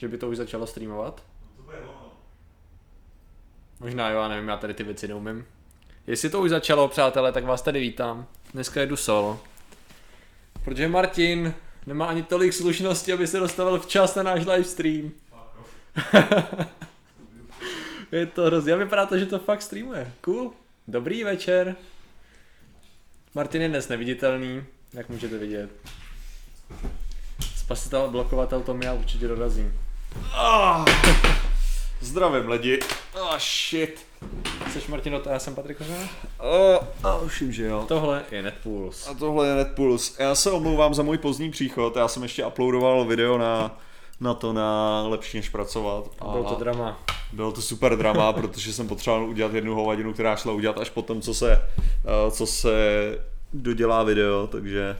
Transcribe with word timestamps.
Že 0.00 0.08
by 0.08 0.18
to 0.18 0.28
už 0.28 0.36
začalo 0.36 0.66
streamovat? 0.66 1.22
Možná 3.80 4.10
jo, 4.10 4.20
já 4.20 4.28
nevím, 4.28 4.48
já 4.48 4.56
tady 4.56 4.74
ty 4.74 4.82
věci 4.82 5.08
neumím. 5.08 5.46
Jestli 6.06 6.30
to 6.30 6.40
už 6.40 6.50
začalo, 6.50 6.88
přátelé, 6.88 7.32
tak 7.32 7.44
vás 7.44 7.62
tady 7.62 7.80
vítám. 7.80 8.26
Dneska 8.52 8.80
jedu 8.80 8.96
solo. 8.96 9.40
Protože 10.64 10.88
Martin 10.88 11.54
nemá 11.86 12.06
ani 12.06 12.22
tolik 12.22 12.52
slušnosti, 12.52 13.12
aby 13.12 13.26
se 13.26 13.38
dostavil 13.38 13.80
včas 13.80 14.14
na 14.14 14.22
náš 14.22 14.46
livestream. 14.46 15.10
Je 18.12 18.26
to 18.26 18.42
hrozně, 18.42 18.76
vypadá 18.76 19.06
to, 19.06 19.18
že 19.18 19.26
to 19.26 19.38
fakt 19.38 19.62
streamuje. 19.62 20.12
Cool. 20.20 20.52
Dobrý 20.88 21.24
večer. 21.24 21.76
Martin 23.34 23.62
je 23.62 23.68
dnes 23.68 23.88
neviditelný, 23.88 24.64
jak 24.92 25.08
můžete 25.08 25.38
vidět. 25.38 25.70
Spasitel, 27.56 28.10
blokovatel 28.10 28.60
to 28.60 28.78
já 28.82 28.94
určitě 28.94 29.28
dorazím. 29.28 29.89
Ah, 30.34 30.84
zdravím 32.00 32.48
lidi. 32.50 32.80
Ah, 33.14 33.38
shit. 33.38 34.06
Jseš 34.70 34.86
Martin, 34.86 35.14
a 35.26 35.30
já 35.32 35.38
jsem 35.38 35.54
Patrik 35.54 35.78
Kořena? 35.78 36.08
Oh, 36.38 36.78
a 37.02 37.16
už 37.18 37.40
vím, 37.40 37.52
že 37.52 37.64
jo. 37.66 37.84
Tohle 37.88 38.22
je 38.30 38.42
Netpools. 38.42 39.08
A 39.08 39.14
tohle 39.14 39.48
je 39.48 39.54
NetPulse. 39.54 40.22
Já 40.22 40.34
se 40.34 40.50
omlouvám 40.50 40.94
za 40.94 41.02
můj 41.02 41.18
pozdní 41.18 41.50
příchod, 41.50 41.96
já 41.96 42.08
jsem 42.08 42.22
ještě 42.22 42.46
uploadoval 42.46 43.04
video 43.04 43.38
na, 43.38 43.78
na 44.20 44.34
to 44.34 44.52
na 44.52 45.02
lepší 45.08 45.36
než 45.36 45.48
pracovat. 45.48 46.04
A 46.18 46.24
Bylo 46.28 46.44
to 46.44 46.54
drama. 46.54 46.98
bylo 47.32 47.52
to 47.52 47.62
super 47.62 47.96
drama, 47.96 48.32
protože 48.40 48.72
jsem 48.72 48.88
potřeboval 48.88 49.24
udělat 49.28 49.54
jednu 49.54 49.74
hovadinu, 49.74 50.12
která 50.12 50.36
šla 50.36 50.52
udělat 50.52 50.78
až 50.78 50.90
potom, 50.90 51.20
co 51.20 51.34
se, 51.34 51.52
eh, 52.04 52.30
co 52.30 52.46
se 52.46 52.74
dodělá 53.52 54.02
video, 54.02 54.46
takže 54.46 54.96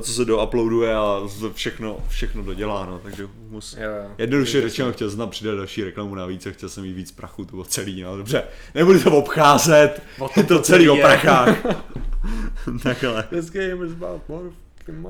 co 0.00 0.12
se 0.12 0.24
douploaduje 0.24 0.94
a 0.94 1.20
všechno, 1.52 1.98
všechno 2.08 2.42
dodělá, 2.42 2.86
no, 2.86 2.98
takže 2.98 3.28
mus, 3.48 3.76
Jo, 3.80 3.90
jo. 3.90 4.10
Jednoduše 4.18 4.60
řečeno, 4.62 4.92
chtěl 4.92 5.10
jsem 5.10 5.28
přidat 5.28 5.54
další 5.56 5.84
reklamu 5.84 6.14
navíc 6.14 6.46
a 6.46 6.50
chtěl 6.50 6.68
jsem 6.68 6.84
jí 6.84 6.92
víc 6.92 7.12
prachu, 7.12 7.44
to 7.44 7.50
bylo 7.50 7.64
celý, 7.64 8.02
no 8.02 8.16
dobře, 8.16 8.42
nebudu 8.74 9.00
to 9.02 9.10
obcházet, 9.12 10.02
O 10.18 10.28
to 10.28 10.42
to 10.42 10.62
celý 10.62 10.88
o 10.90 10.96
je. 10.96 11.02
prachách. 11.02 11.56
Takhle. 12.82 13.22
This 13.22 13.50
game 13.50 13.86
is 13.86 13.92
about 13.92 14.28
more. 14.28 14.44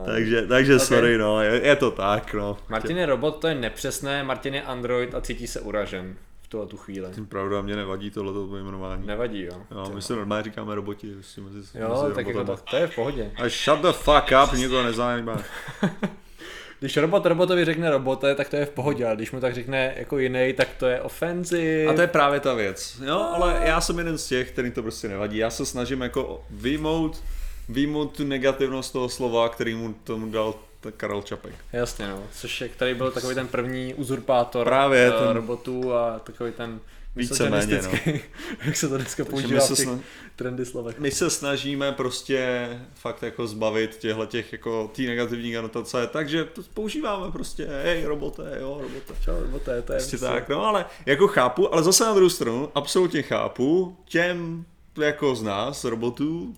Takže, 0.06 0.46
takže 0.46 0.76
Ok. 0.76 0.82
sorry, 0.82 1.18
no, 1.18 1.42
je, 1.42 1.60
je, 1.66 1.76
to 1.76 1.90
tak, 1.90 2.34
no. 2.34 2.58
Martin 2.68 2.96
je 2.98 3.06
robot, 3.06 3.40
to 3.40 3.48
je 3.48 3.54
nepřesné, 3.54 4.24
Martin 4.24 4.54
je 4.54 4.62
android 4.62 5.14
a 5.14 5.20
cítí 5.20 5.46
se 5.46 5.60
uražen 5.60 6.14
tuhle 6.50 6.66
tu 6.66 6.76
chvíli. 6.76 7.08
Pravda, 7.28 7.62
mě 7.62 7.76
nevadí 7.76 8.10
tohleto 8.10 8.46
pojmenování. 8.46 9.06
Nevadí, 9.06 9.42
jo. 9.42 9.56
Jo, 9.70 9.90
my 9.94 10.02
se 10.02 10.16
normálně 10.16 10.44
říkáme 10.44 10.74
roboti, 10.74 11.12
prostě 11.14 11.40
mezi, 11.40 11.78
Jo, 11.78 12.02
mezi 12.02 12.14
tak 12.14 12.26
jako 12.26 12.44
to, 12.44 12.56
to 12.70 12.76
je 12.76 12.86
v 12.86 12.94
pohodě. 12.94 13.32
A 13.36 13.48
shut 13.48 13.80
the 13.80 13.92
fuck 13.92 14.32
up, 14.44 14.52
nikoho 14.52 14.82
nezajímá. 14.82 15.42
Když 16.80 16.96
robot 16.96 17.26
robotovi 17.26 17.64
řekne 17.64 17.90
robote, 17.90 18.34
tak 18.34 18.48
to 18.48 18.56
je 18.56 18.66
v 18.66 18.70
pohodě, 18.70 19.06
ale 19.06 19.16
když 19.16 19.32
mu 19.32 19.40
tak 19.40 19.54
řekne 19.54 19.94
jako 19.96 20.18
jiný, 20.18 20.52
tak 20.56 20.68
to 20.78 20.86
je 20.86 21.00
offensive. 21.00 21.86
A 21.86 21.94
to 21.94 22.00
je 22.00 22.06
právě 22.06 22.40
ta 22.40 22.54
věc, 22.54 23.00
jo, 23.04 23.30
ale 23.34 23.60
já 23.64 23.80
jsem 23.80 23.98
jeden 23.98 24.18
z 24.18 24.26
těch, 24.26 24.50
který 24.50 24.70
to 24.70 24.82
prostě 24.82 25.08
nevadí. 25.08 25.36
Já 25.38 25.50
se 25.50 25.66
snažím 25.66 26.00
jako 26.00 26.44
vyjmout, 26.50 27.22
vyjmout 27.68 28.16
tu 28.16 28.24
negativnost 28.24 28.92
toho 28.92 29.08
slova, 29.08 29.48
který 29.48 29.74
mu 29.74 29.94
tomu 30.04 30.30
dal 30.30 30.54
t- 30.80 30.92
Karel 30.92 31.22
Čapek. 31.22 31.54
Jasně, 31.72 32.08
no. 32.08 32.22
Což 32.32 32.60
je, 32.60 32.68
který 32.68 32.94
byl 32.94 33.10
takový 33.10 33.34
ten 33.34 33.48
první 33.48 33.94
uzurpátor 33.94 34.64
Právě, 34.66 35.06
eh, 35.08 35.10
ten- 35.24 35.28
robotů 35.36 35.94
a 35.94 36.18
takový 36.18 36.52
ten 36.52 36.80
Víceméně, 37.16 37.66
misogynistický, 37.66 38.20
jak 38.66 38.76
se 38.76 38.88
to 38.88 38.96
dneska 38.96 39.24
používá 39.24 39.60
v 39.66 39.68
těch 39.74 39.86
sna- 39.88 40.00
trendy 40.36 40.66
slovech. 40.66 40.98
my 40.98 41.10
se 41.10 41.30
snažíme 41.30 41.92
prostě 41.92 42.68
fakt 42.94 43.22
jako 43.22 43.46
zbavit 43.46 43.96
těchto 43.96 44.26
těch 44.26 44.52
jako 44.52 44.90
té 44.96 45.02
negativní 45.02 45.56
anotace, 45.56 46.06
takže 46.12 46.44
to 46.44 46.62
používáme 46.74 47.30
prostě, 47.32 47.66
hej, 47.84 48.04
robote, 48.04 48.56
jo, 48.60 48.78
robote. 48.82 49.14
Čo, 49.24 49.40
robote, 49.40 49.82
to 49.82 49.92
je 49.92 49.98
Prostě 49.98 50.18
tak, 50.18 50.48
no 50.48 50.64
ale 50.64 50.84
jako 51.06 51.28
chápu, 51.28 51.74
ale 51.74 51.82
zase 51.82 52.04
na 52.04 52.14
druhou 52.14 52.30
stranu 52.30 52.68
absolutně 52.74 53.22
chápu 53.22 53.96
těm 54.04 54.64
jako 55.00 55.34
z 55.34 55.42
nás, 55.42 55.84
robotů, 55.84 56.54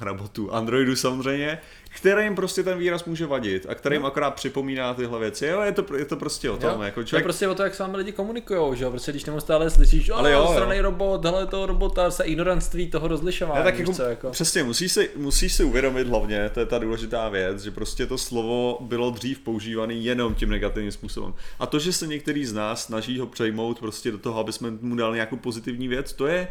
robotů, 0.00 0.54
androidů 0.54 0.96
samozřejmě, 0.96 1.58
kterým 1.96 2.34
prostě 2.34 2.62
ten 2.62 2.78
výraz 2.78 3.04
může 3.04 3.26
vadit 3.26 3.66
a 3.68 3.74
kterým 3.74 4.02
No. 4.02 4.08
akorát 4.08 4.30
připomíná 4.30 4.94
tyhle 4.94 5.18
věci. 5.18 5.46
Jo, 5.46 5.60
je 5.60 5.72
to, 5.72 5.96
je 5.96 6.04
to 6.04 6.16
prostě 6.16 6.50
o 6.50 6.56
tom, 6.56 6.70
Jo, 6.70 6.82
jako 6.82 6.94
To 6.94 7.00
je 7.00 7.06
člověk, 7.06 7.24
prostě 7.24 7.48
o 7.48 7.54
to, 7.54 7.62
jak 7.62 7.74
s 7.74 7.78
vámi 7.78 7.96
lidi 7.96 8.12
komunikujou, 8.12 8.74
že 8.74 8.84
jo? 8.84 8.90
Prostě 8.90 9.12
když 9.12 9.24
neustále 9.24 9.70
slyšíš, 9.70 10.10
Ale 10.10 10.32
jo, 10.32 10.54
jo, 10.60 10.82
robot, 10.82 11.24
hele 11.24 11.46
toho 11.46 11.66
robota, 11.66 12.10
se 12.10 12.24
ignorantství 12.24 12.86
toho 12.90 13.08
rozlišování, 13.08 13.58
Ne, 13.58 13.64
tak 13.64 13.78
jako, 13.78 13.92
co, 13.92 14.02
jako. 14.02 14.30
Přesně, 14.30 14.64
musíš 14.64 14.92
si, 14.92 15.10
musíš 15.16 15.52
si 15.54 15.64
uvědomit 15.64 16.08
hlavně, 16.08 16.50
to 16.54 16.60
je 16.60 16.66
ta 16.66 16.78
důležitá 16.78 17.28
věc, 17.28 17.62
že 17.62 17.70
prostě 17.70 18.06
to 18.06 18.18
slovo 18.18 18.78
bylo 18.80 19.10
dřív 19.10 19.38
používané 19.38 19.94
jenom 19.94 20.34
tím 20.34 20.50
negativním 20.50 20.92
způsobem. 20.92 21.34
A 21.58 21.66
to, 21.66 21.78
že 21.78 21.92
se 21.92 22.06
některý 22.06 22.46
z 22.46 22.52
nás 22.52 22.84
snaží 22.84 23.18
ho 23.18 23.26
přejmout 23.26 23.78
prostě 23.78 24.10
do 24.10 24.18
toho, 24.18 24.40
aby 24.40 24.52
jsme 24.52 24.70
mu 24.80 24.94
dali 24.96 25.14
nějakou 25.14 25.36
pozitivní 25.36 25.88
věc, 25.88 26.12
to 26.12 26.26
je 26.26 26.48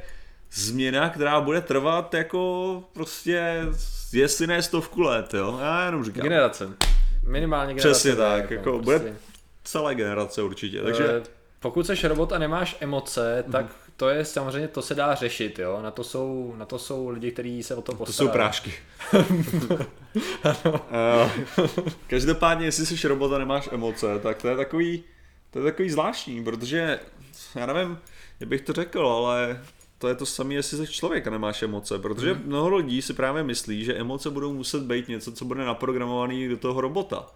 změna, 0.55 1.09
která 1.09 1.41
bude 1.41 1.61
trvat 1.61 2.13
jako 2.13 2.83
prostě, 2.93 3.61
jestli 4.13 4.47
ne 4.47 4.61
stovku 4.61 5.01
let, 5.01 5.33
jo? 5.33 5.57
Já 5.61 5.85
jenom 5.85 6.03
říkám. 6.05 6.23
Generace. 6.23 6.69
Minimálně 7.23 7.73
generace. 7.73 7.89
Přesně 7.91 8.11
to 8.15 8.21
tak, 8.21 8.51
jako 8.51 8.79
bude- 8.79 9.13
celé 9.63 9.95
generace 9.95 10.41
určitě. 10.43 10.81
Takže 10.81 11.03
Eh, 11.17 11.23
pokud 11.59 11.87
jsi 11.87 12.07
robot 12.07 12.33
a 12.33 12.37
nemáš 12.37 12.77
emoce, 12.79 13.43
Mhm. 13.43 13.51
tak 13.51 13.65
to 13.97 14.09
je 14.09 14.25
samozřejmě, 14.25 14.67
to 14.67 14.81
se 14.81 14.95
dá 14.95 15.15
řešit, 15.15 15.59
jo. 15.59 15.79
Na 15.81 15.91
to 15.91 16.03
jsou, 16.03 16.53
na 16.57 16.65
to 16.65 16.79
jsou 16.79 17.09
lidi, 17.09 17.31
kteří 17.31 17.63
se 17.63 17.75
o 17.75 17.81
to 17.81 17.91
to 17.91 17.97
postarají. 17.97 18.29
jsou 18.29 18.33
prášky. 18.33 18.73
Eh, 20.91 21.29
Každopádně, 22.07 22.65
jestli 22.65 22.85
jsi 22.85 23.07
robot 23.07 23.33
a 23.33 23.37
nemáš 23.37 23.69
emoce, 23.71 24.19
tak 24.23 24.41
to 24.41 24.47
je 24.47 24.57
takový, 24.57 25.03
to 25.51 25.59
je 25.59 25.65
takový 25.65 25.89
zvláštní, 25.89 26.43
protože 26.43 26.99
já 27.55 27.65
nevím, 27.65 27.97
jak 28.39 28.49
bych 28.49 28.61
to 28.61 28.73
řekl, 28.73 29.07
ale 29.07 29.61
to 29.97 30.07
je 30.07 30.15
to 30.15 30.25
samé, 30.25 30.53
jestli 30.53 30.77
jsi 30.77 30.93
člověk 30.93 31.27
a 31.27 31.29
nemáš 31.29 31.63
emoce, 31.63 31.99
protože 31.99 32.33
Mhm. 32.33 32.43
mnoho 32.45 32.75
lidí 32.77 33.01
si 33.01 33.13
právě 33.13 33.43
myslí, 33.43 33.83
že 33.83 33.93
emoce 33.93 34.29
budou 34.29 34.53
muset 34.53 34.83
být 34.83 35.07
něco, 35.07 35.31
co 35.31 35.45
bude 35.45 35.65
naprogramovaný 35.65 36.47
do 36.47 36.57
toho 36.57 36.81
robota. 36.81 37.27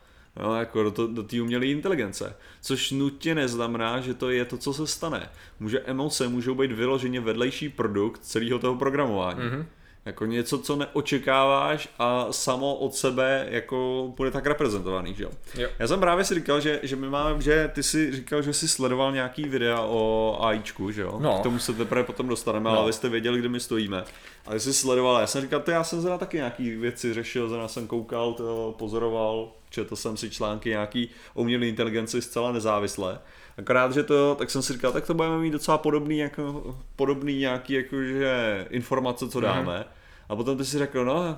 No, 0.44 0.56
jako 0.56 0.84
do, 0.84 0.92
to, 0.92 1.08
do 1.08 1.24
té 1.24 1.42
umělé 1.42 1.66
inteligence. 1.66 2.36
Což 2.62 2.92
nutně 2.92 3.36
neznamená, 3.36 4.00
že 4.02 4.14
to 4.14 4.30
je 4.30 4.46
to, 4.46 4.58
co 4.58 4.74
se 4.74 4.88
stane. 4.88 5.30
Může 5.60 5.80
emoce 5.80 6.28
můžou 6.28 6.56
být 6.56 6.72
vyloženě 6.72 7.20
vedlejší 7.20 7.70
produkt 7.70 8.20
celého 8.24 8.60
toho 8.60 8.76
programování. 8.76 9.40
Mhm. 9.40 9.66
Jako 10.06 10.26
něco, 10.26 10.60
co 10.60 10.76
neočekáváš 10.76 11.90
a 12.00 12.28
samo 12.32 12.76
od 12.76 12.96
sebe 12.96 13.48
jako 13.50 14.12
bude 14.18 14.32
tak 14.32 14.46
reprezentovaný, 14.46 15.14
že 15.16 15.24
jo. 15.24 15.30
Jo. 15.58 15.70
Já 15.80 15.88
jsem 15.88 16.00
právě 16.00 16.26
si 16.26 16.36
říkal, 16.36 16.62
že, 16.62 16.80
že 16.84 16.96
my 16.96 17.10
máme, 17.10 17.42
že 17.42 17.72
ty 17.74 17.84
si 17.84 18.12
říkal, 18.16 18.42
že 18.42 18.54
jsi 18.54 18.68
sledoval 18.68 19.12
nějaký 19.12 19.44
videa 19.44 19.82
o 19.82 20.38
AIčku, 20.42 20.92
že 20.92 21.02
jo. 21.02 21.18
No. 21.22 21.40
K 21.40 21.44
tomu 21.44 21.60
se 21.60 21.74
teprve 21.74 22.04
potom 22.04 22.28
dostaneme, 22.28 22.70
No. 22.70 22.78
ale 22.78 22.88
vy 22.88 22.94
jste 22.94 23.10
věděli, 23.10 23.40
kde 23.40 23.50
my 23.50 23.60
stojíme. 23.60 24.04
A 24.48 24.52
ty 24.52 24.60
jsi 24.60 24.74
sledoval, 24.74 25.20
já 25.22 25.28
jsem 25.28 25.42
říkal, 25.42 25.60
to 25.60 25.72
já 25.72 25.84
jsem 25.84 26.02
zrovna 26.02 26.18
taky 26.18 26.38
nějaký 26.38 26.76
věci 26.76 27.14
řešil, 27.14 27.50
zrovna 27.50 27.68
jsem 27.68 27.88
koukal, 27.88 28.34
to 28.34 28.76
pozoroval, 28.80 29.52
četl 29.70 29.96
jsem 29.96 30.18
si 30.18 30.30
články 30.30 30.70
nějaký 30.70 31.10
o 31.34 31.42
umělé 31.42 31.66
inteligenci 31.68 32.22
zcela 32.22 32.52
nezávisle. 32.52 33.20
Akorát, 33.60 33.94
že 33.94 34.04
to, 34.04 34.36
tak 34.36 34.50
jsem 34.50 34.62
si 34.62 34.74
říkal, 34.74 34.92
tak 34.92 35.08
to 35.08 35.14
budeme 35.14 35.38
mít 35.38 35.52
docela 35.52 35.78
podobný, 35.78 36.18
jako, 36.18 36.76
podobný 36.96 37.38
nějaký 37.38 37.74
jakože 37.74 38.66
informace, 38.70 39.30
co 39.30 39.40
dáme. 39.40 39.86
A 40.30 40.36
potom 40.36 40.58
ty 40.58 40.66
si 40.66 40.78
řekl, 40.78 41.06
no, 41.06 41.38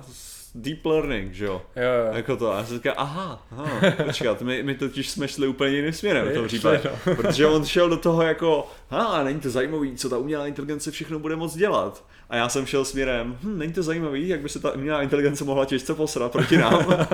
deep 0.54 0.86
learning, 0.86 1.34
že 1.34 1.44
jo. 1.44 1.62
Jo, 1.76 2.06
jo. 2.06 2.16
Jako 2.16 2.36
to, 2.36 2.52
a 2.52 2.56
já 2.56 2.64
jsem 2.64 2.76
říkal, 2.76 2.94
aha, 2.96 3.46
aha, 3.50 3.80
počkat, 4.06 4.42
my, 4.42 4.62
my 4.62 4.74
totiž 4.74 5.10
jsme 5.10 5.28
šli 5.28 5.46
úplně 5.46 5.76
jiným 5.76 5.92
směrem 5.92 6.28
v 6.28 6.34
tom 6.34 6.46
případě, 6.46 6.80
no. 6.84 7.14
protože 7.16 7.46
on 7.46 7.64
šel 7.64 7.88
do 7.88 7.96
toho 7.96 8.22
jako, 8.22 8.66
a 8.90 9.22
není 9.22 9.40
to 9.40 9.50
zajímavý, 9.50 9.96
co 9.96 10.08
ta 10.08 10.18
umělá 10.18 10.46
inteligence 10.46 10.90
všechno 10.90 11.18
bude 11.18 11.36
moc 11.36 11.56
dělat. 11.56 12.04
A 12.30 12.36
já 12.36 12.48
jsem 12.48 12.66
šel 12.66 12.84
směrem, 12.84 13.38
hm, 13.42 13.58
není 13.58 13.72
to 13.72 13.82
zajímavý, 13.82 14.28
jak 14.28 14.40
by 14.40 14.48
se 14.48 14.60
ta 14.60 14.72
umělá 14.72 15.02
inteligence 15.02 15.44
mohla 15.44 15.64
těžce 15.64 15.94
posrat 15.94 16.32
proti 16.32 16.56
nám. 16.56 17.06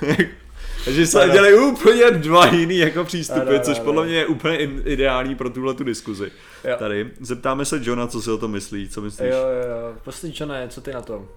Takže 0.84 1.06
se 1.06 1.22
Ano. 1.22 1.32
dělají 1.32 1.54
úplně 1.54 2.10
dva 2.10 2.46
jiný 2.46 2.78
jako 2.78 3.04
přístupy, 3.04 3.40
Ano, 3.40 3.50
ano, 3.50 3.60
což 3.60 3.76
ano. 3.76 3.84
podle 3.84 4.06
mě 4.06 4.14
je 4.16 4.26
úplně 4.26 4.56
ideální 4.84 5.34
pro 5.34 5.50
tuhle 5.50 5.74
tu 5.74 5.84
diskuzi. 5.84 6.30
Jo. 6.64 6.76
Tady. 6.78 7.10
Zeptáme 7.20 7.64
se 7.64 7.80
Johna, 7.82 8.06
co 8.06 8.22
si 8.22 8.30
o 8.30 8.38
tom 8.38 8.50
myslí, 8.50 8.88
co 8.88 9.00
myslíš? 9.00 9.28
Jo, 9.30 9.36
jo, 9.36 9.68
jo. 9.70 9.94
Prostě 10.04 10.32
čo 10.32 10.46
ne, 10.46 10.68
co 10.68 10.80
ty 10.80 10.92
na 10.92 11.02
to? 11.02 11.28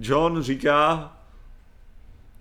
John 0.00 0.42
říká, 0.42 1.12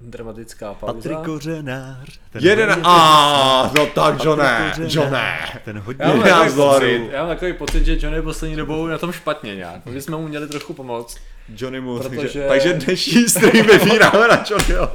Dramatická 0.02 0.74
pauza. 0.74 0.94
Patrik 0.94 1.18
Kořenář. 1.26 2.20
jeden, 2.40 2.80
a 2.84 3.72
no 3.78 3.86
tak 3.86 4.24
Johne, 4.24 4.74
Johne. 4.88 5.38
Ten 5.66 5.80
hodně 5.80 6.06
Já 6.06 6.14
mám, 6.16 6.28
Já 6.28 6.40
takový 6.40 6.56
pocit, 6.56 7.10
já 7.12 7.20
mám 7.20 7.30
takový 7.30 7.54
pocit, 7.54 7.86
že 7.86 7.98
John 8.02 8.14
je 8.14 8.22
poslední 8.22 8.56
dobou 8.56 8.88
na 8.88 8.98
tom 8.98 9.12
špatně 9.12 9.56
nějak. 9.56 9.86
My 9.86 10.02
jsme 10.02 10.18
mu 10.18 10.28
měli 10.28 10.48
trochu 10.48 10.74
pomoct. 10.74 11.18
Johnny 11.58 11.82
mu, 11.82 11.98
Protože- 11.98 12.16
takže, 12.18 12.46
takže 12.48 12.74
dnešní 12.74 13.30
stream 13.30 13.68
vybíráme 13.68 14.28
na 14.28 14.44
Johnnyho. 14.50 14.92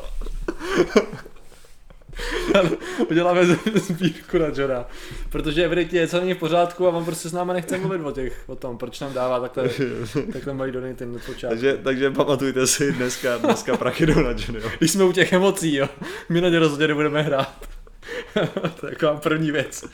Uděláme 3.11 3.47
sbírku 3.75 4.39
na 4.39 4.47
Johna. 4.57 4.87
Protože 5.31 5.65
evidentně 5.65 6.01
něco 6.01 6.21
není 6.21 6.35
v 6.35 6.39
pořádku 6.39 6.87
a 6.87 6.91
on 6.91 7.05
prostě 7.05 7.29
s 7.29 7.33
náma 7.33 7.53
nechce 7.53 7.79
mluvit 7.79 8.03
o, 8.05 8.13
těch, 8.13 8.43
o 8.47 8.57
tom, 8.57 8.79
proč 8.79 9.01
nám 9.01 9.13
dává 9.13 9.41
takhle, 9.41 9.71
takhle 10.33 10.55
malý 10.55 10.73
donaty 10.73 11.07
na 11.07 11.19
počátku. 11.27 11.49
takže, 11.49 11.79
takže 11.83 12.11
pamatujte 12.11 12.67
si, 12.67 12.93
dneska, 12.93 13.39
dneska 13.39 13.77
prachy 13.77 14.07
jdou 14.07 14.21
na 14.21 14.31
Johnnyho. 14.31 14.71
Když 14.79 14.91
jsme 14.91 15.05
u 15.05 15.13
těch 15.13 15.33
emocí, 15.33 15.75
jo. 15.75 15.89
My 16.29 16.41
na 16.41 16.49
ně 16.49 16.59
rozhodně 16.59 16.89
nebudeme 16.89 17.23
hrát. 17.23 17.69
to 18.81 18.87
je 18.87 18.93
taková 18.93 19.17
první 19.17 19.51
věc. 19.51 19.85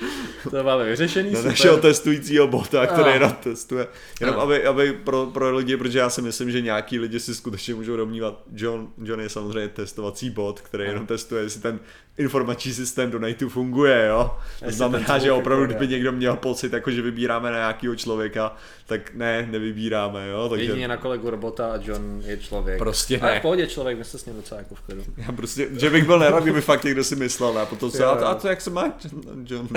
To 0.51 0.65
máme 0.65 0.85
vyřešený, 0.85 1.31
na 1.31 1.37
super. 1.37 1.51
našeho 1.51 1.77
testujícího 1.77 2.47
bota, 2.47 2.87
který 2.87 3.19
nám 3.19 3.33
testuje. 3.33 3.87
Jenom 4.21 4.41
aby, 4.41 4.65
aby 4.65 4.93
pro, 4.93 5.27
pro 5.27 5.57
lidi, 5.57 5.77
protože 5.77 5.99
já 5.99 6.11
si 6.11 6.23
myslím, 6.23 6.51
že 6.51 6.61
nějaký 6.61 6.99
lidi 6.99 7.21
si 7.21 7.35
skutečně 7.35 7.75
můžou 7.75 7.97
domnívat, 7.97 8.43
John, 8.55 8.89
John 9.03 9.21
je 9.21 9.29
samozřejmě 9.29 9.69
testovací 9.69 10.31
bot, 10.31 10.61
který 10.61 10.85
jenom 10.85 11.07
testuje, 11.07 11.43
jestli 11.43 11.61
ten 11.61 11.81
informační 12.19 12.73
systém 12.73 13.11
do 13.11 13.19
Nightu 13.19 13.49
funguje, 13.49 14.06
jo. 14.09 14.37
To 14.59 14.64
Jestli 14.64 14.76
znamená, 14.76 15.19
že 15.19 15.32
opravdu, 15.32 15.67
kdyby 15.67 15.88
někdo 15.88 16.12
měl 16.12 16.37
pocit, 16.37 16.73
jako 16.73 16.91
že 16.91 17.03
vybíráme 17.03 17.50
na 17.50 17.56
nějakého 17.56 17.94
člověka, 17.97 18.56
tak 18.87 19.14
ne, 19.14 19.49
nevybíráme, 19.50 20.29
jo. 20.29 20.49
Takže 20.49 20.64
Jedině 20.64 20.88
na 20.88 20.97
kolegu 20.97 21.31
robota 21.31 21.73
a 21.73 21.79
John 21.82 22.23
je 22.25 22.37
člověk. 22.37 22.79
Prostě 22.79 23.20
Ale 23.20 23.32
ne. 23.32 23.38
v 23.38 23.43
pohodě 23.43 23.67
člověk, 23.67 23.99
my 23.99 24.05
se 24.05 24.19
s 24.19 24.26
ním 24.26 24.37
docela 24.37 24.59
jako 24.59 24.75
v 24.75 24.81
klidu. 24.81 25.03
já 25.17 25.32
prostě, 25.32 25.69
že 25.73 25.91
bych 25.91 26.05
byl 26.05 26.19
nerad, 26.19 26.43
kdyby 26.43 26.61
fakt 26.61 26.85
někdo 26.85 27.05
si 27.05 27.17
myslel, 27.17 27.59
a 27.59 27.67
potom 27.67 27.91
se, 27.91 28.05
a, 28.05 28.19
jo. 28.20 28.26
a 28.26 28.35
to 28.35 28.49
jak 28.49 28.61
se 28.61 28.70
má 28.70 28.93
John, 29.11 29.44
John. 29.49 29.69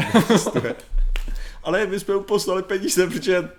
Ale 1.64 1.86
my 1.88 2.00
jsme 2.00 2.14
mu 2.14 2.20
poslali 2.24 2.64
peníze, 2.64 3.08
protože 3.08 3.50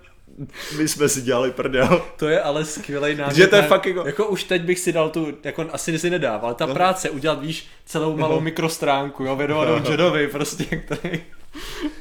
my 0.77 0.87
jsme 0.87 1.09
si 1.09 1.21
dělali 1.21 1.51
prdel. 1.51 2.01
To 2.17 2.27
je 2.27 2.41
ale 2.41 2.65
skvělý 2.65 3.15
námět. 3.15 3.35
Že 3.37 3.47
to 3.47 3.55
je 3.55 3.61
fakt 3.61 3.85
jako- 3.85 4.03
Jako 4.07 4.27
už 4.27 4.43
teď 4.43 4.61
bych 4.61 4.79
si 4.79 4.93
dal 4.93 5.09
tu, 5.09 5.27
jako 5.43 5.65
asi 5.71 5.99
si 5.99 6.09
nedával, 6.09 6.45
ale 6.45 6.55
ta 6.55 6.65
No. 6.65 6.73
práce, 6.73 7.09
udělat, 7.09 7.41
víš, 7.41 7.67
celou 7.85 8.17
malou 8.17 8.39
mikrostránku, 8.41 9.23
jo, 9.23 9.35
věnovanou 9.35 9.75
Johnovi, 9.75 10.27
prostě, 10.27 10.63
který, 10.63 11.23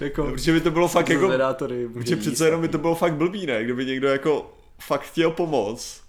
jako, 0.00 0.24
Protože 0.24 0.52
by 0.52 0.60
to 0.60 0.70
bylo 0.70 0.88
fakt 0.88 1.08
jako, 1.08 1.30
protože 1.94 2.16
přece 2.16 2.44
jenom 2.44 2.60
by 2.60 2.68
to 2.68 2.78
bylo 2.78 2.94
fakt 2.94 3.14
blbý, 3.14 3.46
ne? 3.46 3.64
Kdyby 3.64 3.86
někdo 3.86 4.08
jako 4.08 4.52
fakt 4.80 5.02
chtěl 5.02 5.30
pomoct. 5.30 6.00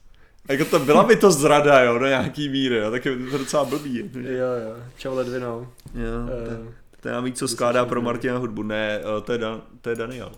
Jako 0.49 0.65
to 0.65 0.79
byla 0.79 1.03
by 1.03 1.15
to 1.15 1.31
zrada, 1.31 1.81
jo, 1.81 1.97
do 1.99 2.05
nějaký 2.07 2.49
míry, 2.49 2.77
jo, 2.77 2.91
tak 2.91 3.05
je 3.05 3.15
to 3.31 3.37
docela 3.37 3.65
blbý. 3.65 3.97
Jo, 4.15 4.29
jo, 4.37 4.83
čau 4.97 5.15
Ledvinou. 5.15 5.67
Jo, 5.95 6.03
Eh, 6.67 6.73
to 7.01 7.07
já 7.07 7.19
víc, 7.19 7.37
co 7.39 7.47
skládá 7.47 7.85
pro 7.85 8.01
Martina 8.01 8.37
hudbu. 8.37 8.63
Ne, 8.63 8.99
eh, 8.99 9.21
to 9.21 9.31
je, 9.31 9.37
Dan, 9.37 9.61
to 9.81 9.89
je 9.89 9.95
Daniel, 9.95 10.31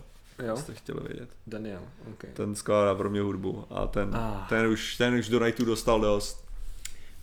jo, 0.46 0.56
jste 0.56 0.74
chtěli 0.74 1.00
vědět. 1.08 1.28
Daniel, 1.46 1.80
ok. 2.12 2.24
Ten 2.34 2.54
skládá 2.54 2.94
pro 2.94 3.10
mě 3.10 3.20
hudbu 3.20 3.64
a 3.70 3.86
ten, 3.86 4.10
Ah. 4.14 4.46
ten, 4.48 4.66
už, 4.66 4.96
ten 4.96 5.14
už 5.14 5.28
do 5.28 5.44
Nightu 5.44 5.64
dostal 5.64 6.00
dost. 6.00 6.44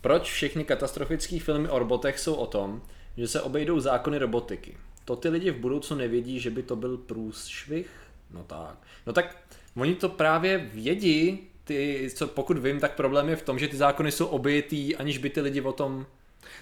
Proč 0.02 0.31
všechny 0.31 0.64
katastrofické 0.64 1.40
filmy 1.40 1.69
o 1.69 1.80
robotech 1.80 2.19
jsou 2.19 2.34
o 2.34 2.46
tom, 2.48 2.81
že 3.18 3.28
se 3.28 3.42
obejdou 3.42 3.80
zákony 3.80 4.18
robotiky? 4.18 4.78
To 5.06 5.16
ty 5.16 5.30
lidi 5.30 5.52
v 5.52 5.56
budoucnu 5.58 5.98
nevědí, 5.98 6.40
že 6.40 6.50
by 6.50 6.64
to 6.64 6.75
byl 6.75 6.98
průšvih? 6.98 7.90
No 8.31 8.44
tak. 8.44 8.75
No 9.08 9.14
tak 9.14 9.36
oni 9.75 9.96
to 9.96 10.10
právě 10.10 10.58
vědí, 10.74 11.40
ty, 11.63 12.10
co 12.16 12.28
pokud 12.28 12.58
vím, 12.58 12.80
tak 12.80 12.96
problém 12.96 13.30
je 13.30 13.36
v 13.36 13.42
tom, 13.42 13.60
že 13.60 13.68
ty 13.68 13.78
zákony 13.78 14.12
jsou 14.12 14.25
obejitý, 14.25 14.96
aniž 14.96 15.18
by 15.18 15.30
ty 15.30 15.42
lidi 15.42 15.62
o 15.62 15.72
tom... 15.72 16.06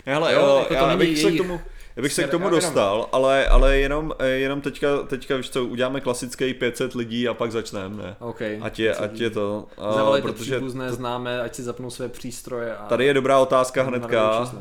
Ne, 0.06 0.14
hele, 0.14 0.34
Jo, 0.34 0.40
jo, 0.40 0.56
jako 0.58 0.68
to 0.68 0.74
já 0.74 0.88
není 0.88 1.00
bych 1.00 1.22
se 1.22 1.32
k 1.32 1.38
tomu, 1.38 1.62
já 1.96 2.02
bych 2.02 2.14
se 2.14 2.24
k 2.24 2.30
tomu 2.32 2.50
dostal, 2.50 3.10
ale, 3.12 3.48
ale 3.48 3.78
jenom, 3.78 4.14
jenom 4.24 4.62
teďka, 4.62 4.98
teďka 4.98 5.38
víš 5.38 5.50
co, 5.50 5.66
uděláme 5.66 6.02
klasický 6.02 6.54
500 6.54 6.96
lidí 6.96 7.28
a 7.28 7.34
pak 7.34 7.52
začneme, 7.52 8.04
ne? 8.04 8.16
OK. 8.20 8.42
Ať 8.62 8.80
je, 8.80 8.96
ať 8.96 9.20
je 9.20 9.30
to, 9.30 9.68
a, 9.78 9.94
Zavolejte 9.94 10.28
protože 10.28 10.56
příbuzné, 10.56 10.92
známe, 10.92 11.42
ať 11.42 11.56
si 11.56 11.64
zapnou 11.64 11.90
své 11.90 12.10
přístroje 12.10 12.76
a... 12.76 12.86
tady 12.86 13.06
je 13.06 13.14
dobrá 13.14 13.40
otázka 13.40 13.84
hnedka, 13.84 14.52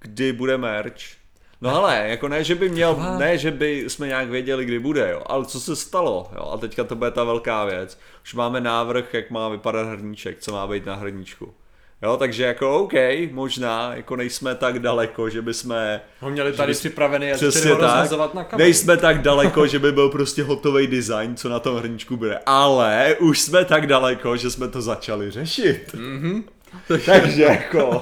kdy 0.00 0.32
bude 0.32 0.58
merch? 0.58 1.18
No 1.60 1.70
hele, 1.70 2.04
jako 2.08 2.28
ne, 2.28 2.44
že 2.44 2.54
by 2.54 2.68
měl, 2.68 2.94
Taková- 2.94 3.18
ne, 3.18 3.38
že 3.38 3.50
by 3.50 3.84
jsme 3.88 4.06
nějak 4.06 4.28
věděli, 4.28 4.64
kdy 4.64 4.78
bude, 4.78 5.10
jo, 5.10 5.22
ale 5.26 5.44
co 5.44 5.60
se 5.60 5.76
stalo, 5.76 6.30
jo, 6.36 6.50
a 6.52 6.56
teďka 6.56 6.84
to 6.84 6.96
bude 6.96 7.10
ta 7.10 7.24
velká 7.24 7.64
věc. 7.64 7.98
Už 8.22 8.34
máme 8.34 8.60
návrh, 8.60 9.14
jak 9.14 9.30
má 9.30 9.48
vypadat 9.48 9.86
hrníček, 9.88 10.38
co 10.40 10.52
má 10.52 10.66
být 10.66 10.86
na 10.86 10.94
hrníčku. 10.94 11.54
Jo, 12.02 12.16
takže 12.16 12.44
jako 12.44 12.78
OK, 12.78 12.92
možná, 13.30 13.94
jako 13.96 14.16
nejsme 14.16 14.54
tak 14.54 14.78
daleko, 14.78 15.30
že 15.30 15.42
bychom 15.42 15.76
Ho 16.20 16.30
měli 16.30 16.52
tady 16.52 16.74
připravený 16.74 17.32
a 17.32 17.34
Přesně 17.34 17.70
tak. 17.70 17.80
rozhazovat 17.80 18.34
na 18.34 18.44
kameru. 18.44 18.64
Nejsme 18.64 18.96
tak 18.96 19.22
daleko, 19.22 19.66
že 19.66 19.78
by 19.78 19.92
byl 19.92 20.08
prostě 20.08 20.42
hotový 20.42 20.86
design, 20.86 21.36
co 21.36 21.48
na 21.48 21.60
tom 21.60 21.76
hrníčku 21.76 22.16
bude. 22.16 22.38
Ale 22.46 23.16
už 23.20 23.40
jsme 23.40 23.64
tak 23.64 23.86
daleko, 23.86 24.36
že 24.36 24.50
jsme 24.50 24.68
to 24.68 24.82
začali 24.82 25.30
řešit. 25.30 25.94
Mhm. 25.94 26.44
Takže 27.06 27.42
jako... 27.42 28.00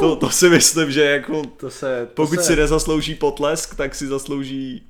To, 0.00 0.16
to 0.16 0.30
si 0.30 0.48
myslím, 0.48 0.92
že 0.92 1.04
jako 1.04 1.42
To 1.56 1.70
se... 1.70 2.06
To 2.06 2.12
pokud 2.14 2.36
se... 2.38 2.42
si 2.42 2.56
nezaslouží 2.56 3.14
potlesk, 3.14 3.74
tak 3.74 3.94
si 3.94 4.06
zaslouží... 4.06 4.82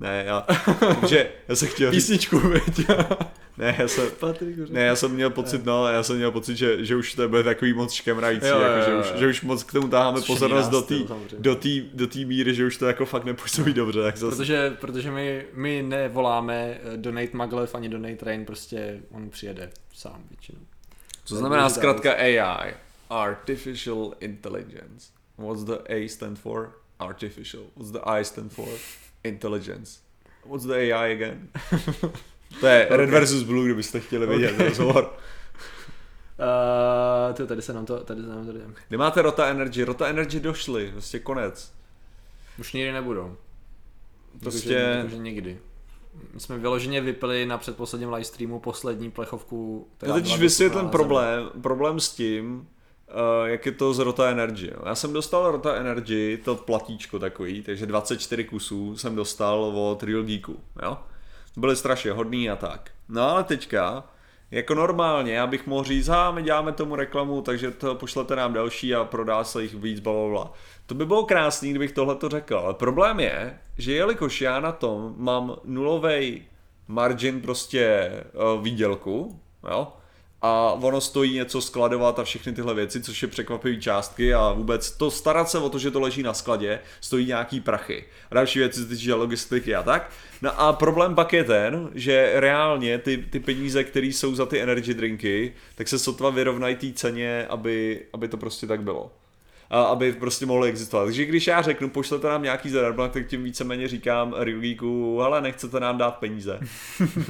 Ne, 0.00 0.24
já, 0.26 0.46
že 1.06 1.28
já 1.48 1.56
jsem 1.56 1.68
chtěl 1.68 1.92
říct, 1.92 2.02
Písničku. 2.02 2.40
Ne, 3.58 3.76
já 3.78 3.88
jsem, 3.88 4.10
Patrik 4.20 4.58
už- 4.58 4.70
ne, 4.70 4.80
já 4.80 4.96
jsem 4.96 5.10
měl 5.10 5.30
pocit, 5.30 5.64
no, 5.64 5.88
já 5.88 6.02
jsem 6.02 6.16
měl 6.16 6.30
pocit, 6.30 6.56
že, 6.56 6.84
že 6.84 6.96
už 6.96 7.14
to 7.14 7.28
bude 7.28 7.42
takový 7.42 7.72
moc 7.72 7.92
škemrající, 7.92 8.46
Jo, 8.46 8.54
jo, 8.56 8.62
jako, 8.62 8.84
že, 8.84 8.90
jo, 8.90 9.00
už, 9.00 9.06
jo. 9.10 9.16
že 9.18 9.26
už 9.26 9.42
moc 9.42 9.62
k 9.64 9.72
tomu 9.72 9.88
táháme 9.88 10.18
Což 10.18 10.26
pozornost 10.26 10.68
do 10.68 10.82
té 10.82 10.94
do 11.38 11.54
té 11.54 11.68
do 11.94 12.06
té 12.06 12.18
míry, 12.18 12.54
že 12.54 12.66
už 12.66 12.76
to 12.76 12.86
jako 12.86 13.06
fakt 13.06 13.24
nepůsobí 13.24 13.72
dobře, 13.72 14.02
tak 14.02 14.16
zase, 14.16 14.36
Protože, 14.36 14.76
protože 14.80 15.10
my, 15.10 15.46
my 15.54 15.82
nevoláme 15.82 16.78
eh, 16.84 16.96
Donate 16.96 17.36
Maglev 17.36 17.74
ani 17.74 17.88
Donate 17.88 18.16
Train, 18.16 18.44
prostě 18.44 19.00
on 19.10 19.30
přijede 19.30 19.70
sám 19.94 20.22
většinou. 20.30 20.58
Co 21.24 21.36
znamená 21.36 21.68
zkrátka 21.70 22.12
AI? 22.12 22.74
Artificial 23.10 24.12
Intelligence. 24.20 25.06
What's 25.38 25.64
the 25.64 25.72
A 25.88 26.08
stand 26.08 26.38
for? 26.38 26.72
Artificial. 26.98 27.62
What's 27.76 27.92
the 27.92 27.98
I 28.06 28.24
stand 28.24 28.52
for? 28.52 28.68
Intelligence. 29.24 30.00
What's 30.46 30.66
the 30.66 30.72
AI 30.92 31.12
again? 31.12 31.48
to 32.60 32.66
je 32.66 32.86
Red 32.90 33.10
versus 33.10 33.42
Blue, 33.42 33.64
kdybyste 33.64 34.00
chtěli 34.00 34.26
vidět 34.26 34.52
Okay. 34.54 34.68
rozhovor. 34.68 35.12
Uh, 37.28 37.34
to, 37.34 37.46
tady 37.46 37.62
se 37.62 37.72
nám 37.72 37.86
to, 37.86 38.00
tady 38.04 38.20
se 38.22 38.28
nám 38.28 38.46
to 38.46 38.52
jde. 38.52 38.60
Kdy 38.88 38.96
máte 38.96 39.22
Rota 39.22 39.46
Energy? 39.46 39.84
Rota 39.84 40.06
Energy 40.06 40.40
došli, 40.40 40.90
prostě 40.92 41.18
konec. 41.18 41.72
Už 42.58 42.72
nikdy 42.72 42.92
nebudou. 42.92 43.36
Prostě- 44.40 44.72
Jakože, 44.72 44.96
jakože 44.98 45.16
nikdy. 45.18 45.58
My 46.34 46.40
jsme 46.40 46.58
vyloženě 46.58 47.00
vypili 47.00 47.46
na 47.46 47.58
předposledním 47.58 48.12
livestreamu 48.12 48.60
poslední 48.60 49.10
plechovku. 49.10 49.88
Já 50.02 50.18
byla 50.20 50.36
vysvětlím 50.36 50.88
problém, 50.88 51.50
problém 51.62 52.00
s 52.00 52.12
tím, 52.14 52.56
uh, 52.58 53.46
jak 53.48 53.66
je 53.66 53.72
to 53.72 53.94
z 53.94 53.98
Rota 53.98 54.30
Energy. 54.30 54.66
Jo. 54.66 54.82
Já 54.86 54.94
jsem 54.94 55.12
dostal 55.12 55.50
Rota 55.50 55.74
Energy, 55.74 56.40
to 56.44 56.54
platíčko 56.56 57.18
takový, 57.18 57.62
takže 57.62 57.86
24 57.86 58.44
kusů 58.44 58.96
jsem 58.96 59.14
dostal 59.16 59.64
od 59.64 60.02
Real 60.02 60.22
Geeku, 60.22 60.60
jo. 60.82 60.98
Byly 61.56 61.76
strašně 61.76 62.12
hodný 62.12 62.50
a 62.50 62.56
tak. 62.56 62.90
No 63.08 63.22
ale 63.22 63.44
teďka, 63.44 64.04
jako 64.50 64.74
normálně, 64.74 65.32
já 65.32 65.46
bych 65.46 65.66
mohl 65.66 65.84
říct, 65.84 66.10
my 66.30 66.42
děláme 66.42 66.72
tomu 66.72 66.96
reklamu, 66.96 67.42
takže 67.42 67.70
to 67.70 67.94
pošlete 67.94 68.36
nám 68.36 68.52
další 68.52 68.94
a 68.94 69.04
prodá 69.04 69.44
se 69.44 69.62
jich 69.62 69.74
víc, 69.74 70.00
bla, 70.00 70.12
bla, 70.12 70.28
bla. 70.28 70.52
To 70.86 70.94
by 70.94 71.06
bylo 71.06 71.24
krásný, 71.24 71.70
kdybych 71.70 71.92
tohle 71.92 72.14
to 72.14 72.28
řekl, 72.28 72.56
ale 72.56 72.74
problém 72.74 73.20
je, 73.20 73.58
že 73.78 73.92
jelikož 73.92 74.40
já 74.40 74.60
na 74.60 74.72
tom 74.72 75.14
mám 75.18 75.56
nulový 75.64 76.42
margin 76.88 77.40
prostě 77.40 78.10
uh, 78.54 78.62
výdělku, 78.62 79.40
jo, 79.70 79.92
a 80.42 80.72
ono 80.72 81.00
stojí 81.00 81.34
něco 81.34 81.60
skladovat 81.60 82.18
a 82.18 82.24
všechny 82.24 82.52
tyhle 82.52 82.74
věci, 82.74 83.02
což 83.02 83.22
je 83.22 83.28
překvapivý 83.28 83.80
částky 83.80 84.34
a 84.34 84.52
vůbec 84.52 84.90
to 84.90 85.10
starat 85.10 85.50
se 85.50 85.58
o 85.58 85.68
to, 85.68 85.78
že 85.78 85.90
to 85.90 86.00
leží 86.00 86.22
na 86.22 86.34
skladě, 86.34 86.80
stojí 87.00 87.26
nějaký 87.26 87.60
prachy. 87.60 88.04
A 88.30 88.34
další 88.34 88.58
věci 88.58 88.86
týče 88.86 89.14
logistiky 89.14 89.74
a 89.74 89.82
tak. 89.82 90.10
No 90.42 90.60
a 90.60 90.72
problém 90.72 91.14
pak 91.14 91.32
je 91.32 91.44
ten, 91.44 91.90
že 91.94 92.32
reálně 92.34 92.98
ty, 92.98 93.16
ty 93.30 93.40
peníze, 93.40 93.84
které 93.84 94.06
jsou 94.06 94.34
za 94.34 94.46
ty 94.46 94.60
energy 94.60 94.94
drinky, 94.94 95.52
tak 95.74 95.88
se 95.88 95.98
sotva 95.98 96.30
vyrovnají 96.30 96.76
té 96.76 96.92
ceně, 96.92 97.46
aby, 97.46 98.00
aby 98.12 98.28
to 98.28 98.36
prostě 98.36 98.66
tak 98.66 98.82
bylo. 98.82 99.10
A 99.72 99.82
aby 99.82 100.12
prostě 100.12 100.46
mohly 100.46 100.68
existovat. 100.68 101.04
Takže 101.04 101.24
když 101.24 101.46
já 101.46 101.62
řeknu, 101.62 101.88
pošlete 101.88 102.28
nám 102.28 102.42
nějaký 102.42 102.70
zadarmo, 102.70 103.08
tak 103.08 103.26
tím 103.26 103.44
víceméně 103.44 103.88
říkám 103.88 104.34
Geeku, 104.60 105.18
hele, 105.20 105.40
nechcete 105.40 105.80
nám 105.80 105.98
dát 105.98 106.10
peníze. 106.10 106.60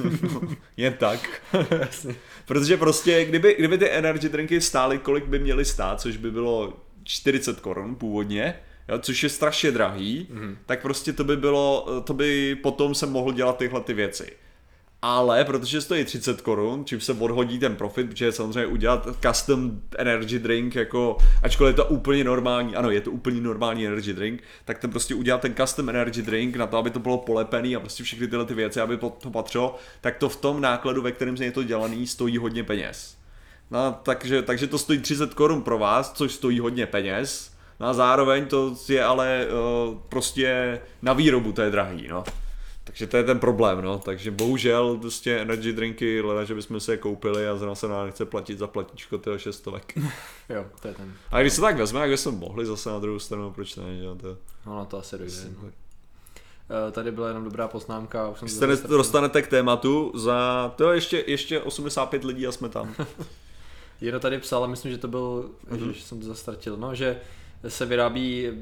Jen 0.77 0.93
tak. 0.93 1.41
Protože 2.45 2.77
prostě, 2.77 3.25
kdyby, 3.25 3.55
kdyby 3.59 3.77
ty 3.77 3.89
energy 3.89 4.29
drinky 4.29 4.61
stály, 4.61 4.97
kolik 4.97 5.25
by 5.25 5.39
měly 5.39 5.65
stát, 5.65 6.01
což 6.01 6.17
by 6.17 6.31
bylo 6.31 6.73
40 7.03 7.59
korun 7.59 7.95
původně, 7.95 8.55
jo, 8.89 8.99
což 8.99 9.23
je 9.23 9.29
strašně 9.29 9.71
drahý, 9.71 10.27
mm. 10.29 10.57
tak 10.65 10.81
prostě 10.81 11.13
to 11.13 11.23
by 11.23 11.37
bylo, 11.37 11.87
to 12.03 12.13
by 12.13 12.55
potom 12.55 12.95
se 12.95 13.05
mohl 13.05 13.33
dělat 13.33 13.57
tyhle 13.57 13.81
ty 13.81 13.93
věci. 13.93 14.31
Ale 15.05 15.45
protože 15.45 15.81
stojí 15.81 16.05
30 16.05 16.41
korun, 16.41 16.85
čím 16.85 17.01
se 17.01 17.13
odhodí 17.13 17.59
ten 17.59 17.75
profit, 17.75 18.09
protože 18.09 18.31
samozřejmě 18.31 18.65
udělat 18.65 19.07
custom 19.27 19.81
energy 19.97 20.39
drink, 20.39 20.75
jako, 20.75 21.17
ačkoliv 21.41 21.73
je 21.73 21.75
to 21.75 21.85
úplně 21.85 22.23
normální, 22.23 22.75
ano, 22.75 22.91
je 22.91 23.01
to 23.01 23.11
úplně 23.11 23.41
normální 23.41 23.87
energy 23.87 24.13
drink, 24.13 24.43
tak 24.65 24.79
ten 24.79 24.91
prostě 24.91 25.15
udělat 25.15 25.41
ten 25.41 25.55
custom 25.55 25.89
energy 25.89 26.21
drink 26.21 26.55
na 26.55 26.67
to, 26.67 26.77
aby 26.77 26.89
to 26.89 26.99
bylo 26.99 27.17
polepený 27.17 27.75
a 27.75 27.79
prostě 27.79 28.03
všechny 28.03 28.27
tyhle 28.27 28.45
ty 28.45 28.53
věci, 28.53 28.81
aby 28.81 28.97
to 28.97 29.29
patřilo, 29.31 29.75
tak 30.01 30.17
to 30.17 30.29
v 30.29 30.35
tom 30.35 30.61
nákladu, 30.61 31.01
ve 31.01 31.11
kterém 31.11 31.35
je 31.35 31.51
to 31.51 31.63
dělaný, 31.63 32.07
stojí 32.07 32.37
hodně 32.37 32.63
peněz. 32.63 33.17
No, 33.71 33.99
takže, 34.03 34.41
takže 34.41 34.67
to 34.67 34.77
stojí 34.77 34.99
30 34.99 35.33
korun 35.33 35.61
pro 35.61 35.77
vás, 35.77 36.13
což 36.13 36.31
stojí 36.31 36.59
hodně 36.59 36.85
peněz. 36.85 37.53
No 37.79 37.87
a 37.87 37.93
zároveň 37.93 38.45
to 38.45 38.75
je 38.89 39.03
ale 39.03 39.47
uh, 39.47 39.97
prostě 40.09 40.79
na 41.01 41.13
výrobu 41.13 41.51
to 41.51 41.61
je 41.61 41.71
drahý, 41.71 42.07
no. 42.07 42.23
Takže 42.83 43.07
to 43.07 43.17
je 43.17 43.23
ten 43.23 43.39
problém, 43.39 43.81
no. 43.81 43.99
Takže 43.99 44.31
bohužel 44.31 44.97
prostě 44.97 45.37
energy 45.37 45.73
drinky, 45.73 46.21
leda, 46.21 46.43
že 46.43 46.55
bychom 46.55 46.79
si 46.79 46.91
je 46.91 46.97
koupili 46.97 47.47
a 47.47 47.55
zrovna 47.55 47.75
se 47.75 47.87
nám 47.87 48.05
nechce 48.05 48.25
platit 48.25 48.57
za 48.59 48.67
platičko 48.67 49.17
toho 49.17 49.37
šestovek. 49.39 49.93
Jo, 50.49 50.65
to 50.81 50.87
je 50.87 50.93
ten. 50.93 51.13
A 51.31 51.41
když 51.41 51.53
se 51.53 51.61
tak 51.61 51.77
vezme, 51.77 51.99
jak 51.99 52.09
bychom 52.09 52.35
mohli 52.35 52.65
zase 52.65 52.89
na 52.89 52.99
druhou 52.99 53.19
stranu, 53.19 53.51
proč 53.51 53.75
ne, 53.75 53.83
že 53.97 54.03
to 54.21 54.37
No, 54.65 54.77
na 54.77 54.85
to 54.85 54.97
asi 54.97 55.17
dojde. 55.17 55.33
no. 55.63 55.69
Eh, 56.87 56.91
Tady 56.91 57.11
byla 57.11 57.27
jenom 57.27 57.43
dobrá 57.43 57.67
poznámka. 57.67 58.29
Už 58.29 58.39
jsem 58.39 58.47
se 58.47 58.67
ne- 58.67 58.75
dostanete 58.75 59.41
k 59.41 59.47
tématu 59.47 60.11
za, 60.15 60.71
to 60.75 60.91
je 60.91 60.97
ještě, 60.97 61.23
ještě 61.27 61.59
85 61.59 62.23
lidí 62.23 62.47
a 62.47 62.51
jsme 62.51 62.69
tam. 62.69 62.95
Jedno 64.01 64.19
tady 64.19 64.39
psal, 64.39 64.67
myslím, 64.67 64.91
že 64.91 64.97
to 64.97 65.07
byl, 65.07 65.49
Mhm. 65.69 65.79
mm-hmm. 65.79 65.91
že 65.91 66.01
jsem 66.01 66.19
to 66.19 66.25
zastratil, 66.27 66.77
no, 66.77 66.95
že 66.95 67.17
se 67.67 67.85
vyrábí, 67.85 68.49
uh, 68.49 68.55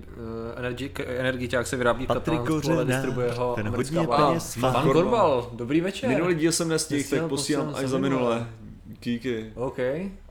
energi, 0.55 0.91
energiťák 1.07 1.67
se 1.67 1.77
vyrábí 1.77 2.05
v 2.05 2.07
Patrik 2.07 2.41
Kořenář, 2.41 2.87
distribuje 2.87 3.31
ho 3.31 3.55
ten 3.55 3.67
americká 3.67 3.99
hodně 3.99 4.15
peněz 4.15 4.55
má. 4.55 4.71
Pan 4.71 4.83
Korbal, 4.83 5.49
dobrý 5.53 5.81
večer. 5.81 6.09
Minulý 6.09 6.35
díl 6.35 6.51
jsem 6.51 6.69
nestihl, 6.69 7.09
tak 7.09 7.29
posílám 7.29 7.75
až 7.75 7.85
za 7.85 7.97
minule. 7.97 8.47
Díky. 9.03 9.51
OK. 9.55 9.79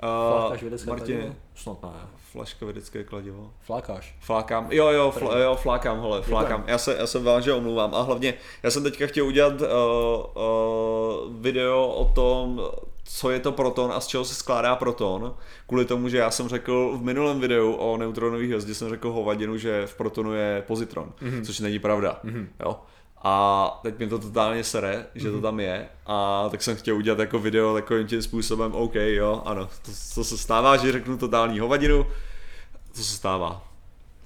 A 0.02 0.48
Martin, 0.48 0.78
kladivo? 0.84 1.34
Snad 1.54 1.82
ne. 1.82 1.88
flaška 2.32 2.66
vědecké 2.66 3.04
kladivo. 3.04 3.50
Flákáš. 3.60 4.16
Flákám, 4.20 4.66
jo 4.70 4.88
jo, 4.88 5.10
fl, 5.10 5.26
jo 5.38 5.56
flákám, 5.62 6.00
hele, 6.00 6.22
flákám. 6.22 6.64
Já 6.66 6.78
se, 6.78 6.96
já 6.98 7.06
se 7.06 7.18
vážně 7.18 7.52
omlouvám 7.52 7.94
a 7.94 8.02
hlavně, 8.02 8.34
já 8.62 8.70
jsem 8.70 8.82
teďka 8.82 9.06
chtěl 9.06 9.26
udělat 9.26 9.60
uh, 9.60 9.66
uh, 9.68 11.34
video 11.42 11.86
o 11.88 12.04
tom, 12.04 12.62
co 13.12 13.30
je 13.30 13.40
to 13.40 13.52
proton 13.52 13.92
a 13.92 14.00
z 14.00 14.06
čeho 14.06 14.24
se 14.24 14.34
skládá 14.34 14.76
proton, 14.76 15.34
kvůli 15.66 15.84
tomu, 15.84 16.08
že 16.08 16.18
já 16.18 16.30
jsem 16.30 16.48
řekl 16.48 16.96
v 16.98 17.02
minulém 17.02 17.40
videu 17.40 17.72
o 17.72 17.96
neutronové 17.96 18.44
hvězdě, 18.44 18.74
jsem 18.74 18.88
řekl 18.88 19.12
hovadinu, 19.12 19.56
že 19.56 19.86
v 19.86 19.94
protonu 19.94 20.32
je 20.34 20.64
pozitron, 20.66 21.12
mm-hmm. 21.22 21.44
což 21.44 21.60
není 21.60 21.78
pravda, 21.78 22.20
mm-hmm. 22.24 22.46
jo. 22.60 22.80
A 23.22 23.80
teď 23.82 23.98
mi 23.98 24.06
to 24.06 24.18
totálně 24.18 24.64
sere, 24.64 25.06
že 25.14 25.28
mm-hmm. 25.28 25.32
to 25.32 25.40
tam 25.40 25.60
je 25.60 25.88
a 26.06 26.48
tak 26.50 26.62
jsem 26.62 26.76
chtěl 26.76 26.96
udělat 26.96 27.18
jako 27.18 27.38
video 27.38 27.74
takovým 27.74 28.06
tím 28.06 28.22
způsobem, 28.22 28.74
OK, 28.74 28.94
jo, 28.94 29.42
ano, 29.44 29.66
to, 29.66 29.90
to 30.14 30.24
se 30.24 30.38
stává, 30.38 30.76
že 30.76 30.92
řeknu 30.92 31.18
totální 31.18 31.58
hovadinu, 31.58 32.06
to 32.96 33.02
se 33.02 33.16
stává. 33.16 33.62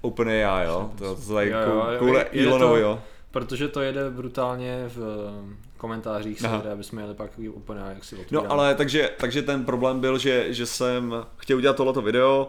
Úplně 0.02 0.34
já, 0.34 0.62
jo. 0.62 0.90
To, 0.98 1.16
to 1.16 1.40
jo, 1.40 1.56
kou- 1.66 1.92
jo, 1.92 1.98
koule 1.98 2.18
je- 2.20 2.28
je 2.32 2.46
Elonovi, 2.46 2.80
to- 2.80 2.86
jo. 2.86 3.00
Protože 3.30 3.68
to 3.68 3.80
jede 3.80 4.10
brutálně 4.10 4.84
v 4.88 4.98
eh, 4.98 5.54
komentářích, 5.84 6.40
se, 6.40 6.48
aby 6.48 6.84
jsme 6.84 7.02
jeli 7.02 7.14
pak 7.14 7.30
úplně 7.50 7.80
jak 7.88 8.04
si 8.04 8.26
No 8.30 8.52
ale 8.52 8.74
takže, 8.74 9.10
takže 9.18 9.42
ten 9.42 9.64
problém 9.64 10.00
byl, 10.00 10.18
že, 10.18 10.46
že 10.48 10.66
jsem 10.66 11.14
chtěl 11.36 11.56
udělat 11.56 11.76
tohleto 11.76 12.02
video, 12.02 12.48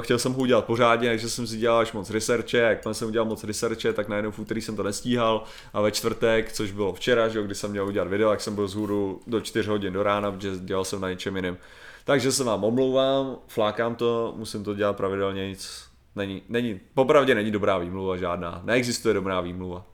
chtěl 0.00 0.18
jsem 0.18 0.32
ho 0.32 0.38
udělat 0.38 0.64
pořádně, 0.64 1.08
takže 1.08 1.28
jsem 1.28 1.46
si 1.46 1.56
dělal 1.56 1.78
až 1.78 1.92
moc 1.92 2.10
researche, 2.10 2.58
jakmile 2.58 2.94
jsem 2.94 3.08
udělal 3.08 3.28
moc 3.28 3.44
researche, 3.44 3.92
tak 3.92 4.08
najednou 4.08 4.30
v 4.30 4.38
úterý 4.38 4.60
jsem 4.60 4.76
to 4.76 4.82
nestíhal 4.82 5.44
a 5.72 5.80
ve 5.80 5.90
čtvrtek, 5.90 6.52
což 6.52 6.70
bylo 6.70 6.92
včera, 6.92 7.28
že 7.28 7.42
kdy 7.42 7.54
jsem 7.54 7.70
měl 7.70 7.86
udělat 7.86 8.08
video, 8.08 8.30
tak 8.30 8.40
jsem 8.40 8.54
byl 8.54 8.68
z 8.68 8.74
hůru 8.74 9.20
do 9.26 9.40
4 9.40 9.68
hodin 9.68 9.92
do 9.92 10.02
rána, 10.02 10.32
protože 10.32 10.50
dělal 10.58 10.84
jsem 10.84 11.00
na 11.00 11.10
něčem 11.10 11.36
jiném. 11.36 11.56
Takže 12.04 12.32
se 12.32 12.44
vám 12.44 12.64
omlouvám, 12.64 13.36
flákám 13.46 13.94
to, 13.94 14.34
musím 14.36 14.64
to 14.64 14.74
dělat 14.74 14.96
pravidelně, 14.96 15.48
nic 15.48 15.84
není, 16.16 16.42
není, 16.48 16.80
popravdě 16.94 17.34
není 17.34 17.50
dobrá 17.50 17.78
výmluva 17.78 18.16
žádná, 18.16 18.60
neexistuje 18.64 19.14
dobrá 19.14 19.40
výmluva. 19.40 19.84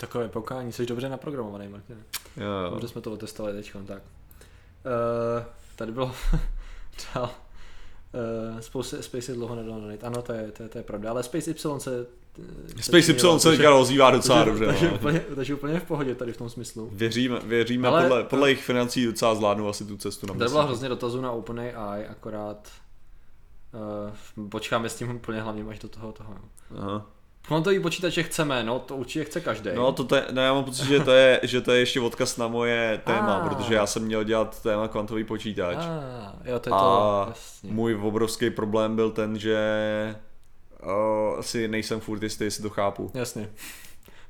Takové 0.00 0.28
pokání, 0.28 0.72
jsi 0.72 0.86
dobře 0.86 1.08
naprogramovaný, 1.08 1.68
Martin. 1.68 1.96
Jo, 2.36 2.46
jo. 2.64 2.70
Dobře 2.70 2.88
jsme 2.88 3.00
to 3.00 3.12
otestovali 3.12 3.54
teď, 3.54 3.72
tak. 3.86 4.02
Uh, 4.02 5.44
tady 5.76 5.92
bylo 5.92 6.14
dál. 7.14 7.30
Uh, 8.52 8.60
Space, 8.60 9.02
Space 9.02 9.32
dlouho 9.34 9.54
nedal 9.54 9.80
donate. 9.80 10.06
Ano, 10.06 10.22
to 10.22 10.32
je, 10.32 10.52
to, 10.52 10.62
je, 10.62 10.68
to 10.68 10.78
je 10.78 10.84
pravda, 10.84 11.10
ale 11.10 11.22
Space 11.22 11.50
Y 11.50 11.80
se... 11.80 12.06
eh, 12.78 12.82
Space 12.82 13.12
Y 13.12 13.38
se 13.38 13.50
teďka 13.50 13.74
ozývá 13.74 14.10
docela 14.10 14.44
takže, 14.44 14.50
dobře. 14.50 14.66
takže, 14.66 14.88
no. 14.90 14.94
úplně, 14.94 15.20
takže 15.34 15.54
úplně 15.54 15.80
v 15.80 15.84
pohodě 15.84 16.14
tady 16.14 16.32
v 16.32 16.36
tom 16.36 16.50
smyslu. 16.50 16.90
Věříme, 16.92 17.40
věříme 17.44 17.88
Ale- 17.88 18.02
podle, 18.02 18.24
podle 18.24 18.48
jejich 18.48 18.64
financí 18.64 19.06
docela 19.06 19.34
zvládnou 19.34 19.68
asi 19.68 19.84
tu 19.84 19.96
cestu 19.96 20.26
na 20.26 20.34
Tady 20.34 20.50
byla 20.50 20.64
hrozně 20.64 20.88
dotazů 20.88 21.20
na 21.20 21.32
OpenAI, 21.32 22.06
akorát 22.06 22.68
uh, 24.38 24.48
počkáme 24.48 24.88
s 24.88 24.96
tím 24.96 25.16
úplně 25.16 25.40
hlavně 25.40 25.64
až 25.68 25.78
do 25.78 25.88
toho 25.88 26.12
toho. 26.12 26.34
Aha. 26.78 27.06
Kvantový 27.48 27.80
počítače 27.80 28.22
chceme, 28.22 28.62
no 28.62 28.78
to 28.78 28.96
určitě 28.96 29.24
chce 29.24 29.40
každý. 29.40 29.70
No, 29.74 29.92
to 29.92 30.04
te, 30.04 30.24
no 30.30 30.42
já 30.42 30.54
mám 30.54 30.64
pocit, 30.64 30.86
že 30.86 31.00
to, 31.00 31.10
je, 31.12 31.40
že 31.42 31.60
to 31.60 31.72
je 31.72 31.78
ještě 31.80 32.00
odkaz 32.00 32.36
na 32.36 32.48
moje 32.48 33.00
téma, 33.04 33.36
Ah. 33.44 33.48
protože 33.48 33.74
já 33.74 33.86
jsem 33.86 34.02
měl 34.02 34.24
dělat 34.24 34.62
téma 34.62 34.88
kvantový 34.88 35.24
počítač. 35.24 35.76
ah, 35.76 36.32
jo, 36.44 36.58
to 36.58 36.68
je 36.68 36.70
to, 36.70 36.74
A 36.74 37.26
jasně. 37.28 37.72
můj 37.72 37.94
obrovský 38.02 38.50
problém 38.50 38.96
byl 38.96 39.10
ten, 39.10 39.38
že 39.38 39.58
o, 40.82 41.34
asi 41.38 41.68
nejsem 41.68 42.00
furt 42.00 42.22
jistý, 42.22 42.44
jestli 42.44 42.62
to 42.62 42.70
chápu. 42.70 43.10
Jasně. 43.14 43.48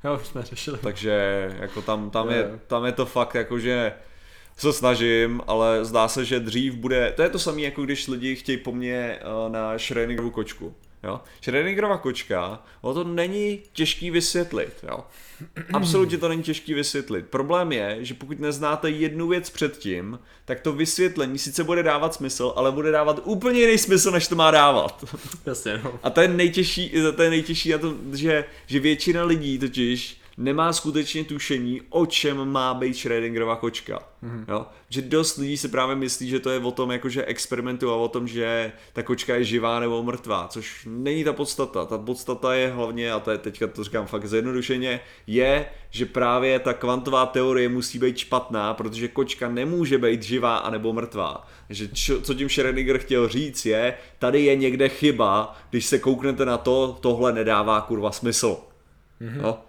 Jo, 0.03 0.17
už 0.21 0.27
jsme 0.27 0.41
řešili. 0.43 0.77
Takže 0.83 1.49
jako 1.59 1.81
tam, 1.81 2.09
tam, 2.09 2.29
je, 2.29 2.37
jo. 2.51 2.59
tam 2.67 2.85
je 2.85 2.91
to 2.91 3.05
fakt 3.05 3.35
jako, 3.35 3.59
že 3.59 3.93
se 4.57 4.73
snažím, 4.73 5.41
ale 5.47 5.85
zdá 5.85 6.07
se, 6.07 6.25
že 6.25 6.39
dřív 6.39 6.73
bude, 6.75 7.13
to 7.15 7.21
je 7.21 7.29
to 7.29 7.39
samé, 7.39 7.61
jako 7.61 7.83
když 7.83 8.07
lidi 8.07 8.35
chtějí 8.35 8.57
po 8.57 8.71
mně 8.71 9.19
na 9.47 9.75
Schrödingerovu 9.77 10.29
kočku. 10.31 10.75
Jo? 11.03 11.21
Schrödingerova 11.41 11.97
kočka, 11.97 12.63
o 12.81 12.93
to 12.93 13.03
není 13.03 13.59
těžký 13.73 14.11
vysvětlit. 14.11 14.73
Jo? 14.83 15.03
Absolutně 15.73 16.17
to 16.17 16.29
není 16.29 16.43
těžký 16.43 16.73
vysvětlit. 16.73 17.25
Problém 17.27 17.71
je, 17.71 17.97
že 17.99 18.13
pokud 18.13 18.39
neznáte 18.39 18.89
jednu 18.89 19.27
věc 19.27 19.49
předtím, 19.49 20.19
tak 20.45 20.59
to 20.59 20.73
vysvětlení 20.73 21.37
sice 21.37 21.63
bude 21.63 21.83
dávat 21.83 22.13
smysl, 22.13 22.53
ale 22.55 22.71
bude 22.71 22.91
dávat 22.91 23.21
úplně 23.23 23.59
jiný 23.59 23.77
smysl, 23.77 24.11
než 24.11 24.27
to 24.27 24.35
má 24.35 24.51
dávat. 24.51 25.05
Jasně, 25.45 25.81
no. 25.83 25.99
A 26.03 26.09
to 26.09 26.21
je 26.21 26.27
nejtěžší, 26.27 26.93
to 27.15 27.21
je 27.23 27.29
nejtěžší 27.29 27.71
na 27.71 27.77
to, 27.77 27.95
že, 28.13 28.45
že 28.67 28.79
většina 28.79 29.23
lidí 29.23 29.59
totiž 29.59 30.18
nemá 30.39 30.73
skutečně 30.73 31.23
tušení, 31.23 31.81
o 31.89 32.05
čem 32.05 32.45
má 32.51 32.73
být 32.73 32.93
Schrödingerova 32.93 33.55
kočka. 33.55 33.99
Mm-hmm. 34.23 34.45
Jo? 34.47 34.65
Že 34.89 35.01
dost 35.01 35.37
lidí 35.37 35.57
si 35.57 35.67
právě 35.67 35.95
myslí, 35.95 36.29
že 36.29 36.39
to 36.39 36.49
je 36.49 36.59
o 36.59 36.71
tom, 36.71 36.91
jakože 36.91 37.25
experimentu 37.25 37.91
a 37.91 37.95
o 37.95 38.07
tom, 38.07 38.27
že 38.27 38.71
ta 38.93 39.03
kočka 39.03 39.35
je 39.35 39.43
živá 39.43 39.79
nebo 39.79 40.03
mrtvá, 40.03 40.47
což 40.47 40.87
není 40.89 41.23
ta 41.23 41.33
podstata. 41.33 41.85
Ta 41.85 41.97
podstata 41.97 42.53
je 42.53 42.67
hlavně, 42.67 43.11
a 43.11 43.19
to 43.19 43.31
je 43.31 43.37
teďka 43.37 43.67
to 43.67 43.83
říkám 43.83 44.07
fakt 44.07 44.27
zjednodušeně, 44.27 44.99
je, 45.27 45.65
že 45.89 46.05
právě 46.05 46.59
ta 46.59 46.73
kvantová 46.73 47.25
teorie 47.25 47.69
musí 47.69 47.99
být 47.99 48.17
špatná, 48.17 48.73
protože 48.73 49.07
kočka 49.07 49.49
nemůže 49.49 49.97
být 49.97 50.23
živá 50.23 50.57
anebo 50.57 50.93
mrtvá. 50.93 51.47
Že 51.69 51.87
čo, 51.87 52.21
co 52.21 52.33
tím 52.33 52.47
Schrödinger 52.47 52.97
chtěl 52.97 53.27
říct 53.27 53.65
je, 53.65 53.93
tady 54.19 54.41
je 54.41 54.55
někde 54.55 54.89
chyba, 54.89 55.57
když 55.69 55.85
se 55.85 55.99
kouknete 55.99 56.45
na 56.45 56.57
to, 56.57 56.97
tohle 57.01 57.33
nedává 57.33 57.81
kurva 57.81 58.11
smysl. 58.11 58.57
Mm-hmm. 59.21 59.41
No. 59.41 59.68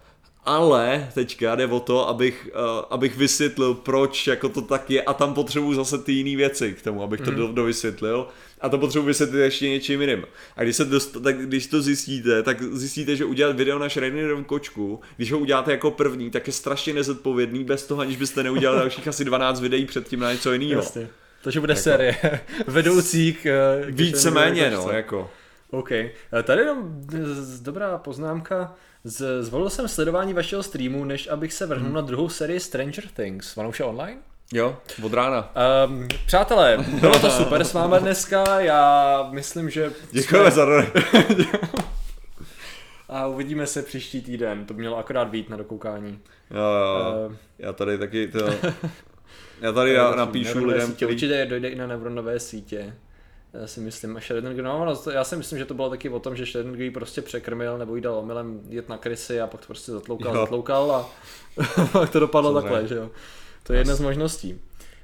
Ale 0.50 1.08
teďka 1.14 1.54
jde 1.54 1.66
o 1.66 1.80
to, 1.80 2.08
abych, 2.08 2.48
uh, 2.54 2.84
abych 2.90 3.16
vysvětlil, 3.16 3.74
proč 3.74 4.26
jako 4.26 4.48
to 4.48 4.62
tak 4.62 4.90
je 4.90 5.02
a 5.02 5.14
tam 5.14 5.34
potřebuji 5.34 5.74
zase 5.74 5.98
ty 5.98 6.12
jiné 6.12 6.36
věci 6.36 6.72
k 6.72 6.82
tomu, 6.82 7.02
abych 7.02 7.20
to 7.20 7.30
do, 7.30 7.52
dovysvětlil 7.52 8.26
a 8.60 8.68
to 8.68 8.78
potřebuji 8.78 9.06
vysvětlit 9.06 9.40
ještě 9.40 9.68
něčím 9.68 10.00
jiným. 10.00 10.24
A 10.56 10.62
když, 10.62 10.76
se 10.76 10.84
dost, 10.84 11.16
tak 11.22 11.38
když 11.38 11.66
to 11.66 11.82
zjistíte, 11.82 12.42
tak 12.42 12.62
zjistíte, 12.62 13.16
že 13.16 13.24
udělat 13.24 13.56
video 13.56 13.78
na 13.78 13.88
Schrödingerovu 13.88 14.44
kočku, 14.44 15.00
když 15.16 15.32
ho 15.32 15.38
uděláte 15.38 15.70
jako 15.70 15.90
první, 15.90 16.30
tak 16.30 16.46
je 16.46 16.52
strašně 16.52 16.94
nezodpovědný 16.94 17.64
bez 17.64 17.86
toho, 17.86 18.00
aniž 18.00 18.16
byste 18.16 18.42
neudělali 18.42 18.78
dalších 18.78 19.08
asi 19.08 19.24
12 19.24 19.60
videí 19.60 19.84
předtím 19.84 20.20
na 20.20 20.32
něco 20.32 20.52
jiného. 20.52 20.82
Jasně. 20.82 21.08
Takže 21.42 21.60
bude 21.60 21.76
série 21.76 22.16
vedoucí 22.66 23.32
k... 23.32 23.42
k 23.86 23.90
Víceméně, 23.90 24.70
no, 24.70 24.90
jako. 24.90 25.30
OK. 25.70 25.92
Eh, 25.92 26.12
Tady 26.42 26.60
jenom 26.60 27.00
dobrá 27.62 27.98
poznámka. 27.98 28.74
Z, 29.04 29.42
zvolil 29.42 29.70
jsem 29.70 29.88
sledování 29.88 30.34
vašeho 30.34 30.62
streamu, 30.62 31.04
než 31.04 31.28
abych 31.28 31.52
se 31.52 31.66
vrhnul 31.66 31.92
na 31.92 32.00
druhou 32.00 32.28
sérii 32.28 32.60
Stranger 32.60 33.04
Things. 33.14 33.56
Je 33.78 33.84
online? 33.84 34.18
Jo, 34.52 34.76
od 35.02 35.12
rána. 35.14 35.52
Um, 35.86 36.08
přátelé, 36.26 36.78
bylo 37.00 37.18
to 37.18 37.30
super 37.44 37.64
s 37.64 37.72
vámi 37.72 37.96
dneska, 38.00 38.60
já 38.60 39.28
myslím, 39.32 39.70
že... 39.70 39.92
Děkujeme 40.10 40.50
za 40.50 40.64
roli. 40.64 40.86
A 43.08 43.26
uvidíme 43.26 43.66
se 43.66 43.82
příští 43.82 44.22
týden, 44.22 44.64
to 44.66 44.74
by 44.74 44.80
mělo 44.80 44.98
akorát 44.98 45.28
být 45.28 45.50
na 45.50 45.56
dokoukání. 45.56 46.18
Jo, 46.50 46.60
jo. 46.60 47.30
Eh, 47.32 47.36
Já 47.58 47.72
tady 47.72 47.98
taky 47.98 48.28
to... 48.28 48.38
Já 49.60 49.72
tady 49.72 49.96
na, 49.96 50.14
napíšu 50.14 50.64
lidem, 50.64 50.86
sítě. 50.86 50.96
který... 50.96 51.12
Určitě 51.14 51.46
dojde 51.46 51.68
i 51.68 51.74
na 51.74 51.86
neuronové 51.86 52.40
sítě. 52.40 52.94
Já 53.52 53.66
si 53.66 53.80
myslím, 53.80 54.16
a 54.16 54.20
Schrödinger, 54.20 54.62
no, 54.62 54.96
to- 54.96 55.10
já 55.10 55.24
si 55.24 55.36
myslím, 55.36 55.58
že 55.58 55.64
to 55.64 55.74
bylo 55.74 55.90
taky 55.90 56.08
o 56.08 56.20
tom, 56.20 56.36
že 56.36 56.44
Schrödinger 56.44 56.80
ji 56.82 56.90
prostě 56.90 57.22
překrmil, 57.22 57.78
nebo 57.78 57.96
jí 57.96 58.02
dal 58.02 58.14
omylem 58.14 58.60
jet 58.68 58.88
na 58.88 58.98
krysy 58.98 59.40
a 59.40 59.46
pak 59.46 59.60
to 59.60 59.66
prostě 59.66 59.92
zatloukal, 59.92 60.34
Jo. 60.34 60.40
zatloukal 60.40 60.92
a 60.92 61.10
pak 61.92 62.10
to 62.10 62.20
dopadlo 62.20 62.50
Samozřejmě. 62.52 62.70
takhle, 62.70 62.88
že 62.88 62.94
jo. 62.94 63.10
To 63.62 63.72
je 63.72 63.78
jedna 63.80 63.94
z 63.94 64.00
možností. 64.00 64.60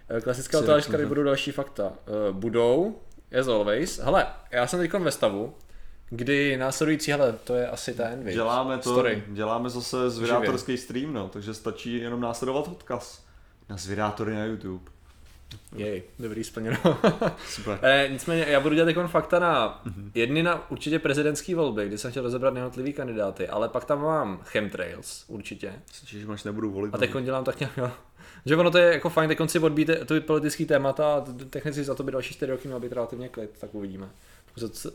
Eh, 0.08 0.20
Klasická 0.20 0.58
Si 0.58 0.64
otázka, 0.64 0.96
kdy 0.96 1.06
budou 1.06 1.22
další 1.22 1.52
fakta. 1.52 1.92
Eh, 2.06 2.32
Budou, 2.32 2.98
as 3.40 3.48
always. 3.48 3.98
Hele, 3.98 4.26
já 4.50 4.66
jsem 4.66 4.78
teď 4.80 4.92
ve 4.92 5.10
stavu, 5.10 5.54
kdy 6.10 6.56
následující, 6.56 7.10
hele, 7.10 7.32
to 7.44 7.54
je 7.54 7.68
asi 7.68 7.94
ten, 7.94 8.24
viď? 8.24 8.34
Děláme 8.34 8.78
to, 8.78 8.90
Story. 8.92 9.24
děláme 9.28 9.70
zase 9.70 10.10
zvědátorský 10.10 10.76
stream, 10.76 11.12
no, 11.12 11.28
takže 11.28 11.54
stačí 11.54 11.98
jenom 11.98 12.20
následovat 12.20 12.68
odkaz 12.68 13.24
na 13.68 13.76
zvědátory 13.76 14.34
na 14.34 14.44
YouTube. 14.44 14.90
Jej, 15.76 16.02
dobrý 16.18 16.44
splněno. 16.44 16.76
Super. 17.48 17.78
eh, 17.82 18.08
nicméně, 18.12 18.46
já 18.48 18.60
budu 18.60 18.74
dělat 18.74 18.88
jako 18.88 19.08
fakta 19.08 19.38
na 19.38 19.80
Mhm. 19.84 20.10
jedny 20.14 20.42
na 20.42 20.70
určitě 20.70 20.98
prezidentské 20.98 21.54
volby, 21.54 21.86
kdy 21.88 21.98
jsem 21.98 22.10
chtěl 22.10 22.22
rozebrat 22.22 22.54
jednotlivý 22.54 22.92
kandidáty, 22.92 23.48
ale 23.48 23.68
pak 23.68 23.84
tam 23.84 24.02
mám 24.02 24.40
chemtrails, 24.44 25.24
určitě. 25.28 25.72
Že 26.06 26.26
máš 26.26 26.44
nebudu 26.44 26.70
volit. 26.70 26.94
A 26.94 26.98
teď 26.98 27.10
dělám 27.22 27.44
tak 27.44 27.60
nějak, 27.60 27.76
jo. 27.76 27.90
Že 28.46 28.56
ono 28.56 28.70
to 28.70 28.78
je 28.78 28.92
jako 28.92 29.10
fajn, 29.10 29.28
teď 29.28 29.38
si 29.50 29.58
odbíte 29.58 29.94
ty 30.04 30.20
politický 30.20 30.64
témata 30.66 31.14
a 31.14 31.24
technicky 31.50 31.84
za 31.84 31.94
to 31.94 32.02
by 32.02 32.12
další 32.12 32.34
4 32.34 32.52
roky 32.52 32.68
měl 32.68 32.80
být 32.80 32.92
relativně 32.92 33.28
klid, 33.28 33.50
tak 33.60 33.74
uvidíme. 33.74 34.08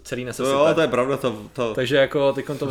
Celý 0.04 0.26
nese 0.26 0.44
to, 0.44 0.50
jo, 0.50 0.72
to 0.76 0.82
je 0.82 0.88
pravda, 0.88 1.18
to, 1.18 1.42
to... 1.54 1.74
Takže 1.76 1.96
jako 1.96 2.34
teď 2.34 2.46
to 2.60 2.70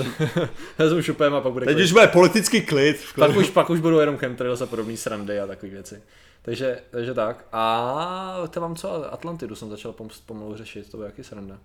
vezmu 0.78 1.02
šupem 1.02 1.34
a 1.34 1.40
pak 1.40 1.52
bude 1.52 1.66
Teď 1.66 1.74
klid. 1.76 1.84
už 1.84 1.92
bude 1.92 2.06
politický 2.06 2.60
klid. 2.60 2.96
Pak 3.18 3.36
už, 3.36 3.50
pak 3.50 3.70
už 3.70 3.80
budou 3.80 3.98
jenom 3.98 4.16
chemtrails 4.16 4.60
a 4.60 4.66
podobné 4.66 4.96
srandy 4.96 5.40
a 5.40 5.46
takové 5.46 5.72
věci. 5.72 6.02
Takže, 6.42 6.80
takže 6.90 7.14
tak. 7.14 7.44
A 7.52 8.36
to 8.50 8.60
mám 8.60 8.76
co? 8.76 9.12
Atlantidu 9.12 9.54
jsem 9.54 9.70
začal 9.70 9.92
pom- 9.92 10.08
pomalu 10.26 10.56
řešit, 10.56 10.90
to 10.90 10.96
bude 10.96 11.08
jaký 11.08 11.24
sranda. 11.24 11.58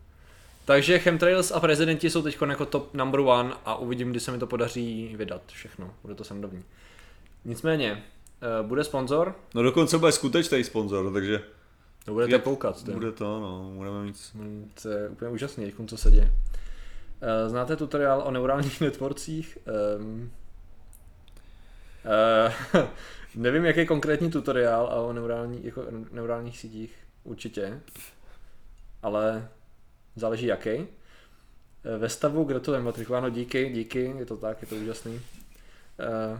Takže 0.65 1.00
chemtrails 1.00 1.51
a 1.51 1.60
prezidenti 1.60 2.10
jsou 2.10 2.22
teď 2.22 2.38
jako 2.50 2.65
top 2.65 2.94
number 2.94 3.20
one 3.20 3.53
a 3.65 3.75
uvidím, 3.75 4.12
kdy 4.12 4.20
se 4.20 4.32
mi 4.32 4.38
to 4.39 4.48
podaří 4.48 5.15
vydat 5.17 5.41
všechno. 5.48 5.94
Bude 6.01 6.15
to 6.15 6.24
srandovní. 6.24 6.63
Nicméně, 7.46 8.03
eh, 8.41 8.63
bude 8.63 8.84
sponzor, 8.84 9.36
No 9.55 9.63
dokonce 9.63 9.98
bude 9.98 10.12
skutečný 10.12 10.63
sponzor, 10.63 11.13
takže 11.13 11.41
to 12.05 12.13
budete 12.13 12.36
Je- 12.36 12.39
koukat. 12.39 12.84
to 12.84 12.91
je- 12.91 12.96
bude 12.98 13.12
to, 13.12 13.39
no, 13.39 13.72
budeme 13.77 14.03
mít... 14.03 14.17
Hmm, 14.36 14.72
To 14.82 14.89
je 14.89 15.10
úplně 15.10 15.32
úžasný, 15.32 15.65
teď, 15.72 15.88
co 15.88 15.98
se 15.98 16.12
děje. 16.12 16.32
Eh, 17.22 17.50
Znáte 17.50 17.75
tutoriál 17.75 18.22
o 18.25 18.32
neurálních 18.32 18.82
networkcích? 18.82 19.58
Um, 20.00 20.32
uh, 22.75 22.82
nevím, 23.35 23.65
jaký 23.65 23.79
je 23.79 23.85
konkrétní 23.85 24.31
tutoriál 24.31 24.87
a 24.87 24.95
o 24.95 25.13
neurální, 25.13 25.65
jako 25.65 25.85
neurálních 26.11 26.57
sítích, 26.59 26.95
určitě, 27.23 27.79
ale 29.03 29.47
záleží 30.15 30.45
jaký. 30.45 30.69
Eh, 30.69 31.97
Ve 31.97 32.09
stavu 32.09 32.43
gratulujeme 32.43 32.85
matrikováno, 32.85 33.29
díky, 33.29 33.69
díky, 33.69 34.15
je 34.17 34.25
to 34.25 34.37
tak, 34.37 34.61
je 34.61 34.67
to 34.67 34.75
úžasný. 34.75 35.21
Uh, 36.33 36.39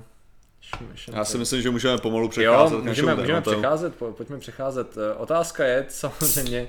Já 1.14 1.26
si 1.26 1.38
myslím, 1.38 1.62
že 1.62 1.70
můžeme 1.70 1.98
pomalu 1.98 2.26
Jo, 2.26 2.30
přecházet 2.30 2.82
k 2.82 2.84
můžeme, 2.84 3.16
můžeme 3.16 3.42
přecházet, 3.42 3.96
po, 3.96 4.12
pojďme 4.12 4.40
přecházet. 4.40 4.98
Eh, 4.98 5.14
Otázka 5.14 5.66
je 5.66 5.86
samozřejmě, 5.90 6.68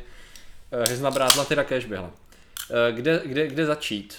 eh, 0.73 0.85
Hezna 0.91 1.11
Brátla 1.11 1.45
teda 1.45 1.65
cash 1.65 1.87
běhla. 1.87 2.11
Eh, 2.71 2.93
Kde, 2.93 3.23
kde, 3.25 3.47
kde 3.49 3.67
začít? 3.67 4.17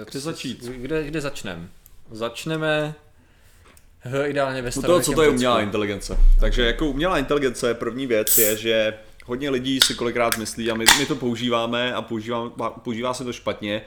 Eh, 0.00 0.04
Kde 0.10 0.20
začít? 0.20 0.64
Kde, 0.64 1.04
kde 1.04 1.20
začneme? 1.20 1.68
Začneme 2.10 2.94
eh, 4.04 4.28
ideálně 4.28 4.62
ve 4.62 4.70
toho, 4.70 4.82
starověkém 4.82 5.04
co 5.04 5.12
to 5.12 5.22
je 5.22 5.28
umělá 5.28 5.60
inteligence. 5.60 6.18
Takže 6.40 6.66
jako 6.66 6.86
umělá 6.86 7.18
inteligence, 7.18 7.74
první 7.74 8.06
věc 8.06 8.38
je, 8.38 8.56
že 8.56 8.94
hodně 9.26 9.50
lidí 9.50 9.80
si 9.80 9.94
kolikrát 9.94 10.38
myslí 10.38 10.70
a 10.70 10.74
my, 10.74 10.84
my 10.98 11.06
to 11.06 11.16
používáme 11.16 11.94
a 11.94 12.02
používá, 12.02 12.50
používá 12.70 13.14
se 13.14 13.24
to 13.24 13.32
špatně, 13.32 13.82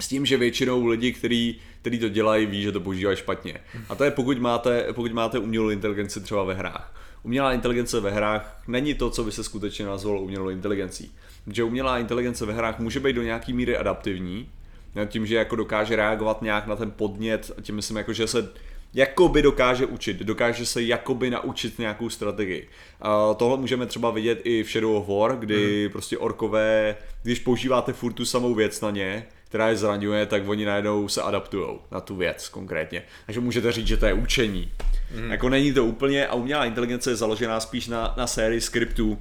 s 0.00 0.08
tím, 0.08 0.26
že 0.26 0.36
většinou 0.36 0.86
lidi, 0.86 1.12
kteří 1.12 1.60
který 1.84 1.98
to 1.98 2.08
dělají, 2.08 2.46
ví, 2.46 2.62
že 2.62 2.72
to 2.72 2.80
používají 2.80 3.16
špatně. 3.16 3.60
A 3.88 3.94
to 3.94 4.04
je 4.04 4.10
pokud 4.10 4.38
máte, 4.38 4.86
pokud 4.92 5.12
máte 5.12 5.38
umělou 5.38 5.68
inteligenci 5.68 6.20
třeba 6.20 6.44
ve 6.44 6.54
hrách. 6.54 6.94
Umělá 7.22 7.52
inteligence 7.52 8.00
ve 8.00 8.10
hrách 8.10 8.62
není 8.68 8.94
to, 8.94 9.10
co 9.10 9.24
by 9.24 9.32
se 9.32 9.44
skutečně 9.44 9.86
nazvalo 9.86 10.20
umělou 10.20 10.48
inteligencí. 10.48 11.12
Že 11.46 11.64
umělá 11.64 11.98
inteligence 11.98 12.46
ve 12.46 12.52
hrách 12.52 12.78
může 12.78 13.00
být 13.00 13.12
do 13.12 13.22
nějaký 13.22 13.52
míry 13.52 13.76
adaptivní, 13.76 14.48
no, 14.94 15.06
tím, 15.06 15.26
že 15.26 15.34
jako 15.34 15.56
dokáže 15.56 15.96
reagovat 15.96 16.42
nějak 16.42 16.66
na 16.66 16.76
ten 16.76 16.90
podnět, 16.90 17.50
a 17.58 17.60
tím 17.60 17.74
myslím, 17.74 17.96
jako, 17.96 18.12
že 18.12 18.26
se 18.26 18.48
jakoby 18.94 19.42
dokáže 19.42 19.86
učit, 19.86 20.16
dokáže 20.16 20.66
se 20.66 20.82
jakoby 20.82 21.30
naučit 21.30 21.78
nějakou 21.78 22.10
strategii. 22.10 22.68
Uh, 23.04 23.36
tohle 23.36 23.58
můžeme 23.58 23.86
třeba 23.86 24.10
vidět 24.10 24.40
i 24.44 24.62
v 24.62 24.70
Shadow 24.70 24.96
of 24.96 25.08
War, 25.08 25.38
kdy 25.38 25.88
prostě 25.88 26.18
orkové, 26.18 26.96
když 27.22 27.38
používáte 27.38 27.92
furt 27.92 28.12
tu 28.12 28.24
samou 28.24 28.54
věc 28.54 28.80
na 28.80 28.90
ně, 28.90 29.26
která 29.48 29.68
je 29.68 29.76
zraňuje, 29.76 30.26
tak 30.26 30.48
oni 30.48 30.64
najednou 30.64 31.08
se 31.08 31.22
adaptují 31.22 31.66
na 31.90 32.00
tu 32.00 32.16
věc 32.16 32.48
konkrétně. 32.48 33.02
Takže 33.26 33.40
můžete 33.40 33.72
říct, 33.72 33.86
že 33.86 33.96
to 33.96 34.06
je 34.06 34.12
učení. 34.12 34.72
Mm. 35.14 35.30
Jako 35.30 35.48
není 35.48 35.72
to 35.72 35.84
úplně 35.84 36.26
a 36.26 36.34
umělá 36.34 36.64
inteligence 36.64 37.10
je 37.10 37.16
založená 37.16 37.60
spíš 37.60 37.86
na, 37.86 38.14
na 38.16 38.26
sérii 38.26 38.60
skriptů, 38.60 39.18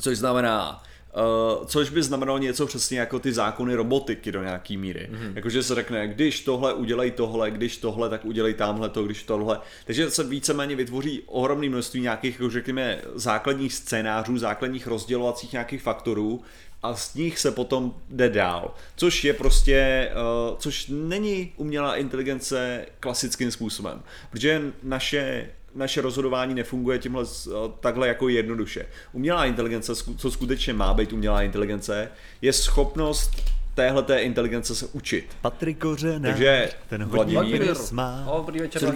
což 0.00 0.18
znamená, 0.18 0.82
Uh, 1.14 1.66
což 1.66 1.90
by 1.90 2.02
znamenalo 2.02 2.38
něco 2.38 2.66
přesně 2.66 3.00
jako 3.00 3.18
ty 3.18 3.32
zákony 3.32 3.74
robotiky 3.74 4.32
do 4.32 4.42
nějaký 4.42 4.76
míry. 4.76 5.08
Mm-hmm. 5.12 5.32
Jakože 5.34 5.62
se 5.62 5.74
řekne, 5.74 6.08
když 6.08 6.40
tohle 6.40 6.74
udělej 6.74 7.10
tohle, 7.10 7.50
když 7.50 7.76
tohle, 7.76 8.08
tak 8.08 8.24
udělej 8.24 8.54
tamhle 8.54 8.88
to, 8.88 9.02
když 9.02 9.22
tohle. 9.22 9.60
Takže 9.84 10.10
se 10.10 10.24
víceméně 10.24 10.76
vytvoří 10.76 11.22
ohromné 11.26 11.68
množství 11.68 12.00
nějakých, 12.00 12.34
jako 12.34 12.50
řekněme, 12.50 12.98
základních 13.14 13.74
scénářů, 13.74 14.38
základních 14.38 14.86
rozdělovacích 14.86 15.52
nějakých 15.52 15.82
faktorů 15.82 16.42
a 16.82 16.94
z 16.94 17.14
nich 17.14 17.38
se 17.38 17.50
potom 17.50 17.94
jde 18.10 18.28
dál. 18.28 18.74
Což 18.96 19.24
je 19.24 19.32
prostě, 19.32 20.10
uh, 20.50 20.56
což 20.58 20.86
není 20.88 21.52
umělá 21.56 21.96
inteligence 21.96 22.86
klasickým 23.00 23.50
způsobem. 23.50 24.02
Protože 24.30 24.62
naše 24.82 25.50
naše 25.78 26.00
rozhodování 26.00 26.54
nefunguje 26.54 26.98
tímhle 26.98 27.24
eh, 27.24 27.50
takhle 27.80 28.08
jako 28.08 28.28
jednoduše. 28.28 28.86
Umělá 29.12 29.46
inteligence, 29.46 29.92
co 30.16 30.30
skutečně 30.30 30.72
má 30.72 30.94
být 30.94 31.12
umělá 31.12 31.42
inteligence, 31.42 32.08
je 32.42 32.52
schopnost 32.52 33.30
téhle 33.74 34.02
té 34.02 34.18
inteligence 34.18 34.74
se 34.74 34.86
učit. 34.92 35.36
Patrik 35.40 35.78
Kořenář, 35.78 36.32
Takže 36.32 36.70
ten 36.88 37.04
Vladimír- 37.04 37.16
hodně 37.16 37.34
Vladimír. 37.34 37.76
má. 37.92 38.26
O, 38.28 38.36
dobrý 38.36 38.60
večer. 38.60 38.94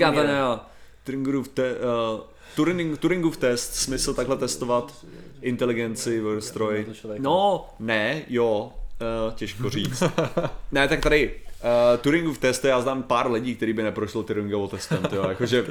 Turingův, 1.04 1.48
te, 1.48 1.74
uh, 1.74 2.20
Turing, 2.56 2.98
Turingův 2.98 3.36
test, 3.36 3.74
smysl 3.74 4.14
takhle 4.14 4.36
testovat 4.36 5.04
inteligenci 5.42 6.20
v 6.20 6.40
stroji? 6.40 6.92
No, 7.18 7.66
ne, 7.78 8.22
jo, 8.28 8.72
uh, 9.26 9.34
těžko 9.34 9.70
říct. 9.70 10.02
ne, 10.72 10.88
tak 10.88 11.00
tady, 11.00 11.34
uh, 11.62 12.00
Turingův 12.00 12.38
test, 12.38 12.64
já 12.64 12.80
znám 12.80 13.02
pár 13.02 13.30
lidí, 13.30 13.54
kteří 13.54 13.72
by 13.72 13.82
neprošlo 13.82 14.22
Turingovou 14.22 14.68
testem, 14.68 15.06
jo, 15.12 15.28
jakože, 15.28 15.66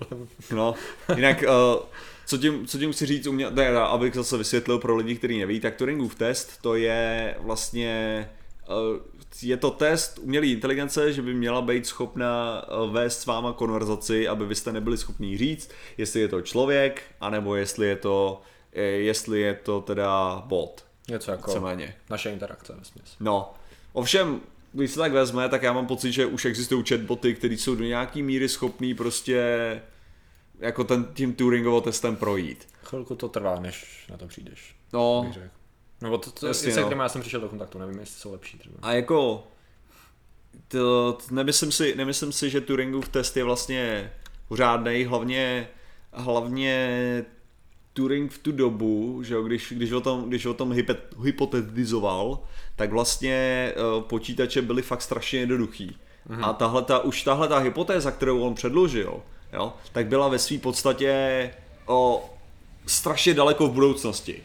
no, 0.54 0.74
jinak, 1.16 1.42
uh, 1.42 1.82
co 2.26 2.38
tím, 2.38 2.66
co 2.66 2.78
tím 2.78 2.92
chci 2.92 3.06
říct, 3.06 3.26
umě, 3.26 3.50
ne, 3.50 3.72
ne, 3.72 3.80
abych 3.80 4.14
zase 4.14 4.36
vysvětlil 4.36 4.78
pro 4.78 4.96
lidi, 4.96 5.14
kteří 5.14 5.38
neví, 5.38 5.60
tak 5.60 5.76
Turingův 5.76 6.14
test 6.14 6.62
to 6.62 6.74
je 6.74 7.36
vlastně 7.40 8.28
uh, 8.68 9.16
je 9.42 9.56
to 9.56 9.70
test 9.70 10.18
umělé 10.18 10.46
inteligence, 10.46 11.12
že 11.12 11.22
by 11.22 11.34
měla 11.34 11.62
být 11.62 11.86
schopna 11.86 12.64
vést 12.90 13.20
s 13.20 13.26
váma 13.26 13.52
konverzaci, 13.52 14.28
aby 14.28 14.46
vy 14.46 14.54
jste 14.54 14.72
nebyli 14.72 14.98
schopní 14.98 15.38
říct, 15.38 15.70
jestli 15.98 16.20
je 16.20 16.28
to 16.28 16.42
člověk, 16.42 17.02
anebo 17.20 17.56
jestli 17.56 17.86
je 17.86 17.96
to, 17.96 18.42
jestli 18.96 19.40
je 19.40 19.54
to 19.54 19.80
teda 19.80 20.42
bot. 20.46 20.84
Něco 21.08 21.30
jako 21.30 21.62
naše 22.10 22.30
interakce 22.30 22.74
ve 22.78 22.84
směs. 22.84 23.16
No, 23.20 23.54
ovšem, 23.92 24.40
když 24.78 24.90
se 24.90 24.98
tak 24.98 25.12
vezme, 25.12 25.48
tak 25.48 25.62
já 25.62 25.72
mám 25.72 25.86
pocit, 25.86 26.12
že 26.12 26.26
už 26.26 26.44
existují 26.44 26.84
chatboty, 26.88 27.34
které 27.34 27.54
jsou 27.54 27.74
do 27.74 27.84
nějaký 27.84 28.22
míry 28.22 28.48
schopný 28.48 28.94
prostě 28.94 29.42
jako 30.58 30.84
ten 30.84 31.04
tím 31.14 31.34
Turingovo 31.34 31.80
testem 31.80 32.16
projít. 32.16 32.68
Chvilku 32.82 33.14
to 33.14 33.28
trvá, 33.28 33.60
než 33.60 34.06
na 34.10 34.16
to 34.16 34.26
přijdeš. 34.26 34.76
No. 34.92 35.32
Nebo 36.00 36.18
to, 36.18 36.30
to 36.30 36.46
Jasně, 36.46 36.72
se 36.72 36.80
no. 36.80 36.90
já 36.90 37.08
jsem 37.08 37.20
přišel 37.20 37.40
do 37.40 37.48
kontaktu, 37.48 37.78
nevím, 37.78 37.98
jestli 37.98 38.20
jsou 38.20 38.32
lepší 38.32 38.58
třeba. 38.58 38.74
a 38.82 38.92
jako 38.92 39.46
to, 40.68 41.12
to 41.12 41.34
nemyslím, 41.34 41.72
si, 41.72 41.94
nemyslím 41.96 42.32
si, 42.32 42.50
že 42.50 42.60
Turingův 42.60 43.08
test 43.08 43.36
je 43.36 43.44
vlastně 43.44 44.12
pořádný, 44.48 45.04
hlavně, 45.04 45.68
hlavně 46.12 47.24
Turing 47.96 48.32
v 48.32 48.38
tu 48.38 48.52
dobu, 48.52 49.22
že 49.22 49.34
jo, 49.34 49.42
když, 49.42 49.72
když 49.76 49.92
o 49.92 50.00
tom, 50.00 50.28
když 50.28 50.46
o 50.46 50.54
tom 50.54 50.72
hypet, 50.72 51.14
hypotetizoval, 51.24 52.38
tak 52.76 52.90
vlastně 52.90 53.72
uh, 53.76 54.02
počítače 54.02 54.62
byly 54.62 54.82
fakt 54.82 55.02
strašně 55.02 55.38
jednoduchý. 55.38 55.96
Mm-hmm. 56.30 56.48
A 56.48 56.52
tahle 56.52 56.82
ta, 56.82 56.98
už 56.98 57.22
tahle 57.22 57.48
ta 57.48 57.58
hypotéza, 57.58 58.10
kterou 58.10 58.40
on 58.40 58.54
předložil, 58.54 59.22
jo, 59.52 59.72
tak 59.92 60.06
byla 60.06 60.28
ve 60.28 60.38
své 60.38 60.58
podstatě 60.58 61.50
o, 61.86 62.30
strašně 62.86 63.34
daleko 63.34 63.66
v 63.66 63.72
budoucnosti. 63.72 64.42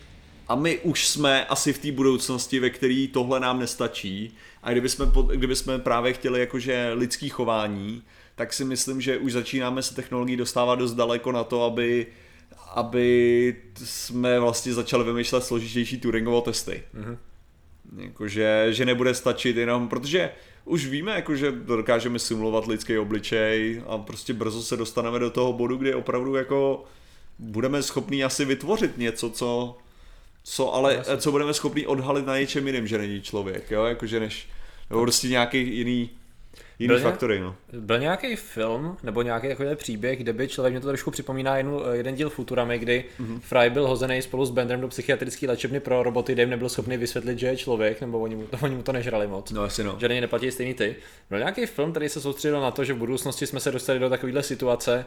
A 0.48 0.56
my 0.56 0.80
už 0.80 1.08
jsme 1.08 1.46
asi 1.46 1.74
v 1.74 1.80
té 1.80 1.92
budoucnosti, 1.92 2.60
ve 2.60 2.70
které 2.70 3.08
tohle 3.14 3.40
nám 3.40 3.60
nestačí. 3.60 4.38
A 4.64 4.72
kdyby 4.72 4.90
jsme, 4.90 5.06
kdyby 5.36 5.56
jsme 5.56 5.80
právě 5.80 6.14
chtěli 6.14 6.40
jakože 6.40 6.92
lidský 6.94 7.30
chování, 7.30 8.04
tak 8.36 8.54
si 8.54 8.66
myslím, 8.66 9.02
že 9.02 9.18
už 9.18 9.32
začínáme 9.32 9.84
se 9.84 9.96
technologií 9.96 10.38
dostávat 10.38 10.76
dost 10.76 10.94
daleko 10.94 11.32
na 11.32 11.44
to, 11.44 11.64
aby, 11.64 12.08
aby 12.76 13.56
jsme 13.84 14.40
vlastně 14.40 14.74
začali 14.74 15.04
vymýšlet 15.04 15.44
složitější 15.44 16.00
Turingovo 16.00 16.42
testy. 16.42 16.84
Mm-hmm. 16.96 17.18
Jakože, 17.98 18.68
že 18.70 18.86
nebude 18.86 19.14
stačit 19.14 19.58
jenom, 19.58 19.88
protože 19.88 20.32
už 20.66 20.86
víme, 20.86 21.12
jakože 21.12 21.52
dokážeme 21.52 22.20
simulovat 22.20 22.68
lidský 22.68 22.98
obličej 22.98 23.84
a 23.88 23.98
prostě 23.98 24.34
brzo 24.34 24.64
se 24.64 24.78
dostaneme 24.78 25.20
do 25.20 25.30
toho 25.30 25.54
bodu, 25.54 25.78
kdy 25.78 25.94
opravdu 25.94 26.36
jako 26.36 26.84
budeme 27.40 27.84
schopní 27.84 28.24
asi 28.24 28.46
vytvořit 28.46 28.98
něco, 28.98 29.30
co, 29.30 29.78
co 30.44 30.74
ale, 30.74 30.94
Jasně. 30.94 31.18
co 31.18 31.32
budeme 31.32 31.54
schopni 31.54 31.88
odhalit 31.88 32.26
na 32.26 32.40
něčem 32.40 32.68
jiném, 32.68 32.88
že 32.88 32.98
není 32.98 33.22
člověk, 33.22 33.72
jo, 33.72 33.84
jakože 33.84 34.20
než, 34.20 34.50
nebo 34.90 35.02
prostě 35.02 35.28
nějaký 35.28 35.78
jiný, 35.78 36.10
jiný 36.80 36.88
Byl 36.88 37.00
faktory, 37.00 37.40
no. 37.40 37.56
Byl 37.74 38.00
nějaký 38.00 38.36
film 38.36 38.98
nebo 39.04 39.22
nějaký 39.22 39.48
takový 39.48 39.76
příběh, 39.76 40.20
kde 40.20 40.34
by 40.34 40.48
člověk, 40.48 40.74
mě 40.74 40.82
to 40.82 40.88
trošku 40.88 41.12
připomíná 41.12 41.58
jednu, 41.58 41.82
jeden 41.92 42.16
díl 42.16 42.30
Futuramy, 42.30 42.80
kdy 42.80 43.06
mm-hmm. 43.20 43.40
Fry 43.40 43.70
byl 43.70 43.88
hozený 43.88 44.22
spolu 44.22 44.46
s 44.46 44.52
Benderem 44.52 44.82
do 44.82 44.88
psychiatrické 44.88 45.48
léčebny 45.48 45.80
pro 45.80 46.04
roboty, 46.04 46.36
Dave 46.36 46.50
nebyl 46.50 46.70
schopný 46.70 46.98
vysvětlit, 46.98 47.40
že 47.40 47.48
je 47.48 47.58
člověk, 47.58 48.02
nebo 48.02 48.20
oni 48.20 48.36
mu, 48.36 48.48
oni 48.62 48.76
mu 48.76 48.84
to 48.84 48.92
nežrali 48.92 49.28
moc. 49.28 49.52
No 49.52 49.62
asi 49.62 49.84
no. 49.84 49.98
Že 50.00 50.08
na 50.08 50.16
ně 50.16 50.22
neplatí 50.22 50.52
stejný 50.52 50.74
ty. 50.74 50.96
Byl 51.30 51.40
nějaký 51.40 51.66
film, 51.66 51.92
který 51.92 52.10
se 52.10 52.22
soustředil 52.22 52.62
na 52.62 52.72
to, 52.72 52.84
že 52.84 52.94
v 52.94 52.98
budoucnosti 52.98 53.48
jsme 53.48 53.60
se 53.60 53.72
dostali 53.72 54.00
do 54.00 54.10
takovéhle 54.10 54.44
situace 54.44 55.06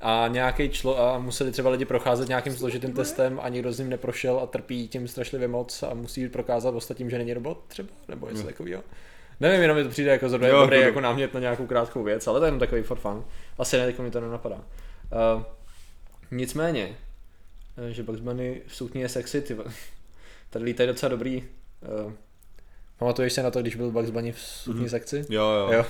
a 0.00 0.28
nějaký 0.28 0.68
člo 0.68 1.00
a 1.00 1.18
museli 1.18 1.52
třeba 1.52 1.70
lidi 1.70 1.84
procházet 1.84 2.28
nějakým 2.28 2.52
složitým 2.52 2.92
testem 2.92 3.40
a 3.42 3.48
nikdo 3.48 3.72
z 3.72 3.78
ním 3.78 3.90
neprošel 3.90 4.38
a 4.38 4.46
trpí 4.46 4.88
tím 4.88 5.08
strašlivě 5.08 5.48
moc 5.48 5.82
a 5.82 5.94
musí 5.94 6.28
prokázat 6.28 6.74
ostatním, 6.74 7.10
že 7.10 7.18
není 7.18 7.34
robot 7.34 7.58
třeba, 7.68 7.88
nebo 8.08 8.28
něco 8.28 8.42
takového. 8.42 8.82
Nevím, 9.40 9.62
jenom 9.62 9.76
mi 9.76 9.82
to 9.84 9.88
přijde 9.90 10.10
jako 10.10 10.26
Jo, 10.26 10.32
dobrý 10.32 10.46
jako- 10.56 10.74
jako 10.76 11.00
námět 11.00 11.34
na 11.34 11.40
nějakou 11.40 11.66
krátkou 11.66 12.02
věc, 12.02 12.26
ale 12.26 12.40
to 12.40 12.44
je 12.44 12.48
jenom 12.48 12.60
takový 12.60 12.82
for 12.82 12.98
fun. 12.98 13.24
Asi 13.58 13.76
ne, 13.78 13.86
teď 13.86 13.98
mi 13.98 14.10
to 14.10 14.20
nenapadá. 14.20 14.56
Uh, 14.56 15.42
nicméně, 16.30 16.96
eh, 17.88 17.92
že 17.92 18.02
Bugs 18.02 18.20
Bunny 18.20 18.62
v 18.66 18.74
sukni 18.76 19.00
je 19.00 19.08
sexy, 19.08 19.40
ty. 19.40 19.56
Tady 20.50 20.64
lítají 20.64 20.86
docela 20.86 21.10
dobrý. 21.10 21.44
Uh, 22.04 22.12
pamatuješ 22.98 23.32
se 23.32 23.42
na 23.42 23.50
to, 23.50 23.60
když 23.60 23.76
byl 23.76 23.90
Bugs 23.90 24.10
Bunny 24.10 24.32
v 24.32 24.38
sukni 24.40 24.74
Mhm. 24.74 24.84
mm-hmm. 24.86 24.90
sexy? 24.90 25.24
Jo, 25.30 25.42
jo. 25.42 25.72
Jo, 25.72 25.84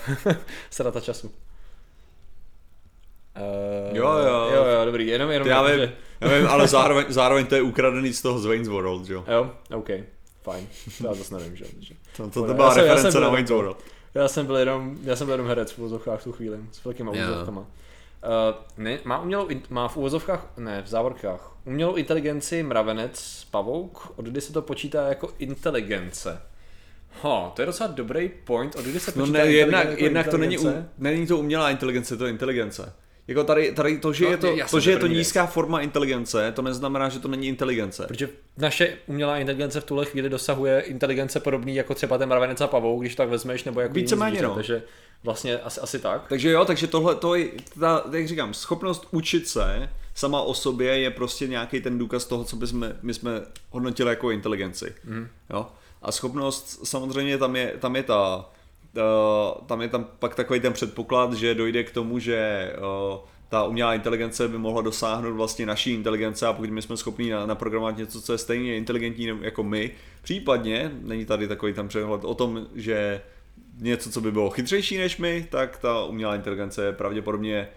strata 0.70 1.00
času. 1.00 1.32
Uh, 3.36 3.96
Jo, 3.96 4.08
jo. 4.18 4.50
jo, 4.54 4.64
jo, 4.64 4.84
dobrý, 4.84 5.06
jenom, 5.06 5.30
jenom, 5.30 5.48
Já 5.48 5.68
jako, 5.68 5.80
vím, 5.80 5.90
já 6.20 6.28
vím, 6.38 6.46
ale 6.48 6.68
zároveň, 6.78 7.04
zároveň 7.08 7.46
to 7.46 7.54
je 7.54 7.62
ukradený 7.62 8.12
z 8.12 8.22
toho 8.22 8.38
z 8.38 8.46
Wayne's 8.46 8.68
World, 8.68 9.08
jo. 9.08 9.24
že- 9.26 9.32
Jo, 9.32 9.50
OK, 9.74 9.88
fajn, 10.44 10.66
to 10.98 11.06
já 11.06 11.14
zase 11.14 11.34
nevím, 11.34 11.56
že? 11.56 11.64
To, 12.16 12.30
to, 12.30 12.40
Já 12.40 12.46
to 12.46 12.54
byla 12.54 12.74
jsem- 12.74 12.86
já 12.86 12.96
jsem 12.96 12.96
reference 12.96 13.10
byl 13.10 13.20
na 13.20 13.26
jenom 13.26 13.32
Wayne's 13.32 13.48
to. 13.48 13.54
World. 13.56 13.78
Já 14.14 14.28
jsem 14.28 14.46
byl 14.46 14.56
jenom, 14.56 14.98
já 15.02 15.16
jsem 15.16 15.26
byl 15.26 15.34
jenom 15.34 15.48
herec 15.48 15.72
v 15.72 15.78
úvozovkách 15.78 16.20
v 16.20 16.24
tu 16.24 16.32
chvíli, 16.32 16.58
s 16.72 16.84
velkýma 16.84 17.12
úvozovkama. 17.12 17.60
Uh, 17.60 17.66
ne, 18.78 18.98
má 19.04 19.20
umělou, 19.22 19.48
má 19.70 19.88
v 19.88 19.96
úvozovkách, 19.96 20.46
ne, 20.56 20.82
v 20.82 20.86
závorkách, 20.86 21.52
umělou 21.64 21.94
inteligenci 21.94 22.62
mravenec, 22.62 23.46
pavouk, 23.50 24.12
od 24.16 24.24
kdy 24.24 24.40
se 24.40 24.52
to 24.52 24.62
počítá 24.62 25.08
jako 25.08 25.30
inteligence. 25.38 26.42
Ho, 27.22 27.52
to 27.56 27.62
je 27.62 27.66
docela 27.66 27.90
dobrý 27.90 28.28
point, 28.44 28.76
od 28.76 28.84
kdy 28.84 29.00
se 29.00 29.12
No 29.16 29.22
počítá 29.22 29.38
ne, 29.38 29.44
inteligence 29.44 29.58
jednak, 29.58 29.88
jako 29.90 30.04
jednak 30.04 30.28
to 30.28 30.36
není, 30.38 30.58
u, 30.58 30.84
není 30.98 31.26
to 31.26 31.38
umělá 31.38 31.70
inteligence, 31.70 32.16
to 32.16 32.24
je 32.24 32.30
inteligence. 32.30 32.92
Jako 33.28 33.44
tady, 33.44 33.72
tady 33.72 33.98
to, 33.98 34.12
že 34.12 34.24
No, 34.24 34.30
je 34.30 34.36
to, 34.36 34.56
to, 34.70 34.80
že 34.80 34.90
je 34.90 34.96
to 34.96 35.00
první 35.00 35.14
věc. 35.14 35.26
nízká 35.26 35.46
forma 35.46 35.80
inteligence, 35.80 36.52
to 36.52 36.62
neznamená, 36.62 37.08
že 37.08 37.18
to 37.18 37.28
není 37.28 37.48
inteligence. 37.48 38.04
Protože 38.08 38.28
naše 38.56 38.96
umělá 39.06 39.38
inteligence 39.38 39.80
v 39.80 39.84
tuhle 39.84 40.04
chvíli 40.06 40.28
dosahuje 40.28 40.80
inteligence 40.80 41.40
podobný 41.40 41.74
jako 41.74 41.94
třeba 41.94 42.18
ten 42.18 42.28
mravenec 42.28 42.60
a 42.60 42.66
pavouk, 42.66 43.00
když 43.02 43.14
to 43.14 43.22
tak 43.22 43.28
vezmeš, 43.28 43.64
nebo 43.64 43.80
jako 43.80 43.92
jiný 43.94 44.02
Víceméně, 44.02 44.42
no. 44.42 44.54
Takže 44.54 44.82
vlastně 45.22 45.58
asi, 45.58 45.80
asi 45.80 45.98
tak. 45.98 46.24
Takže 46.28 46.50
jo, 46.50 46.64
takže 46.64 46.86
tohle, 46.86 47.14
to 47.14 47.34
je, 47.34 47.48
ta, 47.80 48.04
jak 48.12 48.28
říkám, 48.28 48.54
schopnost 48.54 49.08
učit 49.10 49.48
se 49.48 49.88
sama 50.14 50.40
o 50.42 50.54
sobě 50.54 50.98
je 50.98 51.10
prostě 51.10 51.46
nějaký 51.46 51.80
ten 51.80 51.98
důkaz 51.98 52.24
toho, 52.24 52.44
co 52.44 52.56
bychom, 52.56 52.92
my 53.02 53.14
jsme 53.14 53.30
hodnotili 53.70 54.10
jako 54.10 54.30
inteligenci. 54.30 54.94
Mm. 55.04 55.28
Jo? 55.50 55.66
A 56.02 56.12
schopnost, 56.12 56.80
samozřejmě 56.86 57.38
tam 57.38 57.56
je, 57.56 57.72
tam 57.80 57.96
je 57.96 58.02
ta, 58.02 58.50
tam 59.66 59.82
je 59.82 59.88
tam 59.88 60.06
pak 60.18 60.34
takový 60.34 60.60
ten 60.60 60.72
předpoklad, 60.72 61.32
že 61.32 61.54
dojde 61.54 61.84
k 61.84 61.90
tomu, 61.90 62.18
že 62.18 62.72
uh, 62.78 63.18
ta 63.48 63.64
umělá 63.64 63.94
inteligence 63.94 64.48
by 64.48 64.58
mohla 64.58 64.82
dosáhnout 64.82 65.32
vlastně 65.32 65.66
naší 65.66 65.92
inteligence 65.92 66.46
a 66.46 66.52
pokud 66.52 66.70
my 66.70 66.82
jsme 66.82 66.96
schopni 66.96 67.30
na- 67.30 67.46
naprogramovat 67.46 67.96
něco, 67.96 68.22
co 68.22 68.32
je 68.32 68.38
stejně 68.38 68.76
inteligentní 68.76 69.30
jako 69.40 69.62
my, 69.62 69.90
případně, 70.22 70.90
není 71.02 71.24
tady 71.24 71.48
takový 71.48 71.72
tam 71.72 71.88
přehled 71.88 72.24
o 72.24 72.34
tom, 72.34 72.66
že 72.74 73.22
něco, 73.78 74.10
co 74.10 74.20
by 74.20 74.32
bylo 74.32 74.50
chytřejší 74.50 74.98
než 74.98 75.16
my, 75.16 75.46
tak 75.50 75.76
ta 75.76 76.04
umělá 76.04 76.34
inteligence 76.34 76.84
je 76.84 76.92
pravděpodobně 76.92 77.68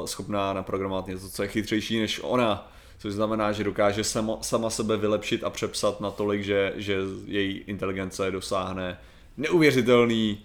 uh, 0.00 0.06
schopná 0.06 0.52
naprogramovat 0.52 1.06
něco, 1.06 1.30
co 1.30 1.42
je 1.42 1.48
chytřejší 1.48 2.00
než 2.00 2.20
ona. 2.22 2.72
Což 2.98 3.12
znamená, 3.12 3.52
že 3.52 3.64
dokáže 3.64 4.04
sama, 4.04 4.36
sama 4.42 4.70
sebe 4.70 4.96
vylepšit 4.96 5.44
a 5.44 5.50
přepsat 5.50 6.00
natolik, 6.00 6.42
že, 6.42 6.72
že 6.76 6.96
její 7.26 7.58
inteligence 7.58 8.30
dosáhne 8.30 8.98
neuvěřitelný, 9.38 10.44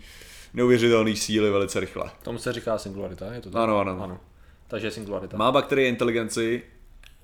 neuvěřitelný 0.54 1.16
síly 1.16 1.52
velice 1.52 1.80
rychle. 1.80 2.12
Tomu 2.24 2.38
se 2.38 2.54
říká 2.54 2.78
singularita, 2.78 3.34
je 3.34 3.42
to 3.42 3.50
tak? 3.50 3.62
Ano, 3.62 3.80
ano. 3.80 4.04
ano. 4.04 4.20
Takže 4.68 4.92
singularita. 4.92 5.38
Má 5.38 5.52
bakterie 5.52 5.90
inteligenci, 5.90 6.64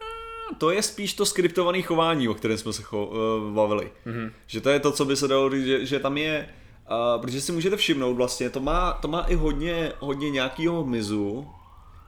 eh, 0.01 0.55
to 0.58 0.71
je 0.71 0.84
spíš 0.84 1.13
to 1.13 1.25
skriptované 1.25 1.82
chování, 1.82 2.27
o 2.27 2.34
kterém 2.34 2.58
jsme 2.58 2.73
se 2.73 2.84
cho, 2.84 3.05
uh, 3.05 3.53
bavili. 3.53 3.91
Mm-hmm. 4.05 4.32
Že 4.47 4.62
to 4.62 4.69
je 4.69 4.79
to, 4.79 4.91
co 4.91 5.05
by 5.05 5.15
se 5.15 5.27
dalo 5.27 5.49
říct, 5.49 5.65
že, 5.65 5.86
že 5.86 5.99
tam 5.99 6.17
je, 6.17 6.49
uh, 6.91 7.21
protože 7.21 7.41
si 7.41 7.51
můžete 7.51 7.77
všimnout 7.77 8.13
vlastně, 8.13 8.49
to 8.49 8.60
má, 8.60 8.93
to 8.93 9.08
má 9.08 9.21
i 9.21 9.36
hodně, 9.36 9.91
hodně 9.99 10.29
nějakého 10.29 10.84
hmyzu, 10.84 11.47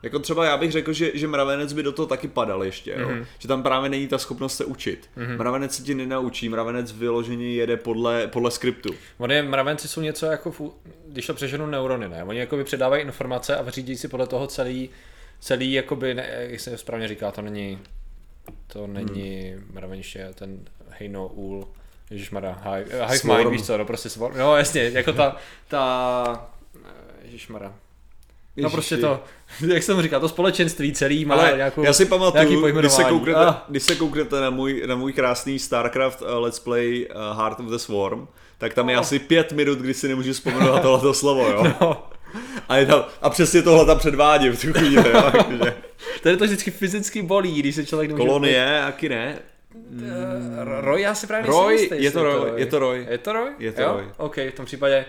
jako 0.02 0.18
třeba 0.18 0.44
já 0.44 0.56
bych 0.56 0.72
řekl, 0.72 0.92
že, 0.92 1.10
že 1.14 1.28
mravenec 1.28 1.72
by 1.72 1.82
do 1.82 1.92
toho 1.92 2.06
taky 2.06 2.28
padal 2.28 2.64
ještě, 2.64 2.90
jo? 2.90 3.08
Mm-hmm. 3.08 3.26
že 3.38 3.48
tam 3.48 3.62
právě 3.62 3.90
není 3.90 4.08
ta 4.08 4.18
schopnost 4.18 4.56
se 4.56 4.64
učit. 4.64 5.10
Mm-hmm. 5.16 5.38
Mravenec 5.38 5.76
se 5.76 5.82
ti 5.82 5.94
nenaučí, 5.94 6.48
mravenec 6.48 6.92
vyloženě 6.92 7.54
jede 7.54 7.76
podle, 7.76 8.26
podle 8.26 8.50
skriptu. 8.50 8.94
Oni 9.18 9.42
mravenci 9.42 9.88
jsou 9.88 10.00
něco 10.00 10.26
jako, 10.26 10.50
v, 10.50 10.60
když 11.08 11.26
to 11.26 11.34
přeženu 11.34 11.66
neurony, 11.66 12.08
ne? 12.08 12.24
Oni 12.24 12.38
jakoby 12.38 12.64
předávají 12.64 13.02
informace 13.02 13.56
a 13.56 13.70
řídí 13.70 13.96
si 13.96 14.08
podle 14.08 14.26
toho 14.26 14.46
celý, 14.46 14.90
celý 15.40 15.72
jakoby, 15.72 16.14
ne, 16.14 16.28
jak 16.50 16.60
se 16.60 16.78
správně 16.78 17.08
říká, 17.08 17.30
to 17.30 17.42
není, 17.42 17.78
to 18.66 18.86
není 18.86 19.52
hmm. 19.56 19.70
mraveniště, 19.72 20.28
ten 20.34 20.60
hejno, 20.88 21.28
úl, 21.28 21.68
ježišmarja, 22.10 22.58
hive, 22.64 23.06
hive 23.06 23.36
mind, 23.36 23.50
víš 23.50 23.66
co, 23.66 23.78
no 23.78 23.84
prostě 23.84 24.08
swarm, 24.08 24.38
no 24.38 24.56
jasně, 24.56 24.82
jako 24.82 25.12
ta, 25.12 25.36
ta, 25.68 26.50
ježišmarja, 27.22 27.74
No 28.56 28.60
Ježiši. 28.62 28.72
prostě 28.76 28.96
to, 28.96 29.20
jak 29.74 29.82
jsem 29.82 30.02
říkal, 30.02 30.20
to 30.20 30.28
společenství 30.28 30.92
celý 30.92 31.24
má 31.24 31.34
Ale 31.34 31.52
nějakou, 31.56 31.82
já 31.84 31.92
si 31.92 32.04
pamatuju, 32.06 32.66
když 32.78 32.92
se, 32.92 33.04
kouknete, 33.04 33.40
Ah. 33.46 33.54
když 33.68 33.82
se 33.82 33.94
kouknete 33.94 34.40
na 34.40 34.50
můj, 34.50 34.82
na 34.86 34.96
můj 34.96 35.12
krásný 35.12 35.58
StarCraft 35.58 36.22
uh, 36.22 36.28
Let's 36.28 36.58
Play 36.58 37.06
uh, 37.14 37.38
Heart 37.38 37.60
of 37.60 37.66
the 37.66 37.76
Swarm, 37.76 38.26
tak 38.58 38.74
tam 38.74 38.90
je 38.90 38.96
asi 38.96 39.18
pět 39.18 39.52
minut, 39.52 39.78
kdy 39.78 39.94
si 39.94 40.08
nemůžu 40.08 40.32
vzpomenout 40.32 40.82
tohleto 40.82 41.14
slovo, 41.22 41.46
jo. 41.48 41.64
No, 41.80 42.06
A, 42.68 42.76
je 42.76 42.86
tam, 42.86 43.04
a 43.22 43.30
přesně 43.30 43.62
tohle 43.62 43.86
tam 43.86 43.98
předvádí 43.98 44.48
v 44.48 44.60
tu 44.60 44.72
chvíli, 44.72 45.10
jo. 45.10 45.22
Takže 45.32 45.72
tady 46.22 46.36
to 46.36 46.44
vždycky 46.44 46.70
fyzicky 46.70 47.22
bolí, 47.22 47.58
když 47.58 47.74
se 47.74 47.86
člověk 47.86 48.10
nemůže 48.10 48.26
Kolonie, 48.28 48.82
aký 48.82 49.08
ne? 49.08 49.38
Eh, 50.02 50.80
Roy, 50.80 51.02
já 51.02 51.14
si 51.14 51.26
právě 51.26 51.46
Roy, 51.50 51.66
nejsem 51.66 51.82
jistý, 51.82 51.94
je 51.94 52.02
jestli 52.02 52.20
to 52.20 52.24
Roy, 52.24 52.50
je 52.60 52.66
to 52.66 52.78
Roy. 52.78 53.06
Je 53.10 53.18
to 53.18 53.32
Roy? 53.32 53.50
Je 53.58 53.72
to 53.72 53.82
jo? 53.82 53.92
Roy. 53.92 54.04
OK, 54.16 54.36
v 54.36 54.50
tom 54.56 54.66
případě... 54.66 55.04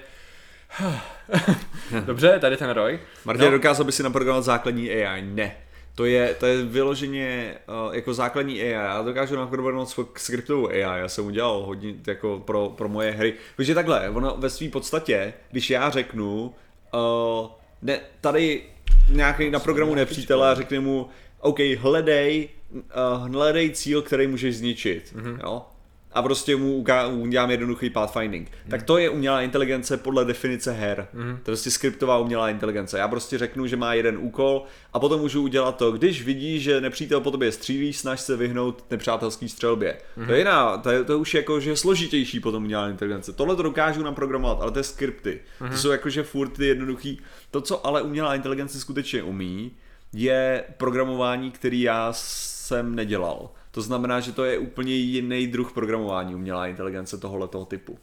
Dobře, 2.05 2.39
tady 2.39 2.57
ten 2.57 2.69
Roy. 2.69 2.99
Martin, 3.25 3.45
no. 3.45 3.51
dokázal 3.51 3.85
by 3.85 3.91
si 3.91 4.03
naprogramovat 4.03 4.45
základní 4.45 4.89
AI? 4.89 5.21
Ne. 5.21 5.55
To 5.95 6.05
je, 6.05 6.33
to 6.33 6.45
je 6.45 6.63
vyloženě 6.65 7.55
uh, 7.87 7.95
jako 7.95 8.13
základní 8.13 8.61
AI. 8.61 8.69
Já 8.69 9.01
dokážu 9.01 9.35
naprogramovat 9.35 9.89
svou 9.89 10.07
skriptovou 10.17 10.67
AI. 10.67 10.79
Já 10.79 11.07
jsem 11.07 11.25
udělal 11.25 11.63
hodně 11.63 11.93
jako 12.07 12.43
pro, 12.45 12.69
pro 12.69 12.89
moje 12.89 13.11
hry. 13.11 13.33
Takže 13.55 13.75
takhle, 13.75 14.09
ono 14.09 14.35
ve 14.37 14.49
své 14.49 14.69
podstatě, 14.69 15.33
když 15.51 15.69
já 15.69 15.89
řeknu, 15.89 16.53
uh, 16.93 17.47
ne, 17.81 17.99
tady 18.21 18.63
nějaký 19.09 19.49
na 19.49 19.59
programu 19.59 19.95
nepřítele 19.95 20.51
a 20.51 20.55
řekne 20.55 20.79
mu, 20.79 21.09
OK, 21.39 21.59
hledej, 21.59 22.49
uh, 22.71 23.31
hledej 23.31 23.69
cíl, 23.69 24.01
který 24.01 24.27
můžeš 24.27 24.57
zničit. 24.57 25.13
Mm-hmm. 25.15 25.39
Jo? 25.43 25.65
A 26.13 26.21
prostě 26.21 26.55
mu 26.55 26.85
udělám 27.11 27.51
jednoduchý 27.51 27.89
pathfinding. 27.89 28.51
Mm. 28.65 28.71
Tak 28.71 28.83
to 28.83 28.97
je 28.97 29.09
umělá 29.09 29.41
inteligence 29.41 29.97
podle 29.97 30.25
definice 30.25 30.71
her. 30.71 31.07
Mm. 31.13 31.23
To 31.23 31.31
je 31.31 31.37
prostě 31.43 31.71
skriptová 31.71 32.17
umělá 32.17 32.49
inteligence. 32.49 32.97
Já 32.97 33.07
prostě 33.07 33.37
řeknu, 33.37 33.67
že 33.67 33.77
má 33.77 33.93
jeden 33.93 34.17
úkol 34.17 34.63
a 34.93 34.99
potom 34.99 35.21
můžu 35.21 35.41
udělat 35.41 35.77
to, 35.77 35.91
když 35.91 36.23
vidí, 36.23 36.59
že 36.59 36.81
nepřítel 36.81 37.21
po 37.21 37.31
tobě 37.31 37.51
střílí, 37.51 37.93
snaž 37.93 38.21
se 38.21 38.37
vyhnout 38.37 38.85
nepřátelské 38.91 39.49
střelbě. 39.49 39.97
Mm. 40.17 40.25
To 40.27 40.31
je 40.31 40.39
jiná, 40.39 40.77
to, 40.77 40.89
je, 40.89 41.03
to 41.03 41.11
je 41.11 41.17
už 41.17 41.33
jako, 41.33 41.59
že 41.59 41.75
složitější 41.75 42.39
potom 42.39 42.63
umělá 42.63 42.89
inteligence. 42.89 43.33
Tohle 43.33 43.55
to 43.55 43.63
dokážu 43.63 44.03
naprogramovat, 44.03 44.61
ale 44.61 44.71
to 44.71 44.79
je 44.79 44.83
skripty. 44.83 45.41
Mm. 45.59 45.69
To 45.69 45.77
jsou 45.77 45.89
jakože 45.89 46.23
furt 46.23 46.49
ty 46.49 46.65
jednoduchý. 46.65 47.21
To, 47.51 47.61
co 47.61 47.87
ale 47.87 48.01
umělá 48.01 48.35
inteligence 48.35 48.79
skutečně 48.79 49.23
umí, 49.23 49.71
je 50.13 50.63
programování, 50.77 51.51
který 51.51 51.81
já 51.81 52.09
jsem 52.13 52.95
nedělal. 52.95 53.49
To 53.73 53.81
znamená, 53.81 54.19
že 54.19 54.31
to 54.31 54.43
je 54.43 54.57
úplně 54.57 54.93
jiný 54.95 55.47
druh 55.47 55.71
programování 55.71 56.35
umělá 56.35 56.67
inteligence 56.67 57.17
tohoto 57.17 57.65
typu. 57.65 57.97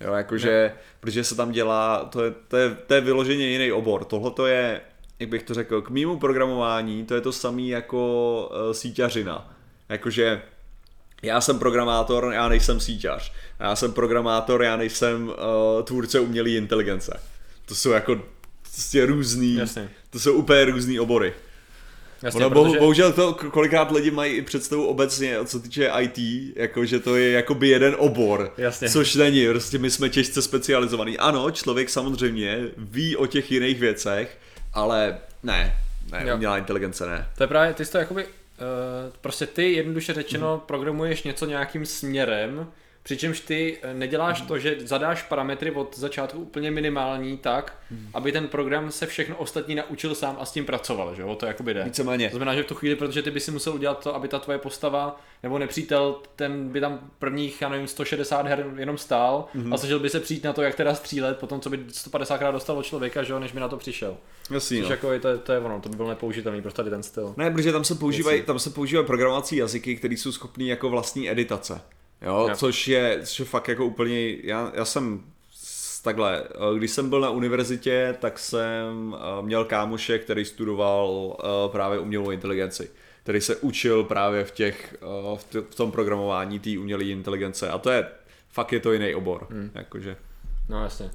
Jo, 0.00 0.12
jakože, 0.12 0.72
protože 1.00 1.24
se 1.24 1.34
tam 1.34 1.52
dělá, 1.52 2.04
to 2.04 2.24
je, 2.24 2.30
to 2.48 2.56
je, 2.56 2.76
to 2.86 2.94
je 2.94 3.00
vyloženě 3.00 3.48
jiný 3.48 3.72
obor. 3.72 4.04
Tohle 4.04 4.30
to 4.30 4.46
je, 4.46 4.80
jak 5.18 5.28
bych 5.28 5.42
to 5.42 5.54
řekl, 5.54 5.82
k 5.82 5.90
mýmu 5.90 6.18
programování, 6.18 7.04
to 7.04 7.14
je 7.14 7.20
to 7.20 7.32
samé 7.32 7.62
jako 7.62 8.50
uh, 8.50 8.72
síťařina. 8.72 9.56
Jakože 9.88 10.42
já 11.22 11.40
jsem 11.40 11.58
programátor, 11.58 12.30
já 12.32 12.48
nejsem 12.48 12.80
síťař. 12.80 13.32
Já 13.60 13.76
jsem 13.76 13.92
programátor, 13.92 14.62
já 14.62 14.76
nejsem 14.76 15.28
uh, 15.28 15.34
tvůrce 15.84 16.20
umělé 16.20 16.50
inteligence. 16.50 17.20
To 17.66 17.74
jsou 17.74 17.90
jako 17.90 18.20
prostě 18.62 19.06
různý, 19.06 19.54
Jasně. 19.54 19.90
to 20.10 20.20
jsou 20.20 20.32
úplně 20.32 20.64
různý 20.64 21.00
obory. 21.00 21.34
Jasně, 22.22 22.46
ono, 22.46 22.64
protože- 22.64 22.78
bohužel 22.78 23.12
to 23.12 23.34
kolikrát 23.34 23.90
lidi 23.90 24.10
mají 24.10 24.32
i 24.34 24.42
představu 24.42 24.86
obecně, 24.86 25.36
co 25.44 25.60
týče 25.60 25.90
IT, 26.00 26.52
jako 26.56 26.84
že 26.84 27.00
to 27.00 27.16
je 27.16 27.30
jakoby 27.30 27.68
jeden 27.68 27.94
obor, 27.98 28.52
Jasně. 28.58 28.88
což 28.90 29.14
není, 29.14 29.46
prostě 29.48 29.78
my 29.78 29.90
jsme 29.90 30.08
těžce 30.08 30.42
specializovaný. 30.42 31.18
Ano, 31.18 31.50
člověk 31.50 31.90
samozřejmě 31.90 32.58
ví 32.76 33.16
o 33.16 33.26
těch 33.26 33.52
jiných 33.52 33.78
věcech, 33.80 34.38
ale 34.74 35.18
ne, 35.42 35.76
ne, 36.12 36.24
Jo. 36.28 36.34
umělá 36.34 36.58
inteligence 36.58 37.06
ne. 37.06 37.28
To 37.36 37.42
je 37.42 37.46
právě, 37.46 37.74
ty 37.74 37.84
jsi 37.84 37.92
to 37.92 37.98
jakoby, 37.98 38.24
uh, 38.24 38.30
prostě 39.20 39.46
ty 39.46 39.72
jednoduše 39.72 40.12
řečeno 40.14 40.50
Mhm. 40.56 40.60
programuješ 40.66 41.22
něco 41.22 41.46
nějakým 41.46 41.86
směrem, 41.86 42.66
přičemž 43.06 43.40
ty 43.40 43.78
eh, 43.82 43.94
neděláš 43.94 44.40
to, 44.40 44.58
že 44.58 44.76
zadáš 44.80 45.22
parametry 45.22 45.70
od 45.70 45.98
začátku 45.98 46.38
úplně 46.38 46.70
minimální 46.70 47.36
tak, 47.38 47.78
Mhm. 47.90 48.08
aby 48.14 48.32
ten 48.32 48.48
program 48.48 48.90
se 48.90 49.06
všechno 49.06 49.36
ostatní 49.36 49.74
naučil 49.74 50.14
sám 50.14 50.36
a 50.40 50.44
s 50.44 50.52
tím 50.52 50.64
pracoval, 50.64 51.14
že 51.14 51.22
jo, 51.22 51.34
to 51.34 51.46
jakoby 51.46 51.74
jde. 51.74 51.84
Víceméně. 51.84 52.28
To 52.30 52.36
znamená, 52.36 52.54
že 52.54 52.62
v 52.62 52.66
tu 52.66 52.74
chvíli, 52.74 52.96
protože 52.96 53.22
ty 53.22 53.30
by 53.30 53.40
si 53.40 53.50
musel 53.50 53.74
udělat 53.74 54.02
to, 54.02 54.14
aby 54.14 54.28
ta 54.28 54.38
tvoje 54.38 54.58
postava 54.58 55.20
nebo 55.42 55.58
nepřítel, 55.58 56.16
ten 56.36 56.68
by 56.68 56.80
tam 56.80 57.10
prvních, 57.18 57.62
já 57.62 57.68
nevím, 57.68 57.86
160 57.86 58.46
her 58.46 58.66
jenom 58.76 58.98
stál 58.98 59.44
Mhm. 59.54 59.64
mm-hmm. 59.64 59.74
a 59.74 59.78
snažil 59.78 59.98
by 59.98 60.10
se 60.10 60.20
přijít 60.20 60.44
na 60.44 60.52
to, 60.52 60.62
jak 60.62 60.74
teda 60.74 60.94
střílet, 60.94 61.38
potom 61.38 61.60
co 61.60 61.70
by 61.70 61.78
150 61.88 62.38
krát 62.38 62.50
dostal 62.50 62.78
od 62.78 62.82
člověka, 62.86 63.22
že 63.22 63.32
jo, 63.32 63.38
než 63.38 63.52
by 63.52 63.60
na 63.60 63.68
to 63.68 63.76
přišel. 63.76 64.16
Jasný, 64.50 64.78
Což 64.78 64.88
no. 64.88 64.92
jako 64.94 65.12
je, 65.12 65.20
to, 65.20 65.38
to 65.38 65.52
je 65.52 65.58
ono, 65.58 65.80
to 65.80 65.88
by 65.88 65.96
bylo 65.96 66.08
nepoužitelný 66.08 66.62
pro 66.62 66.72
tady 66.72 66.90
ten 66.90 67.02
styl. 67.02 67.34
Ne, 67.36 67.50
protože 67.50 67.72
tam 67.72 67.84
se 67.84 67.94
používají, 67.94 68.42
tam 68.42 68.58
se 68.58 68.70
používají 68.70 69.06
programovací 69.06 69.56
jazyky, 69.56 69.96
které 69.96 70.14
jsou 70.14 70.32
schopné 70.32 70.64
jako 70.64 70.90
vlastní 70.90 71.30
editace. 71.30 71.80
Jo, 72.22 72.46
Jo. 72.48 72.56
což 72.56 72.88
je, 72.88 73.20
což 73.24 73.38
je 73.38 73.44
fakt 73.44 73.68
jako 73.68 73.86
úplně, 73.86 74.36
já, 74.42 74.72
já 74.74 74.84
jsem 74.84 75.24
takhle, 76.02 76.42
eh, 76.44 76.78
když 76.78 76.90
jsem 76.90 77.10
byl 77.10 77.20
na 77.20 77.30
univerzitě, 77.30 78.16
tak 78.20 78.38
jsem 78.38 79.16
eh, 79.16 79.42
měl 79.42 79.64
kámoše, 79.64 80.18
který 80.18 80.44
studoval 80.44 81.36
eh, 81.38 81.46
právě 81.72 81.98
umělou 81.98 82.30
inteligenci, 82.30 82.90
který 83.22 83.40
se 83.40 83.56
učil 83.56 84.04
právě 84.04 84.44
v 84.44 84.50
těch, 84.50 84.96
v 85.70 85.74
tom 85.74 85.92
programování 85.92 86.58
té 86.58 86.78
umělé 86.78 87.04
inteligence 87.04 87.68
a 87.68 87.78
to 87.78 87.90
je, 87.90 88.06
fakt 88.48 88.72
je 88.72 88.80
to 88.80 88.92
jiný 88.92 89.14
obor, 89.14 89.46
hmm. 89.50 89.70
jakože. 89.74 90.16
No 90.68 90.82
jasně. 90.82 91.10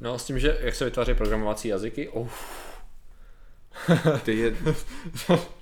No 0.00 0.18
s 0.18 0.24
tím, 0.24 0.38
že 0.38 0.58
jak 0.60 0.74
se 0.74 0.84
vytváří 0.84 1.14
programovací 1.14 1.68
jazyky, 1.68 2.08
oh, 2.08 2.28
Ty 4.24 4.38
je... 4.38 4.56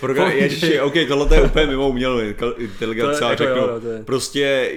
Program... 0.00 0.30
Ježiši, 0.30 0.80
ok, 0.80 0.94
tohle 1.08 1.26
to 1.26 1.34
je 1.34 1.42
úplně 1.42 1.66
mimo 1.66 1.88
umělou 1.88 2.18
intel- 2.18 2.54
inteligenci, 2.58 3.24
jako 3.24 3.36
řeknu, 3.36 3.56
jo, 3.56 3.80
no, 3.84 3.90
je- 3.90 4.02
prostě 4.04 4.72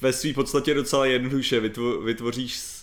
ve 0.00 0.12
své 0.12 0.32
podstatě 0.32 0.74
docela 0.74 1.06
jednoduše 1.06 1.60
vytvo- 1.60 2.04
vytvoříš 2.04 2.78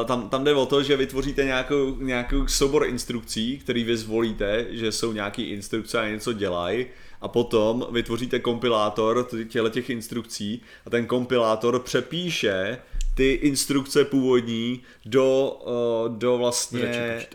Uh, 0.00 0.06
tam, 0.06 0.28
tam 0.28 0.44
jde 0.44 0.54
o 0.54 0.66
to, 0.66 0.82
že 0.82 0.96
vytvoříte 0.96 1.44
nějakou, 1.44 1.96
nějakou 1.96 2.46
soubor 2.46 2.86
instrukcí, 2.86 3.58
který 3.58 3.84
vy 3.84 3.96
zvolíte, 3.96 4.66
že 4.70 4.92
jsou 4.92 5.12
nějaký 5.12 5.42
instrukce 5.42 6.00
a 6.00 6.08
něco 6.08 6.32
dělají 6.32 6.86
a 7.20 7.28
potom 7.28 7.86
vytvoříte 7.90 8.38
kompilátor 8.38 9.28
těchto 9.48 9.68
těch 9.68 9.90
instrukcí 9.90 10.62
a 10.86 10.90
ten 10.90 11.06
kompilátor 11.06 11.78
přepíše 11.78 12.78
ty 13.14 13.32
instrukce 13.32 14.04
původní 14.04 14.82
do, 15.06 15.58
uh, 15.66 16.18
do 16.18 16.38
vlastně 16.38 17.26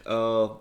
uh, 0.46 0.52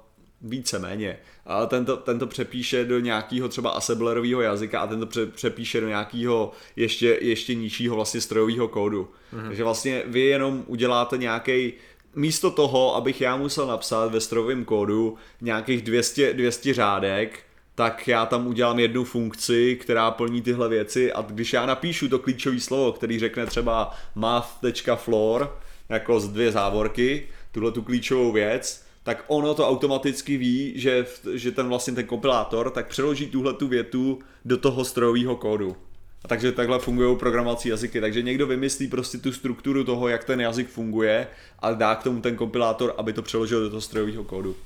víceméně. 0.43 1.19
A 1.47 1.67
tento, 1.67 1.97
tento 1.97 2.27
přepíše 2.27 2.85
do 2.85 2.99
nějakého 3.01 3.49
třeba 3.49 3.71
assemblerového 3.71 4.41
jazyka 4.41 4.81
a 4.81 4.87
tento 4.87 5.07
pře, 5.07 5.27
přepíše 5.27 5.81
do 5.81 5.89
nějakého 5.89 6.53
ještě, 6.77 7.19
ještě 7.21 7.55
nižšího 7.55 7.97
vlastně 7.97 8.21
strojového 8.21 8.69
kódu. 8.69 9.09
Mm-hmm. 9.35 9.47
Takže 9.47 9.65
vlastně 9.65 10.03
vy 10.07 10.21
jenom 10.21 10.65
uděláte 10.67 11.19
nějaký 11.19 11.73
místo 12.15 12.51
toho, 12.51 12.97
abych 12.97 13.21
já 13.21 13.37
musel 13.37 13.67
napsat 13.67 14.13
ve 14.13 14.21
strojovém 14.21 14.65
kódu 14.65 15.17
nějakých 15.41 15.83
200, 15.83 16.35
200 16.35 16.75
řádek, 16.75 17.39
tak 17.75 18.09
já 18.09 18.27
tam 18.27 18.47
udělám 18.47 18.79
jednu 18.79 19.05
funkci, 19.05 19.77
která 19.81 20.11
plní 20.11 20.43
tyhle 20.43 20.69
věci 20.69 21.13
a 21.13 21.23
když 21.23 21.53
já 21.53 21.67
napíšu 21.67 22.09
to 22.09 22.19
klíčové 22.19 22.61
slovo, 22.61 22.93
který 22.93 23.19
řekne 23.19 23.47
třeba 23.47 23.95
math.floor, 24.15 25.59
jako 25.89 26.21
z 26.21 26.29
dvě 26.29 26.53
závorky, 26.53 27.29
tuhle 27.53 27.73
tu 27.73 27.83
klíčovou 27.83 28.33
věc, 28.33 28.87
tak 29.03 29.25
ono 29.27 29.55
to 29.55 29.69
automaticky 29.69 30.37
ví, 30.37 30.73
že, 30.77 31.07
že 31.33 31.53
ten 31.53 31.69
vlastně 31.69 31.93
ten 31.93 32.07
kompilátor 32.07 32.71
tak 32.71 32.87
přeloží 32.87 33.27
tuhle 33.27 33.53
tu 33.53 33.69
větu 33.69 34.19
do 34.45 34.57
toho 34.57 34.85
strojového 34.85 35.37
kódu. 35.37 35.77
A 36.25 36.29
takže 36.29 36.53
takhle 36.53 36.79
fungují 36.79 37.17
programovací 37.17 37.69
jazyky. 37.69 38.01
Takže 38.01 38.23
někdo 38.23 38.47
vymyslí 38.47 38.89
prostě 38.89 39.19
tu 39.19 39.33
strukturu 39.33 39.85
toho, 39.85 40.09
jak 40.09 40.25
ten 40.25 40.41
jazyk 40.41 40.69
funguje 40.69 41.27
a 41.59 41.73
dá 41.73 41.95
k 41.95 42.03
tomu 42.03 42.21
ten 42.21 42.37
kompilátor, 42.37 42.95
aby 42.97 43.13
to 43.13 43.23
přeložil 43.23 43.61
do 43.61 43.71
toho 43.71 43.81
strojového 43.81 44.25
kódu. 44.25 44.57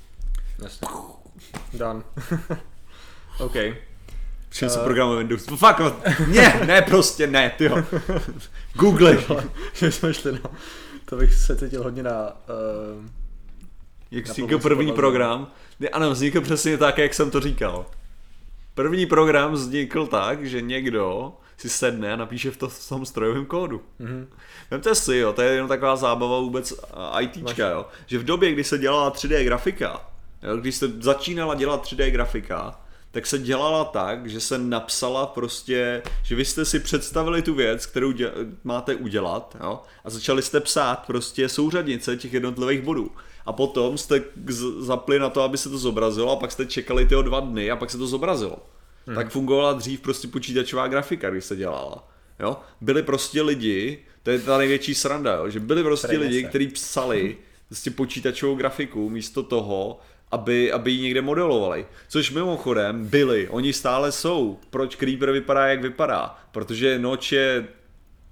jasně. 0.63 0.87
Done. 1.73 2.03
OK. 3.39 3.55
Přijím 4.49 4.69
se 4.69 4.79
programuje 4.79 5.19
Windows. 5.19 5.45
Fuck, 5.45 5.79
no, 5.79 5.95
ne, 6.27 6.61
ne, 6.65 6.81
prostě 6.81 7.27
ne, 7.27 7.53
tyjo. 7.57 7.83
Google. 8.73 9.17
Že 9.73 9.91
jsme 9.91 10.13
šli 10.13 10.31
na... 10.31 10.39
To 11.05 11.15
bych 11.15 11.33
se 11.33 11.55
cítil 11.55 11.83
hodně 11.83 12.03
na... 12.03 12.11
Uh, 12.21 13.05
Jak 14.11 14.25
vznikl 14.25 14.59
první 14.59 14.91
program? 14.91 15.51
Ne, 15.79 15.89
Ano, 15.89 16.11
vznikl 16.11 16.41
přesně 16.41 16.77
tak, 16.77 16.97
jak 16.97 17.13
jsem 17.13 17.31
to 17.31 17.39
říkal. 17.39 17.85
První 18.73 19.05
program 19.05 19.51
vznikl 19.51 20.07
tak, 20.07 20.45
že 20.45 20.61
někdo 20.61 21.33
si 21.57 21.69
sedne 21.69 22.13
a 22.13 22.15
napíše 22.15 22.51
v, 22.51 22.57
to, 22.57 22.69
v 22.69 22.89
tom 22.89 23.05
strojovém 23.05 23.45
kódu. 23.45 23.81
Mm-hmm. 23.99 24.27
Vemte 24.71 24.95
si, 24.95 25.17
jo, 25.17 25.33
to 25.33 25.41
je 25.41 25.51
jenom 25.51 25.67
taková 25.67 25.95
zábava 25.95 26.39
vůbec 26.39 26.73
ITčka, 27.19 27.69
jo, 27.69 27.85
že 28.05 28.19
v 28.19 28.23
době, 28.23 28.51
kdy 28.51 28.63
se 28.63 28.77
dělala 28.77 29.11
3D 29.11 29.43
grafika, 29.43 30.09
jo, 30.43 30.57
když 30.57 30.75
se 30.75 30.87
začínala 30.99 31.55
dělat 31.55 31.85
3D 31.85 32.11
grafika, 32.11 32.81
tak 33.11 33.25
se 33.25 33.39
dělala 33.39 33.85
tak, 33.85 34.29
že 34.29 34.39
se 34.39 34.57
napsala 34.57 35.25
prostě, 35.25 36.01
že 36.23 36.35
vy 36.35 36.45
jste 36.45 36.65
si 36.65 36.79
představili 36.79 37.41
tu 37.41 37.53
věc, 37.53 37.85
kterou 37.85 38.11
dě, 38.11 38.31
máte 38.63 38.95
udělat, 38.95 39.57
jo, 39.63 39.81
a 40.05 40.09
začali 40.09 40.41
jste 40.41 40.59
psát 40.59 41.05
prostě 41.07 41.49
souřadnice 41.49 42.17
těch 42.17 42.33
jednotlivých 42.33 42.81
bodů. 42.81 43.11
A 43.47 43.53
potom 43.53 43.97
jste 43.97 44.23
zapli 44.79 45.19
na 45.19 45.29
to, 45.29 45.41
aby 45.41 45.57
se 45.57 45.69
to 45.69 45.77
zobrazilo 45.77 46.31
a 46.31 46.35
pak 46.35 46.51
jste 46.51 46.65
čekali 46.65 47.05
tyho 47.05 47.21
dva 47.21 47.39
dny 47.39 47.71
a 47.71 47.75
pak 47.75 47.89
se 47.89 47.97
to 47.97 48.07
zobrazilo. 48.07 48.57
Hmm. 49.07 49.15
Tak 49.15 49.29
fungovala 49.29 49.73
dřív 49.73 50.01
prostě 50.01 50.27
počítačová 50.27 50.87
grafika, 50.87 51.29
když 51.29 51.45
se 51.45 51.55
dělala. 51.55 52.07
Jo? 52.39 52.57
Byli 52.81 53.03
prostě 53.03 53.41
lidi, 53.41 53.99
to 54.23 54.31
je 54.31 54.39
ta 54.39 54.57
největší 54.57 54.95
sranda, 54.95 55.35
jo? 55.35 55.49
že 55.49 55.59
byli 55.59 55.83
prostě 55.83 56.07
Prejde 56.07 56.25
lidi, 56.25 56.43
kteří 56.43 56.67
psali 56.67 57.37
prostě 57.67 57.91
počítačovou 57.91 58.55
grafiku 58.55 59.09
místo 59.09 59.43
toho, 59.43 59.99
aby, 60.31 60.71
aby 60.71 60.91
ji 60.91 61.01
někde 61.01 61.21
modelovali. 61.21 61.85
Což 62.07 62.31
mimochodem 62.31 63.07
byli, 63.07 63.47
oni 63.49 63.73
stále 63.73 64.11
jsou. 64.11 64.59
Proč 64.69 64.95
Creeper 64.95 65.31
vypadá, 65.31 65.67
jak 65.67 65.81
vypadá? 65.81 66.37
Protože 66.51 66.99
noč 66.99 67.31
je 67.31 67.67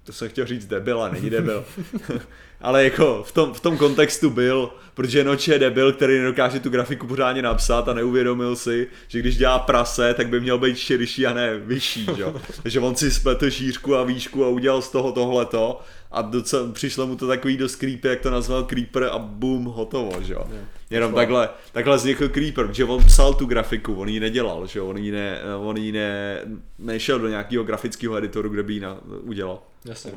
to 0.06 0.12
jsem 0.12 0.28
chtěl 0.28 0.46
říct 0.46 0.66
debil, 0.66 1.02
a 1.02 1.08
není 1.08 1.30
debil. 1.30 1.64
Ale 2.60 2.84
jako 2.84 3.22
v 3.26 3.32
tom, 3.32 3.54
v 3.54 3.60
tom 3.60 3.76
kontextu 3.76 4.30
byl, 4.30 4.70
protože 4.94 5.24
Noč 5.24 5.48
je 5.48 5.58
debil, 5.58 5.92
který 5.92 6.18
nedokáže 6.18 6.60
tu 6.60 6.70
grafiku 6.70 7.06
pořádně 7.06 7.42
napsat 7.42 7.88
a 7.88 7.94
neuvědomil 7.94 8.56
si, 8.56 8.88
že 9.08 9.18
když 9.18 9.36
dělá 9.36 9.58
prase, 9.58 10.14
tak 10.14 10.28
by 10.28 10.40
měl 10.40 10.58
být 10.58 10.76
širší 10.78 11.26
a 11.26 11.32
ne 11.34 11.58
vyšší, 11.58 12.06
že? 12.16 12.22
jo. 12.22 12.34
Takže 12.62 12.80
on 12.80 12.96
si 12.96 13.10
spletl 13.10 13.50
šířku 13.50 13.96
a 13.96 14.02
výšku 14.02 14.44
a 14.44 14.48
udělal 14.48 14.82
z 14.82 14.90
toho 14.90 15.12
tohleto 15.12 15.80
a 16.10 16.22
docela, 16.22 16.72
přišlo 16.72 17.06
mu 17.06 17.16
to 17.16 17.26
takový 17.26 17.56
dost 17.56 17.76
creepy, 17.76 18.08
jak 18.08 18.20
to 18.20 18.30
nazval 18.30 18.64
Creeper 18.64 19.04
a 19.12 19.18
boom, 19.18 19.64
hotovo, 19.64 20.22
že 20.22 20.32
jo. 20.32 20.46
Jenom 20.90 21.14
takhle, 21.14 21.48
takhle 21.72 21.96
vznikl 21.96 22.28
Creeper, 22.28 22.68
že 22.72 22.84
on 22.84 23.04
psal 23.04 23.34
tu 23.34 23.46
grafiku, 23.46 23.94
on 23.94 24.08
ji 24.08 24.20
nedělal, 24.20 24.66
že 24.66 24.78
jo, 24.78 24.86
on 24.86 24.96
ji, 24.96 25.12
ne, 25.12 25.40
on 25.58 25.76
ji 25.76 25.92
ne, 25.92 26.40
nešel 26.78 27.18
do 27.18 27.28
nějakého 27.28 27.64
grafického 27.64 28.16
editoru, 28.16 28.48
kde 28.48 28.62
by 28.62 28.72
ji 28.72 28.80
na, 28.80 28.98
udělal. 29.22 29.62
jasně. 29.84 30.12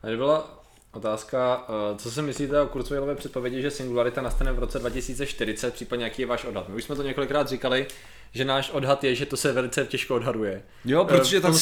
Tady 0.00 0.16
byla 0.16 0.61
otázka, 0.92 1.66
eh, 1.68 1.98
co 1.98 2.10
si 2.10 2.22
myslíte 2.22 2.60
o 2.60 2.66
Kurzweilové 2.66 3.14
předpovědi, 3.14 3.62
že 3.62 3.70
singularita 3.70 4.22
nastane 4.22 4.52
v 4.52 4.58
roce 4.58 4.78
2040, 4.78 5.74
případně 5.74 6.04
jaký 6.04 6.22
je 6.22 6.26
váš 6.26 6.44
odhad? 6.44 6.68
My 6.68 6.74
už 6.74 6.84
jsme 6.84 6.96
to 6.96 7.02
několikrát 7.02 7.48
říkali, 7.48 7.86
že 8.32 8.44
náš 8.44 8.70
odhad 8.70 9.04
je, 9.04 9.14
že 9.14 9.26
to 9.26 9.36
se 9.36 9.52
velice 9.52 9.86
těžko 9.86 10.14
odhaduje. 10.14 10.62
Jo, 10.84 11.06
Eh, 11.10 11.16
protože 11.18 11.38
v 11.38 11.42
tom, 11.42 11.58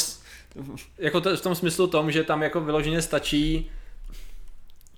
tam... 0.54 0.76
jako 0.98 1.20
to, 1.20 1.36
v 1.36 1.40
tom 1.40 1.54
smyslu 1.54 1.86
tom, 1.86 2.12
že 2.12 2.24
tam 2.24 2.42
jako 2.42 2.60
vyloženě 2.60 3.02
stačí 3.02 3.70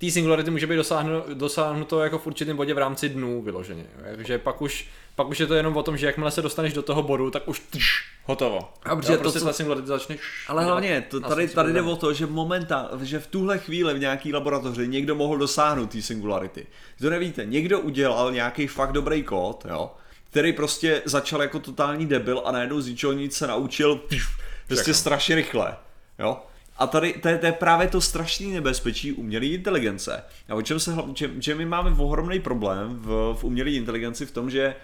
té 0.00 0.10
singularity 0.10 0.50
může 0.50 0.66
být 0.66 0.76
dosáhnu, 0.76 1.22
dosáhnuto 1.34 2.00
jako 2.00 2.18
v 2.18 2.26
určitém 2.26 2.56
bodě 2.56 2.74
v 2.74 2.78
rámci 2.78 3.08
dnů 3.08 3.42
vyloženě. 3.42 3.84
Takže 4.16 4.38
pak 4.38 4.62
už, 4.62 4.88
pak 5.16 5.28
už 5.28 5.40
je 5.40 5.46
to 5.46 5.54
jenom 5.54 5.76
o 5.76 5.82
tom, 5.82 5.96
že 5.96 6.06
jakmile 6.06 6.30
se 6.30 6.42
dostaneš 6.42 6.72
do 6.72 6.82
toho 6.82 7.02
bodu, 7.02 7.30
tak 7.30 7.48
už 7.48 7.62
tš, 7.70 8.04
hotovo. 8.24 8.72
A 8.84 8.96
protože 8.96 9.12
to, 9.12 9.18
prostě 9.18 9.38
co- 9.38 9.46
ta 9.46 9.52
singularity 9.52 9.88
začne 9.88 10.16
tš, 10.16 10.48
Ale 10.48 10.64
hlavně, 10.64 11.04
to, 11.08 11.20
tady, 11.20 11.48
tady 11.48 11.72
jde 11.72 11.82
o 11.82 11.96
to, 11.96 12.12
že 12.12 12.26
momentál, 12.26 12.90
že 13.02 13.18
v 13.18 13.26
tuhle 13.26 13.58
chvíli 13.58 13.94
v 13.94 13.98
nějaký 13.98 14.32
laboratoři 14.32 14.88
někdo 14.88 15.14
mohl 15.14 15.38
dosáhnout 15.38 15.90
té 15.90 16.02
singularity. 16.02 16.66
To 17.00 17.10
nevíte, 17.10 17.44
někdo 17.44 17.80
udělal 17.80 18.32
nějaký 18.32 18.66
fakt 18.66 18.92
dobrý 18.92 19.22
kód, 19.22 19.66
jo, 19.70 19.90
který 20.30 20.52
prostě 20.52 21.02
začal 21.04 21.42
jako 21.42 21.58
totální 21.58 22.06
debil 22.06 22.42
a 22.44 22.52
najednou 22.52 22.80
z 22.80 22.88
ničeho 22.88 23.12
nic 23.12 23.36
se 23.36 23.46
naučil 23.46 23.96
pš, 23.96 24.26
prostě 24.68 24.94
strašně 24.94 25.34
rychle, 25.34 25.76
jo. 26.18 26.38
A 26.78 26.86
tady 26.86 27.12
to 27.12 27.28
je, 27.28 27.38
to 27.38 27.46
je 27.46 27.52
právě 27.52 27.88
to 27.88 28.00
strašné 28.00 28.46
nebezpečí 28.46 29.12
umělé 29.12 29.46
inteligence. 29.46 30.24
A 30.48 30.54
o 30.54 30.62
čem 30.62 30.80
se 30.80 30.94
že, 31.14 31.30
že 31.38 31.54
my 31.54 31.64
máme 31.64 31.90
ohromný 31.90 32.40
problém 32.40 32.88
v, 32.96 33.34
v 33.38 33.44
umělé 33.44 33.70
inteligenci 33.70 34.26
v 34.26 34.30
tom, 34.30 34.50
že 34.50 34.74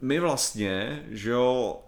my 0.00 0.20
vlastně, 0.20 1.02
že 1.10 1.30
jo, 1.30 1.80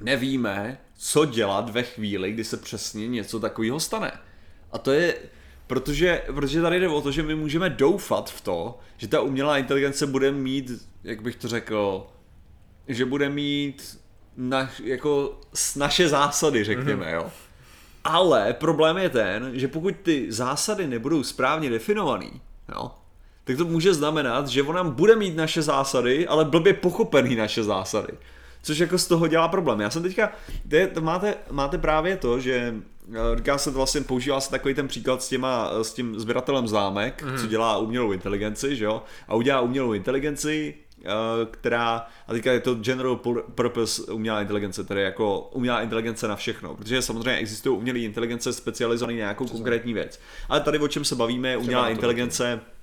nevíme, 0.00 0.78
co 0.96 1.24
dělat 1.24 1.70
ve 1.70 1.82
chvíli, 1.82 2.32
kdy 2.32 2.44
se 2.44 2.56
přesně 2.56 3.08
něco 3.08 3.40
takového 3.40 3.80
stane. 3.80 4.12
A 4.72 4.78
to 4.78 4.92
je, 4.92 5.14
protože, 5.66 6.22
protože 6.34 6.62
tady 6.62 6.80
jde 6.80 6.88
o 6.88 7.02
to, 7.02 7.12
že 7.12 7.22
my 7.22 7.34
můžeme 7.34 7.70
doufat 7.70 8.30
v 8.30 8.40
to, 8.40 8.78
že 8.96 9.08
ta 9.08 9.20
umělá 9.20 9.58
inteligence 9.58 10.06
bude 10.06 10.32
mít, 10.32 10.88
jak 11.04 11.22
bych 11.22 11.36
to 11.36 11.48
řekl, 11.48 12.06
že 12.88 13.04
bude 13.04 13.28
mít 13.28 14.00
na, 14.36 14.70
jako 14.84 15.40
s 15.54 15.76
naše 15.76 16.08
zásady, 16.08 16.64
řekněme, 16.64 17.06
mm-hmm. 17.06 17.14
jo. 17.14 17.30
Ale 18.04 18.52
problém 18.52 18.98
je 18.98 19.08
ten, 19.08 19.50
že 19.52 19.68
pokud 19.68 19.94
ty 20.02 20.32
zásady 20.32 20.86
nebudou 20.86 21.22
správně 21.22 21.70
definovaný, 21.70 22.40
jo, 22.74 22.90
tak 23.48 23.56
to 23.56 23.64
může 23.64 23.94
znamenat, 23.94 24.48
že 24.48 24.62
on 24.62 24.74
nám 24.74 24.90
bude 24.90 25.16
mít 25.16 25.36
naše 25.36 25.62
zásady, 25.62 26.26
ale 26.26 26.44
blbě 26.44 26.72
pochopený 26.74 27.36
naše 27.36 27.62
zásady. 27.62 28.12
Což 28.62 28.78
jako 28.78 28.98
z 28.98 29.06
toho 29.06 29.26
dělá 29.26 29.48
problém. 29.48 29.80
Já 29.80 29.90
jsem 29.90 30.02
teďka, 30.02 30.32
te, 30.68 30.90
máte, 31.00 31.34
máte 31.50 31.78
právě 31.78 32.16
to, 32.16 32.40
že 32.40 32.74
eh, 33.12 33.36
říká 33.36 33.58
se 33.58 33.70
to 33.70 33.76
vlastně, 33.76 34.00
používá 34.00 34.40
se 34.40 34.50
takový 34.50 34.74
ten 34.74 34.88
příklad 34.88 35.22
s, 35.22 35.28
těma, 35.28 35.70
s 35.82 35.94
tím 35.94 36.20
sběratelem 36.20 36.68
známek, 36.68 37.22
mm. 37.22 37.38
co 37.38 37.46
dělá 37.46 37.76
umělou 37.76 38.12
inteligenci, 38.12 38.76
že 38.76 38.84
jo, 38.84 39.02
a 39.28 39.34
udělá 39.34 39.60
umělou 39.60 39.92
inteligenci, 39.92 40.74
eh, 41.04 41.08
která, 41.50 42.06
a 42.28 42.32
teďka 42.32 42.52
je 42.52 42.60
to 42.60 42.74
general 42.74 43.16
purpose 43.54 44.12
umělá 44.12 44.40
inteligence, 44.40 44.84
tedy 44.84 45.02
jako 45.02 45.40
umělá 45.40 45.82
inteligence 45.82 46.28
na 46.28 46.36
všechno, 46.36 46.74
protože 46.74 47.02
samozřejmě 47.02 47.36
existují 47.36 47.78
umělé 47.78 47.98
inteligence 47.98 48.52
specializované 48.52 49.18
na 49.18 49.22
nějakou 49.22 49.46
konkrétní 49.46 49.94
věc. 49.94 50.20
Ale 50.48 50.60
tady 50.60 50.78
o 50.78 50.88
čem 50.88 51.04
se 51.04 51.16
bavíme 51.16 51.48
je 51.48 51.56
umělá 51.56 51.88
inteligence, 51.88 52.60
Eh, 52.60 52.77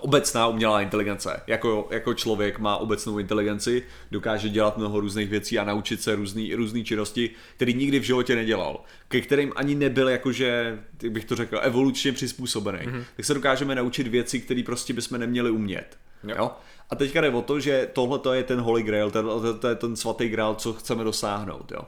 obecná 0.00 0.46
umělá 0.46 0.80
inteligence. 0.80 1.42
Jako, 1.46 1.88
jako 1.90 2.14
člověk 2.14 2.58
má 2.58 2.76
obecnou 2.76 3.18
inteligenci, 3.18 3.82
dokáže 4.10 4.48
dělat 4.48 4.78
mnoho 4.78 5.00
různých 5.00 5.28
věcí 5.28 5.58
a 5.58 5.64
naučit 5.64 6.02
se 6.02 6.14
různý, 6.14 6.54
různý 6.54 6.84
činnosti, 6.84 7.30
který 7.56 7.74
nikdy 7.74 7.98
v 7.98 8.02
životě 8.02 8.34
nedělal, 8.34 8.80
ke 9.08 9.20
kterým 9.20 9.52
ani 9.56 9.74
nebyl 9.74 10.08
jakože, 10.08 10.78
jak 11.02 11.12
bych 11.12 11.24
to 11.24 11.36
řekl, 11.36 11.60
evolučně 11.62 12.12
přizpůsobený. 12.12 12.78
Mm-hmm. 12.78 13.04
Tak 13.16 13.26
se 13.26 13.34
dokážeme 13.34 13.74
naučit 13.74 14.08
věci, 14.08 14.40
které 14.40 14.62
prostě 14.66 14.92
bychom 14.92 15.20
neměli 15.20 15.50
umět. 15.50 15.98
Jo. 16.24 16.34
Jo? 16.38 16.50
A 16.90 16.96
teďka 16.96 17.20
jde 17.20 17.30
o 17.30 17.42
to, 17.42 17.60
že 17.60 17.88
tohle 17.92 18.36
je 18.36 18.42
ten 18.42 18.60
holy 18.60 18.82
grail, 18.82 19.10
to, 19.10 19.54
to 19.58 19.68
je 19.68 19.74
ten 19.74 19.96
svatý 19.96 20.28
grail, 20.28 20.54
co 20.54 20.72
chceme 20.72 21.04
dosáhnout. 21.04 21.72
Jo? 21.72 21.82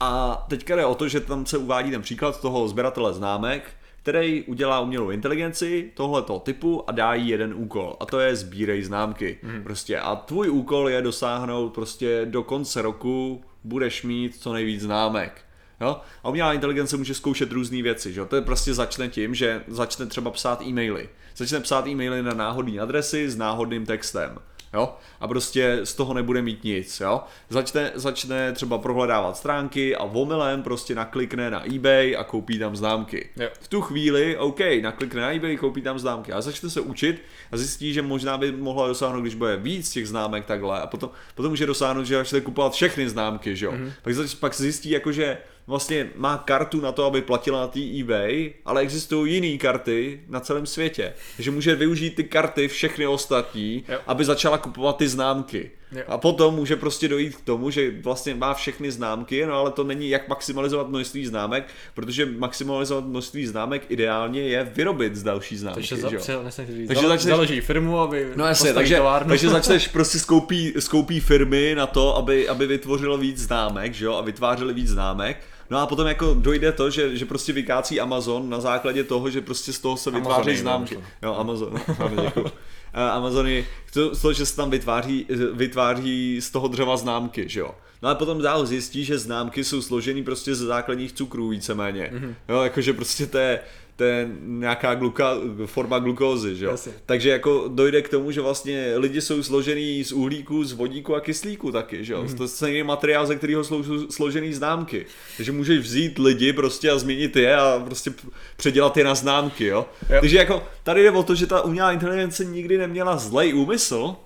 A 0.00 0.44
teďka 0.48 0.76
jde 0.76 0.84
o 0.84 0.94
to, 0.94 1.08
že 1.08 1.20
tam 1.20 1.46
se 1.46 1.58
uvádí 1.58 1.90
ten 1.90 2.02
příklad 2.02 2.40
toho 2.40 2.68
sběratele 2.68 3.14
známek, 3.14 3.70
který 4.04 4.42
udělá 4.42 4.80
umělou 4.80 5.10
inteligenci 5.10 5.90
tohoto 5.94 6.38
typu 6.38 6.84
a 6.86 6.92
dá 6.92 7.14
jí 7.14 7.28
jeden 7.28 7.54
úkol 7.54 7.96
a 8.00 8.06
to 8.06 8.20
je 8.20 8.36
sbírej 8.36 8.82
známky. 8.82 9.38
Mm. 9.42 9.62
Prostě 9.62 9.98
a 9.98 10.16
tvůj 10.16 10.50
úkol 10.50 10.88
je 10.88 11.02
dosáhnout 11.02 11.74
prostě 11.74 12.22
do 12.24 12.42
konce 12.42 12.82
roku 12.82 13.44
budeš 13.64 14.02
mít 14.02 14.36
co 14.36 14.52
nejvíc 14.52 14.82
známek. 14.82 15.40
Jo? 15.80 16.00
A 16.24 16.28
umělá 16.28 16.52
inteligence 16.52 16.96
může 16.96 17.14
zkoušet 17.14 17.52
různé 17.52 17.82
věci. 17.82 18.12
Že? 18.12 18.24
To 18.24 18.36
je 18.36 18.42
prostě 18.42 18.74
začne 18.74 19.08
tím, 19.08 19.34
že 19.34 19.62
začne 19.68 20.06
třeba 20.06 20.30
psát 20.30 20.62
e-maily. 20.62 21.08
Začne 21.36 21.60
psát 21.60 21.86
e-maily 21.86 22.22
na 22.22 22.34
náhodné 22.34 22.80
adresy 22.80 23.30
s 23.30 23.36
náhodným 23.36 23.86
textem 23.86 24.38
jo, 24.74 24.94
a 25.20 25.28
prostě 25.28 25.80
z 25.84 25.94
toho 25.94 26.14
nebude 26.14 26.42
mít 26.42 26.64
nic, 26.64 27.00
jo. 27.00 27.20
Začne, 27.48 27.92
začne 27.94 28.52
třeba 28.52 28.78
prohledávat 28.78 29.36
stránky 29.36 29.96
a 29.96 30.02
omylem 30.02 30.62
prostě 30.62 30.94
naklikne 30.94 31.50
na 31.50 31.74
eBay 31.74 32.16
a 32.16 32.24
koupí 32.24 32.58
tam 32.58 32.76
známky. 32.76 33.28
Jo. 33.36 33.48
V 33.60 33.68
tu 33.68 33.80
chvíli, 33.80 34.36
OK, 34.36 34.60
naklikne 34.82 35.20
na 35.20 35.32
eBay, 35.32 35.56
koupí 35.56 35.82
tam 35.82 35.98
známky 35.98 36.32
a 36.32 36.40
začne 36.40 36.70
se 36.70 36.80
učit 36.80 37.22
a 37.52 37.56
zjistí, 37.56 37.92
že 37.92 38.02
možná 38.02 38.38
by 38.38 38.52
mohla 38.52 38.88
dosáhnout, 38.88 39.20
když 39.20 39.34
bude 39.34 39.56
víc 39.56 39.90
těch 39.90 40.08
známek 40.08 40.44
takhle 40.44 40.80
a 40.80 40.86
potom, 40.86 41.10
potom 41.34 41.50
může 41.50 41.66
dosáhnout, 41.66 42.04
že 42.04 42.16
začne 42.16 42.40
kupovat 42.40 42.72
všechny 42.72 43.08
známky, 43.08 43.56
že 43.56 43.66
jo. 43.66 43.72
Mm-hmm. 43.72 43.92
Pak, 44.02 44.14
pak 44.40 44.54
se 44.54 44.62
zjistí, 44.62 44.90
jako, 44.90 45.12
že 45.12 45.38
vlastně 45.66 46.10
má 46.16 46.38
kartu 46.38 46.80
na 46.80 46.92
to, 46.92 47.04
aby 47.04 47.22
platila 47.22 47.60
na 47.60 47.66
té 47.66 47.80
eBay, 48.00 48.52
ale 48.64 48.80
existují 48.80 49.34
jiné 49.34 49.58
karty 49.58 50.20
na 50.28 50.40
celém 50.40 50.66
světě. 50.66 51.12
Takže 51.36 51.50
může 51.50 51.74
využít 51.74 52.14
ty 52.14 52.24
karty 52.24 52.68
všechny 52.68 53.06
ostatní, 53.06 53.84
jo. 53.88 53.98
aby 54.06 54.24
začala 54.24 54.58
kupovat 54.58 54.96
ty 54.96 55.08
známky. 55.08 55.70
Jo. 55.92 56.02
A 56.08 56.18
potom 56.18 56.54
může 56.54 56.76
prostě 56.76 57.08
dojít 57.08 57.36
k 57.36 57.40
tomu, 57.40 57.70
že 57.70 57.90
vlastně 58.02 58.34
má 58.34 58.54
všechny 58.54 58.90
známky, 58.90 59.46
no 59.46 59.54
ale 59.54 59.70
to 59.70 59.84
není 59.84 60.08
jak 60.08 60.28
maximalizovat 60.28 60.88
množství 60.88 61.26
známek, 61.26 61.66
protože 61.94 62.26
maximalizovat 62.26 63.04
množství 63.04 63.46
známek 63.46 63.82
ideálně 63.88 64.40
je 64.40 64.72
vyrobit 64.74 65.16
z 65.16 65.22
další 65.22 65.56
známky. 65.56 65.80
Takže, 65.80 65.96
za, 65.96 66.08
říct, 66.08 66.88
takže 66.88 67.08
začneš, 67.08 67.30
založí 67.30 67.60
firmu, 67.60 67.98
aby 67.98 68.32
no 68.36 68.46
jasně, 68.46 68.72
takže, 68.72 68.96
továrnu. 68.96 69.28
takže 69.28 69.48
začneš 69.58 69.88
prostě 69.88 70.18
skoupí, 70.18 70.74
skoupí 70.78 71.20
firmy 71.20 71.74
na 71.74 71.86
to, 71.86 72.16
aby, 72.16 72.48
aby 72.48 72.66
vytvořilo 72.66 73.18
víc 73.18 73.38
známek, 73.38 73.94
že 73.94 74.04
jo, 74.04 74.14
a 74.14 74.20
vytvářeli 74.20 74.74
víc 74.74 74.88
známek 74.88 75.36
No 75.70 75.78
a 75.78 75.86
potom 75.86 76.06
jako 76.06 76.34
dojde 76.34 76.72
to, 76.72 76.90
že, 76.90 77.16
že 77.16 77.24
prostě 77.26 77.52
vykácí 77.52 78.00
Amazon 78.00 78.50
na 78.50 78.60
základě 78.60 79.04
toho, 79.04 79.30
že 79.30 79.40
prostě 79.40 79.72
z 79.72 79.78
toho 79.78 79.96
se 79.96 80.10
vytváří 80.10 80.56
známky. 80.56 80.98
Jo, 81.22 81.34
Amazon. 81.34 81.80
Děkuji. 82.24 82.46
Amazony, 82.94 83.66
to, 83.92 84.16
to, 84.16 84.32
že 84.32 84.46
se 84.46 84.56
tam 84.56 84.70
vytváří, 84.70 85.26
vytváří 85.52 86.40
z 86.40 86.50
toho 86.50 86.68
dřeva 86.68 86.96
známky, 86.96 87.48
že 87.48 87.60
jo. 87.60 87.74
No 88.02 88.08
a 88.08 88.14
potom 88.14 88.42
dál 88.42 88.66
zjistí, 88.66 89.04
že 89.04 89.18
známky 89.18 89.64
jsou 89.64 89.82
složený 89.82 90.22
prostě 90.22 90.54
ze 90.54 90.66
základních 90.66 91.12
cukrů 91.12 91.48
víceméně. 91.48 92.10
Mm-hmm. 92.14 92.34
Jo, 92.48 92.62
jakože 92.62 92.92
prostě 92.92 93.26
to 93.26 93.38
je, 93.38 93.60
to 93.96 94.04
je 94.04 94.28
nějaká 94.40 94.94
gluka, 94.94 95.34
forma 95.66 95.98
glukózy, 95.98 96.56
že 96.56 96.64
jo? 96.64 96.76
Takže 97.06 97.30
jako 97.30 97.64
dojde 97.68 98.02
k 98.02 98.08
tomu, 98.08 98.30
že 98.30 98.40
vlastně 98.40 98.92
lidi 98.96 99.20
jsou 99.20 99.42
složený 99.42 100.04
z 100.04 100.12
uhlíku, 100.12 100.64
z 100.64 100.72
vodíku 100.72 101.14
a 101.14 101.20
kyslíku 101.20 101.72
taky, 101.72 102.04
že 102.04 102.12
jo? 102.12 102.22
Mm. 102.22 102.48
To 102.58 102.66
je 102.66 102.84
materiál, 102.84 103.26
ze 103.26 103.36
kterého 103.36 103.64
jsou 103.64 104.10
složený 104.10 104.52
známky. 104.52 105.06
Takže 105.36 105.52
můžeš 105.52 105.78
vzít 105.78 106.18
lidi 106.18 106.52
prostě 106.52 106.90
a 106.90 106.98
změnit 106.98 107.36
je 107.36 107.56
a 107.56 107.82
prostě 107.84 108.12
předělat 108.56 108.96
je 108.96 109.04
na 109.04 109.14
známky, 109.14 109.66
jo? 109.66 109.86
jo. 110.10 110.20
Takže 110.20 110.36
jako 110.36 110.62
tady 110.82 111.02
jde 111.02 111.10
o 111.10 111.22
to, 111.22 111.34
že 111.34 111.46
ta 111.46 111.62
umělá 111.62 111.92
inteligence 111.92 112.44
nikdy 112.44 112.78
neměla 112.78 113.16
zlej 113.16 113.54
úmysl, 113.54 114.16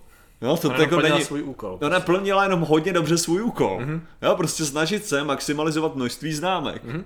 Jo, 0.41 0.57
to 0.57 0.69
ona 0.69 0.79
jako 0.79 1.01
není... 1.01 1.25
svůj 1.25 1.43
úkol. 1.43 1.79
Ona 1.83 2.01
plnila 2.01 2.43
jenom 2.43 2.61
hodně 2.61 2.93
dobře 2.93 3.19
svůj 3.19 3.43
úkol. 3.43 3.79
Mm-hmm. 3.81 4.01
Jo, 4.23 4.35
prostě 4.37 4.65
snažit 4.65 5.07
se 5.07 5.25
maximalizovat 5.25 5.97
množství 5.97 6.33
známek. 6.33 6.85
Mm-hmm. 6.85 7.05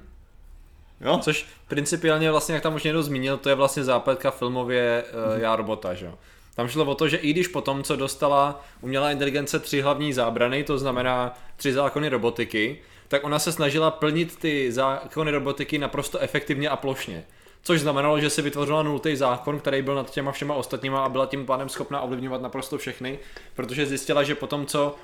Jo? 1.03 1.19
Což 1.23 1.47
principiálně 1.69 2.31
vlastně, 2.31 2.55
jak 2.55 2.63
tam 2.63 2.75
už 2.75 2.83
někdo 2.83 3.03
zmínil, 3.03 3.37
to 3.37 3.49
je 3.49 3.55
vlastně 3.55 3.85
zápletka 3.85 4.31
filmově 4.31 5.05
uh, 5.35 5.41
Já 5.41 5.57
robota, 5.57 5.95
že 5.95 6.07
jo. 6.07 6.15
Tam 6.55 6.69
šlo 6.69 6.85
o 6.85 6.95
to, 6.95 7.09
že 7.09 7.17
i 7.17 7.31
když 7.31 7.49
potom, 7.49 7.83
co 7.83 7.97
dostala 7.97 8.65
umělá 8.81 9.11
inteligence 9.11 9.59
tři 9.59 9.81
hlavní 9.81 10.13
zábrany, 10.13 10.65
to 10.65 10.79
znamená 10.79 11.39
tři 11.57 11.73
zákony 11.73 12.09
robotiky, 12.09 12.79
tak 13.09 13.25
ona 13.25 13.39
se 13.39 13.53
snažila 13.53 13.91
plnit 13.91 14.37
ty 14.37 14.73
zákony 14.73 15.31
robotiky 15.31 15.79
naprosto 15.79 16.19
efektivně 16.19 16.69
a 16.69 16.77
plošně. 16.77 17.25
Což 17.63 17.81
znamenalo, 17.81 18.21
že 18.21 18.31
si 18.31 18.43
vytvořila 18.43 18.83
nultý 18.83 19.17
zákon, 19.17 19.59
který 19.59 19.83
byl 19.83 19.95
nad 19.95 20.11
těma 20.11 20.33
všema 20.33 20.55
ostatníma 20.55 21.05
a 21.05 21.09
byla 21.09 21.27
tím 21.27 21.47
pádem 21.47 21.69
schopna 21.69 22.01
ovlivňovat 22.01 22.43
naprosto 22.43 22.79
všechny, 22.79 23.19
protože 23.55 23.87
zjistila, 23.87 24.23
že 24.23 24.35
potom, 24.35 24.67
co 24.67 24.97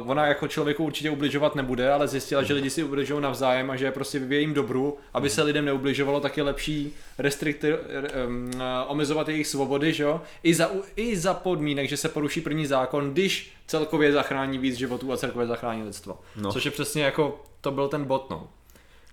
Uh, 0.00 0.10
ona 0.10 0.26
jako 0.26 0.48
člověku 0.48 0.84
určitě 0.84 1.10
ubližovat 1.10 1.54
nebude, 1.54 1.92
ale 1.92 2.08
zjistila, 2.08 2.42
že 2.42 2.54
lidi 2.54 2.70
si 2.70 2.82
ubližují 2.82 3.22
navzájem 3.22 3.70
a 3.70 3.76
že 3.76 3.84
je 3.84 3.92
prostě 3.92 4.18
v 4.18 4.32
jejím 4.32 4.54
dobru, 4.54 4.98
aby 5.14 5.30
se 5.30 5.42
lidem 5.42 5.64
neubližovalo, 5.64 6.20
tak 6.20 6.36
je 6.36 6.42
lepší 6.42 6.94
restrikty, 7.18 7.74
um, 7.74 8.50
omezovat 8.86 9.28
jejich 9.28 9.46
svobody, 9.46 9.92
že 9.92 10.02
jo? 10.02 10.20
I 10.42 10.54
za, 10.54 10.70
I 10.96 11.16
za 11.16 11.34
podmínek, 11.34 11.88
že 11.88 11.96
se 11.96 12.08
poruší 12.08 12.40
první 12.40 12.66
zákon, 12.66 13.12
když 13.12 13.52
celkově 13.66 14.12
zachrání 14.12 14.58
víc 14.58 14.76
životů 14.76 15.12
a 15.12 15.16
celkově 15.16 15.46
zachrání 15.46 15.82
lidstvo. 15.82 16.18
No. 16.36 16.52
Což 16.52 16.64
je 16.64 16.70
přesně 16.70 17.02
jako, 17.02 17.42
to 17.60 17.70
byl 17.70 17.88
ten 17.88 18.04
bot, 18.04 18.30
no. 18.30 18.48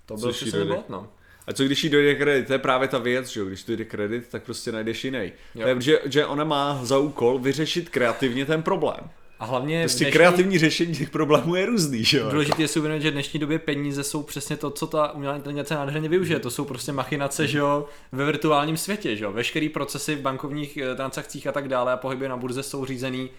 To 0.05 0.15
byl 0.15 0.31
přesně 0.31 0.59
ten 0.59 0.67
bot, 0.67 0.89
no. 0.89 1.07
A 1.47 1.53
co 1.53 1.63
když 1.63 1.83
jí 1.83 1.89
dojde 1.89 2.15
kredit? 2.15 2.47
To 2.47 2.53
je 2.53 2.59
právě 2.59 2.87
ta 2.87 2.97
věc, 2.97 3.27
že 3.27 3.39
jo? 3.39 3.45
Když 3.45 3.63
dojde 3.63 3.85
kredit, 3.85 4.27
tak 4.27 4.43
prostě 4.43 4.71
najdeš 4.71 5.03
jiný. 5.03 5.31
To 5.61 5.67
je, 5.67 5.81
že, 5.81 5.99
že 6.05 6.25
ona 6.25 6.43
má 6.43 6.79
za 6.83 6.97
úkol 6.97 7.39
vyřešit 7.39 7.89
kreativně 7.89 8.45
ten 8.45 8.63
problém. 8.63 8.99
A 9.39 9.45
hlavně 9.45 9.81
prostě 9.81 10.03
dnešní... 10.03 10.13
kreativní 10.13 10.59
řešení 10.59 10.95
těch 10.95 11.09
problémů 11.09 11.55
je 11.55 11.65
různý, 11.65 12.03
že 12.03 12.17
jo? 12.17 12.29
Důležité 12.29 12.61
je 12.61 12.67
si 12.67 12.79
uvědomit, 12.79 13.01
že 13.01 13.09
v 13.09 13.13
dnešní 13.13 13.39
době 13.39 13.59
peníze 13.59 14.03
jsou 14.03 14.23
přesně 14.23 14.57
to, 14.57 14.69
co 14.69 14.87
ta 14.87 15.11
umělá 15.11 15.35
inteligence 15.35 15.75
nádherně 15.75 16.09
využije. 16.09 16.39
To 16.39 16.51
jsou 16.51 16.65
prostě 16.65 16.91
machinace, 16.91 17.47
že 17.47 17.57
jo, 17.57 17.85
ve 18.11 18.25
virtuálním 18.25 18.77
světě, 18.77 19.15
že 19.15 19.23
jo. 19.23 19.31
Veškerý 19.31 19.69
procesy 19.69 20.15
v 20.15 20.21
bankovních 20.21 20.77
eh, 20.77 20.95
transakcích 20.95 21.47
a 21.47 21.51
tak 21.51 21.67
dále 21.67 21.93
a 21.93 21.97
pohyby 21.97 22.27
na 22.27 22.37
burze 22.37 22.63
jsou 22.63 22.85
řízený 22.85 23.29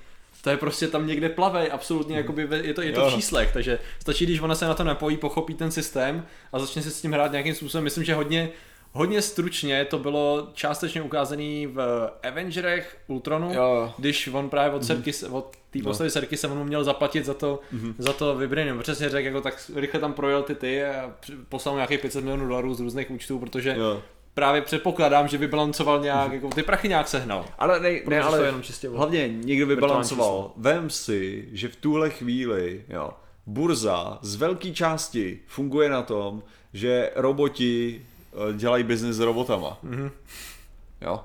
to 0.43 0.51
je 0.51 0.57
prostě 0.57 0.89
tam 0.89 1.07
někde 1.07 1.29
plavej, 1.29 1.69
absolutně, 1.73 2.17
jakoby 2.17 2.49
je 2.63 2.75
to, 2.75 2.83
je 2.83 2.93
to 2.93 3.11
v 3.11 3.15
číslech, 3.15 3.53
takže 3.53 3.79
stačí, 4.01 4.27
když 4.27 4.41
ona 4.41 4.55
se 4.55 4.67
na 4.67 4.75
to 4.75 4.85
napojí, 4.85 5.17
pochopí 5.17 5.55
ten 5.55 5.71
systém 5.71 6.27
a 6.53 6.59
začne 6.59 6.83
se 6.83 6.91
s 6.91 7.01
tím 7.01 7.13
hrát 7.13 7.33
nějakým 7.33 7.55
způsobem. 7.55 7.85
Myslím, 7.85 8.05
že 8.05 8.15
hodně 8.15 8.49
Hodně 8.93 9.23
stručně 9.23 9.85
to 9.85 9.99
bylo 9.99 10.49
částečně 10.55 11.03
ukázané 11.03 11.67
v 11.67 12.11
Avengerech 12.23 12.97
Ultronu, 13.07 13.55
jo. 13.55 13.95
když 13.99 14.29
on 14.29 14.51
právě 14.51 14.77
od, 14.77 14.83
mm-hmm. 14.83 15.35
od 15.35 15.57
té 15.71 15.79
no. 15.79 15.85
postavy 15.85 16.11
Serky 16.11 16.37
se 16.37 16.49
mu 16.49 16.65
měl 16.65 16.85
zaplatit 16.85 17.25
za 17.25 17.35
to, 17.35 17.61
mm-hmm. 17.75 17.95
za 17.99 18.13
to 18.13 18.37
Vibranium. 18.37 18.79
Přesně 18.79 19.09
řekl, 19.09 19.27
jako 19.27 19.41
tak 19.41 19.71
rychle 19.75 20.01
tam 20.01 20.13
projel 20.13 20.43
ty 20.43 20.55
ty 20.55 20.85
a 20.85 21.13
poslal 21.49 21.75
mu 21.75 21.77
nějakých 21.77 22.01
500 22.01 22.25
milionů 22.25 22.49
dolarů 22.49 22.75
z 22.75 22.81
různých 22.81 23.11
účtů, 23.11 23.39
protože 23.39 23.75
jo 23.79 24.03
právě 24.39 24.63
předpokládám, 24.63 25.29
že 25.29 25.39
vybalancoval 25.39 26.01
nějak, 26.01 26.33
jako 26.33 26.49
ty 26.49 26.63
prachy 26.63 26.89
nějak 26.89 27.09
sehnal. 27.09 27.45
Ale 27.59 27.81
ne, 27.81 27.91
ne 28.09 28.21
to 28.21 28.27
ale 28.27 28.39
je 28.39 28.47
jenom 28.47 28.63
čistě 28.63 28.89
hlavně 28.89 29.29
někdo 29.29 29.67
vybalancoval. 29.67 30.53
Vem 30.57 30.91
si, 30.91 31.49
že 31.53 31.69
v 31.69 31.77
tuhle 31.77 32.11
chvíli, 32.11 32.85
jo, 32.89 33.11
burza 33.47 34.19
z 34.23 34.37
velké 34.37 34.71
části 34.71 35.41
funguje 35.47 35.89
na 35.89 36.03
tom, 36.03 36.43
že 36.73 37.11
roboti 37.17 38.07
dělají 38.53 38.85
biznis 38.85 39.17
s 39.17 39.21
robotama. 39.21 39.79
Mm-hmm. 39.85 40.11
Jo? 41.01 41.21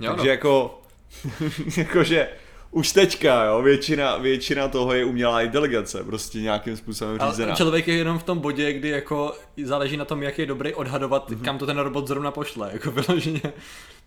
Jo, 0.00 0.10
Takže 0.10 0.24
no. 0.26 0.30
jako, 0.30 0.80
jakože 1.76 2.28
už 2.70 2.92
teďka, 2.92 3.44
jo, 3.44 3.62
většina, 3.62 4.16
většina 4.16 4.68
toho 4.68 4.92
je 4.92 5.04
umělá 5.04 5.42
inteligence, 5.42 6.04
prostě 6.04 6.40
nějakým 6.40 6.76
způsobem 6.76 7.18
řízená. 7.30 7.48
Ale 7.48 7.56
člověk 7.56 7.88
je 7.88 7.94
jenom 7.96 8.18
v 8.18 8.22
tom 8.22 8.38
bodě, 8.38 8.72
kdy 8.72 8.88
jako 8.88 9.34
záleží 9.64 9.96
na 9.96 10.04
tom, 10.04 10.22
jak 10.22 10.38
je 10.38 10.46
dobrý 10.46 10.74
odhadovat, 10.74 11.30
Mhm. 11.30 11.38
mm-hmm. 11.40 11.44
kam 11.44 11.58
to 11.58 11.66
ten 11.66 11.78
robot 11.78 12.08
zrovna 12.08 12.30
pošle, 12.30 12.70
jako 12.72 12.90
vyloženě. 12.90 13.40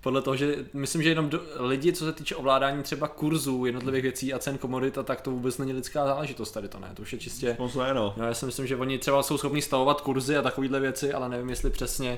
Podle 0.02 0.22
toho, 0.22 0.36
že 0.36 0.56
myslím, 0.74 1.04
že 1.04 1.10
jenom 1.10 1.30
do, 1.30 1.42
lidi, 1.60 1.94
co 1.94 2.06
se 2.06 2.14
týče 2.14 2.36
ovládání 2.36 2.84
třeba 2.84 3.08
kurzů 3.08 3.66
jednotlivých 3.66 4.04
věcí 4.04 4.34
a 4.34 4.40
cen 4.40 4.58
komodit, 4.58 4.98
a 4.98 5.04
tak 5.04 5.22
to 5.22 5.32
vůbec 5.32 5.58
není 5.58 5.74
lidská 5.74 6.06
záležitost 6.06 6.52
tady 6.52 6.68
to 6.68 6.80
ne, 6.80 6.92
to 6.94 7.02
už 7.02 7.14
je 7.14 7.20
čistě... 7.20 7.56
Moc 7.60 7.76
no. 7.76 8.14
No, 8.18 8.26
já 8.28 8.34
si 8.34 8.46
myslím, 8.46 8.68
že 8.68 8.76
oni 8.76 8.98
třeba 8.98 9.24
jsou 9.24 9.38
schopni 9.38 9.62
stavovat 9.62 10.02
kurzy 10.02 10.38
a 10.38 10.42
takovéhle 10.42 10.80
věci, 10.80 11.14
ale 11.14 11.30
nevím, 11.30 11.50
jestli 11.50 11.70
přesně 11.70 12.18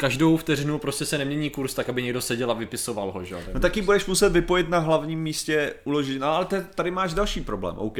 každou 0.00 0.36
vteřinu 0.36 0.78
prostě 0.78 1.04
se 1.04 1.18
nemění 1.18 1.50
kurz 1.50 1.74
tak, 1.74 1.88
aby 1.88 2.02
někdo 2.02 2.20
seděl 2.20 2.50
a 2.50 2.54
vypisoval 2.54 3.10
ho, 3.12 3.24
že? 3.24 3.36
No 3.54 3.60
taky 3.60 3.82
budeš 3.82 4.06
muset 4.06 4.32
vypojit 4.32 4.68
na 4.68 4.78
hlavním 4.78 5.22
místě 5.22 5.74
uložiště. 5.84 6.20
No 6.20 6.26
ale 6.26 6.46
tady 6.74 6.90
máš 6.90 7.14
další 7.14 7.40
problém, 7.40 7.74
OK. 7.78 7.98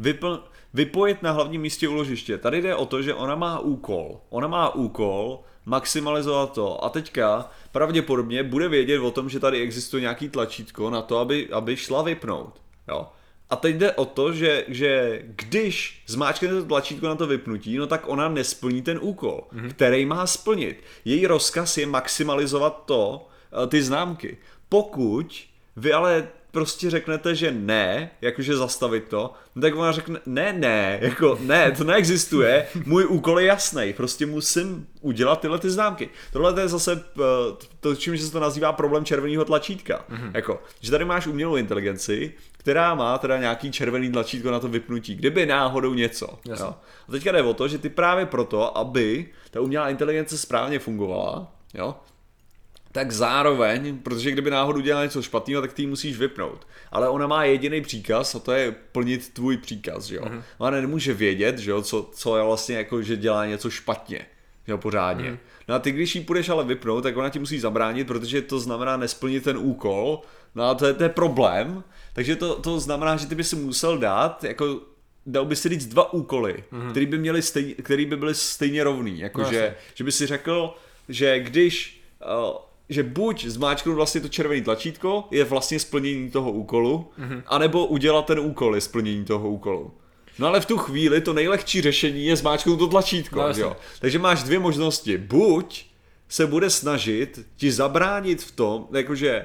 Vypl- 0.00 0.40
vypojit 0.74 1.22
na 1.22 1.32
hlavním 1.32 1.60
místě 1.60 1.88
uložiště. 1.88 2.38
Tady 2.38 2.62
jde 2.62 2.74
o 2.74 2.86
to, 2.86 3.02
že 3.02 3.14
ona 3.14 3.34
má 3.34 3.58
úkol. 3.58 4.20
Ona 4.30 4.48
má 4.48 4.74
úkol 4.74 5.40
maximalizovat 5.66 6.52
to 6.52 6.84
a 6.84 6.88
teďka 6.88 7.50
pravděpodobně 7.72 8.42
bude 8.42 8.68
vědět 8.68 8.98
o 8.98 9.10
tom, 9.10 9.28
že 9.28 9.40
tady 9.40 9.60
existuje 9.60 10.00
nějaký 10.00 10.28
tlačítko 10.28 10.90
na 10.90 11.02
to, 11.02 11.18
aby, 11.18 11.48
aby 11.52 11.76
šla 11.76 12.02
vypnout. 12.02 12.60
Jo. 12.88 13.08
A 13.50 13.56
teď 13.56 13.76
jde 13.76 13.92
o 13.92 14.04
to, 14.04 14.32
že, 14.32 14.64
že 14.68 15.22
když 15.24 16.02
zmáčkne 16.06 16.48
to 16.48 16.64
tlačítko 16.64 17.06
na 17.06 17.14
to 17.14 17.26
vypnutí, 17.26 17.76
no 17.76 17.86
tak 17.86 18.08
ona 18.08 18.28
nesplní 18.28 18.82
ten 18.82 18.98
úkol, 19.02 19.44
mm-hmm. 19.52 19.70
který 19.70 20.06
má 20.06 20.26
splnit. 20.26 20.84
Její 21.04 21.26
rozkaz 21.26 21.78
je 21.78 21.86
maximalizovat 21.86 22.82
to, 22.86 23.28
eh, 23.52 23.66
ty 23.66 23.82
známky. 23.82 24.36
Pokud 24.68 25.44
vy 25.76 25.92
ale 25.92 26.28
prostě 26.50 26.90
řeknete, 26.90 27.34
že 27.34 27.50
ne, 27.50 28.10
jakože 28.20 28.56
zastavit 28.56 29.08
to, 29.08 29.32
no 29.54 29.62
tak 29.62 29.76
ona 29.76 29.92
řekne, 29.92 30.20
ne, 30.26 30.52
ne, 30.52 30.98
jako 31.02 31.38
ne, 31.40 31.72
to 31.72 31.84
neexistuje, 31.84 32.66
můj 32.84 33.06
úkol 33.06 33.40
je 33.40 33.46
jasný, 33.46 33.92
prostě 33.92 34.26
musím 34.26 34.86
udělat 35.00 35.40
tyhle 35.40 35.58
ty 35.58 35.70
známky. 35.70 36.08
Tohle 36.32 36.54
to 36.54 36.60
je 36.60 36.68
zase 36.68 37.04
eh, 37.16 37.22
to, 37.80 37.96
čím 37.96 38.18
se 38.18 38.32
to 38.32 38.40
nazývá 38.40 38.72
problém 38.72 39.04
červeného 39.04 39.44
tlačítka. 39.44 40.04
Mm-hmm. 40.10 40.30
Jako, 40.34 40.62
že 40.80 40.90
tady 40.90 41.04
máš 41.04 41.26
umělou 41.26 41.56
inteligenci, 41.56 42.32
která 42.68 42.94
má 42.94 43.18
teda 43.18 43.38
nějaký 43.38 43.70
červený 43.70 44.12
tlačítko 44.12 44.50
na 44.50 44.60
to 44.60 44.68
vypnutí, 44.68 45.14
kdyby 45.14 45.46
náhodou 45.46 45.94
něco. 45.94 46.38
Jasně. 46.48 46.64
Jo. 46.64 46.74
A 47.08 47.12
teďka 47.12 47.32
jde 47.32 47.42
o 47.42 47.54
to, 47.54 47.68
že 47.68 47.78
ty 47.78 47.88
právě 47.88 48.26
proto, 48.26 48.78
aby 48.78 49.26
ta 49.50 49.60
umělá 49.60 49.90
inteligence 49.90 50.38
správně 50.38 50.78
fungovala, 50.78 51.52
jo, 51.74 51.94
tak 52.92 53.12
zároveň, 53.12 53.98
protože 53.98 54.30
kdyby 54.30 54.50
náhodou 54.50 54.80
dělala 54.80 55.04
něco 55.04 55.22
špatného, 55.22 55.62
tak 55.62 55.72
ty 55.72 55.82
ji 55.82 55.86
musíš 55.86 56.18
vypnout. 56.18 56.66
Ale 56.92 57.08
ona 57.08 57.26
má 57.26 57.44
jediný 57.44 57.80
příkaz 57.80 58.34
a 58.34 58.38
to 58.38 58.52
je 58.52 58.72
plnit 58.92 59.34
tvůj 59.34 59.56
příkaz, 59.56 60.04
že 60.04 60.16
jo. 60.16 60.22
Mm-hmm. 60.24 60.42
Ona 60.58 60.80
nemůže 60.80 61.14
vědět, 61.14 61.58
že 61.58 61.70
jo, 61.70 61.82
co, 61.82 62.10
co 62.12 62.36
je 62.36 62.42
vlastně 62.42 62.76
jako, 62.76 63.02
že 63.02 63.16
dělá 63.16 63.46
něco 63.46 63.70
špatně, 63.70 64.26
jo, 64.68 64.78
pořádně. 64.78 65.30
Mm-hmm. 65.30 65.38
No 65.68 65.74
a 65.74 65.78
ty, 65.78 65.92
když 65.92 66.14
ji 66.14 66.20
půjdeš 66.20 66.48
ale 66.48 66.64
vypnout, 66.64 67.02
tak 67.02 67.16
ona 67.16 67.28
ti 67.28 67.38
musí 67.38 67.58
zabránit, 67.58 68.06
protože 68.06 68.42
to 68.42 68.60
znamená 68.60 68.96
nesplnit 68.96 69.44
ten 69.44 69.58
úkol, 69.58 70.20
no 70.54 70.64
a 70.64 70.74
to 70.74 70.86
je, 70.86 70.94
to 70.94 71.02
je 71.02 71.08
problém, 71.08 71.84
takže 72.12 72.36
to, 72.36 72.54
to 72.54 72.80
znamená, 72.80 73.16
že 73.16 73.26
ty 73.26 73.34
by 73.34 73.44
si 73.44 73.56
musel 73.56 73.98
dát, 73.98 74.44
jako 74.44 74.80
dal 75.26 75.44
by 75.44 75.56
si 75.56 75.68
říct 75.68 75.86
dva 75.86 76.12
úkoly, 76.12 76.64
mm-hmm. 76.72 76.90
který 76.90 77.06
by 77.06 77.18
měly 77.18 77.42
stej, 77.42 77.74
který 77.74 78.06
by 78.06 78.16
byly 78.16 78.34
stejně 78.34 78.84
rovný, 78.84 79.18
jako 79.18 79.40
No 79.40 79.50
že 79.94 80.04
by 80.04 80.12
si 80.12 80.26
řekl, 80.26 80.74
že 81.08 81.40
když 81.40 82.02
uh, 82.48 82.56
že 82.88 83.02
buď 83.02 83.44
zmáčknout 83.44 83.96
vlastně 83.96 84.20
to 84.20 84.28
červené 84.28 84.62
tlačítko 84.62 85.24
je 85.30 85.44
vlastně 85.44 85.78
splnění 85.78 86.30
toho 86.30 86.52
úkolu, 86.52 87.10
mm-hmm. 87.18 87.42
anebo 87.46 87.86
udělat 87.86 88.26
ten 88.26 88.40
úkol 88.40 88.74
je 88.74 88.80
splnění 88.80 89.24
toho 89.24 89.50
úkolu. 89.50 89.92
No 90.38 90.46
ale 90.46 90.60
v 90.60 90.66
tu 90.66 90.78
chvíli 90.78 91.20
to 91.20 91.32
nejlehčí 91.32 91.80
řešení 91.80 92.26
je 92.26 92.36
zmáčknout 92.36 92.78
to 92.78 92.86
tlačítko, 92.86 93.38
No 93.42 93.48
jo. 93.56 93.76
Takže 94.00 94.18
máš 94.18 94.42
dvě 94.42 94.58
možnosti. 94.58 95.18
Buď 95.18 95.84
se 96.28 96.46
bude 96.46 96.70
snažit 96.70 97.46
ti 97.56 97.72
zabránit 97.72 98.42
v 98.42 98.50
tom, 98.50 98.86
jakože 98.92 99.44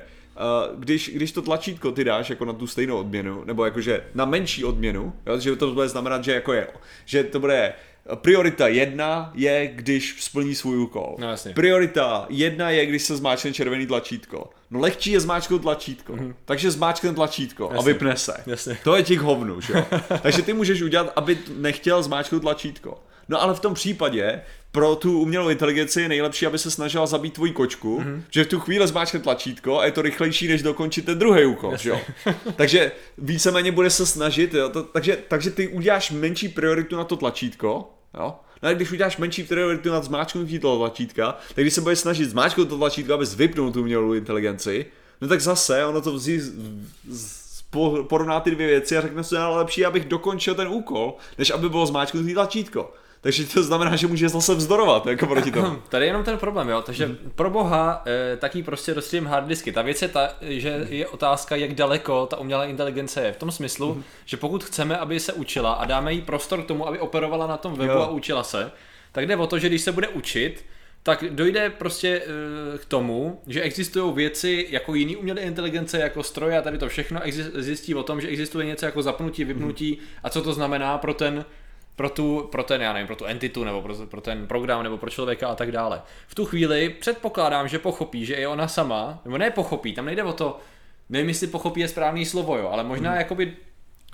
uh, 0.69 0.79
když, 0.79 1.09
když 1.09 1.31
to 1.31 1.41
tlačítko 1.41 1.91
ty 1.91 2.03
dáš 2.03 2.29
jako 2.29 2.45
na 2.45 2.53
tu 2.53 2.67
stejnou 2.67 2.97
odměnu, 2.97 3.43
nebo 3.43 3.65
jakože 3.65 4.03
na 4.13 4.25
menší 4.25 4.65
odměnu, 4.65 5.13
jo, 5.25 5.39
že 5.39 5.55
to 5.55 5.71
bude 5.71 5.89
znamenat, 5.89 6.23
že 6.23 6.33
jako 6.33 6.53
je, 6.53 6.67
že 7.05 7.23
to 7.23 7.39
bude 7.39 7.73
priorita 8.15 8.67
jedna 8.67 9.31
je, 9.35 9.67
když 9.67 10.23
splní 10.23 10.55
svůj 10.55 10.77
úkol. 10.77 11.15
No 11.19 11.29
jasně. 11.29 11.53
Priorita 11.53 12.25
jedna 12.29 12.69
je, 12.69 12.85
když 12.85 13.03
se 13.03 13.17
zmáčkne 13.17 13.53
červený 13.53 13.87
tlačítko. 13.87 14.49
No 14.71 14.79
lehčí 14.79 15.11
je 15.11 15.19
zmáčknout 15.19 15.61
tlačítko. 15.61 16.13
Mm-hmm. 16.13 16.33
Takže 16.45 16.71
zmáčkne 16.71 17.13
tlačítko 17.13 17.69
a 17.69 17.73
Jasně. 17.73 17.93
vypne 17.93 18.17
se. 18.17 18.43
Jasně. 18.45 18.77
To 18.83 18.95
je 18.95 19.03
ti 19.03 19.17
k 19.17 19.21
hovnu, 19.21 19.61
že 19.61 19.73
jo? 19.73 19.85
Takže 20.21 20.41
ty 20.41 20.53
můžeš 20.53 20.81
udělat, 20.81 21.13
aby 21.15 21.37
nechtěl 21.57 22.03
zmáčknout 22.03 22.41
tlačítko. 22.41 23.03
No 23.29 23.41
ale 23.41 23.53
v 23.53 23.59
tom 23.59 23.73
případě 23.73 24.41
pro 24.73 24.95
tu 24.95 25.19
umělou 25.19 25.49
inteligenci 25.49 26.01
je 26.01 26.09
nejlepší, 26.09 26.45
aby 26.45 26.59
se 26.59 26.71
snažila 26.71 27.05
zabít 27.05 27.33
tvoji 27.33 27.51
kočku, 27.51 27.99
mm-hmm. 27.99 28.21
že 28.29 28.43
v 28.43 28.47
tu 28.47 28.59
chvíli 28.59 28.87
zmáčkne 28.87 29.19
tlačítko 29.19 29.79
a 29.79 29.85
je 29.85 29.91
to 29.91 30.01
rychlejší, 30.01 30.47
než 30.47 30.61
dokončit 30.61 31.05
ten 31.05 31.19
druhý 31.19 31.45
úkol, 31.45 31.77
že 31.77 31.89
jo? 31.89 32.01
takže 32.55 32.91
víceméně 33.17 33.71
bude 33.71 33.89
se 33.89 34.05
snažit, 34.05 34.53
jo? 34.53 34.69
To, 34.69 34.83
takže, 34.83 35.17
takže 35.27 35.49
ty 35.49 35.67
uděláš 35.67 36.11
menší 36.11 36.49
prioritu 36.49 36.95
na 36.95 37.03
to 37.03 37.15
tlačítko, 37.15 37.93
jo? 38.13 38.35
No 38.63 38.69
a 38.69 38.73
když 38.73 38.91
uděláš 38.91 39.17
menší 39.17 39.43
prioritu 39.43 39.89
na 39.89 40.01
zmáčknutí 40.01 40.59
toho 40.59 40.77
tlačítka, 40.77 41.37
tak 41.55 41.63
když 41.63 41.73
se 41.73 41.81
bude 41.81 41.95
snažit 41.95 42.29
zmáčknout 42.29 42.69
to 42.69 42.77
tlačítko, 42.77 43.13
aby 43.13 43.25
vypnul 43.25 43.71
tu 43.71 43.81
umělou 43.81 44.13
inteligenci, 44.13 44.85
no 45.21 45.27
tak 45.27 45.41
zase 45.41 45.85
ono 45.85 46.01
to 46.01 46.13
vzí, 46.13 46.41
porovná 48.07 48.39
ty 48.39 48.51
dvě 48.51 48.67
věci 48.67 48.97
a 48.97 49.01
řekne 49.01 49.23
si, 49.23 49.35
ale 49.35 49.57
lepší, 49.57 49.85
abych 49.85 50.05
dokončil 50.05 50.55
ten 50.55 50.67
úkol, 50.67 51.13
než 51.37 51.51
aby 51.51 51.69
bylo 51.69 51.85
zmáčknutý 51.85 52.33
tlačítko. 52.33 52.93
Takže 53.23 53.45
to 53.45 53.63
znamená, 53.63 53.95
že 53.95 54.07
může 54.07 54.29
zase 54.29 54.55
vzdorovat, 54.55 55.05
jako 55.07 55.27
proti 55.27 55.51
tomu. 55.51 55.75
Tady 55.89 56.05
je 56.05 56.09
jenom 56.09 56.23
ten 56.23 56.37
problém, 56.37 56.69
jo. 56.69 56.81
Takže 56.81 57.07
mm. 57.07 57.17
pro 57.35 57.49
boha 57.49 58.03
eh, 58.05 58.37
taky 58.37 58.63
prostě 58.63 58.93
rozstřílím 58.93 59.25
hard 59.25 59.47
disky. 59.47 59.71
Ta 59.71 59.81
věc 59.81 60.01
je 60.01 60.07
ta, 60.07 60.29
že 60.41 60.87
je 60.89 61.07
otázka, 61.07 61.55
jak 61.55 61.73
daleko 61.73 62.25
ta 62.25 62.37
umělá 62.37 62.65
inteligence 62.65 63.21
je. 63.21 63.33
V 63.33 63.37
tom 63.37 63.51
smyslu, 63.51 63.95
mm. 63.95 64.03
že 64.25 64.37
pokud 64.37 64.63
chceme, 64.63 64.97
aby 64.97 65.19
se 65.19 65.33
učila 65.33 65.73
a 65.73 65.85
dáme 65.85 66.13
jí 66.13 66.21
prostor 66.21 66.61
k 66.61 66.65
tomu, 66.65 66.87
aby 66.87 66.99
operovala 66.99 67.47
na 67.47 67.57
tom 67.57 67.73
webu 67.73 67.93
Jo. 67.93 68.01
a 68.01 68.09
učila 68.09 68.43
se, 68.43 68.71
tak 69.11 69.27
jde 69.27 69.35
o 69.35 69.47
to, 69.47 69.59
že 69.59 69.69
když 69.69 69.81
se 69.81 69.91
bude 69.91 70.07
učit, 70.07 70.65
tak 71.03 71.23
dojde 71.29 71.69
prostě 71.69 72.21
eh, 72.25 72.77
k 72.77 72.85
tomu, 72.85 73.41
že 73.47 73.61
existují 73.61 74.13
věci 74.13 74.67
jako 74.69 74.95
jiný 74.95 75.15
umělé 75.15 75.41
inteligence, 75.41 75.99
jako 75.99 76.23
stroje 76.23 76.57
a 76.57 76.61
tady 76.61 76.77
to 76.77 76.89
všechno 76.89 77.21
zjistí 77.55 77.95
o 77.95 78.03
tom, 78.03 78.21
že 78.21 78.27
existuje 78.27 78.65
něco 78.65 78.85
jako 78.85 79.01
zapnutí, 79.01 79.43
vypnutí 79.43 79.97
a 80.23 80.29
co 80.29 80.41
to 80.41 80.53
znamená 80.53 80.97
pro 80.97 81.13
ten 81.13 81.45
pro 81.95 82.09
tu, 82.09 82.49
pro 82.51 82.63
ten, 82.63 82.81
já 82.81 82.93
nevím, 82.93 83.07
pro 83.07 83.15
tu 83.15 83.25
entitu, 83.25 83.63
nebo 83.63 83.81
pro, 83.81 83.95
pro 83.95 84.21
ten 84.21 84.47
program, 84.47 84.83
nebo 84.83 84.97
pro 84.97 85.09
člověka 85.09 85.47
a 85.47 85.55
tak 85.55 85.71
dále. 85.71 86.01
V 86.27 86.35
tu 86.35 86.45
chvíli 86.45 86.89
předpokládám, 86.89 87.67
že 87.67 87.79
pochopí, 87.79 88.25
že 88.25 88.35
i 88.35 88.45
ona 88.47 88.67
sama, 88.67 89.21
nebo 89.25 89.37
ne 89.37 89.51
pochopí, 89.51 89.93
tam 89.93 90.05
nejde 90.05 90.23
o 90.23 90.33
to, 90.33 90.59
nevím, 91.09 91.29
jestli 91.29 91.47
pochopí 91.47 91.79
je 91.79 91.87
správný 91.87 92.25
slovo, 92.25 92.57
jo, 92.57 92.69
ale 92.69 92.83
možná 92.83 93.15
jakoby 93.15 93.53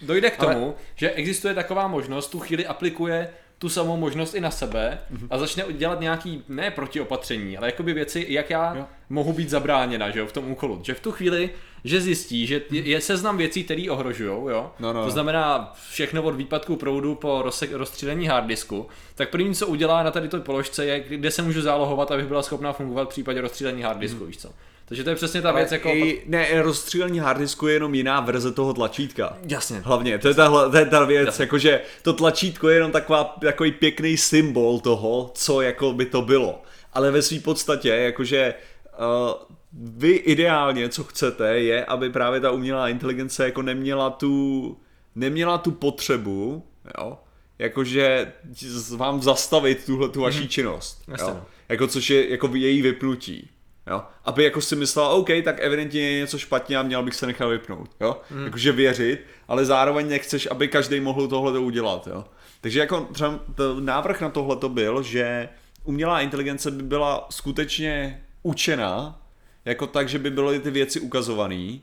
dojde 0.02 0.32
k 0.32 0.40
Ale- 0.44 0.54
tomu, 0.54 0.76
že 0.96 1.12
existuje 1.12 1.54
taková 1.54 1.88
možnost, 1.88 2.28
tu 2.28 2.40
chvíli 2.40 2.66
aplikuje 2.68 3.30
tu 3.60 3.70
samou 3.70 3.98
možnost 3.98 4.34
i 4.34 4.42
na 4.42 4.52
sebe 4.52 5.00
a 5.30 5.38
začne 5.38 5.64
dělat 5.72 6.00
nějaký, 6.00 6.44
ne 6.50 6.72
protiopatření, 6.72 7.58
ale 7.58 7.68
jakoby 7.68 7.94
věci, 7.94 8.26
jak 8.30 8.50
já 8.50 8.76
Jo. 8.76 8.86
mohu 9.10 9.34
být 9.34 9.50
zabráněna, 9.50 10.10
že 10.10 10.20
jo, 10.20 10.28
v 10.28 10.32
tom 10.32 10.52
úkolu. 10.52 10.80
Že 10.84 10.94
v 10.94 11.00
tu 11.00 11.12
chvíli, 11.12 11.50
že 11.84 12.02
zjistí, 12.02 12.48
že 12.48 12.62
je 12.72 13.02
seznam 13.02 13.38
věcí, 13.38 13.64
které 13.64 13.86
ohrožují, 13.90 14.30
jo, 14.30 14.72
No, 14.80 14.94
no, 14.94 15.04
to 15.06 15.12
znamená 15.12 15.74
všechno 15.90 16.24
od 16.24 16.36
výpadku 16.36 16.76
proudu 16.76 17.16
po 17.16 17.42
rozse- 17.46 17.78
rozstřílení 17.78 18.28
harddisku, 18.28 18.88
tak 19.16 19.30
první, 19.30 19.56
co 19.56 19.68
udělá 19.68 20.04
na 20.04 20.12
tady 20.12 20.28
té 20.30 20.40
položce, 20.40 20.86
je, 20.86 21.00
kde 21.00 21.32
se 21.32 21.42
můžu 21.42 21.62
zálohovat, 21.62 22.12
abych 22.12 22.26
byla 22.26 22.42
schopná 22.44 22.74
fungovat 22.74 23.06
v 23.06 23.10
případě 23.10 23.42
rozstřílení 23.42 23.82
harddisku, 23.82 24.26
víš 24.26 24.38
co. 24.38 24.50
Takže 24.90 25.04
to 25.04 25.10
je 25.10 25.16
přesně 25.16 25.42
ta 25.42 25.52
věc, 25.52 25.72
jako... 25.72 25.90
I, 25.90 26.22
ne, 26.26 26.62
rozstřílení 26.62 27.20
harddisku 27.20 27.68
je 27.68 27.74
jenom 27.74 27.96
jiná 27.96 28.20
verze 28.20 28.52
toho 28.52 28.74
tlačítka. 28.74 29.38
Jasně. 29.50 29.80
Hlavně, 29.80 30.18
to 30.18 30.28
je 30.28 30.34
ta, 30.34 30.70
to 30.72 30.78
je 30.78 30.86
ta 30.86 31.06
věc, 31.06 31.26
Jasně. 31.26 31.44
jakože 31.44 31.82
to 32.02 32.14
tlačítko 32.14 32.70
je 32.70 32.76
jenom 32.76 32.92
taková, 32.92 33.24
takový 33.42 33.72
pěkný 33.72 34.18
symbol 34.18 34.80
toho, 34.80 35.32
co 35.34 35.62
jako 35.62 35.94
by 35.94 36.06
to 36.06 36.22
bylo. 36.22 36.62
Ale 36.94 37.12
ve 37.12 37.22
své 37.22 37.40
podstatě, 37.40 37.90
jakože 37.90 38.54
uh, 39.00 39.34
vy 39.74 40.10
ideálně, 40.12 40.90
co 40.90 41.04
chcete, 41.04 41.60
je, 41.60 41.86
aby 41.86 42.10
právě 42.10 42.40
ta 42.40 42.52
umělá 42.52 42.90
inteligence 42.90 43.46
jako 43.46 43.62
neměla 43.62 44.10
tu, 44.10 44.78
neměla 45.16 45.58
tu 45.58 45.72
potřebu, 45.72 46.64
jo, 46.98 47.18
jakože 47.60 48.32
z- 48.60 48.92
vám 48.94 49.22
zastavit 49.22 49.86
tuhle 49.86 50.10
tu 50.10 50.22
vaší 50.22 50.48
činnost. 50.48 51.02
Mhm. 51.08 51.12
Jasně, 51.14 51.30
Jo. 51.32 51.36
no. 51.40 51.46
jako 51.70 51.88
což 51.88 52.10
je 52.10 52.30
jako 52.32 52.50
její 52.54 52.82
vypnutí. 52.82 53.50
Jo? 53.90 54.04
Aby 54.26 54.44
jako 54.44 54.62
si 54.62 54.76
myslela, 54.76 55.10
OK, 55.10 55.30
tak 55.44 55.60
evidentně 55.60 56.02
je 56.02 56.20
něco 56.20 56.38
špatně 56.38 56.78
a 56.78 56.84
měl 56.84 57.04
bych 57.04 57.16
se 57.16 57.28
nechat 57.28 57.48
vypnout. 57.48 57.90
Jo? 58.02 58.22
Hmm. 58.30 58.46
Jakože 58.46 58.72
věřit, 58.72 59.26
ale 59.48 59.66
zároveň 59.66 60.10
nechceš, 60.10 60.48
aby 60.52 60.68
každý 60.68 61.00
mohl 61.00 61.28
tohle 61.28 61.60
udělat. 61.60 62.08
Jo? 62.08 62.26
Takže 62.62 62.80
jako 62.80 63.08
třeba 63.12 63.40
návrh 63.80 64.22
na 64.22 64.30
tohle 64.30 64.56
to 64.56 64.70
byl, 64.70 65.04
že 65.04 65.50
umělá 65.84 66.22
inteligence 66.22 66.72
by 66.72 66.84
byla 66.84 67.28
skutečně 67.30 68.24
učená, 68.44 69.22
jako 69.66 69.88
tak, 69.88 70.10
že 70.10 70.20
by 70.20 70.30
byly 70.30 70.60
ty 70.60 70.72
věci 70.72 71.00
ukazované 71.00 71.80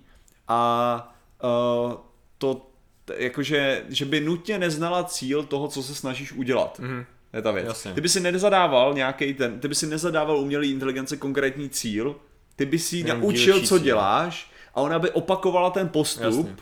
a 0.49 1.17
uh, 1.45 1.93
to 2.39 2.71
jakože, 3.17 3.85
že 3.89 4.05
by 4.05 4.21
nutně 4.21 4.59
neznala 4.59 5.05
cíl 5.05 5.43
toho, 5.43 5.69
co 5.69 5.83
se 5.83 5.95
snažíš 5.95 6.33
udělat. 6.33 6.79
Mhm. 6.79 7.07
Je 7.37 7.43
ta 7.43 7.51
věc. 7.51 7.67
Jasně. 7.67 7.93
Ty 7.93 8.01
by 8.01 8.09
si 8.09 8.21
nezadával 8.21 8.95
nějaký 8.95 9.35
ten, 9.35 9.61
ty 9.61 9.69
by 9.69 9.75
si 9.75 9.87
nezadával 9.87 10.39
umělý 10.39 10.71
inteligence 10.71 11.17
konkrétní 11.17 11.69
cíl, 11.69 12.17
ty 12.57 12.67
by 12.67 12.79
si 12.79 12.97
ji 12.97 13.05
naučil, 13.05 13.61
co 13.61 13.79
děláš 13.79 14.51
a 14.75 14.81
ona 14.81 14.99
by 14.99 15.11
opakovala 15.11 15.71
ten 15.71 15.89
postup, 15.89 16.23
Jasně. 16.25 16.57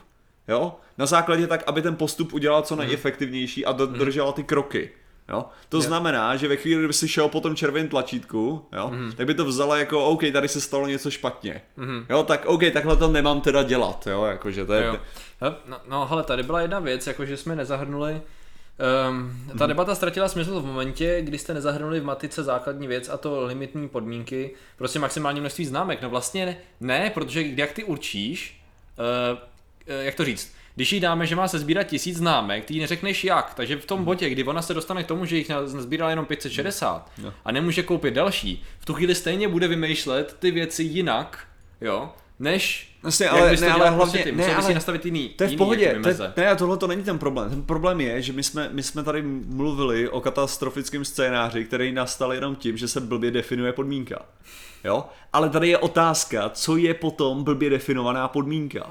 jo, 0.49 0.75
na 0.99 1.07
základě 1.07 1.47
tak, 1.47 1.63
aby 1.67 1.83
ten 1.83 1.97
postup 1.97 2.33
udělal 2.33 2.61
Mhm. 2.61 2.67
co 2.67 2.77
nejefektivnější 2.77 3.65
a 3.67 3.73
dodržela 3.73 4.33
ty 4.33 4.43
kroky. 4.45 4.91
Jo? 5.29 5.45
To 5.69 5.81
znamená, 5.81 6.37
že 6.37 6.49
ve 6.49 6.57
chvíli, 6.57 6.79
kdyby 6.81 6.93
si 6.93 7.09
šel 7.09 7.29
po 7.29 7.41
tom 7.41 7.57
červeném 7.57 7.89
tlačítku, 7.89 8.67
jo, 8.77 8.89
Mhm. 8.93 9.13
tak 9.17 9.27
by 9.27 9.35
to 9.35 9.45
vzala 9.45 9.79
jako, 9.79 10.05
OK, 10.05 10.23
tady 10.33 10.49
se 10.49 10.61
stalo 10.61 10.87
něco 10.87 11.11
špatně. 11.11 11.63
Jo, 12.11 12.23
tak 12.23 12.47
OK, 12.47 12.61
takhle 12.73 12.97
to 12.97 13.09
nemám 13.09 13.41
teda 13.41 13.63
dělat, 13.63 14.07
jo, 14.07 14.25
jakože 14.25 14.65
to 14.67 14.73
je... 14.73 14.85
Jo. 14.85 14.97
No, 15.69 15.81
no 15.89 16.07
hele, 16.07 16.23
tady 16.23 16.43
byla 16.43 16.61
jedna 16.61 16.79
věc, 16.79 17.07
jako 17.07 17.25
že 17.27 17.37
jsme 17.37 17.57
nezahrnuli 17.57 18.23
Um, 19.09 19.59
ta 19.59 19.67
debata 19.67 19.95
ztratila 19.95 20.29
smysl 20.29 20.61
v 20.61 20.67
momentě, 20.67 21.23
kdy 21.23 21.39
jste 21.39 21.55
nezahrnuli 21.55 22.01
v 22.01 22.05
matice 22.05 22.43
základní 22.43 22.87
věc 22.87 23.09
a 23.09 23.17
to 23.17 23.45
limitní 23.45 23.89
podmínky, 23.89 24.55
prostě 24.77 24.99
maximální 24.99 25.41
množství 25.41 25.67
známek. 25.67 26.03
No 26.03 26.11
vlastně 26.11 26.47
ne, 26.47 26.57
ne 26.81 27.11
protože 27.11 27.43
jak 27.43 27.73
ty 27.73 27.85
určíš, 27.85 28.61
uh, 29.33 29.39
uh, 29.39 30.05
jak 30.05 30.15
to 30.15 30.25
říct, 30.25 30.55
když 30.75 30.93
jí 30.93 31.01
dáme, 31.01 31.27
že 31.27 31.37
má 31.37 31.49
se 31.49 31.59
sbírat 31.59 31.85
tisíc 31.85 32.17
známek, 32.17 32.65
ty 32.65 32.75
jí 32.75 32.81
neřekneš 32.81 33.25
jak, 33.25 33.55
takže 33.55 33.77
v 33.77 33.87
tom 33.87 34.05
bodě, 34.05 34.31
kdy 34.31 34.45
ona 34.45 34.63
se 34.63 34.75
dostane 34.75 35.05
k 35.05 35.07
tomu, 35.07 35.25
že 35.25 35.37
jich 35.37 35.49
nazbírala 35.49 36.11
jenom 36.11 36.27
560 36.27 37.11
a 37.45 37.53
nemůže 37.53 37.83
koupit 37.83 38.15
další, 38.15 38.63
v 38.79 38.85
tu 38.85 38.95
chvíli 38.95 39.15
stejně 39.15 39.49
bude 39.49 39.69
vymýšlet 39.69 40.37
ty 40.39 40.51
věci 40.51 40.83
jinak, 40.83 41.47
jo, 41.81 42.13
než 42.39 42.94
Vlastně, 43.05 43.29
ale, 43.29 43.57
ne, 43.57 43.73
ale 43.73 43.91
prostě 43.91 43.97
hlavně, 43.97 44.23
ty. 44.23 44.33
ne, 44.33 44.37
bys 44.37 44.47
si 44.47 44.53
ale, 44.53 44.75
nastavit 44.75 45.05
jiný, 45.05 45.29
To 45.29 45.45
je 45.45 45.49
v 45.49 45.51
jiný 45.51 45.59
pohodě, 45.59 45.85
jakoby 45.85 46.15
to 46.15 46.23
je, 46.23 46.33
ne, 46.37 46.49
a 46.49 46.57
tohle 46.57 46.77
to 46.77 46.87
není 46.87 47.03
ten 47.03 47.19
problém. 47.19 47.51
Ten 47.51 47.63
problém 47.63 48.01
je, 48.01 48.23
že 48.23 48.33
my 48.33 48.43
jsme, 48.43 48.69
my 48.73 48.83
jsme 48.83 49.03
tady 49.03 49.23
mluvili 49.47 50.09
o 50.09 50.21
katastrofickém 50.21 51.05
scénáři, 51.05 51.65
který 51.65 51.93
nastal 51.93 52.33
jenom 52.33 52.57
tím, 52.57 52.77
že 52.77 52.89
se 52.89 53.01
blbě 53.01 53.31
definuje 53.31 53.73
podmínka. 53.73 54.23
Jo? 54.85 55.05
Ale 55.33 55.51
tady 55.51 55.69
je 55.69 55.79
otázka, 55.79 56.49
co 56.49 56.77
je 56.77 56.95
potom 56.95 57.45
blbě 57.45 57.71
definovaná 57.71 58.29
podmínka. 58.29 58.91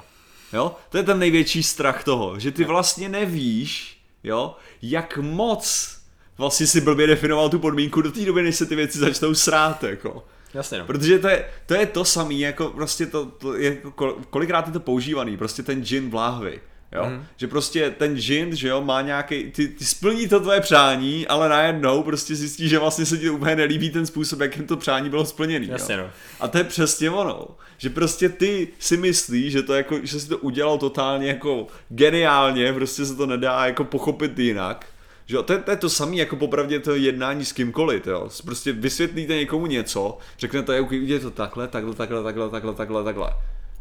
Jo? 0.52 0.76
To 0.88 0.96
je 0.96 1.02
ten 1.02 1.18
největší 1.18 1.62
strach 1.62 2.04
toho, 2.04 2.38
že 2.38 2.50
ty 2.50 2.64
vlastně 2.64 3.08
nevíš, 3.08 4.00
jo, 4.24 4.56
jak 4.82 5.18
moc 5.18 5.96
vlastně 6.38 6.66
si 6.66 6.80
blbě 6.80 7.06
definoval 7.06 7.48
tu 7.48 7.58
podmínku 7.58 8.02
do 8.02 8.12
té 8.12 8.24
doby, 8.24 8.42
než 8.42 8.56
se 8.56 8.66
ty 8.66 8.76
věci 8.76 8.98
začnou 8.98 9.34
srát, 9.34 9.84
jako. 9.84 10.24
Jasně 10.54 10.78
no. 10.78 10.86
Protože 10.86 11.18
to 11.18 11.28
je 11.28 11.44
to, 11.66 11.74
je 11.74 11.86
to 11.86 12.04
samé, 12.04 12.34
jako 12.34 12.68
prostě 12.70 13.06
to, 13.06 13.26
to 13.26 13.54
je, 13.54 13.70
jako 13.74 13.90
kol- 13.90 14.16
kolikrát 14.30 14.66
je 14.66 14.72
to 14.72 14.80
používaný, 14.80 15.36
prostě 15.36 15.62
ten 15.62 15.84
džin 15.84 16.10
v 16.10 16.14
láhvi. 16.14 16.60
Jo? 16.94 17.06
Mm. 17.06 17.24
Že 17.36 17.46
prostě 17.46 17.90
ten 17.90 18.16
džin, 18.16 18.56
že 18.56 18.68
jo, 18.68 18.80
má 18.84 19.00
nějaký, 19.00 19.50
ty, 19.50 19.68
ty 19.68 19.84
splní 19.84 20.28
to 20.28 20.40
tvoje 20.40 20.60
přání, 20.60 21.26
ale 21.26 21.48
najednou 21.48 22.02
prostě 22.02 22.34
zjistí, 22.34 22.68
že 22.68 22.78
vlastně 22.78 23.06
se 23.06 23.18
ti 23.18 23.30
úplně 23.30 23.56
nelíbí 23.56 23.90
ten 23.90 24.06
způsob, 24.06 24.40
jakým 24.40 24.66
to 24.66 24.76
přání 24.76 25.10
bylo 25.10 25.24
splněný. 25.24 25.68
Jasně, 25.68 25.94
jo? 25.94 26.00
no. 26.02 26.10
A 26.40 26.48
to 26.48 26.58
je 26.58 26.64
přesně 26.64 27.10
ono. 27.10 27.48
Že 27.78 27.90
prostě 27.90 28.28
ty 28.28 28.68
si 28.78 28.96
myslíš, 28.96 29.52
že 29.52 29.62
to 29.62 29.74
jako, 29.74 29.98
že 30.02 30.20
si 30.20 30.28
to 30.28 30.38
udělal 30.38 30.78
totálně 30.78 31.28
jako 31.28 31.66
geniálně, 31.88 32.72
prostě 32.72 33.06
se 33.06 33.16
to 33.16 33.26
nedá 33.26 33.66
jako 33.66 33.84
pochopit 33.84 34.38
jinak. 34.38 34.86
Že 35.26 35.36
jo, 35.36 35.42
to, 35.42 35.52
je, 35.52 35.58
to 35.58 35.70
je 35.70 35.76
to 35.76 35.90
samé 35.90 36.16
jako 36.16 36.36
popravdě 36.36 36.80
to 36.80 36.94
jednání 36.94 37.44
s 37.44 37.52
kýmkoliv, 37.52 38.06
jo. 38.06 38.28
Prostě 38.44 38.72
vysvětlíte 38.72 39.36
někomu 39.36 39.66
něco, 39.66 40.18
řeknete, 40.38 40.80
OK, 40.80 40.92
udělej 40.92 41.20
to 41.20 41.30
takhle, 41.30 41.68
takhle, 41.68 41.94
takhle, 41.94 42.22
takhle, 42.22 42.50
takhle, 42.50 42.74
takhle, 42.74 43.04
takhle. 43.04 43.30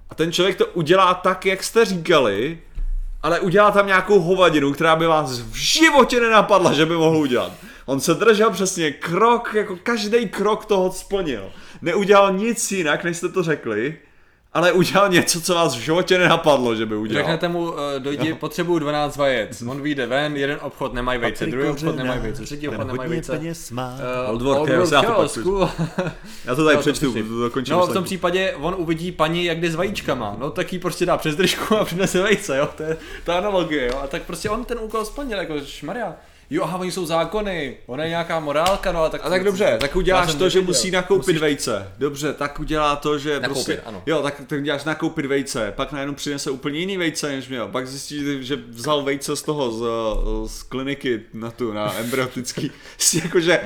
A 0.10 0.16
ten 0.16 0.32
člověk 0.32 0.58
to 0.58 0.66
udělá 0.66 1.14
tak, 1.14 1.46
jak 1.46 1.64
jste 1.64 1.86
říkali, 1.86 2.60
ale 3.24 3.40
udělá 3.40 3.72
tam 3.72 3.88
nějakou 3.88 4.20
hovadinu, 4.20 4.74
která 4.74 4.96
by 4.96 5.08
vás 5.08 5.40
v 5.40 5.56
životě 5.56 6.20
nenapadla, 6.20 6.74
že 6.74 6.86
by 6.86 6.96
mohl 6.96 7.18
udělat. 7.18 7.52
On 7.86 8.00
se 8.00 8.14
držel 8.14 8.50
přesně 8.50 8.92
krok, 8.92 9.54
jako 9.54 9.78
každý 9.84 10.30
krok 10.30 10.66
toho 10.66 10.92
splnil. 10.92 11.52
Neudělal 11.82 12.34
nic 12.34 12.72
jinak, 12.72 13.04
než 13.04 13.18
jste 13.18 13.30
to 13.30 13.44
řekli, 13.44 13.98
ale 14.54 14.72
udělal 14.72 15.10
něco, 15.10 15.42
co 15.42 15.56
vás 15.56 15.76
v 15.76 15.80
životě 15.80 16.18
nenapadlo, 16.18 16.76
že 16.76 16.86
by 16.86 16.96
udělal. 16.96 17.24
Řeknete 17.24 17.48
mu, 17.48 17.72
uh, 17.72 17.78
dojdi, 18.00 18.34
potřebuju 18.34 18.80
12 18.80 19.18
vajec. 19.18 19.62
On 19.62 19.82
vyjde 19.82 20.06
ven, 20.06 20.38
jeden 20.38 20.58
obchod 20.62 20.94
nemají 20.94 21.20
vejce, 21.20 21.46
druhý 21.46 21.70
obchod 21.70 21.96
nemají 21.96 22.20
vejce, 22.22 22.44
třetí 22.44 22.68
obchod 22.68 22.88
nemají 22.88 23.10
vejce. 23.10 23.40
má. 23.72 23.96
Uh, 24.26 24.30
Old 24.32 24.42
World 24.42 24.70
Chaos, 24.70 24.92
já 24.92 25.02
to 25.02 25.30
cool. 25.44 25.70
Já 26.46 26.56
to 26.56 26.64
tady 26.66 26.76
No, 26.76 26.82
přečtu, 26.82 27.14
to 27.14 27.40
dokončím. 27.42 27.76
No 27.76 27.88
v 27.88 27.94
tom 27.94 28.04
případě 28.04 28.56
on 28.60 28.76
uvidí 28.78 29.12
paní, 29.12 29.46
jak 29.46 29.60
jde 29.60 29.72
s 29.72 29.76
vajíčkama, 29.76 30.36
no 30.40 30.52
tak 30.52 30.74
jí 30.74 30.80
prostě 30.80 31.06
dá 31.06 31.18
přes 31.18 31.36
držku 31.36 31.76
a 31.78 31.86
přinese 31.86 32.22
vejce, 32.22 32.58
jo, 32.58 32.70
to 32.78 32.84
je 32.84 32.98
ta 33.24 33.38
analogie, 33.38 33.88
jo, 33.88 34.00
a 34.04 34.08
tak 34.08 34.22
prostě 34.24 34.50
on 34.50 34.66
ten 34.66 34.80
úkol 34.82 35.06
splnil, 35.06 35.38
jako 35.38 35.54
šmarja. 35.66 36.16
Jo, 36.50 36.64
aha, 36.64 36.78
oni 36.78 36.92
jsou 36.92 37.06
zákony, 37.06 37.78
ona 37.86 38.04
je 38.04 38.10
nějaká 38.10 38.40
morálka, 38.40 38.92
no 38.92 39.04
a 39.04 39.10
tak... 39.10 39.22
A 39.24 39.30
tak 39.30 39.44
dobře, 39.44 39.78
tak 39.82 39.96
uděláš 39.96 40.36
to, 40.36 40.50
že 40.50 40.62
musí 40.62 40.92
nakoupit 40.92 41.28
Musíš- 41.28 41.42
vejce. 41.42 41.92
Dobře, 41.98 42.34
tak 42.34 42.60
udělá 42.60 42.96
to, 42.96 43.18
že 43.18 43.40
Nakoupit, 43.40 43.54
prostě, 43.54 43.82
ano. 43.86 44.04
Jo, 44.06 44.22
tak, 44.22 44.42
tak 44.48 44.64
děláš 44.64 44.84
nakoupit 44.84 45.26
vejce, 45.26 45.74
pak 45.76 45.92
najednou 45.92 46.14
přinese 46.16 46.52
úplně 46.52 46.80
jiný 46.80 46.98
vejce, 46.98 47.28
než 47.28 47.48
měl. 47.48 47.68
Pak 47.68 47.88
zjistí, 47.88 48.44
že 48.46 48.56
vzal 48.70 49.04
vejce 49.04 49.36
z 49.36 49.42
toho, 49.42 49.72
z, 49.72 49.84
z 50.52 50.64
kliniky 50.64 51.22
na 51.34 51.52
tu, 51.52 51.74
na 51.74 51.94
embryotický. 52.00 52.72
Jakože, 53.24 53.60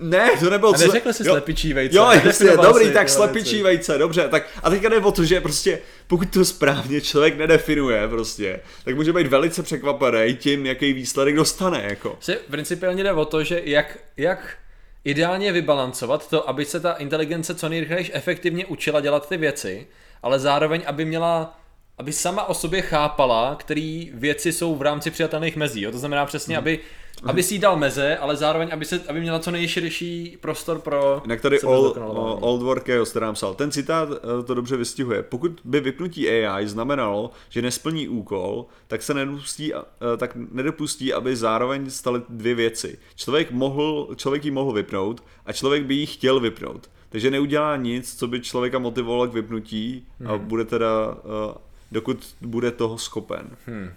ne, 0.00 0.30
to 0.40 0.50
nebylo... 0.50 0.74
A 0.74 0.78
neřekl 0.78 1.12
jsi 1.12 1.24
slepičí 1.24 1.72
vejce. 1.72 1.96
Jo, 1.96 2.10
jasně, 2.24 2.50
dobrý, 2.56 2.84
si 2.84 2.92
tak 2.92 3.08
slepičí 3.08 3.50
věci. 3.50 3.62
vejce, 3.62 3.98
dobře, 3.98 4.28
tak 4.28 4.46
a 4.62 4.70
teďka 4.70 4.88
jde 4.88 4.98
o 4.98 5.12
to, 5.12 5.24
že 5.24 5.40
prostě 5.40 5.78
pokud 6.06 6.30
to 6.30 6.44
správně 6.44 7.00
člověk 7.00 7.36
nedefinuje 7.36 8.08
prostě, 8.08 8.60
tak 8.84 8.94
může 8.94 9.12
být 9.12 9.26
velice 9.26 9.62
překvapený 9.62 10.36
tím, 10.36 10.66
jaký 10.66 10.92
výsledek 10.92 11.36
dostane, 11.36 11.82
jako. 11.88 12.16
Se 12.20 12.34
principiálně 12.50 13.02
jde 13.02 13.12
o 13.12 13.24
to, 13.24 13.44
že 13.44 13.62
jak, 13.64 13.98
jak 14.16 14.56
ideálně 15.04 15.52
vybalancovat 15.52 16.30
to, 16.30 16.48
aby 16.48 16.64
se 16.64 16.80
ta 16.80 16.92
inteligence 16.92 17.54
co 17.54 17.68
nejrychleji 17.68 18.10
efektivně 18.12 18.66
učila 18.66 19.00
dělat 19.00 19.28
ty 19.28 19.36
věci, 19.36 19.86
ale 20.22 20.38
zároveň, 20.38 20.82
aby 20.86 21.04
měla 21.04 21.54
aby 21.98 22.12
sama 22.12 22.44
o 22.44 22.54
sobě 22.54 22.82
chápala, 22.82 23.54
které 23.60 24.04
věci 24.14 24.52
jsou 24.52 24.76
v 24.76 24.82
rámci 24.82 25.10
přijatelných 25.10 25.56
mezí. 25.56 25.82
Jo? 25.82 25.92
To 25.92 25.98
znamená 25.98 26.26
přesně, 26.26 26.52
Mhm. 26.54 26.58
aby, 26.58 26.78
aby 27.24 27.42
si 27.42 27.54
jí 27.54 27.58
dal 27.60 27.76
meze, 27.76 28.16
ale 28.16 28.36
zároveň, 28.36 28.68
aby, 28.72 28.84
se, 28.84 29.00
aby 29.08 29.20
měla 29.20 29.38
co 29.38 29.50
nejširší 29.50 30.38
prostor 30.40 30.78
pro 30.78 31.20
Jinak 31.24 31.40
tady 31.40 31.60
Old. 31.60 31.98
Old 32.40 32.62
War 32.62 32.80
Chaos, 32.80 33.10
který 33.10 33.22
nám 33.22 33.34
psal. 33.34 33.54
Ten 33.54 33.70
citát 33.70 34.08
eh, 34.12 34.42
to 34.42 34.54
dobře 34.54 34.76
vystihuje. 34.76 35.22
Pokud 35.22 35.60
by 35.64 35.80
vypnutí 35.80 36.28
AI 36.30 36.68
znamenalo, 36.68 37.30
že 37.48 37.62
nesplní 37.62 38.08
úkol, 38.08 38.66
tak 38.86 39.02
se 39.02 39.14
nedopustí, 39.14 39.74
eh, 39.74 39.78
tak 40.16 40.36
nedopustí, 40.50 41.12
aby 41.12 41.36
zároveň 41.36 41.90
staly 41.90 42.22
dvě 42.28 42.54
věci. 42.54 42.98
Člověk, 43.16 43.50
mohl, 43.50 44.08
člověk 44.16 44.44
ji 44.44 44.50
mohl 44.50 44.72
vypnout 44.72 45.22
a 45.46 45.52
člověk 45.52 45.82
by 45.84 45.94
ji 45.94 46.06
chtěl 46.06 46.40
vypnout. 46.40 46.90
Takže 47.08 47.30
neudělá 47.30 47.76
nic, 47.76 48.18
co 48.18 48.26
by 48.26 48.40
člověka 48.40 48.78
motivovalo 48.78 49.26
k 49.26 49.32
vypnutí 49.32 50.06
a 50.26 50.32
Hmm. 50.32 50.48
bude 50.48 50.64
teda, 50.64 51.16
eh, 51.18 51.58
dokud 51.92 52.26
bude 52.40 52.70
toho 52.70 52.98
schopen. 52.98 53.48
Hmm. 53.66 53.90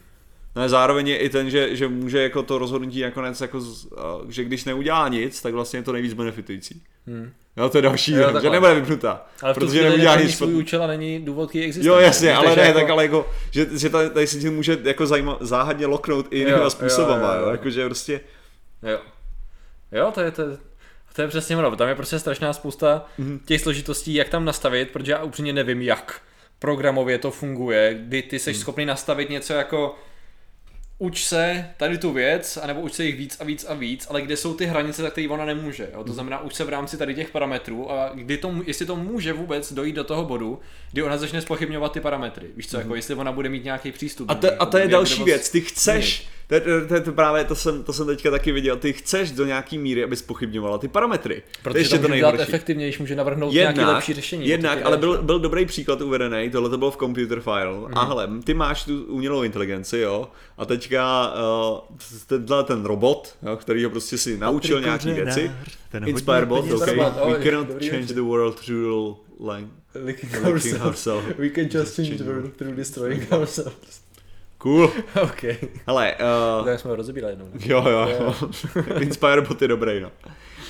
No 0.55 0.61
a 0.61 0.67
zároveň 0.67 1.07
je 1.07 1.17
i 1.17 1.29
ten, 1.29 1.49
že, 1.49 1.75
že 1.75 1.87
může 1.87 2.21
jako 2.23 2.43
to 2.43 2.57
rozhodnutí 2.57 3.01
nakonec, 3.01 3.41
jako, 3.41 3.59
že 4.29 4.43
když 4.43 4.65
neudělá 4.65 5.07
nic, 5.07 5.41
tak 5.41 5.53
vlastně 5.53 5.79
je 5.79 5.83
to 5.83 5.91
nejvíc 5.93 6.13
benefitující. 6.13 6.81
Hmm. 7.07 7.31
Jo, 7.57 7.69
to 7.69 7.77
je 7.77 7.81
další, 7.81 8.11
Jo, 8.13 8.39
že 8.41 8.49
nebude 8.49 8.73
vypnutá, 8.75 9.25
Ale 9.41 9.53
protože 9.53 9.81
neudělá 9.83 10.11
neplní 10.11 10.27
nic 10.27 10.37
svůj 10.37 10.53
účel 10.53 10.83
a 10.83 10.87
není 10.87 11.19
důvod 11.19 11.51
k 11.51 11.55
její 11.55 11.65
existenci. 11.65 11.87
Jo, 11.89 11.95
jasně, 11.95 12.35
ale 12.35 12.55
ne, 12.55 12.61
jako- 12.61 12.79
tak 12.79 12.89
ale 12.89 13.03
jako, 13.03 13.29
že, 13.51 13.65
že 13.79 13.89
tady, 13.89 14.09
tady 14.09 14.27
se 14.27 14.39
tím 14.39 14.55
může 14.55 14.77
jako 14.83 15.07
zajma, 15.07 15.37
záhadně 15.39 15.85
loknout 15.85 16.27
i 16.31 16.39
jinýma 16.39 16.69
způsobama, 16.69 17.27
jo, 17.27 17.33
jo, 17.33 17.39
jo, 17.39 17.45
jo. 17.45 17.51
jakože 17.51 17.85
prostě, 17.85 18.21
Jo. 18.83 18.99
Jo, 19.91 20.11
to 20.13 20.21
je, 20.21 20.31
to, 20.31 20.41
je- 20.41 20.57
to 21.15 21.21
je 21.21 21.27
přesně 21.27 21.57
ono. 21.57 21.75
Tam 21.75 21.87
je 21.89 21.95
prostě 21.95 22.19
strašná 22.19 22.53
spousta 22.53 23.05
Mhm. 23.17 23.39
těch 23.45 23.61
složitostí, 23.61 24.13
jak 24.13 24.29
tam 24.29 24.45
nastavit, 24.45 24.89
protože 24.91 25.11
já 25.11 25.23
upřímně 25.23 25.53
nevím, 25.53 25.81
jak 25.81 26.21
programově 26.59 27.17
to 27.17 27.31
funguje, 27.31 27.93
kdy 28.01 28.21
ty 28.21 28.39
jsi 28.39 28.53
schopný 28.53 28.85
nastavit 28.85 29.29
něco 29.29 29.53
jako 29.53 29.95
uč 31.01 31.23
se 31.23 31.65
tady 31.77 31.97
tu 31.97 32.11
věc, 32.11 32.57
anebo 32.57 32.81
uč 32.81 32.93
se 32.93 33.05
jich 33.05 33.15
víc 33.15 33.37
a 33.39 33.43
víc 33.43 33.65
a 33.69 33.73
víc, 33.73 34.07
ale 34.09 34.21
kde 34.21 34.37
jsou 34.37 34.53
ty 34.53 34.65
hranice, 34.65 35.01
za 35.01 35.09
které 35.09 35.27
ona 35.29 35.45
nemůže. 35.45 35.89
Jo? 35.93 36.03
To 36.03 36.13
znamená, 36.13 36.41
uč 36.41 36.53
se 36.53 36.63
v 36.63 36.69
rámci 36.69 36.97
tady 36.97 37.15
těch 37.15 37.29
parametrů 37.29 37.91
a 37.91 38.11
kdy 38.13 38.37
to, 38.37 38.55
jestli 38.65 38.85
to 38.85 38.95
může 38.95 39.33
vůbec 39.33 39.73
dojít 39.73 39.95
do 39.95 40.03
toho 40.03 40.25
bodu, 40.25 40.59
kdy 40.91 41.03
ona 41.03 41.17
začne 41.17 41.41
spochybňovat 41.41 41.91
ty 41.91 41.99
parametry. 41.99 42.47
Víš 42.55 42.67
co, 42.67 42.77
jako 42.77 42.95
jestli 42.95 43.15
ona 43.15 43.31
bude 43.31 43.49
mít 43.49 43.63
nějaký 43.63 43.91
přístup. 43.91 44.29
A 44.29 44.35
to, 44.35 44.61
a 44.61 44.65
to 44.65 44.77
je 44.77 44.87
další 44.87 45.23
věc, 45.23 45.49
ty 45.49 45.61
chceš, 45.61 46.27
To, 46.51 46.55
je- 46.55 46.61
to, 46.61 46.87
to, 46.87 47.01
to 47.01 47.11
právě, 47.11 47.43
to 47.43 47.55
jsem, 47.55 47.83
to 47.83 47.93
jsem 47.93 48.07
teďka 48.07 48.31
taky 48.31 48.51
viděl, 48.51 48.77
ty 48.77 48.93
chceš 48.93 49.31
do 49.31 49.45
nějaký 49.45 49.77
míry, 49.77 50.03
aby 50.03 50.15
spochybňovala 50.15 50.77
ty 50.77 50.87
parametry. 50.87 51.43
to 51.51 51.59
Protože 51.63 51.79
ještě 51.79 51.99
to 51.99 52.07
může 52.07 52.17
dělat 52.19 52.31
nejhorší. 52.31 52.49
efektivně, 52.53 52.85
když 52.85 52.99
může 52.99 53.15
navrhnout 53.15 53.53
nějaké 53.53 53.79
Jednak, 53.79 53.95
lepší 53.95 54.13
řešení. 54.13 54.47
jednak 54.47 54.79
ale 54.85 54.97
byl, 54.97 55.21
byl 55.23 55.39
dobrý 55.39 55.65
příklad 55.65 56.01
uvedený, 56.01 56.49
tohle 56.49 56.69
to 56.69 56.77
bylo 56.77 56.91
v 56.91 56.97
computer 56.97 57.41
file. 57.41 57.73
Mhm. 57.73 57.79
Mm. 57.87 57.97
A 57.97 58.03
hele, 58.05 58.29
ty 58.43 58.53
máš 58.53 58.83
tu 58.83 59.03
umělou 59.03 59.43
inteligenci, 59.43 59.97
jo, 59.97 60.27
a 60.57 60.65
teďka 60.65 61.33
uh, 61.89 61.97
tenhle 62.27 62.63
ten 62.63 62.85
robot, 62.85 63.35
jo, 63.43 63.57
který 63.57 63.83
ho 63.83 63.89
prostě 63.89 64.17
si 64.17 64.37
naučil 64.37 64.81
Patrik 64.81 64.85
nějaký 65.05 65.09
Kořenář, 65.21 65.35
věci. 65.35 65.51
Inspire 66.05 66.45
bot, 66.45 66.71
okay. 66.71 66.95
má. 66.95 67.09
We 67.09 67.43
cannot 67.43 67.67
dobrý 67.67 67.89
change 67.89 68.13
the 68.13 68.21
world 68.21 68.59
through 68.65 69.17
like 69.55 69.67
Licking 69.95 70.31
licking 70.33 70.45
ourselves. 70.53 70.85
ourselves. 70.85 71.37
We 71.37 71.49
can 71.49 71.67
just 71.73 71.95
change 71.95 72.15
the 72.17 72.23
world 72.23 72.53
through 72.57 72.75
destroying 72.75 73.31
ourselves. 73.31 74.00
Cool. 74.62 74.91
OK. 75.22 75.43
Hele, 75.88 76.16
uh, 76.59 76.66
Tak 76.66 76.80
jsme 76.80 76.89
ho 76.89 76.95
rozebírali 76.95 77.32
jednou. 77.32 77.45
ne? 77.45 77.51
Jo, 77.66 77.86
jo, 77.89 78.09
jo. 78.20 78.36
Inspire 78.99 79.41
bot 79.41 79.62
je 79.62 79.68
dobrý, 79.68 79.99
no. 79.99 80.12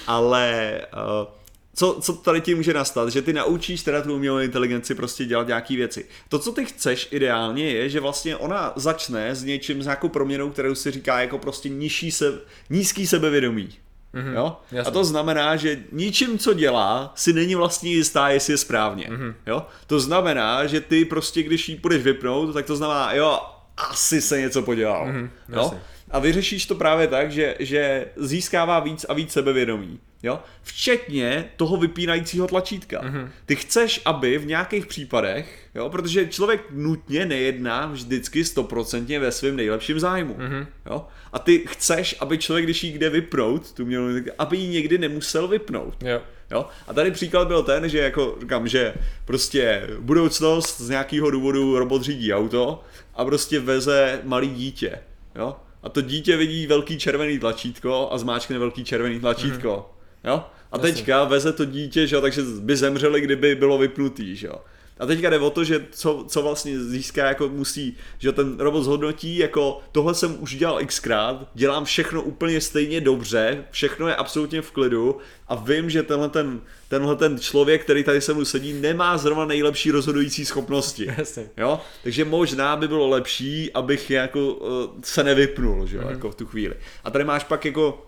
Ale 0.07 0.81
uh, 0.93 1.27
co, 1.75 1.97
co 2.01 2.13
tady 2.13 2.41
ti 2.41 2.55
může 2.55 2.73
nastat, 2.73 3.09
že 3.09 3.21
ty 3.21 3.33
naučíš 3.33 3.83
teda 3.83 4.01
tu 4.01 4.15
umělou 4.15 4.37
inteligenci 4.37 4.95
prostě 4.95 5.25
dělat 5.25 5.47
nějaký 5.47 5.75
věci. 5.75 6.05
To, 6.29 6.39
co 6.39 6.51
ty 6.51 6.65
chceš 6.65 7.07
ideálně 7.11 7.69
je, 7.69 7.89
že 7.89 7.99
vlastně 7.99 8.35
ona 8.35 8.73
začne 8.75 9.35
s 9.35 9.43
něčím, 9.43 9.81
s 9.81 9.85
nějakou 9.85 10.09
proměnou, 10.09 10.49
kterou 10.49 10.75
se 10.75 10.91
říká 10.91 11.21
jako 11.21 11.37
prostě 11.37 11.69
nižší 11.69 12.11
se, 12.11 12.39
nízký 12.69 13.07
sebevědomí. 13.07 13.69
Mm-hmm. 14.13 14.33
Jo? 14.33 14.57
A 14.85 14.91
to 14.91 15.03
znamená, 15.03 15.55
že 15.55 15.79
ničím, 15.91 16.39
co 16.39 16.53
dělá, 16.53 17.13
si 17.15 17.33
není 17.33 17.55
vlastně 17.55 17.91
jistá, 17.91 18.29
jestli 18.29 18.53
je 18.53 18.57
správně. 18.57 19.07
Mm-hmm. 19.11 19.33
Jo? 19.47 19.65
To 19.87 19.99
znamená, 19.99 20.65
že 20.65 20.81
ty 20.81 21.05
prostě, 21.05 21.43
když 21.43 21.69
jí 21.69 21.75
půjdeš 21.75 22.03
vypnout, 22.03 22.53
tak 22.53 22.65
to 22.65 22.75
znamená, 22.75 23.13
jo, 23.13 23.39
asi 23.77 24.21
se 24.21 24.41
něco 24.41 24.61
podělal. 24.61 25.07
Mm-hmm. 25.07 25.29
Jasně. 25.49 25.79
A 26.11 26.19
vyřešíš 26.19 26.65
to 26.65 26.75
právě 26.75 27.07
tak, 27.07 27.31
že, 27.31 27.55
že 27.59 28.05
získává 28.15 28.79
víc 28.79 29.05
a 29.09 29.13
víc 29.13 29.31
sebevědomí. 29.31 29.99
Jo? 30.23 30.39
Včetně 30.61 31.45
toho 31.57 31.77
vypínajícího 31.77 32.47
tlačítka. 32.47 33.01
Mm-hmm. 33.01 33.29
Ty 33.45 33.55
chceš, 33.55 34.01
aby 34.05 34.37
v 34.37 34.45
nějakých 34.45 34.85
případech, 34.85 35.69
jo, 35.75 35.89
protože 35.89 36.27
člověk 36.27 36.61
nutně 36.71 37.25
nejedná 37.25 37.85
vždycky 37.85 38.45
stoprocentně 38.45 39.19
ve 39.19 39.31
svém 39.31 39.55
nejlepším 39.55 39.99
zájmu. 39.99 40.33
Mm-hmm. 40.33 40.67
Jo? 40.85 41.07
A 41.33 41.39
ty 41.39 41.63
chceš, 41.67 42.15
aby 42.19 42.37
člověk, 42.37 42.65
když 42.65 42.83
jí 42.83 42.97
jde 42.97 43.09
vypnout, 43.09 43.71
tu 43.71 43.85
měl, 43.85 44.09
aby 44.37 44.57
ji 44.57 44.67
někdy 44.67 44.97
nemusel 44.97 45.47
vypnout. 45.47 46.03
Jo. 46.03 46.21
Jo? 46.51 46.65
A 46.87 46.93
tady 46.93 47.11
příklad 47.11 47.47
byl 47.47 47.63
ten, 47.63 47.89
že 47.89 47.99
jako 47.99 48.37
říkám, 48.41 48.67
že 48.67 48.93
prostě 49.25 49.87
budoucnost 49.99 50.81
z 50.81 50.89
nějakého 50.89 51.31
důvodu 51.31 51.79
robot 51.79 52.01
řídí 52.01 52.33
auto 52.33 52.83
a 53.13 53.25
prostě 53.25 53.59
veze 53.59 54.21
malý 54.23 54.49
dítě. 54.49 54.99
Jo? 55.35 55.55
A 55.83 55.89
to 55.89 56.01
dítě 56.01 56.37
vidí 56.37 56.67
velký 56.67 56.99
červený 56.99 57.39
tlačítko 57.39 58.09
a 58.11 58.17
zmáčkne 58.17 58.59
velký 58.59 58.83
červený 58.83 59.19
tlačítko. 59.19 59.93
Jo? 60.23 60.43
A 60.71 60.77
teďka 60.77 61.23
veze 61.23 61.53
to 61.53 61.65
dítě, 61.65 62.07
že 62.07 62.15
jo, 62.15 62.21
takže 62.21 62.41
by 62.59 62.75
zemřeli, 62.75 63.21
kdyby 63.21 63.55
bylo 63.55 63.77
vypnutý, 63.77 64.35
že 64.35 64.47
jo. 64.47 64.55
A 64.99 65.05
teďka 65.05 65.29
jde 65.29 65.39
o 65.39 65.49
to, 65.49 65.63
že 65.63 65.85
co, 65.91 66.25
co 66.27 66.41
vlastně 66.41 66.83
získá, 66.83 67.27
jako 67.27 67.49
musí, 67.49 67.97
že 68.19 68.31
ten 68.31 68.59
robot 68.59 68.83
zhodnotí, 68.83 69.37
jako 69.37 69.79
tohle 69.91 70.15
jsem 70.15 70.43
už 70.43 70.55
dělal 70.55 70.85
xkrát, 70.85 71.47
dělám 71.53 71.85
všechno 71.85 72.21
úplně 72.21 72.61
stejně 72.61 73.01
dobře, 73.01 73.65
všechno 73.71 74.07
je 74.07 74.15
absolutně 74.15 74.61
v 74.61 74.71
klidu 74.71 75.17
a 75.47 75.55
vím, 75.55 75.89
že 75.89 76.03
tenhle 76.03 76.29
ten, 76.29 76.61
tenhle 76.91 77.15
ten 77.15 77.39
člověk, 77.39 77.83
který 77.83 78.03
tady 78.03 78.21
se 78.21 78.33
mnou 78.33 78.45
sedí, 78.45 78.73
nemá 78.73 79.17
zrovna 79.17 79.45
nejlepší 79.45 79.91
rozhodující 79.91 80.45
schopnosti. 80.45 81.13
Jasně. 81.17 81.49
Jo? 81.57 81.79
Takže 82.03 82.25
možná 82.25 82.75
by 82.75 82.87
bylo 82.87 83.07
lepší, 83.07 83.73
abych 83.73 84.09
jako 84.09 84.53
uh, 84.53 84.67
se 85.03 85.23
nevypnul, 85.23 85.87
že 85.87 85.97
jo, 85.97 86.03
mm-hmm. 86.03 86.11
jako 86.11 86.31
v 86.31 86.35
tu 86.35 86.45
chvíli. 86.45 86.75
A 87.03 87.11
tady 87.11 87.23
máš 87.23 87.43
pak 87.43 87.65
jako 87.65 88.07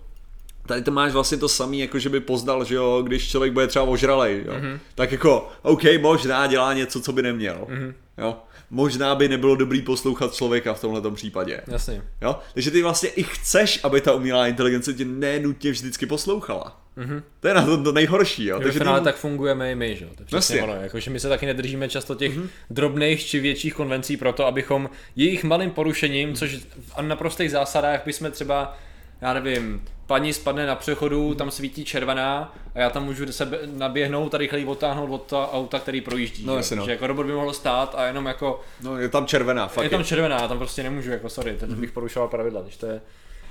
Tady 0.65 0.81
to 0.81 0.91
máš 0.91 1.11
vlastně 1.11 1.37
to 1.37 1.49
samý, 1.49 1.79
jako 1.79 1.99
že 1.99 2.09
by 2.09 2.19
poznal, 2.19 2.65
že 2.65 2.75
jo, 2.75 3.01
když 3.05 3.29
člověk 3.29 3.53
bude 3.53 3.67
třeba 3.67 3.85
ožralej, 3.85 4.43
jo. 4.45 4.53
Mm-hmm. 4.53 4.79
Tak 4.95 5.11
jako, 5.11 5.49
OK, 5.61 5.81
možná 6.01 6.47
dělá 6.47 6.73
něco, 6.73 7.01
co 7.01 7.11
by 7.11 7.21
neměl. 7.21 7.67
Mm-hmm. 7.69 7.93
Jo. 8.17 8.35
Možná 8.69 9.15
by 9.15 9.29
nebylo 9.29 9.55
dobrý 9.55 9.81
poslouchat 9.81 10.33
člověka 10.33 10.73
v 10.73 10.81
tomhle 10.81 11.11
případě. 11.11 11.61
Jasně. 11.67 12.03
Jo? 12.21 12.39
Takže 12.53 12.71
ty 12.71 12.81
vlastně 12.81 13.09
i 13.09 13.23
chceš, 13.23 13.79
aby 13.83 14.01
ta 14.01 14.13
umělá 14.13 14.47
inteligence 14.47 14.93
tě 14.93 15.05
nenutně 15.05 15.71
vždycky 15.71 16.05
poslouchala. 16.05 16.82
Mm-hmm. 16.97 17.23
To 17.39 17.47
je 17.47 17.53
na 17.53 17.65
to, 17.65 17.83
to 17.83 17.91
nejhorší, 17.91 18.45
jo. 18.45 18.55
Takže 18.55 18.65
Takže 18.65 18.79
v 18.79 18.81
finále 18.81 18.99
ty... 18.99 19.03
tak 19.03 19.15
fungujeme 19.15 19.71
i 19.71 19.75
my, 19.75 19.95
že 19.95 20.05
jo? 20.05 20.11
To 20.15 20.21
je 20.21 20.25
přesně 20.25 20.57
Jasně. 20.57 20.73
ono. 20.73 20.81
Jako, 20.81 20.99
že 20.99 21.11
my 21.11 21.19
se 21.19 21.29
taky 21.29 21.45
nedržíme 21.45 21.89
často 21.89 22.15
těch 22.15 22.37
mm-hmm. 22.37 22.47
drobných 22.69 23.25
či 23.25 23.39
větších 23.39 23.73
konvencí 23.73 24.17
proto, 24.17 24.45
abychom 24.45 24.89
jejich 25.15 25.43
malým 25.43 25.71
porušením, 25.71 26.33
což 26.35 26.55
v 26.97 27.01
naprostých 27.01 27.51
zásadách 27.51 28.05
bychom 28.05 28.31
třeba, 28.31 28.77
já 29.21 29.33
nevím, 29.33 29.83
paní 30.07 30.33
spadne 30.33 30.65
na 30.65 30.75
přechodu, 30.75 31.35
tam 31.35 31.51
svítí 31.51 31.85
červená 31.85 32.55
a 32.75 32.79
já 32.79 32.89
tam 32.89 33.05
můžu 33.05 33.31
se 33.31 33.49
naběhnout 33.65 34.35
a 34.35 34.37
rychleji 34.37 34.65
odtáhnout 34.65 35.09
od 35.09 35.23
toho 35.23 35.51
auta, 35.51 35.79
který 35.79 36.01
projíždí. 36.01 36.45
No, 36.45 36.57
jasně, 36.57 36.77
no. 36.77 36.85
že 36.85 36.91
jako 36.91 37.07
robot 37.07 37.25
by 37.25 37.31
mohl 37.31 37.53
stát 37.53 37.95
a 37.97 38.05
jenom 38.05 38.25
jako, 38.25 38.61
No, 38.81 38.97
je 38.97 39.09
tam 39.09 39.25
červená, 39.25 39.67
fakt 39.67 39.83
je 39.83 39.89
tam 39.89 40.03
červená, 40.03 40.41
já 40.41 40.47
tam 40.47 40.57
prostě 40.57 40.83
nemůžu, 40.83 41.11
jako 41.11 41.29
sorry, 41.29 41.53
teď 41.53 41.69
bych 41.69 41.91
porušoval 41.91 42.29
pravidla, 42.29 42.61
když 42.61 42.77
to 42.77 42.85
je... 42.85 43.01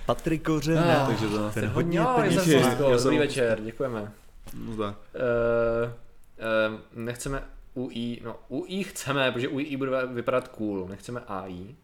Patrik 0.06 0.42
Kořenář, 0.42 0.98
Ah, 1.02 1.06
takže 1.06 1.26
to- 1.26 1.50
ten 1.54 1.66
hodně 1.66 1.98
Jo, 1.98 2.14
je 2.16 2.22
peněz 2.28 2.44
jsem 2.44 2.76
dobrý 3.02 3.18
večer, 3.18 3.60
děkujeme. 3.60 4.12
No. 4.54 4.72
Uh, 4.74 4.84
uh, 4.84 4.94
nechceme 6.94 7.42
UI, 7.74 8.20
no 8.24 8.36
UI 8.48 8.84
chceme, 8.84 9.32
protože 9.32 9.48
UI 9.48 9.76
bude 9.76 9.90
vypadat 10.06 10.48
cool, 10.48 10.88
nechceme 10.88 11.20
AI, 11.28 11.74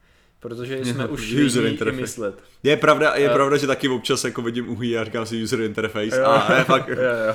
protože 0.41 0.85
jsme 0.85 1.03
Jo, 1.05 1.09
už 1.09 1.33
user 1.33 1.65
interface. 1.67 2.01
myslet. 2.01 2.43
Je 2.63 2.77
pravda, 2.77 3.15
je 3.15 3.31
Eh. 3.31 3.35
pravda, 3.35 3.57
že 3.57 3.67
taky 3.67 3.89
občas 3.89 4.25
jako 4.25 4.43
vidím 4.43 4.69
uhlí 4.69 4.99
a 4.99 5.05
říkám 5.05 5.27
si 5.27 5.43
user 5.43 5.61
interface. 5.61 6.19
Jo. 6.21 6.25
A 6.27 6.49
ne, 6.49 6.65
fakt, 6.65 6.89
jo, 6.89 6.97
jo. 6.97 7.35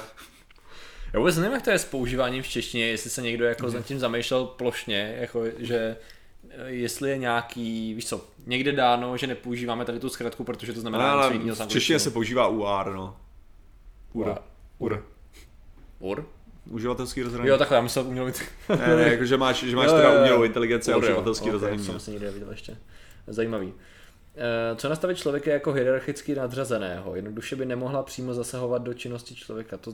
Já 1.14 1.20
vůbec 1.20 1.38
nevím, 1.38 1.52
jak 1.54 1.62
to 1.62 1.70
je 1.70 1.80
s 1.80 1.86
používáním 1.86 2.44
v 2.44 2.48
češtině, 2.48 2.88
jestli 2.88 3.10
se 3.10 3.22
někdo 3.22 3.46
jako 3.46 3.68
nad 3.72 3.86
tím 3.86 4.00
zamýšlel 4.00 4.46
plošně, 4.46 5.16
jako 5.22 5.44
že 5.58 5.96
jestli 6.66 7.10
je 7.10 7.18
nějaký, 7.18 7.94
víš 7.94 8.08
co, 8.08 8.26
někde 8.46 8.72
dáno, 8.72 9.18
že 9.18 9.28
nepoužíváme 9.28 9.86
tady 9.86 10.00
tu 10.00 10.10
zkratku, 10.10 10.44
protože 10.44 10.74
to 10.74 10.82
znamená 10.82 11.16
něco 11.16 11.34
jiného 11.34 11.56
v 11.56 11.68
češtině 11.68 12.00
se 12.00 12.12
používá 12.12 12.48
UR, 12.48 12.94
no. 12.96 13.18
Ur. 14.14 14.36
UR. 14.78 15.06
Ur? 16.00 16.26
Uživatelský 16.70 17.24
rozhraní. 17.24 17.50
Jo, 17.50 17.58
takhle, 17.58 17.78
já 17.78 17.82
myslel 17.82 18.06
umělou 18.06 18.28
Ne, 18.70 18.96
ne, 18.96 19.04
jako, 19.12 19.26
že 19.26 19.38
máš, 19.38 19.64
že 19.64 19.76
máš 19.76 19.88
Jo, 19.88 19.94
teda 19.94 20.20
umělou 20.20 20.44
inteligenci 20.44 20.94
a 20.94 20.98
uživatelský 20.98 21.46
Ok, 21.46 21.54
rozhraní. 21.54 21.84
jsem 21.84 21.94
no. 21.94 22.00
si 22.00 22.12
někde 22.12 22.32
viděl 22.32 22.52
ještě. 22.52 22.78
Zajímavý. 23.28 23.74
Eh, 24.36 24.76
Co 24.76 24.90
nastavit 24.90 25.18
člověka 25.18 25.52
jako 25.52 25.72
hierarchicky 25.74 26.36
nadřazeného? 26.36 27.16
Jednoduše 27.16 27.56
by 27.56 27.66
nemohla 27.66 28.04
přímo 28.04 28.34
zasahovat 28.34 28.82
do 28.82 28.94
činnosti 28.94 29.36
člověka. 29.36 29.78
To, 29.78 29.94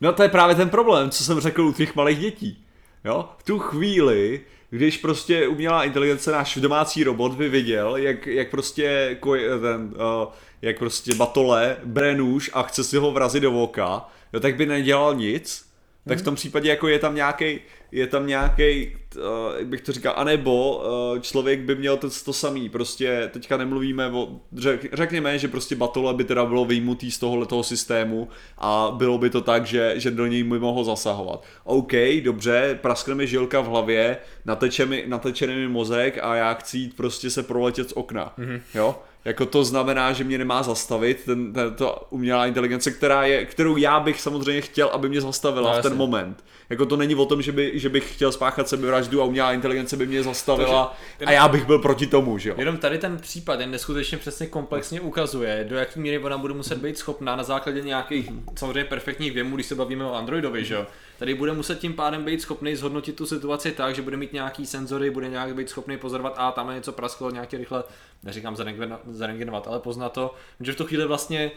No 0.00 0.12
to 0.12 0.22
je 0.22 0.28
právě 0.28 0.54
ten 0.54 0.70
problém, 0.70 1.10
co 1.10 1.24
jsem 1.24 1.40
řekl 1.40 1.62
u 1.62 1.72
těch 1.72 1.96
malých 1.96 2.18
dětí. 2.18 2.66
Jo? 3.04 3.28
V 3.38 3.42
tu 3.42 3.58
chvíli, 3.58 4.40
když 4.76 4.96
prostě 4.96 5.48
umělá 5.48 5.84
inteligence, 5.84 6.32
náš 6.32 6.56
domácí 6.56 7.04
robot 7.04 7.32
by 7.32 7.48
viděl, 7.48 7.96
jak, 7.96 8.26
jak 8.26 8.50
prostě 8.50 9.16
koj, 9.20 9.40
ten, 9.60 9.94
uh, 9.94 10.32
jak 10.62 10.78
prostě 10.78 11.14
batole 11.14 11.76
bere 11.84 12.14
nůž 12.14 12.50
a 12.54 12.62
chce 12.62 12.84
si 12.84 12.96
ho 12.96 13.10
vrazit 13.10 13.42
do 13.42 13.50
voka, 13.50 14.08
jo, 14.32 14.40
tak 14.40 14.56
by 14.56 14.66
nedělal 14.66 15.14
nic, 15.14 15.65
tak 16.08 16.18
v 16.18 16.22
tom 16.22 16.34
případě 16.34 16.68
jako 16.68 16.88
je 16.88 16.98
tam 16.98 17.14
nějaký 17.14 17.60
je 17.92 18.06
tam 18.06 18.26
nějaký, 18.26 18.92
uh, 19.16 19.22
jak 19.58 19.66
bych 19.66 19.80
to 19.80 19.92
říkal, 19.92 20.14
anebo 20.16 20.76
uh, 20.76 21.18
člověk 21.18 21.60
by 21.60 21.74
měl 21.74 21.96
to, 21.96 22.08
to 22.24 22.32
samý, 22.32 22.68
prostě 22.68 23.30
teďka 23.32 23.56
nemluvíme 23.56 24.10
o, 24.10 24.40
řek, 24.56 24.86
řekněme, 24.92 25.38
že 25.38 25.48
prostě 25.48 25.76
batole 25.76 26.14
by 26.14 26.24
teda 26.24 26.46
bylo 26.46 26.64
vyjmutý 26.64 27.10
z 27.10 27.18
tohohle 27.18 27.46
toho 27.46 27.62
systému 27.62 28.28
a 28.58 28.94
bylo 28.96 29.18
by 29.18 29.30
to 29.30 29.40
tak, 29.40 29.66
že, 29.66 29.94
že 29.96 30.10
do 30.10 30.26
něj 30.26 30.42
by 30.42 30.58
mohl 30.58 30.84
zasahovat. 30.84 31.44
OK, 31.64 31.92
dobře, 32.22 32.78
praskne 32.82 33.14
mi 33.14 33.26
žilka 33.26 33.60
v 33.60 33.66
hlavě, 33.66 34.16
nateče 34.44 34.86
mi, 34.86 35.04
nateče 35.06 35.46
mi 35.46 35.68
mozek 35.68 36.18
a 36.22 36.34
já 36.34 36.54
chci 36.54 36.78
jít 36.78 36.96
prostě 36.96 37.30
se 37.30 37.42
proletět 37.42 37.90
z 37.90 37.92
okna, 37.92 38.34
mm-hmm. 38.38 38.60
jo? 38.74 38.96
Jako 39.26 39.46
to 39.46 39.64
znamená, 39.64 40.12
že 40.12 40.24
mě 40.24 40.38
nemá 40.38 40.62
zastavit 40.62 41.24
ten, 41.24 41.52
ten, 41.52 41.74
to 41.74 42.06
umělá 42.10 42.46
inteligence, 42.46 42.90
která 42.90 43.24
je, 43.24 43.44
kterou 43.46 43.76
já 43.76 44.00
bych 44.00 44.20
samozřejmě 44.20 44.60
chtěl, 44.60 44.88
aby 44.88 45.08
mě 45.08 45.20
zastavila 45.20 45.72
No, 45.72 45.78
v 45.78 45.82
ten 45.82 45.90
jasně. 45.92 45.98
moment. 45.98 46.44
Jako 46.70 46.86
to 46.86 46.96
není 46.96 47.14
o 47.14 47.26
tom, 47.26 47.42
že, 47.42 47.52
by, 47.52 47.70
že 47.74 47.88
bych 47.88 48.14
chtěl 48.14 48.32
spáchat 48.32 48.68
sebevraždu 48.68 49.22
a 49.22 49.24
umělá 49.24 49.52
inteligence 49.52 49.96
by 49.96 50.06
mě 50.06 50.22
zastavila 50.22 50.96
Takže- 51.18 51.28
a 51.28 51.32
já 51.34 51.48
bych 51.48 51.64
byl 51.66 51.78
proti 51.78 52.06
tomu, 52.06 52.38
že 52.38 52.48
jo. 52.48 52.54
Jenom 52.58 52.76
tady 52.76 52.98
ten 52.98 53.16
případ 53.18 53.60
jen 53.60 53.70
neskutečně 53.70 54.18
přesně 54.18 54.46
komplexně 54.46 55.00
ukazuje, 55.00 55.66
do 55.68 55.76
jaký 55.76 56.00
míry 56.00 56.18
ona 56.18 56.38
bude 56.38 56.54
muset 56.54 56.78
být 56.78 56.98
schopná 56.98 57.36
na 57.36 57.42
základě 57.42 57.80
nějakých 57.82 58.28
samozřejmě 58.56 58.84
perfektních 58.84 59.32
věmů, 59.32 59.54
když 59.56 59.66
se 59.66 59.74
bavíme 59.74 60.04
o 60.04 60.14
Androidovi, 60.14 60.64
že 60.64 60.74
jo. 60.74 60.86
Tady 61.18 61.34
bude 61.34 61.52
muset 61.52 61.78
tím 61.78 61.94
pádem 61.94 62.24
být 62.24 62.42
schopný 62.42 62.76
zhodnotit 62.76 63.16
tu 63.16 63.26
situaci 63.26 63.72
tak, 63.72 63.94
že 63.94 64.02
bude 64.02 64.16
mít 64.16 64.32
nějaký 64.32 64.66
senzory, 64.66 65.10
bude 65.10 65.28
nějak 65.28 65.54
být 65.54 65.68
schopný 65.68 65.98
pozorovat, 65.98 66.34
a 66.36 66.52
tam 66.52 66.68
je 66.68 66.74
něco 66.74 66.92
prasklo, 66.92 67.30
nějaký 67.30 67.56
rychle, 67.56 67.84
neříkám 68.22 68.54
zarengen- 68.54 68.98
zarengenovat, 69.06 69.68
ale 69.68 69.80
poznat 69.80 70.12
to, 70.12 70.34
že 70.60 70.72
v 70.72 70.76
tu 70.76 70.84
chvíli 70.84 71.06
vlastně 71.06 71.50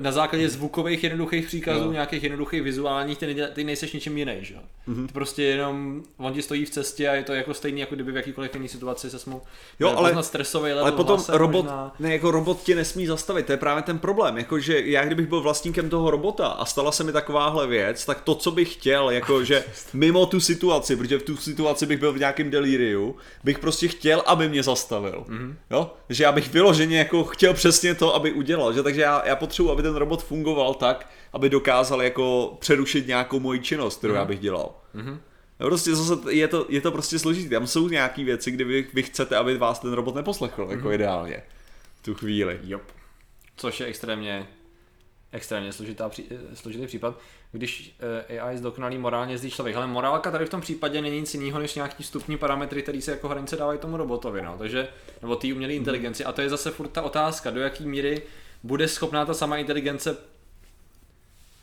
na 0.00 0.12
základě 0.12 0.48
zvukových 0.48 1.04
jednoduchých 1.04 1.46
příkazů, 1.46 1.84
Jo. 1.84 1.92
nějakých 1.92 2.22
jednoduchých 2.22 2.62
vizuálních, 2.62 3.18
ty, 3.18 3.26
neděla- 3.26 3.48
ty 3.52 3.64
nejseš 3.64 3.92
ničím 3.92 4.18
jiný, 4.18 4.36
že? 4.40 4.54
jo? 4.54 4.60
Mhm. 4.86 5.06
Ty 5.06 5.12
prostě 5.12 5.42
jenom, 5.42 6.02
on 6.16 6.32
ti 6.32 6.42
stojí 6.42 6.64
v 6.64 6.70
cestě 6.70 7.08
a 7.08 7.14
je 7.14 7.22
to 7.22 7.32
jako 7.32 7.54
stejný, 7.54 7.80
jako 7.80 7.94
kdyby 7.94 8.12
v 8.12 8.16
jakýkoliv 8.16 8.54
jiný 8.54 8.68
situaci 8.68 9.10
se 9.10 9.30
mu 9.30 9.42
Jo, 9.80 9.88
ale- 9.96 10.08
poznat 10.10 10.22
stresový 10.22 10.68
level 10.68 10.82
Ale 10.82 10.92
potom 10.92 11.20
robot, 11.28 11.64
možná. 11.64 11.94
ne, 11.98 12.12
jako 12.12 12.30
robot 12.30 12.62
tě 12.62 12.74
nesmí 12.74 13.06
zastavit, 13.06 13.46
to 13.46 13.52
je 13.52 13.58
právě 13.58 13.82
ten 13.82 13.98
problém, 13.98 14.38
jako 14.38 14.58
že 14.58 14.80
já 14.80 15.04
kdybych 15.04 15.26
byl 15.26 15.40
vlastníkem 15.40 15.90
toho 15.90 16.10
robota 16.10 16.46
a 16.46 16.64
stala 16.64 16.92
se 16.92 17.04
mi 17.04 17.12
takováhle 17.12 17.66
věc, 17.66 18.04
tak 18.06 18.20
to, 18.20 18.34
co 18.34 18.50
bych 18.50 18.72
chtěl, 18.72 19.10
jako 19.10 19.44
že 19.44 19.64
mimo 19.92 20.26
tu 20.26 20.40
situaci, 20.40 20.96
protože 20.96 21.18
v 21.18 21.22
tu 21.22 21.36
situaci 21.36 21.86
bych 21.86 21.98
byl 22.00 22.12
v 22.12 22.18
nějakém 22.18 22.50
delíriu, 22.50 23.16
bych 23.44 23.58
prostě 23.58 23.88
chtěl, 23.88 24.22
aby 24.26 24.48
mě 24.48 24.62
zastavil, 24.62 25.24
mm-hmm. 25.28 25.54
jo, 25.70 25.90
že 26.08 26.24
já 26.24 26.32
bych 26.32 26.52
vyloženě 26.52 26.98
jako 26.98 27.24
chtěl 27.24 27.54
přesně 27.54 27.94
to, 27.94 28.14
aby 28.14 28.32
udělal, 28.32 28.72
že 28.72 28.82
takže 28.82 29.00
já, 29.00 29.22
já 29.26 29.36
potřebuji, 29.36 29.70
aby 29.72 29.82
ten 29.86 29.96
robot 29.96 30.22
fungoval 30.22 30.74
tak, 30.74 31.10
aby 31.32 31.50
dokázal 31.50 32.02
jako 32.02 32.56
přerušit 32.60 33.06
nějakou 33.06 33.40
moji 33.40 33.60
činnost, 33.60 33.98
kterou 33.98 34.12
mm-hmm. 34.12 34.16
já 34.16 34.24
bych 34.24 34.40
dělal. 34.40 34.74
Mm-hmm. 34.94 35.18
No 35.60 35.66
prostě 35.66 35.94
zase 35.94 36.32
je 36.32 36.48
to, 36.48 36.66
je 36.68 36.80
to 36.80 36.92
prostě 36.92 37.18
složitý. 37.18 37.48
Tam 37.48 37.66
jsou 37.66 37.88
nějaké 37.88 38.24
věci, 38.24 38.50
kdy 38.50 38.64
vy, 38.64 38.86
vy 38.94 39.02
chcete, 39.02 39.36
aby 39.36 39.58
vás 39.58 39.78
ten 39.78 39.92
robot 39.92 40.14
neposlechl, 40.14 40.62
Mhm. 40.62 40.70
jako 40.70 40.92
ideálně. 40.92 41.42
V 42.00 42.02
tu 42.02 42.14
chvíli. 42.14 42.60
Jop. 42.62 42.82
Což 43.56 43.80
je 43.80 43.86
extrémně, 43.86 44.46
extrémně 45.32 45.72
složitá, 45.72 46.10
eh, 46.30 46.56
složitý 46.56 46.86
případ, 46.86 47.18
když 47.52 47.96
eh, 48.28 48.40
AI 48.40 48.58
zdokonalý 48.58 48.98
morálně 48.98 49.34
jezdí 49.34 49.50
člověk. 49.50 49.76
Ale 49.76 49.86
morálka 49.86 50.30
tady 50.30 50.46
v 50.46 50.50
tom 50.50 50.60
případě 50.60 51.02
není 51.02 51.20
nic 51.20 51.34
jiného 51.34 51.58
než 51.58 51.74
nějaký 51.74 52.02
vstupní 52.02 52.38
parametry, 52.38 52.82
které 52.82 53.00
se 53.00 53.10
jako 53.10 53.28
hranice 53.28 53.56
dávají 53.56 53.78
tomu 53.78 53.96
robotovi, 53.96 54.42
no. 54.42 54.56
Takže, 54.58 54.88
nebo 55.22 55.36
té 55.36 55.52
umělé 55.52 55.72
inteligenci. 55.72 56.24
A 56.24 56.32
to 56.32 56.40
je 56.40 56.48
zase 56.50 56.70
furt 56.70 56.88
ta 56.88 57.02
otázka, 57.02 57.50
do 57.50 57.60
jaký 57.60 57.86
míry 57.86 58.22
bude 58.66 58.88
schopná 58.88 59.24
ta 59.26 59.34
sama 59.34 59.56
inteligence 59.56 60.16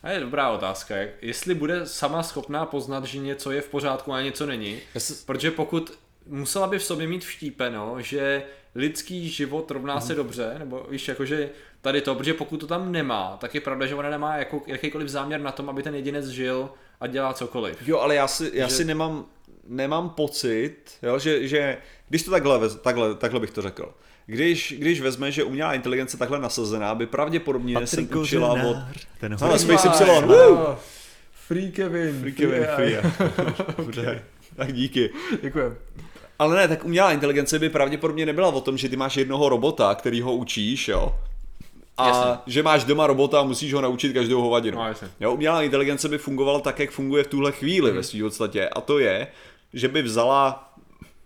a 0.02 0.10
je 0.10 0.20
dobrá 0.20 0.50
otázka, 0.50 0.94
jestli 1.22 1.54
bude 1.54 1.86
sama 1.86 2.22
schopná 2.22 2.66
poznat, 2.66 3.04
že 3.04 3.18
něco 3.18 3.50
je 3.50 3.60
v 3.60 3.68
pořádku 3.68 4.12
a 4.12 4.22
něco 4.22 4.46
není. 4.46 4.78
Protože 5.26 5.50
pokud 5.50 5.98
musela 6.26 6.66
by 6.66 6.78
v 6.78 6.84
sobě 6.84 7.06
mít 7.06 7.24
vštípeno, 7.24 7.96
že 7.98 8.42
lidský 8.74 9.28
život 9.28 9.70
rovná 9.70 10.00
se 10.00 10.14
dobře, 10.14 10.54
nebo 10.58 10.86
víš, 10.90 11.08
jakože 11.08 11.50
tady 11.80 12.00
to, 12.00 12.14
protože 12.14 12.34
pokud 12.34 12.56
to 12.56 12.66
tam 12.66 12.92
nemá, 12.92 13.36
tak 13.40 13.54
je 13.54 13.60
pravda, 13.60 13.86
že 13.86 13.94
ona 13.94 14.10
nemá 14.10 14.36
jako, 14.36 14.62
jakýkoliv 14.66 15.08
záměr 15.08 15.40
na 15.40 15.52
tom, 15.52 15.68
aby 15.68 15.82
ten 15.82 15.94
jedinec 15.94 16.26
žil 16.28 16.70
a 17.00 17.06
dělá 17.06 17.34
cokoliv. 17.34 17.88
Jo, 17.88 17.98
ale 17.98 18.14
já 18.14 18.28
si, 18.28 18.50
já 18.54 18.68
Že- 18.68 18.74
si 18.74 18.84
nemám, 18.84 19.24
nemám 19.66 20.10
pocit, 20.10 20.76
jo, 21.02 21.18
že, 21.18 21.48
že 21.48 21.78
když 22.08 22.22
to 22.22 22.30
takhle, 22.30 22.68
takhle, 22.68 23.14
takhle 23.14 23.40
bych 23.40 23.50
to 23.50 23.62
řekl. 23.62 23.94
Když, 24.26 24.74
když 24.78 25.00
vezme, 25.00 25.32
že 25.32 25.44
umělá 25.44 25.74
inteligence 25.74 26.16
takhle 26.16 26.38
nasazená, 26.38 26.94
by 26.94 27.06
pravděpodobně 27.06 27.86
se 27.86 28.00
učila 28.00 28.52
od... 28.52 28.76
Ten 29.20 29.36
Ale 29.40 29.50
hodně 29.50 29.78
Space 29.78 30.04
Y. 30.04 30.76
Free 31.46 31.72
Kevin. 31.72 32.20
Free 32.20 32.32
Kevin, 32.32 32.66
free. 32.76 32.96
Dobře, 33.76 34.22
tak 34.56 34.72
díky. 34.72 35.10
Děkujem. 35.42 35.76
Ale 36.38 36.56
ne, 36.56 36.68
tak 36.68 36.84
umělá 36.84 37.12
inteligence 37.12 37.58
by 37.58 37.68
pravděpodobně 37.70 38.26
nebyla 38.26 38.48
o 38.48 38.60
tom, 38.60 38.76
že 38.78 38.88
ty 38.88 38.96
máš 38.96 39.16
jednoho 39.16 39.48
robota, 39.48 39.94
který 39.94 40.20
ho 40.20 40.34
učíš, 40.34 40.88
jo. 40.88 41.18
A 41.96 42.08
Jasně. 42.08 42.32
že 42.46 42.62
máš 42.62 42.84
doma 42.84 43.06
robota 43.06 43.40
a 43.40 43.42
musíš 43.42 43.74
ho 43.74 43.80
naučit 43.80 44.12
každou 44.12 44.40
hovadinu. 44.42 44.78
No, 44.78 44.86
jasně. 44.88 45.08
jo, 45.20 45.32
umělá 45.34 45.62
inteligence 45.62 46.08
by 46.08 46.18
fungovala 46.18 46.60
tak, 46.60 46.78
jak 46.78 46.90
funguje 46.90 47.24
v 47.24 47.26
tuhle 47.26 47.52
chvíli 47.52 47.90
Mhm. 47.90 47.96
ve 47.96 48.02
své 48.02 48.20
podstatě. 48.22 48.68
A 48.68 48.80
to 48.80 48.98
je, 48.98 49.26
že 49.72 49.88
by 49.88 50.02
vzala 50.02 50.72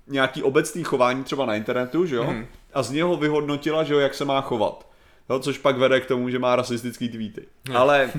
nějaký 0.07 0.43
obecný 0.43 0.85
chování 0.85 1.25
třeba 1.25 1.47
na 1.47 1.55
internetu, 1.55 2.07
že 2.07 2.17
jo? 2.17 2.25
Mhm. 2.25 2.47
A 2.79 2.83
z 2.83 2.91
něho 2.91 3.17
vyhodnotila, 3.17 3.85
že 3.85 3.95
jo, 3.95 4.01
jak 4.01 4.15
se 4.15 4.25
má 4.25 4.41
chovat. 4.41 4.89
Jo, 5.31 5.39
což 5.39 5.59
pak 5.59 5.79
vede 5.79 6.01
k 6.01 6.07
tomu, 6.07 6.31
že 6.31 6.39
má 6.39 6.57
rasistický 6.57 7.09
tweety. 7.09 7.47
Ale 7.75 8.13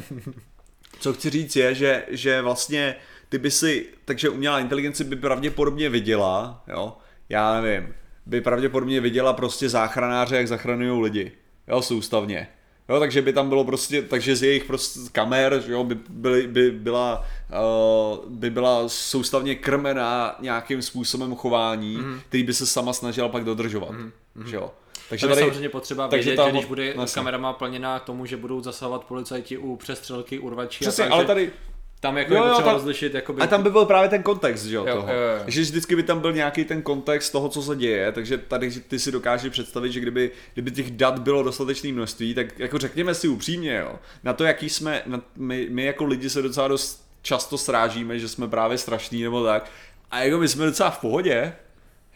co 0.99 1.13
chci 1.13 1.29
říct 1.29 1.55
je, 1.55 1.75
že, 1.75 2.05
že 2.07 2.41
vlastně 2.41 2.95
ty 3.29 3.37
by 3.37 3.51
si, 3.51 3.85
takže 4.05 4.29
umělá 4.29 4.59
inteligence 4.59 5.03
by 5.03 5.15
pravděpodobně 5.15 5.89
viděla, 5.89 6.63
jo, 6.67 6.97
já 7.29 7.61
nevím, 7.61 7.93
by 8.25 8.41
pravděpodobně 8.41 9.01
viděla 9.01 9.33
prostě 9.33 9.69
záchranáře, 9.69 10.35
jak 10.35 10.47
zachraňují 10.47 11.01
lidi, 11.01 11.31
jo, 11.67 11.81
soustavně. 11.81 12.47
Jo, 12.89 12.99
takže 12.99 13.21
by 13.21 13.33
tam 13.33 13.49
bylo 13.49 13.63
prostě, 13.63 14.01
takže 14.01 14.35
z 14.35 14.43
jejich 14.43 14.63
prostě 14.63 14.99
kamer, 15.11 15.63
jo, 15.67 15.83
by, 15.83 15.97
byly, 16.09 16.47
by, 16.47 16.71
byla, 16.71 17.25
uh, 17.49 18.29
by 18.29 18.49
byla 18.49 18.89
soustavně 18.89 19.55
krmená 19.55 20.35
nějakým 20.39 20.81
způsobem 20.81 21.35
chování, 21.35 21.97
mm. 21.97 22.19
který 22.27 22.43
by 22.43 22.53
se 22.53 22.65
sama 22.65 22.93
snažila 22.93 23.29
pak 23.29 23.43
dodržovat, 23.43 23.91
mm. 23.91 24.11
Že 24.45 24.55
jo. 24.55 24.71
Takže 25.09 25.27
Takže 25.27 25.27
tady, 25.27 25.39
samozřejmě 25.51 25.69
potřeba 25.69 26.07
takže 26.07 26.25
vědět, 26.29 26.37
ta- 26.41 26.45
že 26.45 26.51
když 26.51 26.65
bude 26.65 26.93
vlastně. 26.93 27.19
kamerama 27.19 27.53
plněná 27.53 27.99
k 27.99 28.03
tomu, 28.03 28.25
že 28.25 28.37
budou 28.37 28.61
zasahovat 28.61 29.03
policajti 29.03 29.57
u 29.57 29.75
přestřelky, 29.75 30.39
urvačí 30.39 30.79
přesně, 30.85 31.03
a 31.03 31.07
tak, 31.07 31.13
ale 31.13 31.25
tady, 31.25 31.51
tam 31.99 32.17
jako 32.17 32.33
Jo, 32.33 32.35
je 32.35 32.41
jo, 32.41 32.49
potřeba 32.49 32.65
tam- 32.71 32.75
rozlišit, 32.75 33.13
jakoby... 33.13 33.41
A 33.41 33.47
tam 33.47 33.63
by 33.63 33.69
byl 33.69 33.85
právě 33.85 34.09
ten 34.09 34.23
kontext, 34.23 34.65
že 34.65 34.75
jo, 34.75 34.85
Jo, 34.87 34.95
toho. 34.95 35.07
jo, 35.07 35.19
jo. 35.19 35.43
Že 35.47 35.61
vždycky 35.61 35.95
by 35.95 36.03
tam 36.03 36.19
byl 36.19 36.33
nějaký 36.33 36.65
ten 36.65 36.81
kontext 36.81 37.31
toho, 37.31 37.49
co 37.49 37.61
se 37.61 37.75
děje, 37.75 38.11
takže 38.11 38.37
tady 38.37 38.71
ty 38.71 38.99
si 38.99 39.11
dokážeš 39.11 39.51
představit, 39.51 39.91
že 39.91 39.99
kdyby, 39.99 40.31
kdyby 40.53 40.71
těch 40.71 40.91
dat 40.91 41.19
bylo 41.19 41.43
dostatečné 41.43 41.91
množství, 41.91 42.33
tak 42.33 42.59
jako 42.59 42.77
řekněme 42.77 43.15
si 43.15 43.27
upřímně, 43.27 43.75
jo, 43.75 43.95
na 44.23 44.33
to, 44.33 44.43
jaký 44.43 44.69
jsme, 44.69 45.01
na, 45.05 45.21
my, 45.35 45.67
my 45.69 45.85
jako 45.85 46.05
lidi 46.05 46.29
se 46.29 46.41
docela 46.41 46.67
dost 46.67 47.05
často 47.21 47.57
srážíme, 47.57 48.19
že 48.19 48.27
jsme 48.27 48.47
právě 48.47 48.77
strašní 48.77 49.23
nebo 49.23 49.43
tak, 49.43 49.71
a 50.11 50.19
jako 50.19 50.37
my 50.37 50.47
jsme 50.47 50.65
docela 50.65 50.89
v 50.89 50.97
pohodě, 50.99 51.53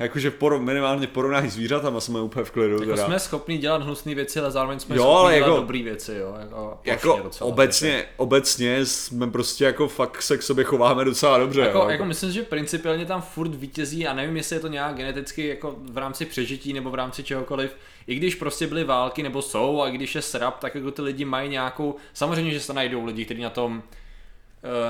jakože 0.04 0.32
porov, 0.32 0.62
minimálně 0.62 1.08
porovnání 1.08 1.50
zvířatama 1.50 2.00
jsme 2.00 2.22
úplně 2.22 2.44
v 2.46 2.52
klidu. 2.52 2.74
Jako 2.74 2.86
teda. 2.86 3.06
jsme 3.06 3.20
schopni 3.20 3.58
dělat 3.58 3.82
hnusné 3.84 4.16
věci, 4.16 4.40
ale 4.40 4.52
zároveň 4.52 4.80
jsme 4.80 4.96
Jo, 4.96 5.02
schopni 5.04 5.20
ale 5.20 5.34
dělat 5.36 5.48
jako- 5.48 5.60
dobré 5.60 5.84
věci, 5.84 6.16
jo. 6.20 6.36
Jako, 6.40 6.80
jako 6.84 7.02
plošně 7.08 7.24
docela, 7.24 7.48
obecně, 7.50 8.06
obecně 8.18 8.86
jsme 8.86 9.32
prostě 9.32 9.64
jako 9.64 9.88
fakt 9.88 10.22
se 10.22 10.38
k 10.38 10.42
sobě 10.44 10.64
chováme 10.64 11.06
docela 11.06 11.38
dobře. 11.38 11.62
Jako, 11.62 11.78
jo, 11.78 11.90
jako 11.90 12.06
myslím, 12.06 12.32
že 12.32 12.44
principiálně 12.44 13.06
tam 13.06 13.22
furt 13.22 13.56
vítězí 13.56 14.08
a 14.08 14.14
nevím, 14.14 14.38
jestli 14.38 14.56
je 14.56 14.60
to 14.60 14.68
nějak 14.68 14.96
geneticky 14.96 15.48
jako 15.48 15.76
v 15.92 15.98
rámci 15.98 16.26
přežití 16.26 16.74
nebo 16.74 16.90
v 16.90 16.96
rámci 16.96 17.24
čehokoliv. 17.24 17.76
I 18.08 18.16
když 18.16 18.36
prostě 18.36 18.68
byly 18.68 18.84
války 18.84 19.24
nebo 19.24 19.42
jsou 19.42 19.82
a 19.82 19.90
když 19.90 20.16
je 20.16 20.22
srap, 20.22 20.60
tak 20.60 20.76
jako 20.76 20.92
ty 20.92 21.02
lidi 21.02 21.26
mají 21.26 21.50
nějakou, 21.50 21.96
samozřejmě, 22.14 22.52
že 22.52 22.60
se 22.60 22.74
najdou 22.74 23.06
lidi, 23.06 23.26
kteří 23.26 23.42
na 23.42 23.50
tom 23.50 23.84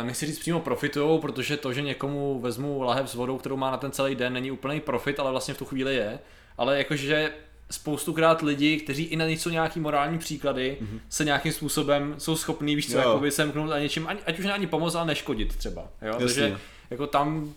nechci 0.04 0.26
říct 0.26 0.40
přímo 0.40 0.60
profitují, 0.60 1.20
protože 1.20 1.58
to, 1.58 1.74
že 1.74 1.82
někomu 1.82 2.40
vezmu 2.40 2.82
lahev 2.82 3.10
s 3.10 3.16
vodou, 3.16 3.38
kterou 3.38 3.58
má 3.58 3.72
na 3.72 3.78
ten 3.78 3.92
celý 3.92 4.16
den, 4.16 4.34
není 4.34 4.52
úplný 4.52 4.80
profit, 4.80 5.20
ale 5.20 5.32
vlastně 5.32 5.54
v 5.54 5.58
tu 5.58 5.66
chvíli 5.66 5.96
je. 5.96 6.20
Ale 6.58 6.78
jakože 6.78 7.32
spoustukrát 7.72 8.42
lidi, 8.42 8.78
kteří 8.78 9.04
i 9.04 9.16
na 9.16 9.28
něco 9.28 9.50
nějaký 9.50 9.80
morální 9.80 10.20
příklady, 10.20 10.78
mm-hmm. 10.82 11.00
se 11.10 11.26
nějakým 11.26 11.52
způsobem 11.52 12.16
jsou 12.18 12.36
schopní, 12.36 12.76
víš 12.76 12.92
co, 12.92 12.98
jakoby 12.98 13.32
semknout 13.32 13.72
a 13.72 13.80
něčím, 13.80 14.08
ať 14.26 14.40
už 14.40 14.46
ne 14.46 14.54
ani 14.54 14.68
pomoct, 14.68 14.96
ale 14.96 15.06
neškodit 15.06 15.56
třeba. 15.56 15.82
Jo? 15.82 16.08
Jasně. 16.08 16.26
Takže 16.26 16.58
jako 16.90 17.08
tam, 17.08 17.54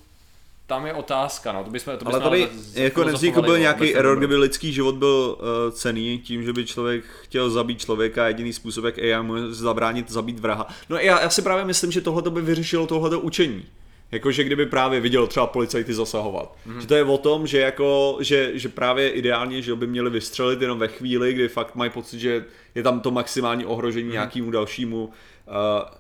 tam 0.67 0.87
je 0.87 0.93
otázka, 0.93 1.53
no, 1.53 1.65
to 1.65 1.71
bychom, 1.71 1.97
to 1.97 2.05
bychom 2.05 2.23
Ale 2.23 2.31
tady 2.31 2.49
jako 2.75 3.05
nevznikl 3.05 3.35
filozofovali 3.35 3.47
byl 3.47 3.59
nějaký 3.59 3.95
error, 3.95 4.19
kdyby 4.19 4.37
lidský 4.37 4.73
život 4.73 4.95
byl 4.95 5.39
uh, 5.39 5.73
cený 5.73 6.19
tím, 6.19 6.43
že 6.43 6.53
by 6.53 6.67
člověk 6.67 7.05
chtěl 7.23 7.51
zabít 7.51 7.81
člověka 7.81 8.25
a 8.25 8.27
jediný 8.27 8.53
způsob, 8.53 8.85
jak 8.85 8.99
AI 8.99 9.23
může 9.23 9.55
zabránit 9.55 10.11
zabít 10.11 10.41
vraha. 10.41 10.69
No 10.89 10.97
já, 10.97 11.21
já 11.21 11.31
si 11.31 11.43
právě 11.43 11.65
myslím, 11.65 11.93
že 11.93 12.01
tohle 12.01 12.31
by 12.31 12.41
vyřešilo 12.41 12.87
tohleto 12.87 13.21
učení. 13.21 13.65
Jakože 14.13 14.45
kdyby 14.45 14.67
právě 14.67 15.01
viděl 15.01 15.27
třeba 15.27 15.47
policajty 15.47 15.95
zasahovat. 15.95 16.57
Mm-hmm. 16.69 16.79
Že 16.79 16.87
to 16.87 16.95
je 16.95 17.05
o 17.05 17.19
tom, 17.19 17.47
že 17.47 17.61
jako, 17.61 18.19
že, 18.21 18.51
že 18.55 18.69
právě 18.69 19.11
ideálně, 19.11 19.63
že 19.63 19.75
by 19.75 19.87
měli 19.87 20.11
vystřelit 20.11 20.63
jenom 20.63 20.79
ve 20.79 20.89
chvíli, 20.89 21.35
kdy 21.35 21.49
fakt 21.49 21.75
mají 21.75 21.91
pocit, 21.91 22.19
že 22.21 22.45
je 22.75 22.83
tam 22.83 23.01
to 23.01 23.11
maximální 23.11 23.65
ohrožení 23.65 24.09
mm-hmm. 24.09 24.13
nějakému 24.13 24.51
dalšímu, 24.51 25.05
uh, 25.05 25.13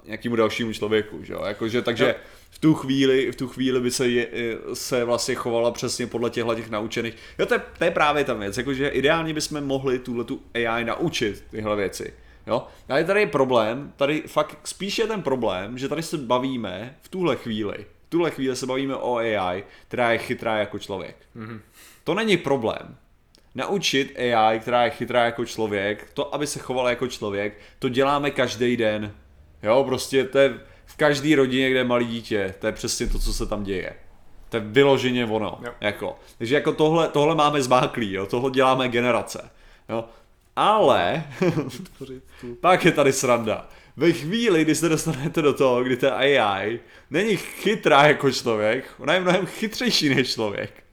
nějakému 0.05 0.37
dalšímu 0.37 0.73
člověku, 0.73 1.19
že 1.23 1.33
jo. 1.33 1.43
Jakože, 1.45 1.83
takže 1.83 2.05
Jo. 2.05 2.15
V 2.57 2.59
tu 2.59 2.75
chvíli, 2.75 3.33
v 3.33 3.37
tu 3.37 3.49
chvíli 3.49 3.81
by 3.81 3.91
se, 3.91 4.09
je, 4.09 4.29
se 4.75 5.05
vlastně 5.05 5.35
chovala 5.35 5.71
přesně 5.71 6.07
podle 6.07 6.31
těchto 6.31 6.55
těch 6.55 6.71
naučených. 6.71 7.15
Jo, 7.39 7.47
to 7.47 7.55
je, 7.55 7.63
to 7.79 7.85
je 7.85 7.91
právě 7.91 8.25
ta 8.25 8.35
věc, 8.35 8.59
jakože 8.59 8.89
ideálně 8.89 9.35
bychom 9.35 9.65
mohli 9.65 9.99
tuhle 9.99 10.25
tu 10.25 10.43
AI 10.55 10.85
naučit 10.85 11.45
tyhle 11.51 11.77
věci. 11.77 12.15
Jo? 12.47 12.67
Ale 12.89 13.05
tady 13.05 13.21
je 13.21 13.27
problém, 13.27 13.93
tady 13.97 14.23
fakt 14.27 14.59
spíš 14.65 14.99
je 14.99 15.07
ten 15.07 15.23
problém, 15.23 15.79
že 15.79 15.89
tady 15.89 16.03
se 16.03 16.19
bavíme 16.19 16.97
v 17.03 17.09
tuhle 17.09 17.37
chvíli, 17.37 17.87
v 18.07 18.11
tuhle 18.11 18.31
chvíli 18.31 18.57
se 18.57 18.67
bavíme 18.67 18.97
o 18.97 19.17
AI, 19.17 19.65
která 19.89 20.13
je 20.13 20.19
chytrá 20.19 20.59
jako 20.59 20.79
člověk. 20.79 21.17
Mm-hmm. 21.37 21.61
To 22.05 22.15
není 22.15 22.37
problém. 22.37 22.97
Naučit 23.55 24.19
AI, 24.19 24.61
která 24.61 24.85
je 24.85 24.91
chytrá 24.91 25.25
jako 25.25 25.45
člověk, 25.45 26.11
to, 26.15 26.35
aby 26.35 26.47
se 26.47 26.59
chovala 26.59 26.91
jako 26.91 27.07
člověk, 27.07 27.59
to 27.79 27.89
děláme 27.89 28.31
každý 28.31 28.77
den. 28.77 29.15
Jo, 29.63 29.85
prostě 29.85 30.25
to 30.25 30.39
je 30.39 30.61
v 30.97 30.99
každé 30.99 31.37
rodině, 31.37 31.71
kde 31.71 31.79
je 31.79 31.85
malý 31.85 32.07
dítě, 32.07 32.55
to 32.59 32.67
je 32.67 32.73
přesně 32.73 33.07
to, 33.07 33.19
co 33.19 33.33
se 33.33 33.47
tam 33.47 33.65
děje. 33.65 33.93
To 34.49 34.57
je 34.57 34.63
vyloženě 34.67 35.27
ono. 35.27 35.59
Jo. 35.65 35.73
Jako. 35.81 36.19
Takže 36.39 36.55
jako 36.55 36.73
tohle, 36.73 37.09
tohle 37.09 37.35
máme 37.35 37.63
zmáklý, 37.63 38.13
jo, 38.13 38.27
tohle 38.27 38.51
děláme 38.51 38.89
generace. 38.89 39.51
Jo. 39.89 40.05
Ale 40.57 41.25
pak 42.61 42.85
je 42.85 42.93
tady 42.93 43.13
sranda. 43.13 43.69
Ve 43.97 44.13
chvíli, 44.13 44.65
kdy 44.65 44.75
se 44.75 44.89
dostanete 44.89 45.43
do 45.43 45.55
toho, 45.55 45.85
kdy 45.85 45.97
ta 45.97 46.15
AI 46.15 46.81
není 47.11 47.37
chytrá 47.37 48.07
jako 48.07 48.31
člověk, 48.31 48.95
ona 48.99 49.15
je 49.15 49.21
mnohem 49.21 49.47
chytřejší 49.47 50.15
než 50.15 50.33
člověk. 50.33 50.85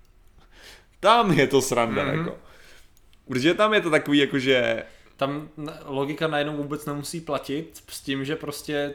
Tam 1.00 1.32
je 1.32 1.48
to 1.48 1.62
sranda, 1.62 2.04
mm-hmm. 2.04 2.18
jako. 2.18 2.38
Protože 3.28 3.54
tam 3.54 3.74
je 3.74 3.82
to 3.82 3.90
takový, 3.90 4.18
jako 4.18 4.40
že 4.40 4.84
tam 5.18 5.50
na- 5.58 5.80
logika 5.86 6.28
najednou 6.28 6.58
vůbec 6.58 6.86
nemusí 6.86 7.22
platit 7.22 7.84
s 7.88 8.02
tím, 8.02 8.26
že 8.26 8.36
prostě 8.36 8.94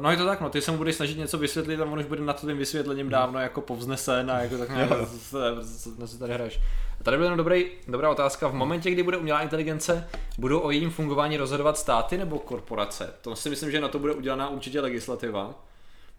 No 0.00 0.10
je 0.10 0.16
to 0.16 0.26
tak, 0.26 0.40
no, 0.40 0.50
ty 0.50 0.60
se 0.60 0.70
mu 0.70 0.76
budeš 0.76 0.96
snažit 0.96 1.18
něco 1.18 1.38
vysvětlit 1.38 1.80
a 1.80 1.84
on 1.84 1.98
už 1.98 2.04
bude 2.04 2.20
nad 2.20 2.40
tím 2.40 2.58
vysvětlením 2.58 3.08
dávno 3.08 3.40
jako 3.40 3.60
povznesen 3.60 4.30
a 4.30 4.40
jako 4.40 4.58
tak 4.58 4.68
se, 5.06 6.06
se 6.06 6.18
tady 6.18 6.34
hraješ. 6.34 6.60
A 7.00 7.04
tady 7.04 7.16
byla 7.16 7.26
jenom 7.26 7.36
dobrý, 7.36 7.66
dobrá 7.88 8.10
otázka. 8.10 8.48
V 8.48 8.54
momentě, 8.54 8.90
kdy 8.90 9.02
bude 9.02 9.16
umělá 9.16 9.42
inteligence, 9.42 10.08
budou 10.38 10.60
o 10.60 10.70
jejím 10.70 10.90
fungování 10.90 11.36
rozhodovat 11.36 11.78
státy 11.78 12.18
nebo 12.18 12.38
korporace? 12.38 13.14
To 13.20 13.36
si 13.36 13.50
myslím, 13.50 13.70
že 13.70 13.80
na 13.80 13.88
to 13.88 13.98
bude 13.98 14.12
udělaná 14.12 14.48
určitě 14.48 14.80
legislativa. 14.80 15.54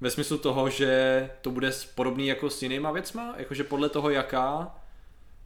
Ve 0.01 0.10
smyslu 0.10 0.38
toho, 0.38 0.70
že 0.70 1.30
to 1.41 1.51
bude 1.51 1.72
podobný 1.95 2.28
jako 2.28 2.49
s 2.49 2.64
jinýma 2.64 2.91
věcma, 2.91 3.34
jakože 3.38 3.64
podle 3.64 3.89
toho, 3.89 4.10
jaká 4.10 4.76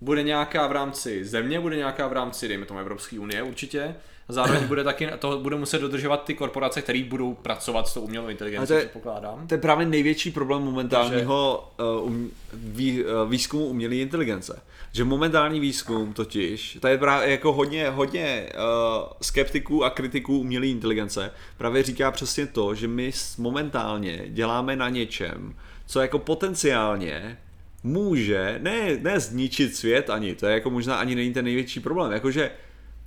bude 0.02 0.24
nějaká 0.24 0.68
v 0.68 0.72
rámci 0.72 1.26
země, 1.26 1.60
bude 1.60 1.76
nějaká 1.76 2.08
v 2.08 2.14
rámci, 2.14 2.48
dejme 2.48 2.66
tomu 2.66 2.80
Evropské 2.80 3.20
unie 3.20 3.44
určitě. 3.44 3.96
A 4.30 4.34
zároveň 4.34 4.68
bude 4.68 4.84
taky, 4.84 5.08
to 5.20 5.40
bude 5.40 5.56
muset 5.56 5.80
dodržovat 5.80 6.24
ty 6.24 6.34
korporace, 6.34 6.82
které 6.82 7.04
budou 7.04 7.34
pracovat 7.34 7.88
s 7.88 7.94
tou 7.94 8.02
umělou 8.02 8.28
inteligencí, 8.28 8.68
to 8.68 8.74
je- 8.74 8.80
předpokládám. 8.80 9.48
To 9.48 9.54
je 9.54 9.58
právě 9.58 9.86
největší 9.86 10.32
problém 10.32 10.62
momentálního 10.62 11.72
uh, 11.80 12.08
um, 12.08 12.32
vý, 12.54 13.04
uh, 13.04 13.30
výzkumu 13.30 13.66
umělé 13.66 13.96
inteligence. 13.96 14.62
Že 14.92 15.04
momentální 15.04 15.60
výzkum 15.60 16.14
totiž, 16.14 16.78
to 16.82 16.88
je 16.88 16.98
právě 16.98 17.32
jako 17.32 17.54
hodně, 17.54 17.90
hodně 17.90 18.50
uh, 18.56 19.08
skeptiků 19.22 19.86
a 19.86 19.90
kritiků 19.90 20.40
umělé 20.40 20.68
inteligence, 20.68 21.32
právě 21.58 21.84
říká 21.84 22.12
přesně 22.12 22.46
to, 22.46 22.76
že 22.76 22.88
my 22.88 23.12
momentálně 23.38 24.24
děláme 24.28 24.76
na 24.76 24.90
něčem, 24.90 25.56
co 25.86 26.00
jako 26.00 26.20
potenciálně 26.20 27.38
může, 27.84 28.60
ne, 28.62 28.98
ne 29.02 29.20
zničit 29.20 29.76
svět 29.76 30.10
ani, 30.10 30.36
to 30.36 30.46
je 30.46 30.54
jako 30.54 30.70
možná 30.70 30.96
ani 30.96 31.16
není 31.16 31.34
ten 31.34 31.46
největší 31.46 31.80
problém, 31.80 32.12
jakože 32.12 32.52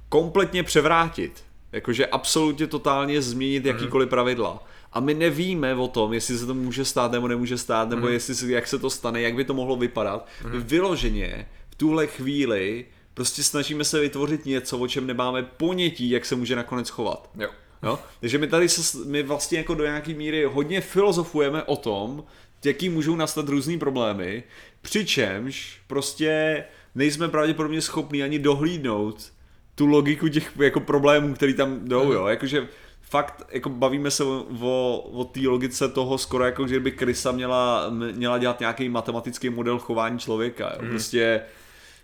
kompletně 0.09 0.63
převrátit. 0.63 1.45
Jakože 1.73 2.07
absolutně 2.07 2.67
totálně 2.67 3.23
změnit 3.23 3.67
jakýkoliv 3.67 4.09
pravidla. 4.09 4.65
A 4.93 5.01
my 5.01 5.15
nevíme 5.15 5.75
o 5.75 5.89
tom, 5.89 6.13
jestli 6.13 6.39
se 6.39 6.47
to 6.47 6.55
může 6.55 6.85
stát 6.85 7.13
nebo 7.13 7.29
nemůže 7.29 7.59
stát, 7.59 7.89
nebo 7.89 8.09
jestli 8.09 8.35
se, 8.35 8.53
jak 8.53 8.67
se 8.67 8.79
to 8.79 8.91
stane, 8.91 9.21
jak 9.21 9.35
by 9.35 9.45
to 9.45 9.55
mohlo 9.55 9.77
vypadat. 9.77 10.29
My 10.53 10.61
vyloženě 10.61 11.49
v 11.71 11.75
tuhle 11.75 12.07
chvíli 12.07 12.85
prostě 13.15 13.43
snažíme 13.43 13.85
se 13.85 14.01
vytvořit 14.01 14.47
něco, 14.47 14.79
o 14.79 14.89
čem 14.89 15.07
nemáme 15.07 15.43
ponětí, 15.43 16.11
jak 16.11 16.25
se 16.25 16.37
může 16.37 16.57
nakonec 16.57 16.89
chovat. 16.89 17.31
Jo. 17.39 17.49
Jo? 17.83 17.99
Takže 18.21 18.39
my 18.39 18.47
tady 18.47 18.69
se, 18.69 18.99
my 18.99 19.23
vlastně 19.23 19.59
jako 19.59 19.75
do 19.75 19.85
nějaký 19.85 20.15
míry 20.15 20.45
hodně 20.45 20.81
filozofujeme 20.81 21.63
o 21.63 21.77
tom, 21.77 22.25
jaký 22.67 22.89
můžou 22.89 23.17
nastat 23.17 23.49
různý 23.49 23.79
problémy, 23.79 24.43
přičemž 24.83 25.81
prostě 25.87 26.65
nejsme 26.95 27.29
pravděpodobně 27.29 27.81
schopni 27.81 28.23
ani 28.23 28.39
dohlídnout 28.39 29.33
tu 29.75 29.87
logiku 29.87 30.29
těch 30.29 30.53
jako 30.61 30.81
problémů, 30.81 31.35
který 31.35 31.55
tam 31.55 31.89
jdou, 31.89 32.13
jo, 32.13 32.27
jakože 32.27 32.69
fakt, 33.01 33.43
jako 33.51 33.69
bavíme 33.69 34.11
se 34.11 34.25
o, 34.25 34.99
o, 35.13 35.25
té 35.25 35.41
logice 35.41 35.89
toho 35.89 36.19
skoro 36.19 36.45
jako, 36.45 36.69
že 36.69 36.81
by 36.81 36.91
Krysa 36.93 37.33
měla, 37.33 37.91
měla 37.91 38.39
dělat 38.39 38.61
nějaký 38.61 38.89
matematický 38.89 39.51
model 39.51 39.79
chování 39.79 40.19
člověka, 40.19 40.73
jo, 40.75 40.89
prostě 40.89 41.43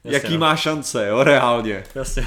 jaký 0.05 0.33
no. 0.33 0.39
má 0.39 0.57
šance, 0.57 1.09
jo, 1.09 1.23
reálně. 1.25 1.85
Jasně. 1.95 2.27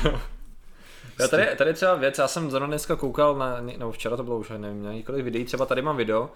Já 1.20 1.28
tady, 1.28 1.48
tady 1.58 1.74
třeba 1.74 1.96
věc, 1.96 2.18
já 2.18 2.28
jsem 2.28 2.52
zrovna 2.52 2.68
dneska 2.68 2.96
koukal 2.96 3.38
na, 3.38 3.62
nebo 3.62 3.92
včera 3.92 4.18
to 4.18 4.24
bylo 4.24 4.38
už, 4.38 4.50
nevím, 4.58 4.84
na 4.84 4.94
několik 4.94 5.24
videí, 5.24 5.46
třeba 5.46 5.66
tady 5.66 5.82
mám 5.82 5.98
video, 5.98 6.22
Mhm. 6.22 6.30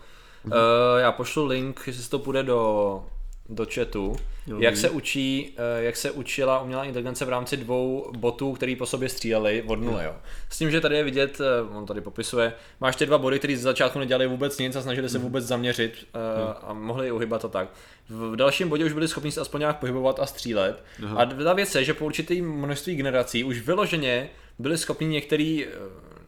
Uh, 0.45 0.51
já 0.99 1.11
pošlu 1.11 1.45
link, 1.45 1.81
jestli 1.87 2.09
to 2.09 2.19
půjde 2.19 2.43
do, 2.43 3.03
do 3.49 3.65
chatu, 3.73 4.15
Jo, 4.47 4.57
jak 4.59 4.77
se 4.77 4.89
učí, 4.89 5.55
uh, 5.77 5.83
jak 5.83 5.95
se 5.97 6.11
učila 6.11 6.59
umělá 6.61 6.83
inteligence 6.85 7.25
v 7.25 7.29
rámci 7.29 7.57
dvou 7.57 8.11
botů, 8.17 8.53
který 8.53 8.75
po 8.75 8.85
sobě 8.85 9.09
stříleli 9.09 9.63
od 9.67 9.75
nuly, 9.81 10.05
jo. 10.05 10.15
S 10.49 10.57
tím, 10.57 10.71
že 10.71 10.81
tady 10.81 10.95
je 10.95 11.03
vidět, 11.03 11.39
uh, 11.69 11.77
on 11.77 11.85
tady 11.85 12.01
popisuje, 12.01 12.53
máš 12.81 12.95
ty 12.95 13.05
dva 13.05 13.17
body, 13.17 13.39
který 13.39 13.55
z 13.55 13.61
začátku 13.61 13.99
nedělali 13.99 14.27
vůbec 14.27 14.57
nic 14.57 14.75
a 14.75 14.81
snažili 14.81 15.05
Mhm. 15.05 15.11
se 15.11 15.17
vůbec 15.17 15.45
zaměřit 15.45 16.07
uh, 16.15 16.69
a 16.69 16.73
mohli 16.73 17.11
uhybat 17.11 17.45
a 17.45 17.47
tak. 17.47 17.69
V 18.09 18.35
dalším 18.35 18.69
bodě 18.69 18.85
už 18.85 18.93
byli 18.93 19.07
schopni 19.07 19.31
se 19.31 19.41
aspoň 19.41 19.59
nějak 19.59 19.79
pohybovat 19.79 20.19
a 20.19 20.25
střílet. 20.25 20.83
Aha. 21.03 21.17
A 21.21 21.25
ta 21.25 21.53
věc 21.53 21.75
je, 21.75 21.83
že 21.83 21.93
po 21.93 22.05
určitý 22.05 22.41
množství 22.41 22.95
generací 22.95 23.43
už 23.43 23.59
vyloženě 23.61 24.29
byli 24.59 24.77
schopni 24.77 25.07
některý, 25.07 25.65
eh, 25.65 25.69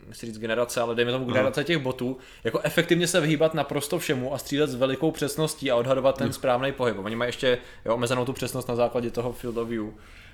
nechci 0.08 0.26
říct 0.26 0.40
generace, 0.40 0.82
ale 0.82 0.96
dejme 0.96 1.12
tomu 1.12 1.26
generace 1.26 1.64
těch 1.64 1.78
botů, 1.78 2.18
jako 2.44 2.60
efektivně 2.64 3.08
se 3.08 3.22
vyhýbat 3.22 3.54
naprosto 3.54 4.00
všemu 4.00 4.34
a 4.34 4.38
střílet 4.38 4.70
s 4.70 4.76
velikou 4.76 5.12
přesností 5.12 5.72
a 5.72 5.76
odhadovat 5.76 6.18
ten 6.18 6.34
správný 6.34 6.72
pohyb. 6.72 6.98
Oni 7.00 7.16
mají 7.16 7.30
ještě 7.30 7.58
jo, 7.86 7.94
omezenou 7.96 8.26
tu 8.26 8.34
přesnost 8.34 8.68
na 8.68 8.76
základě 8.76 9.12
toho 9.12 9.32
field 9.34 9.58
of 9.58 9.68
view. 9.68 9.86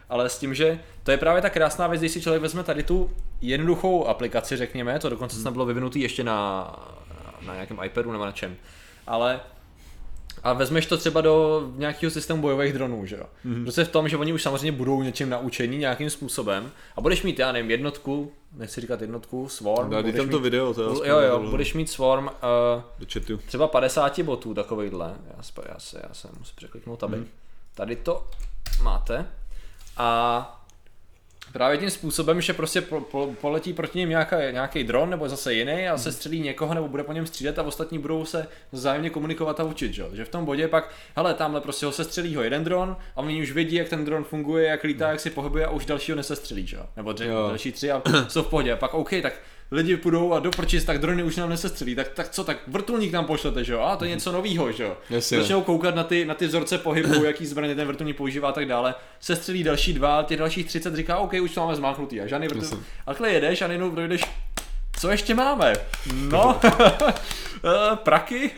Ale 0.10 0.30
s 0.30 0.40
tím, 0.40 0.54
že 0.54 0.80
to 1.04 1.12
je 1.12 1.18
právě 1.18 1.42
ta 1.42 1.50
krásná 1.50 1.88
věc, 1.88 2.02
když 2.02 2.12
si 2.12 2.22
člověk 2.22 2.42
vezme 2.42 2.64
tady 2.64 2.84
tu 2.84 3.12
jednoduchou 3.42 4.06
aplikaci, 4.06 4.58
řekněme, 4.58 5.00
to 5.00 5.10
dokonce 5.10 5.36
snad 5.36 5.52
bylo 5.52 5.66
vyvinutý 5.66 6.02
ještě 6.02 6.24
na, 6.24 6.68
na 7.42 7.54
nějakém 7.54 7.80
iPadu 7.84 8.12
nebo 8.12 8.26
na 8.26 8.32
čem. 8.32 8.56
Ale 9.08 9.40
a 10.44 10.54
vezmeš 10.54 10.86
to 10.86 10.98
třeba 10.98 11.22
do 11.22 11.64
nějakého 11.76 12.12
systému 12.12 12.42
bojových 12.42 12.74
dronů, 12.74 13.06
že 13.06 13.16
jo? 13.16 13.24
Mm-hmm. 13.46 13.64
Prostě 13.64 13.84
v 13.84 13.90
tom, 13.90 14.10
že 14.10 14.18
oni 14.18 14.34
už 14.34 14.44
samozřejmě 14.44 14.72
budou 14.72 15.04
něčím 15.04 15.30
naučení 15.30 15.78
nějakým 15.78 16.10
způsobem 16.10 16.72
a 16.96 17.02
budeš 17.02 17.24
mít, 17.24 17.40
já 17.40 17.52
nevím, 17.52 17.72
jednotku, 17.72 18.32
nechci 18.54 18.82
říkat 18.82 19.02
jednotku, 19.02 19.50
swarm. 19.50 19.90
Budeš 19.90 20.16
tam 20.16 20.30
to 20.30 20.38
mít, 20.38 20.44
video, 20.44 20.74
to 20.74 20.82
je 20.82 20.88
aspoň 20.92 21.08
Jo, 21.08 21.20
jo, 21.20 21.32
tohle. 21.32 21.50
budeš 21.52 21.74
mít 21.74 21.90
swarm 21.90 22.26
uh, 22.26 23.38
třeba 23.48 23.68
50 23.68 24.20
botů 24.20 24.54
takovejhle. 24.54 25.16
Já, 25.36 25.42
sp- 25.42 25.66
já, 25.70 25.80
se, 25.80 26.00
já 26.08 26.14
se 26.14 26.28
musím 26.40 26.56
překliknout, 26.56 27.04
aby. 27.04 27.18
Mhm. 27.18 27.28
Tady 27.76 27.96
to 27.96 28.28
máte. 28.84 29.26
A 29.98 30.63
právě 31.54 31.78
tím 31.78 31.90
způsobem, 31.90 32.42
že 32.42 32.54
prostě 32.54 32.82
po, 32.82 33.02
po, 33.02 33.34
poletí 33.42 33.74
proti 33.74 34.00
ním 34.00 34.10
nějaká, 34.10 34.52
nějaký 34.52 34.84
dron 34.84 35.10
nebo 35.10 35.30
zase 35.30 35.54
jiný 35.54 35.88
a 35.88 35.98
se 35.98 36.10
Mhm. 36.10 36.16
střelí 36.16 36.40
někoho 36.40 36.74
nebo 36.74 36.88
bude 36.88 37.04
po 37.04 37.14
něm 37.14 37.26
střílet 37.26 37.60
a 37.60 37.64
ostatní 37.64 38.00
budou 38.00 38.26
se 38.26 38.48
vzájemně 38.72 39.10
komunikovat 39.10 39.60
a 39.60 39.64
učit, 39.64 39.94
že? 39.94 40.02
jo? 40.02 40.10
že 40.14 40.26
v 40.26 40.30
tom 40.30 40.46
bodě 40.46 40.68
pak, 40.68 40.90
hele, 41.16 41.34
tamhle 41.34 41.62
prostě 41.62 41.86
ho 41.86 41.92
se 41.92 42.04
střelí 42.04 42.36
ho 42.36 42.44
jeden 42.44 42.64
dron 42.64 42.98
a 43.16 43.20
oni 43.22 43.42
už 43.42 43.52
vědí, 43.52 43.76
jak 43.76 43.90
ten 43.90 44.06
dron 44.06 44.24
funguje, 44.24 44.68
jak 44.68 44.84
lítá, 44.84 45.10
jak 45.10 45.20
si 45.20 45.30
pohybuje 45.30 45.66
a 45.66 45.70
už 45.70 45.86
dalšího 45.86 46.16
nesestřelí, 46.16 46.68
že? 46.68 46.78
jo? 46.78 46.86
nebo 46.98 47.12
dře- 47.12 47.26
Jo. 47.26 47.48
další 47.48 47.72
tři 47.72 47.92
a 47.92 48.02
jsou 48.28 48.44
v 48.44 48.48
pohodě. 48.48 48.74
A 48.74 48.76
pak 48.76 48.94
OK, 48.94 49.10
tak 49.22 49.34
lidi 49.72 49.98
půjdou 49.98 50.34
a 50.34 50.40
do 50.40 50.52
prčic, 50.52 50.84
tak 50.84 50.98
drony 51.00 51.24
už 51.24 51.36
nám 51.36 51.50
nesestřelí, 51.50 51.96
tak, 51.96 52.08
tak 52.10 52.30
co, 52.30 52.44
tak 52.44 52.58
vrtulník 52.68 53.12
nám 53.12 53.26
pošlete, 53.26 53.64
že 53.64 53.74
jo? 53.74 53.80
A 53.80 53.96
to 53.96 54.06
je 54.06 54.12
něco 54.12 54.32
novýho, 54.32 54.72
že 54.72 54.84
jo? 54.84 54.98
Jasně. 55.10 55.38
Začnou 55.40 55.62
koukat 55.62 55.96
na 55.96 56.04
ty, 56.04 56.26
na 56.26 56.34
ty 56.34 56.48
vzorce 56.48 56.78
pohybu, 56.78 57.24
jaký 57.26 57.46
zbraně 57.46 57.76
ten 57.76 57.88
vrtulník 57.88 58.18
používá 58.18 58.50
a 58.50 58.52
tak 58.52 58.68
dále. 58.68 58.96
Sestřelí 59.20 59.64
další 59.64 59.94
dva, 59.94 60.24
těch 60.24 60.40
dalších 60.40 60.66
30 60.68 60.96
říká, 60.96 61.18
OK, 61.18 61.34
už 61.42 61.54
to 61.54 61.62
máme 61.62 61.76
zmáknutý 61.76 62.22
a 62.22 62.28
žádný 62.28 62.48
vrtul. 62.48 62.64
Jasně. 62.64 62.78
A 63.06 63.12
takhle 63.12 63.32
jedeš 63.32 63.62
a 63.62 63.68
najednou 63.68 63.90
dojdeš, 63.92 64.22
co 65.00 65.10
ještě 65.12 65.36
máme? 65.36 65.74
No, 66.14 66.60
eh, 67.64 67.96
praky. 67.96 68.52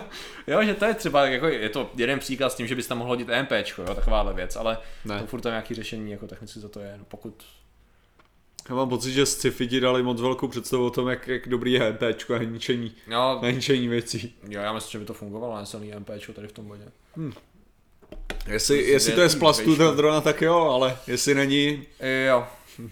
jo, 0.46 0.64
že 0.64 0.74
to 0.74 0.84
je 0.84 0.94
třeba, 0.94 1.26
jako 1.26 1.46
je 1.48 1.68
to 1.68 1.90
jeden 1.96 2.18
příklad 2.18 2.52
s 2.52 2.54
tím, 2.54 2.66
že 2.66 2.74
bys 2.74 2.86
tam 2.86 2.98
mohl 2.98 3.08
hodit 3.10 3.28
EMPčko, 3.30 3.82
jo, 3.82 3.94
takováhle 3.94 4.34
věc, 4.34 4.56
ale 4.56 4.78
Ne. 5.04 5.20
to 5.20 5.26
furt 5.26 5.40
tam 5.40 5.52
nějaký 5.52 5.74
řešení, 5.74 6.10
jako 6.12 6.26
technicky 6.26 6.60
za 6.60 6.68
to 6.68 6.80
je, 6.80 6.94
no, 6.98 7.04
pokud 7.08 7.34
Já 8.68 8.74
mám 8.74 8.88
pocit, 8.88 9.12
že 9.12 9.26
sci-fi 9.26 9.68
ti 9.68 9.80
dali 9.80 10.02
moc 10.02 10.20
velkou 10.20 10.48
představu 10.48 10.86
o 10.86 10.90
tom, 10.90 11.08
jak, 11.08 11.28
jak 11.28 11.48
dobrý 11.48 11.72
je 11.72 11.92
MPčko 11.92 12.34
a 12.34 12.38
ničení, 12.38 12.92
No, 13.08 13.38
na 13.42 13.50
ničení 13.50 13.88
věcí. 13.88 14.34
jo, 14.48 14.60
já 14.60 14.72
myslím, 14.72 14.90
že 14.92 14.98
by 14.98 15.04
to 15.04 15.14
fungovalo 15.14 15.54
na 15.56 15.64
silný 15.66 15.92
MPčko 15.98 16.32
tady 16.32 16.48
v 16.48 16.52
tom 16.52 16.68
bodě. 16.68 16.84
Jestli, 18.46 18.78
jestli 18.82 19.12
to 19.12 19.20
je 19.20 19.28
z 19.28 19.34
plastu 19.34 19.76
ten 19.76 19.96
drona, 19.96 20.20
tak 20.20 20.42
jo, 20.42 20.56
ale 20.56 20.96
jestli 21.06 21.34
není, 21.34 21.82
Jo, 22.28 22.44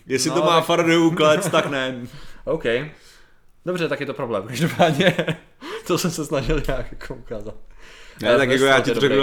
jestli 0.07 0.31
No, 0.31 0.37
to 0.37 0.43
má 0.43 0.57
tak- 0.57 0.65
Faradayův 0.67 1.15
klec, 1.17 1.49
tak 1.49 1.67
ne. 1.71 2.07
OK. 2.45 2.65
Dobře, 3.67 3.89
tak 3.89 4.01
je 4.01 4.07
to 4.07 4.15
problém. 4.15 4.43
Každopádně 4.49 5.17
to 5.87 5.99
jsem 5.99 6.11
se 6.11 6.27
snažil 6.27 6.63
nějak 6.69 6.87
jako 6.93 7.15
ukázat. 7.15 7.55
Ne, 8.23 8.37
tak 8.37 8.49
jako 8.51 8.65
Westworld 8.65 8.79
já 8.79 8.81
ti 8.81 8.91
to 8.95 9.01
řeknu 9.01 9.23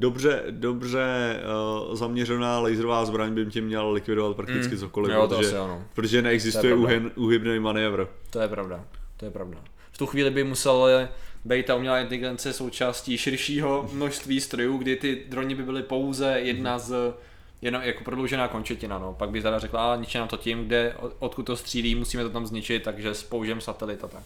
dobře, 0.00 0.42
dobře 0.50 1.36
uh, 1.88 1.94
zaměřená 1.96 2.60
laserová 2.60 3.04
zbraň 3.04 3.34
by 3.34 3.46
tě 3.46 3.60
měla 3.60 3.90
likvidovat 3.90 4.36
prakticky 4.36 4.74
Mm. 4.74 4.80
cokoliv, 4.80 5.12
Jo, 5.14 5.26
to 5.28 5.36
protože, 5.36 5.58
ano. 5.58 5.82
protože 5.94 6.22
neexistuje 6.22 6.74
uhybný 7.16 7.58
manévr. 7.58 8.06
To 8.30 8.40
je 8.40 8.48
pravda. 8.48 8.84
To 9.16 9.24
je 9.24 9.30
pravda. 9.30 9.58
V 9.92 9.98
tu 9.98 10.06
chvíli 10.06 10.30
by 10.30 10.44
musel 10.44 11.08
být 11.44 11.66
ta 11.66 11.74
umělá 11.76 11.98
inteligence 12.00 12.52
součástí 12.52 13.18
širšího 13.18 13.90
množství 13.92 14.40
strojů, 14.40 14.78
kdy 14.78 14.96
ty 14.96 15.22
droni 15.28 15.54
by 15.54 15.62
byly 15.62 15.82
pouze 15.82 16.26
jedna 16.40 16.78
z 16.78 16.94
jenom 17.62 17.82
jako 17.82 18.04
prodloužená 18.04 18.48
končetina, 18.48 18.98
no. 18.98 19.12
Pak 19.18 19.30
by 19.30 19.42
teda 19.42 19.58
řekla, 19.58 19.92
a 19.92 19.96
ničí 19.96 20.18
nám 20.18 20.28
to 20.28 20.36
tím, 20.36 20.64
kde, 20.64 20.94
od- 21.00 21.12
odkud 21.18 21.42
to 21.42 21.56
střílí, 21.56 21.94
musíme 21.94 22.22
to 22.22 22.30
tam 22.30 22.46
zničit, 22.46 22.82
takže 22.82 23.14
spoužijeme 23.14 23.60
satelit 23.60 24.04
a 24.04 24.08
tak. 24.08 24.22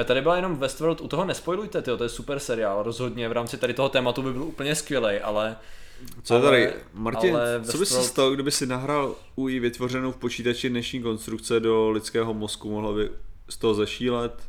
A 0.00 0.04
tady 0.04 0.20
byla 0.22 0.36
jenom 0.36 0.56
Westworld, 0.56 1.00
u 1.00 1.08
toho 1.08 1.24
nespoilujte, 1.24 1.82
tyjo, 1.82 1.96
to 1.96 2.04
je 2.04 2.08
super 2.08 2.38
seriál, 2.38 2.82
rozhodně 2.82 3.28
v 3.28 3.32
rámci 3.32 3.56
tady 3.56 3.74
toho 3.74 3.88
tématu 3.88 4.22
by 4.22 4.32
byl 4.32 4.42
úplně 4.42 4.74
skvělý, 4.74 5.16
ale 5.18 5.56
Co 6.22 6.34
je 6.34 6.40
Ale- 6.40 6.50
tady? 6.50 6.72
Martin, 6.94 7.36
ale 7.36 7.60
co 7.64 7.78
by 7.78 7.84
Westworld- 7.84 8.02
stalo, 8.06 8.30
kdyby 8.30 8.50
si 8.50 8.66
nahrál 8.66 9.14
UI 9.36 9.60
vytvořenou 9.60 10.12
v 10.12 10.16
počítači 10.16 10.68
dnešní 10.70 11.02
konstrukce 11.02 11.60
do 11.60 11.90
lidského 11.90 12.34
mozku? 12.34 12.70
Mohla 12.70 12.92
by 12.92 13.10
z 13.48 13.56
toho 13.56 13.74
zešílet? 13.74 14.42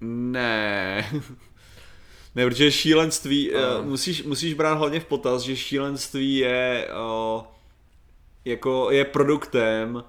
Ne. 0.00 1.10
ne, 2.34 2.44
protože 2.46 2.72
šílenství. 2.72 3.50
Uh. 3.52 3.84
musíš, 3.84 4.22
musíš 4.24 4.54
brát 4.54 4.74
hlavně 4.74 5.00
v 5.00 5.04
potaz, 5.04 5.42
že 5.42 5.56
šílenství 5.56 6.36
je 6.36 6.88
uh, 7.36 7.42
jako 8.44 8.90
je 8.90 9.04
produktem 9.04 10.04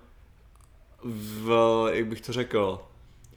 v, 1.03 1.51
jak 1.91 2.07
bych 2.07 2.21
to 2.21 2.33
řekl, 2.33 2.79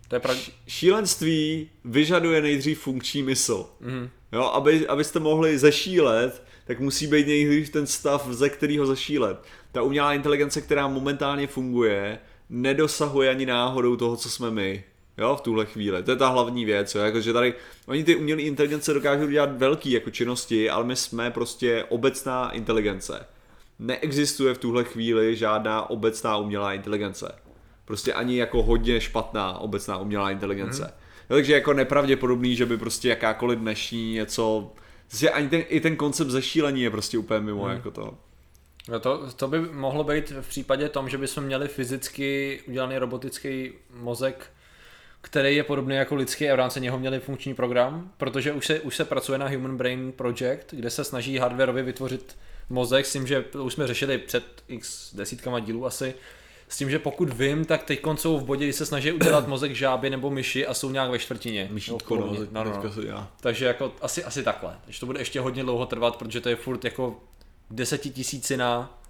To 0.09 0.17
je 0.17 0.21
pravda. 0.21 0.41
Š- 0.41 0.53
šílenství 0.69 1.71
vyžaduje 1.85 2.43
nejdřív 2.43 2.81
funkční 2.81 3.23
mysl. 3.23 3.67
Mhm. 3.81 4.09
Jo, 4.33 4.43
aby, 4.43 4.87
abyste 4.87 5.21
mohli 5.21 5.59
zešílet, 5.59 6.43
tak 6.67 6.81
musí 6.81 7.07
být 7.07 7.27
nejdřív 7.27 7.71
ten 7.71 7.87
stav, 7.87 8.29
ze 8.31 8.49
kterého 8.49 8.87
zešílet. 8.87 9.39
Ta 9.73 9.83
umělá 9.83 10.15
inteligence, 10.15 10.61
která 10.61 10.89
momentálně 10.89 11.47
funguje, 11.47 12.19
nedosahuje 12.51 13.31
ani 13.31 13.47
náhodou 13.47 13.97
toho, 13.97 14.17
co 14.17 14.31
jsme 14.31 14.51
my. 14.51 14.85
Jo, 15.19 15.37
v 15.37 15.41
tuhle 15.41 15.67
chvíli. 15.67 16.03
To 16.03 16.11
je 16.11 16.17
ta 16.17 16.29
hlavní 16.29 16.65
věc, 16.65 16.95
jo. 16.95 17.01
Jakože 17.01 17.33
tady, 17.33 17.55
oni 17.87 18.05
ty 18.05 18.17
umělé 18.17 18.43
inteligence 18.43 18.95
dokážou 18.95 19.27
dělat 19.27 19.59
velký 19.59 19.91
jako 19.93 20.11
činnosti, 20.11 20.71
ale 20.71 20.85
my 20.85 20.97
jsme 20.97 21.31
prostě 21.31 21.85
obecná 21.89 22.51
inteligence. 22.51 23.27
Neexistuje 23.79 24.55
v 24.55 24.59
tuhle 24.59 24.85
chvíli 24.85 25.37
žádná 25.37 25.91
obecná 25.91 26.37
umělá 26.37 26.73
inteligence. 26.75 27.33
Prostě 27.87 28.12
ani 28.12 28.37
jako 28.37 28.62
hodně 28.62 29.01
špatná 29.01 29.59
obecná 29.59 29.99
umělá 29.99 30.30
inteligence. 30.30 30.82
Mm. 30.82 30.91
Jo, 31.30 31.37
takže 31.37 31.55
jako 31.55 31.72
nepravděpodobný, 31.72 32.57
že 32.57 32.66
by 32.66 32.76
prostě 32.76 33.09
jakákoliv 33.09 33.59
dnešní 33.59 34.12
něco... 34.12 34.72
Prostě 35.07 35.30
ani 35.30 35.49
ten, 35.49 35.62
i 35.68 35.80
ten 35.80 35.97
koncept 35.97 36.30
zešílení 36.30 36.82
je 36.82 36.91
prostě 36.91 37.18
úplně 37.18 37.41
mimo 37.41 37.64
mm. 37.64 37.70
jako 37.70 37.91
to. 37.91 38.18
No 38.89 39.01
to, 39.01 39.32
to 39.32 39.49
by 39.49 39.61
mohlo 39.61 40.05
být 40.05 40.30
v 40.41 40.49
případě 40.49 40.89
tom, 40.89 41.09
že 41.09 41.18
bychom 41.18 41.45
měli 41.45 41.68
fyzicky 41.68 42.61
udělaný 42.68 42.99
robotický 42.99 43.72
mozek, 43.95 44.51
který 45.20 45.57
je 45.57 45.64
podobný 45.64 45.97
jako 45.97 46.14
lidský 46.14 46.51
a 46.51 46.55
v 46.55 46.59
rámci 46.59 46.80
něho 46.80 46.99
měli 46.99 47.20
funkční 47.20 47.55
program, 47.55 48.12
protože 48.16 48.53
už 48.53 48.66
se, 48.66 48.80
už 48.80 48.97
se 48.97 49.05
pracuje 49.05 49.39
na 49.39 49.49
Human 49.49 49.76
Brain 49.76 50.12
Project, 50.12 50.66
kde 50.70 50.91
se 50.91 51.05
snaží 51.05 51.39
hardwareově 51.39 51.82
vytvořit 51.82 52.37
mozek 52.70 53.07
s 53.07 53.12
tím, 53.12 53.26
že 53.26 53.43
to 53.43 53.64
už 53.64 53.72
jsme 53.72 53.87
řešili 53.87 54.18
před 54.18 54.45
x 54.68 55.14
desítkama 55.14 55.61
dílů 55.61 55.87
asi, 55.87 56.14
s 56.69 56.77
tím, 56.77 56.91
že 56.91 56.99
pokud 56.99 57.33
vím, 57.33 57.64
tak 57.64 57.83
teď 57.83 58.03
jsou 58.14 58.39
v 58.39 58.45
bodě, 58.45 58.64
kdy 58.64 58.73
se 58.73 58.87
snaží 58.87 59.12
udělat 59.12 59.49
mozek 59.49 59.75
žáby 59.75 60.11
nebo 60.11 60.31
myši 60.31 60.67
a 60.67 60.75
jsou 60.75 60.91
nějak 60.91 61.11
ve 61.11 61.19
čtvrtině. 61.19 61.69
Myšítko, 61.73 62.17
no, 62.17 62.27
no, 62.27 62.47
no, 62.51 62.64
no. 62.64 62.71
teďka 62.71 62.91
se 62.91 63.03
dělá. 63.03 63.33
Takže 63.41 63.67
jako 63.67 63.93
asi, 64.01 64.25
asi 64.25 64.43
takhle. 64.43 64.77
Takže 64.85 65.01
to 65.01 65.07
bude 65.07 65.21
ještě 65.21 65.41
hodně 65.41 65.62
dlouho 65.62 65.87
trvat, 65.87 66.17
protože 66.17 66.41
to 66.41 66.49
je 66.49 66.57
furt 66.57 66.85
jako 66.85 67.21
desetitisícina, 67.71 69.01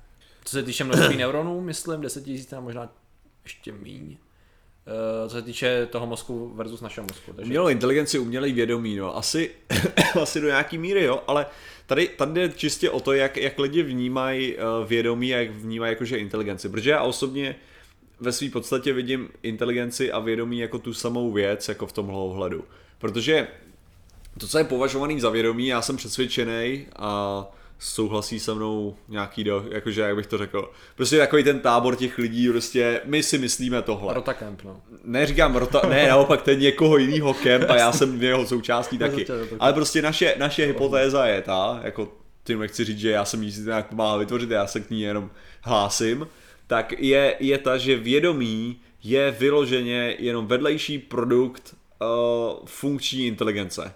co 0.45 0.51
se 0.51 0.63
týče 0.63 0.85
množství 0.85 1.17
neuronů, 1.17 1.61
myslím, 1.61 2.01
desetitisícina, 2.01 2.61
možná 2.61 2.89
ještě 3.45 3.73
míň. 3.73 4.17
Eh, 4.87 5.29
co 5.29 5.37
se 5.37 5.43
týče 5.43 5.87
toho 5.87 6.07
mozku 6.07 6.53
versus 6.55 6.81
našeho 6.81 7.07
mozku. 7.07 7.33
Takže 7.33 7.49
Umělou 7.49 7.69
inteligenci, 7.69 8.19
umělej 8.19 8.53
vědomí, 8.53 8.97
no. 8.97 9.17
Asi, 9.17 9.51
asi 10.23 10.41
do 10.41 10.47
nějaký 10.47 10.79
míry, 10.79 11.05
jo, 11.05 11.23
ale 11.27 11.47
tady, 11.87 12.09
tady 12.09 12.33
jde 12.33 12.49
čistě 12.49 12.91
o 12.91 13.01
to, 13.01 13.13
jak, 13.13 13.37
jak 13.37 13.59
lidi 13.59 13.83
vnímají 13.83 14.57
uh, 14.57 14.89
vědomí 14.89 15.35
a 15.35 15.39
jak 15.39 15.51
vnímají 15.51 15.93
jakože 15.93 16.19
inteligenci. 16.19 16.69
Protože 16.69 16.91
já 16.91 17.03
osobně 17.03 17.57
ve 18.21 18.33
své 18.33 18.51
podstatě 18.51 18.93
vidím 18.93 19.29
inteligenci 19.43 20.13
a 20.13 20.19
vědomí 20.19 20.59
jako 20.59 20.79
tu 20.79 20.95
samou 20.95 21.33
věc, 21.33 21.69
jako 21.69 21.87
v 21.87 21.93
tomhle 21.93 22.17
ohledu. 22.17 22.65
Protože 22.99 23.49
to, 24.39 24.47
co 24.47 24.59
je 24.59 24.65
považovaný 24.65 25.21
za 25.21 25.31
vědomí, 25.31 25.67
já 25.67 25.83
jsem 25.83 25.97
přesvědčený 25.97 26.87
a 26.97 27.45
souhlasí 27.79 28.41
se 28.41 28.55
mnou 28.55 28.97
nějaký, 29.09 29.45
do, 29.45 29.65
jakože, 29.71 30.01
jak 30.01 30.17
bych 30.17 30.27
to 30.27 30.39
řekl, 30.39 30.71
prostě 30.97 31.19
takový 31.19 31.45
ten 31.45 31.61
tábor 31.61 31.97
těch 31.97 32.19
lidí, 32.19 32.49
prostě 32.49 33.01
my 33.05 33.23
si 33.23 33.39
myslíme 33.39 33.83
tohle 33.83 34.15
Rotacamp, 34.15 34.63
no. 34.65 34.81
neříkám 35.05 35.57
rota, 35.57 35.81
ne, 35.89 36.09
naopak 36.09 36.43
ten 36.43 36.59
někoho 36.59 36.97
jiného 36.97 37.35
kemp 37.35 37.71
a 37.71 37.77
já 37.77 37.93
jsem 37.93 38.23
jeho 38.23 38.47
součástí 38.47 38.99
taky. 38.99 39.27
Ale 39.59 39.73
prostě 39.73 40.03
naše, 40.03 40.35
naše 40.39 40.67
hypotéza 40.67 41.27
je 41.27 41.43
ta, 41.43 41.81
jako 41.83 42.13
tím 42.45 42.61
nechci 42.61 42.85
říct, 42.85 42.99
že 42.99 43.11
já 43.11 43.25
jsem 43.25 43.43
jí 43.43 43.65
nějak 43.65 43.87
pomáhal 43.89 44.19
vytvořit, 44.19 44.51
já 44.51 44.67
se 44.67 44.81
k 44.81 44.91
ní 44.91 45.01
jenom 45.01 45.31
hlásím, 45.63 46.27
tak 46.67 46.93
je, 46.99 47.37
je 47.41 47.59
ta, 47.59 47.79
že 47.79 47.97
vědomí 47.97 48.81
je 49.03 49.31
vyloženě 49.31 50.17
jenom 50.19 50.47
vedlejší 50.47 50.99
produkt 50.99 51.77
uh, 52.01 52.67
funkční 52.67 53.27
inteligence. 53.27 53.95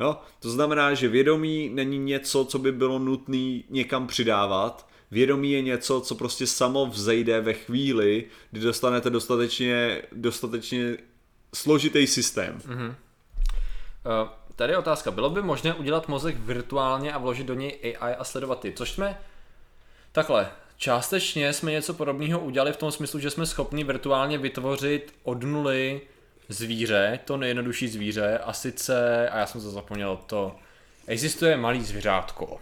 Jo? 0.00 0.16
To 0.40 0.50
znamená, 0.50 0.94
že 0.94 1.08
vědomí 1.08 1.68
není 1.68 1.98
něco, 1.98 2.44
co 2.44 2.58
by 2.58 2.72
bylo 2.72 2.98
nutné 2.98 3.60
někam 3.70 4.06
přidávat. 4.06 4.88
Vědomí 5.10 5.52
je 5.52 5.62
něco, 5.62 6.00
co 6.00 6.14
prostě 6.14 6.46
samo 6.46 6.86
vzejde 6.86 7.40
ve 7.40 7.52
chvíli, 7.52 8.24
kdy 8.50 8.60
dostanete 8.60 9.10
dostatečně, 9.10 10.02
dostatečně 10.12 10.96
složitý 11.54 12.06
systém. 12.06 12.60
Mm. 12.66 12.86
Uh, 12.86 12.94
tady 14.56 14.72
je 14.72 14.78
otázka. 14.78 15.10
Bylo 15.10 15.30
by 15.30 15.42
možné 15.42 15.74
udělat 15.74 16.08
mozek 16.08 16.36
virtuálně 16.38 17.12
a 17.12 17.18
vložit 17.18 17.46
do 17.46 17.54
něj 17.54 17.96
AI 18.00 18.14
a 18.14 18.24
sledovat 18.24 18.60
ty? 18.60 18.72
Což 18.72 18.90
jsme 18.90 19.20
takhle. 20.12 20.50
Částečně 20.76 21.52
jsme 21.52 21.70
něco 21.70 21.94
podobného 21.94 22.40
udělali 22.40 22.72
v 22.72 22.76
tom 22.76 22.92
smyslu, 22.92 23.20
že 23.20 23.30
jsme 23.30 23.46
schopni 23.46 23.84
virtuálně 23.84 24.38
vytvořit 24.38 25.14
od 25.22 25.42
nuly 25.42 26.00
zvíře, 26.48 27.18
to 27.24 27.36
nejjednodušší 27.36 27.88
zvíře, 27.88 28.38
a 28.38 28.52
sice, 28.52 29.28
a 29.28 29.38
já 29.38 29.46
jsem 29.46 29.60
to 29.60 29.70
zapomněl, 29.70 30.18
to 30.26 30.56
existuje 31.06 31.56
malý 31.56 31.84
zvířátko, 31.84 32.56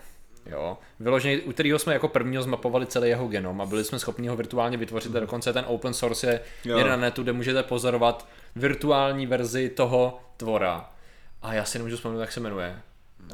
jo, 0.47 0.79
vyložený, 1.01 1.41
u 1.41 1.53
kterého 1.53 1.79
jsme 1.79 1.93
jako 1.93 2.09
prvního 2.09 2.43
zmapovali 2.43 2.87
celý 2.87 3.09
jeho 3.09 3.29
genom 3.29 3.61
a 3.61 3.67
byli 3.67 3.85
jsme 3.85 3.99
schopni 3.99 4.29
ho 4.29 4.37
virtuálně 4.37 4.77
vytvořit 4.77 5.17
a 5.17 5.21
dokonce 5.21 5.53
ten 5.53 5.65
open 5.69 5.95
source 5.95 6.27
je 6.27 6.41
Jo. 6.65 6.79
je 6.79 6.85
na 6.85 6.97
netu, 6.97 7.23
kde 7.23 7.33
můžete 7.33 7.63
pozorovat 7.63 8.29
virtuální 8.57 9.27
verzi 9.27 9.69
toho 9.69 10.21
tvora. 10.37 10.91
A 11.43 11.55
já 11.55 11.65
si 11.65 11.79
nemůžu 11.79 11.97
vzpomenout, 11.97 12.21
jak 12.21 12.33
se 12.33 12.41
jmenuje. 12.41 12.77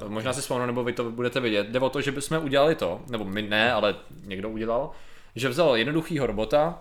Možná 0.09 0.33
si 0.33 0.41
vzpomenu, 0.41 0.67
nebo 0.67 0.85
vy 0.85 0.93
to 0.93 1.11
budete 1.11 1.41
vidět. 1.41 1.67
Jde 1.67 1.81
o 1.81 1.91
to, 1.91 2.01
že 2.01 2.13
bychom 2.13 2.45
udělali 2.45 2.75
to, 2.75 3.01
nebo 3.11 3.25
my 3.25 3.43
ne, 3.43 3.73
ale 3.73 3.95
někdo 4.25 4.51
udělal, 4.51 4.91
že 5.37 5.49
vzal 5.49 5.77
jednoduchýho 5.77 6.27
robota, 6.27 6.81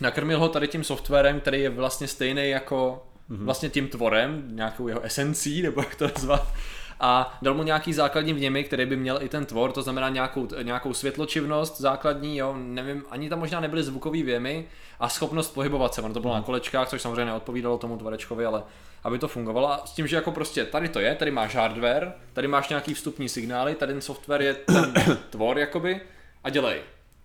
nakrmil 0.00 0.38
ho 0.38 0.48
tady 0.48 0.68
tím 0.68 0.84
softwarem, 0.84 1.40
který 1.40 1.60
je 1.60 1.70
vlastně 1.70 2.08
stejný 2.08 2.50
jako 2.50 3.06
vlastně 3.28 3.68
tím 3.68 3.88
tvorem, 3.88 4.44
nějakou 4.46 4.88
jeho 4.88 5.00
esencí, 5.00 5.62
nebo 5.62 5.80
jak 5.80 5.94
to 5.94 6.04
nazvat, 6.04 6.52
a 7.00 7.38
dal 7.42 7.54
mu 7.54 7.62
nějaký 7.62 7.92
základní 7.92 8.32
vněmy, 8.32 8.64
který 8.64 8.86
by 8.86 8.96
měl 8.96 9.22
i 9.22 9.28
ten 9.28 9.46
tvor, 9.46 9.72
to 9.72 9.82
znamená 9.82 10.08
nějakou, 10.08 10.48
nějakou 10.62 10.94
světločivnost 10.94 11.80
základní, 11.80 12.36
jo, 12.36 12.54
nevím, 12.58 13.04
ani 13.10 13.28
tam 13.28 13.38
možná 13.38 13.60
nebyly 13.60 13.82
zvukový 13.82 14.22
vjemy 14.22 14.64
a 15.00 15.08
schopnost 15.08 15.54
pohybovat 15.54 15.94
se, 15.94 16.02
ono 16.02 16.14
to 16.14 16.20
bylo 16.20 16.34
na 16.34 16.42
kolečkách, 16.42 16.88
což 16.88 17.02
samozřejmě 17.02 17.24
neodpovídalo 17.24 17.78
tomu 17.78 17.96
tvorečkovi, 17.98 18.46
ale 18.46 18.62
aby 19.04 19.18
to 19.18 19.28
fungovalo. 19.28 19.72
A 19.72 19.86
s 19.86 19.92
tím, 19.92 20.06
že 20.06 20.16
jako 20.16 20.32
prostě 20.32 20.64
tady 20.64 20.88
to 20.88 21.00
je, 21.00 21.14
tady 21.14 21.30
máš 21.30 21.54
hardware, 21.54 22.12
tady 22.32 22.48
máš 22.48 22.68
nějaký 22.68 22.94
vstupní 22.94 23.28
signály, 23.28 23.74
tady 23.74 23.92
ten 23.92 24.02
software 24.02 24.42
je 24.42 24.54
ten 24.54 24.92
tvor 25.30 25.58
jakoby 25.58 26.00
a 26.44 26.50
dělej. 26.50 26.80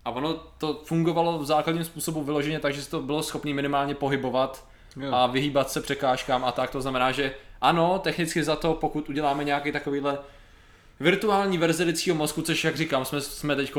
A 0.05 0.11
ono 0.11 0.33
to 0.33 0.81
fungovalo 0.85 1.39
v 1.39 1.45
základním 1.45 1.85
způsobu 1.85 2.23
vyloženě 2.23 2.59
tak, 2.59 2.73
že 2.73 2.89
to 2.89 3.01
bylo 3.01 3.23
schopný 3.23 3.53
minimálně 3.53 3.95
pohybovat 3.95 4.65
Jo. 4.95 5.13
a 5.13 5.27
vyhýbat 5.27 5.69
se 5.69 5.81
překážkám 5.81 6.45
a 6.45 6.51
tak. 6.51 6.69
To 6.69 6.81
znamená, 6.81 7.11
že 7.11 7.33
ano, 7.61 7.99
technicky 7.99 8.43
za 8.43 8.55
to, 8.55 8.73
pokud 8.73 9.09
uděláme 9.09 9.43
nějaký 9.43 9.71
takovýhle 9.71 10.19
virtuální 10.99 11.57
verzi 11.57 11.83
lidského 11.83 12.17
mozku, 12.17 12.41
což 12.41 12.63
jak 12.63 12.75
říkám, 12.75 13.05
jsme, 13.05 13.21
jsme 13.21 13.55
teď 13.55 13.73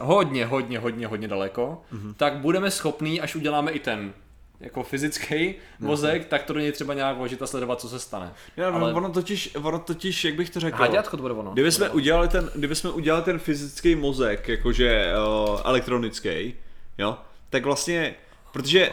hodně, 0.00 0.46
hodně, 0.46 0.78
hodně, 0.78 1.06
hodně 1.06 1.28
daleko, 1.28 1.82
mm-hmm. 1.92 2.14
tak 2.16 2.36
budeme 2.36 2.70
schopní, 2.70 3.20
až 3.20 3.36
uděláme 3.36 3.70
i 3.70 3.78
ten 3.78 4.12
jako 4.60 4.82
fyzický 4.82 5.54
mozek, 5.78 6.26
tak 6.26 6.42
to 6.42 6.52
do 6.52 6.60
něj 6.60 6.72
třeba 6.72 6.94
nějak 6.94 7.16
vložit 7.16 7.42
a 7.42 7.46
sledovat, 7.46 7.80
co 7.80 7.88
se 7.88 7.98
stane. 7.98 8.32
Já, 8.56 8.68
Ale- 8.70 8.80
Ale... 8.80 8.92
ono, 8.92 9.10
totiž, 9.10 9.50
ono 9.62 9.78
totiž, 9.78 10.24
jak 10.24 10.34
bych 10.34 10.50
to 10.50 10.60
řekl, 10.60 10.76
Háďátko 10.76 11.16
to 11.16 11.22
bude 11.22 11.34
ono. 11.34 11.50
kdyby 11.50 11.72
jsme 11.72 11.88
udělali 11.88 12.28
ten, 12.28 12.50
kdyby 12.54 12.74
jsme 12.74 12.90
udělali 12.90 13.24
ten 13.24 13.38
fyzický 13.38 13.94
mozek, 13.94 14.48
jakože 14.48 15.12
uh, 15.48 15.60
elektronický, 15.64 16.54
jo, 16.98 17.18
tak 17.50 17.64
vlastně, 17.64 18.14
protože, 18.52 18.92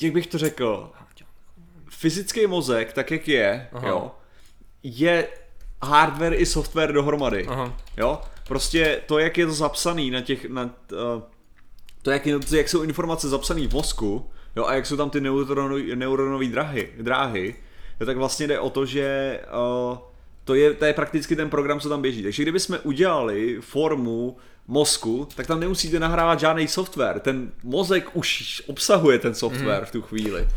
jak 0.00 0.12
bych 0.12 0.26
to 0.26 0.38
řekl, 0.38 0.90
fyzický 1.90 2.46
mozek, 2.46 2.92
tak 2.92 3.10
jak 3.10 3.28
je, 3.28 3.68
Aha. 3.72 3.88
jo, 3.88 4.10
je 4.82 5.28
hardware 5.82 6.34
i 6.34 6.46
software 6.46 6.92
dohromady. 6.92 7.46
Aha. 7.46 7.76
Jo? 7.96 8.20
Prostě 8.48 9.02
to, 9.06 9.18
jak 9.18 9.38
je 9.38 9.46
to 9.46 9.52
zapsaný 9.52 10.10
na 10.10 10.20
těch, 10.20 10.44
na, 10.44 10.62
uh, 10.62 11.22
to, 12.02 12.10
jak, 12.10 12.26
je, 12.26 12.38
jak 12.56 12.68
jsou 12.68 12.82
informace 12.82 13.28
zapsané 13.28 13.66
v 13.66 13.72
mozku, 13.72 14.30
jo, 14.56 14.66
a 14.66 14.74
jak 14.74 14.86
jsou 14.86 14.96
tam 14.96 15.10
ty 15.10 15.20
neuronové 15.20 15.96
neuronové 15.96 16.46
dráhy, 16.46 16.88
dráhy, 17.00 17.54
jo, 18.00 18.06
tak 18.06 18.16
vlastně 18.16 18.46
jde 18.46 18.60
o 18.60 18.70
to, 18.70 18.86
že 18.86 19.40
uh, 19.90 19.98
to 20.44 20.54
je, 20.54 20.74
to 20.74 20.84
je 20.84 20.92
prakticky 20.92 21.36
ten 21.36 21.50
program, 21.50 21.80
co 21.80 21.88
tam 21.88 22.02
běží. 22.02 22.22
Takže 22.22 22.42
kdybychom 22.42 22.78
udělali 22.82 23.58
formu 23.60 24.36
mozku, 24.68 25.28
tak 25.34 25.46
tam 25.46 25.60
nemusíte 25.60 26.00
nahrávat 26.00 26.40
žádný 26.40 26.68
software. 26.68 27.20
Ten 27.20 27.52
mozek 27.62 28.10
už 28.12 28.62
obsahuje 28.66 29.18
ten 29.18 29.34
software 29.34 29.84
v 29.84 29.92
tu 29.92 30.02
chvíli. 30.02 30.48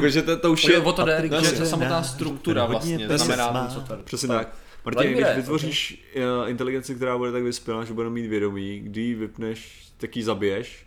Takže 0.00 0.22
to, 0.22 0.36
to 0.36 0.52
už 0.52 0.64
je... 0.64 0.78
O 0.78 0.92
to 0.92 1.04
jde, 1.04 1.30
že 1.40 1.50
že- 1.50 1.52
ta 1.52 1.64
samotná 1.64 2.02
struktura 2.02 2.62
Hodně 2.62 2.98
vlastně 2.98 3.18
znamená 3.18 3.62
ten 3.62 3.74
software. 3.74 4.00
Přesně 4.04 4.28
tak. 4.28 4.54
Martin, 4.84 5.12
když 5.12 5.26
vytvoříš 5.36 6.04
okay. 6.16 6.50
inteligenci, 6.50 6.94
která 6.94 7.18
bude 7.18 7.32
tak 7.32 7.42
vyspělá, 7.42 7.84
že 7.84 7.92
bude 7.92 8.10
mít 8.10 8.26
vědomí, 8.26 8.80
kdy 8.80 9.00
ji 9.00 9.14
vypneš, 9.14 9.88
tak 9.96 10.16
ji 10.16 10.22
zabiješ? 10.22 10.86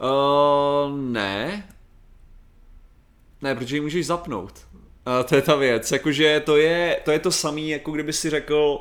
Uh, 0.00 0.98
ne. 0.98 1.68
Ne, 3.44 3.54
protože 3.54 3.76
ji 3.76 3.80
můžeš 3.80 4.06
zapnout. 4.06 4.52
Uh, 5.06 5.28
to 5.28 5.36
je 5.36 5.42
ta 5.42 5.56
věc, 5.56 5.92
jakože 5.92 6.42
to 6.44 6.56
je 6.56 7.00
to, 7.04 7.10
je 7.10 7.18
to 7.18 7.30
samý, 7.30 7.70
jako 7.70 7.90
kdyby 7.90 8.12
si 8.12 8.30
řekl, 8.30 8.80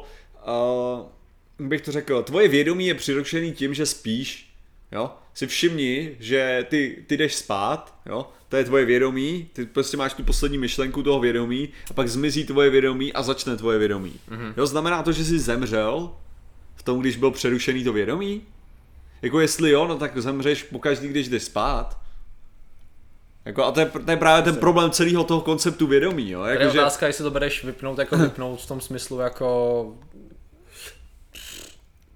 uh, 1.59 1.68
bych 1.68 1.82
to 1.82 1.91
řekl, 1.91 2.24
tvoje 2.24 2.47
vědomí 2.47 2.88
je 2.88 2.93
přiročený 2.93 3.53
tím, 3.53 3.74
že 3.74 3.86
spíš, 3.86 4.53
jo, 4.91 5.11
si 5.34 5.47
všimni, 5.47 6.16
že 6.20 6.66
ty, 6.70 7.03
ty 7.07 7.18
jdeš 7.18 7.36
spát, 7.36 7.95
jo, 8.05 8.30
to 8.49 8.57
je 8.57 8.64
tvoje 8.64 8.86
vědomí, 8.86 9.49
ty 9.53 9.66
prostě 9.66 9.97
máš 9.97 10.14
tu 10.14 10.24
poslední 10.24 10.57
myšlenku 10.57 11.03
toho 11.03 11.20
vědomí 11.20 11.70
a 11.89 11.93
pak 11.93 12.09
zmizí 12.09 12.43
tvoje 12.45 12.70
vědomí 12.70 13.14
a 13.14 13.24
začne 13.24 13.57
tvoje 13.57 13.80
vědomí. 13.80 14.14
Mm-hmm. 14.30 14.53
Jo, 14.57 14.66
znamená 14.66 15.03
to, 15.03 15.11
že 15.11 15.26
jsi 15.26 15.39
zemřel 15.39 16.11
v 16.76 16.84
tom, 16.84 16.99
když 16.99 17.18
byl 17.18 17.32
přerušený 17.32 17.84
to 17.84 17.93
vědomí? 17.93 18.41
Jako 19.22 19.39
jestli 19.39 19.70
jo, 19.72 19.88
no 19.88 19.97
tak 19.97 20.18
zemřeš 20.18 20.64
pokaždý, 20.64 21.07
když 21.07 21.28
jdeš 21.28 21.43
spát. 21.43 22.03
Jako, 23.46 23.64
a 23.64 23.72
to 23.72 23.80
je, 23.80 23.86
to 24.06 24.12
je 24.12 24.18
právě 24.18 24.44
ten 24.44 24.56
problém 24.56 24.91
celého 24.91 25.24
toho 25.24 25.41
konceptu 25.41 25.88
vědomí, 25.88 26.30
jo. 26.30 26.44
Jako, 26.44 26.64
Jako, 26.64 26.78
je 26.78 26.82
otázka, 26.82 27.08
jestli 27.08 27.24
to 27.24 27.32
bereš 27.32 27.64
vypnout 27.64 28.00
jako 28.00 28.18
vypnout 28.18 28.62
v 28.62 28.68
tom 28.68 28.82
smyslu 28.82 29.20
jako... 29.20 29.96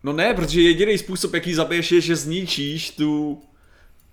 No 0.03 0.13
ne, 0.13 0.33
protože 0.33 0.61
jediný 0.61 0.97
způsob, 0.97 1.33
jaký 1.33 1.53
zabiješ, 1.53 1.91
je, 1.91 2.01
že 2.01 2.15
zničíš 2.15 2.91
tu, 2.91 3.41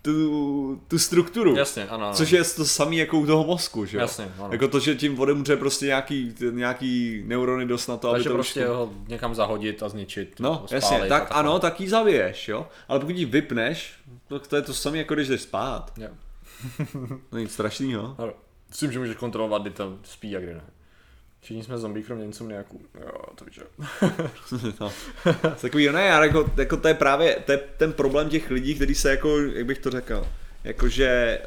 tu, 0.03 0.81
tu 0.89 0.99
strukturu. 0.99 1.57
Jasně, 1.57 1.85
ano, 1.89 2.07
ano. 2.07 2.15
Což 2.15 2.31
je 2.31 2.45
to 2.45 2.65
samý 2.65 2.97
jako 2.97 3.19
u 3.19 3.27
toho 3.27 3.45
mozku, 3.45 3.85
že 3.85 3.97
jo? 3.97 4.01
Jasně, 4.01 4.33
ano. 4.39 4.49
Jako 4.53 4.69
to, 4.69 4.81
že 4.81 4.95
tím 4.95 5.21
odemře 5.21 5.57
prostě 5.57 5.87
nějaký, 5.87 6.35
nějaký 6.51 7.23
neurony 7.27 7.67
dost 7.67 7.87
na 7.87 7.97
to, 7.97 8.09
aby 8.09 8.17
Takže 8.17 8.29
to 8.29 8.35
prostě 8.35 8.67
ho 8.67 8.93
někam 9.09 9.35
zahodit 9.35 9.83
a 9.83 9.89
zničit. 9.89 10.41
No, 10.41 10.55
spálit 10.55 10.73
jasně, 10.73 10.99
tak 10.99 11.09
takhle. 11.09 11.37
ano, 11.41 11.59
tak 11.59 11.81
ji 11.81 11.89
zabiješ, 11.89 12.49
jo? 12.49 12.67
Ale 12.89 13.01
pokud 13.01 13.17
ji 13.17 13.25
vypneš, 13.25 13.93
tak 14.29 14.47
to 14.47 14.57
je 14.57 14.63
to 14.63 14.75
samé, 14.75 14.99
jako 14.99 15.15
když 15.15 15.29
jdeš 15.29 15.41
spát. 15.41 15.93
Jo. 15.97 16.09
No 17.33 17.39
nic 17.39 17.53
strašného. 17.53 18.15
Ano. 18.19 18.33
Myslím, 18.69 18.93
že 18.93 18.99
můžeš 18.99 19.17
kontrolovat, 19.17 19.63
kdy 19.63 19.71
to 19.71 19.99
spí 20.03 20.37
a 20.37 20.41
kdy 20.41 20.55
ne. 20.55 20.65
Všichni 21.41 21.63
jsme 21.63 21.79
zombie, 21.79 22.07
kromě 22.07 22.25
insomniaků. 22.25 22.81
Jo, 23.01 23.13
to 23.35 23.45
víš, 23.45 23.61
no. 24.81 24.93
Takový, 25.61 25.89
ne, 25.89 26.13
ale 26.13 26.27
jako, 26.27 26.51
jako 26.57 26.77
to 26.77 26.89
je 26.89 26.95
právě 26.95 27.37
to 27.47 27.53
je 27.53 27.59
ten 27.59 27.93
problém 27.93 28.29
těch 28.29 28.51
lidí, 28.51 28.75
kteří 28.75 28.95
se 28.95 29.11
jako, 29.11 29.39
jak 29.39 29.67
bych 29.67 29.79
to 29.79 29.91
řekl, 29.91 30.27
jakože, 30.65 31.41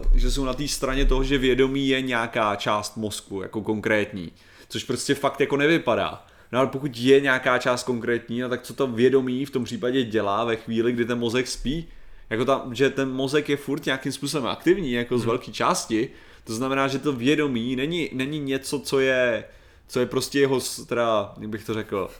uh, 0.00 0.18
že 0.18 0.30
jsou 0.30 0.44
na 0.44 0.54
té 0.54 0.68
straně 0.68 1.04
toho, 1.04 1.24
že 1.24 1.38
vědomí 1.38 1.88
je 1.88 2.02
nějaká 2.02 2.56
část 2.56 2.96
mozku, 2.96 3.42
jako 3.42 3.62
konkrétní, 3.62 4.32
což 4.68 4.84
prostě 4.84 5.14
fakt 5.14 5.40
jako 5.40 5.56
nevypadá. 5.56 6.26
No 6.52 6.58
ale 6.58 6.68
pokud 6.68 6.96
je 6.96 7.20
nějaká 7.20 7.58
část 7.58 7.84
konkrétní, 7.84 8.40
no 8.40 8.48
tak 8.48 8.62
co 8.62 8.74
to 8.74 8.86
vědomí 8.86 9.44
v 9.44 9.50
tom 9.50 9.64
případě 9.64 10.04
dělá 10.04 10.44
ve 10.44 10.56
chvíli, 10.56 10.92
kdy 10.92 11.04
ten 11.04 11.18
mozek 11.18 11.48
spí? 11.48 11.88
Jako 12.32 12.44
tam, 12.44 12.74
že 12.74 12.90
ten 12.90 13.10
mozek 13.10 13.48
je 13.48 13.56
furt 13.56 13.86
nějakým 13.86 14.12
způsobem 14.12 14.46
aktivní, 14.46 14.92
jako 14.92 15.18
z 15.18 15.24
velké 15.24 15.52
části, 15.52 16.08
to 16.44 16.54
znamená, 16.54 16.88
že 16.88 16.98
to 16.98 17.12
vědomí 17.12 17.76
není, 17.76 18.10
není 18.12 18.38
něco, 18.38 18.80
co 18.80 19.00
je, 19.00 19.44
co 19.88 20.00
je 20.00 20.06
prostě 20.06 20.40
jeho, 20.40 20.60
teda, 20.86 21.34
jak 21.40 21.50
bych 21.50 21.64
to 21.64 21.74
řekl, 21.74 22.10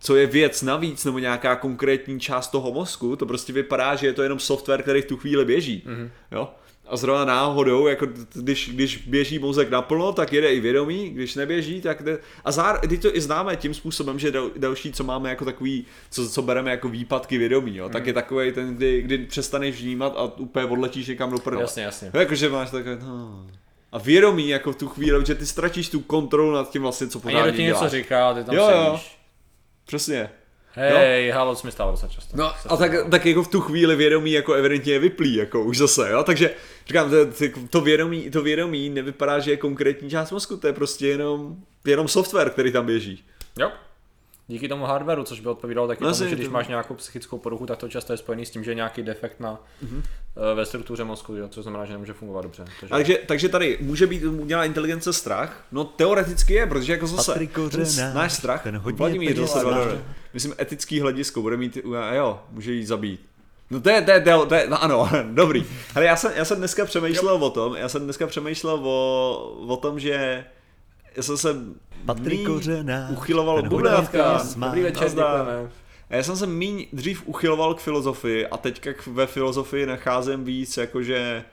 co 0.00 0.16
je 0.16 0.26
věc 0.26 0.62
navíc 0.62 1.04
nebo 1.04 1.18
nějaká 1.18 1.56
konkrétní 1.56 2.20
část 2.20 2.48
toho 2.48 2.72
mozku, 2.72 3.16
to 3.16 3.26
prostě 3.26 3.52
vypadá, 3.52 3.94
že 3.96 4.06
je 4.06 4.12
to 4.12 4.22
jenom 4.22 4.38
software, 4.38 4.82
který 4.82 5.02
v 5.02 5.06
tu 5.06 5.16
chvíli 5.16 5.44
běží. 5.44 5.82
Mm-hmm. 5.86 6.10
Jo? 6.32 6.48
A 6.92 6.96
zrovna 6.96 7.24
náhodou, 7.24 7.86
jako 7.86 8.06
když, 8.34 8.70
když 8.74 8.96
běží 8.96 9.38
mozek 9.38 9.70
naplno, 9.70 10.12
tak 10.12 10.32
jede 10.32 10.54
i 10.54 10.60
vědomí, 10.60 11.10
když 11.10 11.34
neběží, 11.34 11.80
tak 11.80 12.02
jde... 12.02 12.18
A 12.44 12.52
zár, 12.52 12.80
ty 12.88 12.98
to 12.98 13.16
i 13.16 13.20
známe 13.20 13.56
tím 13.56 13.74
způsobem, 13.74 14.18
že 14.18 14.30
dal, 14.30 14.50
další, 14.56 14.92
co 14.92 15.04
máme 15.04 15.28
jako 15.30 15.44
takový, 15.44 15.86
co, 16.10 16.28
co 16.28 16.42
bereme 16.42 16.70
jako 16.70 16.88
výpadky 16.88 17.38
vědomí, 17.38 17.76
jo? 17.76 17.88
tak 17.88 18.06
je 18.06 18.12
takový 18.12 18.52
ten, 18.52 18.74
kdy, 18.74 19.02
kdy 19.02 19.18
přestaneš 19.18 19.82
vnímat 19.82 20.12
a 20.16 20.22
úplně 20.38 20.66
odletíš 20.66 21.06
někam 21.08 21.30
do 21.30 21.38
prdele. 21.38 21.62
Jasně, 21.62 21.82
jasně. 21.82 22.10
Jo, 22.14 22.20
jakože 22.20 22.48
máš 22.48 22.70
takové, 22.70 22.98
no. 23.02 23.46
A 23.92 23.98
vědomí 23.98 24.48
jako 24.48 24.72
v 24.72 24.76
tu 24.76 24.88
chvíli, 24.88 25.26
že 25.26 25.34
ty 25.34 25.46
ztratíš 25.46 25.88
tu 25.88 26.00
kontrolu 26.00 26.52
nad 26.52 26.70
tím 26.70 26.82
vlastně, 26.82 27.06
co 27.08 27.18
A 27.18 27.22
pořádně 27.22 27.42
někdo 27.46 27.56
ti 27.56 27.62
něco 27.62 27.78
děláš. 27.78 27.92
říká, 27.92 28.34
ty 28.34 28.44
tam 28.44 28.54
Jo, 28.54 28.68
jo. 28.70 28.84
sedíš. 28.98 29.18
Přesně. 29.84 30.30
Hej, 30.74 31.30
halo, 31.30 31.54
co 31.56 31.66
mi 31.66 31.72
stalo 31.72 31.90
docela 31.92 32.12
často. 32.12 32.36
No 32.36 32.52
Se 32.62 32.68
a 32.68 32.76
tak, 32.76 32.92
tak 33.10 33.26
jako 33.26 33.42
v 33.42 33.48
tu 33.48 33.60
chvíli 33.60 33.96
vědomí 33.96 34.32
jako 34.32 34.52
evidentně 34.52 34.92
je 34.92 34.98
vyplý, 34.98 35.34
jako 35.34 35.62
už 35.62 35.78
zase, 35.78 36.10
jo, 36.10 36.22
takže 36.22 36.50
říkám, 36.86 37.10
to, 37.10 37.16
to, 37.70 37.80
vědomí, 37.80 38.30
to 38.30 38.42
vědomí 38.42 38.90
nevypadá, 38.90 39.38
že 39.38 39.50
je 39.50 39.56
konkrétní 39.56 40.10
část 40.10 40.30
mozku, 40.30 40.56
to 40.56 40.66
je 40.66 40.72
prostě 40.72 41.08
jenom, 41.08 41.56
jenom 41.84 42.08
software, 42.08 42.50
který 42.50 42.72
tam 42.72 42.86
běží. 42.86 43.24
Jo. 43.58 43.70
Díky 44.48 44.68
tomu 44.68 44.84
hardwareu, 44.84 45.24
což 45.24 45.40
by 45.40 45.48
odpovídalo 45.48 45.88
taky 45.88 46.04
No, 46.04 46.14
tomu, 46.14 46.28
že 46.30 46.34
když 46.34 46.46
to- 46.46 46.52
máš 46.52 46.68
nějakou 46.68 46.94
psychickou 46.94 47.38
poruchu, 47.38 47.66
tak 47.66 47.78
to 47.78 47.88
často 47.88 48.12
je 48.12 48.16
spojený 48.16 48.46
s 48.46 48.50
tím, 48.50 48.64
že 48.64 48.70
je 48.70 48.74
nějaký 48.74 49.02
defekt 49.02 49.40
na, 49.40 49.58
Mhm. 49.82 50.02
mm-hmm. 50.02 50.54
ve 50.54 50.66
struktuře 50.66 51.04
mozku, 51.04 51.34
jo, 51.34 51.48
což 51.48 51.62
znamená, 51.62 51.84
že 51.84 51.92
nemůže 51.92 52.12
fungovat 52.12 52.42
dobře. 52.42 52.64
Takže, 52.80 52.88
Takže, 52.94 53.18
takže 53.26 53.48
tady 53.48 53.78
může 53.80 54.06
být 54.06 54.24
umělá 54.24 54.64
inteligence 54.64 55.12
strach? 55.12 55.64
No 55.72 55.84
teoreticky 55.84 56.52
je, 56.54 56.66
protože 56.66 56.92
jako 56.92 57.06
zase 57.06 57.48
náš 58.14 58.32
strach, 58.32 58.62
ten 58.62 58.76
hodně 58.76 58.98
Vladimír 58.98 59.36
zase 59.36 59.60
dva. 59.60 59.86
Myslím 60.34 60.54
etický 60.60 61.00
hledisko, 61.00 61.42
bude 61.42 61.56
mít, 61.56 61.78
a 62.00 62.14
jo, 62.14 62.40
může 62.50 62.72
jí 62.72 62.84
zabít. 62.86 63.20
No 63.70 63.80
to 63.80 63.90
je, 63.90 64.02
to 64.02 64.10
je, 64.10 64.20
to 64.20 64.30
je, 64.30 64.46
to 64.46 64.54
je 64.54 64.66
no 64.68 64.82
ano, 64.82 65.08
dobrý. 65.32 65.64
Ale 65.94 66.04
já 66.04 66.16
jsem, 66.16 66.32
já 66.36 66.44
jsem 66.44 66.58
dneska 66.58 66.84
přemýšlel 66.84 67.34
o 67.44 67.50
tom, 67.50 67.76
já 67.76 67.88
jsem 67.88 68.04
dneska 68.04 68.26
přemýšlel 68.26 68.74
o, 68.88 69.64
o 69.68 69.76
tom, 69.76 70.00
že 70.00 70.44
já 71.16 71.22
jsem 71.22 71.36
se 71.36 71.48
Patrik 72.06 72.38
míň 72.38 72.46
Kořenář, 72.46 73.12
uchyloval 73.12 73.62
má. 73.62 73.68
Dobrý 74.66 74.82
večer, 74.82 75.08
děkujeme. 75.42 75.70
A 76.10 76.16
já 76.16 76.22
jsem 76.22 76.36
se 76.36 76.46
míň 76.46 76.86
dřív 76.92 77.22
uchyloval 77.26 77.74
k 77.74 77.80
filozofii 77.80 78.46
a 78.46 78.56
teďka 78.56 78.92
k- 78.92 79.06
ve 79.06 79.26
filozofii 79.26 79.86
nacházím 79.86 80.44
víc, 80.44 80.76
jakože, 80.76 81.44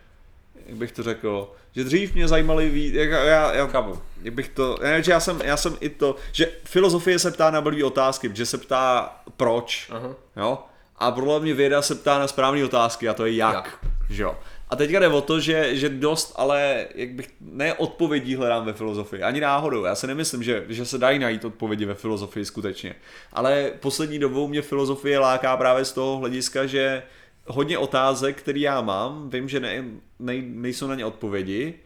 jak 0.70 0.78
bych 0.78 0.91
to 0.91 1.03
řekl, 1.03 1.51
že 1.76 1.84
dřív 1.84 2.13
mě 2.15 2.28
zajímaly 2.28 2.70
víc, 2.70 2.93
jak, 2.93 3.09
já, 3.09 3.53
já, 3.53 3.67
Chápu. 3.67 3.99
jak 4.22 4.34
bych 4.34 4.49
to, 4.49 4.78
já, 4.82 5.01
že 5.01 5.11
já 5.11 5.20
jsem, 5.20 5.41
já 5.43 5.57
jsem 5.57 5.78
i 5.80 5.89
to, 5.89 6.15
že 6.32 6.51
filozofie 6.63 7.20
se 7.20 7.32
ptá 7.32 7.51
na 7.51 7.61
blbý 7.61 7.84
otázky, 7.84 8.32
že 8.34 8.45
se 8.45 8.57
ptá 8.57 9.15
proč, 9.38 9.89
Aha. 9.91 10.15
jo, 10.38 10.59
a 10.97 11.11
podle 11.11 11.39
mě 11.39 11.53
věda 11.53 11.82
se 11.82 11.95
ptá 11.95 12.20
na 12.20 12.28
správné 12.28 12.65
otázky 12.65 13.09
a 13.09 13.13
to 13.13 13.26
je 13.26 13.36
jak, 13.36 13.53
Jak. 13.53 13.86
že 14.09 14.24
jo. 14.24 14.38
A 14.70 14.76
teďka 14.76 14.99
jde 14.99 15.07
o 15.07 15.22
to, 15.22 15.39
že, 15.39 15.76
že 15.76 15.89
dost, 15.89 16.34
ale 16.36 16.88
jak 16.95 17.09
bych, 17.09 17.30
ne 17.41 17.74
odpovědí 17.74 18.36
hledám 18.36 18.65
ve 18.65 18.74
filozofii, 18.74 19.24
ani 19.24 19.41
náhodou. 19.41 19.84
Já 19.84 19.95
si 19.95 20.07
nemyslím, 20.07 20.43
že, 20.43 20.65
že 20.70 20.86
se 20.86 20.97
dají 20.97 21.20
najít 21.20 21.45
odpovědi 21.45 21.86
ve 21.86 21.93
filozofii 21.95 22.45
skutečně. 22.45 22.95
Ale 23.34 23.72
poslední 23.80 24.20
dobou 24.20 24.47
mě 24.47 24.61
filozofie 24.61 25.20
láká 25.20 25.57
právě 25.57 25.86
z 25.86 25.91
toho 25.91 26.17
hlediska, 26.17 26.65
že 26.65 27.03
hodně 27.47 27.78
otázek, 27.78 28.38
které 28.38 28.59
já 28.59 28.82
mám, 28.82 29.30
vím, 29.30 29.49
že 29.49 29.59
ne, 29.59 29.84
ne, 30.20 30.41
nejsou 30.41 30.88
na 30.88 30.95
ně 30.95 31.05
odpovědi 31.05 31.80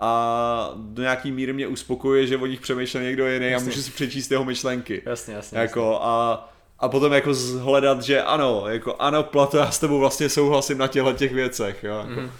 a 0.00 0.72
do 0.76 1.02
nějaký 1.02 1.32
míry 1.32 1.52
mě 1.52 1.66
uspokojuje, 1.66 2.26
že 2.26 2.36
o 2.36 2.46
nich 2.46 2.60
přemýšlel 2.60 3.02
někdo 3.02 3.28
jiný 3.28 3.46
a 3.46 3.50
Jasně. 3.50 3.68
můžu 3.68 3.82
si 3.82 3.90
přečíst 3.90 4.30
jeho 4.30 4.44
myšlenky. 4.44 5.02
Jasně, 5.06 5.34
jasně. 5.34 5.58
Jako 5.58 6.02
a, 6.02 6.48
a 6.78 6.88
potom 6.88 7.12
jako 7.12 7.34
zhledat, 7.34 8.02
že 8.02 8.22
ano, 8.22 8.64
jako 8.68 8.96
ano, 8.98 9.22
Plato, 9.22 9.56
já 9.56 9.70
s 9.70 9.78
tebou 9.78 9.98
vlastně 9.98 10.28
souhlasím 10.28 10.78
na 10.78 10.86
těchto 10.86 11.12
těch 11.12 11.32
věcech, 11.32 11.84
jo. 11.84 11.94
Jako. 12.08 12.20
Mm. 12.20 12.30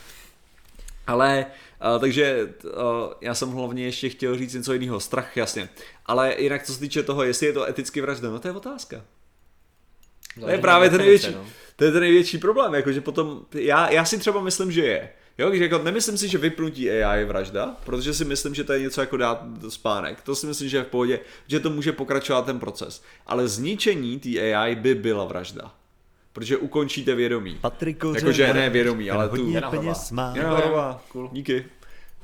Ale, 1.07 1.47
a, 1.81 1.99
takže 1.99 2.49
a, 2.77 3.11
já 3.21 3.35
jsem 3.35 3.51
hlavně 3.51 3.85
ještě 3.85 4.09
chtěl 4.09 4.39
říct 4.39 4.55
něco 4.55 4.73
jiného, 4.73 5.01
strach, 5.01 5.37
jasně. 5.37 5.69
Ale 6.07 6.35
jinak 6.39 6.63
co 6.63 6.75
se 6.75 6.81
týče 6.81 7.03
toho, 7.03 7.23
jestli 7.23 7.47
je 7.47 7.53
to 7.53 7.69
eticky 7.69 8.01
vražda, 8.01 8.31
no 8.31 8.39
to 8.39 8.49
je 8.49 8.55
otázka. 8.55 8.97
jasně. 8.97 10.43
To 10.43 10.51
je 10.51 10.59
právě 10.59 10.91
ten 10.91 10.99
největší, 10.99 11.35
no. 11.35 11.47
to 11.77 11.85
je 11.85 11.93
ten 11.93 12.01
největší 12.01 12.39
problém, 12.39 12.75
jakože 12.75 13.01
potom, 13.01 13.47
já, 13.55 13.91
já 13.91 14.05
si 14.05 14.19
třeba 14.19 14.41
myslím, 14.41 14.73
že 14.73 14.81
je. 14.87 15.11
Jo, 15.41 15.55
že 15.55 15.63
jako 15.63 15.79
nemyslím 15.79 16.19
si, 16.19 16.29
že 16.29 16.39
vypnutí 16.39 16.91
AI 16.91 17.19
je 17.21 17.25
vražda, 17.25 17.77
protože 17.85 18.15
si 18.15 18.25
myslím, 18.25 18.55
že 18.55 18.65
to 18.65 18.73
je 18.73 18.81
něco 18.81 19.01
jako 19.01 19.17
dát 19.17 19.43
spánek. 19.69 20.21
To 20.21 20.35
si 20.35 20.47
myslím, 20.47 20.69
že 20.69 20.77
je 20.77 20.83
v 20.83 20.87
pohodě, 20.87 21.21
že 21.47 21.61
to 21.61 21.71
může 21.71 21.93
pokračovat 21.93 22.47
ten 22.47 22.61
proces. 22.61 23.03
Ale 23.27 23.49
zničení 23.49 24.19
té 24.21 24.55
AI 24.55 24.75
by 24.75 24.95
byla 24.95 25.25
vražda. 25.25 25.75
Protože 26.33 26.57
ukončíte 26.57 27.15
vědomí. 27.15 27.59
Patrik 27.61 27.99
Kořenář, 27.99 28.23
Jakože 28.23 28.55
ne 28.55 28.71
vědomí, 28.71 29.11
ale 29.11 29.29
tu- 29.29 29.37
hodně 29.37 29.61
peněz 29.71 30.11
má. 30.11 30.35
Cool. 31.13 31.29
díky. 31.33 31.65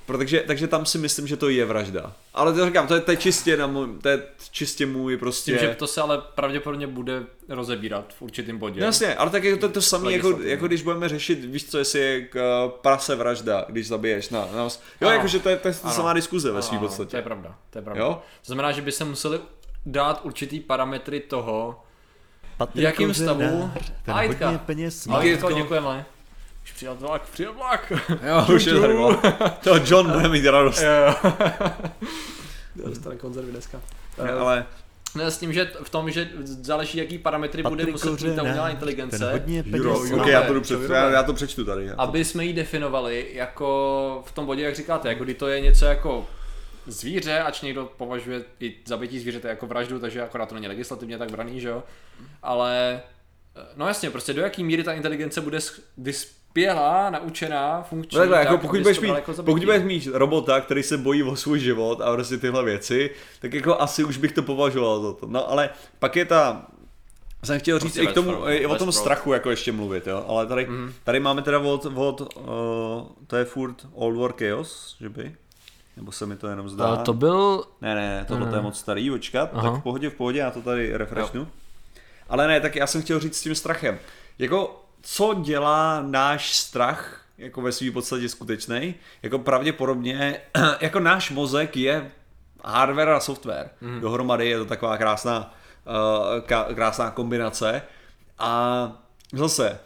Pro- 0.07 0.19
Takže, 0.19 0.45
takže 0.47 0.67
tam 0.69 0.87
si 0.87 0.99
myslím, 0.99 1.27
že 1.27 1.37
to 1.37 1.49
je 1.49 1.65
vražda. 1.65 2.13
Ale 2.35 2.53
to 2.53 2.67
říkám, 2.67 2.87
to 2.87 2.95
je, 2.95 3.01
to 3.01 3.11
je 3.11 3.17
čistě 3.17 3.57
na 3.57 3.67
můj, 3.67 3.89
to 4.03 4.09
je 4.09 4.23
čistě 4.51 4.87
můj 4.87 5.17
prostě... 5.17 5.53
tím, 5.53 5.61
že 5.61 5.75
to 5.75 5.87
se 5.87 6.01
ale 6.01 6.23
pravděpodobně 6.35 6.87
bude 6.87 7.23
rozebírat 7.49 8.15
v 8.19 8.23
určitém 8.23 8.59
bodě. 8.59 8.81
No 8.81 8.87
jasně, 8.87 9.15
ale 9.15 9.31
tak 9.31 9.45
je 9.45 9.57
to 9.57 9.69
to 9.69 9.83
samé, 9.83 10.13
jako, 10.13 10.39
jako 10.43 10.67
když 10.67 10.83
budeme 10.83 11.09
řešit, 11.09 11.45
víš 11.45 11.71
co, 11.71 11.79
jestli 11.79 12.01
je 12.01 12.21
k, 12.21 12.65
uh, 12.67 12.71
prase 12.71 13.15
vražda, 13.15 13.65
když 13.69 13.89
zabiješ 13.89 14.29
na, 14.29 14.41
na 14.57 14.69
Jo, 15.01 15.11
jakože 15.11 15.39
to 15.39 15.49
je, 15.49 15.57
to 15.57 15.69
je 15.69 15.75
Ano. 15.83 15.93
samá 15.93 16.13
diskuze 16.13 16.53
ve 16.53 16.63
svým 16.63 16.81
podstatě. 16.81 17.11
To 17.11 17.17
je 17.17 17.23
pravda, 17.23 17.55
to 17.71 17.79
je 17.79 17.83
pravda. 17.83 18.03
Jo? 18.03 18.23
To 18.41 18.47
znamená, 18.47 18.73
že 18.73 18.83
by 18.83 18.93
se 18.93 19.05
museli 19.05 19.41
dát 19.87 20.21
určitý 20.25 20.61
parametry 20.61 21.21
toho, 21.21 21.83
Patrik 22.57 22.83
v 22.83 22.85
jakém 22.85 23.07
Kořenář, 23.09 23.37
stavu. 23.37 23.71
ten 24.05 24.15
hodně 24.15 24.59
peněz 24.59 25.07
má. 25.07 25.25
Děkujeme. 25.25 26.07
Už 26.67 26.73
přijel 26.73 26.95
vlak, 26.95 27.23
přijel 27.31 27.53
vlak. 27.53 27.93
Jo, 28.29 28.55
už 28.55 28.65
je 28.65 28.81
tady 28.81 28.95
vlak. 28.95 29.21
To 29.65 29.77
John 29.87 30.11
bude 30.13 30.29
mít 30.29 30.45
radost. 30.47 30.83
Jo. 30.83 31.15
Dostane 32.87 33.17
konzervy 33.17 33.51
dneska. 33.53 33.81
Ne, 34.25 34.31
ale 34.33 34.67
Ne, 35.15 35.31
s 35.31 35.39
tím, 35.39 35.53
že 35.53 35.71
v 35.83 35.91
tom, 35.91 36.11
že 36.11 36.29
záleží, 36.45 36.99
jaký 36.99 37.19
parametry 37.19 37.63
bude 37.63 37.87
muset 37.87 38.21
mít 38.23 38.37
ta 38.37 38.43
umělá 38.43 38.69
inteligence, 38.71 39.19
ten 39.19 39.31
hodně 39.31 39.65
Euro, 39.75 40.01
má. 40.17 40.23
ok, 40.23 40.27
já 40.27 40.43
to, 40.43 40.55
jdu 40.55 40.61
před, 40.61 40.91
já, 40.91 41.11
já 41.11 41.23
to 41.23 41.33
přečtu 41.35 41.65
tady. 41.65 41.87
Já 41.87 41.95
to- 41.95 42.01
aby 42.01 42.25
jsme 42.25 42.45
ji 42.45 42.53
definovali 42.53 43.29
jako 43.33 44.23
v 44.27 44.33
tom 44.33 44.47
bodě, 44.47 44.63
jak 44.63 44.77
říkáte, 44.77 45.09
jako 45.09 45.25
kdy 45.25 45.35
to 45.35 45.47
je 45.49 45.61
něco 45.61 45.85
jako 45.85 46.27
zvíře, 46.87 47.41
ač 47.41 47.63
někdo 47.63 47.91
považuje 47.97 48.45
i 48.61 48.75
zabití 48.87 49.21
zvířete 49.21 49.49
jako 49.49 49.67
vraždu, 49.67 49.99
takže 49.99 50.23
akorát 50.23 50.49
to 50.49 50.55
není 50.55 50.69
legislativně 50.69 51.19
tak 51.19 51.31
braný, 51.31 51.61
že 51.61 51.69
jo, 51.69 51.83
ale 52.43 53.01
No 53.77 53.87
jasně, 53.89 54.11
prostě 54.11 54.33
do 54.33 54.43
jaký 54.43 54.65
míry 54.65 54.83
ta 54.85 54.93
inteligence 54.93 55.41
bude 55.41 55.59
sch- 55.59 55.81
vyspělá, 56.57 57.11
naučená, 57.11 57.83
funkční. 57.83 58.17
No 58.19 58.21
takhle, 58.21 58.39
jako 58.39 58.53
tak, 58.53 58.61
pokud 58.61 58.77
abys 58.77 58.83
budeš, 58.83 59.01
mít, 59.01 59.09
jako 59.09 59.33
pokud 59.43 59.65
budeš 59.65 59.83
mít 59.83 60.09
robota, 60.13 60.61
který 60.61 60.83
se 60.83 60.99
bojí 60.99 61.23
o 61.23 61.37
svůj 61.37 61.61
život 61.61 62.01
a 62.01 62.13
prostě 62.13 62.39
tyhle 62.39 62.65
věci, 62.65 63.11
tak 63.41 63.55
jako 63.55 63.81
asi 63.81 64.05
už 64.05 64.17
bych 64.17 64.33
to 64.33 64.43
považoval 64.43 65.03
za 65.03 65.13
to. 65.13 65.27
No 65.27 65.51
ale 65.51 65.71
pak 65.99 66.17
je 66.17 66.25
ta, 66.25 66.67
jsem 67.45 67.59
chtěl 67.61 67.79
říct 67.79 67.93
Prostě 67.93 68.03
i 68.03 68.07
k 68.07 68.13
tomu, 68.13 68.49
i 68.49 68.67
o 68.67 68.75
tom 68.75 68.93
strachu 68.93 69.33
jako 69.33 69.51
ještě 69.51 69.73
mluvit, 69.73 70.07
jo, 70.07 70.25
ale 70.29 70.47
tady, 70.47 70.67
Mhm. 70.67 70.93
tady 71.05 71.21
máme 71.21 71.43
teda 71.43 71.59
od, 71.59 71.87
od 71.95 72.21
uh, 72.21 72.27
to 73.27 73.37
je 73.37 73.45
furt 73.45 73.87
Old 73.95 74.17
War 74.17 74.33
Chaos, 74.33 74.97
že 75.01 75.09
by? 75.09 75.35
Nebo 75.97 76.13
se 76.13 76.27
mi 76.27 76.37
to 76.37 76.49
jenom 76.49 76.69
zdá? 76.69 76.87
A 76.87 76.97
to 76.97 77.13
byl... 77.13 77.65
Ne, 77.81 77.95
ne, 77.95 78.25
tohle 78.29 78.51
to 78.51 78.57
je 78.57 78.63
moc 78.63 78.79
starý, 78.79 79.11
počkat, 79.11 79.51
Aha. 79.53 79.71
tak 79.71 79.81
v 79.81 79.83
pohodě, 79.83 80.11
v 80.11 80.15
pohodě, 80.15 80.39
já 80.39 80.51
to 80.51 80.63
tady 80.63 80.97
refreshnu. 80.97 81.49
Ale 82.29 82.47
ne, 82.49 82.61
tak 82.61 82.77
já 82.77 82.87
jsem 82.87 83.03
chtěl 83.03 83.21
říct 83.21 83.37
s 83.37 83.43
tím 83.43 83.55
strachem. 83.55 83.99
Jako, 84.39 84.86
co 85.09 85.35
dělá 85.35 86.03
náš 86.03 86.55
strach, 86.55 87.21
jako 87.39 87.63
ve 87.63 87.73
své 87.73 87.91
podstatě 87.91 88.29
skutečný, 88.29 88.95
jako 89.23 89.39
pravděpodobně, 89.39 90.41
jako 90.81 91.01
náš 91.01 91.31
mozek 91.31 91.77
je 91.77 92.11
hardware 92.65 93.09
a 93.09 93.21
software. 93.21 93.71
Mm. 93.81 94.01
Dohromady 94.01 94.49
je 94.49 94.59
to 94.59 94.65
taková 94.65 94.97
krásná, 94.97 95.55
uh, 96.35 96.75
krásná 96.75 97.11
kombinace. 97.11 97.83
A 98.39 98.93
zase, 99.33 99.79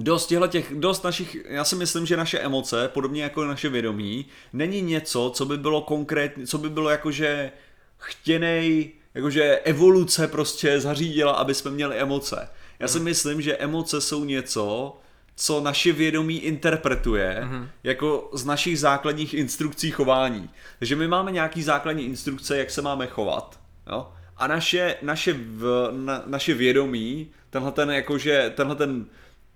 Dost, 0.00 0.26
těchto 0.26 0.46
těch, 0.46 0.74
dost 0.74 1.04
našich, 1.04 1.36
já 1.48 1.64
si 1.64 1.76
myslím, 1.76 2.06
že 2.06 2.16
naše 2.16 2.38
emoce, 2.38 2.88
podobně 2.88 3.22
jako 3.22 3.44
naše 3.44 3.68
vědomí, 3.68 4.26
není 4.52 4.82
něco, 4.82 5.30
co 5.34 5.46
by 5.46 5.56
bylo 5.56 5.82
konkrétně, 5.82 6.46
co 6.46 6.58
by 6.58 6.70
bylo 6.70 6.90
jakože 6.90 7.52
chtěnej, 7.98 8.92
jakože 9.14 9.58
evoluce 9.64 10.28
prostě 10.28 10.80
zařídila, 10.80 11.32
aby 11.32 11.54
jsme 11.54 11.70
měli 11.70 11.96
emoce. 11.96 12.48
Já 12.78 12.88
si 12.88 13.00
myslím, 13.00 13.40
že 13.40 13.56
emoce 13.56 14.00
jsou 14.00 14.24
něco, 14.24 14.96
co 15.36 15.60
naše 15.60 15.92
vědomí 15.92 16.38
interpretuje 16.38 17.40
mm-hmm. 17.42 17.68
jako 17.84 18.30
z 18.32 18.44
našich 18.44 18.80
základních 18.80 19.34
instrukcí 19.34 19.90
chování. 19.90 20.50
Takže 20.78 20.96
my 20.96 21.08
máme 21.08 21.32
nějaký 21.32 21.62
základní 21.62 22.04
instrukce, 22.04 22.58
jak 22.58 22.70
se 22.70 22.82
máme 22.82 23.06
chovat. 23.06 23.60
Jo? 23.90 24.12
A 24.36 24.46
naše, 24.46 24.96
naše, 25.02 25.32
v, 25.32 25.88
na, 25.92 26.22
naše 26.26 26.54
vědomí, 26.54 27.30
tenhle 27.50 27.72
ten, 27.72 27.90
jakože, 27.90 28.52
tenhle 28.56 28.76
ten 28.76 29.06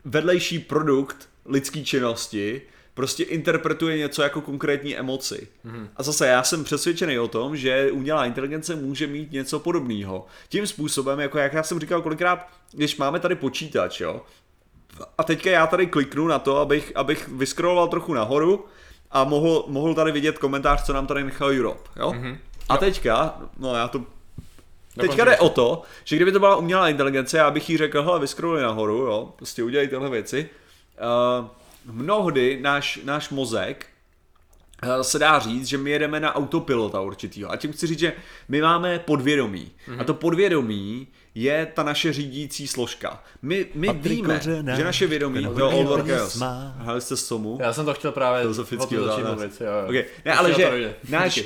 vedlejší 0.04 0.58
produkt 0.58 1.28
lidské 1.44 1.84
činnosti 1.84 2.62
prostě 2.94 3.24
interpretuje 3.24 3.98
něco 3.98 4.22
jako 4.22 4.40
konkrétní 4.40 4.96
emoci. 4.96 5.48
Mm-hmm. 5.66 5.88
A 5.96 6.02
zase 6.02 6.26
já 6.26 6.42
jsem 6.42 6.64
přesvědčený 6.64 7.18
o 7.18 7.28
tom, 7.28 7.56
že 7.56 7.90
umělá 7.92 8.26
inteligence 8.26 8.76
může 8.76 9.06
mít 9.06 9.32
něco 9.32 9.60
podobného. 9.60 10.26
Tím 10.48 10.66
způsobem, 10.66 11.20
jako 11.20 11.38
jak 11.38 11.52
já 11.52 11.62
jsem 11.62 11.80
říkal 11.80 12.02
kolikrát, 12.02 12.48
když 12.72 12.96
máme 12.96 13.20
tady 13.20 13.34
počítač, 13.34 14.00
jo, 14.00 14.22
a 15.18 15.24
teďka 15.24 15.50
já 15.50 15.66
tady 15.66 15.86
kliknu 15.86 16.26
na 16.26 16.38
to, 16.38 16.58
abych, 16.58 16.92
abych 16.94 17.28
vyskroloval 17.28 17.88
trochu 17.88 18.14
nahoru 18.14 18.66
a 19.10 19.24
mohl, 19.24 19.64
mohl 19.68 19.94
tady 19.94 20.12
vidět 20.12 20.38
komentář, 20.38 20.82
co 20.82 20.92
nám 20.92 21.06
tady 21.06 21.24
nechal 21.24 21.50
Europe, 21.50 21.90
jo? 21.96 22.10
Mm-hmm. 22.10 22.38
A 22.68 22.76
teďka, 22.76 23.40
no 23.58 23.74
já 23.74 23.88
to 23.88 24.04
Teďka 25.00 25.24
jde 25.24 25.38
o 25.38 25.48
to, 25.48 25.82
že 26.04 26.16
kdyby 26.16 26.32
to 26.32 26.38
byla 26.38 26.56
umělá 26.56 26.88
inteligence, 26.88 27.38
já 27.38 27.50
bych 27.50 27.70
jí 27.70 27.76
řekl, 27.76 28.02
hele, 28.02 28.20
vyskroluj 28.20 28.62
nahoru, 28.62 28.96
jo, 28.96 29.32
prostě 29.36 29.62
udělej 29.62 29.88
tyhle 29.88 30.10
věci. 30.10 30.48
Uh, 31.40 31.46
mnohdy 31.84 32.58
náš, 32.62 33.00
náš 33.04 33.30
mozek 33.30 33.86
uh, 34.84 35.00
se 35.02 35.18
dá 35.18 35.38
říct, 35.38 35.66
že 35.66 35.78
my 35.78 35.90
jedeme 35.90 36.20
na 36.20 36.34
autopilota 36.34 37.00
určitýho. 37.00 37.50
A 37.50 37.56
tím 37.56 37.72
chci 37.72 37.86
říct, 37.86 37.98
že 37.98 38.12
my 38.48 38.62
máme 38.62 38.98
podvědomí. 38.98 39.70
Mm-hmm. 39.88 40.00
A 40.00 40.04
to 40.04 40.14
podvědomí 40.14 41.08
je 41.34 41.66
ta 41.74 41.82
naše 41.82 42.12
řídící 42.12 42.66
složka. 42.66 43.22
My, 43.42 43.66
my 43.74 43.86
Patrik 43.86 44.12
víme, 44.12 44.38
Kořenář, 44.38 44.76
že 44.76 44.84
naše 44.84 45.06
vědomí, 45.06 45.42
jo, 45.42 45.96
peněz 45.96 46.18
Chaos. 46.18 46.36
má. 46.36 46.74
Hráli 46.78 47.00
jste 47.00 47.16
s 47.16 47.28
tomu? 47.28 47.58
Já 47.60 47.72
jsem 47.72 47.84
to 47.84 47.94
chtěl 47.94 48.12
právě 48.12 48.44
jo, 49.64 49.72
jo. 49.72 49.88
Okay. 49.88 50.04
Ne, 50.24 50.32
ale 50.32 50.54
že 50.54 50.94
náš, 51.08 51.38
uh, 51.40 51.44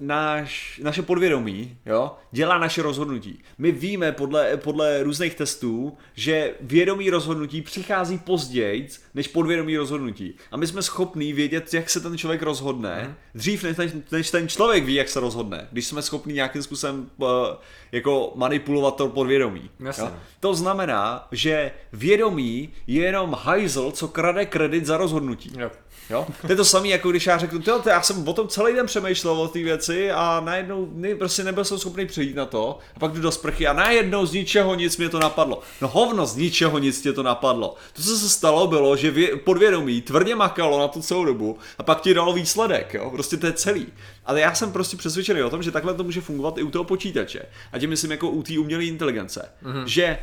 náš, 0.00 0.80
naše 0.82 1.02
podvědomí 1.02 1.76
jo, 1.86 2.10
dělá 2.32 2.58
naše 2.58 2.82
rozhodnutí. 2.82 3.38
My 3.58 3.72
víme 3.72 4.12
podle, 4.12 4.56
podle 4.56 5.02
různých 5.02 5.34
testů, 5.34 5.96
že 6.14 6.54
vědomí 6.60 7.10
rozhodnutí 7.10 7.62
přichází 7.62 8.18
později 8.18 8.88
než 9.14 9.28
podvědomí 9.28 9.76
rozhodnutí. 9.76 10.34
A 10.52 10.56
my 10.56 10.66
jsme 10.66 10.82
schopní 10.82 11.32
vědět, 11.32 11.74
jak 11.74 11.90
se 11.90 12.00
ten 12.00 12.18
člověk 12.18 12.42
rozhodne, 12.42 13.02
Mhm. 13.04 13.14
dřív 13.34 13.62
než, 13.78 13.92
než 14.12 14.30
ten 14.30 14.48
člověk 14.48 14.84
ví, 14.84 14.94
jak 14.94 15.08
se 15.08 15.20
rozhodne. 15.20 15.68
Když 15.72 15.86
jsme 15.86 16.02
schopni 16.02 16.32
nějakým 16.34 16.62
způsobem 16.62 17.10
uh, 17.16 17.28
jako 17.92 18.32
manipulovat 18.34 18.96
to 18.96 19.08
podvědomí. 19.08 19.70
Jasně. 19.80 20.04
Jo? 20.04 20.12
To 20.40 20.54
znamená, 20.54 21.28
že 21.32 21.72
vědomí 21.92 22.68
je 22.86 23.02
jenom 23.04 23.36
hajzl, 23.40 23.90
co 23.92 24.08
krade 24.08 24.46
kredit 24.46 24.86
za 24.86 24.96
rozhodnutí. 24.96 25.52
Jo. 25.58 25.70
Jo? 26.10 26.26
To 26.40 26.52
je 26.52 26.56
to 26.56 26.64
samé, 26.64 26.88
jako 26.88 27.10
když 27.10 27.26
já 27.26 27.38
řeknu, 27.38 27.60
to 27.62 27.82
já 27.86 28.02
jsem 28.02 28.28
o 28.28 28.32
tom 28.32 28.48
celý 28.48 28.74
den 28.74 28.86
přemýšlel 28.86 29.40
o 29.40 29.48
té 29.48 29.58
věci 29.58 30.10
a 30.10 30.42
najednou 30.44 30.88
ne, 30.92 31.14
prostě 31.14 31.44
nebyl 31.44 31.64
jsem 31.64 31.78
schopný 31.78 32.06
přejít 32.06 32.36
na 32.36 32.46
to 32.46 32.78
a 32.96 32.98
pak 32.98 33.12
jdu 33.12 33.20
do 33.20 33.32
sprchy 33.32 33.66
a 33.66 33.72
najednou 33.72 34.26
z 34.26 34.32
ničeho 34.32 34.74
nic 34.74 34.96
mě 34.96 35.08
to 35.08 35.18
napadlo. 35.18 35.60
No 35.80 35.88
hovno, 35.88 36.26
z 36.26 36.36
ničeho 36.36 36.78
nic 36.78 37.00
tě 37.00 37.12
to 37.12 37.22
napadlo. 37.22 37.74
To, 37.92 38.02
co 38.02 38.18
se 38.18 38.28
stalo, 38.28 38.66
bylo, 38.66 38.96
že 38.96 39.10
vě, 39.10 39.36
podvědomí 39.36 40.02
tvrdě 40.02 40.34
makalo 40.34 40.78
na 40.78 40.88
tu 40.88 41.02
celou 41.02 41.24
dobu 41.24 41.58
a 41.78 41.82
pak 41.82 42.00
ti 42.00 42.14
dalo 42.14 42.32
výsledek, 42.32 42.94
jo? 42.94 43.10
prostě 43.10 43.36
to 43.36 43.46
je 43.46 43.52
celý. 43.52 43.86
Ale 44.26 44.40
já 44.40 44.54
jsem 44.54 44.72
prostě 44.72 44.96
přesvědčený 44.96 45.42
o 45.42 45.50
tom, 45.50 45.62
že 45.62 45.70
takhle 45.70 45.94
to 45.94 46.04
může 46.04 46.20
fungovat 46.20 46.58
i 46.58 46.62
u 46.62 46.70
toho 46.70 46.84
počítače. 46.84 47.42
A 47.72 47.78
tím 47.78 47.90
myslím 47.90 48.10
jako 48.10 48.30
u 48.30 48.42
té 48.42 48.58
umělé 48.58 48.84
inteligence. 48.84 49.48
Mm-hmm. 49.64 49.84
Že 49.84 50.18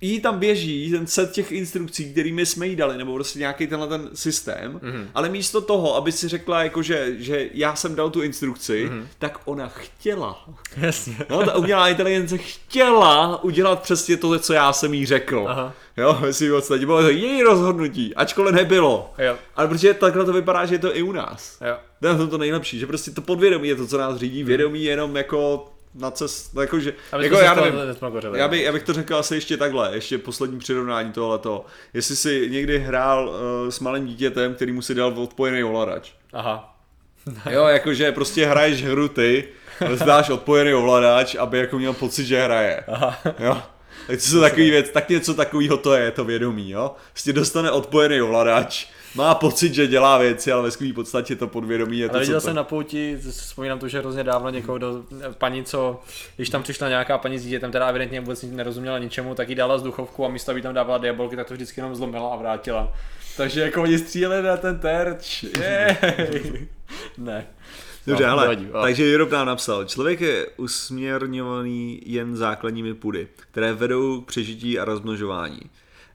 jí 0.00 0.20
tam 0.20 0.38
běží 0.38 0.90
ten 0.90 1.06
set 1.06 1.32
těch 1.32 1.52
instrukcí, 1.52 2.12
kterými 2.12 2.46
jsme 2.46 2.66
jí 2.66 2.76
dali, 2.76 2.98
nebo 2.98 3.14
prostě 3.14 3.38
nějaký 3.38 3.66
tenhle 3.66 3.88
ten 3.88 4.08
systém, 4.14 4.80
mm-hmm. 4.82 5.06
ale 5.14 5.28
místo 5.28 5.60
toho, 5.60 5.96
aby 5.96 6.12
si 6.12 6.28
řekla, 6.28 6.62
jako 6.62 6.82
že, 6.82 7.14
že 7.18 7.50
já 7.54 7.76
jsem 7.76 7.94
dal 7.94 8.10
tu 8.10 8.22
instrukci, 8.22 8.88
mm-hmm. 8.88 9.06
tak 9.18 9.40
ona 9.44 9.68
chtěla. 9.68 10.44
Jasně. 10.76 11.16
No, 11.30 11.46
ta 11.46 11.56
umělá 11.56 11.88
inteligence 11.88 12.38
chtěla 12.38 13.44
udělat 13.44 13.82
přesně 13.82 14.16
to, 14.16 14.38
co 14.38 14.52
já 14.52 14.72
jsem 14.72 14.94
jí 14.94 15.06
řekl. 15.06 15.46
Aha. 15.48 15.74
Jo, 15.96 16.18
jestli 16.26 16.48
v 16.48 16.52
podstatě 16.52 16.86
bylo 16.86 17.02
to 17.02 17.08
její 17.08 17.42
rozhodnutí, 17.42 18.14
ačkoliv 18.14 18.54
nebylo. 18.54 19.12
Jo. 19.18 19.36
Ale 19.56 19.68
protože 19.68 19.94
takhle 19.94 20.24
to 20.24 20.32
vypadá, 20.32 20.66
že 20.66 20.74
je 20.74 20.78
to 20.78 20.96
i 20.96 21.02
u 21.02 21.12
nás. 21.12 21.58
Jo. 21.66 21.76
To 22.00 22.22
je 22.22 22.28
to 22.28 22.38
nejlepší, 22.38 22.78
že 22.78 22.86
prostě 22.86 23.10
to 23.10 23.20
podvědomí 23.20 23.68
je 23.68 23.76
to, 23.76 23.86
co 23.86 23.98
nás 23.98 24.18
řídí, 24.18 24.44
vědomí 24.44 24.84
je 24.84 24.90
jenom 24.90 25.16
jako 25.16 25.68
na 25.98 26.10
cest, 26.10 26.56
jako, 26.60 26.80
že, 26.80 26.94
jako 27.20 27.36
já 27.38 27.54
nevím, 27.54 27.86
nesmakořili. 27.86 28.38
já, 28.38 28.48
by, 28.48 28.62
já 28.62 28.72
bych 28.72 28.82
to 28.82 28.92
řekl 28.92 29.16
asi 29.16 29.34
ještě 29.34 29.56
takhle, 29.56 29.90
ještě 29.94 30.18
poslední 30.18 30.58
přirovnání 30.58 31.12
tohleto. 31.12 31.64
Jestli 31.94 32.16
si 32.16 32.48
někdy 32.50 32.78
hrál 32.78 33.28
uh, 33.28 33.70
s 33.70 33.80
malým 33.80 34.06
dítětem, 34.06 34.54
který 34.54 34.72
mu 34.72 34.82
si 34.82 34.94
dal 34.94 35.14
odpojený 35.16 35.64
ovladač. 35.64 36.12
Aha. 36.32 36.74
Jo, 37.50 37.64
jakože 37.64 38.12
prostě 38.12 38.46
hraješ 38.46 38.84
hru 38.84 39.08
ty, 39.08 39.48
dáš 40.06 40.30
odpojený 40.30 40.74
ovladač, 40.74 41.34
aby 41.34 41.58
jako 41.58 41.78
měl 41.78 41.92
pocit, 41.92 42.24
že 42.26 42.42
hraje. 42.42 42.84
Aha. 42.88 43.18
Jo. 43.38 43.62
Tak 44.08 44.20
co 44.20 44.40
takový 44.40 44.70
věc, 44.70 44.90
tak 44.90 45.08
něco 45.08 45.34
takového 45.34 45.76
to 45.76 45.94
je, 45.94 46.10
to 46.10 46.24
vědomí, 46.24 46.70
jo. 46.70 46.94
Prostě 47.12 47.32
dostane 47.32 47.70
odpojený 47.70 48.20
ovladač, 48.20 48.86
má 49.14 49.34
pocit, 49.34 49.74
že 49.74 49.86
dělá 49.86 50.18
věci, 50.18 50.52
ale 50.52 50.62
ve 50.62 50.70
skvělé 50.70 50.94
podstatě 50.94 51.36
to 51.36 51.46
podvědomí 51.46 51.98
je 51.98 52.08
to, 52.08 52.14
Ale 52.14 52.20
viděl 52.20 52.40
co 52.40 52.44
jsem 52.44 52.54
to... 52.54 52.56
na 52.56 52.64
pouti, 52.64 53.18
vzpomínám 53.30 53.78
to, 53.78 53.88
že 53.88 53.98
hrozně 53.98 54.24
dávno 54.24 54.50
někoho 54.50 54.78
do 54.78 55.02
paní, 55.38 55.64
co, 55.64 56.00
když 56.36 56.50
tam 56.50 56.62
přišla 56.62 56.88
nějaká 56.88 57.18
paní 57.18 57.38
s 57.38 57.44
dítětem, 57.44 57.72
teda 57.72 57.88
evidentně 57.88 58.20
vůbec 58.20 58.42
nerozuměla 58.42 58.98
ničemu, 58.98 59.34
tak 59.34 59.48
jí 59.48 59.54
dala 59.54 59.76
vzduchovku 59.76 60.24
a 60.24 60.28
místo, 60.28 60.50
aby 60.50 60.62
tam 60.62 60.74
dávala 60.74 60.98
diabolky, 60.98 61.36
tak 61.36 61.48
to 61.48 61.54
vždycky 61.54 61.80
jenom 61.80 61.96
zlomila 61.96 62.32
a 62.32 62.36
vrátila. 62.36 62.92
Takže 63.36 63.60
jako 63.60 63.82
oni 63.82 63.98
stříleli 63.98 64.42
na 64.42 64.56
ten 64.56 64.78
terč. 64.78 65.42
Jej. 65.60 66.68
ne. 67.18 67.46
Dobře, 68.08 68.24
No, 68.24 68.28
hele, 68.30 68.42
nevadí, 68.42 68.64
jo. 68.64 68.82
takže 68.82 69.14
Europe 69.14 69.34
nám 69.34 69.46
napsal, 69.46 69.84
člověk 69.84 70.20
je 70.20 70.46
usměrňovaný 70.56 72.00
jen 72.06 72.36
základními 72.36 72.94
pudy, 72.94 73.28
které 73.50 73.72
vedou 73.72 74.20
k 74.20 74.26
přežití 74.26 74.78
a 74.78 74.84
rozmnožování 74.84 75.60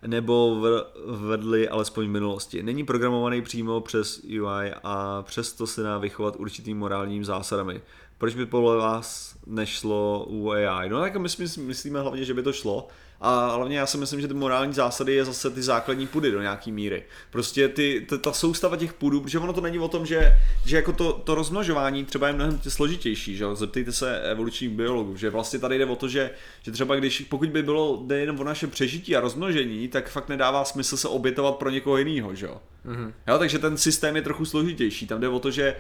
nebo 0.08 0.62
vedli 1.08 1.70
alespoň 1.70 2.06
v 2.06 2.10
minulosti. 2.10 2.64
Není 2.64 2.86
programovaný 2.86 3.42
přímo 3.42 3.82
přes 3.82 4.22
UI 4.24 4.72
a 4.84 5.22
přesto 5.22 5.68
se 5.68 5.84
dá 5.84 5.98
vychovat 5.98 6.36
určitým 6.36 6.78
morálním 6.78 7.26
zásadami. 7.26 7.82
Proč 8.18 8.36
by 8.36 8.46
podle 8.46 8.78
vás 8.78 9.36
nešlo 9.46 10.26
u 10.30 10.52
AI? 10.52 10.90
No 10.90 11.00
tak 11.00 11.18
my 11.18 11.30
si 11.30 11.60
myslíme 11.60 12.02
hlavně, 12.02 12.26
že 12.26 12.34
by 12.34 12.44
to 12.44 12.54
šlo, 12.54 12.88
a 13.26 13.56
hlavně 13.56 13.78
já 13.78 13.86
si 13.86 13.98
myslím, 13.98 14.22
že 14.22 14.28
ty 14.28 14.34
morální 14.34 14.74
zásady 14.74 15.14
je 15.14 15.26
zase 15.26 15.50
ty 15.50 15.62
základní 15.62 16.08
půdy 16.08 16.32
do 16.32 16.42
nějaký 16.42 16.72
míry. 16.72 17.04
Prostě 17.30 17.68
ty, 17.68 18.06
ta, 18.10 18.18
ta 18.18 18.34
soustava 18.34 18.78
těch 18.78 18.94
půdů, 18.94 19.22
protože 19.22 19.40
ono 19.40 19.54
to 19.54 19.62
není 19.62 19.80
o 19.80 19.88
tom, 19.88 20.06
že, 20.06 20.38
že 20.66 20.76
jako 20.76 20.94
to, 20.94 21.14
to 21.14 21.36
rozmnožování 21.36 22.06
třeba 22.06 22.28
je 22.28 22.34
mnohem 22.34 22.60
složitější, 22.68 23.38
že 23.38 23.44
jo? 23.44 23.56
zeptejte 23.56 23.92
se 23.92 24.22
evolučních 24.22 24.70
biologů, 24.70 25.18
že 25.18 25.30
vlastně 25.30 25.60
tady 25.60 25.78
jde 25.78 25.86
o 25.86 25.96
to, 25.96 26.08
že, 26.08 26.32
že 26.62 26.72
třeba 26.72 26.96
když, 26.96 27.22
pokud 27.22 27.50
by 27.50 27.64
bylo 27.64 28.04
jde 28.06 28.20
jenom 28.20 28.40
o 28.40 28.44
naše 28.44 28.68
přežití 28.68 29.16
a 29.16 29.20
rozmnožení, 29.20 29.88
tak 29.88 30.10
fakt 30.10 30.30
nedává 30.30 30.66
smysl 30.66 30.98
se 30.98 31.08
obětovat 31.08 31.56
pro 31.56 31.70
někoho 31.70 31.98
jiného, 31.98 32.36
že 32.36 32.46
jo? 32.46 32.62
Mm-hmm. 32.86 33.14
Jo, 33.28 33.40
takže 33.40 33.60
ten 33.60 33.78
systém 33.78 34.16
je 34.16 34.22
trochu 34.22 34.46
složitější. 34.46 35.08
Tam 35.08 35.22
jde 35.22 35.28
o 35.28 35.40
to, 35.40 35.52
že 35.52 35.76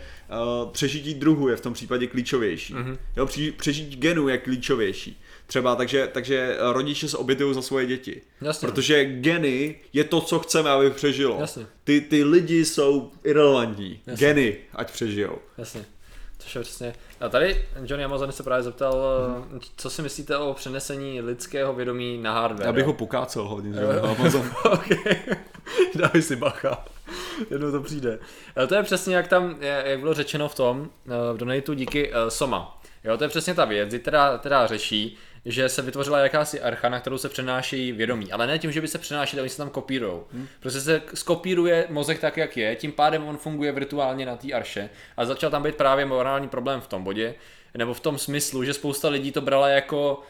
uh, 0.66 0.72
přežití 0.72 1.14
druhu 1.14 1.48
je 1.48 1.56
v 1.56 1.62
tom 1.62 1.74
případě 1.74 2.08
klíčovější. 2.08 2.74
Mm-hmm. 2.74 2.98
Jo, 3.18 3.26
při, 3.26 3.52
přežití 3.52 3.96
genů 3.96 4.28
je 4.28 4.38
klíčovější. 4.38 5.22
Třeba 5.48 5.76
takže, 5.76 6.08
takže 6.14 6.58
rodiče 6.60 7.08
se 7.10 7.18
obětují 7.18 7.54
za 7.56 7.62
svoje 7.62 7.86
děti. 7.86 8.22
Jasně. 8.42 8.68
Protože 8.68 9.06
geny 9.06 9.76
je 9.94 10.04
to, 10.04 10.22
co 10.22 10.40
chceme, 10.40 10.70
aby 10.70 10.90
přežilo. 10.92 11.38
Jasně. 11.40 11.66
Ty, 11.84 12.02
ty 12.02 12.24
lidi 12.24 12.66
jsou 12.66 13.12
irrelevantní. 13.24 14.00
Jasně. 14.08 14.28
Geny, 14.28 14.58
ať 14.74 14.92
přežijou. 14.92 15.38
Jasně. 15.58 15.86
Což 16.40 16.56
je 16.56 16.62
přesně. 16.62 16.94
A 17.20 17.30
tady 17.30 17.66
Johnny 17.86 18.04
Amazon 18.04 18.32
se 18.32 18.44
právě 18.44 18.64
zeptal, 18.64 19.04
Mhm. 19.50 19.60
co 19.78 19.90
si 19.90 20.02
myslíte 20.02 20.38
o 20.38 20.54
přenesení 20.54 21.22
lidského 21.22 21.74
vědomí 21.74 22.18
na 22.22 22.34
hardware. 22.34 22.66
Já 22.68 22.74
bych 22.74 22.86
ho 22.86 22.94
pokácel 22.94 23.44
hodně, 23.48 23.74
že 23.74 23.80
Amazon. 24.18 24.50
ok, 24.72 24.86
dávej 25.96 26.22
si 26.22 26.36
bacha. 26.36 26.86
Jednou 27.52 27.72
to 27.72 27.82
přijde. 27.82 28.20
Ale 28.56 28.68
to 28.68 28.76
je 28.76 28.84
přesně 28.84 29.16
jak 29.16 29.28
tam, 29.28 29.58
jak 29.62 30.00
bylo 30.00 30.14
řečeno 30.14 30.50
v 30.50 30.56
tom, 30.56 30.90
eh, 31.08 31.34
v 31.34 31.38
donatu 31.38 31.74
díky 31.74 32.12
eh, 32.14 32.32
Soma. 32.32 32.82
Jo, 33.04 33.18
to 33.18 33.24
je 33.24 33.30
přesně 33.30 33.54
ta 33.54 33.66
věc, 33.66 33.90
kdy 33.90 34.00
teda, 34.00 34.38
teda 34.38 34.68
řeší, 34.68 35.18
že 35.46 35.70
se 35.70 35.82
vytvořila 35.82 36.20
jakási 36.20 36.62
archa, 36.62 36.90
na 36.90 37.00
kterou 37.00 37.18
se 37.18 37.30
přenáší 37.30 37.92
vědomí. 37.92 38.32
Ale 38.32 38.48
ne 38.48 38.60
tím, 38.60 38.72
že 38.72 38.82
by 38.82 38.88
se 38.88 38.98
přenášeli, 38.98 39.42
oni 39.42 39.50
se 39.50 39.58
tam 39.58 39.70
kopírujou. 39.70 40.28
Hmm. 40.34 40.48
Prostě 40.60 40.82
se 40.82 41.02
skopíruje 41.14 41.86
mozek 41.90 42.20
tak, 42.20 42.38
jak 42.38 42.58
je, 42.58 42.76
tím 42.76 42.92
pádem 42.92 43.28
on 43.28 43.38
funguje 43.38 43.72
virtuálně 43.72 44.26
na 44.26 44.36
té 44.36 44.52
arše. 44.54 44.90
A 45.18 45.26
začal 45.26 45.52
tam 45.52 45.64
být 45.64 45.76
právě 45.76 46.06
morální 46.06 46.48
problém 46.48 46.82
v 46.82 46.88
tom 46.88 47.04
bodě, 47.04 47.36
nebo 47.78 47.94
v 47.94 48.00
tom 48.00 48.18
smyslu, 48.18 48.64
že 48.64 48.74
spousta 48.74 49.10
lidí 49.10 49.32
to 49.32 49.42
brala 49.42 49.70
jako 49.70 50.22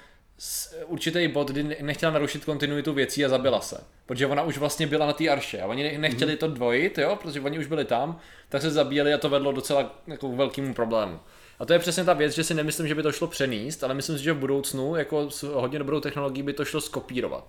určitý 0.85 1.27
bod, 1.27 1.51
kdy 1.51 1.63
ne- 1.63 1.75
nechtěla 1.81 2.11
narušit 2.11 2.45
kontinuitu 2.45 2.93
věcí 2.93 3.25
a 3.25 3.29
zabila 3.29 3.61
se. 3.61 3.83
Protože 4.05 4.27
ona 4.27 4.43
už 4.43 4.57
vlastně 4.57 4.87
byla 4.87 5.05
na 5.05 5.13
té 5.13 5.29
arše 5.29 5.61
a 5.61 5.65
oni 5.65 5.83
ne- 5.83 5.97
nechtěli 5.97 6.35
to 6.35 6.47
dvojit, 6.47 6.97
jo, 6.97 7.15
protože 7.21 7.41
oni 7.41 7.59
už 7.59 7.67
byli 7.67 7.85
tam, 7.85 8.19
tak 8.49 8.61
se 8.61 8.71
zabíjeli 8.71 9.13
a 9.13 9.17
to 9.17 9.29
vedlo 9.29 9.51
docela 9.51 9.95
jako 10.07 10.29
k 10.29 10.35
velkému 10.35 10.73
problému. 10.73 11.19
A 11.63 11.65
to 11.65 11.73
je 11.73 11.79
přesně 11.79 12.03
ta 12.03 12.13
věc, 12.13 12.35
že 12.35 12.43
si 12.43 12.53
nemyslím, 12.53 12.87
že 12.87 12.95
by 12.95 13.03
to 13.03 13.11
šlo 13.11 13.27
přenést, 13.27 13.83
ale 13.83 13.93
myslím 13.93 14.17
si, 14.17 14.23
že 14.23 14.33
v 14.33 14.37
budoucnu 14.37 14.95
jako 14.95 15.31
s 15.31 15.43
hodně 15.43 15.79
dobrou 15.79 15.99
technologií 15.99 16.43
by 16.43 16.53
to 16.53 16.65
šlo 16.65 16.81
skopírovat. 16.81 17.45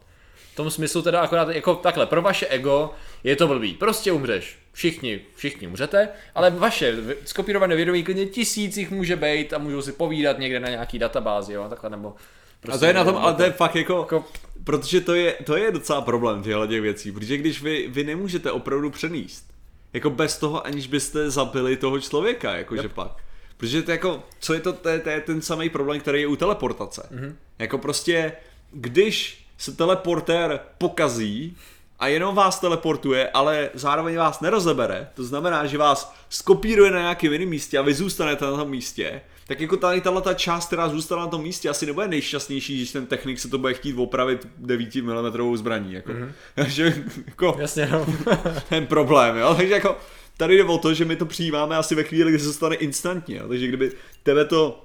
V 0.53 0.57
tom 0.57 0.71
smyslu 0.71 1.03
teda 1.03 1.21
akorát 1.21 1.49
jako 1.49 1.75
takhle, 1.75 2.07
pro 2.07 2.23
vaše 2.23 2.47
ego 2.47 2.91
je 3.25 3.37
to 3.37 3.47
blbý. 3.47 3.75
Prostě 3.75 4.13
umřeš. 4.13 4.59
Všichni, 4.73 5.21
všichni 5.37 5.67
umřete, 5.67 6.09
ale 6.35 6.51
vaše 6.51 6.97
skopírované 7.25 7.77
vědomí 7.77 8.05
klidně 8.05 8.27
tisíc 8.27 8.77
jich 8.77 8.91
může 8.91 9.17
být 9.17 9.53
a 9.53 9.59
můžou 9.59 9.83
si 9.83 9.93
povídat 9.93 10.39
někde 10.39 10.61
na 10.61 10.69
nějaký 10.69 10.99
databázi, 10.99 11.53
jo, 11.53 11.67
takhle 11.69 11.91
nebo 11.91 12.15
prostě 12.61 12.77
A 12.77 12.79
to 12.79 12.87
je 12.87 12.93
na 12.93 13.05
tom, 13.05 13.17
ale 13.17 13.35
to 13.35 13.43
je 13.43 13.51
fakt 13.51 13.77
jako, 13.77 13.99
Jako- 13.99 14.25
protože 14.65 15.01
to 15.01 15.15
je, 15.15 15.33
to 15.45 15.57
je 15.57 15.73
docela 15.73 16.01
problém 16.01 16.43
těchto 16.43 16.67
těch 16.67 16.83
věcí, 16.83 17.13
protože 17.13 17.37
když 17.37 17.63
vy, 17.63 17.87
vy 17.89 18.05
nemůžete 18.05 18.51
opravdu 18.51 18.91
přenést, 18.91 19.45
jako 19.93 20.11
bez 20.11 20.39
toho, 20.39 20.67
aniž 20.67 20.87
byste 20.87 21.31
zabili 21.31 21.77
toho 21.77 22.01
člověka, 22.01 22.57
jakože 22.57 22.83
yep. 22.83 22.93
pak. 22.93 23.24
Protože 23.65 23.83
to 23.83 23.91
je 23.91 23.95
jako, 23.95 24.23
co 24.41 24.55
je 24.55 24.61
to, 24.61 24.73
to 24.73 24.89
je, 24.89 25.01
to 25.01 25.11
je 25.11 25.21
ten 25.21 25.43
samý 25.43 25.71
problém, 25.71 26.01
který 26.01 26.21
je 26.21 26.27
u 26.27 26.37
teleportace. 26.37 27.09
Mm-hmm. 27.13 27.35
Jako 27.59 27.79
prostě, 27.79 28.33
když 28.73 29.47
se 29.59 29.73
teleportér 29.73 30.61
pokazí 30.79 31.57
a 31.99 32.07
jenom 32.07 32.35
vás 32.35 32.61
teleportuje, 32.61 33.31
ale 33.31 33.71
zároveň 33.75 34.17
vás 34.17 34.41
nerozebere, 34.41 35.09
to 35.15 35.25
znamená, 35.25 35.67
že 35.67 35.79
vás 35.79 36.15
skopíruje 36.29 36.91
na 36.91 37.01
nějakém 37.01 37.33
jiném 37.33 37.49
místě 37.49 37.79
a 37.79 37.83
vy 37.83 37.95
zůstanete 37.95 38.45
na 38.45 38.57
tom 38.57 38.71
místě, 38.71 39.21
tak 39.47 39.61
jako 39.61 39.77
tady 39.77 40.01
tahle 40.01 40.23
ta 40.23 40.35
část, 40.35 40.67
která 40.67 40.89
zůstala 40.89 41.23
na 41.23 41.31
tom 41.31 41.43
místě, 41.43 41.69
asi 41.69 41.87
nebude 41.87 42.09
nejšťastnější, 42.09 42.77
když 42.77 42.93
ten 42.93 43.07
technik 43.07 43.39
se 43.39 43.49
to 43.49 43.59
bude 43.59 43.75
chtít 43.75 43.95
opravit 43.97 44.49
9 44.57 44.95
mm 44.95 45.57
zbraní. 45.57 45.93
Jako. 45.93 46.13
Mm-hmm. 46.57 46.67
že, 46.67 47.05
jako, 47.27 47.57
Jasně, 47.59 47.89
no. 47.93 48.07
ten 48.69 48.87
problém, 48.87 49.37
jo. 49.37 49.55
Takže 49.57 49.75
jako 49.75 49.97
tady 50.37 50.57
jde 50.57 50.65
o 50.65 50.79
to, 50.79 50.95
že 50.95 51.05
my 51.05 51.17
to 51.17 51.27
přijímáme 51.27 51.77
asi 51.77 51.95
ve 51.95 52.03
chvíli, 52.03 52.31
kdy 52.31 52.41
se 52.41 52.47
to 52.47 52.53
stane 52.53 52.77
instantně, 52.77 53.37
jo. 53.37 53.49
Takže 53.49 53.67
kdyby 53.67 53.93
tebe 54.23 54.45
to 54.45 54.85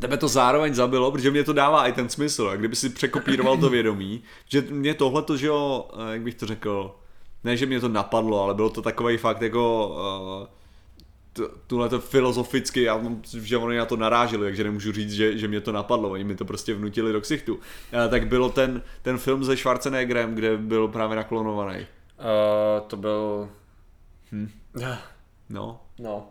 Tebe 0.00 0.16
to 0.16 0.28
zároveň 0.28 0.74
zabilo, 0.74 1.12
protože 1.12 1.30
mě 1.30 1.44
to 1.44 1.52
dává 1.52 1.88
i 1.88 1.92
ten 1.92 2.08
smysl, 2.08 2.42
jo. 2.42 2.56
kdyby 2.56 2.76
si 2.76 2.88
překopíroval 2.88 3.56
to 3.56 3.70
vědomí, 3.70 4.22
že 4.48 4.60
mě 4.60 4.94
tohle 4.94 5.22
to, 5.22 5.36
že 5.36 5.46
jo, 5.46 5.88
eh, 5.92 6.12
jak 6.12 6.22
bych 6.22 6.34
to 6.34 6.46
řekl, 6.46 6.94
ne, 7.44 7.56
že 7.56 7.66
mě 7.66 7.80
to 7.80 7.88
napadlo, 7.88 8.42
ale 8.42 8.54
bylo 8.54 8.70
to 8.70 8.82
takový 8.82 9.16
fakt 9.16 9.42
jako 9.42 9.88
uh, 9.88 11.44
tuhle 11.66 11.88
to 11.88 12.00
filozoficky, 12.00 12.82
já 12.82 13.00
že 13.24 13.56
oni 13.56 13.76
na 13.76 13.86
to 13.86 13.96
naráželi, 13.96 14.46
takže 14.46 14.64
nemůžu 14.64 14.92
říct, 14.92 15.12
že, 15.12 15.38
že 15.38 15.48
mě 15.48 15.60
to 15.60 15.72
napadlo, 15.72 16.10
oni 16.10 16.24
mi 16.24 16.36
to 16.36 16.44
prostě 16.44 16.74
vnutili 16.74 17.12
do 17.12 17.20
ksichtu. 17.20 17.54
Uh, 17.54 17.60
tak 18.10 18.26
bylo 18.26 18.50
ten, 18.50 18.82
ten 19.02 19.18
film 19.18 19.44
se 19.44 19.56
Schwarzeneggerem, 19.56 20.34
kde 20.34 20.56
byl 20.56 20.88
právě 20.88 21.16
naklonovaný. 21.16 21.78
Uh, 21.78 22.86
to 22.86 22.96
byl... 22.96 23.48
Hm. 24.32 24.50
No, 25.50 25.80
No. 25.98 26.26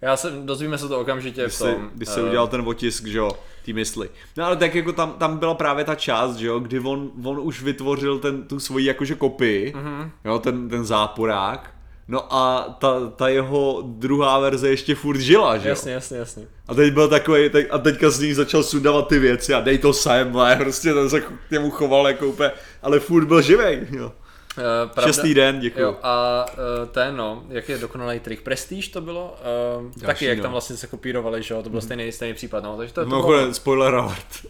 Já 0.00 0.16
se, 0.16 0.30
dozvíme 0.30 0.78
se 0.78 0.88
to 0.88 1.00
okamžitě 1.00 1.42
když 1.42 1.52
v 1.54 1.56
se, 1.56 1.64
tom. 1.74 1.90
když 1.94 2.08
se 2.08 2.20
eh, 2.20 2.22
udělal 2.24 2.48
ten 2.48 2.60
otisk, 2.68 3.06
že 3.06 3.18
jo, 3.18 3.30
ty 3.64 3.72
mysli. 3.72 4.08
No 4.36 4.44
ale 4.44 4.56
tak 4.56 4.74
jako 4.74 4.92
tam, 4.92 5.12
tam 5.12 5.38
byla 5.38 5.54
právě 5.54 5.84
ta 5.84 5.94
část, 5.94 6.36
že 6.36 6.46
jo, 6.46 6.58
kdy 6.58 6.80
on, 6.80 7.10
on 7.24 7.38
už 7.40 7.62
vytvořil 7.62 8.18
ten, 8.18 8.42
tu 8.42 8.60
svoji 8.60 8.84
jakože 8.86 9.14
kopii, 9.14 9.72
Mhm. 9.76 9.86
mm-hmm. 9.86 10.10
jo, 10.24 10.38
ten, 10.38 10.68
ten 10.68 10.84
záporák, 10.84 11.70
no 12.08 12.34
a 12.34 12.76
ta, 12.78 13.10
ta 13.16 13.28
jeho 13.28 13.82
druhá 13.86 14.38
verze 14.38 14.68
ještě 14.68 14.94
furt 14.94 15.18
žila, 15.18 15.58
že 15.58 15.68
jo. 15.68 15.72
Jasně, 15.72 15.92
jasně, 15.92 16.18
jasně. 16.18 16.46
A 16.68 16.74
teď 16.74 16.92
byl 16.94 17.08
takový, 17.08 17.50
teď, 17.50 17.66
a 17.70 17.78
teďka 17.78 18.10
z 18.10 18.20
ní 18.20 18.34
začal 18.34 18.62
sundavat 18.62 19.08
ty 19.08 19.18
věci 19.18 19.54
a 19.54 19.60
dej 19.60 19.78
to 19.78 19.92
sem, 19.92 20.36
a 20.36 20.56
prostě 20.56 20.94
ten 20.94 21.10
se 21.10 21.20
k 21.20 21.32
němu 21.50 21.70
choval 21.70 22.08
jako 22.08 22.26
úplně, 22.26 22.50
ale 22.82 23.00
furt 23.00 23.24
byl 23.26 23.42
živej, 23.42 23.86
jo. 23.90 24.12
Uh, 24.58 24.90
pravda, 24.90 25.12
Šestý 25.12 25.34
den, 25.34 25.60
děkuju. 25.60 25.86
Jo, 25.86 25.96
a 26.02 26.44
uh, 26.48 26.88
ten, 26.88 27.16
no, 27.16 27.44
jak 27.48 27.68
je 27.68 27.78
dokonalý 27.78 28.20
trik 28.20 28.42
Prestige 28.42 28.90
to 28.90 29.00
bylo, 29.00 29.36
uh, 29.78 29.92
taky 29.92 30.24
jak 30.24 30.38
no. 30.38 30.42
tam 30.42 30.52
vlastně 30.52 30.76
se 30.76 30.86
kopírovali, 30.86 31.42
že 31.42 31.54
jo, 31.54 31.62
to 31.62 31.70
byl 31.70 31.80
stejný, 31.80 32.12
stejný 32.12 32.34
případ, 32.34 32.64
no, 32.64 32.76
takže 32.76 32.94
to, 32.94 33.00
to 33.00 33.06
bylo... 33.06 33.54
Spoiler 33.54 33.94
alert. 33.94 34.46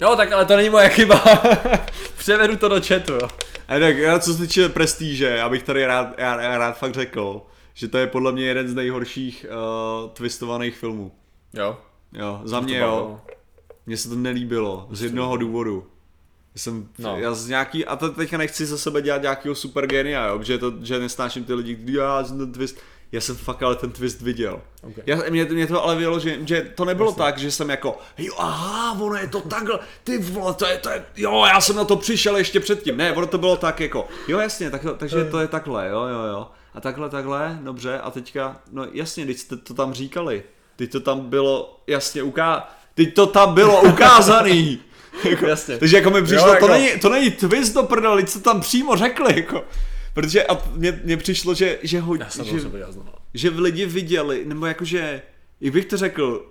Jo, 0.00 0.16
tak 0.16 0.32
ale 0.32 0.44
to 0.44 0.56
není 0.56 0.70
moje 0.70 0.88
chyba, 0.88 1.24
převedu 2.18 2.56
to 2.56 2.68
do 2.68 2.80
chatu, 2.80 3.12
jo. 3.12 3.28
A 3.68 3.78
tak 3.78 3.96
já 3.96 4.18
co 4.18 4.34
se 4.34 4.42
týče 4.42 4.68
prestíže, 4.68 5.26
já 5.26 5.48
bych 5.48 5.62
tady 5.62 5.86
rád, 5.86 6.18
já, 6.18 6.40
já 6.40 6.58
rád 6.58 6.78
fakt 6.78 6.94
řekl, 6.94 7.42
že 7.74 7.88
to 7.88 7.98
je 7.98 8.06
podle 8.06 8.32
mě 8.32 8.44
jeden 8.44 8.68
z 8.68 8.74
nejhorších 8.74 9.46
uh, 9.48 10.10
twistovaných 10.10 10.76
filmů. 10.76 11.12
Jo. 11.54 11.78
Jo, 12.12 12.40
za 12.44 12.60
mě 12.60 12.78
jo. 12.78 13.20
Mně 13.86 13.96
se 13.96 14.08
to 14.08 14.14
nelíbilo, 14.14 14.88
z 14.90 15.02
jednoho 15.02 15.36
důvodu. 15.36 15.86
Jsem, 16.56 16.88
No. 16.98 17.16
já 17.18 17.34
z 17.34 17.48
nějaký, 17.48 17.84
a 17.86 17.96
to 17.96 18.08
teďka 18.08 18.36
nechci 18.38 18.66
za 18.66 18.78
sebe 18.78 19.02
dělat 19.02 19.22
nějakého 19.22 19.54
super 19.54 19.86
genia, 19.86 20.26
jo, 20.26 20.42
že, 20.42 20.58
to, 20.58 20.72
že 20.82 20.98
nesnáším 20.98 21.44
ty 21.44 21.54
lidi, 21.54 21.96
já 21.96 22.24
jsem 22.24 22.38
ten 22.38 22.52
twist, 22.52 22.78
já 23.12 23.20
jsem 23.20 23.36
fakt 23.36 23.62
ale 23.62 23.76
ten 23.76 23.90
twist 23.90 24.20
viděl. 24.20 24.60
Okay. 24.82 25.04
Já, 25.06 25.16
mě, 25.30 25.44
mě 25.44 25.66
to 25.66 25.84
ale 25.84 25.96
vělo, 25.96 26.18
že, 26.20 26.38
že 26.46 26.72
to 26.74 26.84
nebylo 26.84 27.12
tak, 27.12 27.38
že 27.38 27.50
jsem 27.50 27.70
jako, 27.70 27.98
jo, 28.18 28.34
aha, 28.38 28.92
ono 29.00 29.14
je 29.14 29.28
to 29.28 29.40
takhle, 29.40 29.78
ty 30.04 30.18
vole, 30.18 30.54
to 30.54 30.66
je, 30.66 30.78
to 30.78 30.90
je, 30.90 31.04
jo, 31.16 31.44
já 31.54 31.60
jsem 31.60 31.76
na 31.76 31.84
to 31.84 31.96
přišel 31.96 32.36
ještě 32.36 32.60
předtím. 32.60 32.96
Ne, 32.96 33.12
ono 33.12 33.26
to 33.26 33.38
bylo 33.38 33.56
tak 33.56 33.80
jako, 33.80 34.08
jo, 34.28 34.38
jasně, 34.38 34.70
tak, 34.70 34.82
takže 34.98 35.24
to 35.24 35.40
je 35.40 35.48
takhle, 35.48 35.88
jo, 35.88 36.00
jo, 36.06 36.22
jo. 36.24 36.46
A 36.74 36.80
takhle, 36.80 37.08
takhle, 37.10 37.58
dobře, 37.62 37.98
a 38.00 38.10
teďka, 38.10 38.60
no 38.72 38.86
jasně, 38.92 39.26
teď 39.26 39.38
jste 39.38 39.56
to 39.56 39.74
tam 39.74 39.94
říkali. 39.94 40.42
Teď 40.76 40.92
to 40.92 41.00
tam 41.00 41.20
bylo 41.20 41.80
jasně 41.86 42.22
uká... 42.22 42.68
Teď 42.94 43.14
to 43.14 43.26
tam 43.26 43.54
bylo 43.54 43.82
ukázaný. 43.82 44.78
jako, 45.30 45.46
Jasně. 45.46 45.78
Takže 45.78 45.96
jako 45.96 46.10
mi 46.10 46.22
přišlo, 46.22 46.40
Jo, 46.40 46.46
to, 46.46 46.54
jako- 46.54 46.68
není, 46.68 46.90
to 47.00 47.08
není 47.08 47.30
twist 47.30 47.74
do 47.74 47.82
prdele, 47.82 48.22
teď 48.22 48.32
to 48.32 48.40
tam 48.40 48.60
přímo 48.60 48.96
řekli, 48.96 49.36
jako. 49.36 49.64
Protože 50.14 50.44
a 50.44 50.58
mně, 50.74 51.00
mně 51.04 51.16
přišlo, 51.16 51.54
že, 51.54 51.78
že, 51.82 52.00
ho, 52.00 52.14
Já 52.14 52.30
jsem 52.30 52.44
to 52.44 52.50
že, 52.50 52.60
že 53.34 53.50
v 53.50 53.58
lidi 53.58 53.86
viděli, 53.86 54.42
nebo 54.44 54.66
jakože, 54.66 55.22
jak 55.60 55.74
bych 55.74 55.86
to 55.86 55.96
řekl, 55.96 56.46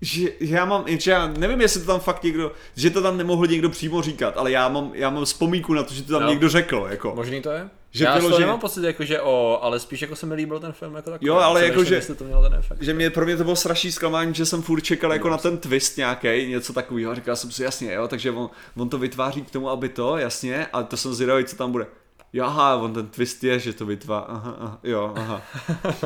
že 0.00 0.28
já 0.40 0.64
mám, 0.64 0.84
že 0.88 1.10
já 1.10 1.26
nevím, 1.26 1.60
jestli 1.60 1.80
to 1.80 1.86
tam 1.86 2.00
fakt 2.00 2.22
někdo, 2.22 2.52
že 2.76 2.90
to 2.90 3.02
tam 3.02 3.16
nemohl 3.16 3.46
někdo 3.46 3.70
přímo 3.70 4.02
říkat, 4.02 4.36
ale 4.36 4.50
já 4.50 4.68
mám, 4.68 4.90
já 4.94 5.10
mám 5.10 5.24
vzpomínku 5.24 5.74
na 5.74 5.82
to, 5.82 5.94
že 5.94 6.02
to 6.02 6.12
tam 6.12 6.22
Jo. 6.22 6.28
někdo 6.28 6.48
řekl, 6.48 6.86
jako. 6.90 7.12
Možný 7.14 7.42
to 7.42 7.50
je? 7.50 7.68
Že 7.96 8.04
já 8.04 8.10
toho 8.16 8.28
vyloženě- 8.28 8.40
nemám 8.40 8.60
pocit, 8.60 8.84
jako, 8.84 9.04
že 9.04 9.20
o, 9.20 9.58
ale 9.62 9.80
spíš 9.80 10.02
jako 10.02 10.16
se 10.16 10.26
mi 10.26 10.34
líbil 10.34 10.60
ten 10.60 10.72
film 10.72 10.94
jako 10.94 11.10
takový. 11.10 11.28
Jo, 11.28 11.36
ale 11.36 11.64
jako, 11.66 11.84
že- 11.84 12.00
to 12.18 12.24
mělo 12.24 12.42
ten 12.42 12.54
efekt. 12.54 12.82
že 12.82 12.94
mě, 12.94 13.10
pro 13.10 13.24
mě 13.24 13.36
to 13.36 13.44
bylo 13.44 13.56
strašný 13.56 13.92
zklamání, 13.92 14.34
že 14.34 14.46
jsem 14.46 14.62
furt 14.62 14.80
čekal 14.80 15.12
jako 15.12 15.28
na 15.30 15.36
ten 15.38 15.58
twist 15.58 15.96
nějaký, 15.96 16.46
něco 16.48 16.72
takového. 16.72 17.14
Říkal 17.14 17.36
jsem 17.36 17.50
si 17.50 17.62
jasně, 17.62 17.92
jo, 17.92 18.08
takže 18.08 18.30
on, 18.30 18.50
on 18.76 18.88
to 18.88 18.98
vytváří 18.98 19.42
k 19.42 19.50
tomu, 19.50 19.70
aby 19.70 19.88
to, 19.88 20.16
jasně, 20.16 20.66
ale 20.72 20.84
to 20.84 20.96
jsem 20.96 21.14
zvědavý, 21.14 21.44
co 21.44 21.56
tam 21.56 21.72
bude. 21.72 21.86
Jo, 22.32 22.44
aha, 22.44 22.76
on 22.76 22.92
ten 22.94 23.06
twist 23.06 23.44
je, 23.44 23.58
že 23.58 23.72
to 23.72 23.86
vytváří, 23.86 24.26
aha, 24.28 24.56
aha, 24.60 24.78
jo, 24.84 25.12
aha. 25.16 25.42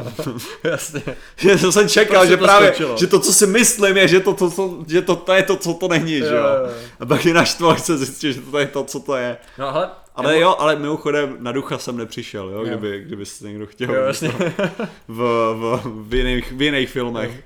Jasně. 0.64 1.02
Že 1.36 1.56
to 1.56 1.72
jsem 1.72 1.88
čekal, 1.88 2.14
Prostě 2.16 2.28
že 2.30 2.36
to 2.36 2.44
právě, 2.44 2.68
skočilo. 2.68 2.96
že 2.96 3.06
to, 3.06 3.20
co 3.20 3.32
si 3.32 3.46
myslím, 3.46 3.96
je, 3.96 4.08
že 4.08 4.20
to, 4.20 4.34
to, 4.34 4.50
to, 4.50 4.78
že 4.88 5.02
to, 5.02 5.16
to 5.16 5.32
je 5.32 5.42
to, 5.42 5.56
co 5.56 5.74
to 5.74 5.88
není, 5.88 6.18
že 6.18 6.24
Jo, 6.26 6.30
jo. 6.34 6.36
jo, 6.36 6.64
jo. 6.66 6.70
A 7.00 7.06
pak 7.06 7.24
je 7.24 7.34
naštval, 7.34 7.76
se 7.76 7.98
zjistil, 7.98 8.32
že 8.32 8.40
to 8.40 8.58
je 8.58 8.66
to, 8.66 8.84
co 8.84 9.00
to 9.00 9.16
je. 9.16 9.36
No 9.58 9.72
hele, 9.72 9.90
Ale 10.14 10.40
jo, 10.40 10.56
ale 10.58 10.76
mimochodem 10.76 11.36
na 11.40 11.52
ducha 11.52 11.78
jsem 11.78 11.96
nepřišel, 11.96 12.48
jo, 12.48 12.58
Jo. 12.58 12.64
kdyby, 12.64 13.04
kdyby 13.04 13.26
se 13.26 13.48
někdo 13.48 13.66
chtěl. 13.66 13.94
Jo, 13.94 14.02
jasně. 14.02 14.28
V, 15.08 15.54
v, 15.54 15.80
v, 15.84 16.14
jiných, 16.14 16.52
v 16.52 16.62
jiných 16.62 16.90
filmech. 16.90 17.44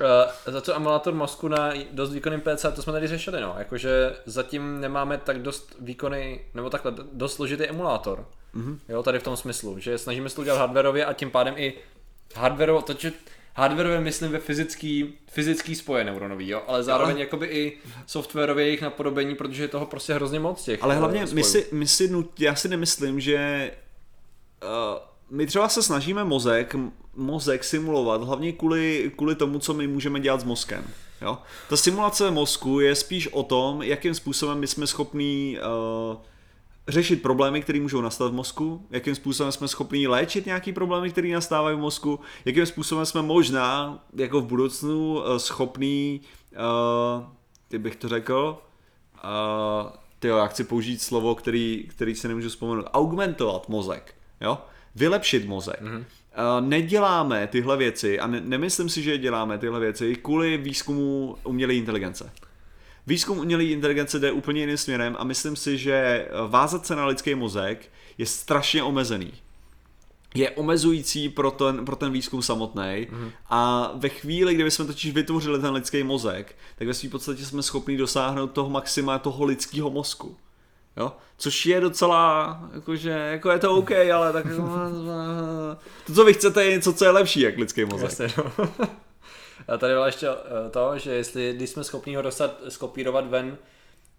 Uh, 0.00 0.52
za 0.52 0.60
co 0.60 0.76
emulátor 0.76 1.14
mozku 1.14 1.48
na 1.48 1.72
dost 1.92 2.12
výkonným 2.12 2.40
PC, 2.40 2.66
to 2.74 2.82
jsme 2.82 2.92
tady 2.92 3.06
řešili, 3.06 3.40
no. 3.40 3.54
Jakože 3.58 4.16
zatím 4.26 4.80
nemáme 4.80 5.18
tak 5.18 5.42
dost 5.42 5.76
výkonný, 5.80 6.40
nebo 6.54 6.70
takhle, 6.70 6.92
dost 7.12 7.34
složitý 7.34 7.64
emulátor. 7.64 8.26
Mhm. 8.52 8.78
Jo, 8.88 9.02
tady 9.02 9.18
v 9.18 9.22
tom 9.22 9.36
smyslu, 9.36 9.78
že 9.78 9.98
snažíme 9.98 10.28
se 10.28 10.36
to 10.36 10.42
udělat 10.42 10.58
hardwareově 10.58 11.04
a 11.04 11.12
tím 11.12 11.30
pádem 11.30 11.54
i 11.56 11.74
hardwareově, 12.34 12.82
to, 12.82 12.92
že 12.98 13.12
hardwareově 13.54 14.00
myslím 14.00 14.32
ve 14.32 14.38
fyzický, 14.38 15.14
fyzický 15.30 15.74
spoje 15.74 16.04
neuronový, 16.04 16.48
jo, 16.48 16.62
ale 16.66 16.82
zároveň 16.82 17.14
ale- 17.14 17.20
jakoby 17.20 17.46
i 17.46 17.78
softwarově 18.06 18.64
jejich 18.64 18.82
napodobení, 18.82 19.34
protože 19.34 19.62
je 19.62 19.68
toho 19.68 19.86
prostě 19.86 20.14
hrozně 20.14 20.40
moc 20.40 20.64
těch 20.64 20.82
Ale 20.82 20.94
eh, 20.94 20.98
hlavně 20.98 21.20
my 21.20 21.26
spojů. 21.26 21.44
si, 21.44 21.66
my 21.72 21.86
si 21.86 22.10
já 22.38 22.54
si 22.54 22.68
nemyslím, 22.68 23.20
že 23.20 23.70
uh, 24.62 24.98
my 25.30 25.46
třeba 25.46 25.68
se 25.68 25.82
snažíme 25.82 26.24
mozek, 26.24 26.76
mozek 27.16 27.64
simulovat, 27.64 28.22
hlavně 28.22 28.52
kvůli, 28.52 29.12
kvůli 29.16 29.34
tomu, 29.34 29.58
co 29.58 29.74
my 29.74 29.86
můžeme 29.86 30.20
dělat 30.20 30.40
s 30.40 30.44
mozkem. 30.44 30.84
Jo? 31.22 31.38
Ta 31.68 31.76
simulace 31.76 32.30
mozku 32.30 32.80
je 32.80 32.94
spíš 32.94 33.28
o 33.28 33.42
tom, 33.42 33.82
jakým 33.82 34.14
způsobem 34.14 34.58
my 34.58 34.66
jsme 34.66 34.86
schopní 34.86 35.58
uh, 35.58 36.16
řešit 36.88 37.22
problémy, 37.22 37.62
které 37.62 37.80
můžou 37.80 38.00
nastat 38.00 38.32
v 38.32 38.34
mozku, 38.34 38.86
jakým 38.90 39.14
způsobem 39.14 39.52
jsme 39.52 39.68
schopni 39.68 40.06
léčit 40.06 40.46
nějaký 40.46 40.72
problémy, 40.72 41.10
které 41.10 41.28
nastávají 41.28 41.76
v 41.76 41.80
mozku, 41.80 42.20
jakým 42.44 42.66
způsobem 42.66 43.06
jsme 43.06 43.22
možná 43.22 43.98
jako 44.16 44.40
v 44.40 44.46
budoucnu 44.46 45.14
uh, 45.14 45.36
schopní, 45.36 46.20
uh, 46.52 47.24
jak 47.70 47.82
bych 47.82 47.96
to 47.96 48.08
řekl, 48.08 48.58
uh, 49.24 49.90
tyjo, 50.18 50.36
já 50.36 50.46
chci 50.46 50.64
použít 50.64 51.02
slovo, 51.02 51.34
který, 51.34 51.88
který 51.90 52.14
si 52.14 52.28
nemůžu 52.28 52.48
vzpomenout, 52.48 52.86
augmentovat 52.92 53.68
mozek, 53.68 54.14
jo? 54.40 54.58
vylepšit 54.94 55.46
mozek. 55.46 55.82
Mm-hmm. 55.82 55.98
Uh, 55.98 56.68
neděláme 56.68 57.46
tyhle 57.46 57.76
věci 57.76 58.20
a 58.20 58.26
ne, 58.26 58.40
nemyslím 58.40 58.88
si, 58.88 59.02
že 59.02 59.18
děláme 59.18 59.58
tyhle 59.58 59.80
věci 59.80 60.14
kvůli 60.14 60.56
výzkumu 60.56 61.36
umělé 61.44 61.74
inteligence. 61.74 62.32
Výzkum 63.06 63.38
umělé 63.38 63.64
inteligence 63.64 64.18
jde 64.18 64.32
úplně 64.32 64.60
jiným 64.60 64.76
směrem 64.76 65.16
a 65.18 65.24
myslím 65.24 65.56
si, 65.56 65.78
že 65.78 66.28
vázat 66.48 66.86
se 66.86 66.96
na 66.96 67.06
lidský 67.06 67.34
mozek 67.34 67.90
je 68.18 68.26
strašně 68.26 68.82
omezený. 68.82 69.32
Je 70.34 70.50
omezující 70.50 71.28
pro 71.28 71.50
ten, 71.50 71.84
pro 71.84 71.96
ten 71.96 72.12
výzkum 72.12 72.42
samotný 72.42 73.06
mm. 73.10 73.30
a 73.50 73.92
ve 73.94 74.08
chvíli, 74.08 74.54
kdy 74.54 74.70
jsme 74.70 74.84
totiž 74.84 75.12
vytvořili 75.12 75.60
ten 75.60 75.74
lidský 75.74 76.02
mozek, 76.02 76.56
tak 76.78 76.88
ve 76.88 76.94
svým 76.94 77.10
podstatě 77.10 77.44
jsme 77.44 77.62
schopni 77.62 77.96
dosáhnout 77.96 78.52
toho 78.52 78.70
maxima 78.70 79.18
toho 79.18 79.44
lidského 79.44 79.90
mozku. 79.90 80.36
Jo? 80.96 81.12
Což 81.36 81.66
je 81.66 81.80
docela, 81.80 82.60
jakože, 82.74 83.10
jako 83.10 83.50
je 83.50 83.58
to 83.58 83.76
OK, 83.76 83.90
ale 84.14 84.32
tak 84.32 84.44
to, 86.06 86.14
co 86.14 86.24
vy 86.24 86.34
chcete, 86.34 86.64
je 86.64 86.70
něco, 86.70 86.92
co 86.92 87.04
je 87.04 87.10
lepší, 87.10 87.40
jak 87.40 87.58
lidský 87.58 87.84
mozek. 87.84 88.20
Jasně, 88.20 88.28
no. 88.58 88.68
A 89.68 89.76
tady 89.76 89.92
bylo 89.92 90.06
ještě 90.06 90.28
eh, 90.28 90.70
to, 90.70 90.98
že 90.98 91.12
jestli, 91.14 91.52
když 91.56 91.70
jsme 91.70 91.84
schopni 91.84 92.14
ho 92.14 92.22
dostat, 92.22 92.60
skopírovat 92.68 93.26
ven 93.26 93.58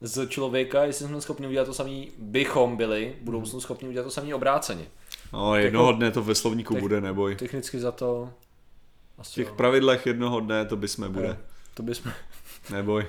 z 0.01 0.27
člověka, 0.27 0.83
jestli 0.83 1.05
jsme 1.05 1.21
schopni 1.21 1.47
udělat 1.47 1.65
to 1.65 1.73
samý, 1.73 2.11
bychom 2.17 2.77
byli 2.77 3.15
v 3.21 3.23
budoucnu 3.23 3.61
schopni 3.61 3.89
udělat 3.89 4.03
to 4.03 4.11
samý 4.11 4.33
obráceně. 4.33 4.87
No, 5.33 5.55
jednoho 5.55 5.91
dne 5.91 6.11
to 6.11 6.23
ve 6.23 6.35
slovníku 6.35 6.73
tak- 6.73 6.81
bude, 6.81 7.01
neboj. 7.01 7.35
Technicky 7.35 7.79
za 7.79 7.91
to 7.91 8.29
V 9.17 9.19
asi 9.21 9.33
těch 9.33 9.47
jo. 9.47 9.53
pravidlech 9.55 10.05
jednoho 10.05 10.39
dne 10.39 10.65
to 10.65 10.75
bysme 10.75 11.09
bude. 11.09 11.27
Jo. 11.27 11.35
To 11.73 11.83
bychom... 11.83 12.11
Neboj. 12.71 13.05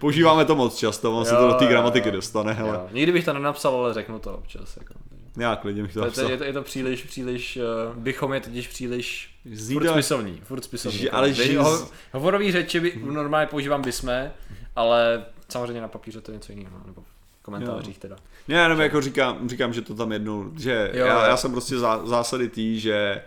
Používáme 0.00 0.44
to 0.44 0.54
moc 0.56 0.76
často, 0.76 1.18
on 1.18 1.24
se 1.24 1.36
to 1.36 1.48
do 1.48 1.54
té 1.54 1.66
gramatiky 1.66 2.08
jo. 2.08 2.14
dostane, 2.14 2.52
hele. 2.52 2.74
Jo. 2.74 2.88
Nikdy 2.92 3.12
bych 3.12 3.24
to 3.24 3.32
nenapsal, 3.32 3.74
ale 3.74 3.94
řeknu 3.94 4.18
to 4.18 4.34
občas. 4.34 4.76
Jako. 4.76 4.94
Já 5.36 5.56
klidně 5.56 5.82
bych 5.82 5.94
to 5.94 6.10
To, 6.10 6.28
je, 6.30 6.36
to, 6.38 6.44
je 6.44 6.52
to 6.52 6.62
příliš, 6.62 7.02
příliš, 7.02 7.58
uh, 7.90 7.96
bychom 7.96 8.32
je 8.32 8.40
totiž 8.40 8.68
příliš 8.68 9.34
Zní 9.52 9.74
furt 9.74 9.88
spisovní, 9.90 10.40
furt 10.44 10.64
spisovní. 10.64 11.02
Jako. 11.04 11.16
ale 11.16 11.32
že- 11.32 11.58
ho, 11.58 11.88
hovorový 12.12 12.52
řeči 12.52 12.80
by, 12.80 13.00
normálně 13.04 13.46
používám 13.46 13.82
bysme, 13.82 14.32
ale 14.76 15.24
samozřejmě 15.48 15.80
na 15.80 15.88
papíře 15.88 16.20
to 16.20 16.30
je 16.30 16.36
něco 16.36 16.52
jiného, 16.52 16.76
nebo 16.86 17.00
v 17.02 17.42
komentářích 17.42 17.98
teda. 17.98 18.16
Ne, 18.48 18.54
já 18.54 18.62
jenom 18.62 18.80
jako 18.80 19.00
říkám, 19.00 19.48
říkám, 19.48 19.72
že 19.72 19.82
to 19.82 19.94
tam 19.94 20.12
jednou, 20.12 20.50
že 20.58 20.90
Jo, 20.94 21.06
já, 21.06 21.14
jo. 21.14 21.20
já 21.30 21.36
jsem 21.36 21.52
prostě 21.52 21.78
zá, 21.78 22.06
zásady 22.06 22.48
tý, 22.48 22.80
že 22.80 23.22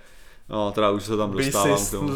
no, 0.49 0.71
teda 0.71 0.91
už 0.91 1.03
se 1.03 1.17
tam 1.17 1.31
dostávám 1.31 1.85
k 1.85 1.91
tomu. 1.91 2.11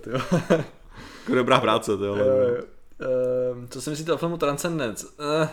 Ty 0.00 0.10
jo. 0.10 0.18
Jako 1.22 1.34
dobrá 1.34 1.60
práce, 1.60 1.96
to 1.96 2.04
jo. 2.04 2.16
Ehm, 3.02 3.68
Co 3.68 3.82
si 3.82 3.90
myslíte 3.90 4.12
o 4.12 4.16
filmu 4.16 4.36
Transcendence? 4.36 5.06
Eh, 5.42 5.48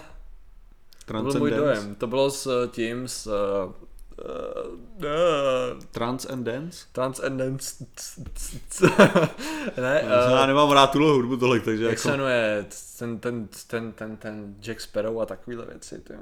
to 1.05 1.13
byl 1.13 1.21
můj 1.21 1.31
Transcendence. 1.31 1.81
dojem. 1.81 1.95
To 1.95 2.07
bylo 2.07 2.31
s 2.31 2.67
tím, 2.71 3.07
s... 3.07 3.27
Uh, 3.27 3.73
uh, 4.97 5.83
Transcendence? 5.91 6.85
Transcendence. 6.91 7.85
ne, 9.81 10.03
Já 10.09 10.41
uh, 10.41 10.47
nemám 10.47 10.71
rád 10.71 10.91
tuhle 10.91 11.11
hudbu 11.11 11.37
tolik, 11.37 11.65
takže 11.65 11.83
jak 11.83 11.91
jako... 11.91 12.01
se 12.01 12.11
jmenuje 12.11 12.65
ten, 12.99 13.19
ten, 13.19 13.47
ten, 13.67 13.91
ten, 13.91 14.17
ten 14.17 14.55
Jack 14.61 14.81
Sparrow 14.81 15.21
a 15.21 15.25
takovýhle 15.25 15.65
věci, 15.65 15.99
ty 16.01 16.13
jo. 16.13 16.19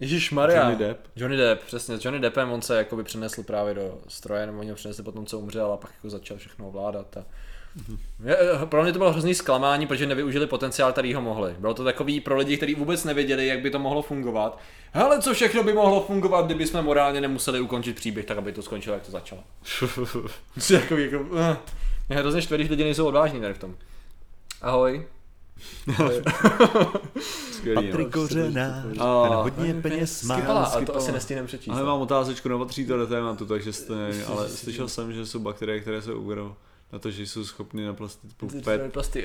Ježíš 0.00 0.30
Maria. 0.30 0.60
Johnny 0.60 0.84
Depp. 0.84 1.06
Johnny 1.16 1.36
Depp, 1.36 1.62
přesně. 1.64 1.98
S 1.98 2.04
Johnny 2.04 2.20
Deppem 2.20 2.50
on 2.50 2.62
se 2.62 2.76
jakoby 2.76 3.04
přenesl 3.04 3.42
právě 3.42 3.74
do 3.74 4.00
stroje, 4.08 4.46
nebo 4.46 4.58
oni 4.58 4.70
ho 4.70 4.76
přenesli 4.76 5.02
potom, 5.02 5.26
co 5.26 5.38
umřel 5.38 5.72
a 5.72 5.76
pak 5.76 5.90
jako 5.94 6.10
začal 6.10 6.36
všechno 6.36 6.68
ovládat. 6.68 7.16
A... 7.16 7.24
Eh, 8.26 8.66
pro 8.66 8.82
mě 8.82 8.92
to 8.92 8.98
bylo 8.98 9.12
hrozný 9.12 9.34
zklamání, 9.34 9.86
protože 9.86 10.06
nevyužili 10.06 10.46
potenciál, 10.46 10.92
který 10.92 11.14
ho 11.14 11.20
mohli. 11.20 11.54
Bylo 11.58 11.74
to 11.74 11.84
takový 11.84 12.20
pro 12.20 12.36
lidi, 12.36 12.56
kteří 12.56 12.74
vůbec 12.74 13.04
nevěděli, 13.04 13.46
jak 13.46 13.60
by 13.60 13.70
to 13.70 13.78
mohlo 13.78 14.02
fungovat. 14.02 14.58
Hele, 14.92 15.22
co 15.22 15.34
všechno 15.34 15.62
by 15.62 15.72
mohlo 15.72 16.00
fungovat, 16.00 16.46
kdyby 16.46 16.66
jsme 16.66 16.82
morálně 16.82 17.20
nemuseli 17.20 17.60
ukončit 17.60 17.96
příběh, 17.96 18.26
tak 18.26 18.38
aby 18.38 18.52
to 18.52 18.62
skončilo, 18.62 18.94
jak 18.94 19.02
to 19.06 19.12
začalo. 19.12 19.40
jako, 20.70 20.96
jako, 20.96 21.18
uh, 21.18 21.56
mě 22.08 22.18
hrozně 22.18 22.42
štve, 22.42 22.56
když 22.56 22.70
lidi 22.70 22.84
nejsou 22.84 23.06
odvážní 23.06 23.40
tady 23.40 23.54
v 23.54 23.58
tom. 23.58 23.74
Ahoj. 24.62 25.06
Skvělý. 27.52 27.86
Patrik 27.86 28.12
Kořenář, 28.12 28.84
ten 28.84 29.02
A- 29.02 29.42
hodně 29.42 29.74
peněz 29.74 30.22
má. 30.22 30.38
Skvělá, 30.38 30.64
ale 30.64 30.86
to 30.86 30.96
asi 30.96 31.12
nestíneme 31.12 31.46
přečíst. 31.46 31.72
Ale 31.72 31.84
mám 31.84 32.00
otázečku, 32.00 32.48
nepatří 32.48 32.86
to 32.86 32.96
do 32.96 33.06
tématu, 33.06 33.46
takže 33.46 33.72
jste, 33.72 33.94
ale 34.26 34.48
slyšel 34.48 34.88
jsem, 34.88 35.12
že 35.12 35.26
jsou 35.26 35.38
bakterie, 35.38 35.80
které 35.80 36.02
se 36.02 36.14
uberou 36.14 36.54
na 36.92 36.98
to, 36.98 37.10
že 37.10 37.26
jsou 37.26 37.44
schopny 37.44 37.86
naplastit 37.86 38.34
pupet. 38.36 38.92
Plasty, 38.92 39.24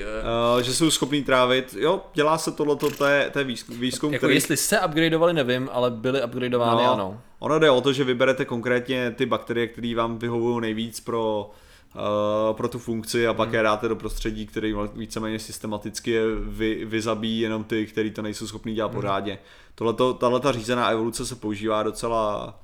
uh, 0.54 0.60
že 0.62 0.74
jsou 0.74 0.90
schopní 0.90 1.24
trávit, 1.24 1.74
jo, 1.78 2.00
dělá 2.14 2.38
se 2.38 2.52
tohleto, 2.52 2.90
to 2.90 3.04
je, 3.04 3.30
to 3.30 3.38
je 3.38 3.44
výzkum, 3.44 4.12
jako 4.12 4.18
který... 4.18 4.34
jestli 4.34 4.56
se 4.56 4.80
upgradeovali, 4.80 5.32
nevím, 5.32 5.68
ale 5.72 5.90
byly 5.90 6.24
upgradeovány, 6.24 6.82
No. 6.82 6.92
ano. 6.92 7.20
Ono 7.38 7.58
jde 7.58 7.70
o 7.70 7.80
to, 7.80 7.92
že 7.92 8.04
vyberete 8.04 8.44
konkrétně 8.44 9.10
ty 9.10 9.26
bakterie, 9.26 9.66
které 9.66 9.94
vám 9.96 10.18
vyhovují 10.18 10.60
nejvíc 10.60 11.00
pro, 11.00 11.50
uh, 11.94 12.56
pro 12.56 12.68
tu 12.68 12.78
funkci 12.78 13.26
a 13.26 13.34
pak 13.34 13.52
je 13.52 13.62
dáte 13.62 13.88
do 13.88 13.96
prostředí, 13.96 14.46
který 14.46 14.74
víceméně 14.94 15.38
systematicky 15.38 16.10
je 16.10 16.22
vy, 16.34 16.84
vyzabíjí 16.84 17.40
jenom 17.40 17.64
ty, 17.64 17.86
který 17.86 18.10
to 18.10 18.22
nejsou 18.22 18.46
schopní 18.46 18.74
dělat 18.74 18.88
pořádně. 18.88 19.38
Tohleto, 19.74 20.14
tato 20.14 20.52
řízená 20.52 20.88
evoluce 20.90 21.26
se 21.26 21.34
používá 21.34 21.82
docela, 21.82 22.54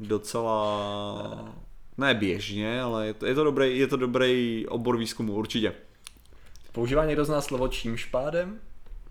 docela, 0.00 1.54
ne 1.98 2.14
běžně, 2.14 2.82
ale 2.82 3.06
je 3.06 3.14
to, 3.14 3.26
je 3.26 3.34
to, 3.34 3.44
dobrý, 3.44 3.78
je 3.78 3.86
to 3.86 3.96
dobrý 3.96 4.64
obor 4.68 4.96
výzkumu, 4.96 5.32
určitě. 5.32 5.72
Používá 6.72 7.04
někdo 7.04 7.24
z 7.24 7.28
nás 7.28 7.44
slovo 7.44 7.68
čímž 7.68 8.04
pádem? 8.04 8.60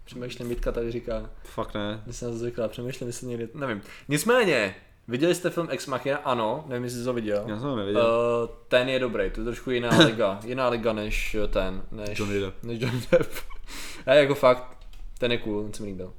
Přemýšlím, 0.04 0.50
Vítka 0.50 0.72
tady 0.72 0.92
říká, 0.92 1.30
Fakt 1.44 1.74
ne. 1.74 2.02
když 2.04 2.16
jsem 2.16 2.34
zvykla, 2.34 2.68
přemýšlím, 2.68 3.08
jestli 3.08 3.28
někdy, 3.28 3.48
nevím. 3.54 3.82
Nicméně, 4.08 4.76
viděli 5.08 5.36
jste 5.36 5.50
film 5.50 5.68
Ex 5.72 5.88
Machina? 5.88 6.18
Ano, 6.18 6.66
nevím, 6.68 6.84
jestli 6.84 7.00
jsi 7.00 7.06
to 7.06 7.14
viděl. 7.14 7.44
Já 7.48 7.60
jsem 7.60 7.70
to 7.70 7.76
nevěděl. 7.76 8.02
Uh, 8.02 8.56
ten 8.68 8.90
je 8.90 9.00
dobrý, 9.00 9.30
to 9.30 9.42
je 9.42 9.46
trošku 9.46 9.72
jiná 9.72 9.98
liga, 10.06 10.40
jiná 10.46 10.70
liga 10.70 10.94
než 10.94 11.38
ten, 11.50 11.84
než 11.92 12.20
Johnny 12.20 12.40
Depp. 12.40 12.64
Než 12.64 12.82
Johnny 12.82 13.02
Depp. 13.12 13.32
A 14.06 14.14
jako 14.14 14.36
fakt, 14.36 14.78
ten 15.18 15.32
je 15.32 15.38
cool, 15.38 15.64
ten 15.64 15.74
se 15.74 15.84
mi 15.84 15.90
líbil. 15.90 16.14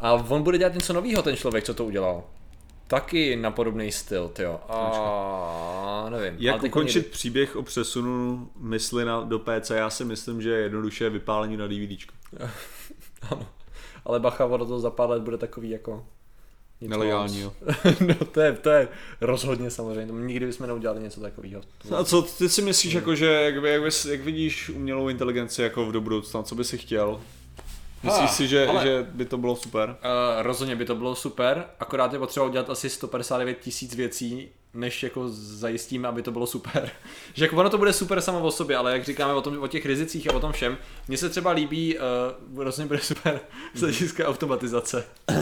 A 0.00 0.12
on 0.12 0.42
bude 0.42 0.58
dělat 0.58 0.74
něco 0.74 0.92
nového, 0.92 1.22
ten 1.22 1.36
člověk, 1.36 1.64
co 1.64 1.74
to 1.74 1.84
udělal. 1.84 2.24
Taky 2.90 3.36
na 3.36 3.50
podobný 3.50 3.92
styl, 3.92 4.28
tyjo. 4.28 4.60
A 4.68 6.06
nevím. 6.10 6.34
Jak 6.38 6.62
ukončit 6.62 6.98
někdy- 6.98 7.10
příběh 7.10 7.56
o 7.56 7.62
přesunu 7.62 8.48
mysli 8.56 9.04
na, 9.04 9.20
do 9.20 9.38
PC? 9.38 9.70
Já 9.70 9.90
si 9.90 10.04
myslím, 10.04 10.42
že 10.42 10.50
je 10.50 10.58
jednoduše 10.58 11.10
vypálení 11.10 11.56
na 11.56 11.66
DVDčko. 11.66 12.14
Ano. 13.30 13.46
Ale 14.04 14.20
bacha, 14.20 14.46
ono 14.46 14.66
to 14.66 14.80
za 14.80 14.90
pár 14.90 15.10
let 15.10 15.22
bude 15.22 15.38
takový 15.38 15.70
jako... 15.70 16.06
Nelegální, 16.80 17.40
jo. 17.40 17.52
no 18.06 18.14
to 18.14 18.40
je, 18.40 18.52
to 18.52 18.70
je 18.70 18.88
rozhodně 19.20 19.70
samozřejmě, 19.70 20.06
to 20.06 20.18
nikdy 20.18 20.46
bychom 20.46 20.66
neudělali 20.66 21.00
něco 21.00 21.20
takového. 21.20 21.62
A 21.96 22.04
co 22.04 22.22
ty 22.22 22.48
si 22.48 22.62
myslíš, 22.62 22.92
jako, 22.92 23.14
že 23.14 23.26
jak, 23.26 23.54
jak, 23.64 23.82
jak 24.08 24.20
vidíš 24.20 24.68
umělou 24.68 25.08
inteligenci 25.08 25.62
jako 25.62 25.92
do 25.92 26.00
budoucna, 26.00 26.42
co 26.42 26.54
by 26.54 26.64
si 26.64 26.78
chtěl? 26.78 27.20
Myslíš 28.02 28.30
si, 28.30 28.48
že, 28.48 28.66
ale- 28.66 28.82
že 28.82 29.06
by 29.10 29.24
to 29.24 29.38
bylo 29.38 29.56
super? 29.56 29.88
Uh, 29.90 30.42
rozhodně 30.42 30.76
by 30.76 30.84
to 30.84 30.94
bylo 30.94 31.14
super, 31.14 31.64
akorát 31.80 32.12
je 32.12 32.18
potřeba 32.18 32.46
udělat 32.46 32.70
asi 32.70 32.90
159 32.90 33.58
tisíc 33.58 33.94
věcí, 33.94 34.48
než 34.74 35.02
jako 35.02 35.28
zajistíme, 35.32 36.08
aby 36.08 36.22
to 36.22 36.30
bylo 36.32 36.46
super. 36.46 36.90
že 37.34 37.44
jako 37.44 37.56
ono 37.56 37.70
to 37.70 37.78
bude 37.78 37.92
super 37.92 38.20
samo 38.20 38.40
o 38.40 38.50
sobě, 38.50 38.76
ale 38.76 38.92
jak 38.92 39.04
říkáme 39.04 39.34
o, 39.34 39.40
tom, 39.40 39.62
o 39.62 39.66
těch 39.66 39.86
rizicích 39.86 40.30
a 40.30 40.34
o 40.36 40.40
tom 40.40 40.52
všem, 40.52 40.78
mně 41.08 41.16
se 41.16 41.28
třeba 41.28 41.50
líbí, 41.50 41.98
uh, 42.52 42.64
rozhodně 42.64 42.86
bude 42.88 42.98
super 43.02 43.40
z 43.74 43.80
hlediska 43.80 44.28
automatizace. 44.28 45.04
Uh, 45.30 45.36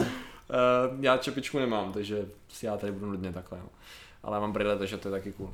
já 0.99 1.17
čepičku 1.17 1.59
nemám, 1.59 1.93
takže 1.93 2.25
si 2.49 2.65
já 2.65 2.77
tady 2.77 2.91
budu 2.91 3.05
nudně 3.05 3.33
takhle. 3.33 3.57
Jo. 3.57 3.65
Ale 4.23 4.39
mám 4.39 4.51
brýle, 4.51 4.77
takže 4.77 4.97
to 4.97 5.07
je 5.07 5.11
taky 5.11 5.31
cool. 5.31 5.53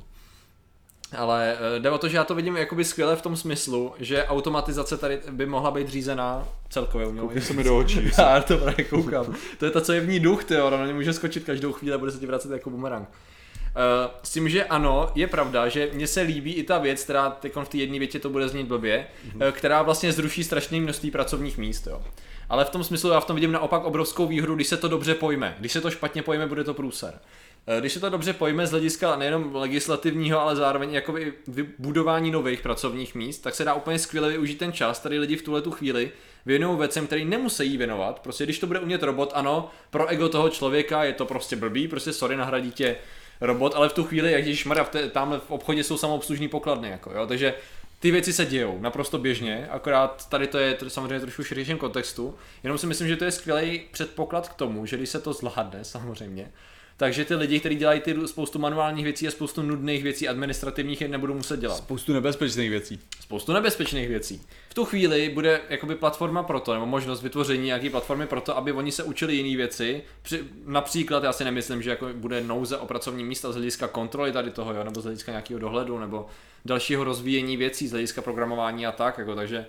Ale 1.12 1.56
eh, 1.76 1.80
jde 1.80 1.90
o 1.90 1.98
to, 1.98 2.08
že 2.08 2.16
já 2.16 2.24
to 2.24 2.34
vidím 2.34 2.56
jakoby 2.56 2.84
skvěle 2.84 3.16
v 3.16 3.22
tom 3.22 3.36
smyslu, 3.36 3.94
že 3.98 4.24
automatizace 4.24 4.96
tady 4.96 5.20
by 5.30 5.46
mohla 5.46 5.70
být 5.70 5.88
řízená 5.88 6.48
celkově 6.70 7.06
umělou 7.06 7.26
Koukni 7.26 7.40
se 7.40 7.52
mi 7.52 7.64
do 7.64 7.78
očí. 7.78 8.10
Já 8.18 8.40
to 8.40 8.58
právě 8.58 8.84
koukám. 8.84 9.34
To 9.58 9.64
je 9.64 9.70
to, 9.70 9.80
co 9.80 9.92
je 9.92 10.00
v 10.00 10.08
ní 10.08 10.20
duch, 10.20 10.44
ty 10.44 10.60
ona 10.60 10.76
na 10.76 10.86
ně 10.86 10.94
může 10.94 11.12
skočit 11.12 11.44
každou 11.44 11.72
chvíli 11.72 11.94
a 11.94 11.98
bude 11.98 12.12
se 12.12 12.18
ti 12.18 12.26
vracet 12.26 12.50
jako 12.50 12.70
bumerang. 12.70 13.08
Uh, 13.08 14.10
s 14.22 14.30
tím, 14.30 14.48
že 14.48 14.64
ano, 14.64 15.08
je 15.14 15.26
pravda, 15.26 15.68
že 15.68 15.90
mně 15.92 16.06
se 16.06 16.20
líbí 16.20 16.54
i 16.54 16.62
ta 16.62 16.78
věc, 16.78 17.04
která 17.04 17.30
teď 17.30 17.52
v 17.64 17.68
té 17.68 17.76
jedné 17.76 17.98
větě 17.98 18.18
to 18.18 18.30
bude 18.30 18.48
znít 18.48 18.66
blbě, 18.66 19.06
mm-hmm. 19.28 19.52
která 19.52 19.82
vlastně 19.82 20.12
zruší 20.12 20.44
strašné 20.44 20.80
množství 20.80 21.10
pracovních 21.10 21.58
míst. 21.58 21.86
Jo. 21.86 22.02
Ale 22.48 22.64
v 22.64 22.70
tom 22.70 22.84
smyslu 22.84 23.10
já 23.10 23.20
v 23.20 23.24
tom 23.24 23.36
vidím 23.36 23.52
naopak 23.52 23.84
obrovskou 23.84 24.26
výhru, 24.26 24.54
když 24.54 24.66
se 24.66 24.76
to 24.76 24.88
dobře 24.88 25.14
pojme. 25.14 25.56
Když 25.58 25.72
se 25.72 25.80
to 25.80 25.90
špatně 25.90 26.22
pojme, 26.22 26.46
bude 26.46 26.64
to 26.64 26.74
průser. 26.74 27.18
Eh, 27.66 27.80
Když 27.80 27.92
se 27.92 28.00
to 28.00 28.10
dobře 28.10 28.32
pojme 28.32 28.66
z 28.66 28.70
hlediska 28.70 29.16
nejenom 29.16 29.54
legislativního, 29.54 30.40
ale 30.40 30.56
zároveň 30.56 30.92
jako 30.92 31.18
i 31.18 31.32
vybudování 31.46 32.30
nových 32.30 32.60
pracovních 32.60 33.14
míst, 33.14 33.38
tak 33.38 33.54
se 33.54 33.64
dá 33.64 33.74
úplně 33.74 33.98
skvěle 33.98 34.28
využít 34.28 34.58
ten 34.58 34.72
čas. 34.72 35.00
Tady 35.00 35.18
lidi 35.18 35.36
v 35.36 35.42
tuhle 35.42 35.62
tu 35.62 35.70
chvíli 35.70 36.12
věnují 36.46 36.78
věcem, 36.78 37.06
který 37.06 37.24
nemusí 37.24 37.76
věnovat. 37.76 38.20
Prostě 38.20 38.44
když 38.44 38.58
to 38.58 38.66
bude 38.66 38.80
umět 38.80 39.02
robot, 39.02 39.32
ano, 39.34 39.70
pro 39.90 40.06
ego 40.06 40.28
toho 40.28 40.48
člověka 40.48 41.04
je 41.04 41.12
to 41.12 41.26
prostě 41.26 41.56
blbý, 41.56 41.88
prostě 41.88 42.12
sorry, 42.12 42.36
nahradí 42.36 42.72
tě 42.72 42.96
robot, 43.40 43.74
ale 43.74 43.88
v 43.88 43.92
tu 43.92 44.04
chvíli, 44.04 44.32
jak 44.32 44.42
když 44.42 44.64
Maria, 44.64 44.86
tam 45.12 45.40
v 45.46 45.50
obchodě 45.50 45.84
jsou 45.84 45.98
samoobslužní 45.98 46.48
pokladny, 46.48 46.88
jako, 46.88 47.12
jo, 47.14 47.26
takže 47.26 47.54
ty 48.00 48.10
věci 48.10 48.32
se 48.32 48.46
dějou 48.46 48.78
naprosto 48.80 49.18
běžně, 49.18 49.68
akorát 49.70 50.28
tady 50.28 50.46
to 50.46 50.58
je 50.58 50.78
samozřejmě 50.88 51.20
trošku 51.20 51.42
v 51.42 51.48
širším 51.48 51.78
kontextu, 51.78 52.34
jenom 52.62 52.78
si 52.78 52.86
myslím, 52.86 53.08
že 53.08 53.16
to 53.16 53.24
je 53.24 53.32
skvělý 53.32 53.82
předpoklad 53.92 54.48
k 54.48 54.54
tomu, 54.54 54.86
že 54.86 54.96
když 54.96 55.08
se 55.08 55.20
to 55.20 55.32
zvládne 55.32 55.84
samozřejmě, 55.84 56.50
takže 56.96 57.24
ty 57.24 57.34
lidi, 57.34 57.60
kteří 57.60 57.76
dělají 57.76 58.00
ty 58.00 58.14
spoustu 58.26 58.58
manuálních 58.58 59.04
věcí 59.04 59.28
a 59.28 59.30
spoustu 59.30 59.62
nudných 59.62 60.02
věcí 60.02 60.28
administrativních, 60.28 61.00
je 61.00 61.08
nebudou 61.08 61.34
muset 61.34 61.60
dělat. 61.60 61.76
Spoustu 61.76 62.12
nebezpečných 62.12 62.70
věcí. 62.70 63.00
Spoustu 63.20 63.52
nebezpečných 63.52 64.08
věcí. 64.08 64.42
V 64.68 64.74
tu 64.74 64.84
chvíli 64.84 65.30
bude 65.34 65.60
jakoby 65.68 65.94
platforma 65.94 66.42
pro 66.42 66.60
to, 66.60 66.74
nebo 66.74 66.86
možnost 66.86 67.22
vytvoření 67.22 67.64
nějaké 67.64 67.90
platformy 67.90 68.26
pro 68.26 68.40
to, 68.40 68.56
aby 68.56 68.72
oni 68.72 68.92
se 68.92 69.02
učili 69.02 69.34
jiné 69.34 69.56
věci. 69.56 70.02
Při, 70.22 70.44
například, 70.66 71.24
já 71.24 71.32
si 71.32 71.44
nemyslím, 71.44 71.82
že 71.82 71.90
jako 71.90 72.08
bude 72.14 72.40
nouze 72.40 72.76
o 72.76 72.86
pracovní 72.86 73.24
místa 73.24 73.52
z 73.52 73.54
hlediska 73.54 73.88
kontroly 73.88 74.32
tady 74.32 74.50
toho, 74.50 74.74
jo, 74.74 74.84
nebo 74.84 75.00
z 75.00 75.04
hlediska 75.04 75.32
nějakého 75.32 75.60
dohledu, 75.60 75.98
nebo 75.98 76.26
dalšího 76.64 77.04
rozvíjení 77.04 77.56
věcí 77.56 77.88
z 77.88 77.90
hlediska 77.90 78.22
programování 78.22 78.86
a 78.86 78.92
tak, 78.92 79.18
jako, 79.18 79.34
takže 79.34 79.66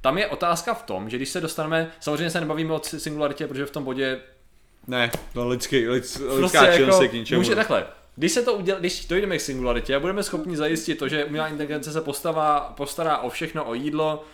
tam 0.00 0.18
je 0.18 0.26
otázka 0.26 0.74
v 0.74 0.82
tom, 0.82 1.10
že 1.10 1.16
když 1.16 1.28
se 1.28 1.40
dostaneme, 1.40 1.90
samozřejmě 2.00 2.30
se 2.30 2.40
nebavíme 2.40 2.72
o 2.72 2.80
singularitě, 2.84 3.46
protože 3.46 3.66
v 3.66 3.70
tom 3.70 3.84
bodě 3.84 4.20
Ne, 4.88 5.10
to 5.32 5.48
lidský, 5.48 5.88
lid, 5.88 6.02
lidská 6.02 6.58
prostě 6.58 6.76
činnost 6.76 6.94
jako, 6.94 7.02
je 7.02 7.08
k 7.08 7.12
ničemu. 7.12 7.40
může 7.40 7.54
takhle. 7.54 7.86
Když 8.16 8.32
se 8.32 8.42
to 8.42 8.54
udělá, 8.54 8.78
když 8.78 9.06
dojdeme 9.06 9.38
k 9.38 9.40
singularitě 9.40 9.94
a 9.94 10.00
budeme 10.00 10.22
schopni 10.22 10.56
zajistit 10.56 10.94
to, 10.94 11.08
že 11.08 11.24
umělá 11.24 11.48
inteligence 11.48 11.92
se 11.92 12.00
postavá, 12.00 12.74
postará 12.76 13.18
o 13.18 13.30
všechno, 13.30 13.64
o 13.64 13.74
jídlo, 13.74 14.24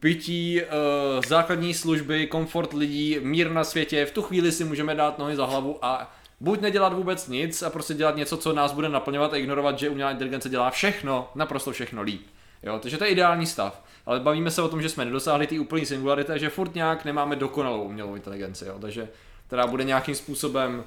pití, 0.00 0.60
uh, 0.62 1.24
základní 1.26 1.74
služby, 1.74 2.26
komfort 2.26 2.72
lidí, 2.72 3.16
mír 3.20 3.50
na 3.50 3.64
světě, 3.64 4.06
v 4.06 4.10
tu 4.10 4.22
chvíli 4.22 4.52
si 4.52 4.64
můžeme 4.64 4.94
dát 4.94 5.18
nohy 5.18 5.36
za 5.36 5.46
hlavu 5.46 5.78
a 5.82 6.14
buď 6.40 6.60
nedělat 6.60 6.92
vůbec 6.92 7.28
nic 7.28 7.62
a 7.62 7.70
prostě 7.70 7.94
dělat 7.94 8.16
něco, 8.16 8.36
co 8.36 8.52
nás 8.52 8.72
bude 8.72 8.88
naplňovat 8.88 9.32
a 9.32 9.36
ignorovat, 9.36 9.78
že 9.78 9.88
umělá 9.88 10.10
inteligence 10.10 10.48
dělá 10.48 10.70
všechno, 10.70 11.30
naprosto 11.34 11.72
všechno 11.72 12.02
líp. 12.02 12.26
Jo, 12.62 12.78
takže 12.82 12.98
to 12.98 13.04
je 13.04 13.10
ideální 13.10 13.46
stav. 13.46 13.82
Ale 14.06 14.20
bavíme 14.20 14.50
se 14.50 14.62
o 14.62 14.68
tom, 14.68 14.82
že 14.82 14.88
jsme 14.88 15.04
nedosáhli 15.04 15.46
ty 15.46 15.58
úplný 15.58 15.86
singularity 15.86 16.32
že 16.36 16.50
furt 16.50 16.74
nějak 16.74 17.04
nemáme 17.04 17.36
dokonalou 17.36 17.82
umělou 17.82 18.14
inteligenci, 18.14 18.64
jo, 18.64 18.78
takže 18.80 19.08
která 19.48 19.66
bude 19.66 19.84
nějakým 19.84 20.14
způsobem 20.14 20.84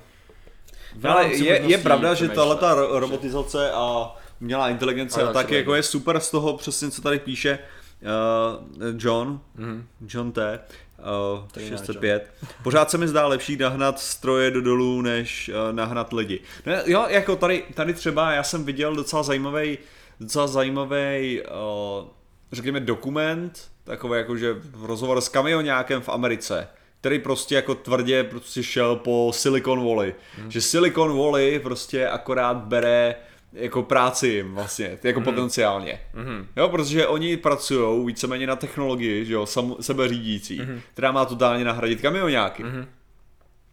Ale 1.04 1.34
je, 1.36 1.62
je 1.66 1.78
pravda, 1.78 2.14
že 2.14 2.30
tahle 2.30 2.56
ta 2.56 2.74
robotizace 2.74 3.72
a 3.72 4.16
umělá 4.42 4.70
inteligence 4.70 5.24
A 5.24 5.34
tak 5.34 5.52
jako 5.52 5.76
je 5.76 5.84
super 5.84 6.20
z 6.20 6.32
toho 6.32 6.58
přesně, 6.58 6.92
co 6.92 7.02
tady 7.02 7.20
píše 7.20 7.60
uh, 8.02 8.86
John, 8.98 9.40
Mhm. 9.56 9.88
John 10.08 10.32
T. 10.32 10.60
Uh, 11.00 11.64
jiná 11.64 11.78
605. 11.78 12.34
Pořád 12.64 12.92
se 12.92 12.98
mi 12.98 13.08
zdá 13.08 13.28
lepší 13.28 13.58
nahnat 13.58 14.00
stroje 14.00 14.52
do 14.52 14.62
dolů, 14.62 15.02
než 15.02 15.50
uh, 15.50 15.76
nahnat 15.76 16.14
lidi. 16.14 16.40
No, 16.66 16.74
jo, 16.86 17.06
jako 17.10 17.36
tady, 17.36 17.64
tady 17.74 17.94
třeba 17.94 18.32
já 18.32 18.44
jsem 18.44 18.64
viděl 18.66 18.96
docela 18.96 19.24
zajímavý, 19.24 19.78
docela 20.20 20.48
zajímavý, 20.48 21.42
uh, 21.42 22.08
řekněme, 22.52 22.80
dokument, 22.80 23.72
takový 23.84 24.18
jako, 24.18 24.38
že 24.38 24.56
rozhovor 24.82 25.22
s 25.22 25.30
kamionákem 25.30 26.02
v 26.02 26.10
Americe, 26.10 26.68
který 27.02 27.20
prostě 27.20 27.56
jako 27.56 27.76
tvrdě 27.76 28.24
prostě 28.24 28.64
šel 28.64 28.96
po 28.96 29.32
Silicon 29.34 29.86
Valley. 29.86 30.16
Hmm. 30.38 30.52
Že 30.52 30.62
Silicon 30.62 31.18
Valley 31.18 31.60
prostě 31.60 32.08
akorát 32.08 32.58
bere 32.58 33.16
jako 33.54 33.84
práci 33.84 34.28
jim 34.28 34.54
vlastně, 34.54 34.98
jako 35.04 35.20
hmm. 35.20 35.26
potenciálně. 35.26 36.00
Mhm. 36.14 36.48
Jo, 36.58 36.70
protože 36.70 37.08
oni 37.08 37.38
pracují 37.38 38.06
víceméně 38.06 38.48
na 38.48 38.56
technologii, 38.56 39.26
že 39.26 39.34
jo, 39.34 39.46
sam, 39.46 39.76
sebeřídící, 39.82 40.60
mm-hmm. 40.60 40.80
která 40.94 41.12
má 41.12 41.26
totálně 41.26 41.64
nahradit 41.64 42.02
kamionáky. 42.02 42.64
Mm-hmm. 42.64 42.86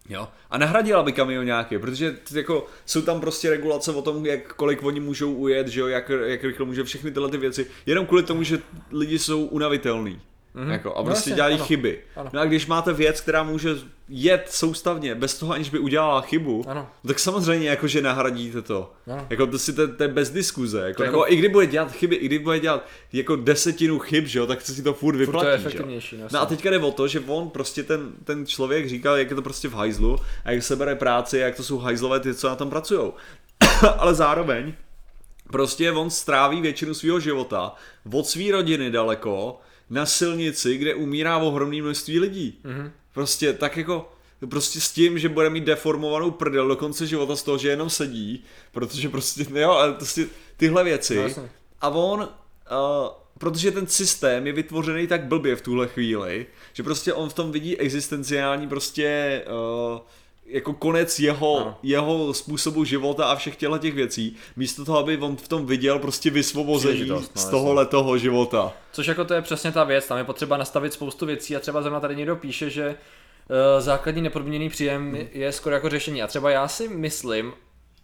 Jo. 0.08 0.28
A 0.50 0.58
nahradila 0.58 1.02
by 1.02 1.12
kamionáky, 1.12 1.78
protože 1.78 2.16
jako 2.34 2.66
jsou 2.86 3.02
tam 3.02 3.20
prostě 3.20 3.50
regulace 3.50 3.92
o 3.92 4.02
tom, 4.02 4.26
jak 4.26 4.54
kolik 4.54 4.82
oni 4.82 5.00
můžou 5.00 5.32
ujet, 5.32 5.68
že 5.68 5.80
jo, 5.80 5.86
jak, 5.86 6.10
jak 6.24 6.44
rychle 6.44 6.66
může 6.66 6.84
všechny 6.84 7.10
tyhle 7.10 7.30
ty 7.30 7.36
věci, 7.36 7.66
jenom 7.86 8.06
kvůli 8.06 8.22
tomu, 8.22 8.42
že 8.42 8.58
lidi 8.92 9.18
jsou 9.18 9.44
unavitelní. 9.44 10.20
Mm-hmm. 10.58 10.70
Jako, 10.70 10.94
a 10.94 10.98
No 10.98 11.04
prostě 11.04 11.30
jasně, 11.30 11.34
dělají 11.34 11.54
ano. 11.54 11.64
chyby. 11.64 11.98
Ano. 12.16 12.30
No 12.32 12.40
a 12.40 12.44
když 12.44 12.66
máte 12.66 12.92
věc, 12.92 13.20
která 13.20 13.42
může 13.42 13.70
jet 14.08 14.46
soustavně, 14.50 15.14
bez 15.14 15.38
toho, 15.38 15.52
aniž 15.52 15.70
by 15.70 15.78
udělala 15.78 16.20
chybu, 16.20 16.64
Ano. 16.68 16.88
no 17.04 17.08
tak 17.08 17.18
samozřejmě 17.18 17.68
jako, 17.68 17.86
že 17.86 18.02
nahradíte 18.02 18.62
to. 18.62 18.92
Ano. 19.06 19.26
Jako 19.30 19.46
to 19.46 19.58
si 19.58 19.72
to, 19.72 19.88
to 19.88 20.02
je 20.02 20.08
bez 20.08 20.30
diskuze. 20.30 20.80
Jako, 20.86 20.96
To 20.96 21.04
nebo 21.04 21.18
jako- 21.18 21.32
i 21.32 21.36
kdy 21.36 21.48
bude 21.48 21.66
dělat 21.66 21.92
chyby, 21.92 22.16
i 22.16 22.26
kdy 22.26 22.38
bude 22.38 22.60
dělat 22.60 22.86
jako 23.12 23.36
desetinu 23.36 23.98
chyb, 23.98 24.24
že 24.26 24.38
jo, 24.38 24.46
tak 24.46 24.60
si 24.60 24.82
to 24.82 24.94
furt 24.94 25.16
vyplatí. 25.16 25.44
to 25.46 25.50
je 25.50 25.58
že 25.58 25.66
efektivnější, 25.66 26.16
no, 26.16 26.26
No 26.32 26.40
a 26.40 26.46
teďka 26.46 26.70
jde 26.70 26.78
o 26.78 26.90
to, 26.92 27.08
že 27.08 27.20
on 27.20 27.50
prostě 27.50 27.82
ten, 27.82 28.12
ten 28.24 28.46
člověk 28.46 28.88
říkal, 28.88 29.16
jak 29.16 29.30
je 29.30 29.36
to 29.36 29.42
prostě 29.42 29.68
v 29.68 29.74
hajzlu 29.74 30.16
a 30.44 30.50
jak 30.50 30.62
se 30.62 30.76
bere 30.76 30.94
práci, 30.94 31.38
jak 31.38 31.56
to 31.56 31.62
jsou 31.62 31.78
hajzlové 31.78 32.20
ty, 32.20 32.34
co 32.34 32.48
na 32.48 32.56
tom 32.56 32.70
pracují. 32.70 33.12
Ale 33.98 34.14
zároveň 34.14 34.72
prostě 35.52 35.92
on 35.92 36.10
stráví 36.10 36.60
většinu 36.60 36.94
svého 36.94 37.20
života 37.20 37.74
od 38.12 38.26
své 38.26 38.52
rodiny 38.52 38.90
daleko 38.90 39.60
na 39.90 40.06
silnici, 40.06 40.76
kde 40.76 40.94
umírá 40.94 41.38
ohromné 41.38 41.82
množství 41.82 42.20
lidí. 42.20 42.58
Mm-hmm. 42.64 42.90
Prostě 43.12 43.52
tak 43.52 43.76
jako 43.76 44.12
prostě 44.46 44.80
s 44.80 44.92
tím, 44.92 45.18
že 45.18 45.28
bude 45.28 45.50
mít 45.50 45.64
deformovanou 45.64 46.30
prdel 46.30 46.68
do 46.68 46.76
konce 46.76 47.06
života 47.06 47.36
z 47.36 47.42
toho, 47.42 47.58
že 47.58 47.68
jenom 47.68 47.90
sedí, 47.90 48.44
protože 48.72 49.08
prostě, 49.08 49.46
jo, 49.54 49.70
ale 49.70 49.92
prostě 49.92 50.26
tyhle 50.56 50.84
věci. 50.84 51.16
No, 51.16 51.22
jasně. 51.22 51.50
a 51.80 51.88
on, 51.88 52.20
uh, 52.20 52.26
protože 53.38 53.70
ten 53.70 53.86
systém 53.86 54.46
je 54.46 54.52
vytvořený 54.52 55.06
tak 55.06 55.24
blbě 55.24 55.56
v 55.56 55.62
tuhle 55.62 55.88
chvíli, 55.88 56.46
že 56.72 56.82
prostě 56.82 57.12
on 57.12 57.28
v 57.28 57.34
tom 57.34 57.52
vidí 57.52 57.78
existenciální 57.78 58.68
prostě 58.68 59.42
uh, 59.46 60.00
jako 60.48 60.72
konec 60.72 61.18
jeho, 61.20 61.60
Ano. 61.60 61.78
jeho 61.82 62.34
způsobu 62.34 62.84
života 62.84 63.24
a 63.26 63.36
všech 63.36 63.56
těchto 63.56 63.78
těch 63.78 63.94
věcí, 63.94 64.36
místo 64.56 64.84
toho, 64.84 64.98
aby 64.98 65.16
on 65.18 65.36
v 65.36 65.48
tom 65.48 65.66
viděl 65.66 65.98
prostě 65.98 66.30
vysvobození 66.30 67.06
no, 67.06 67.22
z 67.34 67.44
toho 67.90 68.18
života. 68.18 68.72
Což 68.92 69.06
jako 69.06 69.24
to 69.24 69.34
je 69.34 69.42
přesně 69.42 69.72
ta 69.72 69.84
věc, 69.84 70.06
tam 70.06 70.18
je 70.18 70.24
potřeba 70.24 70.56
nastavit 70.56 70.92
spoustu 70.92 71.26
věcí 71.26 71.56
a 71.56 71.60
třeba 71.60 71.82
zrovna 71.82 72.00
tady 72.00 72.16
někdo 72.16 72.36
píše, 72.36 72.70
že 72.70 72.88
uh, 72.88 73.56
základní 73.80 74.22
nepodmíněný 74.22 74.68
příjem 74.68 75.12
Hmm. 75.12 75.26
je 75.32 75.52
skoro 75.52 75.74
jako 75.74 75.88
řešení. 75.88 76.22
A 76.22 76.26
třeba 76.26 76.50
já 76.50 76.68
si 76.68 76.88
myslím, 76.88 77.52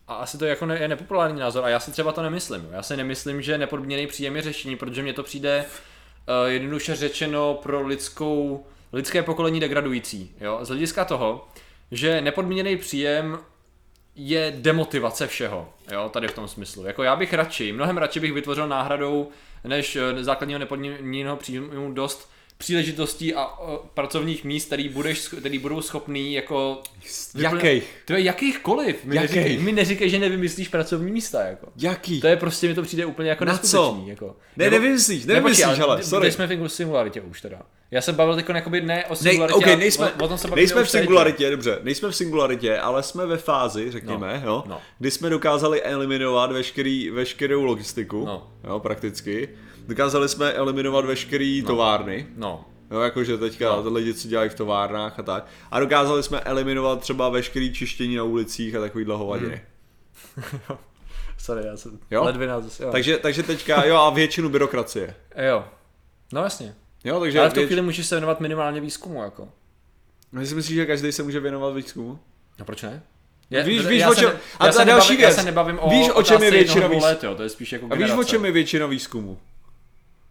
a 0.09 0.15
asi 0.15 0.39
to 0.39 0.45
jako 0.45 0.67
ne, 0.67 0.79
je 0.79 0.89
nepopulární 0.89 1.41
názor, 1.41 1.65
a 1.65 1.69
já 1.69 1.81
si 1.81 1.91
třeba 1.93 2.13
to 2.13 2.23
nemyslím. 2.23 2.69
Já 2.73 2.83
si 2.83 2.97
nemyslím, 2.97 3.43
že 3.43 3.59
nepodmíněný 3.59 4.07
příjem 4.07 4.37
je 4.37 4.43
řešení, 4.43 4.77
protože 4.77 5.03
mně 5.03 5.13
to 5.13 5.23
přijde 5.23 5.65
uh, 5.65 6.51
jednoduše 6.51 6.97
řečeno 6.97 7.55
pro 7.63 7.87
lidskou, 7.87 8.67
lidské 8.93 9.23
pokolení 9.23 9.61
degradující. 9.61 10.33
Jo? 10.41 10.59
Z 10.63 10.69
hlediska 10.69 11.05
toho, 11.05 11.49
že 11.91 12.21
nepodmíněný 12.21 12.77
příjem 12.77 13.39
je 14.17 14.53
demotivace 14.57 15.27
všeho, 15.27 15.69
jo, 15.93 16.09
tady 16.09 16.29
v 16.29 16.35
tom 16.35 16.49
smyslu. 16.49 16.85
Jako 16.85 17.03
já 17.03 17.17
bych 17.17 17.33
radši, 17.33 17.73
mnohem 17.73 17.99
radši 17.99 18.21
bych 18.21 18.33
vytvořil 18.33 18.69
náhradou 18.69 19.31
než 19.65 19.97
eh, 19.97 20.25
základního 20.25 20.59
nepodmíněného 20.59 21.37
příjmu 21.37 21.93
dost 21.93 22.34
příležitostí 22.59 23.35
a 23.35 23.47
o, 23.47 23.85
pracovních 23.95 24.45
míst, 24.45 24.67
který, 24.67 24.89
budeš, 24.89 25.29
který 25.29 25.59
budou 25.59 25.81
schopný 25.83 26.33
jako... 26.35 26.83
Jakých? 27.39 27.85
To 28.05 28.13
je 28.13 28.21
jakýchkoliv. 28.21 29.05
Mi 29.05 29.17
Jakých? 29.17 29.37
neříkej, 29.37 29.59
mi 29.59 29.73
neříkej, 29.73 30.11
že 30.11 30.19
nevymyslíš 30.19 30.69
pracovní 30.69 31.13
místa, 31.13 31.43
jako. 31.43 31.67
Jaký? 31.77 32.21
To 32.21 32.27
je 32.27 32.37
prostě, 32.37 32.69
mi 32.69 32.75
to 32.75 32.83
přijde 32.83 33.07
úplně 33.07 33.29
jako 33.31 33.45
Na 33.45 33.59
co? 33.59 34.03
jako. 34.07 34.37
Ne, 34.57 34.71
nevymyslíš, 34.71 35.25
nevymyslíš, 35.25 35.79
ale, 35.79 35.97
kde- 35.97 36.05
sorry. 36.05 36.33
Jsme 36.33 36.47
v 36.47 36.69
singularitě 36.69 37.21
už 37.21 37.41
teda? 37.41 37.63
Já 37.91 38.01
jsem 38.01 38.15
bavil 38.15 38.37
teď 38.37 38.49
jakoby 38.49 38.81
ne 38.81 39.05
o 39.07 39.17
singularitě, 39.17 39.57
okay, 39.59 39.73
ale 39.73 39.81
nejsme, 39.81 40.13
o, 40.13 40.25
o 40.25 40.29
tom 40.29 40.39
se 40.39 40.49
nejsme 40.51 40.85
v 40.85 40.91
singularitě, 40.91 41.51
dobře, 41.51 41.79
nejsme 41.83 42.09
v 42.11 42.17
singularitě, 42.17 42.79
ale 42.79 43.03
jsme 43.03 43.27
ve 43.27 43.37
fázi, 43.37 43.91
řekněme, 43.91 44.41
No, 44.45 44.51
jo, 44.51 44.65
no. 44.67 44.81
kdy 44.99 45.11
jsme 45.11 45.31
dokázali 45.31 45.83
eliminovat 45.83 46.53
veškerý, 46.53 47.11
veškerou 47.11 47.65
logistiku, 47.65 48.25
No. 48.25 48.51
jo, 48.65 48.81
prakticky. 48.81 49.49
Dokázali 49.87 50.29
jsme 50.29 50.53
eliminovat 50.53 51.05
veškerý 51.05 51.63
továrny, 51.63 52.27
No, 52.37 52.65
jo, 52.91 53.01
jakože 53.01 53.39
teďka 53.39 53.69
No. 53.77 53.83
no. 53.83 53.91
lidi, 53.93 54.15
co 54.15 54.29
dělají 54.29 54.51
v 54.51 54.55
továrnách 54.55 55.19
a 55.19 55.23
tak. 55.23 55.47
A 55.71 55.81
dokázali 55.81 56.23
jsme 56.23 56.41
eliminovat 56.41 57.01
třeba 57.01 57.29
veškerý 57.29 57.73
čištění 57.75 58.17
na 58.17 58.23
ulicích 58.23 58.75
a 58.75 58.81
takovýhle 58.81 59.17
hovadiny. 59.17 59.61
Sorry, 61.39 61.67
já 61.67 61.77
jsem 61.77 61.99
Jo? 62.11 62.25
ledvina 62.25 62.61
zase, 62.61 62.85
jo. 62.85 62.91
Takže, 62.93 63.19
takže 63.19 63.43
teďka, 63.43 63.85
jo, 63.85 63.97
a 63.97 64.11
většinu 64.11 64.49
byrokracie. 64.49 65.15
Jo. 65.49 65.65
No 66.33 66.43
jasně. 66.43 66.75
Jo, 67.05 67.21
takže 67.21 67.41
Ale 67.41 67.51
v 67.51 67.53
tu 67.53 67.61
věč... 67.61 67.67
chvíli 67.67 67.83
můžeš 67.83 68.07
se 68.07 68.15
věnovat 68.15 68.41
minimálně 68.41 68.81
výzkumu, 68.81 69.23
jako. 69.23 69.49
No, 70.33 70.47
si 70.47 70.55
myslíš, 70.55 70.77
že 70.77 70.87
každý 70.87 71.13
se 71.13 71.23
může 71.23 71.41
věnovat 71.41 71.71
výzkumu? 71.75 72.19
No 72.59 72.65
proč 72.65 72.83
ne? 72.83 73.03
Víš- 73.65 73.87
víš, 73.87 74.01
já 74.01 74.11
o 74.11 74.15
čem- 74.15 74.29
ne- 74.29 74.37
a 74.59 74.67
já 74.67 74.73
ta 74.73 74.85
další 74.85 75.09
nebavím, 75.09 75.21
Já 75.21 75.29
věc. 75.29 75.37
se 75.39 75.43
nebavím 75.45 75.79
o 75.79 75.91
Víš, 75.91 76.09
o 76.15 76.23
čem 76.23 76.43
je 76.43 76.51
většina 76.51 76.75
jednoho, 76.75 76.89
dvou 76.89 76.99
výz- 77.01 77.05
let, 77.11 77.25
jo, 77.25 77.35
to 77.35 77.43
je 77.43 77.49
spíš 77.49 77.73
jako 77.73 77.87
A 77.91 77.95
víš, 77.95 78.11
o 78.11 78.25
čem 78.25 78.45
je 78.45 78.53
většina 78.53 78.87
výzkumu? 78.87 79.39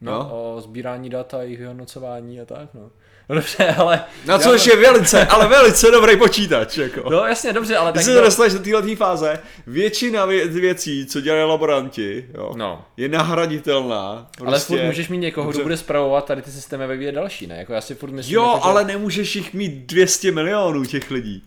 No, 0.04 0.12
No. 0.12 0.30
o 0.56 0.62
sbírání 0.62 1.10
dat 1.10 1.34
a 1.34 1.42
jejich 1.42 1.60
vyhodnocování 1.60 2.42
a 2.42 2.46
tak, 2.46 2.70
no. 2.74 2.90
No 3.30 3.36
dobře, 3.36 3.68
ale... 3.78 4.04
Na 4.26 4.34
já- 4.34 4.40
což 4.40 4.66
je 4.66 4.76
velice, 4.76 5.26
ale 5.30 5.48
velice 5.48 5.92
dobrý 5.92 6.18
počítač, 6.18 6.78
jako. 6.78 7.10
No 7.10 7.26
jasně, 7.26 7.54
dobře, 7.54 7.78
ale 7.78 7.92
tak... 7.92 7.96
Když 7.96 8.06
se 8.06 8.14
to- 8.14 8.22
dostaneš 8.22 8.54
do 8.54 8.60
téhle 8.60 8.96
fáze, 8.96 9.40
většina 9.68 10.28
vě- 10.28 10.48
věcí, 10.48 11.06
co 11.06 11.22
dělají 11.22 11.44
laboranti, 11.50 12.26
jo, 12.34 12.54
No. 12.58 12.86
je 12.98 13.10
nahraditelná. 13.10 14.28
Prostě. 14.38 14.48
Ale 14.48 14.60
furt 14.60 14.88
můžeš 14.88 15.10
mít 15.10 15.18
někoho, 15.18 15.46
Dobře. 15.46 15.58
kdo 15.58 15.64
bude 15.64 15.78
zpravovat 15.78 16.26
tady 16.26 16.42
ty 16.42 16.52
systémy 16.52 16.88
ve 16.88 16.94
vyvíjet 16.94 17.12
další, 17.12 17.48
ne? 17.48 17.58
Jako 17.58 17.74
já 17.74 17.82
si 17.82 17.96
furt 17.96 18.12
myslím, 18.12 18.36
Jo, 18.36 18.44
jako, 18.44 18.58
že... 18.58 18.64
ale 18.64 18.84
nemůžeš 18.86 19.36
jich 19.36 19.54
mít 19.54 19.74
200 19.74 20.32
milionů 20.32 20.86
těch 20.86 21.12
lidí. 21.12 21.44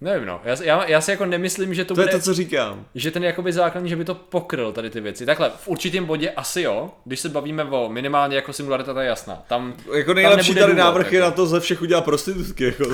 Nevím, 0.00 0.26
no. 0.26 0.40
Já, 0.44 0.56
já, 0.62 0.84
já 0.86 1.00
si 1.00 1.10
jako 1.10 1.26
nemyslím, 1.26 1.74
že 1.74 1.84
to, 1.84 1.94
To 1.94 2.00
je 2.00 2.06
bude... 2.06 2.18
to, 2.18 2.24
co 2.24 2.34
říkám. 2.34 2.84
že 2.94 3.10
ten 3.10 3.24
jakoby 3.24 3.52
základní, 3.52 3.88
že 3.90 3.96
by 3.96 4.04
to 4.04 4.14
pokryl 4.14 4.72
tady 4.72 4.90
ty 4.90 5.00
věci. 5.00 5.26
Takhle, 5.26 5.50
v 5.60 5.68
určitém 5.68 6.04
bodě 6.04 6.30
asi 6.30 6.62
jo, 6.62 6.90
když 7.04 7.20
se 7.20 7.28
bavíme 7.28 7.64
o 7.64 7.88
minimálně 7.88 8.36
jako 8.36 8.52
singularita, 8.52 8.94
to 8.94 9.00
je 9.00 9.06
jasná. 9.06 9.42
Tam, 9.48 9.74
Jako 9.94 10.14
nejlepší 10.14 10.48
nebude 10.50 10.60
tady 10.60 10.72
důvod, 10.72 10.84
návrh 10.84 11.12
je 11.12 11.18
jako. 11.18 11.30
na 11.30 11.36
to 11.36 11.46
ze 11.46 11.60
všech 11.60 11.82
udělat 11.82 12.04
prostitutky. 12.04 12.64
Jako. 12.64 12.84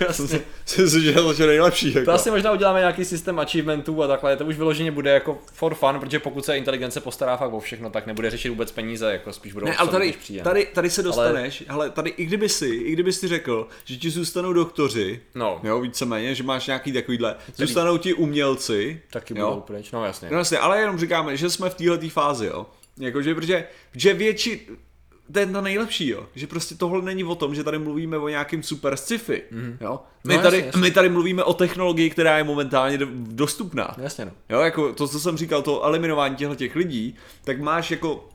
Jasně. 0.08 0.40
Si 0.66 0.82
myslím, 0.82 1.02
že 1.02 1.08
je 1.10 1.14
to 1.14 1.34
že 1.34 1.46
nejlepší. 1.46 1.94
Jako. 1.94 2.04
to 2.04 2.12
asi 2.12 2.30
možná 2.30 2.52
uděláme 2.52 2.78
nějaký 2.80 3.04
systém 3.04 3.38
achievementů 3.38 4.02
a 4.02 4.06
takhle, 4.06 4.36
to 4.36 4.44
už 4.44 4.56
vyloženě 4.56 4.90
bude 4.90 5.10
jako 5.10 5.38
for 5.52 5.74
fun, 5.74 6.00
protože 6.00 6.18
pokud 6.18 6.44
se 6.44 6.58
inteligence 6.58 7.00
postará 7.00 7.36
fakt 7.36 7.52
o 7.52 7.60
všechno, 7.60 7.90
tak 7.90 8.06
nebude 8.06 8.30
řešit 8.30 8.48
vůbec 8.48 8.72
peníze, 8.72 9.12
jako 9.12 9.32
spíš 9.32 9.52
budou 9.52 9.66
Ne, 9.66 9.76
ale 9.76 9.88
tady, 9.88 10.12
příjem. 10.12 10.44
tady, 10.44 10.68
tady 10.74 10.90
se 10.90 11.02
dostaneš, 11.02 11.64
ale... 11.68 11.76
hele, 11.78 11.90
tady 11.90 12.10
i 12.10 12.24
kdyby 12.24 12.48
si, 12.48 12.66
i 12.68 12.92
kdyby 12.92 13.12
si 13.12 13.28
řekl, 13.28 13.68
že 13.84 13.96
ti 13.96 14.10
zůstanou 14.10 14.52
doktoři, 14.52 15.20
No. 15.34 15.60
jo, 15.62 15.80
víceméně, 15.80 16.34
že 16.40 16.44
máš 16.46 16.66
nějaký 16.66 16.92
takovýhle, 16.92 17.36
zůstanou 17.56 17.96
ti 17.98 18.14
umělci, 18.14 19.02
Taky 19.10 19.38
jo. 19.38 19.48
budou 19.48 19.60
pryč, 19.60 19.90
no 19.92 20.04
jasně. 20.04 20.28
No 20.32 20.38
jasně, 20.38 20.58
ale 20.58 20.80
jenom 20.80 20.98
říkáme, 20.98 21.36
že 21.36 21.50
jsme 21.50 21.70
v 21.70 21.74
této 21.74 22.08
fázi, 22.08 22.46
jo. 22.46 22.66
Jakože, 22.98 23.34
protože, 23.34 23.64
že 23.94 24.14
větši, 24.14 24.66
to 25.32 25.38
je 25.38 25.46
to 25.46 25.60
nejlepší, 25.60 26.08
jo. 26.08 26.26
Že 26.34 26.46
prostě 26.46 26.74
tohle 26.74 27.02
není 27.02 27.24
o 27.24 27.34
tom, 27.34 27.54
že 27.54 27.64
tady 27.64 27.78
mluvíme 27.78 28.18
o 28.18 28.28
nějakým 28.28 28.62
super 28.62 28.96
sci-fi, 28.96 29.42
mm-hmm. 29.52 29.76
jo. 29.80 30.00
My, 30.24 30.36
No, 30.36 30.42
tady, 30.42 30.56
jasně, 30.56 30.66
jasně. 30.66 30.80
my 30.80 30.90
tady 30.90 31.08
mluvíme 31.08 31.44
o 31.44 31.54
technologii, 31.54 32.10
která 32.10 32.38
je 32.38 32.44
momentálně 32.44 32.98
do- 32.98 33.06
dostupná. 33.12 33.94
Jasně, 33.98 34.24
no. 34.24 34.32
Jo, 34.48 34.60
jako 34.60 34.92
to, 34.92 35.08
co 35.08 35.20
jsem 35.20 35.36
říkal, 35.36 35.62
to 35.62 35.82
eliminování 35.84 36.36
těchto 36.36 36.54
těch 36.54 36.76
lidí, 36.76 37.16
tak 37.44 37.60
máš 37.60 37.90
jako 37.90 38.28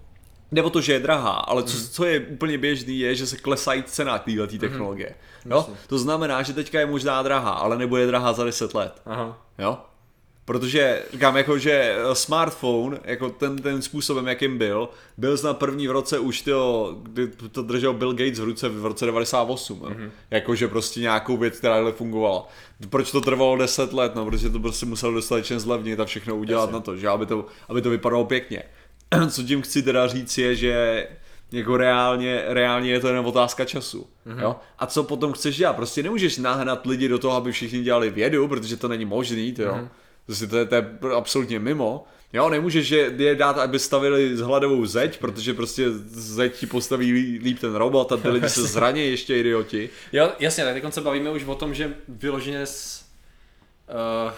Jde 0.51 0.63
o 0.63 0.69
to, 0.69 0.81
že 0.81 0.93
je 0.93 0.99
drahá, 0.99 1.31
ale 1.31 1.63
co, 1.63 1.89
co 1.89 2.05
je 2.05 2.19
úplně 2.19 2.57
běžný, 2.57 2.99
je, 2.99 3.15
že 3.15 3.27
se 3.27 3.37
klesají 3.37 3.83
cena 3.83 4.19
téhle 4.19 4.47
technologie. 4.47 5.15
Jo? 5.45 5.69
To 5.87 5.97
znamená, 5.97 6.43
že 6.43 6.53
teďka 6.53 6.79
je 6.79 6.85
možná 6.85 7.23
drahá, 7.23 7.51
ale 7.51 7.77
nebude 7.77 8.07
drahá 8.07 8.33
za 8.33 8.43
10 8.43 8.73
let. 8.73 9.01
Aha. 9.05 9.45
Jo? 9.57 9.77
Protože 10.45 11.03
říkám, 11.13 11.37
jako, 11.37 11.57
že 11.57 11.71
eh, 11.71 12.15
smartphone, 12.15 12.99
jako 13.03 13.29
ten, 13.29 13.57
ten 13.57 13.81
způsobem, 13.81 14.27
jakým 14.27 14.57
byl, 14.57 14.89
byl 15.17 15.37
snad 15.37 15.57
první 15.57 15.87
v 15.87 15.91
roce 15.91 16.19
už 16.19 16.41
tyjo, 16.41 16.97
kdy 17.03 17.27
to 17.27 17.61
držel 17.61 17.93
Bill 17.93 18.13
Gates 18.13 18.39
v 18.39 18.43
ruce 18.43 18.69
v 18.69 18.85
roce 18.85 19.05
98. 19.05 19.79
Mm-hmm. 19.79 20.09
Jakože 20.31 20.67
prostě 20.67 20.99
nějakou 20.99 21.37
věc, 21.37 21.57
která 21.57 21.91
fungovala. 21.91 22.47
Proč 22.89 23.11
to 23.11 23.21
trvalo 23.21 23.57
10 23.57 23.93
let? 23.93 24.15
No, 24.15 24.25
protože 24.25 24.49
to 24.49 24.59
prostě 24.59 24.85
musel 24.85 25.13
dostatečně 25.13 25.59
zlevnit 25.59 25.99
a 25.99 26.05
všechno 26.05 26.35
udělat 26.35 26.61
Jasně. 26.61 26.73
na 26.73 26.79
to, 26.79 26.97
že 26.97 27.07
aby 27.07 27.25
to, 27.25 27.45
aby 27.69 27.81
to 27.81 27.89
vypadalo 27.89 28.25
pěkně. 28.25 28.63
Co 29.29 29.43
tím 29.43 29.61
chci 29.61 29.83
teda 29.83 30.07
říct 30.07 30.37
je, 30.37 30.55
že 30.55 31.07
jako 31.51 31.77
reálně, 31.77 32.43
reálně 32.47 32.91
je 32.91 32.99
to 32.99 33.07
jen 33.07 33.17
otázka 33.17 33.65
času. 33.65 34.07
Mm-hmm. 34.27 34.41
Jo? 34.41 34.55
A 34.79 34.85
co 34.85 35.03
potom 35.03 35.33
chceš 35.33 35.57
dělat? 35.57 35.75
Prostě 35.75 36.03
nemůžeš 36.03 36.37
nahnat 36.37 36.85
lidi 36.85 37.07
do 37.07 37.19
toho, 37.19 37.35
aby 37.35 37.51
všichni 37.51 37.83
dělali 37.83 38.09
vědu, 38.09 38.47
protože 38.47 38.77
to 38.77 38.87
není 38.87 39.05
možný, 39.05 39.53
to 39.53 39.61
jo. 39.61 39.73
Mm-hmm. 39.73 39.89
Prostě 40.25 40.47
to 40.47 40.57
je, 40.57 40.65
to 40.65 40.75
je 40.75 40.85
absolutně 41.15 41.59
mimo. 41.59 42.05
Jo, 42.33 42.49
nemůžeš 42.49 42.89
je, 42.89 43.13
je 43.17 43.35
dát, 43.35 43.57
aby 43.57 43.79
stavili 43.79 44.37
z 44.37 44.41
hladovou 44.41 44.85
zeď, 44.85 45.19
protože 45.19 45.53
prostě 45.53 45.85
zeď 46.07 46.55
ti 46.55 46.65
postaví 46.65 47.13
lí- 47.13 47.39
líp 47.43 47.59
ten 47.59 47.75
robot 47.75 48.11
a 48.11 48.17
ty 48.17 48.29
lidi 48.29 48.49
se 48.49 48.63
zraní 48.67 49.07
ještě 49.07 49.37
idioti. 49.37 49.89
Jo, 50.13 50.31
jasně, 50.39 50.63
tak 50.63 50.81
teď 50.81 50.93
se 50.93 51.01
bavíme 51.01 51.29
už 51.29 51.45
o 51.45 51.55
tom, 51.55 51.73
že 51.73 51.93
vyloženě 52.07 52.61
s... 52.61 53.05
Uh, 54.25 54.31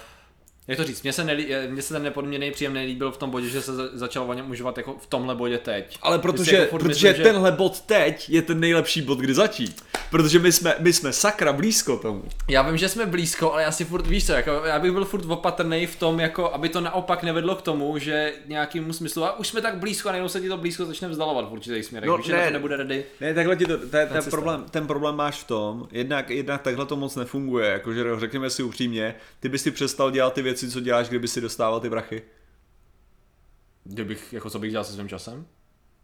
jak 0.67 0.77
to 0.77 0.83
říct, 0.83 1.03
mně 1.03 1.13
se, 1.13 1.23
nelí, 1.23 1.47
mně 1.69 1.81
se 1.81 1.93
ten 1.93 2.03
nepodměný 2.03 2.51
příjem 2.51 2.73
nelíbil 2.73 3.11
v 3.11 3.17
tom 3.17 3.29
bodě, 3.29 3.49
že 3.49 3.61
se 3.61 3.75
za, 3.75 3.83
začal 3.93 4.29
o 4.29 4.33
něm 4.33 4.51
užívat 4.51 4.77
jako 4.77 4.95
v 4.99 5.07
tomhle 5.07 5.35
bodě 5.35 5.57
teď. 5.57 5.97
Ale 6.01 6.19
protože, 6.19 6.55
jako 6.55 6.77
protože 6.77 6.87
myslím, 7.07 7.13
že- 7.15 7.23
tenhle 7.23 7.51
bod 7.51 7.81
teď 7.81 8.29
je 8.29 8.41
ten 8.41 8.59
nejlepší 8.59 9.01
bod, 9.01 9.19
kdy 9.19 9.33
začít. 9.33 9.83
Protože 10.11 10.39
my 10.39 10.51
jsme, 10.51 10.75
my 10.79 10.93
jsme 10.93 11.13
sakra 11.13 11.53
blízko 11.53 11.97
tomu. 11.97 12.23
Já 12.49 12.61
vím, 12.61 12.77
že 12.77 12.89
jsme 12.89 13.05
blízko, 13.05 13.53
ale 13.53 13.63
já 13.63 13.71
si 13.71 13.85
furt, 13.85 14.07
víš 14.07 14.25
co, 14.25 14.33
jako, 14.33 14.51
já 14.65 14.79
bych 14.79 14.91
byl 14.91 15.05
furt 15.05 15.25
opatrný 15.25 15.85
v 15.87 15.95
tom, 15.95 16.19
jako, 16.19 16.53
aby 16.53 16.69
to 16.69 16.81
naopak 16.81 17.23
nevedlo 17.23 17.55
k 17.55 17.61
tomu, 17.61 17.97
že 17.97 18.33
nějakým 18.47 18.93
smyslu, 18.93 19.23
a 19.23 19.39
už 19.39 19.47
jsme 19.47 19.61
tak 19.61 19.77
blízko 19.77 20.09
a 20.09 20.11
najednou 20.11 20.29
se 20.29 20.41
ti 20.41 20.49
to 20.49 20.57
blízko 20.57 20.85
začne 20.85 21.07
vzdalovat 21.07 21.49
v 21.49 21.53
určitých 21.53 21.85
směrech, 21.85 22.07
No, 22.09 22.17
víš, 22.17 22.25
že 22.25 22.31
ne. 22.33 22.39
na 22.39 22.45
to 22.45 22.53
nebude 22.53 22.77
ready. 22.77 23.03
Ne, 23.21 23.33
takhle 23.33 23.55
ti 23.55 23.65
to, 23.65 23.77
ten, 23.77 24.07
systém. 24.11 24.31
problém, 24.31 24.65
ten 24.71 24.87
problém 24.87 25.15
máš 25.15 25.43
v 25.43 25.47
tom, 25.47 25.87
jednak, 25.91 26.29
jednak 26.29 26.61
takhle 26.61 26.85
to 26.85 26.95
moc 26.95 27.15
nefunguje, 27.15 27.69
jakože 27.69 28.03
řekněme 28.17 28.49
si 28.49 28.63
upřímně, 28.63 29.15
ty 29.39 29.49
bys 29.49 29.61
si 29.63 29.71
přestal 29.71 30.11
dělat 30.11 30.33
ty 30.33 30.41
věci, 30.41 30.56
co 30.71 30.79
děláš, 30.79 31.09
kdyby 31.09 31.27
si 31.27 31.41
dostával 31.41 31.79
ty 31.79 31.89
brachy. 31.89 32.21
Kdybych, 33.83 34.33
jako 34.33 34.49
co 34.49 34.59
bych 34.59 34.71
dělal 34.71 34.83
se 34.83 34.93
svým 34.93 35.09
časem? 35.09 35.45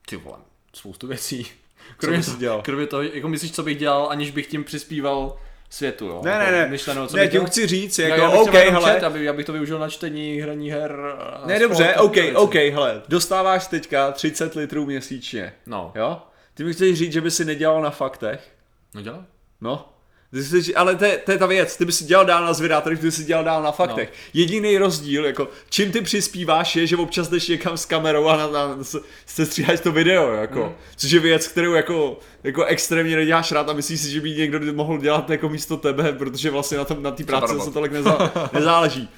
Ty 0.09 0.15
vole, 0.15 0.37
spoustu 0.75 1.07
věcí. 1.07 1.47
bys 1.97 2.23
si 2.23 2.37
dělal? 2.37 2.61
kromě 2.61 2.87
toho, 2.87 3.01
jako 3.03 3.27
myslíš, 3.27 3.51
co 3.51 3.63
bych 3.63 3.77
dělal, 3.77 4.07
aniž 4.09 4.31
bych 4.31 4.47
tím 4.47 4.63
přispíval 4.63 5.37
světu, 5.69 6.05
jo? 6.05 6.21
Ne, 6.25 6.31
jako 6.31 6.43
ne, 6.45 6.51
ne, 6.51 6.67
Myšleno, 6.67 7.07
co 7.07 7.17
ne, 7.17 7.23
bych 7.23 7.31
tím 7.31 7.37
dělal? 7.37 7.47
chci 7.47 7.67
říct, 7.67 7.99
jako, 7.99 8.21
já 8.21 8.31
bych 8.31 8.39
OK, 8.39 8.53
hele, 8.53 8.93
čet, 8.93 9.03
aby, 9.03 9.29
abych 9.29 9.45
to 9.45 9.53
využil 9.53 9.79
na 9.79 9.89
čtení, 9.89 10.39
hraní 10.39 10.71
her. 10.71 10.97
ne, 11.45 11.59
dobře, 11.59 11.95
OK, 11.95 12.15
OK, 12.35 12.53
věci. 12.53 12.69
hele, 12.71 13.01
dostáváš 13.07 13.67
teďka 13.67 14.11
30 14.11 14.55
litrů 14.55 14.85
měsíčně, 14.85 15.53
No, 15.65 15.91
jo? 15.95 16.21
Ty 16.53 16.63
mi 16.63 16.73
chceš 16.73 16.97
říct, 16.97 17.13
že 17.13 17.21
by 17.21 17.31
si 17.31 17.45
nedělal 17.45 17.81
na 17.81 17.89
faktech? 17.89 18.51
no 18.95 19.01
dělá. 19.01 19.25
No. 19.61 19.92
Ty 20.33 20.43
si, 20.43 20.75
ale 20.75 20.95
to 20.95 21.05
je, 21.05 21.17
to 21.17 21.31
je 21.31 21.37
ta 21.37 21.45
věc, 21.45 21.77
ty 21.77 21.85
bys 21.85 21.97
si 21.97 22.03
dělal 22.03 22.25
dál 22.25 22.45
na 22.45 22.53
zvědátorech, 22.53 22.99
ty 22.99 23.05
bys 23.05 23.15
si 23.15 23.23
dělal 23.23 23.43
dál 23.43 23.63
na 23.63 23.71
faktech. 23.71 24.09
No. 24.09 24.15
Jediný 24.33 24.77
rozdíl, 24.77 25.25
jako 25.25 25.47
čím 25.69 25.91
ty 25.91 26.01
přispíváš, 26.01 26.75
je, 26.75 26.87
že 26.87 26.97
občas 26.97 27.27
jdeš 27.27 27.47
někam 27.47 27.77
s 27.77 27.85
kamerou 27.85 28.27
a 28.27 28.37
na, 28.37 28.47
na, 28.47 28.83
se, 28.83 28.99
se 29.25 29.45
stříháš 29.45 29.79
to 29.79 29.91
video, 29.91 30.33
jako. 30.33 30.63
Mm. 30.63 30.73
Což 30.95 31.11
je 31.11 31.19
věc, 31.19 31.47
kterou 31.47 31.73
jako, 31.73 32.19
jako 32.43 32.65
extrémně 32.65 33.15
neděláš 33.15 33.51
rád 33.51 33.69
a 33.69 33.73
myslíš 33.73 34.01
si, 34.01 34.11
že 34.11 34.21
by 34.21 34.31
někdo 34.31 34.73
mohl 34.73 34.97
dělat 34.97 35.29
jako 35.29 35.49
místo 35.49 35.77
tebe, 35.77 36.13
protože 36.13 36.49
vlastně 36.49 36.77
na, 36.77 36.85
tom, 36.85 37.03
na 37.03 37.11
té 37.11 37.23
práci 37.23 37.53
se 37.59 37.71
tolik 37.71 37.91
neza, 37.91 38.31
nezáleží. 38.53 39.09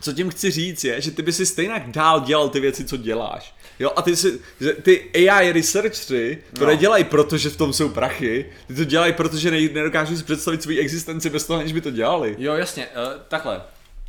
Co 0.00 0.12
tím 0.12 0.30
chci 0.30 0.50
říct 0.50 0.84
je, 0.84 1.00
že 1.00 1.10
ty 1.10 1.22
by 1.22 1.32
si 1.32 1.46
stejně 1.46 1.84
dál 1.86 2.20
dělal 2.20 2.48
ty 2.48 2.60
věci, 2.60 2.84
co 2.84 2.96
děláš. 2.96 3.54
Jo, 3.78 3.90
a 3.96 4.02
ty, 4.02 4.16
si, 4.16 4.40
že 4.60 4.72
ty 4.72 5.10
AI 5.30 5.52
researchery 5.52 6.38
to 6.58 6.60
no. 6.64 6.66
Nedělají 6.66 7.04
proto, 7.04 7.36
že 7.36 7.50
v 7.50 7.56
tom 7.56 7.72
jsou 7.72 7.88
prachy, 7.88 8.46
ty 8.66 8.74
to 8.74 8.84
dělají, 8.84 9.12
protože 9.12 9.50
ne, 9.50 9.60
nedokážou 9.60 10.16
si 10.16 10.24
představit 10.24 10.62
svou 10.62 10.78
existenci 10.78 11.30
bez 11.30 11.46
toho, 11.46 11.60
aniž 11.60 11.72
by 11.72 11.80
to 11.80 11.90
dělali. 11.90 12.36
Jo, 12.38 12.54
jasně, 12.54 12.86
uh, 12.86 13.20
takhle. 13.28 13.62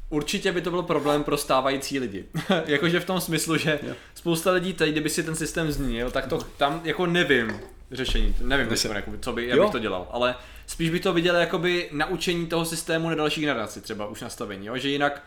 Určitě 0.09 0.51
by 0.51 0.61
to 0.61 0.71
byl 0.71 0.81
problém 0.83 1.23
pro 1.23 1.37
stávající 1.37 1.99
lidi. 1.99 2.25
Jakože 2.65 2.99
v 2.99 3.05
tom 3.05 3.21
smyslu, 3.21 3.57
že 3.57 3.79
spousta 4.15 4.51
lidí 4.51 4.73
teď, 4.73 4.91
kdyby 4.91 5.09
si 5.09 5.23
ten 5.23 5.35
systém 5.35 5.71
změnil, 5.71 6.11
tak 6.11 6.27
to 6.27 6.37
tam 6.57 6.81
jako 6.83 7.05
nevím 7.05 7.59
řešení, 7.91 8.35
nevím, 8.41 8.69
Myslím- 8.69 8.91
jakoby, 8.91 9.17
co 9.21 9.33
by, 9.33 9.47
jak 9.47 9.57
Jo. 9.57 9.63
bych 9.63 9.71
to 9.71 9.79
dělal, 9.79 10.07
ale 10.11 10.35
spíš 10.67 10.89
by 10.89 10.99
to 10.99 11.13
viděl 11.13 11.35
jakoby 11.35 11.89
naučení 11.91 12.47
toho 12.47 12.65
systému 12.65 13.09
na 13.09 13.15
další 13.15 13.41
generaci, 13.41 13.81
třeba 13.81 14.07
už 14.07 14.21
nastavení, 14.21 14.67
jo? 14.67 14.77
že 14.77 14.89
jinak 14.89 15.23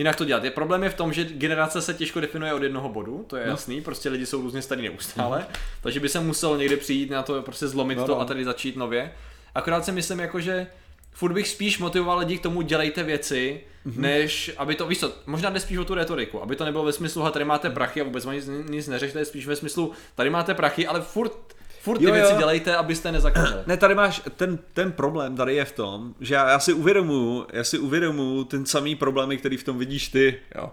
Jinak 0.00 0.16
to 0.16 0.24
dělat. 0.24 0.44
Je 0.44 0.50
problém 0.50 0.82
je 0.82 0.90
v 0.90 0.94
tom, 0.94 1.12
že 1.12 1.24
generace 1.24 1.82
se 1.82 1.94
těžko 1.94 2.20
definuje 2.20 2.52
od 2.54 2.62
jednoho 2.62 2.88
bodu, 2.88 3.24
to 3.28 3.36
je 3.36 3.44
No. 3.46 3.50
jasný, 3.50 3.80
prostě 3.80 4.08
lidi 4.08 4.26
jsou 4.26 4.42
různě 4.42 4.62
starý 4.62 4.82
neustále, 4.82 5.46
takže 5.82 6.00
by 6.00 6.08
se 6.08 6.20
muselo 6.20 6.56
někde 6.56 6.76
přijít 6.76 7.10
na 7.10 7.22
to, 7.22 7.42
prostě 7.42 7.68
zlomit 7.68 7.98
No, 7.98 8.06
to 8.06 8.14
no. 8.14 8.20
a 8.20 8.24
tady 8.24 8.44
začít 8.44 8.76
nově. 8.76 9.12
Akorát 9.54 9.84
si 9.84 9.92
myslím 9.92 10.18
jako, 10.20 10.40
že 10.40 10.66
furt 11.12 11.32
bych 11.32 11.48
spíš 11.48 11.78
motivoval 11.78 12.18
lidi 12.18 12.38
k 12.38 12.42
tomu 12.42 12.62
dělejte 12.62 13.02
věci, 13.02 13.60
Mhm. 13.84 13.94
mm-hmm. 13.94 14.00
než 14.00 14.50
aby 14.56 14.74
to, 14.74 14.86
víš 14.86 14.98
co, 15.00 15.12
možná 15.26 15.50
jde 15.50 15.60
spíš 15.60 15.78
o 15.78 15.84
tu 15.84 15.94
retoriku, 15.94 16.42
aby 16.42 16.56
to 16.56 16.64
nebylo 16.64 16.84
ve 16.84 16.92
smyslu, 16.92 17.22
"Ha, 17.22 17.30
tady 17.30 17.44
máte 17.44 17.70
prachy 17.70 18.00
a 18.00 18.04
vůbec 18.04 18.24
nic, 18.24 18.48
nic 18.70 18.88
neřešte, 18.88 19.24
spíš 19.24 19.46
ve 19.46 19.56
smyslu, 19.56 19.92
tady 20.14 20.30
máte 20.30 20.54
prachy, 20.54 20.86
ale 20.86 21.00
furt, 21.00 21.32
furt 21.80 21.98
ty 21.98 22.04
Jo, 22.04 22.08
jo. 22.08 22.14
věci 22.14 22.34
dělejte, 22.38 22.76
abyste 22.76 23.12
nezakazili. 23.12 23.60
Ne, 23.66 23.76
tady 23.76 23.94
máš, 23.94 24.22
ten, 24.36 24.58
ten 24.72 24.92
problém 24.92 25.36
tady 25.36 25.54
je 25.54 25.64
v 25.64 25.72
tom, 25.72 26.14
že 26.20 26.34
já, 26.34 26.50
já 26.50 26.58
si 26.58 26.72
uvědomuji, 26.72 27.46
já 27.52 27.64
si 27.64 27.78
uvědomuji 27.78 28.44
ten 28.44 28.66
samý 28.66 28.94
problémy, 28.96 29.36
který 29.36 29.56
v 29.56 29.64
tom 29.64 29.78
vidíš 29.78 30.08
ty, 30.08 30.38
jo. 30.56 30.70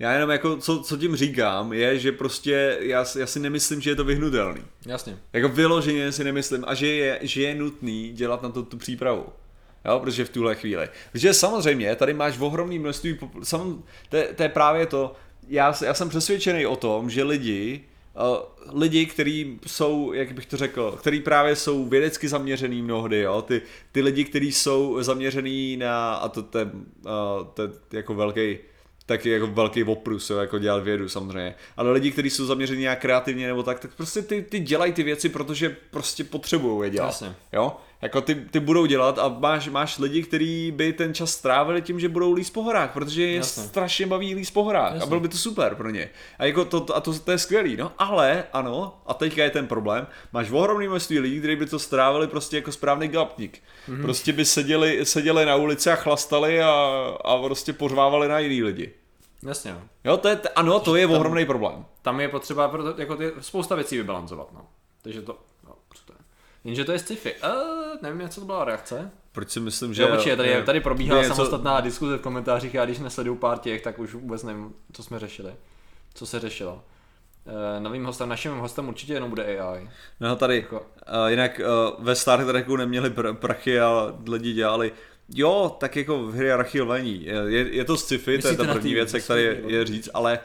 Já 0.00 0.12
jenom 0.12 0.30
jako, 0.30 0.56
co, 0.56 0.78
co 0.82 0.96
tím 0.96 1.16
říkám, 1.16 1.72
je, 1.72 1.98
že 1.98 2.12
prostě 2.12 2.76
já, 2.80 3.04
si- 3.04 3.20
já 3.20 3.26
si 3.26 3.40
nemyslím, 3.40 3.80
že 3.80 3.90
je 3.90 3.96
to 3.96 4.04
vyhnutelný. 4.04 4.62
Jasně. 4.86 5.18
Jako 5.32 5.48
vyloženě 5.48 6.12
si 6.12 6.24
nemyslím 6.24 6.64
a 6.66 6.74
že 6.74 6.86
je, 6.86 7.18
že 7.22 7.42
je 7.42 7.54
nutný 7.54 8.12
dělat 8.12 8.42
na 8.42 8.48
to 8.48 8.62
tu 8.62 8.76
přípravu. 8.76 9.26
Jo, 9.84 10.00
protože 10.00 10.24
v 10.24 10.28
tuhle 10.30 10.54
chvíli. 10.54 10.88
Protože 11.12 11.34
samozřejmě 11.34 11.96
tady 11.96 12.14
máš 12.14 12.38
ohromný 12.38 12.78
množství, 12.78 13.18
sam, 13.42 13.82
to, 14.08 14.16
je- 14.16 14.28
to 14.36 14.42
je 14.42 14.48
právě 14.48 14.86
to, 14.86 15.14
já, 15.48 15.74
já 15.84 15.94
jsem 15.94 16.08
přesvědčený 16.08 16.66
o 16.66 16.76
tom, 16.76 17.10
že 17.10 17.24
lidi, 17.24 17.84
uh, 18.18 18.80
lidi, 18.80 19.06
kteří 19.06 19.60
jsou, 19.66 20.12
jak 20.12 20.32
bych 20.32 20.46
to 20.46 20.56
řekl, 20.56 20.96
který 21.00 21.20
právě 21.20 21.56
jsou 21.56 21.84
vědecky 21.84 22.28
zaměřený 22.28 22.82
mnohdy, 22.82 23.20
jo, 23.20 23.42
ty, 23.42 23.62
ty 23.92 24.02
lidi, 24.02 24.24
kteří 24.24 24.52
jsou 24.52 25.02
zaměřený 25.02 25.76
na, 25.76 26.14
a 26.14 26.28
to, 26.28 26.42
to, 26.42 26.58
je, 26.58 26.64
uh, 26.64 27.46
to 27.54 27.62
je 27.62 27.70
jako 27.92 28.14
velký 28.14 28.58
taky 29.08 29.30
jako 29.30 29.46
velký 29.46 29.84
oprus, 29.84 30.30
jo, 30.30 30.38
jako 30.38 30.58
dělat 30.58 30.82
vědu 30.82 31.08
samozřejmě. 31.08 31.54
Ale 31.76 31.92
lidi, 31.92 32.10
kteří 32.10 32.30
jsou 32.30 32.46
zaměření 32.46 32.80
nějak 32.80 33.00
kreativně 33.00 33.46
nebo 33.46 33.62
tak, 33.62 33.80
tak 33.80 33.94
prostě 33.94 34.22
ty, 34.22 34.42
ty 34.42 34.60
dělají 34.60 34.92
ty 34.92 35.02
věci, 35.02 35.28
protože 35.28 35.76
prostě 35.90 36.24
potřebují 36.24 36.86
je 36.86 36.90
dělat. 36.90 37.06
Jasně. 37.06 37.34
Jo? 37.52 37.76
Jako 38.02 38.20
ty, 38.20 38.34
ty 38.34 38.60
budou 38.60 38.86
dělat 38.86 39.18
a 39.18 39.28
máš, 39.28 39.68
máš 39.68 39.98
lidi, 39.98 40.22
kteří 40.22 40.70
by 40.70 40.92
ten 40.92 41.14
čas 41.14 41.30
strávili 41.30 41.82
tím, 41.82 42.00
že 42.00 42.08
budou 42.08 42.32
líst 42.32 42.52
po 42.52 42.62
horách, 42.62 42.90
protože 42.92 43.22
je 43.22 43.36
Jasně. 43.36 43.62
strašně 43.62 44.06
baví 44.06 44.34
líst 44.34 44.54
po 44.54 44.64
horách 44.64 44.92
Jasně. 44.92 45.02
a 45.02 45.06
bylo 45.06 45.20
by 45.20 45.28
to 45.28 45.36
super 45.36 45.74
pro 45.74 45.90
ně. 45.90 46.10
A, 46.38 46.44
jako 46.44 46.64
to, 46.64 46.80
to, 46.80 46.96
a 46.96 47.00
to, 47.00 47.18
to 47.18 47.30
je 47.30 47.38
skvělý, 47.38 47.76
no, 47.76 47.92
ale 47.98 48.44
ano, 48.52 48.94
a 49.06 49.14
teďka 49.14 49.44
je 49.44 49.50
ten 49.50 49.66
problém, 49.66 50.06
máš 50.32 50.50
ohromný 50.50 50.88
množství 50.88 51.18
lidí, 51.18 51.38
kteří 51.38 51.56
by 51.56 51.66
to 51.66 51.78
strávili 51.78 52.26
prostě 52.26 52.56
jako 52.56 52.72
správný 52.72 53.08
gapník. 53.08 53.58
Mhm. 53.88 53.98
Mm-hmm. 53.98 54.02
Prostě 54.02 54.32
by 54.32 54.44
seděli, 54.44 55.06
seděli 55.06 55.46
na 55.46 55.56
ulici 55.56 55.90
a 55.90 55.96
chlastali 55.96 56.62
a, 56.62 56.70
a 57.24 57.42
prostě 57.42 57.72
pořvávali 57.72 58.28
na 58.28 58.38
jiný 58.38 58.62
lidi. 58.62 58.92
Jasně, 59.42 59.72
no. 59.72 59.80
Jo, 60.04 60.16
to 60.16 60.28
je, 60.28 60.40
ano, 60.56 60.80
to 60.80 60.96
je 60.96 61.06
ohromný 61.06 61.46
problém. 61.46 61.84
Tam 62.02 62.20
je 62.20 62.28
potřeba 62.28 62.68
proto, 62.68 63.00
jako 63.00 63.16
ty, 63.16 63.32
spousta 63.40 63.74
věcí 63.74 63.96
vybalancovat, 63.96 64.52
no. 64.52 64.66
Takže 65.02 65.22
to? 65.22 65.38
Jenže 66.68 66.84
to 66.84 66.92
je 66.92 66.98
sci-fi. 66.98 67.34
Uh, 67.34 67.50
nevím, 68.02 68.28
co 68.28 68.40
to 68.40 68.46
byla 68.46 68.64
reakce. 68.64 69.10
Proč 69.32 69.50
si 69.50 69.60
myslím, 69.60 69.94
že... 69.94 70.02
Jo, 70.02 70.08
počkej, 70.08 70.36
tady, 70.36 70.48
je- 70.48 70.62
tady 70.62 70.80
probíhá 70.80 71.22
něco- 71.22 71.34
samostatná 71.34 71.80
diskuze 71.80 72.16
v 72.16 72.20
komentářích, 72.20 72.74
já 72.74 72.84
když 72.84 72.98
nesleduju 72.98 73.36
pár 73.36 73.58
těch, 73.58 73.82
tak 73.82 73.98
už 73.98 74.14
vůbec 74.14 74.42
nevím, 74.42 74.74
co 74.92 75.02
jsme 75.02 75.18
řešili. 75.18 75.52
Co 76.14 76.26
se 76.26 76.40
řešilo. 76.40 76.84
Uh, 77.44 77.82
novým 77.82 78.04
hostem, 78.04 78.28
naším 78.28 78.52
hostem 78.52 78.88
určitě 78.88 79.12
jenom 79.12 79.30
bude 79.30 79.58
AI. 79.60 79.90
No 80.20 80.36
tady, 80.36 80.56
Jako- 80.56 80.80
uh, 80.80 81.26
jinak 81.28 81.60
uh, 81.60 82.04
ve 82.04 82.14
Star 82.14 82.44
Treku 82.44 82.76
neměli 82.76 83.10
pr- 83.10 83.34
prachy 83.34 83.80
a 83.80 84.14
lidi 84.28 84.52
dělali 84.52 84.92
Jo, 85.34 85.76
tak 85.80 85.96
jako 85.96 86.18
v 86.18 86.34
hierarchii 86.34 86.80
lvení. 86.82 87.24
Je, 87.24 87.68
je 87.76 87.84
to 87.84 87.96
sci-fi, 87.96 88.24
to 88.24 88.30
je 88.30 88.36
Myslíte 88.52 88.66
ta 88.66 88.72
první 88.72 88.94
věc, 88.94 89.14
jak 89.14 89.26
tady 89.26 89.42
je, 89.42 89.60
je 89.66 89.84
říct, 89.84 90.08
ale 90.14 90.38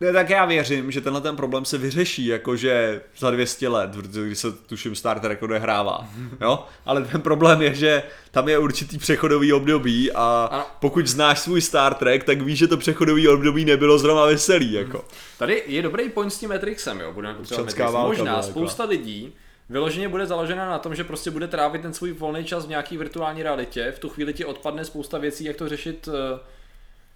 ne, 0.00 0.12
tak 0.12 0.30
já 0.30 0.44
věřím, 0.44 0.90
že 0.90 1.00
tenhle 1.00 1.20
ten 1.20 1.36
problém 1.36 1.64
se 1.64 1.78
vyřeší, 1.78 2.26
jakože 2.26 3.00
za 3.18 3.30
200 3.30 3.68
let, 3.68 3.90
protože 3.92 4.26
když 4.26 4.38
se 4.38 4.52
tuším 4.52 4.94
Star 4.94 5.20
Trek 5.20 5.42
odehrává, 5.42 6.08
jo? 6.40 6.66
Ale 6.86 7.04
ten 7.04 7.20
problém 7.20 7.62
je, 7.62 7.74
že 7.74 8.02
tam 8.30 8.48
je 8.48 8.58
určitý 8.58 8.98
přechodový 8.98 9.52
období 9.52 10.12
a 10.12 10.48
Ano. 10.52 10.64
pokud 10.80 11.06
znáš 11.06 11.38
svůj 11.38 11.60
Star 11.60 11.94
Trek, 11.94 12.24
tak 12.24 12.40
víš, 12.42 12.58
že 12.58 12.68
to 12.68 12.76
přechodový 12.76 13.28
období 13.28 13.64
nebylo 13.64 13.98
zrovna 13.98 14.24
veselý, 14.24 14.72
jako. 14.72 15.04
Tady 15.38 15.62
je 15.66 15.82
dobrý 15.82 16.08
point 16.08 16.32
s 16.32 16.38
tím 16.38 16.48
Matrixem, 16.50 17.00
jo, 17.00 17.12
budeme 17.12 17.38
Matrix. 17.38 17.74
Možná 18.06 18.42
spousta 18.42 18.84
lidí 18.84 19.32
vyloženě 19.68 20.08
bude 20.08 20.26
založena 20.26 20.70
na 20.70 20.78
tom, 20.78 20.94
že 20.94 21.04
prostě 21.04 21.30
bude 21.30 21.48
trávit 21.48 21.82
ten 21.82 21.92
svůj 21.92 22.12
volný 22.12 22.44
čas 22.44 22.66
v 22.66 22.68
nějaký 22.68 22.96
virtuální 22.96 23.42
realitě. 23.42 23.92
V 23.96 23.98
tu 23.98 24.08
chvíli 24.08 24.32
ti 24.32 24.44
odpadne 24.44 24.84
spousta 24.84 25.18
věcí, 25.18 25.44
jak 25.44 25.56
to 25.56 25.68
řešit 25.68 26.08
eh, 26.08 26.38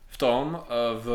v 0.09 0.18
tom, 0.18 0.60
eh, 0.62 1.01
v 1.01 1.09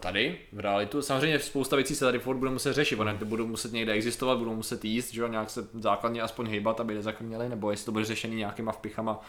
tady, 0.00 0.38
v 0.52 0.60
realitu. 0.60 1.02
Samozřejmě 1.02 1.38
spousta 1.38 1.76
věcí 1.76 1.94
se 1.94 2.04
tady 2.04 2.18
furt 2.18 2.36
bude 2.36 2.50
muset 2.50 2.72
řešit, 2.72 3.00
oni 3.00 3.12
budou 3.24 3.46
muset 3.46 3.72
někde 3.72 3.92
existovat, 3.92 4.38
budou 4.38 4.54
muset 4.54 4.84
jíst, 4.84 5.12
že 5.12 5.20
jo, 5.20 5.28
nějak 5.28 5.50
se 5.50 5.68
základně 5.74 6.22
aspoň 6.22 6.48
hejbat, 6.48 6.80
aby 6.80 6.94
nezakrněli, 6.94 7.48
nebo 7.48 7.70
jestli 7.70 7.86
to 7.86 7.92
bude 7.92 8.04
řešený 8.04 8.36
nějakýma 8.36 8.72
vpichama 8.72 9.20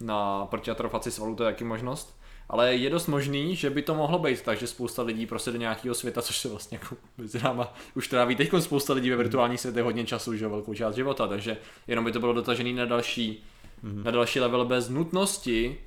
na 0.00 0.46
protiatrofaci 0.46 1.10
svalů, 1.10 1.34
to 1.34 1.44
je 1.44 1.52
taky 1.52 1.64
možnost. 1.64 2.20
Ale 2.48 2.74
je 2.74 2.90
dost 2.90 3.06
možný, 3.06 3.56
že 3.56 3.70
by 3.70 3.82
to 3.82 3.94
mohlo 3.94 4.18
být 4.18 4.42
tak, 4.42 4.58
že 4.58 4.66
spousta 4.66 5.02
lidí 5.02 5.26
prostě 5.26 5.50
do 5.50 5.58
nějakého 5.58 5.94
světa, 5.94 6.22
což 6.22 6.38
se 6.38 6.48
vlastně 6.48 6.78
jako 6.82 6.96
mezi 7.18 7.38
náma 7.38 7.74
už 7.94 8.08
tráví 8.08 8.36
teď 8.36 8.50
spousta 8.60 8.92
lidí 8.92 9.10
ve 9.10 9.16
virtuální 9.16 9.58
světě 9.58 9.82
hodně 9.82 10.06
času, 10.06 10.36
že 10.36 10.44
jo, 10.44 10.50
velkou 10.50 10.74
část 10.74 10.94
života, 10.94 11.26
takže 11.26 11.56
jenom 11.86 12.04
by 12.04 12.12
to 12.12 12.20
bylo 12.20 12.32
dotažený 12.32 12.72
na 12.72 12.84
další, 12.84 13.44
mm-hmm. 13.84 14.04
na 14.04 14.10
další 14.10 14.40
level 14.40 14.64
bez 14.64 14.88
nutnosti. 14.88 15.78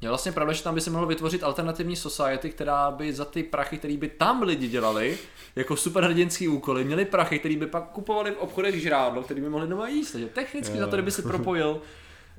Je 0.00 0.08
vlastně 0.08 0.32
pravda, 0.32 0.52
že 0.52 0.62
tam 0.62 0.74
by 0.74 0.80
se 0.80 0.90
mohlo 0.90 1.06
vytvořit 1.06 1.44
alternativní 1.44 1.96
society, 1.96 2.50
která 2.50 2.90
by 2.90 3.12
za 3.12 3.24
ty 3.24 3.42
prachy, 3.42 3.78
které 3.78 3.96
by 3.96 4.08
tam 4.08 4.42
lidi 4.42 4.68
dělali, 4.68 5.18
jako 5.56 5.76
superhrdinský 5.76 6.48
úkoly, 6.48 6.84
měli 6.84 7.04
prachy, 7.04 7.38
které 7.38 7.56
by 7.56 7.66
pak 7.66 7.84
kupovali 7.90 8.30
v 8.30 8.38
obchodech 8.38 8.82
žrádlo, 8.82 9.22
který 9.22 9.40
by 9.40 9.48
mohli 9.48 9.68
doma 9.68 9.88
jíst. 9.88 10.12
Takže 10.12 10.26
technicky 10.26 10.78
za 10.78 10.86
to, 10.86 10.96
kdyby 10.96 11.10
se 11.10 11.22
propojil 11.22 11.80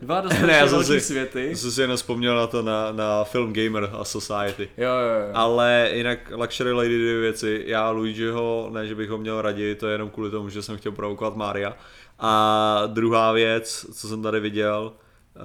dva 0.02 0.22
dostatečně 0.22 0.54
já 0.54 0.68
jsem 0.68 0.84
si- 0.84 1.02
světy. 1.02 1.56
Jsem 1.56 1.72
si 1.72 1.82
jen 1.82 1.96
vzpomněl 1.96 2.36
na 2.36 2.48
to 2.48 2.62
na, 2.62 2.92
na 2.92 3.24
film 3.24 3.54
Gamer 3.54 3.90
a 3.94 4.04
Society. 4.04 4.70
Jo, 4.78 4.90
jo, 4.90 5.28
jo. 5.28 5.32
Ale 5.34 5.90
jinak 5.94 6.32
Luxury 6.36 6.72
Lady 6.72 6.98
dvě 6.98 7.20
věci. 7.20 7.64
Já 7.68 7.90
Luigiho, 7.90 8.70
ne 8.72 8.88
že 8.88 8.96
bych 8.96 9.10
ho 9.10 9.18
měl 9.18 9.42
raději, 9.42 9.76
to 9.76 9.88
je 9.88 9.94
jenom 9.94 10.10
kvůli 10.10 10.32
tomu, 10.32 10.50
že 10.50 10.62
jsem 10.62 10.78
chtěl 10.78 10.92
provokovat 10.92 11.36
Mária. 11.36 11.78
A 12.20 12.84
druhá 12.88 13.32
věc, 13.32 13.86
co 13.94 14.08
jsem 14.08 14.22
tady 14.22 14.40
viděl, 14.40 14.94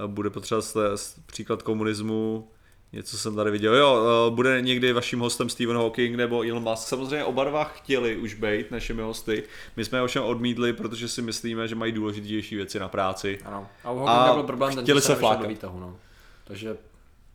bude 0.07 0.29
potřeba 0.29 0.61
s- 0.61 0.95
s- 0.95 1.19
příklad 1.25 1.61
komunismu, 1.63 2.47
něco 2.93 3.17
jsem 3.17 3.35
tady 3.35 3.51
viděl. 3.51 3.75
Jo, 3.75 3.99
eh, 4.27 4.31
bude 4.35 4.61
někdy 4.61 4.93
vaším 4.93 5.19
hostem 5.19 5.49
Stephen 5.49 5.77
Hawking 5.77 6.15
nebo 6.15 6.41
Elon 6.49 6.63
Musk. 6.63 6.87
Samozřejmě 6.87 7.23
oba 7.25 7.43
dva 7.43 7.63
chtěli 7.63 8.15
už 8.17 8.33
být 8.33 8.71
našimi 8.71 9.01
hosty. 9.01 9.43
My 9.77 9.85
jsme 9.85 9.97
je 9.97 10.01
ovšem 10.01 10.23
odmítli, 10.23 10.73
protože 10.73 11.07
si 11.07 11.21
myslíme, 11.21 11.67
že 11.67 11.75
mají 11.75 11.91
důležitější 11.91 12.55
věci 12.55 12.79
na 12.79 12.87
práci. 12.89 13.39
Ano. 13.45 13.67
A 13.83 13.91
u 13.91 13.97
Hawkinga 13.97 14.31
A 14.31 14.33
byl 14.33 14.43
problém, 14.43 14.75
ten 14.75 14.83
chtěli 14.83 15.01
se 15.01 15.09
nevešel 15.11 15.29
do 15.29 15.33
flákat. 15.35 15.49
výtahu, 15.49 15.79
no. 15.79 15.95
Takže 16.43 16.77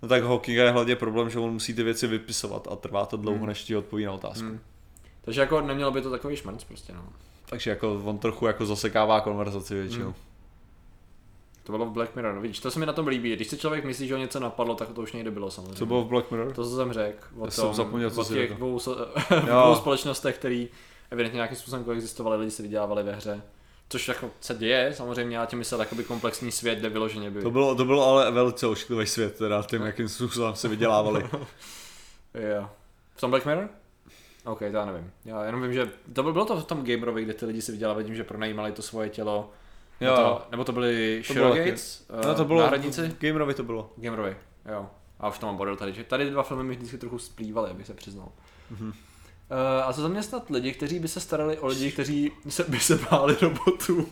No 0.03 0.09
tak 0.09 0.23
Hawkinga 0.25 0.65
je 0.65 0.71
hlavně 0.71 0.97
problém, 0.97 1.31
že 1.31 1.39
on 1.39 1.53
musí 1.53 1.75
ty 1.75 1.83
věci 1.83 2.07
vypisovat 2.07 2.69
a 2.71 2.77
trvá 2.77 3.07
to 3.07 3.17
dlouho, 3.17 3.39
Hmm. 3.39 3.47
než 3.47 3.63
ti 3.65 3.77
odpoví 3.77 4.05
na 4.05 4.13
otázku. 4.13 4.45
Hmm. 4.45 4.61
Takže 5.25 5.41
jako 5.41 5.61
nemělo 5.61 5.91
by 5.91 6.03
to 6.03 6.11
takový 6.11 6.37
šmrnc 6.37 6.65
prostě, 6.65 6.93
no. 6.93 7.05
Takže 7.47 7.71
jako 7.71 8.01
on 8.05 8.19
trochu 8.19 8.47
jako 8.47 8.67
zasekává 8.67 9.21
konverzaci 9.21 9.75
většinou. 9.75 10.05
Hmm. 10.05 10.15
To 11.65 11.73
bylo 11.73 11.87
v 11.87 11.91
Black 11.91 12.17
Mirror, 12.17 12.35
no 12.35 12.41
vidíš, 12.41 12.61
to 12.61 12.71
se 12.71 12.79
mi 12.79 12.87
na 12.87 12.93
tom 12.93 13.07
líbí. 13.07 13.37
Když 13.37 13.49
se 13.49 13.57
člověk 13.57 13.85
myslí, 13.85 14.09
že 14.09 14.15
ho 14.15 14.21
něco 14.21 14.41
napadlo, 14.41 14.75
tak 14.75 14.89
to 14.89 15.03
už 15.03 15.13
někde 15.13 15.31
bylo 15.31 15.51
samozřejmě. 15.51 15.75
Co 15.75 15.87
bylo 15.87 16.05
v 16.05 16.07
Black 16.07 16.31
Mirror? 16.31 16.53
To, 16.53 16.65
co 16.65 16.77
jsem 16.77 16.93
řekl, 16.93 17.27
o 17.39 17.45
Já 17.45 17.51
jsem 17.51 17.65
tom, 17.65 17.75
zapomněl, 17.75 18.11
co 18.11 18.21
o 18.21 18.25
těch 18.25 18.55
dvou, 18.55 18.79
dvou 19.45 19.75
společnostech, 19.75 20.39
které 20.39 20.67
evidentně 21.11 21.37
nějakým 21.37 21.57
způsobem 21.57 21.85
koexistovaly, 21.85 22.37
lidi 22.37 22.51
se 22.51 22.63
vydělávali 22.63 23.03
ve 23.03 23.13
hře. 23.13 23.43
Což 23.89 24.09
jako 24.09 24.31
se 24.41 24.55
děje, 24.55 24.95
samozřejmě, 24.95 25.37
já 25.37 25.47
tím 25.47 25.59
myslel 25.59 25.81
jakoby 25.81 26.05
komplexní 26.05 26.53
svět, 26.53 26.79
kde 26.79 26.89
vyloženě 26.89 27.31
by... 27.31 27.43
To 27.43 27.51
bylo, 27.51 27.75
to 27.75 27.85
bylo 27.85 28.07
ale 28.07 28.31
velice 28.31 28.67
ošklivý 28.67 29.07
svět, 29.07 29.39
teda 29.39 29.63
tím, 29.63 29.83
jakým 29.83 30.09
způsobem 30.09 30.55
se 30.55 30.69
vydělávali. 30.69 31.31
Jo. 32.35 32.71
V 33.15 33.21
tom 33.21 33.31
Black 33.31 33.47
Mirror? 33.47 33.69
OK, 34.45 34.59
to 34.59 34.65
já 34.65 34.85
nevím. 34.85 35.11
Já 35.25 35.45
jenom 35.45 35.63
vím, 35.63 35.73
že 35.73 35.91
to 36.13 36.23
bylo, 36.23 36.33
bylo 36.33 36.45
to 36.45 36.57
v 36.61 36.65
tom 36.65 36.85
gamerovi, 36.85 37.25
kde 37.25 37.35
ty 37.35 37.47
lidi 37.47 37.63
si 37.63 37.73
vydělávali 37.73 38.05
tím, 38.05 38.15
že 38.15 38.25
pronajímali 38.25 38.73
to 38.73 38.83
svoje 38.83 39.09
tělo. 39.09 39.51
Jo. 40.03 40.17
Nebo 40.17 40.29
to, 40.29 40.47
nebo 40.51 40.65
to 40.65 40.73
byly 40.73 41.23
Surrogates, 41.27 42.07
uh, 42.11 42.27
No 42.27 42.35
to 42.35 42.45
bylo, 42.45 42.61
náhradníci? 42.61 43.17
Gamerovi 43.19 43.55
to 43.55 43.63
bylo. 43.63 43.93
Gamerovi, 43.97 44.37
jo. 44.73 44.91
A 45.21 45.29
už 45.29 45.39
to 45.39 45.47
mám 45.47 45.57
bodel 45.57 45.77
tady. 45.77 45.93
že 45.93 46.05
Tady 46.05 46.31
dva 46.31 46.43
filmy 46.43 46.65
mi 46.65 46.75
vždycky 46.75 46.99
trochu 46.99 47.19
splývaly, 47.19 47.71
abych 47.71 47.87
se 47.87 47.95
přiznal. 47.95 48.29
Mhm. 48.71 48.89
Uh, 48.89 48.95
a 49.85 49.93
co 49.93 50.03
zaměstnat 50.03 50.51
lidi, 50.51 50.73
kteří 50.73 50.99
by 50.99 51.09
se 51.09 51.21
starali 51.21 51.59
o 51.59 51.67
lidi, 51.67 51.93
kteří 51.93 52.33
se, 52.49 52.65
by 52.69 52.81
se 52.81 52.99
báli 53.11 53.37
robotů. 53.43 54.09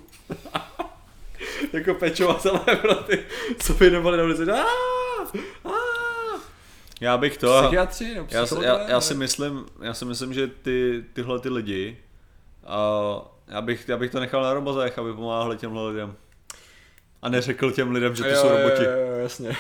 jako 1.73 1.95
pečovatelé 1.95 2.61
pro 2.81 2.95
ty, 2.95 3.25
co 3.59 3.75
by 3.75 3.91
nebali 3.91 4.19
na 4.19 4.25
ulici. 4.25 4.43
Já 7.01 7.19
bych 7.19 7.37
to... 7.37 7.63
Psychiatři 7.63 8.15
nebo 8.15 8.29
Já, 8.31 8.47
já, 8.63 8.89
já, 8.89 9.01
si 9.01 9.15
myslím, 9.15 9.67
já 9.83 9.95
si 9.95 10.05
myslím, 10.05 10.35
že 10.35 10.47
ty, 10.47 11.05
tyhle 11.13 11.41
ty 11.41 11.49
lidi, 11.49 11.99
uh, 12.63 13.23
já, 13.51 13.61
bych, 13.61 13.89
já 13.89 13.97
bych 13.97 14.11
to 14.11 14.21
nechal 14.21 14.43
na 14.43 14.55
robotech, 14.55 14.99
aby 14.99 15.13
pomáhali 15.13 15.57
těmhle 15.57 15.89
lidem. 15.91 16.15
A 17.23 17.29
neřekl 17.29 17.71
těm 17.71 17.91
lidem, 17.93 18.15
že 18.15 18.23
to 18.23 18.29
Jo, 18.29 18.37
jsou 18.37 18.49
roboti. 18.49 18.85
Jo, 18.85 18.91
jo, 18.91 19.19
jasně. 19.23 19.57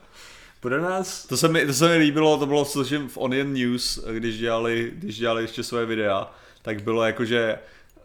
Bude 0.62 0.80
nás... 0.80 1.26
To 1.26 1.36
se, 1.36 1.48
mi, 1.48 1.66
to 1.66 1.72
se 1.72 1.88
mi 1.88 1.96
líbilo, 1.96 2.38
to 2.38 2.46
bylo 2.46 2.64
slyším 2.64 3.08
v 3.08 3.18
Onion 3.18 3.52
News, 3.52 4.04
když 4.12 4.38
dělali, 4.38 4.92
když 4.94 5.18
dělali 5.18 5.42
ještě 5.42 5.62
své 5.62 5.86
videa, 5.86 6.30
tak 6.62 6.82
bylo 6.82 7.04
jakože 7.04 7.58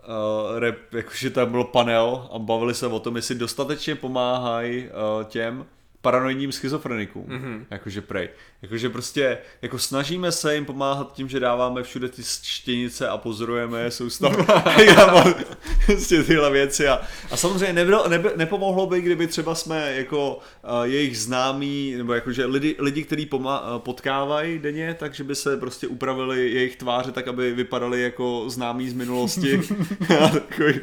uh, 0.07 0.59
rap, 0.59 0.75
jakože 0.91 1.29
tam 1.29 1.51
byl 1.51 1.63
panel 1.63 2.29
a 2.33 2.39
bavili 2.39 2.73
se 2.73 2.87
o 2.87 2.99
tom, 2.99 3.15
jestli 3.15 3.35
dostatečně 3.35 3.95
pomáhají 3.95 4.83
uh, 4.89 5.23
těm 5.23 5.65
paranoidním 6.01 6.51
schizofrenikům, 6.51 7.25
Mhm. 7.27 7.43
mm-hmm. 7.43 7.65
jakože 7.71 8.01
prej. 8.01 8.29
Jakože 8.61 8.89
prostě, 8.89 9.37
jako 9.61 9.79
snažíme 9.79 10.31
se 10.31 10.55
jim 10.55 10.65
pomáhat 10.65 11.13
tím, 11.13 11.29
že 11.29 11.39
dáváme 11.39 11.83
všude 11.83 12.09
ty 12.09 12.21
štěnice 12.43 13.07
a 13.07 13.17
pozorujeme 13.17 13.81
je 13.81 13.91
soustav. 13.91 14.35
prostě 15.85 16.23
tyhle 16.23 16.51
věci 16.51 16.87
a, 16.87 17.01
a 17.31 17.37
samozřejmě 17.37 17.73
nebylo, 17.73 18.09
neby, 18.09 18.29
nepomohlo 18.35 18.87
by, 18.87 19.01
kdyby 19.01 19.27
třeba 19.27 19.55
jsme 19.55 19.95
jako 19.95 20.35
uh, 20.35 20.83
jejich 20.83 21.19
známí, 21.19 21.93
nebo 21.97 22.13
jakože 22.13 22.45
lidi, 22.45 22.75
lidi 22.79 23.03
kteří 23.03 23.25
pomá- 23.25 23.75
uh, 23.75 23.81
potkávají 23.81 24.59
denně, 24.59 24.95
takže 24.99 25.23
by 25.23 25.35
se 25.35 25.57
prostě 25.57 25.87
upravili 25.87 26.51
jejich 26.51 26.75
tváře 26.75 27.11
tak, 27.11 27.27
aby 27.27 27.51
vypadali 27.51 28.01
jako 28.01 28.45
známí 28.47 28.89
z 28.89 28.93
minulosti. 28.93 29.61
a 30.23 30.27
takový, 30.27 30.79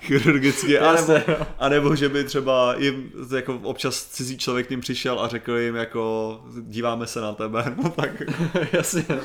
chirurgicky, 0.00 0.78
anebo, 0.78 1.12
Jasně, 1.12 1.34
no. 1.38 1.46
anebo 1.58 1.96
že 1.96 2.08
by 2.08 2.24
třeba 2.24 2.74
jim 2.78 3.10
jako 3.36 3.60
občas 3.62 4.06
cizí 4.06 4.38
člověk 4.38 4.66
k 4.66 4.70
ním 4.70 4.80
přišel 4.80 5.20
a 5.20 5.28
řekl 5.28 5.56
jim 5.56 5.76
jako 5.76 6.40
díváme 6.60 7.06
se 7.12 7.20
na 7.20 7.32
tebe, 7.32 7.64
no 7.82 7.90
tak 7.90 8.10
Jasně. 8.72 9.04
no. 9.08 9.16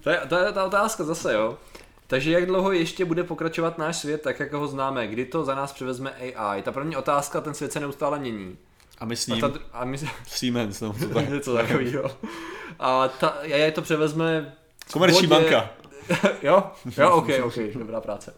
To 0.00 0.10
je, 0.10 0.20
to 0.28 0.36
je 0.38 0.52
ta 0.52 0.64
otázka 0.64 1.04
zase, 1.04 1.34
jo. 1.34 1.58
Takže 2.06 2.30
jak 2.32 2.46
dlouho 2.46 2.72
ještě 2.72 3.04
bude 3.04 3.24
pokračovat 3.24 3.78
náš 3.78 3.96
svět 3.96 4.22
tak, 4.22 4.40
jak 4.40 4.52
ho 4.52 4.66
známe? 4.66 5.06
Kdy 5.06 5.24
to 5.26 5.44
za 5.44 5.54
nás 5.54 5.72
převezme 5.72 6.10
AI? 6.36 6.62
Ta 6.62 6.72
první 6.72 6.96
otázka, 6.96 7.40
ten 7.40 7.54
svět 7.54 7.72
se 7.72 7.80
neustále 7.80 8.18
mění. 8.18 8.58
a 8.98 9.04
my 9.04 9.16
s 9.16 9.28
A, 9.28 9.32
ním 9.32 9.40
ta, 9.40 9.48
dr- 9.48 9.60
a 9.72 9.84
my 9.84 9.98
Siemens, 10.26 10.80
no 10.80 10.92
to 10.92 11.06
tak. 11.14 11.28
něco 11.28 11.54
takového. 11.54 12.10
A 12.78 13.08
ta, 13.08 13.28
AI 13.28 13.72
to 13.72 13.82
převezme... 13.82 14.54
Komerční 14.92 15.28
pohodě- 15.28 15.50
banka. 15.50 15.70
jo, 16.42 16.62
jo, 16.98 17.10
ok, 17.10 17.28
ok, 17.44 17.54
dobrá 17.74 18.00
práce. 18.00 18.34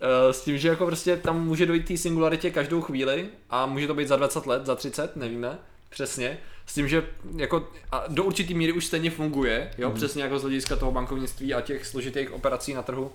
Eh, 0.00 0.32
S 0.32 0.40
tím, 0.44 0.58
že 0.58 0.68
jako 0.68 0.86
prostě 0.86 1.16
tam 1.16 1.44
může 1.46 1.66
dojít 1.66 1.88
té 1.88 1.96
singularitě 1.96 2.50
každou 2.50 2.80
chvíli 2.80 3.28
a 3.50 3.66
může 3.66 3.86
to 3.86 3.94
být 3.94 4.08
za 4.08 4.16
20 4.16 4.46
let, 4.46 4.66
za 4.66 4.74
30, 4.74 5.16
nevíme, 5.16 5.58
přesně. 5.94 6.38
S 6.66 6.74
tím, 6.74 6.88
že 6.88 7.04
jako 7.36 7.68
a 7.92 8.04
do 8.08 8.24
určitý 8.24 8.54
míry 8.54 8.72
už 8.72 8.86
stejně 8.86 9.10
funguje, 9.10 9.70
jo, 9.78 9.88
Mhm. 9.88 9.96
přesně 9.96 10.22
jako 10.22 10.38
z 10.38 10.42
hlediska 10.42 10.76
toho 10.76 10.92
bankovnictví 10.92 11.54
a 11.54 11.60
těch 11.60 11.86
složitých 11.86 12.32
operací 12.32 12.74
na 12.74 12.82
trhu. 12.82 13.12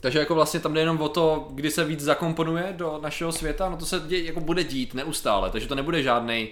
Takže 0.00 0.18
jako 0.18 0.34
vlastně 0.34 0.60
tam 0.60 0.74
jde 0.74 0.80
jenom 0.80 1.00
o 1.00 1.08
to, 1.08 1.48
kdy 1.50 1.70
se 1.70 1.84
víc 1.84 2.00
zakomponuje 2.00 2.74
do 2.76 2.98
našeho 3.02 3.32
světa, 3.32 3.68
no 3.68 3.76
to 3.76 3.86
se 3.86 4.00
dě, 4.06 4.22
jako 4.22 4.40
bude 4.40 4.64
dít 4.64 4.94
neustále, 4.94 5.50
takže 5.50 5.68
to 5.68 5.74
nebude 5.74 6.02
žádnej 6.02 6.48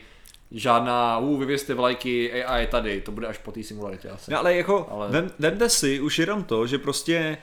žádná, 0.50 1.18
uh, 1.18 1.38
vyvěste 1.40 1.74
vlajky, 1.74 2.44
AI 2.44 2.60
je 2.62 2.66
tady, 2.66 3.00
to 3.00 3.12
bude 3.12 3.26
až 3.26 3.38
po 3.38 3.52
té 3.52 3.62
singularitě 3.62 4.08
asi. 4.08 4.30
No 4.30 4.38
ale 4.38 4.56
jako, 4.56 4.88
ale... 4.90 5.08
Vem, 5.08 5.30
vemte 5.38 5.68
si 5.68 6.00
už 6.00 6.18
jenom 6.18 6.44
to, 6.44 6.66
že 6.66 6.78
prostě 6.78 7.38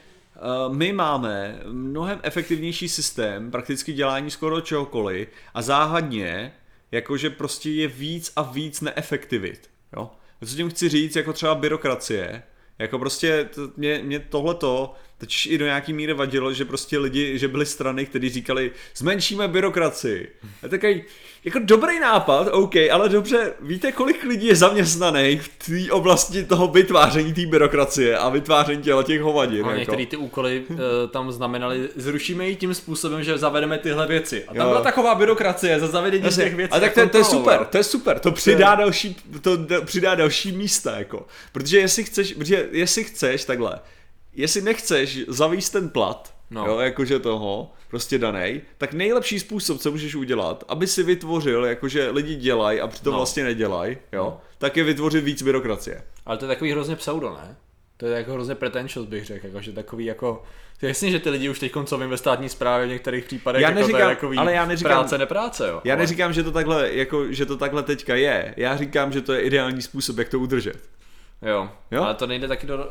uh, 0.67 0.75
my 0.75 0.93
máme 0.93 1.59
mnohem 1.65 2.19
efektivnější 2.23 2.89
systém 2.89 3.51
prakticky 3.51 3.93
dělání 3.93 4.31
skoro 4.31 4.61
čehokoliv 4.61 5.29
a 5.53 5.61
záhadně, 5.61 6.51
jakože 6.91 7.29
prostě 7.29 7.69
je 7.69 7.87
víc 7.87 8.33
a 8.35 8.41
víc 8.41 8.81
neefektivit. 8.81 9.69
Jo? 9.97 10.11
Co 10.45 10.55
tím 10.55 10.69
chci 10.69 10.89
říct, 10.89 11.15
jako 11.15 11.33
třeba 11.33 11.55
byrokracie, 11.55 12.43
jako 12.79 12.99
prostě 12.99 13.43
to, 13.43 13.71
mě, 13.77 14.01
mě 14.03 14.19
tohleto 14.19 14.95
teď 15.19 15.47
i 15.49 15.57
do 15.57 15.65
nějaký 15.65 15.93
míry 15.93 16.13
vadilo, 16.13 16.53
že 16.53 16.65
prostě 16.65 16.97
lidi, 16.97 17.37
že 17.37 17.47
byly 17.47 17.65
strany, 17.65 18.05
kteří 18.05 18.29
říkali, 18.29 18.71
zmenšíme 18.95 19.47
byrokracii. 19.47 20.29
A 20.63 20.67
takový, 20.67 21.03
jako 21.43 21.59
dobrý 21.63 21.99
nápad, 21.99 22.47
OK, 22.51 22.75
ale 22.91 23.09
dobře, 23.09 23.53
víte, 23.61 23.91
kolik 23.91 24.23
lidí 24.23 24.47
je 24.47 24.55
zaměstnaných 24.55 25.41
v 25.41 25.49
té 25.87 25.91
oblasti 25.91 26.43
toho 26.43 26.67
vytváření 26.67 27.33
té 27.33 27.45
byrokracie 27.45 28.17
a 28.17 28.29
vytváření 28.29 28.83
těla 28.83 29.03
těch 29.03 29.21
hovadin. 29.21 29.65
A 29.65 29.67
jako. 29.67 29.79
některé 29.79 30.05
ty 30.05 30.17
úkoly 30.17 30.63
uh, 30.69 30.77
tam 31.11 31.31
znamenaly, 31.31 31.89
zrušíme 31.95 32.47
ji 32.47 32.55
tím 32.55 32.73
způsobem, 32.73 33.23
že 33.23 33.37
zavedeme 33.37 33.77
tyhle 33.77 34.07
věci. 34.07 34.43
A 34.43 34.53
tam 34.53 34.65
Jo. 34.65 34.69
byla 34.69 34.81
taková 34.81 35.15
byrokracie 35.15 35.79
za 35.79 35.87
zavedení 35.87 36.23
Jasně, 36.23 36.43
těch 36.43 36.55
věcí. 36.55 36.71
A 36.73 36.79
tak 36.79 36.93
to, 36.93 37.09
to 37.09 37.17
je 37.17 37.23
super, 37.23 37.65
to 37.65 37.77
je 37.77 37.83
super, 37.83 38.19
to 38.19 38.31
přidá 38.31 38.75
další, 38.75 39.17
to 39.41 39.57
d- 39.57 39.81
přidá 39.81 40.15
další 40.15 40.51
místa, 40.51 40.97
jako. 40.97 41.27
Protože 41.51 41.79
jestli 41.79 42.03
chceš, 42.03 42.33
protože 42.33 42.67
jestli 42.71 43.03
chceš 43.03 43.45
takhle, 43.45 43.79
jestli 44.41 44.61
nechceš 44.61 45.19
zavíst 45.27 45.73
ten 45.73 45.89
plat, 45.89 46.33
No. 46.51 46.65
jo, 46.67 46.79
jakože 46.79 47.19
toho, 47.19 47.71
prostě 47.89 48.17
danej, 48.17 48.61
tak 48.77 48.93
nejlepší 48.93 49.39
způsob, 49.39 49.79
co 49.79 49.91
můžeš 49.91 50.15
udělat, 50.15 50.63
aby 50.67 50.87
si 50.87 51.03
vytvořil, 51.03 51.65
jakože 51.65 52.09
lidi 52.09 52.35
dělají 52.35 52.81
a 52.81 52.87
přitom 52.87 53.11
No. 53.13 53.17
vlastně 53.19 53.43
nedělají, 53.43 53.97
jo, 54.13 54.23
No. 54.23 54.41
tak 54.57 54.77
je 54.77 54.83
vytvořit 54.83 55.23
víc 55.23 55.41
byrokracie. 55.41 56.03
Ale 56.25 56.37
to 56.37 56.45
je 56.45 56.49
takový 56.49 56.71
hrozně 56.71 56.95
pseudo, 56.95 57.29
ne? 57.29 57.55
To 57.97 58.05
je 58.05 58.17
jako 58.17 58.33
hrozně 58.33 58.55
pretentious, 58.55 59.07
bych 59.07 59.25
řekl, 59.25 59.45
jako, 59.47 59.61
že 59.61 59.71
takový 59.71 60.05
jako... 60.05 60.43
Jasně, 60.81 61.11
že 61.11 61.19
ty 61.19 61.29
lidi 61.29 61.49
už 61.49 61.59
teď 61.59 61.71
koncovím 61.71 62.09
ve 62.09 62.17
státní 62.17 62.49
správě 62.49 62.85
v 62.87 62.89
některých 62.89 63.25
případech, 63.25 63.61
Já 63.61 63.67
jako 63.69 63.79
to 63.81 63.87
je 63.87 63.93
neříkám- 63.93 64.09
takový 64.15 64.37
ale 64.37 64.53
já 64.53 64.65
neříkám- 64.65 64.91
práce, 64.91 65.17
nepráce, 65.17 65.67
jo. 65.69 65.81
Já 65.83 65.93
ale, 65.93 66.03
neříkám, 66.03 66.33
že 66.33 66.43
to 66.43 66.51
takhle, 66.51 66.89
jako, 66.93 67.31
že 67.31 67.45
to 67.45 67.57
takhle 67.57 67.83
teďka 67.83 68.15
je, 68.15 68.53
já 68.57 68.77
říkám, 68.77 69.11
že 69.11 69.21
to 69.21 69.33
je 69.33 69.41
ideální 69.41 69.81
způsob, 69.81 70.17
jak 70.17 70.29
to 70.29 70.39
udržet. 70.39 70.77
Jo, 71.41 71.69
Jo? 71.91 72.03
ale 72.03 72.13
to 72.15 72.27
nejde 72.27 72.47
taky 72.47 72.67
do... 72.67 72.89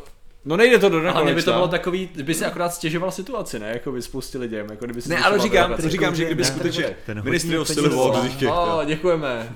No 0.49 0.57
nejde 0.57 0.79
to 0.79 0.89
do 0.89 0.97
Ale 0.97 1.05
by 1.07 1.13
to 1.15 1.25
nekonečna. 1.25 1.53
bylo 1.53 1.69
takový, 1.69 2.09
by 2.23 2.35
si 2.35 2.45
akorát 2.45 2.75
stěžoval 2.75 3.11
situaci, 3.11 3.59
ne? 3.59 3.69
Jako 3.69 3.93
by 3.93 4.03
spoustě 4.03 4.39
lidem, 4.39 4.67
jako 4.71 4.85
kdyby 4.85 5.03
si 5.03 5.09
Ne, 5.09 5.19
ale 5.19 5.39
říkám, 5.39 5.65
byrokracii. 5.71 5.91
říkám, 5.91 6.15
že 6.15 6.25
kdyby 6.25 6.45
skutečně 6.45 6.97
ten 7.07 7.25
ministry 7.25 7.65
Civil 7.65 7.97
má. 7.97 8.09
War 8.21 8.29
těch, 8.29 8.49
Oh, 8.49 8.85
děkujeme. 8.85 9.53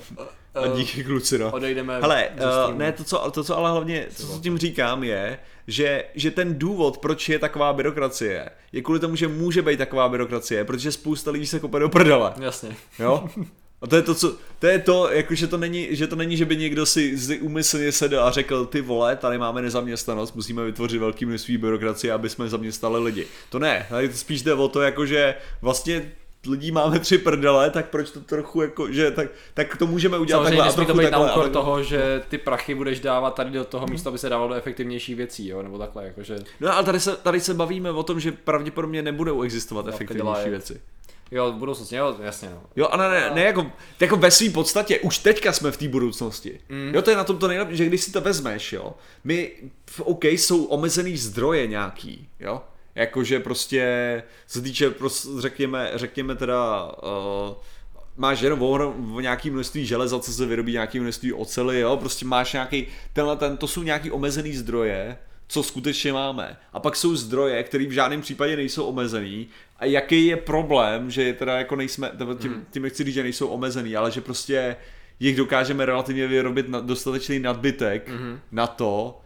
A 0.55 0.67
díky 0.67 1.03
kluci, 1.03 1.37
no. 1.37 1.51
Odejdeme 1.51 1.99
Hele, 2.01 2.29
uh, 2.69 2.75
ne, 2.77 2.91
to 2.91 3.03
co, 3.03 3.31
to, 3.31 3.43
co 3.43 3.57
ale 3.57 3.71
hlavně, 3.71 4.07
co, 4.15 4.27
co 4.27 4.39
tím 4.39 4.57
říkám, 4.57 5.03
je, 5.03 5.39
že, 5.67 6.03
že 6.15 6.31
ten 6.31 6.59
důvod, 6.59 6.97
proč 6.97 7.29
je 7.29 7.39
taková 7.39 7.73
byrokracie, 7.73 8.49
je 8.71 8.81
kvůli 8.81 8.99
tomu, 8.99 9.15
že 9.15 9.27
může 9.27 9.61
být 9.61 9.77
taková 9.77 10.09
byrokracie, 10.09 10.63
protože 10.65 10.91
spousta 10.91 11.31
lidí 11.31 11.45
se 11.47 11.59
kope 11.59 11.79
do 11.79 11.89
prdele, 11.89 12.33
Jasně. 12.39 12.69
jo? 12.99 13.29
A 13.83 13.87
to 13.87 13.95
je 13.95 14.01
to, 14.01 14.15
co, 14.15 14.35
to 14.59 14.67
je 14.67 14.79
to, 14.79 15.09
jako, 15.11 15.35
že 15.35 15.47
to 15.47 15.57
není, 15.57 15.87
že 15.91 16.07
to 16.07 16.15
není, 16.15 16.37
že 16.37 16.45
by 16.45 16.57
někdo 16.57 16.85
si 16.85 17.17
z- 17.17 17.39
úmyslně 17.41 17.91
sedl 17.91 18.19
a 18.19 18.31
řekl, 18.31 18.65
ty 18.65 18.81
vole, 18.81 19.15
tady 19.15 19.37
máme 19.37 19.61
nezaměstnanost, 19.61 20.35
musíme 20.35 20.63
vytvořit 20.65 20.97
velký 20.97 21.25
množství 21.25 21.57
byrokracie, 21.57 22.13
aby 22.13 22.29
jsme 22.29 22.49
zaměstnali 22.49 22.99
lidi. 23.03 23.27
To 23.49 23.59
ne, 23.59 23.85
tady 23.89 24.09
to 24.09 24.17
spíš 24.17 24.41
jde 24.41 24.53
o 24.53 24.67
to, 24.67 24.81
jako, 24.81 25.05
že 25.05 25.35
vlastně 25.61 26.11
lidí 26.47 26.71
máme 26.71 26.99
tři 26.99 27.17
prdele, 27.17 27.69
tak 27.69 27.89
proč 27.89 28.11
to 28.11 28.19
trochu 28.19 28.61
jako, 28.61 28.91
že 28.91 29.11
tak, 29.11 29.27
tak 29.53 29.77
to 29.77 29.87
můžeme 29.87 30.17
udělat 30.17 30.39
Samozřejmě 30.39 30.57
takhle 30.57 30.65
nesmí 30.65 30.85
to 30.85 30.93
být 30.93 31.03
na 31.03 31.09
takhle 31.09 31.29
a 31.29 31.31
úkor 31.31 31.43
takhle. 31.43 31.61
toho, 31.61 31.83
že 31.83 32.21
ty 32.29 32.37
prachy 32.37 32.75
budeš 32.75 32.99
dávat 32.99 33.35
tady 33.35 33.51
do 33.51 33.63
toho 33.63 33.87
místa, 33.87 34.09
aby 34.09 34.17
se 34.17 34.29
dávalo 34.29 34.49
do 34.49 34.55
efektivnějších 34.55 35.15
věcí, 35.15 35.47
jo, 35.47 35.61
nebo 35.63 35.77
takhle, 35.77 36.05
jakože, 36.05 36.35
No 36.59 36.73
ale 36.75 36.83
tady 36.83 36.99
se, 36.99 37.15
tady 37.15 37.39
se 37.39 37.53
bavíme 37.53 37.91
o 37.91 38.03
tom, 38.03 38.19
že 38.19 38.31
pravděpodobně 38.31 39.01
nebudou 39.01 39.41
existovat 39.41 39.85
No, 39.85 39.93
efektivnější 39.93 40.49
věci. 40.49 40.81
Jo, 41.33 41.51
v 41.51 41.55
budoucnosti, 41.55 41.95
jo, 41.95 42.15
jasně, 42.19 42.49
no. 42.49 42.63
Jo, 42.75 42.87
a 42.87 42.97
ne, 42.97 43.09
ne, 43.09 43.31
ne 43.33 43.41
jako, 43.41 43.71
jako 43.99 44.17
ve 44.17 44.31
své 44.31 44.49
podstatě, 44.49 44.99
už 44.99 45.17
teďka 45.17 45.51
jsme 45.51 45.71
v 45.71 45.77
té 45.77 45.87
budoucnosti. 45.87 46.59
Mm. 46.69 46.91
Jo, 46.95 47.01
to 47.01 47.09
je 47.09 47.17
na 47.17 47.23
tom 47.23 47.37
to 47.37 47.47
nejlepší, 47.47 47.77
že 47.77 47.85
když 47.85 48.01
si 48.01 48.11
to 48.11 48.21
vezmeš, 48.21 48.73
jo, 48.73 48.93
my, 49.23 49.51
v 49.89 50.01
OK, 50.01 50.23
jsou 50.23 50.63
omezený 50.63 51.17
zdroje 51.17 51.67
nějaký, 51.67 52.29
jo, 52.39 52.61
jakože 52.95 53.39
prostě, 53.39 54.23
co 54.47 54.59
se 54.59 54.63
týče, 54.63 54.89
prostě, 54.89 55.29
řekněme, 55.37 55.91
řekněme 55.95 56.35
teda, 56.35 56.91
uh, 57.47 57.55
máš 58.17 58.41
jenom 58.41 58.61
o 58.61 59.19
nějaký 59.19 59.49
množství 59.49 59.85
železa, 59.85 60.19
co 60.19 60.33
se 60.33 60.45
vyrobí 60.45 60.71
nějaký 60.71 60.99
množství 60.99 61.33
ocely, 61.33 61.79
jo, 61.79 61.97
prostě 61.97 62.25
máš 62.25 62.53
nějaký, 62.53 62.87
tenhle 63.13 63.35
ten, 63.37 63.57
to 63.57 63.67
jsou 63.67 63.83
nějaký 63.83 64.11
omezený 64.11 64.55
zdroje, 64.55 65.17
co 65.47 65.63
skutečně 65.63 66.13
máme. 66.13 66.57
A 66.73 66.79
pak 66.79 66.95
jsou 66.95 67.15
zdroje, 67.15 67.63
které 67.63 67.85
v 67.85 67.91
žádném 67.91 68.21
případě 68.21 68.55
nejsou 68.55 68.85
omezený. 68.85 69.47
A 69.77 69.85
jaký 69.85 70.25
je 70.25 70.37
problém, 70.37 71.11
že 71.11 71.33
teda 71.33 71.57
jako 71.57 71.75
nejsme, 71.75 72.11
tím, 72.39 72.65
tím 72.71 72.83
nechci 72.83 73.03
říct, 73.03 73.13
že 73.13 73.23
nejsou 73.23 73.47
omezený, 73.47 73.95
ale 73.95 74.11
že 74.11 74.21
prostě 74.21 74.75
jich 75.19 75.35
dokážeme 75.35 75.85
relativně 75.85 76.27
vyrobit 76.27 76.69
na, 76.69 76.79
dostatečný 76.79 77.39
nadbytek 77.39 78.09
mm-hmm. 78.09 78.39
na 78.51 78.67
to, 78.67 79.21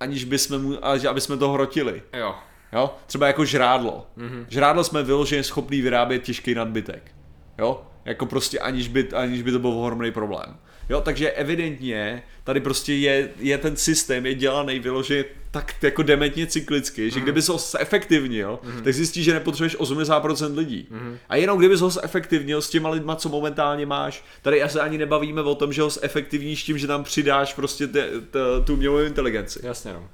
aniž 0.00 0.24
bychom, 0.24 0.62
mu, 0.62 0.86
a 0.86 0.96
že 0.96 1.08
aby 1.08 1.20
jsme 1.20 1.36
to 1.36 1.52
hrotili. 1.52 2.02
Jo, 2.12 2.34
Jo? 2.74 2.94
Třeba 3.06 3.26
jako 3.26 3.44
žrádlo. 3.44 4.06
Mm-hmm. 4.18 4.46
Žrádlo 4.48 4.84
jsme 4.84 5.02
vyloženě 5.02 5.42
schopný 5.42 5.80
vyrábět 5.80 6.22
těžký 6.22 6.54
nadbytek. 6.54 7.12
Jo? 7.58 7.82
Jako 8.04 8.26
prostě 8.26 8.58
aniž 8.58 8.88
by, 8.88 9.08
aniž 9.12 9.42
by 9.42 9.52
to 9.52 9.58
byl 9.58 9.70
ohromný 9.70 10.10
problém. 10.10 10.56
Jo, 10.88 11.00
takže 11.00 11.30
evidentně 11.30 12.22
tady 12.44 12.60
prostě 12.60 12.94
je, 12.94 13.28
je 13.38 13.58
ten 13.58 13.76
systém, 13.76 14.26
je 14.26 14.34
dělaný 14.34 14.78
vyloženě 14.78 15.24
tak 15.50 15.82
jako 15.82 16.02
dementně 16.02 16.46
cyklicky, 16.46 17.10
že 17.10 17.20
kdyby 17.20 17.42
se 17.42 17.52
ho 17.52 17.58
zefektivnil, 17.58 18.58
tak 18.84 18.94
zjistíš, 18.94 19.24
že 19.24 19.32
nepotřebuješ 19.32 19.78
80% 19.78 20.56
lidí. 20.56 20.88
A 21.28 21.36
jenom 21.36 21.58
kdyby 21.58 21.76
ho 21.76 21.90
zefektivnil 21.90 22.62
s 22.62 22.70
těma 22.70 22.88
lidma, 22.88 23.16
co 23.16 23.28
momentálně 23.28 23.86
máš, 23.86 24.24
tady 24.42 24.62
se 24.66 24.80
ani 24.80 24.98
nebavíme 24.98 25.42
o 25.42 25.54
tom, 25.54 25.72
že 25.72 25.82
ho 25.82 25.90
zefektivníš 25.90 26.62
tím, 26.62 26.78
že 26.78 26.86
tam 26.86 27.04
přidáš 27.04 27.54
prostě 27.54 27.86
te, 27.86 28.08
te, 28.30 28.38
tu 28.64 28.72
umělou 28.72 28.98
inteligenci. 28.98 29.60
jasně, 29.62 29.92
no. 29.92 30.08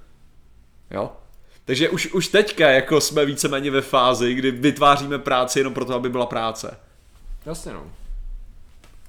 Jo? 0.91 1.13
Takže 1.65 1.89
už, 1.89 2.13
už 2.13 2.29
teďka 2.29 2.71
jako 2.71 3.01
jsme 3.01 3.25
víceméně 3.25 3.71
ve 3.71 3.81
fázi, 3.81 4.35
kdy 4.35 4.51
vytváříme 4.51 5.19
práci 5.19 5.61
jenom 5.61 5.75
proto, 5.75 5.95
aby 5.95 6.09
byla 6.09 6.27
práce. 6.27 6.77
Jasně, 7.47 7.73
no. 7.73 7.93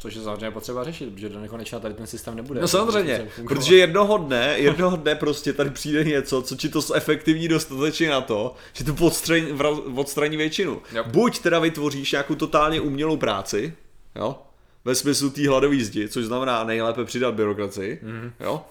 Což 0.02 0.16
je 0.16 0.22
samozřejmě 0.22 0.52
potřeba 0.52 0.84
řešit, 0.84 1.14
protože 1.14 1.30
do 1.30 1.40
nekonečna 1.40 1.80
tady 1.80 1.94
ten 1.94 2.08
systém 2.08 2.36
nebude. 2.36 2.62
No 2.62 2.68
samozřejmě, 2.68 3.28
protože 3.48 3.78
jednoho 3.78 4.18
dne, 4.18 4.54
jednoho 4.58 4.98
dne 4.98 5.16
prostě 5.16 5.54
tady 5.54 5.70
přijde 5.70 6.04
něco, 6.04 6.42
co 6.42 6.56
ti 6.56 6.70
to 6.70 6.82
zefektivní 6.82 7.48
dostatečně 7.48 8.10
na 8.10 8.22
to, 8.22 8.56
že 8.74 8.84
to 8.84 8.96
odstraní, 9.00 9.48
odstraní 9.96 10.38
většinu. 10.38 10.82
Jo. 10.92 11.04
Buď 11.08 11.40
teda 11.40 11.60
vytvoříš 11.60 12.12
nějakou 12.12 12.36
totálně 12.36 12.82
umělou 12.82 13.18
práci, 13.18 13.74
jo, 14.16 14.40
ve 14.86 14.96
smyslu 14.96 15.30
té 15.30 15.50
hladové 15.50 15.80
zdi, 15.80 16.10
což 16.10 16.26
znamená 16.26 16.64
nejlépe 16.64 17.06
přidat 17.06 17.34
byrokracii, 17.34 18.00
mm. 18.04 18.32
jo, 18.40 18.66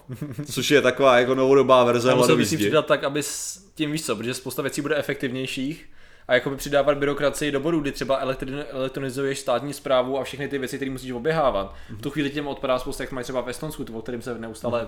což 0.51 0.71
je 0.71 0.81
taková 0.81 1.19
jako 1.19 1.35
novodobá 1.35 1.83
verze 1.83 2.13
hladové 2.13 2.45
zdi. 2.45 2.57
přidat 2.57 2.85
tak, 2.85 3.03
aby 3.03 3.23
s 3.23 3.63
tím 3.75 3.91
víš 3.91 4.05
co, 4.05 4.15
protože 4.15 4.33
spousta 4.33 4.61
věcí 4.61 4.81
bude 4.81 4.97
efektivnějších 4.97 5.85
a 6.27 6.33
jakoby 6.33 6.55
přidávat 6.55 6.97
byrokracii 6.97 7.51
do 7.51 7.59
bodu, 7.59 7.79
kdy 7.79 7.91
třeba 7.91 8.25
elektri- 8.25 8.65
elektronizuješ 8.69 9.39
státní 9.39 9.73
zprávu 9.73 10.19
a 10.19 10.23
všechny 10.23 10.47
ty 10.47 10.57
věci, 10.57 10.75
které 10.75 10.91
musíš 10.91 11.11
oběhávat. 11.11 11.75
V 11.89 12.01
tu 12.01 12.09
chvíli 12.09 12.29
těm 12.29 12.47
odpadá 12.47 12.79
spousta, 12.79 13.03
jak 13.03 13.11
mají 13.11 13.23
třeba 13.23 13.41
v 13.41 13.49
Estonsku, 13.49 13.85
o 13.93 14.01
kterým 14.01 14.21
se 14.21 14.37
neustále 14.37 14.87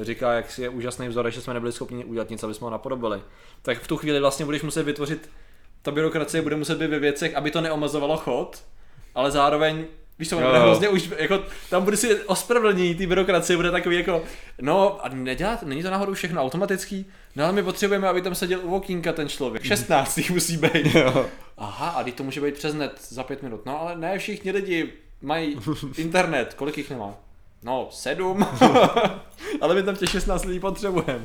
říká, 0.00 0.32
jak 0.32 0.58
je 0.58 0.68
úžasný 0.68 1.08
vzor, 1.08 1.30
že 1.30 1.40
jsme 1.40 1.54
nebyli 1.54 1.72
schopni 1.72 2.04
udělat 2.04 2.30
nic, 2.30 2.42
aby 2.42 2.54
jsme 2.54 2.64
ho 2.64 2.70
napodobili. 2.70 3.20
Tak 3.62 3.78
v 3.78 3.88
tu 3.88 3.96
chvíli 3.96 4.20
vlastně 4.20 4.44
budeš 4.44 4.62
muset 4.62 4.82
vytvořit 4.82 5.28
ta 5.82 5.90
byrokracie 5.90 6.42
bude 6.42 6.56
muset 6.56 6.78
být 6.78 6.90
ve 6.90 6.98
věcech, 6.98 7.36
aby 7.36 7.50
to 7.50 7.60
neomazovalo 7.60 8.16
chod, 8.16 8.64
ale 9.14 9.30
zároveň 9.30 9.84
Víš 10.18 10.28
co, 10.28 10.36
bude 10.36 10.58
hrozně 10.58 10.88
už, 10.88 11.10
jako, 11.16 11.42
tam 11.70 11.84
bude 11.84 11.96
si 11.96 12.24
ospravedlnění 12.24 12.94
té 12.94 13.06
byrokracie, 13.06 13.56
bude 13.56 13.70
takový 13.70 13.96
jako, 13.96 14.22
no 14.60 15.04
a 15.04 15.08
nedělat, 15.08 15.62
není 15.62 15.82
to 15.82 15.90
náhodou 15.90 16.14
všechno 16.14 16.42
automatický, 16.42 17.06
no 17.36 17.44
ale 17.44 17.52
my 17.52 17.62
potřebujeme, 17.62 18.08
aby 18.08 18.22
tam 18.22 18.34
seděl 18.34 18.60
u 18.62 18.74
okýnka 18.74 19.12
ten 19.12 19.28
člověk, 19.28 19.64
16 19.64 20.18
jich 20.18 20.30
musí 20.30 20.56
být. 20.56 20.94
Jo. 20.94 21.26
Aha, 21.58 21.88
a 21.88 22.04
teď 22.04 22.14
to 22.14 22.22
může 22.22 22.40
být 22.40 22.54
přes 22.54 22.74
net 22.74 23.00
za 23.08 23.22
pět 23.22 23.42
minut. 23.42 23.66
No 23.66 23.80
ale 23.80 23.96
ne 23.96 24.18
všichni 24.18 24.50
lidi 24.52 24.92
mají 25.22 25.56
internet. 25.96 26.54
Kolik 26.54 26.78
jich 26.78 26.90
nemá? 26.90 27.14
No, 27.62 27.88
sedm. 27.90 28.46
ale 29.60 29.74
my 29.74 29.82
tam 29.82 29.96
těch 29.96 30.10
16 30.10 30.44
lidí 30.44 30.60
potřebujeme. 30.60 31.24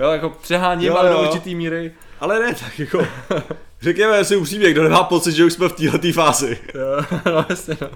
Jo, 0.00 0.10
jako 0.10 0.30
přeháním, 0.30 0.96
ale 0.96 1.10
do 1.10 1.22
určitý 1.22 1.54
míry. 1.54 1.92
Ale 2.20 2.40
ne, 2.40 2.54
tak 2.54 2.78
jako, 2.78 3.06
řekněme 3.84 4.24
si 4.24 4.36
upřímně, 4.36 4.72
kdo 4.72 4.82
nemá 4.82 5.04
pocit, 5.04 5.32
že 5.32 5.44
už 5.44 5.52
jsme 5.52 5.68
v 5.68 5.72
této 5.72 6.12
fázi. 6.12 6.58
Jo, 6.74 7.04
no, 7.26 7.46
jasně, 7.48 7.76
no. 7.80 7.88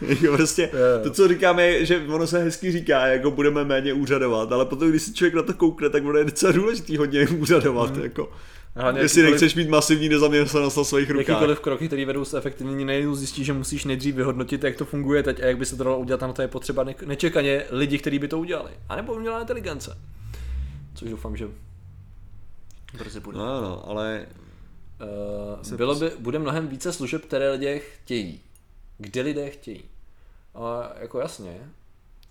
Jako 0.00 0.36
prostě, 0.36 0.62
Jo. 0.72 1.02
to, 1.02 1.10
co 1.10 1.28
říkáme, 1.28 1.66
je, 1.66 1.86
že 1.86 2.02
ono 2.08 2.26
se 2.26 2.38
hezky 2.38 2.72
říká, 2.72 3.06
jako 3.06 3.30
budeme 3.30 3.64
méně 3.64 3.92
úřadovat, 3.92 4.52
ale 4.52 4.64
potom, 4.66 4.90
když 4.90 5.02
si 5.02 5.14
člověk 5.14 5.34
na 5.34 5.42
to 5.42 5.54
koukne, 5.54 5.90
tak 5.90 6.04
ono 6.04 6.18
je 6.18 6.24
docela 6.24 6.52
důležitý 6.52 6.96
hodně 6.96 7.28
úřadovat, 7.28 7.96
jako. 7.96 8.32
Hlavně 8.74 9.00
Jestli 9.00 9.22
nechceš 9.22 9.54
mít 9.54 9.68
masivní 9.68 10.08
nezaměstnanost 10.08 10.76
na 10.76 10.84
svých 10.84 11.10
rukách. 11.10 11.28
Jakýkoliv 11.28 11.60
kroky, 11.60 11.86
které 11.86 12.06
vedou 12.06 12.24
se 12.24 12.38
efektivní, 12.38 12.84
nejdou 12.84 13.14
zjistíš, 13.14 13.46
že 13.46 13.52
musíš 13.52 13.84
nejdřív 13.84 14.14
vyhodnotit, 14.14 14.64
jak 14.64 14.76
to 14.76 14.84
funguje 14.84 15.22
teď 15.22 15.42
a 15.42 15.46
jak 15.46 15.58
by 15.58 15.66
se 15.66 15.76
to 15.76 15.84
dalo 15.84 15.98
udělat, 15.98 16.20
na 16.20 16.32
to 16.32 16.42
je 16.42 16.48
potřeba 16.48 16.84
ne- 16.84 16.94
nečekaně 17.06 17.64
lidi, 17.70 17.98
kteří 17.98 18.18
by 18.18 18.28
to 18.28 18.38
udělali. 18.38 18.70
A 18.88 18.96
nebo 18.96 19.12
umělá 19.12 19.40
inteligence. 19.40 19.98
Což 20.94 21.10
doufám, 21.10 21.36
že 21.36 21.48
brzy 22.98 23.20
bude. 23.20 23.38
No, 23.38 23.60
no, 23.60 23.88
ale 23.88 24.26
Uh, 25.70 25.76
bylo 25.76 25.94
by, 25.94 26.10
bude 26.18 26.38
mnohem 26.38 26.68
více 26.68 26.92
služeb, 26.92 27.24
které 27.24 27.50
lidé 27.50 27.78
chtějí. 27.78 28.40
Kde 28.98 29.22
lidé 29.22 29.50
chtějí. 29.50 29.82
Ale 30.54 30.90
jako 31.00 31.20
jasně, 31.20 31.60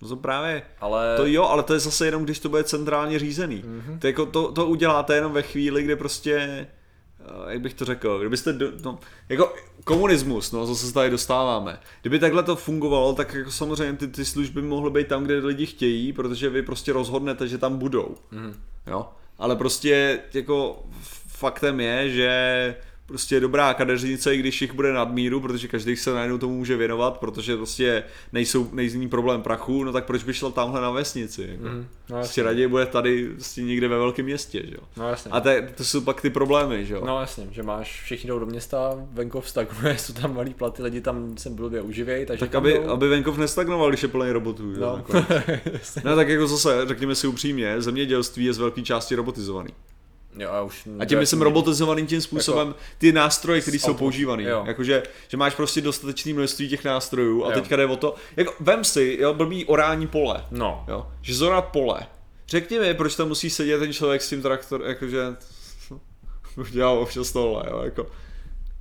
no 0.02 0.08
to 0.08 0.16
právě, 0.16 0.62
ale... 0.80 1.16
to 1.16 1.26
jo, 1.26 1.44
ale 1.44 1.62
to 1.62 1.72
je 1.72 1.78
zase 1.78 2.06
jenom, 2.06 2.24
když 2.24 2.38
to 2.38 2.48
bude 2.48 2.64
centrálně 2.64 3.18
řízený. 3.18 3.62
Mhm. 3.66 3.98
To, 3.98 4.06
jako, 4.06 4.26
to, 4.26 4.52
to 4.52 4.66
uděláte 4.66 5.14
jenom 5.14 5.32
ve 5.32 5.42
chvíli, 5.42 5.82
kdy 5.82 5.96
prostě, 5.96 6.34
eh, 6.36 7.52
jak 7.52 7.60
bych 7.60 7.74
to 7.74 7.84
řekl, 7.84 8.18
kdybyste, 8.18 8.52
do, 8.52 8.72
no, 8.84 8.98
jako 9.28 9.54
komunismus, 9.84 10.52
no, 10.52 10.66
zase 10.66 10.86
se 10.86 10.94
tady 10.94 11.10
dostáváme. 11.10 11.80
Kdyby 12.00 12.18
takhle 12.18 12.42
to 12.42 12.56
fungovalo, 12.56 13.12
tak 13.12 13.34
jako 13.34 13.50
samozřejmě 13.50 13.98
ty, 13.98 14.08
ty 14.08 14.24
služby 14.24 14.62
mohly 14.62 14.90
být 14.90 15.08
tam, 15.08 15.24
kde 15.24 15.38
lidi 15.38 15.66
chtějí, 15.66 16.12
protože 16.12 16.50
vy 16.50 16.62
prostě 16.62 16.92
rozhodnete, 16.92 17.48
že 17.48 17.58
tam 17.58 17.78
budou. 17.78 18.16
Mhm. 18.30 18.54
Jo? 18.86 19.08
Ale 19.38 19.56
prostě 19.56 20.20
jako 20.34 20.82
faktem 21.38 21.80
je, 21.80 22.10
že 22.10 22.74
prostě 23.06 23.40
dobrá 23.40 23.74
kadeřnice, 23.74 24.34
i 24.34 24.38
když 24.38 24.62
jich 24.62 24.72
bude 24.72 24.92
nadmíru, 24.92 25.40
protože 25.40 25.68
každý 25.68 25.96
se 25.96 26.12
najednou 26.14 26.38
tomu 26.38 26.54
může 26.56 26.76
věnovat, 26.76 27.18
protože 27.18 27.56
prostě 27.56 28.04
nejsou, 28.32 28.68
nejzní 28.72 29.08
problém 29.08 29.42
prachu, 29.42 29.84
no 29.84 29.92
tak 29.92 30.04
proč 30.04 30.24
by 30.24 30.34
šel 30.34 30.50
tamhle 30.50 30.80
na 30.80 30.90
vesnici? 30.90 31.46
Jako? 31.50 31.62
Mhm, 31.64 31.86
no 32.10 32.16
prostě 32.16 32.42
raději 32.42 32.68
bude 32.68 32.86
tady 32.86 33.28
prostě 33.28 33.62
někde 33.62 33.88
ve 33.88 33.98
velkém 33.98 34.24
městě, 34.24 34.62
že 34.64 34.74
jo? 34.74 34.80
No 34.96 35.08
jasně. 35.08 35.30
A 35.30 35.40
to, 35.40 35.50
to 35.74 35.84
jsou 35.84 36.00
pak 36.00 36.20
ty 36.20 36.30
problémy, 36.30 36.86
že 36.86 36.94
jo? 36.94 37.02
No 37.06 37.20
jasně, 37.20 37.46
že 37.50 37.62
máš, 37.62 38.02
všichni 38.02 38.28
jdou 38.28 38.38
do 38.38 38.46
města, 38.46 38.94
venkov 39.12 39.48
stagnuje, 39.48 39.98
jsou 39.98 40.12
tam 40.12 40.34
malý 40.34 40.54
platy, 40.54 40.82
lidi 40.82 41.00
tam 41.00 41.36
se 41.38 41.50
blbě 41.50 41.80
uživějí, 41.82 42.26
takže 42.26 42.40
tak 42.40 42.54
aby, 42.54 42.72
jdou. 42.72 42.88
aby 42.90 43.08
venkov 43.08 43.38
nestagnoval, 43.38 43.88
když 43.88 44.02
je 44.02 44.08
plný 44.08 44.32
robotů. 44.32 44.74
že 44.74 44.80
jo, 44.80 45.02
No. 45.14 45.24
no 46.04 46.16
tak 46.16 46.28
jako 46.28 46.46
zase, 46.46 46.84
řekněme 46.88 47.14
si 47.14 47.26
upřímně, 47.26 47.80
zemědělství 47.82 48.44
je 48.44 48.52
z 48.52 48.58
velké 48.58 48.82
části 48.82 49.14
robotizovaný. 49.14 49.70
Jo, 50.40 50.50
a, 50.50 50.62
už 50.62 50.88
A 50.98 51.04
tím 51.04 51.18
myslím 51.18 51.42
robotizovaným 51.42 52.06
tím 52.06 52.20
způsobem 52.20 52.74
ty 52.98 53.12
nástroje, 53.12 53.60
které 53.60 53.78
jsou 53.78 53.94
jo. 54.50 54.64
Jakože, 54.66 55.02
že 55.28 55.36
máš 55.36 55.54
prostě 55.54 55.80
dostatečné 55.80 56.32
množství 56.34 56.68
těch 56.68 56.84
nástrojů 56.84 57.44
a 57.44 57.48
Jo. 57.48 57.54
teďka 57.54 57.76
jde 57.76 57.86
o 57.86 57.96
to, 57.96 58.14
jako 58.36 58.54
vem 58.60 58.84
si, 58.84 59.16
jo, 59.20 59.34
blbý 59.34 59.64
orální 59.64 60.06
pole, 60.06 60.44
No, 60.50 60.84
jo, 60.88 61.06
že 61.22 61.34
zorat 61.34 61.64
pole. 61.64 62.00
Řekni 62.48 62.78
mi, 62.78 62.94
proč 62.94 63.16
tam 63.16 63.28
musí 63.28 63.50
sedět 63.50 63.78
ten 63.78 63.92
člověk 63.92 64.22
s 64.22 64.28
tím 64.28 64.42
traktorem, 64.42 64.88
jakože, 64.88 65.22
dělal 66.70 66.98
občas 66.98 67.32
tohle, 67.32 67.64
jo, 67.70 67.80
jako. 67.84 68.06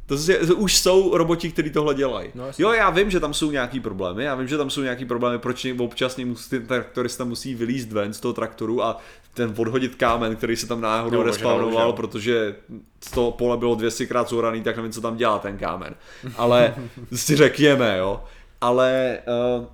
To, 0.07 0.15
je, 0.31 0.37
to 0.37 0.55
už 0.55 0.77
jsou 0.77 1.17
roboti, 1.17 1.51
kteří 1.51 1.69
tohle 1.69 1.95
dělají. 1.95 2.29
No, 2.35 2.43
jo, 2.57 2.71
já 2.71 2.89
vím, 2.89 3.09
že 3.09 3.19
tam 3.19 3.33
jsou 3.33 3.51
nějaký 3.51 3.79
problémy, 3.79 4.23
já 4.23 4.35
vím, 4.35 4.47
že 4.47 4.57
tam 4.57 4.69
jsou 4.69 4.81
nějaký 4.81 5.05
problémy, 5.05 5.39
proč 5.39 5.67
občas 5.77 6.17
musí, 6.17 6.49
ten 6.49 6.65
traktorista 6.67 7.23
musí 7.23 7.55
vylízt 7.55 7.91
ven 7.91 8.13
z 8.13 8.19
toho 8.19 8.33
traktoru 8.33 8.83
a 8.83 8.97
ten 9.33 9.53
odhodit 9.57 9.95
kámen, 9.95 10.35
který 10.35 10.55
se 10.55 10.67
tam 10.67 10.81
náhodou 10.81 11.21
respawnoval, 11.21 11.93
protože 11.93 12.55
z 13.03 13.11
toho 13.11 13.31
pole 13.31 13.57
bylo 13.57 13.75
200 13.75 14.05
krát 14.05 14.29
zoraný, 14.29 14.61
tak 14.63 14.77
nevím, 14.77 14.91
co 14.91 15.01
tam 15.01 15.17
dělá 15.17 15.39
ten 15.39 15.57
kámen. 15.57 15.95
Ale 16.37 16.75
si 17.15 17.35
řekněme, 17.35 17.97
jo. 17.97 18.23
Ale 18.61 19.19
uh, 19.59 19.65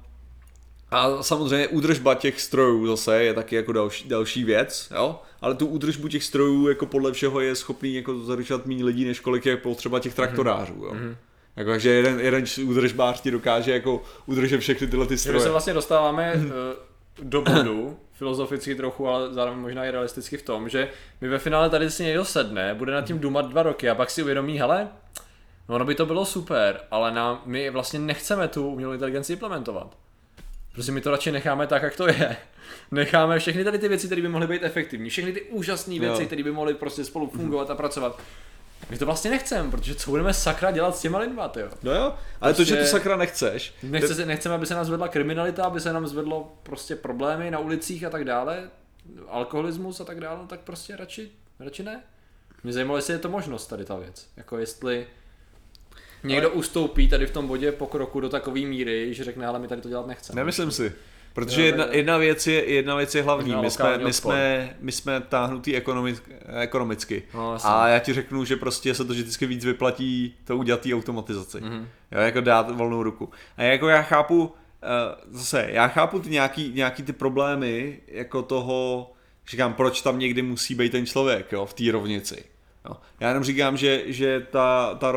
a 0.91 1.23
samozřejmě 1.23 1.67
údržba 1.67 2.15
těch 2.15 2.41
strojů 2.41 2.87
zase 2.87 3.23
je 3.23 3.33
taky 3.33 3.55
jako 3.55 3.71
další, 3.71 4.09
další 4.09 4.43
věc, 4.43 4.91
jo? 4.95 5.19
Ale 5.43 5.55
tu 5.55 5.67
údržbu 5.67 6.07
těch 6.07 6.23
strojů 6.23 6.67
jako 6.67 6.85
podle 6.85 7.11
všeho 7.11 7.39
je 7.39 7.55
schopný 7.55 7.95
jako 7.95 8.19
zaručovat 8.19 8.65
méně 8.65 8.85
lidí, 8.85 9.05
než 9.05 9.19
kolik 9.19 9.45
je 9.45 9.57
potřeba 9.57 9.99
těch 9.99 10.13
traktorářů, 10.13 10.73
jo? 10.73 10.95
Jako, 11.55 11.69
takže 11.69 11.89
jeden, 11.89 12.19
jeden 12.19 12.45
údržbář 12.65 13.21
ti 13.21 13.31
dokáže 13.31 13.71
jako 13.71 14.03
udržet 14.25 14.57
všechny 14.57 14.87
tyhle 14.87 15.05
ty 15.05 15.09
že 15.09 15.15
my 15.15 15.17
stroje. 15.17 15.39
se 15.39 15.49
vlastně 15.49 15.73
dostáváme 15.73 16.33
eh, 16.35 16.41
do 17.23 17.41
bodu, 17.41 17.97
filozoficky 18.13 18.75
trochu, 18.75 19.07
ale 19.07 19.33
zároveň 19.33 19.59
možná 19.59 19.85
i 19.85 19.91
realisticky 19.91 20.37
v 20.37 20.41
tom, 20.41 20.69
že 20.69 20.89
my 21.21 21.27
ve 21.27 21.39
finále 21.39 21.69
tady 21.69 21.91
si 21.91 22.03
někdo 22.03 22.25
sedne, 22.25 22.75
bude 22.75 22.93
nad 22.93 23.01
tím 23.01 23.19
dumat 23.19 23.49
dva 23.49 23.63
roky 23.63 23.89
a 23.89 23.95
pak 23.95 24.09
si 24.09 24.23
uvědomí, 24.23 24.59
hele, 24.59 24.87
no 25.69 25.75
ono 25.75 25.85
by 25.85 25.95
to 25.95 26.05
bylo 26.05 26.25
super, 26.25 26.79
ale 26.91 27.11
nám, 27.11 27.41
my 27.45 27.69
vlastně 27.69 27.99
nechceme 27.99 28.47
tu 28.47 28.67
umělou 28.67 28.93
inteligenci 28.93 29.33
implementovat. 29.33 29.97
Prostě 30.73 30.91
my 30.91 31.01
to 31.01 31.11
radši 31.11 31.31
necháme 31.31 31.67
tak, 31.67 31.83
jak 31.83 31.95
to 31.95 32.07
je. 32.07 32.37
Necháme 32.91 33.39
všechny 33.39 33.63
tady 33.63 33.79
ty 33.79 33.87
věci, 33.87 34.07
které 34.07 34.21
by 34.21 34.27
mohly 34.27 34.47
být 34.47 34.63
efektivní, 34.63 35.09
všechny 35.09 35.33
ty 35.33 35.41
úžasné 35.41 35.99
věci, 35.99 36.21
Jo. 36.21 36.27
které 36.27 36.43
by 36.43 36.51
mohly 36.51 36.73
prostě 36.73 37.05
spolu 37.05 37.29
fungovat 37.29 37.69
a 37.69 37.75
pracovat. 37.75 38.19
My 38.89 38.97
to 38.97 39.05
vlastně 39.05 39.31
nechceme, 39.31 39.71
protože 39.71 39.95
co 39.95 40.09
budeme 40.09 40.33
sakra 40.33 40.71
dělat 40.71 40.95
s 40.95 41.01
těma 41.01 41.19
lidma, 41.19 41.47
tyjo. 41.47 41.69
No 41.83 41.93
jo, 41.93 42.13
ale 42.41 42.53
to, 42.53 42.63
že 42.63 42.71
to 42.73 42.77
Prostě- 42.77 42.91
sakra 42.91 43.17
nechceš, 43.17 43.73
Nechce, 43.83 44.15
se- 44.15 44.25
nechceme, 44.25 44.55
aby 44.55 44.65
se 44.65 44.75
nám 44.75 44.85
zvedla 44.85 45.07
kriminalita, 45.07 45.63
aby 45.63 45.79
se 45.79 45.93
nám 45.93 46.07
zvedlo 46.07 46.53
prostě 46.63 46.95
problémy 46.95 47.51
na 47.51 47.59
ulicích 47.59 48.03
a 48.03 48.09
tak 48.09 48.23
dále, 48.25 48.69
alkoholismus 49.27 50.01
a 50.01 50.05
tak 50.05 50.19
dále, 50.19 50.37
no 50.37 50.47
tak 50.47 50.59
prostě 50.59 50.95
radši, 50.95 51.31
radši 51.59 51.83
ne. 51.83 52.03
Mě 52.63 52.73
zajímalo, 52.73 52.97
jestli 52.97 53.13
je 53.13 53.19
to 53.19 53.29
možnost 53.29 53.67
tady 53.67 53.85
ta 53.85 53.95
věc. 53.95 54.27
Jako 54.37 54.57
jestli 54.57 55.07
někdo 56.23 56.47
Ale- 56.47 56.55
ustoupí 56.55 57.07
tady 57.07 57.25
v 57.25 57.31
tom 57.31 57.47
bodě 57.47 57.71
pokroku 57.71 58.19
do 58.19 58.29
takové 58.29 58.59
míry, 58.59 59.13
že 59.13 59.23
řekne, 59.23 59.47
ale 59.47 59.59
my 59.59 59.67
tady 59.67 59.81
to 59.81 59.89
dělat 59.89 60.07
nechceme. 60.07 60.35
Nemyslím 60.41 60.71
si. 60.71 60.93
Protože 61.33 61.61
Jo, 61.61 61.65
jedna, 61.65 61.85
jedna, 61.91 62.17
věc 62.17 62.47
je, 62.47 62.73
jedna 62.73 62.95
věc 62.95 63.15
je 63.15 63.23
hlavní. 63.23 63.55
My 63.55 63.71
jsme, 63.71 63.97
my, 63.97 64.13
jsme, 64.13 64.75
my 64.79 64.91
jsme 64.91 65.21
táhnutý 65.21 65.75
ekonomick, 65.75 66.23
ekonomicky. 66.61 67.23
No, 67.33 67.57
a 67.63 67.87
já 67.87 67.99
ti 67.99 68.13
řeknu, 68.13 68.45
že 68.45 68.55
prostě 68.55 68.93
se 68.93 69.05
to 69.05 69.13
vždycky 69.13 69.45
víc 69.45 69.65
vyplatí 69.65 70.35
to 70.45 70.57
udělat 70.57 70.81
té 70.81 70.93
automatizaci. 70.93 71.61
Mhm. 71.61 71.87
Jo, 72.11 72.19
jako 72.19 72.41
dát 72.41 72.71
volnou 72.71 73.03
ruku. 73.03 73.29
A 73.57 73.63
jako 73.63 73.87
já 73.87 74.01
chápu, 74.01 74.43
uh, 74.43 74.51
zase, 75.31 75.67
já 75.69 75.87
chápu 75.87 76.19
ty 76.19 76.29
nějaký, 76.29 76.71
nějaký 76.75 77.03
ty 77.03 77.13
problémy, 77.13 77.99
jako 78.07 78.41
toho, 78.41 79.11
říkám, 79.49 79.73
proč 79.73 80.01
tam 80.01 80.19
někdy 80.19 80.41
musí 80.41 80.75
být 80.75 80.91
ten 80.91 81.05
člověk, 81.05 81.51
jo, 81.51 81.65
v 81.65 81.73
té 81.73 81.83
rovnici. 81.91 82.43
Jo. 82.89 82.97
Já 83.19 83.27
jenom 83.27 83.43
říkám, 83.43 83.77
že, 83.77 84.03
že 84.05 84.47
ta, 84.51 84.95
ta, 84.95 85.13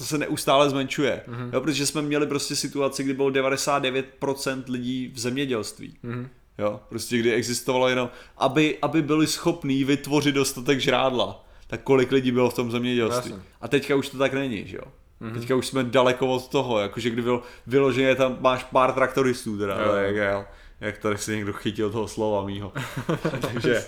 to 0.00 0.06
se 0.06 0.18
neustále 0.18 0.70
zmenšuje. 0.70 1.22
Mm-hmm. 1.28 1.50
Jo, 1.52 1.60
protože 1.60 1.86
jsme 1.86 2.02
měli 2.02 2.26
prostě 2.26 2.56
situaci, 2.56 3.04
kdy 3.04 3.14
bylo 3.14 3.30
99% 3.30 4.62
lidí 4.68 5.10
v 5.14 5.18
zemědělství. 5.18 5.96
Mhm. 6.02 6.28
Jo, 6.58 6.80
prostě 6.88 7.18
kdy 7.18 7.32
existovalo 7.32 7.88
jenom, 7.88 8.10
aby, 8.36 8.78
aby 8.82 9.02
byli 9.02 9.26
schopní 9.26 9.84
vytvořit 9.84 10.34
dostatek 10.34 10.80
žrádla, 10.80 11.44
tak 11.66 11.82
kolik 11.82 12.12
lidí 12.12 12.32
bylo 12.32 12.50
v 12.50 12.54
tom 12.54 12.70
zemědělství. 12.70 13.30
Jasně. 13.30 13.46
A 13.60 13.68
teďka 13.68 13.96
už 13.96 14.08
to 14.08 14.18
tak 14.18 14.32
není, 14.34 14.66
že 14.66 14.76
jo. 14.76 14.82
Mhm. 15.20 15.30
Mm-hmm. 15.30 15.38
Teďka 15.38 15.56
už 15.56 15.66
jsme 15.66 15.84
daleko 15.84 16.26
od 16.26 16.48
toho, 16.48 16.78
jakože 16.78 17.10
kdy 17.10 17.22
byl, 17.22 17.42
vyloženě 17.66 18.14
tam 18.14 18.36
máš 18.40 18.64
pár 18.64 18.92
traktoristů, 18.92 19.58
teda, 19.58 19.74
Jo. 19.74 19.92
jo. 19.92 19.94
jak, 19.94 20.16
jak, 20.16 20.46
jak 20.80 20.98
tady 20.98 21.18
si 21.18 21.36
někdo 21.36 21.52
chytil 21.52 21.90
toho 21.90 22.08
slova 22.08 22.46
mýho. 22.46 22.72
Takže, 23.52 23.84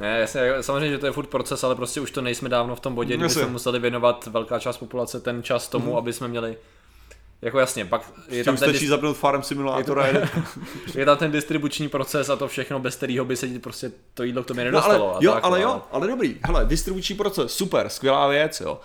Ne, 0.00 0.18
jasně, 0.20 0.40
samozřejmě, 0.60 0.90
že 0.90 0.98
to 0.98 1.06
je 1.06 1.12
furt 1.12 1.26
proces, 1.26 1.64
ale 1.64 1.74
prostě 1.74 2.00
už 2.00 2.10
to 2.10 2.20
nejsme 2.20 2.48
dávno 2.48 2.76
v 2.76 2.80
tom 2.80 2.94
bodě, 2.94 3.16
kdy 3.16 3.28
jsme 3.30 3.46
museli 3.46 3.78
věnovat 3.78 4.26
velká 4.26 4.58
část 4.58 4.76
populace 4.78 5.20
ten 5.20 5.42
čas 5.42 5.68
tomu, 5.68 5.98
aby 5.98 6.12
jsme 6.12 6.28
měli 6.28 6.56
jako 7.42 7.58
jasně, 7.58 7.84
pak 7.84 8.12
je 8.28 8.44
tam, 8.44 8.56
ten, 8.56 8.68
stačí 8.68 8.84
dis- 8.84 8.88
zapnout 8.88 9.16
farm 9.16 9.42
simulátora. 9.42 10.06
je 10.06 10.12
Je 10.14 10.28
je 11.00 11.04
tam 11.06 11.16
ten 11.18 11.30
distribuční 11.32 11.88
proces 11.88 12.28
a 12.30 12.36
to 12.36 12.48
všechno, 12.48 12.78
bez 12.80 12.96
kterého 12.96 13.24
by 13.24 13.36
se 13.36 13.48
ti 13.48 13.58
prostě 13.58 13.92
to 14.14 14.22
jídlo 14.22 14.42
k 14.42 14.46
tobě 14.46 14.64
No 14.64 14.70
nedostalo. 14.70 15.08
ale, 15.10 15.18
a 15.18 15.18
jo, 15.22 15.32
tak, 15.32 15.44
ale 15.44 15.58
no. 15.58 15.64
jo, 15.64 15.82
ale 15.92 16.06
dobrý. 16.08 16.36
Hele, 16.44 16.64
distribuční 16.64 17.14
proces, 17.16 17.52
super, 17.52 17.88
skvělá 17.88 18.28
věc, 18.28 18.60
jo. 18.60 18.80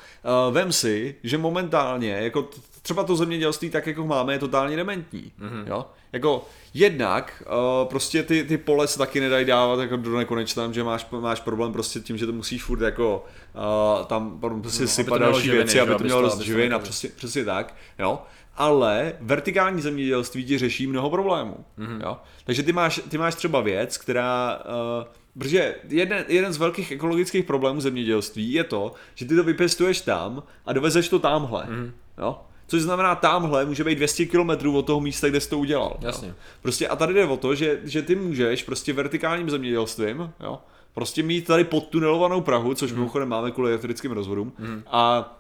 Uh, 0.47 0.53
vem 0.53 0.71
si, 0.71 1.15
že 1.23 1.37
momentálně, 1.37 2.11
jako 2.11 2.49
třeba 2.85 3.03
to 3.03 3.15
zemědělství 3.15 3.69
tak, 3.69 3.87
jako 3.87 4.05
máme, 4.05 4.33
je 4.33 4.39
totálně 4.39 4.75
dementní. 4.75 5.31
Mm-hmm. 5.39 5.67
Jo? 5.67 5.85
Jako 6.13 6.45
jednak 6.73 7.43
uh, 7.47 7.87
prostě 7.89 8.23
ty, 8.23 8.43
ty 8.43 8.57
pole 8.57 8.87
se 8.87 8.97
taky 8.97 9.19
nedají 9.19 9.45
dávat 9.45 9.79
jako 9.79 9.97
do 9.97 10.17
nekonečna, 10.17 10.71
že 10.71 10.83
máš, 10.83 11.07
máš 11.19 11.39
problém 11.39 11.73
prostě 11.73 11.99
tím, 11.99 12.17
že 12.17 12.25
to 12.25 12.31
musíš 12.31 12.63
furt 12.63 12.81
jako 12.81 13.25
uh, 13.99 14.05
tam 14.05 14.39
prostě 14.61 14.83
No, 14.83 14.87
sypat 14.87 15.21
další 15.21 15.41
živiny, 15.41 15.57
věci, 15.57 15.73
že? 15.73 15.81
aby 15.81 15.95
to 15.95 16.03
mělo 16.03 16.21
dost 16.21 16.39
živin 16.39 16.73
a 16.73 16.79
přesně, 16.79 17.09
přesně 17.15 17.45
tak, 17.45 17.75
jo. 17.99 18.21
Ale 18.55 19.13
vertikální 19.21 19.81
zemědělství 19.81 20.45
ti 20.45 20.57
řeší 20.57 20.87
mnoho 20.87 21.09
problémů. 21.09 21.65
Mm-hmm. 21.79 22.01
Jo? 22.03 22.17
Takže 22.45 22.63
ty 22.63 22.73
máš, 22.73 23.01
ty 23.09 23.17
máš 23.17 23.35
třeba 23.35 23.61
věc, 23.61 23.97
která... 23.97 24.59
Uh, 24.99 25.07
protože 25.39 25.75
jeden, 25.89 26.25
jeden 26.27 26.53
z 26.53 26.57
velkých 26.57 26.91
ekologických 26.91 27.45
problémů 27.45 27.81
zemědělství 27.81 28.53
je 28.53 28.63
to, 28.63 28.93
že 29.15 29.25
ty 29.25 29.35
to 29.35 29.43
vypěstuješ 29.43 30.01
tam 30.01 30.43
a 30.65 30.73
dovezeš 30.73 31.09
to 31.09 31.19
tamhle. 31.19 31.63
Mm-hmm. 31.63 31.91
Jo? 32.17 32.41
Což 32.67 32.81
znamená, 32.81 33.15
tamhle 33.15 33.65
může 33.65 33.83
být 33.83 33.95
200 33.95 34.25
km 34.25 34.49
od 34.75 34.85
toho 34.85 34.99
místa, 35.01 35.29
kde 35.29 35.39
jsi 35.41 35.49
to 35.49 35.59
udělal. 35.59 35.97
Jasně. 36.01 36.27
Jo? 36.27 36.33
Prostě 36.61 36.87
a 36.87 36.95
tady 36.95 37.13
jde 37.13 37.25
o 37.25 37.37
to, 37.37 37.55
že, 37.55 37.79
že 37.83 38.01
ty 38.01 38.15
můžeš 38.15 38.63
prostě 38.63 38.93
vertikálním 38.93 39.49
zemědělstvím, 39.49 40.31
jo, 40.39 40.59
prostě 40.93 41.23
mít 41.23 41.45
tady 41.47 41.63
podtunelovanou 41.63 42.41
Prahu, 42.41 42.73
což 42.73 42.91
Mhm. 42.91 42.99
mimochodem 42.99 43.29
máme 43.29 43.51
kvůli 43.51 43.69
elektrickým 43.71 44.11
rozvodům, 44.11 44.53
a 44.87 45.31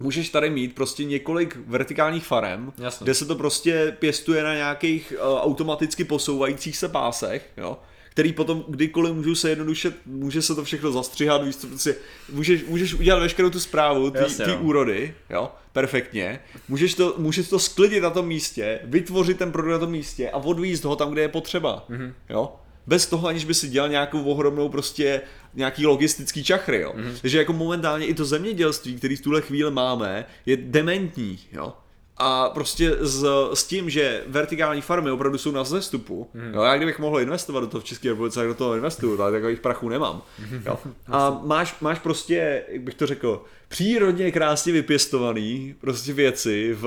můžeš 0.00 0.28
tady 0.30 0.50
mít 0.50 0.74
prostě 0.74 1.04
několik 1.04 1.58
vertikálních 1.66 2.26
farem, 2.26 2.72
Jasně. 2.78 3.04
kde 3.04 3.14
se 3.14 3.26
to 3.26 3.34
prostě 3.36 3.96
pěstuje 3.98 4.42
na 4.42 4.54
nějakých 4.54 5.12
uh, 5.16 5.38
automaticky 5.40 6.04
posouvajících 6.04 6.76
se 6.76 6.88
pásech, 6.88 7.50
jo, 7.56 7.78
který 8.12 8.32
potom 8.32 8.64
kdykoliv 8.68 9.14
můžou 9.14 9.34
se 9.34 9.50
jednoduše, 9.50 9.92
může 10.06 10.42
se 10.42 10.54
to 10.54 10.64
všechno 10.64 10.92
zastřihat, 10.92 11.44
víš 11.44 11.56
co, 11.56 11.66
prostě, 11.66 11.94
můžeš, 12.32 12.64
můžeš 12.64 12.94
udělat 12.94 13.18
veškerou 13.20 13.50
tu 13.50 13.60
zprávu, 13.60 14.10
ty, 14.10 14.18
Jasně, 14.18 14.44
ty 14.44 14.50
no. 14.50 14.60
úrody, 14.60 15.14
jo, 15.30 15.50
perfektně, 15.72 16.40
můžeš 16.68 16.94
to, 16.94 17.14
můžeš 17.18 17.48
to 17.48 17.58
sklidit 17.58 18.02
na 18.02 18.10
tom 18.10 18.26
místě, 18.26 18.80
vytvořit 18.84 19.38
ten 19.38 19.52
produkt 19.52 19.70
na 19.72 19.78
tom 19.78 19.90
místě 19.90 20.30
a 20.30 20.36
odvízt 20.36 20.84
ho 20.84 20.96
tam, 20.96 21.10
kde 21.12 21.22
je 21.22 21.28
potřeba, 21.28 21.84
Mhm. 21.88 22.00
mm-hmm. 22.00 22.12
jo, 22.30 22.52
bez 22.86 23.06
toho, 23.06 23.28
aniž 23.28 23.44
by 23.44 23.54
si 23.54 23.68
dělal 23.68 23.88
nějakou 23.88 24.22
ohromnou 24.24 24.68
prostě 24.68 25.20
nějaký 25.54 25.86
logistický 25.86 26.44
čachry, 26.44 26.80
jo. 26.80 26.92
Mhm. 26.96 27.04
Mm-hmm. 27.06 27.18
Takže 27.20 27.38
jako 27.38 27.52
momentálně 27.52 28.06
i 28.06 28.14
to 28.14 28.24
zemědělství, 28.24 28.94
který 28.96 29.16
v 29.16 29.20
tuhle 29.20 29.40
chvíli 29.40 29.70
máme, 29.70 30.24
je 30.46 30.56
dementní, 30.56 31.38
jo. 31.52 31.72
A 32.16 32.48
prostě 32.48 32.96
s, 33.00 33.24
s 33.54 33.64
tím, 33.64 33.90
že 33.90 34.24
vertikální 34.26 34.80
farmy 34.80 35.10
opravdu 35.10 35.38
jsou 35.38 35.50
na 35.50 35.62
vzestupu, 35.62 36.30
mm. 36.34 36.54
jo, 36.54 36.62
já 36.62 36.76
kdybych 36.76 36.98
mohl 36.98 37.20
investovat 37.20 37.60
do 37.60 37.66
toho 37.66 37.80
v 37.80 37.84
České 37.84 38.08
republice, 38.08 38.40
tak 38.40 38.48
do 38.48 38.54
toho 38.54 38.74
investuju, 38.74 39.16
tak 39.16 39.32
takových 39.32 39.60
prachů 39.60 39.88
nemám. 39.88 40.22
Jo. 40.66 40.78
A 41.06 41.40
máš, 41.44 41.80
máš 41.80 41.98
prostě, 41.98 42.62
jak 42.68 42.82
bych 42.82 42.94
to 42.94 43.06
řekl, 43.06 43.44
přírodně 43.68 44.32
krásně 44.32 44.72
vypěstovaný 44.72 45.74
prostě 45.80 46.12
věci 46.12 46.76
v, 46.80 46.86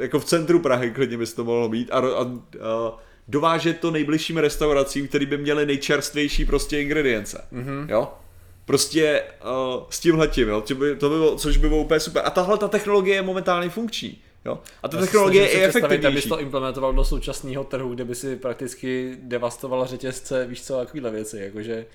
jako 0.00 0.20
v 0.20 0.24
centru 0.24 0.58
Prahy, 0.58 0.90
klidně 0.90 1.18
by 1.18 1.26
to 1.26 1.44
mohlo 1.44 1.68
být, 1.68 1.90
a, 1.92 1.98
a, 1.98 2.22
a 2.22 2.98
dovážet 3.28 3.80
to 3.80 3.90
nejbližším 3.90 4.36
restauracím, 4.36 5.08
který 5.08 5.26
by 5.26 5.38
měly 5.38 5.66
nejčerstvější 5.66 6.44
prostě 6.44 6.80
ingredience. 6.80 7.44
Mm-hmm. 7.52 7.86
Jo? 7.88 8.08
Prostě 8.64 9.22
uh, 9.44 9.82
s 9.90 10.00
tímhletím, 10.00 10.48
jo? 10.48 10.60
Tím 10.60 10.76
by, 10.76 10.96
to 10.96 11.08
by 11.08 11.14
bylo, 11.14 11.36
což 11.36 11.56
by 11.56 11.68
bylo 11.68 11.80
úplně 11.80 12.00
super. 12.00 12.22
A 12.26 12.30
tahle 12.30 12.58
ta 12.58 12.68
technologie 12.68 13.16
je 13.16 13.22
momentálně 13.22 13.70
funkční. 13.70 14.18
Jo? 14.44 14.58
A 14.82 14.88
ta 14.88 14.96
Já 14.96 15.02
technologie 15.02 15.48
je 15.58 15.64
efektivnější. 15.68 16.06
abys 16.06 16.26
to 16.26 16.40
implementoval 16.40 16.92
do 16.92 17.04
současného 17.04 17.64
trhu, 17.64 17.94
kde 17.94 18.04
by 18.04 18.14
si 18.14 18.36
prakticky 18.36 19.16
devastoval 19.22 19.86
řetězce, 19.86 20.46
víš 20.46 20.62
co, 20.62 20.76
takovýhle 20.78 21.10
věci, 21.10 21.38
jakože... 21.38 21.86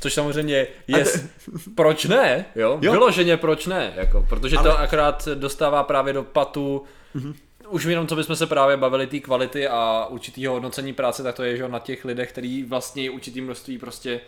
Což 0.00 0.14
samozřejmě 0.14 0.66
je, 0.86 1.04
te- 1.04 1.28
proč 1.74 2.04
ne, 2.04 2.44
jo? 2.54 2.78
Jo. 2.82 2.92
Vyloženě 2.92 3.36
proč 3.36 3.66
ne, 3.66 3.92
jako, 3.96 4.26
protože 4.28 4.56
Ale- 4.56 4.70
to 4.70 4.78
akorát 4.78 5.28
dostává 5.34 5.82
právě 5.82 6.12
do 6.12 6.22
patu, 6.22 6.84
mm-hmm. 7.16 7.34
už 7.68 7.84
jenom 7.84 8.06
co 8.06 8.16
bychom 8.16 8.36
se 8.36 8.46
právě 8.46 8.76
bavili 8.76 9.06
té 9.06 9.20
kvality 9.20 9.68
a 9.68 10.06
určitého 10.10 10.54
hodnocení 10.54 10.92
práce, 10.92 11.22
tak 11.22 11.34
to 11.34 11.42
je, 11.44 11.56
že 11.56 11.68
na 11.68 11.78
těch 11.78 12.04
lidech, 12.04 12.32
který 12.32 12.64
vlastně 12.64 13.10
určitý 13.10 13.40
množství 13.40 13.78
prostě 13.78 14.20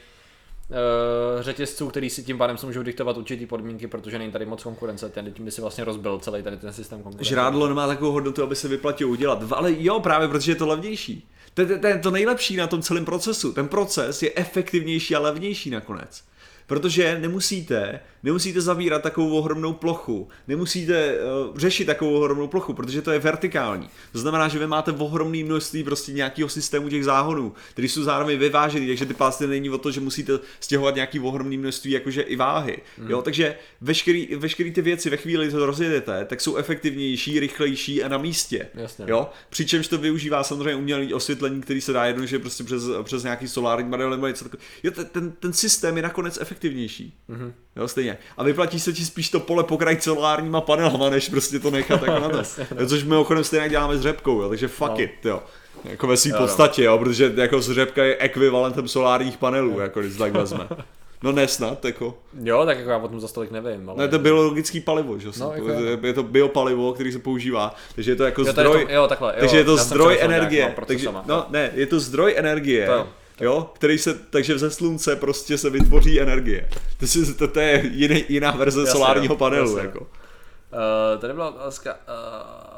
řetězců, 1.41 1.89
který 1.89 2.11
si 2.11 2.23
tím 2.23 2.39
pádem 2.39 2.59
si 2.59 2.67
můžou 2.67 2.83
diktovat 2.83 3.17
určitý 3.17 3.47
podmínky, 3.47 3.87
protože 3.87 4.19
není 4.19 4.33
tady 4.33 4.47
moc 4.47 4.63
konkurence, 4.63 5.09
ten 5.09 5.33
tím 5.33 5.45
by 5.45 5.51
si 5.51 5.61
vlastně 5.61 5.85
rozbil 5.85 6.19
celý 6.19 6.43
tady 6.43 6.57
ten 6.57 6.73
systém 6.73 7.03
konkurence. 7.03 7.29
Žrádlo 7.29 7.69
nemá 7.69 7.87
takovou 7.87 8.13
hodnotu, 8.13 8.43
aby 8.43 8.57
se 8.57 8.69
vyplatilo 8.69 9.11
udělat. 9.11 9.45
Ale 9.53 9.73
jo, 9.79 10.01
právě 10.01 10.29
protože 10.29 10.53
je 10.53 10.57
to 10.57 10.67
levnější. 10.67 11.29
To 11.55 11.63
je 11.63 11.99
to 12.03 12.11
nejlepší 12.11 12.57
na 12.57 12.67
tom 12.67 12.83
celém 12.83 13.05
procesu. 13.05 13.53
Ten 13.53 13.69
proces 13.69 14.23
je 14.23 14.33
efektivnější 14.35 15.17
a 15.17 15.21
levnější 15.21 15.71
nakonec. 15.71 16.25
Protože 16.67 17.19
nemusíte, 17.19 18.01
nemusíte 18.23 18.61
zavírat 18.61 19.03
takovou 19.03 19.39
ohromnou 19.39 19.73
plochu, 19.73 20.29
nemusíte 20.49 21.15
uh, 21.51 21.59
řešit 21.59 21.85
takovou 21.85 22.21
ohromnou 22.21 22.47
plochu, 22.47 22.75
protože 22.75 23.03
to 23.03 23.11
je 23.11 23.19
vertikální. 23.19 23.91
To 24.13 24.19
znamená, 24.19 24.49
že 24.49 24.59
vy 24.59 24.67
máte 24.67 24.93
ohromné 24.93 25.45
množství 25.45 25.85
prostě 25.85 26.13
nějakého 26.13 26.49
systému 26.49 26.89
těch 26.89 27.05
záhonů, 27.05 27.53
který 27.73 27.89
jsou 27.89 28.03
zároveň 28.03 28.39
vyvážený, 28.39 28.87
takže 28.87 29.07
ty 29.07 29.15
pásty 29.15 29.47
není 29.47 29.71
o 29.71 29.79
to, 29.79 29.91
že 29.91 30.01
musíte 30.01 30.39
stěhovat 30.61 30.95
nějaký 30.95 31.21
ohromný 31.21 31.59
množství, 31.59 31.91
jakože 31.91 32.23
i 32.23 32.37
váhy. 32.37 32.79
Mm. 32.99 33.11
Jo, 33.11 33.23
takže 33.23 33.57
veškerý, 33.81 34.37
veškerý 34.37 34.73
ty 34.73 34.83
věci 34.83 35.11
ve 35.11 35.17
chvíli, 35.17 35.47
kdy 35.47 35.57
to 35.57 35.67
rozjedete, 35.67 36.25
tak 36.25 36.41
jsou 36.41 36.57
efektivnější, 36.57 37.41
rychlejší 37.41 38.03
a 38.03 38.09
na 38.09 38.19
místě. 38.19 38.69
Jasně. 38.75 39.05
Jo? 39.09 39.29
Přičemž 39.51 39.89
to 39.89 39.99
využívá 39.99 40.43
samozřejmě 40.43 40.75
umělé 40.75 41.15
osvětlení, 41.15 41.61
který 41.61 41.81
se 41.81 41.93
dá 41.93 42.05
jednoduše 42.05 42.39
prostě 42.39 42.65
přes, 42.65 42.83
přes 43.03 43.23
nějaký 43.23 43.49
solární 43.49 43.91
panel 43.91 44.11
nebo 44.11 44.27
něco 44.27 44.45
takového. 44.45 44.69
Jo, 44.83 44.91
ten, 44.91 45.07
ten, 45.07 45.33
ten 45.33 45.53
systém 45.53 45.97
je 45.97 46.03
nakonec 46.03 46.39
efektivnější. 46.41 47.15
Mm-hmm. 47.31 47.53
Jo, 47.77 47.89
stejně. 47.89 48.10
A 48.37 48.45
vyplatí 48.45 48.81
se 48.81 48.93
ti 48.93 49.05
spíš 49.05 49.29
to 49.31 49.41
pole 49.41 49.65
pokrajit 49.65 50.03
solárníma 50.03 50.61
panelama, 50.61 51.11
než 51.11 51.29
prostě 51.29 51.59
to 51.59 51.71
nechat 51.71 52.03
jako 52.03 52.21
na 52.21 52.29
to. 52.29 52.39
jo, 52.79 52.87
což 52.89 53.05
mimochodem 53.05 53.45
stejně 53.45 53.69
děláme 53.69 53.97
s 53.99 54.01
řepkou, 54.01 54.43
jo, 54.43 54.49
takže 54.49 54.69
fuck 54.69 54.91
No. 54.91 55.01
it, 55.01 55.11
jo. 55.25 55.43
Jako 55.85 56.07
ve 56.07 56.17
své 56.17 56.31
no. 56.33 56.39
podstatě, 56.39 56.85
jo, 56.85 56.99
protože 56.99 57.33
jako 57.37 57.61
řepka 57.61 58.05
je 58.05 58.17
ekvivalentem 58.19 58.89
solárních 58.89 59.37
panelů, 59.39 59.81
jako 59.81 60.01
když 60.01 60.17
tak 60.17 60.33
vezme. 60.33 60.69
No 61.23 61.33
ne 61.33 61.49
snad, 61.49 61.85
jako. 61.85 62.15
Jo, 62.43 62.67
tak 62.67 62.79
jako 62.79 62.91
já 62.91 62.97
o 62.97 63.09
tom 63.09 63.21
za 63.21 63.29
stolik 63.29 63.51
nevím, 63.51 63.89
ale... 63.89 63.99
Ne, 63.99 64.09
to 64.09 64.15
je 64.15 64.19
biologický 64.19 64.81
palivo, 64.81 65.19
že? 65.19 65.29
No, 65.41 65.47
No, 65.47 65.53
jako 65.55 65.69
je, 65.69 65.91
jo. 65.91 65.99
je 66.03 66.13
to 66.13 66.23
biopalivo, 66.23 66.93
který 66.93 67.13
se 67.13 67.19
používá, 67.19 67.75
takže 67.95 68.11
je 68.11 68.17
to 68.17 68.25
jako 68.25 68.41
Jo, 68.43 68.53
zdroj, 68.53 68.87
to, 68.87 68.93
jo, 68.93 69.07
takhle, 69.09 69.33
jo, 69.33 69.37
takže 69.41 69.57
je 69.57 69.65
to 69.65 69.77
zdroj 69.77 70.19
energie. 70.21 70.75
Takže, 70.87 71.09
no, 71.27 71.47
ne, 71.49 71.71
je 71.75 71.87
to 71.87 72.01
zdroj 72.01 72.35
energie. 72.37 72.87
To 72.87 72.93
jo. 72.93 73.07
Jo, 73.41 73.71
který 73.75 73.99
se, 73.99 74.15
takže 74.15 74.59
ze 74.59 74.71
slunce 74.71 75.17
prostě 75.17 75.59
se 75.59 75.71
vytvoří 75.71 76.21
energie. 76.21 76.69
To, 77.01 77.07
si, 77.07 77.35
to, 77.35 77.49
to 77.49 77.61
je 77.61 77.91
jiný, 77.93 78.25
jiná 78.29 78.51
verze 78.51 78.81
Jasně, 78.81 78.93
solárního 78.93 79.35
jo, 79.35 79.39
panelu. 79.39 79.71
jasně. 79.71 79.81
Jako. 79.81 80.01
Uh, 80.01 81.21
tady 81.21 81.33
byla 81.35 81.49
otázka... 81.49 81.95
Uh... 81.95 82.71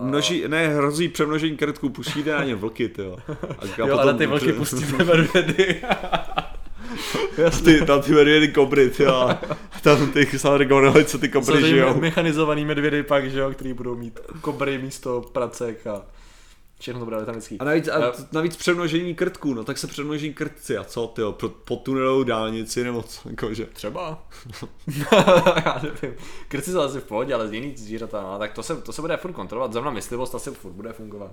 Množí, 0.00 0.44
ne, 0.48 0.68
hrozí 0.68 1.08
přemnožení 1.08 1.56
krtků, 1.56 1.88
pustíte 1.88 2.32
na 2.32 2.44
ně 2.44 2.54
vlky, 2.54 2.88
tyjo. 2.88 3.16
A, 3.28 3.32
a 3.58 3.88
Jo, 3.88 3.98
ale 3.98 4.14
ty 4.14 4.26
vlky 4.26 4.52
pustíme 4.52 5.04
medvědy. 5.04 5.82
ty, 7.64 7.80
tam 7.86 8.02
ty 8.02 8.12
medvědy 8.12 8.48
kobry, 8.48 8.90
tyjo. 8.90 9.14
a 9.14 9.40
Tam 9.82 10.12
ty 10.12 10.26
samozřejmě 10.38 11.04
co 11.04 11.18
ty 11.18 11.28
kobry 11.28 11.62
ty 11.62 11.68
žijou. 11.68 12.00
mechanizovaný 12.00 12.64
medvědy 12.64 13.02
pak, 13.02 13.30
že 13.30 13.40
jo, 13.40 13.50
který 13.50 13.72
budou 13.72 13.96
mít 13.96 14.20
kobry 14.40 14.78
místo 14.78 15.20
pracek 15.32 15.86
a 15.86 16.02
všechno 16.82 17.00
to 17.00 17.04
bude 17.04 17.16
letanický. 17.16 17.58
A 17.58 17.64
navíc, 17.64 17.88
a 17.88 18.12
navíc 18.32 18.56
přemnožení 18.56 19.14
krtků, 19.14 19.54
no 19.54 19.64
tak 19.64 19.78
se 19.78 19.86
přemnoží 19.86 20.34
krtci 20.34 20.78
a 20.78 20.84
co, 20.84 21.06
pro, 21.06 21.48
pod 21.48 21.82
tunelovou 21.82 22.22
dálnici 22.22 22.84
nebo 22.84 23.02
co, 23.02 23.28
jakože. 23.28 23.66
Třeba. 23.66 24.28
Já 25.64 25.80
nevím. 25.82 26.18
Krci 26.48 26.72
jsou 26.72 26.80
asi 26.80 27.00
v 27.00 27.04
pohodě, 27.04 27.34
ale 27.34 27.48
z 27.48 27.52
jiných 27.52 27.78
zvířata, 27.78 28.22
no, 28.22 28.38
tak 28.38 28.52
to 28.52 28.62
se, 28.62 28.76
to 28.76 28.92
se 28.92 29.00
bude 29.00 29.16
furt 29.16 29.32
kontrolovat. 29.32 29.72
Zrovna 29.72 29.90
myslivost 29.90 30.34
asi 30.34 30.50
furt 30.50 30.72
bude 30.72 30.92
fungovat 30.92 31.30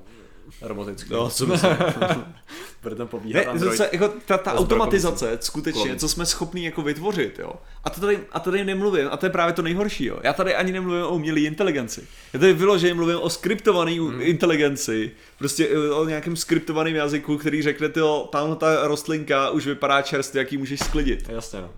roboticky. 0.62 1.14
No, 1.14 1.30
co 1.30 1.46
myslím. 1.46 1.72
Bude 2.84 2.96
tam 2.96 3.08
pobíhat 3.08 3.40
Ne, 3.40 3.44
to 3.46 3.50
Android. 3.52 3.78
se, 3.78 3.90
jako 3.92 4.08
ta, 4.26 4.38
ta 4.38 4.54
automatizace, 4.54 5.38
skutečně, 5.42 5.84
Klon. 5.84 6.00
co 6.00 6.10
jsme 6.10 6.26
schopni 6.26 6.66
jako 6.66 6.82
vytvořit, 6.82 7.40
jo. 7.40 7.54
A 7.84 7.90
to 7.90 8.02
tady, 8.02 8.20
a 8.32 8.40
tady 8.40 8.64
nemluvím, 8.66 9.08
a 9.12 9.18
to 9.18 9.26
je 9.26 9.30
právě 9.30 9.54
to 9.54 9.62
nejhorší, 9.62 10.06
jo. 10.06 10.20
Já 10.24 10.34
tady 10.34 10.56
ani 10.56 10.72
nemluvím 10.72 11.04
o 11.04 11.10
umělé 11.10 11.40
inteligenci. 11.40 12.08
Já 12.34 12.40
tady 12.40 12.54
vyloženě 12.54 12.94
mluvím 12.94 13.18
o 13.22 13.30
skriptované 13.30 13.92
Hmm. 14.00 14.22
inteligenci, 14.22 15.12
prostě 15.38 15.68
eh, 15.72 15.92
o 15.92 16.06
nějakém 16.06 16.36
skriptovaném 16.36 16.96
jazyku, 16.96 17.38
který 17.38 17.62
řekne, 17.62 17.90
jo, 17.96 18.30
tamhle 18.32 18.56
ta 18.56 18.88
rostlinka 18.88 19.50
už 19.50 19.66
vypadá 19.68 20.02
čerstvě, 20.02 20.40
jak 20.42 20.52
ji 20.52 20.58
můžeš 20.58 20.80
sklidit. 20.80 21.30
Jasně, 21.30 21.62
no. 21.62 21.70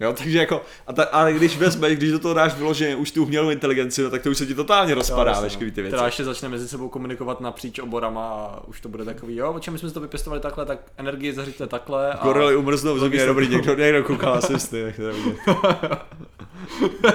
Jo, 0.00 0.12
takže 0.12 0.38
jako, 0.38 0.62
a 0.86 0.92
ta, 0.92 1.04
ale 1.04 1.32
když 1.32 1.58
vezmeš, 1.58 1.96
když 1.96 2.10
do 2.10 2.18
toho 2.18 2.34
dáš 2.34 2.54
vyloženě 2.54 2.96
už 2.96 3.10
tu 3.10 3.22
umělou 3.22 3.50
inteligenci, 3.50 4.02
no, 4.02 4.10
tak 4.10 4.22
to 4.22 4.30
už 4.30 4.38
se 4.38 4.46
ti 4.46 4.54
totálně 4.54 4.94
rozpadá, 4.94 5.30
jasně, 5.30 5.44
veškerý 5.44 5.70
ty 5.70 5.82
věci. 5.82 5.94
Která 5.94 6.06
ještě 6.06 6.24
začne 6.24 6.48
mezi 6.48 6.68
sebou 6.68 6.88
komunikovat 6.88 7.40
napříč 7.40 7.78
oborama 7.78 8.28
a 8.28 8.60
už 8.66 8.80
to 8.80 8.88
bude 8.88 9.04
takový, 9.04 9.36
jo, 9.36 9.52
o 9.52 9.58
čem 9.58 9.72
my 9.72 9.78
jsme 9.78 9.88
si 9.88 9.94
to 9.94 10.00
vypěstovali 10.00 10.40
takhle, 10.40 10.66
tak 10.66 10.78
energii 10.96 11.32
zařiďte 11.32 11.66
takhle. 11.66 12.12
A... 12.12 12.24
Gorily 12.24 12.56
umrznou 12.56 12.94
v 12.94 12.98
země, 12.98 13.26
dobrý, 13.26 13.48
někdo, 13.48 13.74
někdo 13.74 14.04
kouká 14.04 14.30
asi 14.32 14.52
jak 14.52 14.96
to 14.96 15.02
je 15.02 15.12
vidět. 15.12 15.36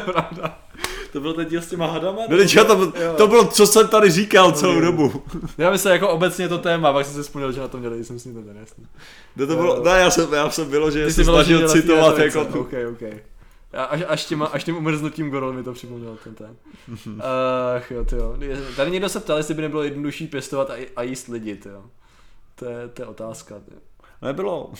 Pravda. 0.05 0.64
To 1.15 1.21
byl 1.21 1.33
ten 1.33 1.45
díl 1.45 1.61
s 1.61 1.67
těma 1.67 1.87
hadama? 1.87 2.21
No, 2.29 2.37
teď 2.37 2.55
to, 2.67 2.91
to 3.17 3.27
bylo, 3.27 3.47
co 3.47 3.67
jsem 3.67 3.87
tady 3.87 4.11
říkal 4.11 4.51
celou 4.51 4.79
dobu. 4.81 5.23
Já 5.57 5.71
myslím 5.71 5.91
jako 5.93 6.09
obecně 6.09 6.49
to 6.49 6.57
téma, 6.57 6.93
pak 6.93 7.05
jsem 7.05 7.15
si 7.15 7.21
vzpomněl, 7.23 7.51
že 7.51 7.59
na 7.61 7.67
to 7.67 7.77
měli, 7.77 8.03
jsem 8.03 8.19
s 8.19 8.25
ním 8.25 8.43
ten 8.45 8.57
jasný. 8.57 8.87
No 9.35 9.47
to 9.47 9.55
bylo, 9.55 9.83
ne, 9.83 9.91
já 9.91 10.11
jsem, 10.11 10.33
já 10.33 10.49
jsem 10.49 10.69
bylo, 10.69 10.91
že 10.91 11.11
jsem 11.11 11.23
snažil 11.23 11.61
na 11.61 11.67
té 11.67 11.73
citovat 11.73 12.17
jako 12.17 12.45
tu. 12.45 12.59
OK, 12.59 12.73
OK. 12.91 13.01
A- 13.73 13.83
Až, 13.83 14.01
až, 14.07 14.25
těma, 14.25 14.45
až 14.45 14.63
tím 14.63 14.77
umrznutím 14.77 15.29
goril 15.29 15.53
mi 15.53 15.63
to 15.63 15.73
připomnělo 15.73 16.17
ten 16.23 16.35
ten. 16.35 16.55
Ach 17.77 17.91
jo, 17.91 18.05
ty 18.05 18.15
jo. 18.15 18.35
Tady 18.75 18.91
někdo 18.91 19.09
se 19.09 19.19
ptal, 19.19 19.37
jestli 19.37 19.53
by 19.53 19.61
nebylo 19.61 19.83
jednodušší 19.83 20.27
pěstovat 20.27 20.69
a, 20.69 20.73
a 20.95 21.03
jíst 21.03 21.27
lidi, 21.27 21.55
ty 21.55 21.69
jo. 21.69 21.83
To 22.55 22.65
je, 22.65 22.87
to 22.87 23.01
je 23.01 23.05
otázka, 23.05 23.55
ty. 23.69 23.75
Nebylo. 24.21 24.71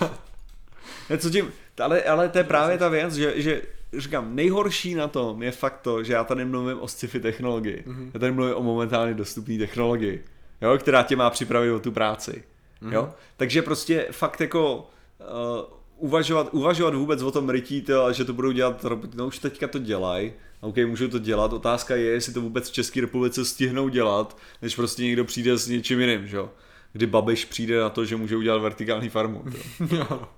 ne, 1.10 1.18
co 1.18 1.30
tím, 1.30 1.52
ale, 1.82 2.02
ale 2.02 2.28
to 2.28 2.38
je 2.38 2.44
právě 2.44 2.78
ta 2.78 2.88
věc, 2.88 3.14
že, 3.14 3.32
že 3.42 3.62
říkám, 3.98 4.34
nejhorší 4.36 4.94
na 4.94 5.08
tom 5.08 5.42
je 5.42 5.50
fakt 5.50 5.80
to, 5.82 6.02
že 6.04 6.12
já 6.12 6.24
tady 6.24 6.44
mluvím 6.44 6.80
o 6.80 6.88
sci-fi 6.88 7.20
technologii. 7.20 7.82
Mhm. 7.86 7.96
Mm-hmm. 7.96 8.10
Já 8.14 8.20
tady 8.20 8.32
mluvím 8.32 8.54
o 8.54 8.62
momentálně 8.62 9.14
dostupné 9.14 9.58
technologii, 9.58 10.24
jo, 10.62 10.78
která 10.78 11.02
tě 11.02 11.16
má 11.16 11.30
připravit 11.30 11.70
o 11.70 11.80
tu 11.80 11.92
práci. 11.92 12.44
Mhm. 12.80 12.90
Mm-hmm. 12.90 12.94
Jo? 12.94 13.10
Takže 13.36 13.62
prostě 13.62 14.06
fakt 14.10 14.40
jako 14.40 14.76
uh, 14.76 16.06
uvažovat, 16.08 16.48
uvažovat 16.52 16.94
vůbec 16.94 17.22
o 17.22 17.30
tom 17.30 17.50
rytí, 17.50 17.82
to, 17.82 18.04
a 18.04 18.12
že 18.12 18.24
to 18.24 18.32
budou 18.32 18.50
dělat 18.50 18.84
roboti, 18.84 19.16
no 19.16 19.26
už 19.26 19.38
teďka 19.38 19.68
to 19.68 19.78
dělají, 19.78 20.32
OK, 20.60 20.76
můžou 20.76 21.08
to 21.08 21.18
dělat, 21.18 21.52
otázka 21.52 21.96
je, 21.96 22.04
jestli 22.04 22.32
to 22.32 22.40
vůbec 22.40 22.70
v 22.70 22.72
České 22.72 23.00
republice 23.00 23.44
stihnou 23.44 23.88
dělat, 23.88 24.36
než 24.62 24.74
prostě 24.74 25.02
někdo 25.02 25.24
přijde 25.24 25.58
s 25.58 25.68
něčím 25.68 26.00
jiným, 26.00 26.26
že 26.26 26.36
jo. 26.36 26.50
Kdy 26.92 27.06
Babiš 27.06 27.44
přijde 27.44 27.80
na 27.80 27.90
to, 27.90 28.04
že 28.04 28.16
může 28.16 28.36
udělat 28.36 28.58
vertikální 28.58 29.08
farmu. 29.08 29.44
jo. 29.90 30.28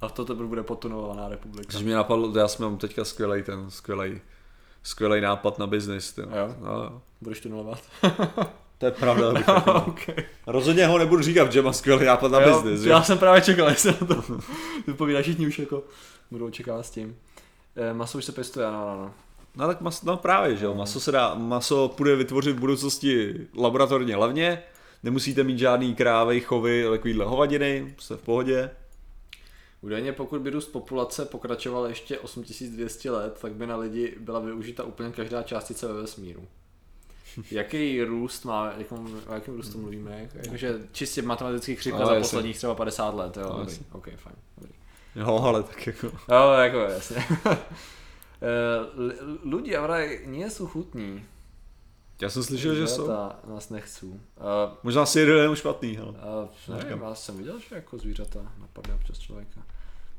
A 0.00 0.08
to 0.08 0.24
teprve 0.24 0.48
bude 0.48 0.62
potunelovaná 0.62 1.28
republika. 1.28 1.72
Což 1.72 1.82
mě 1.82 1.94
napadlo, 1.94 2.38
já 2.38 2.48
jsem 2.48 2.64
mám 2.64 2.78
teďka 2.78 3.04
skvělej 3.04 3.42
ten, 3.42 3.70
skvělej, 3.70 4.20
skvělej 4.82 5.20
nápad 5.20 5.58
na 5.58 5.66
biznis. 5.66 6.12
Ty. 6.12 6.20
Jo? 6.20 6.54
No, 6.60 6.72
jo. 6.72 7.02
Budeš 7.20 7.40
tunelovat? 7.40 7.82
To 8.78 8.86
je 8.86 8.92
pravda. 8.92 9.32
okay. 9.86 10.14
Rozhodně 10.46 10.86
ho 10.86 10.98
nebudu 10.98 11.22
říkat, 11.22 11.52
že 11.52 11.62
má 11.62 11.72
skvělý 11.72 12.06
nápad 12.06 12.32
na 12.32 12.40
Jo, 12.40 12.62
biznis. 12.62 12.86
já 12.86 13.02
jsem 13.02 13.18
právě 13.18 13.40
čekal, 13.42 13.68
jestli 13.70 13.94
na 14.00 14.06
to 14.06 14.22
vypovídá, 14.86 15.22
všichni 15.22 15.46
už 15.46 15.58
jako 15.58 15.82
budou 16.30 16.46
očekávat 16.46 16.86
s 16.86 16.90
tím. 16.90 17.16
Eh, 17.76 17.94
maso 17.94 18.18
už 18.18 18.24
se 18.24 18.32
pěstuje, 18.32 18.66
ano, 18.66 18.88
ano. 18.88 19.14
No 19.56 19.66
tak 19.66 19.80
mas, 19.80 20.02
no 20.02 20.16
právě, 20.16 20.56
že 20.56 20.64
jo, 20.64 20.74
maso 20.74 21.00
se 21.00 21.12
dá, 21.12 21.34
maso 21.34 21.88
půjde 21.88 22.16
vytvořit 22.16 22.56
v 22.56 22.60
budoucnosti 22.60 23.34
laboratorně 23.56 24.16
levně, 24.16 24.62
nemusíte 25.02 25.44
mít 25.44 25.58
žádný 25.58 25.94
krávy, 25.94 26.40
chovy, 26.40 26.84
takovýhle 26.90 27.24
hovadiny, 27.24 27.94
jste 27.98 28.16
v 28.16 28.22
pohodě. 28.22 28.70
Údajně 29.84 30.12
pokud 30.12 30.40
by 30.40 30.50
růst 30.50 30.66
populace 30.68 31.24
pokračoval 31.24 31.86
ještě 31.86 32.18
8200 32.18 33.10
let, 33.10 33.38
tak 33.40 33.52
by 33.52 33.66
na 33.66 33.76
lidi 33.76 34.16
byla 34.20 34.40
využita 34.40 34.84
úplně 34.84 35.10
každá 35.12 35.42
částice 35.42 35.86
ve 35.88 35.94
vesmíru. 35.94 36.44
Jaký 37.50 38.02
růst 38.02 38.44
má, 38.44 38.72
jakom, 38.78 39.20
o 39.26 39.34
jakém 39.34 39.54
růstu 39.56 39.78
mluvíme? 39.80 40.20
Jak- 40.20 40.34
Jakože 40.44 40.78
čistě 40.92 41.22
matematický 41.22 41.76
křivka 41.76 42.06
za 42.06 42.14
posledních 42.14 42.56
třeba 42.56 42.74
50 42.74 43.14
let, 43.14 43.36
jo? 43.36 43.54
Dobrý. 43.58 43.76
OK, 43.92 44.08
fajn. 44.16 44.36
Dobrý. 44.58 44.72
Jo, 45.16 45.38
ale 45.44 45.62
tak 45.62 45.86
jako... 45.86 46.06
Jo, 46.06 46.50
jako 46.52 46.78
jasně. 46.78 47.24
Eh, 48.42 49.00
l- 49.00 49.38
Ľudia 49.44 49.80
vraj 49.80 50.26
nie 50.26 50.50
sú 50.50 50.66
chutní. 50.66 51.24
Já 52.20 52.30
jsem 52.30 52.42
slyšel, 52.42 52.74
že 52.74 52.86
jsou. 52.86 53.08
Nás 53.48 53.70
nechcú. 53.70 54.06
Uh, 54.10 54.18
Možná 54.82 55.06
si 55.06 55.20
jeden 55.20 55.36
jenom 55.36 55.54
špatný, 55.56 55.96
hele. 55.96 56.12
uh, 56.68 56.76
nevím, 56.76 57.02
já 57.02 57.14
jsem 57.14 57.36
viděl, 57.38 57.58
že 57.58 57.74
jako 57.74 57.98
zvířata 57.98 58.52
napadne 58.58 58.94
občas 58.94 59.18
člověka. 59.18 59.62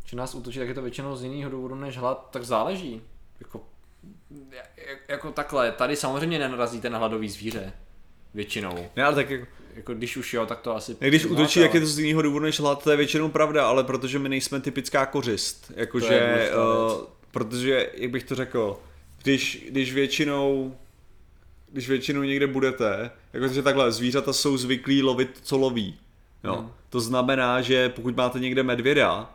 Že 0.06 0.18
nás 0.18 0.36
útočí, 0.36 0.60
tak 0.60 0.68
je 0.68 0.74
to 0.74 0.82
většinou 0.82 1.16
z 1.16 1.24
jiného 1.24 1.52
důvodu 1.52 1.76
než 1.76 1.98
hlad, 1.98 2.30
tak 2.32 2.44
záleží. 2.44 3.02
Jako, 3.40 3.64
jak- 4.88 5.00
jako 5.10 5.32
takhle, 5.32 5.72
tady 5.72 5.96
samozřejmě 5.96 6.40
nenarazíte 6.40 6.90
na 6.90 6.98
hladový 6.98 7.30
zvíře. 7.30 7.74
Většinou. 8.34 8.90
Ne, 8.96 9.04
ale 9.04 9.16
tak 9.16 9.30
jako, 9.30 9.46
Jako 9.76 9.94
když 9.94 10.18
už 10.18 10.34
jo, 10.34 10.46
tak 10.46 10.60
to 10.62 10.76
asi... 10.76 10.96
když 11.00 11.22
poznáte, 11.22 11.42
útočí, 11.42 11.60
jak 11.60 11.74
je 11.74 11.80
to 11.80 11.86
z 11.86 12.00
jiného 12.00 12.22
důvodu 12.22 12.46
než 12.46 12.60
hlad, 12.60 12.84
to 12.84 12.92
je 12.92 12.98
většinou 12.98 13.30
pravda, 13.30 13.68
ale 13.68 13.84
protože 13.84 14.20
my 14.20 14.30
nejsme 14.30 14.60
typická 14.60 15.06
kořist. 15.06 15.72
Jakože, 15.76 16.50
uh, 16.56 17.02
protože, 17.32 17.90
jak 17.94 18.12
bych 18.12 18.24
to 18.24 18.36
řekl, 18.36 18.80
když, 19.24 19.66
když 19.70 19.94
většinou 19.94 20.76
když 21.72 21.90
většinou 21.90 22.22
někde 22.22 22.48
budete, 22.48 23.12
jakože 23.34 23.62
takhle, 23.62 23.92
zvířata 23.92 24.34
jsou 24.34 24.58
zvyklí 24.58 25.04
lovit, 25.04 25.40
co 25.42 25.58
loví. 25.58 26.00
Jo. 26.44 26.56
Hmm. 26.56 26.72
To 26.90 27.00
znamená, 27.00 27.62
že 27.62 27.90
pokud 27.90 28.16
máte 28.16 28.40
někde 28.40 28.64
medvěda, 28.64 29.35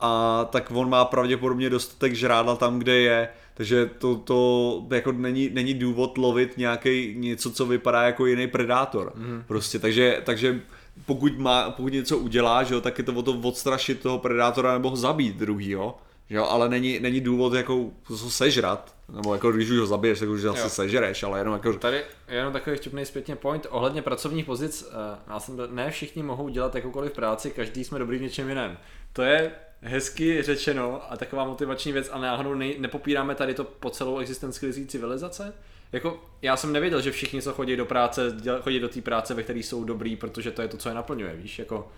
a 0.00 0.44
tak 0.50 0.70
on 0.74 0.88
má 0.90 1.04
pravděpodobně 1.04 1.70
dostatek 1.70 2.14
žrádla 2.14 2.56
tam, 2.56 2.78
kde 2.78 2.96
je, 2.98 3.28
takže 3.54 3.90
to, 3.98 4.16
to 4.16 4.82
jako 4.90 5.12
není, 5.12 5.50
není 5.52 5.74
důvod 5.74 6.18
lovit 6.18 6.56
nějaký 6.58 7.14
něco, 7.18 7.50
co 7.50 7.66
vypadá 7.66 8.02
jako 8.02 8.26
jiný 8.26 8.46
predátor. 8.46 9.12
Mm. 9.14 9.44
Prostě, 9.46 9.78
takže, 9.78 10.20
takže 10.24 10.60
pokud, 11.06 11.38
má, 11.38 11.70
pokud 11.70 11.92
něco 11.92 12.18
udělá, 12.18 12.62
že 12.62 12.74
jo, 12.74 12.80
tak 12.80 12.98
je 12.98 13.04
to 13.04 13.12
o 13.12 13.22
to 13.22 13.32
odstrašit 13.32 14.00
toho 14.00 14.18
predátora 14.18 14.72
nebo 14.72 14.90
ho 14.90 14.96
zabít 14.96 15.36
druhýho. 15.36 15.98
Jo, 16.30 16.44
ale 16.44 16.68
není, 16.68 17.00
není 17.00 17.20
důvod 17.20 17.52
jako 17.54 17.74
ho 18.08 18.30
sežrat, 18.30 18.94
nebo 19.14 19.34
jako 19.34 19.52
když 19.52 19.70
už 19.70 19.78
ho 19.78 19.86
zabiješ, 19.86 20.18
tak 20.18 20.28
už 20.28 20.42
Jo. 20.42 20.52
asi 20.52 20.70
sežereš, 20.70 21.22
ale 21.22 21.38
jenom 21.38 21.54
jako 21.54 21.72
Tady 21.72 21.96
je 21.96 22.36
jenom 22.36 22.52
takový 22.52 22.76
vtipný 22.76 23.04
zpětně 23.04 23.36
point 23.36 23.66
ohledně 23.70 24.02
pracovních 24.02 24.44
pozic. 24.44 24.88
eh, 24.92 25.18
Já 25.28 25.40
jsem, 25.40 25.58
ne 25.70 25.90
všichni 25.90 26.22
mohou 26.22 26.48
dělat 26.48 26.74
jakoukoliv 26.74 27.12
práci, 27.12 27.50
každý 27.50 27.84
jsme 27.84 27.98
dobrý 27.98 28.18
v 28.18 28.22
něčem 28.22 28.48
jiném. 28.48 28.78
To 29.12 29.22
je 29.22 29.50
hezky 29.82 30.42
řečeno 30.42 31.12
a 31.12 31.16
taková 31.16 31.44
motivační 31.44 31.92
věc 31.92 32.10
a 32.12 32.18
náhodou 32.18 32.54
nej, 32.54 32.76
nepopíráme 32.78 33.34
tady 33.34 33.54
to 33.54 33.64
po 33.64 33.90
celou 33.90 34.18
existenci 34.18 34.66
lidské 34.66 34.84
civilizace. 34.84 35.52
Jako, 35.92 36.24
já 36.42 36.56
jsem 36.56 36.72
nevěděl, 36.72 37.00
že 37.00 37.10
všichni, 37.10 37.42
co 37.42 37.52
chodí 37.52 37.76
do 37.76 37.86
práce, 37.86 38.32
děl, 38.40 38.62
chodí 38.62 38.80
do 38.80 38.88
té 38.88 39.00
práce, 39.00 39.34
ve 39.34 39.42
které 39.42 39.58
jsou 39.58 39.84
dobrý, 39.84 40.16
protože 40.16 40.50
to 40.50 40.62
je 40.62 40.68
to, 40.68 40.76
co 40.76 40.88
je 40.88 40.94
naplňuje, 40.94 41.36
víš, 41.36 41.58
jako... 41.58 41.88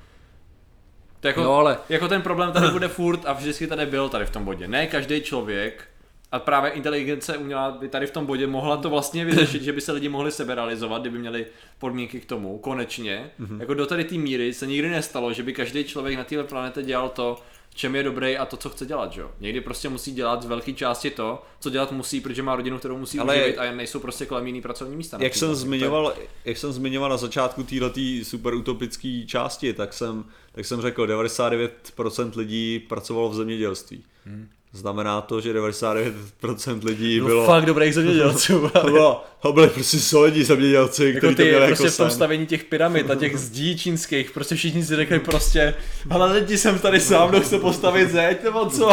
To 1.20 1.28
jako, 1.28 1.42
No, 1.42 1.54
ale- 1.54 1.78
jako 1.88 2.08
ten 2.08 2.22
problém 2.22 2.52
tady 2.52 2.68
bude 2.68 2.88
furt 2.88 3.20
a 3.26 3.32
vždycky 3.32 3.66
tady 3.66 3.86
byl 3.86 4.08
tady 4.08 4.26
v 4.26 4.30
tom 4.30 4.44
bodě. 4.44 4.68
Ne 4.68 4.86
každý 4.86 5.20
člověk 5.20 5.88
a 6.32 6.38
právě 6.38 6.70
inteligence 6.70 7.36
umělá 7.36 7.70
by 7.70 7.88
tady 7.88 8.06
v 8.06 8.10
tom 8.10 8.26
bodě 8.26 8.46
mohla 8.46 8.76
to 8.76 8.90
vlastně 8.90 9.24
vyřešit, 9.24 9.62
že 9.62 9.72
by 9.72 9.80
se 9.80 9.92
lidi 9.92 10.08
mohli 10.08 10.32
seberealizovat, 10.32 11.00
kdyby 11.00 11.18
měli 11.18 11.46
podmínky 11.78 12.20
k 12.20 12.26
tomu, 12.26 12.58
konečně. 12.58 13.30
Mm-hmm. 13.40 13.60
Jako 13.60 13.74
do 13.74 13.86
tady 13.86 14.04
té 14.04 14.14
míry 14.14 14.54
se 14.54 14.66
nikdy 14.66 14.88
nestalo, 14.90 15.32
že 15.32 15.42
by 15.42 15.52
každý 15.52 15.84
člověk 15.84 16.18
na 16.18 16.24
této 16.24 16.44
planetě 16.44 16.82
dělal 16.82 17.08
to, 17.08 17.38
čem 17.74 17.94
je 17.96 18.02
dobrý 18.02 18.36
a 18.36 18.46
to, 18.46 18.56
co 18.56 18.70
chce 18.70 18.86
dělat, 18.86 19.12
že 19.12 19.20
jo. 19.20 19.30
Někdy 19.40 19.60
prostě 19.60 19.88
musí 19.88 20.12
dělat 20.14 20.42
z 20.42 20.46
velké 20.46 20.72
části 20.72 21.10
to, 21.10 21.42
co 21.60 21.70
dělat 21.70 21.92
musí, 21.92 22.20
protože 22.20 22.42
má 22.42 22.56
rodinu, 22.56 22.78
kterou 22.78 22.98
musí 22.98 23.18
Ale- 23.18 23.36
uživit 23.36 23.58
a 23.58 23.72
nejsou 23.72 24.00
prostě 24.00 24.26
kolem 24.26 24.46
jiný 24.46 24.60
pracovní 24.62 24.96
místa. 24.96 25.18
na 25.18 25.24
jak 25.24 25.34
jsem, 25.34 25.48
planetě. 25.48 25.60
zmiňoval, 25.66 26.14
jak 26.44 26.56
jsem 26.58 26.72
zmiňoval 26.72 27.10
na 27.10 27.16
začátku 27.16 27.62
této 27.62 28.00
super 28.22 28.54
utopické 28.54 29.22
části, 29.26 29.72
tak 29.72 29.92
jsem, 29.92 30.24
tak 30.52 30.64
jsem 30.66 30.80
řekl, 30.80 31.06
99% 31.06 32.36
lidí 32.36 32.78
pracovalo 32.88 33.28
v 33.28 33.34
zemědělství. 33.34 34.04
Hmm. 34.24 34.48
Znamená 34.74 35.20
to, 35.20 35.40
že 35.40 35.54
99% 35.54 36.84
lidí 36.84 37.18
To 37.18 37.24
bylo... 37.26 37.36
bylo 37.40 37.46
fakt 37.46 37.66
dobrých 37.66 37.94
zemědělců. 37.94 38.68
To, 38.80 38.90
bylo, 38.90 39.24
to 39.42 39.52
byli 39.52 39.68
prostě 39.68 39.98
solidní 39.98 40.44
zemědělci, 40.44 41.04
Jako 41.04 41.18
kteří 41.18 41.34
to 41.34 41.42
měli 41.42 41.66
prostě 41.66 41.84
jako 41.84 41.94
v 41.94 41.96
tom 41.96 42.06
sen. 42.10 42.16
stavení 42.16 42.46
těch 42.46 42.64
pyramid 42.64 43.10
a 43.10 43.14
těch 43.14 43.36
zdí 43.38 43.78
čínských, 43.78 44.30
prostě 44.30 44.54
všichni 44.54 44.84
si 44.84 44.96
řekli 44.96 45.18
prostě, 45.18 45.74
ale 46.10 46.32
lidi 46.32 46.58
jsem 46.58 46.78
tady 46.78 47.00
sám, 47.00 47.28
kdo 47.28 47.40
chce 47.40 47.58
postavit 47.58 48.10
zeď, 48.10 48.44
nebo 48.44 48.66
co? 48.70 48.90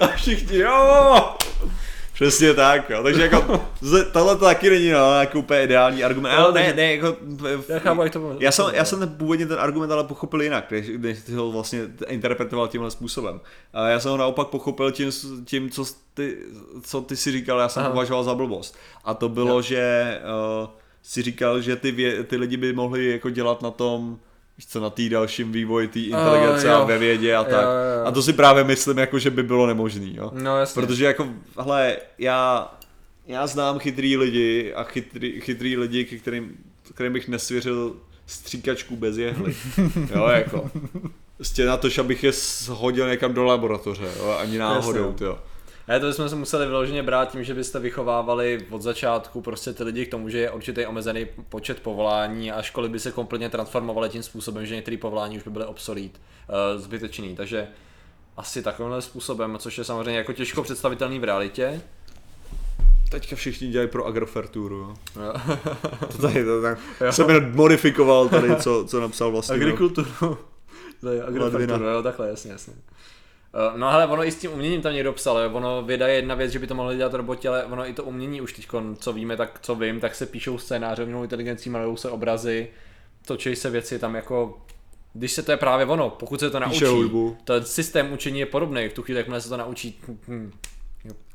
A 0.00 0.06
všichni, 0.16 0.58
jo! 0.58 1.24
Přesně 2.20 2.54
tak, 2.54 2.90
jo. 2.90 3.02
takže 3.02 3.22
jako 3.22 3.60
tohle 4.12 4.36
to 4.36 4.44
taky 4.44 4.70
není 4.70 4.90
no, 4.90 5.20
jako 5.20 5.38
úplně 5.38 5.62
ideální 5.62 6.04
argument, 6.04 6.32
ale 6.32 6.52
ne, 6.52 6.72
ne, 6.74 6.94
jako, 6.94 7.16
Já 7.68 7.78
chápu, 7.78 8.02
jak 8.02 8.12
to 8.12 8.36
já 8.40 8.52
jsem, 8.52 8.66
já 8.72 8.84
jsem 8.84 8.98
ten 8.98 9.08
původně 9.08 9.46
ten 9.46 9.58
argument 9.60 9.92
ale 9.92 10.04
pochopil 10.04 10.42
jinak, 10.42 10.70
než, 10.70 10.90
než 10.98 11.18
ty 11.22 11.32
ho 11.32 11.52
vlastně 11.52 11.80
interpretoval 12.06 12.68
tímhle 12.68 12.90
způsobem. 12.90 13.40
A 13.72 13.88
já 13.88 14.00
jsem 14.00 14.10
ho 14.10 14.16
naopak 14.16 14.48
pochopil 14.48 14.92
tím, 14.92 15.10
tím 15.44 15.70
co, 15.70 15.84
ty, 16.14 16.36
co 16.82 17.00
ty 17.00 17.16
si 17.16 17.32
říkal, 17.32 17.58
já 17.58 17.68
jsem 17.68 17.82
Aha. 17.82 17.90
považoval 17.90 18.24
za 18.24 18.34
blbost. 18.34 18.76
A 19.04 19.14
to 19.14 19.28
bylo, 19.28 19.54
Jo. 19.54 19.62
že 19.62 20.18
uh, 20.62 20.68
si 21.02 21.22
říkal, 21.22 21.60
že 21.60 21.76
ty, 21.76 21.92
vě, 21.92 22.24
ty 22.24 22.36
lidi 22.36 22.56
by 22.56 22.72
mohli 22.72 23.10
jako 23.10 23.30
dělat 23.30 23.62
na 23.62 23.70
tom, 23.70 24.18
co, 24.66 24.80
na 24.80 24.90
tý 24.90 25.08
dalším 25.08 25.52
vývoji 25.52 25.88
té 25.88 26.00
inteligence 26.00 26.68
jo. 26.68 26.74
a 26.74 26.84
ve 26.84 26.98
vědě 26.98 27.34
a 27.34 27.38
Jo, 27.38 27.44
tak. 27.44 27.62
jo, 27.62 27.68
jo. 28.00 28.06
A 28.06 28.10
to 28.10 28.22
si 28.22 28.32
právě 28.32 28.64
myslím, 28.64 28.98
jako, 28.98 29.18
že 29.18 29.30
by 29.30 29.42
bylo 29.42 29.66
nemožný. 29.66 30.16
Jo? 30.16 30.30
No 30.34 30.58
jasně. 30.58 30.82
Protože 30.82 31.04
jako, 31.04 31.28
hele, 31.58 31.96
já, 32.18 32.72
já 33.26 33.46
znám 33.46 33.78
chytrý 33.78 34.16
lidi 34.16 34.74
a 34.74 34.84
chytrý, 34.84 35.40
chytrý 35.40 35.76
lidi, 35.76 36.04
ke 36.04 36.18
kterým, 36.18 36.56
kterým 36.94 37.12
bych 37.12 37.28
nesvěřil 37.28 37.96
stříkačku 38.26 38.96
bez 38.96 39.16
jehly. 39.18 39.54
Jo, 40.14 40.26
jako. 40.26 40.70
Prostě 41.36 41.64
na 41.66 41.76
to, 41.76 41.88
abych 42.00 42.24
je 42.24 42.32
hodil 42.68 43.08
někam 43.08 43.34
do 43.34 43.44
laboratoře, 43.44 44.08
jo, 44.18 44.36
ani 44.40 44.58
náhodou, 44.58 45.14
jo. 45.20 45.38
Ne, 45.90 46.00
to 46.00 46.06
bychom 46.06 46.28
se 46.28 46.36
museli 46.36 46.66
vyloženě 46.66 47.02
brát 47.02 47.32
tím, 47.32 47.44
že 47.44 47.54
byste 47.54 47.78
vychovávali 47.78 48.66
od 48.70 48.82
začátku 48.82 49.40
prostě 49.42 49.72
ty 49.72 49.84
lidi 49.84 50.06
k 50.06 50.10
tomu, 50.10 50.28
že 50.28 50.38
je 50.38 50.50
určitý 50.50 50.86
omezený 50.86 51.26
počet 51.48 51.80
povolání 51.80 52.52
a 52.52 52.62
školy 52.62 52.88
by 52.88 52.98
se 52.98 53.12
kompletně 53.12 53.48
transformovaly 53.48 54.08
tím 54.08 54.22
způsobem, 54.22 54.66
že 54.66 54.74
některé 54.74 54.96
povolání 54.96 55.36
už 55.36 55.42
by 55.42 55.50
byly 55.50 55.64
obsolít, 55.64 56.20
uh, 56.48 56.80
zbytečný, 56.82 57.36
takže 57.36 57.68
asi 58.36 58.62
takovýmhle 58.62 59.02
způsobem, 59.02 59.56
což 59.58 59.78
je 59.78 59.84
samozřejmě 59.84 60.18
jako 60.18 60.32
těžko 60.32 60.62
představitelný 60.62 61.18
v 61.18 61.24
realitě. 61.24 61.80
Teďka 63.10 63.36
všichni 63.36 63.68
dělají 63.68 63.88
pro 63.88 64.06
agroferturu. 64.06 64.94
To 66.12 66.18
tady, 66.22 66.44
to 66.44 66.62
tak, 66.62 66.78
Jo. 67.00 67.12
jsem 67.12 67.30
jen 67.30 67.52
modifikoval 67.56 68.28
tady, 68.28 68.56
co, 68.56 68.84
co 68.88 69.00
napsal 69.00 69.30
vlastně. 69.30 69.56
no. 69.56 69.62
Agrikulturu. 69.62 70.08
Ladvina. 71.02 71.26
agrofaktura, 71.26 71.92
jo, 71.92 72.02
takhle, 72.02 72.28
jasně, 72.28 72.50
jasně. 72.52 72.72
Eh, 73.54 73.78
No 73.78 73.86
ale 73.88 74.06
ono 74.06 74.24
i 74.24 74.30
s 74.30 74.36
tím 74.36 74.52
uměním 74.52 74.82
tam 74.82 74.92
někdo 74.92 75.12
psal, 75.12 75.38
jo. 75.38 75.50
ono 75.52 75.82
věda 75.82 76.08
je 76.08 76.14
jedna 76.14 76.34
věc, 76.34 76.52
že 76.52 76.58
by 76.58 76.66
to 76.66 76.74
mohli 76.74 76.96
dělat 76.96 77.14
roboti, 77.14 77.48
ale 77.48 77.64
ono 77.64 77.88
i 77.88 77.92
to 77.92 78.04
umění 78.04 78.40
už 78.40 78.52
teď, 78.52 78.68
co 78.98 79.12
víme, 79.12 79.36
tak 79.36 79.58
co 79.62 79.74
vím, 79.74 80.00
tak 80.00 80.14
se 80.14 80.26
píšou 80.26 80.58
scénáře, 80.58 81.02
umělou 81.02 81.22
inteligencí, 81.22 81.70
malují 81.70 81.96
se 81.96 82.10
obrazy, 82.10 82.68
točí 83.26 83.56
se 83.56 83.70
věci 83.70 83.98
tam 83.98 84.14
jako, 84.14 84.58
když 85.12 85.32
se 85.32 85.42
to 85.42 85.50
je 85.50 85.56
právě 85.56 85.86
ono, 85.86 86.10
pokud 86.10 86.40
se 86.40 86.50
to 86.50 86.60
naučí, 86.60 86.72
Píše 86.78 86.88
hudbu. 86.88 87.36
ten 87.44 87.64
systém 87.64 88.12
učení 88.12 88.40
je 88.40 88.46
podobný, 88.46 88.88
v 88.88 88.92
tu 88.92 89.02
chvíli, 89.02 89.18
jakmile 89.20 89.40
se 89.40 89.48
to 89.48 89.56
naučí, 89.56 90.00
hm, 90.28 90.52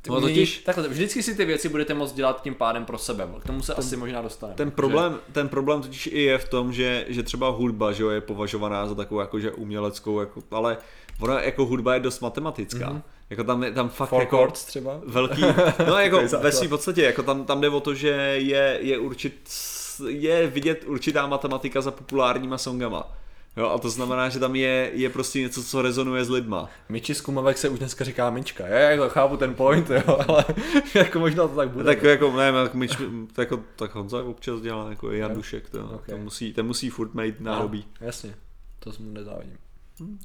ty 0.02 0.10
No 0.10 0.20
totiž- 0.20 0.62
takhle, 0.64 0.88
vždycky 0.88 1.22
si 1.22 1.34
ty 1.34 1.44
věci 1.44 1.68
budete 1.68 1.94
moct 1.94 2.12
dělat 2.12 2.42
tím 2.42 2.54
pádem 2.54 2.84
pro 2.84 2.98
sebe, 2.98 3.28
k 3.40 3.46
tomu 3.46 3.62
se 3.62 3.74
asi 3.74 3.96
možná 3.96 4.22
dostaneme. 4.22 4.56
Ten 4.56 4.70
problém, 4.70 5.18
ten 5.32 5.48
problém 5.48 5.82
totiž 5.82 6.06
i 6.12 6.22
je 6.22 6.38
v 6.38 6.48
tom, 6.48 6.72
že, 6.72 7.04
že 7.08 7.22
třeba 7.22 7.48
hudba 7.48 7.92
že 7.92 8.02
jo, 8.02 8.08
je 8.10 8.20
považovaná 8.20 8.86
za 8.86 8.94
takovou 8.94 9.20
jakože 9.20 9.50
uměleckou, 9.52 10.20
jako, 10.20 10.42
ale 10.50 10.78
ona 11.20 11.42
jako 11.42 11.66
hudba 11.66 11.94
je 11.94 12.00
dost 12.00 12.20
matematická. 12.20 12.90
Mm-hmm. 12.90 13.02
Jako 13.30 13.44
tam, 13.44 13.62
je, 13.62 13.72
tam 13.72 13.88
fakt 13.88 14.08
Four 14.08 14.20
jako 14.20 14.36
chords 14.36 14.64
třeba? 14.64 15.00
velký, 15.06 15.42
no 15.86 15.98
jako 15.98 16.22
ve 16.40 16.52
svým 16.52 16.70
podstatě, 16.70 17.02
jako 17.02 17.22
tam, 17.22 17.44
tam 17.44 17.60
jde 17.60 17.68
o 17.68 17.80
to, 17.80 17.94
že 17.94 18.08
je, 18.38 18.78
je 18.80 18.98
určit, 18.98 19.50
je 20.08 20.46
vidět 20.46 20.84
určitá 20.86 21.26
matematika 21.26 21.80
za 21.80 21.90
populárníma 21.90 22.58
songama. 22.58 23.12
Jo, 23.56 23.68
a 23.68 23.78
to 23.78 23.90
znamená, 23.90 24.28
že 24.28 24.38
tam 24.38 24.56
je, 24.56 24.90
je 24.94 25.10
prostě 25.10 25.40
něco, 25.40 25.64
co 25.64 25.82
rezonuje 25.82 26.24
s 26.24 26.30
lidma. 26.30 26.68
Myči 26.88 27.14
z 27.14 27.20
Kumavek 27.20 27.58
se 27.58 27.68
už 27.68 27.78
dneska 27.78 28.04
říká 28.04 28.30
Myčka. 28.30 28.66
Já 28.66 28.90
jako 28.90 29.08
chápu 29.08 29.36
ten 29.36 29.54
point, 29.54 29.90
jo, 29.90 30.18
ale 30.28 30.44
jako 30.94 31.18
možná 31.18 31.48
to 31.48 31.54
tak 31.54 31.68
bude. 31.68 31.84
Tak 31.84 32.02
jako, 32.02 32.36
ne, 32.36 32.52
tak, 32.52 32.74
myč, 32.74 32.96
tak, 33.32 33.50
jako, 33.50 33.62
tak 33.76 33.94
Honza 33.94 34.24
občas 34.24 34.60
dělá 34.60 34.90
jako 34.90 35.12
Jan 35.12 35.34
Dušek, 35.34 35.70
to, 35.70 35.90
Ok. 35.94 36.06
to 36.06 36.16
musí, 36.16 36.52
ten 36.52 36.66
musí 36.66 36.90
furt 36.90 37.14
mít 37.14 37.40
nádobí. 37.40 37.84
No, 38.00 38.06
jasně, 38.06 38.34
to 38.78 38.92
mu 38.98 39.12
nezávidím. 39.12 39.56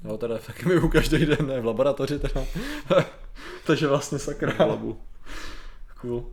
Jo, 0.05 0.17
teda 0.17 0.37
taky 0.37 0.65
mi 0.65 0.89
každý 0.89 1.25
den, 1.25 1.47
ne, 1.47 1.61
v 1.61 1.65
laboratoři 1.65 2.19
teda. 2.19 2.45
Takže 3.65 3.87
vlastně 3.87 4.19
sakra. 4.19 4.53
Hlavu. 4.57 5.01
Cool. 6.01 6.25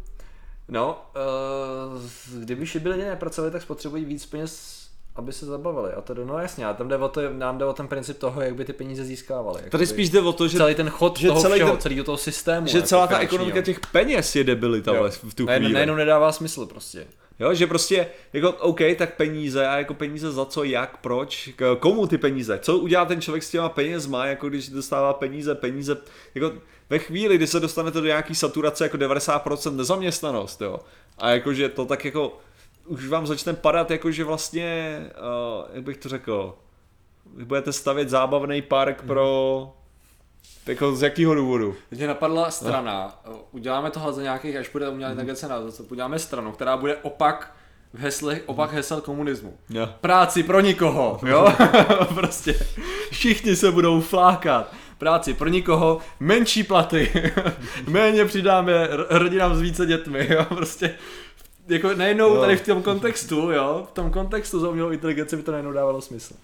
No, 0.68 1.10
uh, 1.94 2.42
kdyby 2.42 2.66
šibili 2.66 3.04
nepracovali, 3.04 3.52
tak 3.52 3.62
spotřebují 3.62 4.04
víc 4.04 4.26
peněz, 4.26 4.78
aby 5.16 5.32
se 5.32 5.46
zabavili. 5.46 5.92
A 5.92 6.00
to 6.00 6.14
no 6.14 6.38
jasně, 6.38 6.66
a 6.66 6.74
tam 6.74 6.88
jde 6.88 6.96
o 6.96 7.08
to, 7.08 7.20
nám 7.32 7.58
jde 7.58 7.64
o 7.64 7.72
ten 7.72 7.88
princip 7.88 8.18
toho, 8.18 8.40
jak 8.42 8.54
by 8.54 8.64
ty 8.64 8.72
peníze 8.72 9.04
získávali. 9.04 9.62
Tady 9.70 9.86
spíš 9.86 10.10
jde 10.10 10.20
o 10.20 10.32
to, 10.32 10.48
že 10.48 10.56
celý 10.56 10.74
ten 10.74 10.90
chod 10.90 11.18
že 11.18 11.28
toho 11.28 11.40
celý 11.40 11.54
všeho, 11.54 11.70
ten- 11.70 11.80
celý 11.80 12.02
toho 12.02 12.18
systému. 12.18 12.66
že 12.66 12.78
jako 12.78 12.88
celá 12.88 13.06
ta 13.06 13.18
ekonomika 13.18 13.62
těch 13.62 13.80
peněz 13.92 14.36
je 14.36 14.44
debilita 14.44 14.92
v 15.22 15.34
tu 15.34 15.46
Nejen- 15.46 15.58
chvíli. 15.62 15.72
Nejenom 15.74 15.96
nedává 15.96 16.32
smysl 16.32 16.66
prostě. 16.66 17.06
Jo, 17.40 17.54
že 17.54 17.66
prostě, 17.66 18.06
jako 18.32 18.52
OK, 18.52 18.80
tak 18.98 19.16
peníze 19.16 19.66
a 19.66 19.78
jako 19.78 19.94
peníze 19.94 20.32
za 20.32 20.44
co, 20.44 20.64
jak, 20.64 20.96
proč, 20.96 21.50
komu 21.78 22.06
ty 22.06 22.18
peníze, 22.18 22.58
co 22.62 22.78
udělá 22.78 23.04
ten 23.04 23.20
člověk 23.20 23.42
s 23.42 23.50
těma 23.50 23.68
penězma, 23.68 24.26
jako 24.26 24.48
když 24.48 24.68
dostává 24.68 25.12
peníze, 25.12 25.54
peníze, 25.54 25.96
jako 26.34 26.52
ve 26.90 26.98
chvíli, 26.98 27.36
kdy 27.36 27.46
se 27.46 27.60
dostanete 27.60 28.00
do 28.00 28.06
nějaký 28.06 28.34
saturace 28.34 28.84
jako 28.84 28.96
90% 28.96 29.76
nezaměstnanost, 29.76 30.60
jo, 30.60 30.80
a 31.18 31.30
jakože 31.30 31.68
to 31.68 31.84
tak 31.86 32.04
jako, 32.04 32.38
už 32.86 33.08
vám 33.08 33.26
začne 33.26 33.54
padat, 33.54 33.90
jakože 33.90 34.24
vlastně, 34.24 35.00
uh, 35.18 35.66
jak 35.72 35.84
bych 35.84 35.96
to 35.96 36.08
řekl, 36.08 36.54
vy 37.36 37.44
budete 37.44 37.72
stavět 37.72 38.08
zábavný 38.08 38.62
park 38.62 39.02
pro, 39.02 39.72
jako 40.66 40.96
z 40.96 41.02
jakého 41.02 41.34
důvodu? 41.34 41.74
Mě 41.90 42.06
napadla 42.06 42.50
strana, 42.50 43.20
uděláme 43.52 43.90
tohle 43.90 44.12
za 44.12 44.22
nějakých, 44.22 44.56
až 44.56 44.68
bude 44.68 44.88
umělá 44.88 45.10
inteligence 45.10 45.48
na 45.48 45.60
to, 45.60 45.82
uděláme 45.90 46.18
stranu, 46.18 46.52
která 46.52 46.76
bude 46.76 46.96
opak 46.96 47.54
v 47.94 47.98
heslech, 47.98 48.42
opak 48.46 48.72
hesel 48.72 49.00
komunismu. 49.00 49.58
Jo. 49.70 49.88
Práci 50.00 50.42
pro 50.42 50.60
nikoho, 50.60 51.20
jo? 51.26 51.48
prostě 52.14 52.54
všichni 53.10 53.56
se 53.56 53.70
budou 53.70 54.00
flákat. 54.00 54.72
Práci 54.98 55.34
pro 55.34 55.48
nikoho, 55.48 55.98
menší 56.20 56.62
platy, 56.62 57.12
méně 57.88 58.24
přidáme 58.24 58.88
rodinám 59.10 59.54
s 59.56 59.60
více 59.60 59.86
dětmi, 59.86 60.26
jo? 60.30 60.44
Prostě 60.44 60.94
jako 61.68 61.94
najednou 61.94 62.34
Jo. 62.34 62.40
tady 62.40 62.56
v 62.56 62.66
tom 62.66 62.82
kontextu, 62.82 63.50
jo? 63.50 63.86
V 63.90 63.92
tom 63.92 64.10
kontextu 64.10 64.60
za 64.60 64.68
umělou 64.68 64.90
inteligenci 64.90 65.36
by 65.36 65.42
to 65.42 65.52
najednou 65.52 65.72
dávalo 65.72 66.00
smysl. 66.00 66.34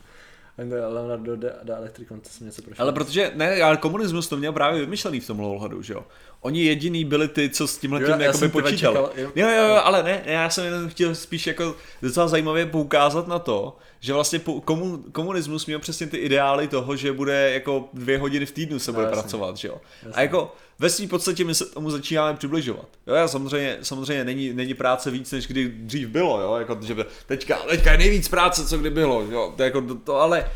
A 0.59 0.89
Leonardo 0.89 1.37
da, 1.37 1.49
da 1.63 1.77
Electricon, 1.77 2.21
to 2.21 2.29
jsem 2.29 2.47
něco 2.47 2.63
prošel. 2.63 2.83
Ale 2.85 2.93
protože, 2.93 3.33
ne, 3.35 3.63
ale 3.63 3.77
komunismus 3.77 4.29
to 4.29 4.37
měl 4.37 4.53
právě 4.53 4.81
vymyšlený 4.81 5.21
v 5.21 5.27
tomhle 5.27 5.47
ohledu, 5.49 5.83
že 5.83 5.93
jo. 5.95 6.05
Oni 6.41 6.65
jediný 6.65 7.05
byli 7.05 7.29
ty, 7.29 7.51
co 7.51 7.67
s 7.67 7.79
tímhle 7.79 8.01
tím 8.01 8.21
jakoby 8.21 8.49
počítali. 8.49 8.77
čekal, 8.97 9.11
jo. 9.17 9.31
Jo, 9.35 9.49
jo, 9.49 9.81
ale 9.85 10.03
ne, 10.03 10.23
já 10.27 10.51
jsem 10.51 10.65
jenom 10.65 10.89
chtěl 10.89 11.15
spíš 11.15 11.47
jako 11.47 11.77
docela 12.03 12.29
zajímavě 12.29 12.67
poukázat 12.67 13.29
na 13.29 13.39
to, 13.39 13.77
že 14.01 14.13
vlastně 14.13 14.41
komu, 14.65 15.05
komunismus 15.13 15.67
měl 15.67 15.79
přesně 15.79 16.07
ty 16.07 16.17
ideály 16.17 16.69
toho, 16.69 16.97
že 16.97 17.13
bude 17.13 17.51
jako 17.53 17.89
dvě 17.93 18.19
hodiny 18.19 18.47
v 18.47 18.53
týdnu 18.53 18.79
se 18.79 18.91
No, 18.91 18.95
bude 18.95 19.07
jasně. 19.07 19.21
pracovat, 19.23 19.57
že 19.57 19.69
jo. 19.69 19.75
A 20.03 20.07
Jasně. 20.07 20.23
jako 20.23 20.55
ve 20.79 20.91
svým 20.91 21.09
podstatě 21.09 21.45
my 21.45 21.55
se 21.55 21.67
tomu 21.67 21.91
začínáme 21.91 22.37
přibližovat. 22.39 22.89
Jo, 23.07 23.15
já 23.15 23.29
samozřejmě, 23.29 23.79
samozřejmě 23.83 24.25
není, 24.25 24.53
není 24.53 24.75
práce 24.75 25.11
víc, 25.11 25.33
než 25.33 25.47
kdy 25.47 25.69
dřív 25.69 26.09
bylo, 26.09 26.41
jo, 26.41 26.57
jako, 26.57 26.79
že 26.83 26.97
teďka, 27.27 27.57
teďka 27.57 27.93
je 27.93 27.99
nejvíc 27.99 28.29
práce, 28.29 28.67
co 28.67 28.79
kdy 28.79 28.91
bylo, 28.91 29.23
jo, 29.23 29.55
to, 29.57 29.63
jako, 29.63 29.81
to, 29.81 29.95
to 29.95 30.17
ale 30.21 30.51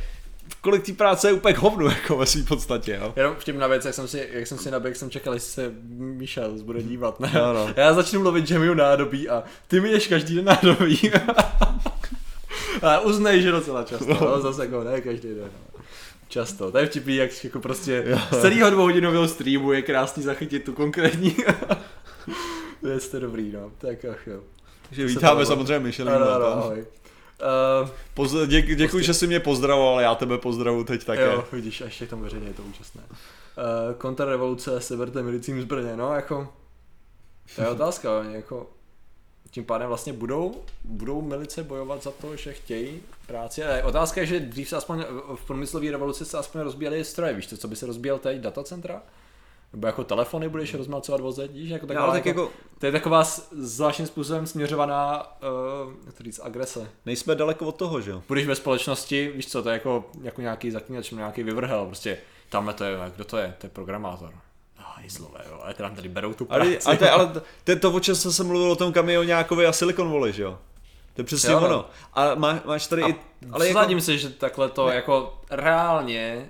kolik 0.61 0.87
té 0.87 0.93
práce 0.93 1.29
je 1.29 1.33
úplně 1.33 1.55
hovnu, 1.59 1.87
jako 1.89 2.17
ve 2.17 2.27
svým 2.27 2.45
podstatě, 2.45 2.99
jo. 3.01 3.13
Jenom 3.17 3.35
vtipná 3.39 3.67
věc, 3.67 3.85
jak 3.85 3.95
jsem 3.95 4.09
si, 4.09 4.29
jak 4.33 4.47
jsem 4.47 4.59
si 4.59 4.71
naběh, 4.71 4.97
jsem 4.97 5.11
čekal, 5.11 5.35
jestli 5.35 5.53
se 5.53 5.75
Michal 5.99 6.51
bude 6.51 6.83
dívat, 6.83 7.21
ne? 7.21 7.31
No, 7.35 7.53
no. 7.53 7.75
Já 7.77 7.95
začnu 7.95 8.21
mluvit, 8.21 8.47
že 8.47 8.59
miju 8.59 8.75
nádobí 8.75 9.29
a 9.29 9.45
ty 9.69 9.81
mi 9.81 9.91
ješ 9.91 10.07
každý 10.07 10.35
den 10.35 10.45
nádobí. 10.45 11.13
a 12.83 13.01
uznej, 13.01 13.43
že 13.43 13.51
docela 13.51 13.85
často, 13.85 14.19
no, 14.21 14.41
zase 14.41 14.63
jako 14.63 14.85
ne 14.85 15.01
každý 15.01 15.29
den. 15.29 15.39
no. 15.39 15.68
Často, 16.29 16.73
to 16.73 16.79
je 16.79 16.87
vtipný, 16.87 17.17
jak 17.17 17.45
jako 17.45 17.61
prostě 17.61 18.19
z 18.31 18.41
celého 18.41 18.71
dvouhodinového 18.71 19.29
streamu 19.29 19.73
je 19.73 19.83
krásný 19.83 20.23
zachytit 20.23 20.65
tu 20.65 20.73
konkrétní. 20.73 21.37
to 22.81 22.89
je 22.89 23.01
to 23.01 23.21
dobrý, 23.21 23.53
no, 23.53 23.73
tak 23.79 24.05
ach 24.05 24.27
jo. 24.27 24.41
Takže 24.89 25.07
vítáme 25.07 25.47
samozřejmě 25.47 25.79
Michelin. 25.79 26.15
Ano, 26.15 26.31
ano, 26.31 26.47
ahoj. 26.47 26.87
Uh, 27.83 27.89
Poz, 28.15 28.35
děk, 28.47 28.77
děkuji, 28.77 29.05
že 29.05 29.15
jsi 29.15 29.27
mě 29.27 29.41
pozdravoval, 29.41 30.01
já 30.01 30.15
tebe 30.15 30.39
pozdravu 30.39 30.85
teď 30.85 31.05
také. 31.05 31.25
Jo, 31.25 31.45
vidíš, 31.53 31.81
až 31.81 32.01
je 32.01 32.07
tam 32.07 32.23
veřejně 32.23 32.49
je 32.49 32.55
to 32.55 32.63
účastné. 32.63 33.03
Uh, 33.09 33.15
kontrarevoluce, 33.99 34.81
seberte 34.81 35.23
milicím 35.23 35.63
zbraně, 35.63 35.97
no 35.97 36.15
jako, 36.15 36.49
to 37.57 37.63
je 37.63 37.69
otázka, 37.69 38.23
jako, 38.31 38.71
tím 39.51 39.65
pádem 39.65 39.89
vlastně 39.89 40.13
budou, 40.13 40.55
budou 40.85 41.23
milice 41.23 41.63
bojovat 41.63 42.03
za 42.03 42.11
to, 42.11 42.37
že 42.37 42.53
chtějí 42.53 43.03
práci. 43.27 43.65
Ale 43.65 43.83
otázka 43.83 44.21
je, 44.21 44.27
že 44.27 44.41
dřív 44.41 44.69
se 44.69 44.77
aspoň 44.77 45.05
v 45.37 45.47
průmyslové 45.47 45.91
revoluci 45.91 46.25
se 46.25 46.39
aspoň 46.39 46.61
rozbíjely 46.61 47.05
stroje, 47.05 47.35
víš 47.35 47.47
to, 47.47 47.57
co 47.57 47.69
by 47.69 47.77
se 47.77 47.87
rozbíjel 47.87 48.19
teď, 48.19 48.39
datacentra? 48.39 49.03
Nebo 49.73 49.87
jako 49.87 50.05
telefony 50.05 50.49
budeš 50.49 50.75
rozmalcovat 50.75 51.21
voze, 51.21 51.49
víš, 51.49 51.71
jako 51.71 51.87
No, 51.87 51.89
taková, 51.89 52.05
ale 52.07 52.19
tak 52.19 52.27
jako 52.27 52.51
to 52.79 52.87
je 52.87 52.93
taková 52.93 53.25
zvláštním 53.53 54.07
způsobem 54.07 54.47
směřovaná, 54.47 55.27
uh, 55.87 55.93
jak 56.07 56.15
to 56.15 56.25
říct, 56.25 56.41
agrese. 56.43 56.91
nejsme 57.07 57.35
daleko 57.35 57.67
od 57.67 57.77
toho, 57.77 58.01
že 58.01 58.11
jo. 58.11 58.23
Budeš 58.29 58.47
ve 58.47 58.55
společnosti, 58.55 59.33
víš 59.35 59.47
co, 59.47 59.63
to 59.63 59.69
je 59.69 59.73
jako, 59.73 60.11
jako 60.23 60.41
nějaký 60.41 60.71
zaklínač, 60.71 61.11
nějaký 61.11 61.43
vyvrhel, 61.43 61.87
prostě 61.87 62.19
tamhle 62.49 62.75
to 62.75 62.85
je, 62.85 62.99
kdo 63.15 63.25
to 63.25 63.37
je, 63.37 63.55
to 63.59 63.67
je 63.67 63.71
programátor. 63.71 64.35
Jizlové, 65.03 65.41
jo, 65.51 65.61
ale 65.63 65.75
nám 65.81 65.95
tady 65.95 66.09
berou 66.09 66.35
tu 66.35 66.47
Ale, 66.51 66.71
práci. 66.71 66.87
ale, 66.87 66.97
to, 66.97 67.05
je- 67.05 67.11
ale 67.11 67.27
to, 67.65 67.71
je 67.71 67.77
to, 67.77 67.93
o 67.93 68.01
čem 68.01 68.15
jsem 68.15 68.33
se 68.33 68.45
mluvil 68.45 68.73
o 68.73 68.77
tom 68.77 68.93
kamionákovi 68.93 69.67
a 69.67 69.73
Silicon 69.73 70.13
Valley, 70.13 70.33
že 70.33 70.43
jo. 70.43 70.59
To 71.15 71.21
je 71.21 71.25
přesně 71.25 71.53
Jo, 71.53 71.61
no. 71.61 71.67
ono. 71.67 71.87
A 72.15 72.35
má, 72.35 72.61
máš 72.65 72.87
tady 72.87 73.03
A 73.03 73.09
i... 73.09 73.15
Ale 73.53 73.69
jako, 73.69 74.01
si, 74.01 74.19
že 74.19 74.31
takhle 74.31 74.69
to 74.69 74.89
jako 74.89 75.41
reálně 75.51 76.49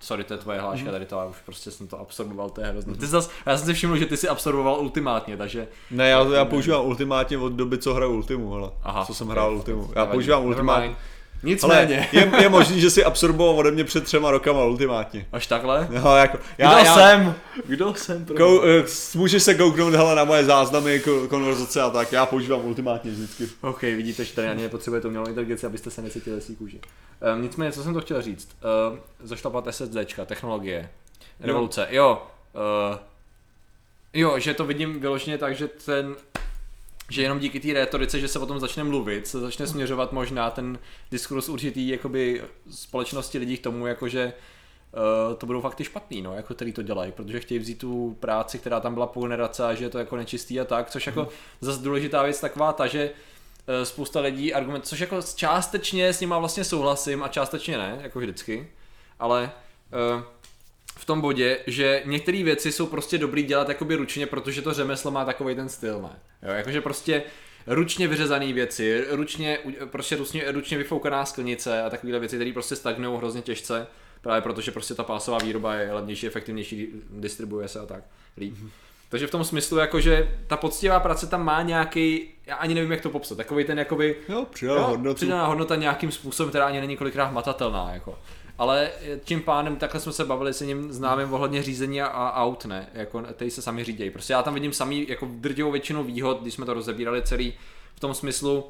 Sorry, 0.00 0.24
to 0.24 0.34
je 0.34 0.38
tvoje 0.38 0.60
hláška, 0.60 0.90
tady 0.90 1.06
to, 1.06 1.16
já 1.16 1.24
už 1.24 1.36
prostě 1.44 1.70
jsem 1.70 1.88
to 1.88 2.00
absorboval, 2.00 2.50
to 2.50 2.60
je 2.60 2.66
hrozné. 2.66 2.94
Ty 2.94 3.00
jsi 3.00 3.06
zas, 3.06 3.30
já 3.46 3.56
jsem 3.56 3.66
si 3.66 3.74
všiml, 3.74 3.96
že 3.96 4.06
ty 4.06 4.16
si 4.16 4.28
absorboval 4.28 4.80
ultimátně, 4.80 5.36
takže 5.36 5.68
ne, 5.90 6.08
já, 6.08 6.22
já 6.34 6.44
používám 6.44 6.84
ultimátně 6.86 7.38
od 7.38 7.52
doby, 7.52 7.78
co 7.78 7.94
hraju 7.94 8.12
Ultimu, 8.12 8.52
hele. 8.52 8.70
Aha, 8.82 9.04
co 9.04 9.14
jsem 9.14 9.28
hrál 9.28 9.54
Ultimu. 9.54 9.90
Já 9.96 10.06
používám 10.06 10.44
ultimátně. 10.44 10.96
Mind. 11.42 11.64
Ale 11.64 11.80
Nicméně, 11.80 12.08
je, 12.12 12.30
je 12.42 12.48
možný, 12.48 12.80
že 12.80 12.90
si 12.90 13.04
absorboval 13.04 13.58
ode 13.58 13.70
mě 13.70 13.84
před 13.84 14.04
třema 14.04 14.30
rokama 14.30 14.64
ultimátně. 14.64 15.26
až 15.32 15.46
takhle? 15.46 15.88
No, 15.90 16.16
jako, 16.16 16.36
Kdo 16.36 16.44
já, 16.58 16.84
já, 16.84 16.94
jsem? 16.94 17.34
Kdo 17.66 17.94
jsem? 17.94 18.24
Pro... 18.24 18.36
Kou, 18.36 18.62
eh, 18.62 18.84
můžeš 19.14 19.42
se 19.42 19.54
kouknout 19.54 19.94
hele, 19.94 20.14
na 20.14 20.24
moje 20.24 20.44
záznamy, 20.44 20.98
ko- 21.04 21.28
konverzace 21.28 21.82
a 21.82 21.90
tak, 21.90 22.12
já 22.12 22.26
používám 22.26 22.64
ultimátně 22.64 23.10
vždycky. 23.10 23.48
OK, 23.60 23.82
vidíte, 23.82 24.24
že 24.24 24.34
tady 24.34 24.48
ani 24.48 24.62
nepotřebujete 24.62 25.08
umělou 25.08 25.26
inteligenci, 25.26 25.66
abyste 25.66 25.90
se 25.90 26.02
necítili 26.02 26.40
svý 26.40 26.56
kůži. 26.56 26.80
Um, 27.34 27.42
nicméně, 27.42 27.72
co 27.72 27.82
jsem 27.82 27.94
to 27.94 28.00
chtěl 28.00 28.22
říct? 28.22 28.48
Um, 28.92 29.00
zašlapat 29.22 29.64
SSDčka, 29.70 30.24
technologie, 30.24 30.90
revoluce. 31.40 31.86
Jo, 31.90 32.22
uh, 32.90 32.98
jo, 34.12 34.38
že 34.38 34.54
to 34.54 34.64
vidím 34.64 35.00
vyloženě 35.00 35.38
tak, 35.38 35.56
že 35.56 35.68
ten 35.68 36.16
že 37.08 37.22
jenom 37.22 37.38
díky 37.38 37.60
té 37.60 37.72
rétorice, 37.72 38.20
že 38.20 38.28
se 38.28 38.38
o 38.38 38.46
tom 38.46 38.60
začne 38.60 38.84
mluvit, 38.84 39.26
se 39.26 39.40
začne 39.40 39.66
směřovat 39.66 40.12
možná 40.12 40.50
ten 40.50 40.78
diskurs 41.10 41.48
určitý 41.48 41.88
jakoby 41.88 42.42
společnosti 42.70 43.38
lidí 43.38 43.56
k 43.56 43.62
tomu, 43.62 43.86
jakože 43.86 44.32
uh, 44.92 45.34
to 45.34 45.46
budou 45.46 45.60
fakt 45.60 45.74
ty 45.74 45.84
špatný, 45.84 46.22
no, 46.22 46.34
jako 46.34 46.54
který 46.54 46.72
to 46.72 46.82
dělají, 46.82 47.12
protože 47.12 47.40
chtějí 47.40 47.58
vzít 47.58 47.78
tu 47.78 48.16
práci, 48.20 48.58
která 48.58 48.80
tam 48.80 48.94
byla 48.94 49.06
půl 49.06 49.22
generace 49.22 49.64
a 49.64 49.74
že 49.74 49.84
je 49.84 49.90
to 49.90 49.98
jako 49.98 50.16
nečistý 50.16 50.60
a 50.60 50.64
tak, 50.64 50.90
což 50.90 51.06
jako 51.06 51.28
zase 51.60 51.82
důležitá 51.82 52.22
věc 52.22 52.40
taková 52.40 52.72
ta, 52.72 52.86
že 52.86 53.10
eh, 53.66 53.84
spousta 53.84 54.20
lidí 54.20 54.54
argument, 54.54 54.86
což 54.86 55.00
jako 55.00 55.20
částečně 55.34 56.12
s 56.12 56.20
nima 56.20 56.38
vlastně 56.38 56.64
souhlasím 56.64 57.22
a 57.22 57.28
částečně 57.28 57.78
ne, 57.78 57.98
jako 58.02 58.18
vždycky, 58.18 58.70
ale 59.18 59.50
uh, 60.16 60.22
v 60.98 61.04
tom 61.04 61.20
bodě, 61.20 61.58
že 61.66 62.02
některé 62.04 62.42
věci 62.44 62.72
jsou 62.72 62.86
prostě 62.86 63.18
dobrý 63.18 63.42
dělat 63.42 63.68
jakoby 63.68 63.96
ručně, 63.96 64.26
protože 64.26 64.62
to 64.62 64.74
řemeslo 64.74 65.10
má 65.10 65.24
takový 65.24 65.54
ten 65.54 65.68
styl, 65.68 66.02
ne? 66.02 66.18
Jo, 66.42 66.54
jakože 66.54 66.80
prostě 66.80 67.22
ručně 67.66 68.08
vyřezané 68.08 68.52
věci, 68.52 69.04
ručně, 69.10 69.58
prostě 69.84 70.16
ručně, 70.16 70.52
ručně 70.52 70.78
vyfoukaná 70.78 71.24
sklenice 71.24 71.82
a 71.82 71.90
takovéhle 71.90 72.20
věci, 72.20 72.36
které 72.36 72.52
prostě 72.52 72.76
stagnují 72.76 73.18
hrozně 73.18 73.42
těžce, 73.42 73.86
právě 74.20 74.42
protože 74.42 74.70
prostě 74.70 74.94
ta 74.94 75.02
pásová 75.02 75.38
výroba 75.38 75.74
je 75.74 75.92
levnější, 75.92 76.26
efektivnější, 76.26 76.88
distribuje 77.10 77.68
se 77.68 77.80
a 77.80 77.86
tak 77.86 78.04
líp. 78.36 78.54
Mm-hmm. 78.54 78.68
Takže 79.10 79.26
v 79.26 79.30
tom 79.30 79.44
smyslu, 79.44 79.78
jakože 79.78 80.38
ta 80.46 80.56
poctivá 80.56 81.00
práce 81.00 81.26
tam 81.26 81.44
má 81.44 81.62
nějaký, 81.62 82.28
já 82.46 82.56
ani 82.56 82.74
nevím, 82.74 82.92
jak 82.92 83.00
to 83.00 83.10
popsat, 83.10 83.36
takový 83.36 83.64
ten 83.64 83.78
jakoby, 83.78 84.16
Jo, 84.28 84.46
přidaná 84.50 84.86
hodnotu. 84.86 85.14
přidaná 85.14 85.46
hodnota 85.46 85.76
nějakým 85.76 86.12
způsobem, 86.12 86.50
která 86.50 86.66
ani 86.66 86.80
není 86.80 86.96
kolikrát 86.96 87.24
hmatatelná, 87.24 87.90
jako. 87.94 88.18
Ale 88.58 88.90
tím 89.24 89.42
pádem, 89.42 89.76
takhle 89.76 90.00
jsme 90.00 90.12
se 90.12 90.24
bavili 90.24 90.54
s 90.54 90.60
ním 90.60 90.92
známým 90.92 91.34
ohledně 91.34 91.62
řízení 91.62 92.02
a, 92.02 92.06
a 92.06 92.42
aut, 92.42 92.64
ne, 92.64 92.88
jako 92.94 93.22
tady 93.22 93.50
se 93.50 93.62
sami 93.62 93.84
řídějí. 93.84 94.10
Prostě 94.10 94.32
já 94.32 94.42
tam 94.42 94.54
vidím 94.54 94.72
samý, 94.72 95.06
jako 95.08 95.28
drtivou 95.30 95.70
většinu 95.70 96.04
výhod, 96.04 96.42
když 96.42 96.54
jsme 96.54 96.66
to 96.66 96.74
rozebírali 96.74 97.22
celý, 97.22 97.54
v 97.94 98.00
tom 98.00 98.14
smyslu, 98.14 98.64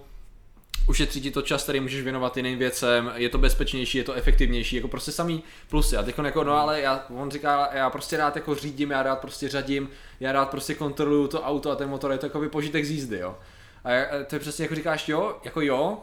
ušetří 0.89 1.21
ti 1.21 1.31
to 1.31 1.43
čas, 1.43 1.63
který 1.63 1.81
můžeš 1.81 2.03
věnovat 2.03 2.37
jiným 2.37 2.59
věcem, 2.59 3.13
je 3.15 3.29
to 3.29 3.39
bezpečnější, 3.39 3.99
je 3.99 4.05
to 4.05 4.13
efektivnější, 4.13 4.77
jako 4.77 4.89
prostě 4.89 5.13
samý 5.13 5.43
plusy. 5.71 5.97
A 5.97 6.03
teď 6.03 6.19
jako, 6.19 6.45
no 6.45 6.53
ale 6.53 6.81
já, 6.81 7.07
on 7.17 7.31
říká, 7.31 7.69
já 7.73 7.91
prostě 7.91 8.17
rád 8.17 8.37
jako 8.37 8.55
řídím, 8.55 8.91
já 8.91 9.03
rád 9.03 9.19
prostě 9.19 9.49
řadím, 9.49 9.89
já 10.21 10.33
rád 10.33 10.51
prostě 10.51 10.75
kontroluju 10.75 11.29
to 11.29 11.43
auto 11.43 11.71
a 11.71 11.77
ten 11.77 11.89
motor, 11.89 12.13
je 12.13 12.19
to 12.19 12.27
jako 12.27 12.49
požitek 12.49 12.85
z 12.85 12.91
jízdy, 12.91 13.19
jo. 13.19 13.37
A 13.85 13.91
to 14.27 14.35
je 14.35 14.39
přesně 14.39 14.65
jako 14.65 14.75
říkáš, 14.75 15.09
jo, 15.09 15.37
jako 15.45 15.61
jo, 15.61 15.99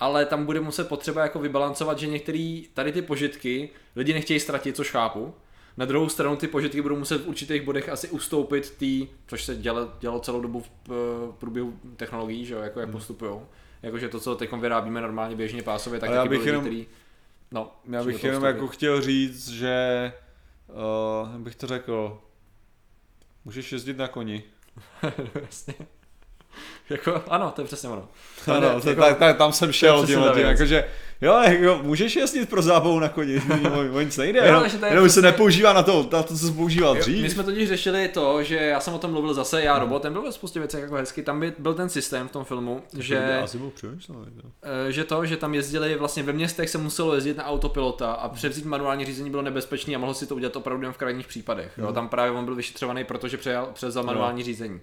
ale 0.00 0.26
tam 0.26 0.46
bude 0.46 0.60
muset 0.60 0.88
potřeba 0.88 1.22
jako 1.22 1.38
vybalancovat, 1.38 1.98
že 1.98 2.06
některé 2.06 2.62
tady 2.74 2.92
ty 2.92 3.02
požitky 3.02 3.70
lidi 3.96 4.12
nechtějí 4.12 4.40
ztratit, 4.40 4.76
což 4.76 4.90
chápu. 4.90 5.34
Na 5.76 5.84
druhou 5.86 6.08
stranu 6.08 6.36
ty 6.36 6.48
požitky 6.48 6.82
budou 6.82 6.96
muset 6.96 7.24
v 7.24 7.28
určitých 7.28 7.62
bodech 7.62 7.88
asi 7.88 8.08
ustoupit 8.08 8.70
tý, 8.70 9.08
což 9.26 9.44
se 9.44 9.56
dělo, 9.56 9.88
dělo 10.00 10.20
celou 10.20 10.40
dobu 10.40 10.60
v 10.60 10.70
eh, 10.88 11.32
průběhu 11.38 11.78
technologií, 11.96 12.46
že 12.46 12.54
jo, 12.54 12.60
jako 12.60 12.80
jak 12.80 12.90
postupujou. 12.90 13.46
Jakože 13.82 14.08
to, 14.08 14.20
co 14.20 14.34
teď 14.34 14.52
vyrábíme 14.52 15.00
normálně 15.00 15.36
běžně 15.36 15.62
pásově, 15.62 16.00
tak 16.00 16.10
já 16.10 16.16
taky 16.16 16.28
bych 16.28 16.46
jenom- 16.46 16.64
některý... 16.64 16.86
No, 17.50 17.72
Já 17.88 18.04
bych 18.04 18.24
jenom 18.24 18.44
jako 18.44 18.68
chtěl 18.68 19.02
říct, 19.02 19.48
že 19.48 20.12
uh, 20.68 21.38
bych 21.38 21.56
to 21.56 21.66
řekl, 21.66 22.20
můžeš 23.44 23.72
jezdit 23.72 23.96
na 23.98 24.08
koni. 24.08 24.42
Jasně. 25.40 25.74
jako, 26.90 27.22
ano, 27.28 27.52
to 27.56 27.60
je 27.62 27.66
přesně 27.66 27.88
ono. 27.88 28.08
Ano, 28.46 28.70
Ale 28.70 28.80
to, 28.80 28.88
jako- 28.88 29.00
tak, 29.00 29.18
tak, 29.18 29.38
tam 29.38 29.52
jsem 29.52 29.72
šel 29.72 30.06
tím, 30.06 30.20
věc. 30.34 30.36
jakože, 30.48 30.84
jo, 31.20 31.42
jako, 31.42 31.80
můžeš 31.82 32.16
jezdit 32.16 32.50
pro 32.50 32.62
zábavu 32.62 33.00
na 33.00 33.08
koni, 33.08 33.42
o, 33.92 34.00
nic 34.00 34.16
nejde, 34.16 34.38
Jo, 34.38 34.44
jenom, 34.44 34.64
to 34.70 34.86
je 34.86 34.92
jenom 34.92 35.04
se 35.04 35.08
přesně- 35.12 35.22
nepoužívá 35.22 35.72
na 35.72 35.82
to, 35.82 36.08
na 36.12 36.22
to, 36.22 36.34
co 36.34 36.46
se 36.46 36.52
používal 36.52 36.96
Jo, 36.96 37.02
dřív. 37.02 37.22
My 37.22 37.30
jsme 37.30 37.42
totiž 37.44 37.68
řešili 37.68 38.08
to, 38.08 38.42
že 38.42 38.56
já 38.56 38.80
jsem 38.80 38.94
o 38.94 38.98
tom 38.98 39.10
mluvil 39.10 39.34
zase, 39.34 39.62
já 39.62 39.78
robot, 39.78 40.02
ten 40.02 40.12
byl 40.12 40.22
ve 40.22 40.32
spoustě 40.32 40.58
věcech 40.58 40.82
jako 40.82 40.94
hezky, 40.94 41.22
tam 41.22 41.40
by, 41.40 41.52
byl 41.58 41.74
ten 41.74 41.88
systém 41.88 42.28
v 42.28 42.32
tom 42.32 42.44
filmu, 42.44 42.82
že, 42.98 43.38
Asi 43.42 43.58
byl 43.58 43.72
eh, 44.62 44.92
že 44.92 45.04
to, 45.04 45.26
že 45.26 45.36
tam 45.36 45.54
jezdili 45.54 45.96
vlastně 45.96 46.22
ve 46.22 46.32
městech 46.32 46.70
se 46.70 46.78
muselo 46.78 47.14
jezdit 47.14 47.36
na 47.36 47.46
autopilota 47.46 48.12
a 48.12 48.28
převzít 48.28 48.64
manuální 48.64 49.04
řízení 49.04 49.30
bylo 49.30 49.42
nebezpečné 49.42 49.94
a 49.94 49.98
mohl 49.98 50.14
si 50.14 50.26
to 50.26 50.34
udělat 50.34 50.56
opravdu 50.56 50.82
jen 50.84 50.92
v 50.92 50.96
krajních 50.96 51.26
případech. 51.26 51.72
Jo? 51.78 51.92
Tam 51.92 52.08
právě 52.08 52.32
on 52.32 52.44
byl 52.44 52.54
vyšetřovaný, 52.54 53.04
protože 53.04 53.36
přejal, 53.36 53.68
převzal 53.74 54.04
manuální 54.04 54.42
řízení. 54.42 54.80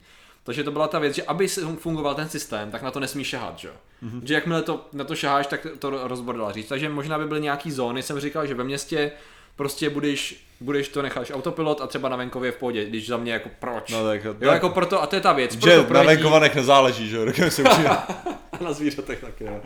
Takže 0.48 0.64
to 0.64 0.72
byla 0.72 0.88
ta 0.88 1.00
věc, 1.00 1.16
že 1.16 1.24
aby 1.24 1.48
fungoval 1.78 2.16
ten 2.16 2.30
systém, 2.30 2.72
tak 2.72 2.82
na 2.82 2.92
to 2.92 3.00
nesmí 3.00 3.24
šahat, 3.24 3.60
že? 3.60 3.70
Mm-hmm. 4.04 4.22
Že 4.24 4.34
jakmile 4.34 4.62
to, 4.62 4.86
na 4.94 5.04
to 5.04 5.16
šaháš, 5.16 5.48
tak 5.48 5.68
to 5.80 6.08
rozbordala 6.08 6.52
říct. 6.52 6.68
Takže 6.68 6.90
možná 6.90 7.20
by 7.20 7.26
byly 7.26 7.42
nějaký 7.42 7.72
zóny, 7.72 8.04
jsem 8.04 8.20
říkal, 8.20 8.48
že 8.48 8.54
ve 8.54 8.64
městě 8.64 9.12
prostě 9.56 9.90
budeš, 9.90 10.46
budeš 10.60 10.90
to 10.90 11.02
necháš 11.02 11.32
autopilot 11.32 11.82
a 11.82 11.88
třeba 11.88 12.10
na 12.10 12.16
venkově 12.16 12.52
v 12.52 12.56
pohodě, 12.56 12.86
když 12.86 13.08
za 13.08 13.18
mě 13.18 13.34
jako 13.34 13.50
proč. 13.60 13.92
No 13.92 14.04
tak, 14.04 14.24
jo, 14.24 14.34
tak- 14.34 14.42
jako 14.42 14.70
proto, 14.70 15.02
a 15.02 15.08
to 15.08 15.16
je 15.16 15.22
ta 15.22 15.34
věc. 15.34 15.54
Že 15.54 15.60
proto 15.60 15.94
na 15.94 16.04
venkovanech 16.04 16.56
nezáleží, 16.56 17.10
že 17.10 17.18
jo, 17.18 17.52
se 17.52 17.64
a 17.64 18.08
na 18.64 18.74
zvířatech 18.74 19.22
taky, 19.22 19.44
no. 19.44 19.62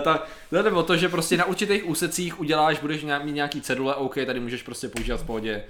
Ta, 0.00 0.22
jde 0.52 0.70
o 0.70 0.82
to, 0.82 0.96
že 0.96 1.08
prostě 1.08 1.36
na 1.36 1.44
určitých 1.44 1.88
úsecích 1.88 2.40
uděláš, 2.40 2.80
budeš 2.80 3.04
mít 3.22 3.32
nějaký 3.32 3.60
cedule, 3.60 3.94
OK, 3.94 4.14
tady 4.26 4.40
můžeš 4.40 4.62
prostě 4.62 4.88
používat 4.88 5.20
v 5.20 5.26
pohodě 5.26 5.64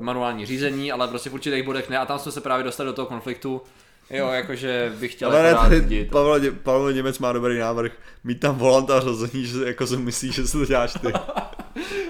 manuální 0.00 0.46
řízení, 0.46 0.92
ale 0.92 1.08
prostě 1.08 1.30
v 1.30 1.34
určitých 1.34 1.62
bodech 1.62 1.88
ne 1.88 1.98
a 1.98 2.06
tam 2.06 2.18
jsme 2.18 2.32
se 2.32 2.40
právě 2.40 2.64
dostali 2.64 2.86
do 2.86 2.92
toho 2.92 3.06
konfliktu, 3.06 3.62
jo, 4.10 4.28
jakože 4.28 4.92
bych 5.00 5.12
chtěl 5.12 5.30
Ale 5.30 5.42
ne, 5.42 5.50
akorát 5.50 5.68
tady. 5.68 6.04
Pavel, 6.04 6.40
Ně- 6.40 6.50
Pavel 6.50 6.92
Němec 6.92 7.18
má 7.18 7.32
dobrý 7.32 7.58
návrh, 7.58 7.92
mít 8.24 8.40
tam 8.40 8.54
volant 8.54 8.90
a 8.90 9.00
rozhodní, 9.00 9.44
že 9.46 9.58
jako 9.66 9.86
si 9.86 9.96
myslíš, 9.96 10.34
že 10.34 10.46
se 10.46 10.58
to 10.58 10.64
děláš 10.64 10.92
ty. 10.92 11.12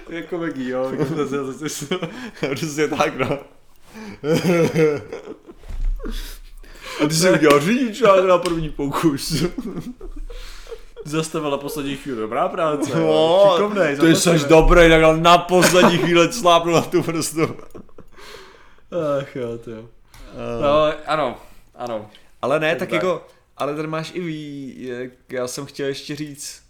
Jako 0.08 0.38
Maggie, 0.38 0.70
jo, 0.70 0.88
jako 0.90 1.04
to 1.14 1.26
zase- 1.26 1.52
zase- 1.52 1.98
Přesně 2.54 2.88
tak, 2.88 3.16
no. 3.18 3.38
A 7.04 7.08
ty 7.08 7.14
jsi 7.14 7.30
udělal 7.30 7.60
řidičák 7.60 8.24
na 8.24 8.38
první 8.38 8.70
pokus. 8.70 9.44
zastavila 11.04 11.58
poslední 11.58 11.96
chvíli, 11.96 12.18
dobrá 12.20 12.48
práce. 12.48 12.90
No, 12.98 13.50
šikovnej, 13.52 13.96
ty 13.96 14.16
jsi 14.16 14.30
dobrý, 14.48 14.88
tak 14.88 15.16
na 15.20 15.38
poslední 15.38 15.98
chvíli 15.98 16.32
slápnu 16.32 16.72
na 16.72 16.80
tu 16.80 17.02
prstu. 17.02 17.56
Ach 19.20 19.36
jo, 19.36 19.58
to 19.64 19.70
jo. 19.70 19.82
No, 20.62 20.92
ano, 21.06 21.36
ano. 21.78 22.10
Ale 22.42 22.60
ne, 22.60 22.76
tak 22.76 22.88
tak. 22.88 22.92
jako, 22.92 23.26
ale 23.56 23.76
tady 23.76 23.88
máš 23.88 24.12
i 24.14 24.20
ví, 24.20 24.76
jak 24.78 25.32
já 25.32 25.46
jsem 25.46 25.66
chtěl 25.66 25.86
ještě 25.86 26.16
říct 26.16 26.62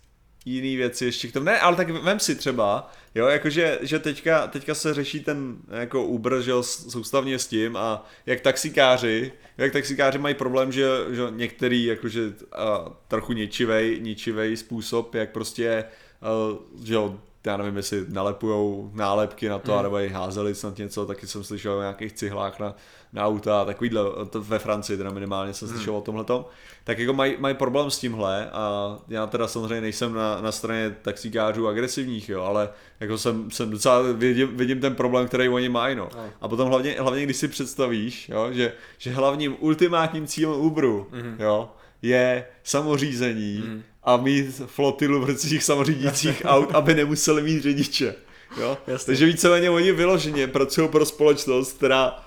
jiný 0.44 0.76
věci 0.76 1.05
ještě 1.05 1.28
k 1.28 1.32
tomu. 1.32 1.44
Ne, 1.44 1.60
ale 1.60 1.76
tak 1.76 1.90
vem 1.90 2.20
si 2.20 2.35
třeba, 2.35 2.90
jo, 3.14 3.26
jakože, 3.26 3.78
že 3.82 3.98
teďka, 3.98 4.47
teďka 4.47 4.74
se 4.74 4.94
řeší 4.94 5.20
ten 5.20 5.56
jako 5.70 6.05
Uber, 6.05 6.43
že 6.43 6.51
jo, 6.51 6.62
soustavně 6.62 7.39
s 7.39 7.47
tím 7.47 7.76
a 7.76 8.06
jak 8.26 8.40
taxikáři, 8.40 9.32
jak 9.59 9.72
taxikáři 9.72 10.18
mají 10.18 10.35
problém, 10.35 10.72
že, 10.72 10.89
že 11.10 11.22
některý 11.30 11.85
jakože 11.85 12.32
a, 12.52 12.93
trochu 13.09 13.32
ničivej, 13.32 14.01
ničivej 14.01 14.56
způsob, 14.56 15.14
jak 15.14 15.30
prostě, 15.30 15.85
a, 16.22 16.28
že 16.85 16.94
jo, 16.94 17.20
já 17.50 17.56
nevím, 17.56 17.76
jestli 17.76 18.04
nalepujou 18.08 18.90
nálepky 18.94 19.48
na 19.48 19.58
to, 19.58 19.76
mm. 19.76 19.82
nebo 19.82 19.98
je 19.98 20.08
házeli 20.10 20.54
snad 20.54 20.78
něco, 20.78 21.06
taky 21.06 21.26
jsem 21.26 21.44
slyšel 21.44 21.72
o 21.72 21.80
nějakých 21.80 22.12
cihlách 22.12 22.60
na, 22.60 22.74
na 23.12 23.26
auta, 23.26 23.64
takovýhle, 23.64 24.00
to 24.30 24.42
ve 24.42 24.58
Francii 24.58 24.96
teda 24.98 25.10
minimálně 25.10 25.54
jsem 25.54 25.68
slyšel 25.68 25.96
o 25.96 26.00
tomhletom, 26.00 26.44
tak 26.84 26.98
jako 26.98 27.12
mají 27.12 27.36
maj 27.38 27.54
problém 27.54 27.90
s 27.90 27.98
tímhle 27.98 28.50
a 28.50 28.98
já 29.08 29.26
teda 29.26 29.48
samozřejmě 29.48 29.80
nejsem 29.80 30.14
na, 30.14 30.40
na 30.40 30.52
straně 30.52 30.96
taxikářů 31.02 31.68
agresivních, 31.68 32.28
jo, 32.28 32.42
ale 32.42 32.68
jako 33.00 33.18
jsem, 33.18 33.50
jsem 33.50 33.70
docela 33.70 34.02
vidím, 34.12 34.56
vidím 34.56 34.80
ten 34.80 34.94
problém, 34.94 35.26
který 35.28 35.48
oni 35.48 35.68
mají, 35.68 35.96
no. 35.96 36.08
No. 36.16 36.30
A 36.40 36.48
potom 36.48 36.68
hlavně, 36.68 36.96
hlavně 36.98 37.22
když 37.22 37.36
si 37.36 37.48
představíš, 37.48 38.28
jo, 38.28 38.48
že, 38.52 38.72
že 38.98 39.12
hlavním 39.12 39.56
ultimátním 39.60 40.26
cílem 40.26 40.60
Uberu, 40.60 41.06
Mhm. 41.12 41.36
jo, 41.38 41.70
je 42.02 42.44
samořízení 42.64 43.62
Mhm. 43.66 43.82
A 44.09 44.16
mít 44.16 44.62
flotilu 44.66 45.20
vrcích 45.20 45.64
samořídících 45.64 46.43
aut, 46.44 46.74
aby 46.74 46.94
nemuseli 46.94 47.43
mít 47.43 47.62
řidiče. 47.62 48.14
Jo? 48.60 48.78
Jasně. 48.86 49.06
Takže 49.06 49.26
víceméně 49.26 49.70
oni 49.70 49.93
vyloženě 49.93 50.47
pracují 50.47 50.89
pro 50.89 51.06
společnost, 51.06 51.72
která, 51.76 52.24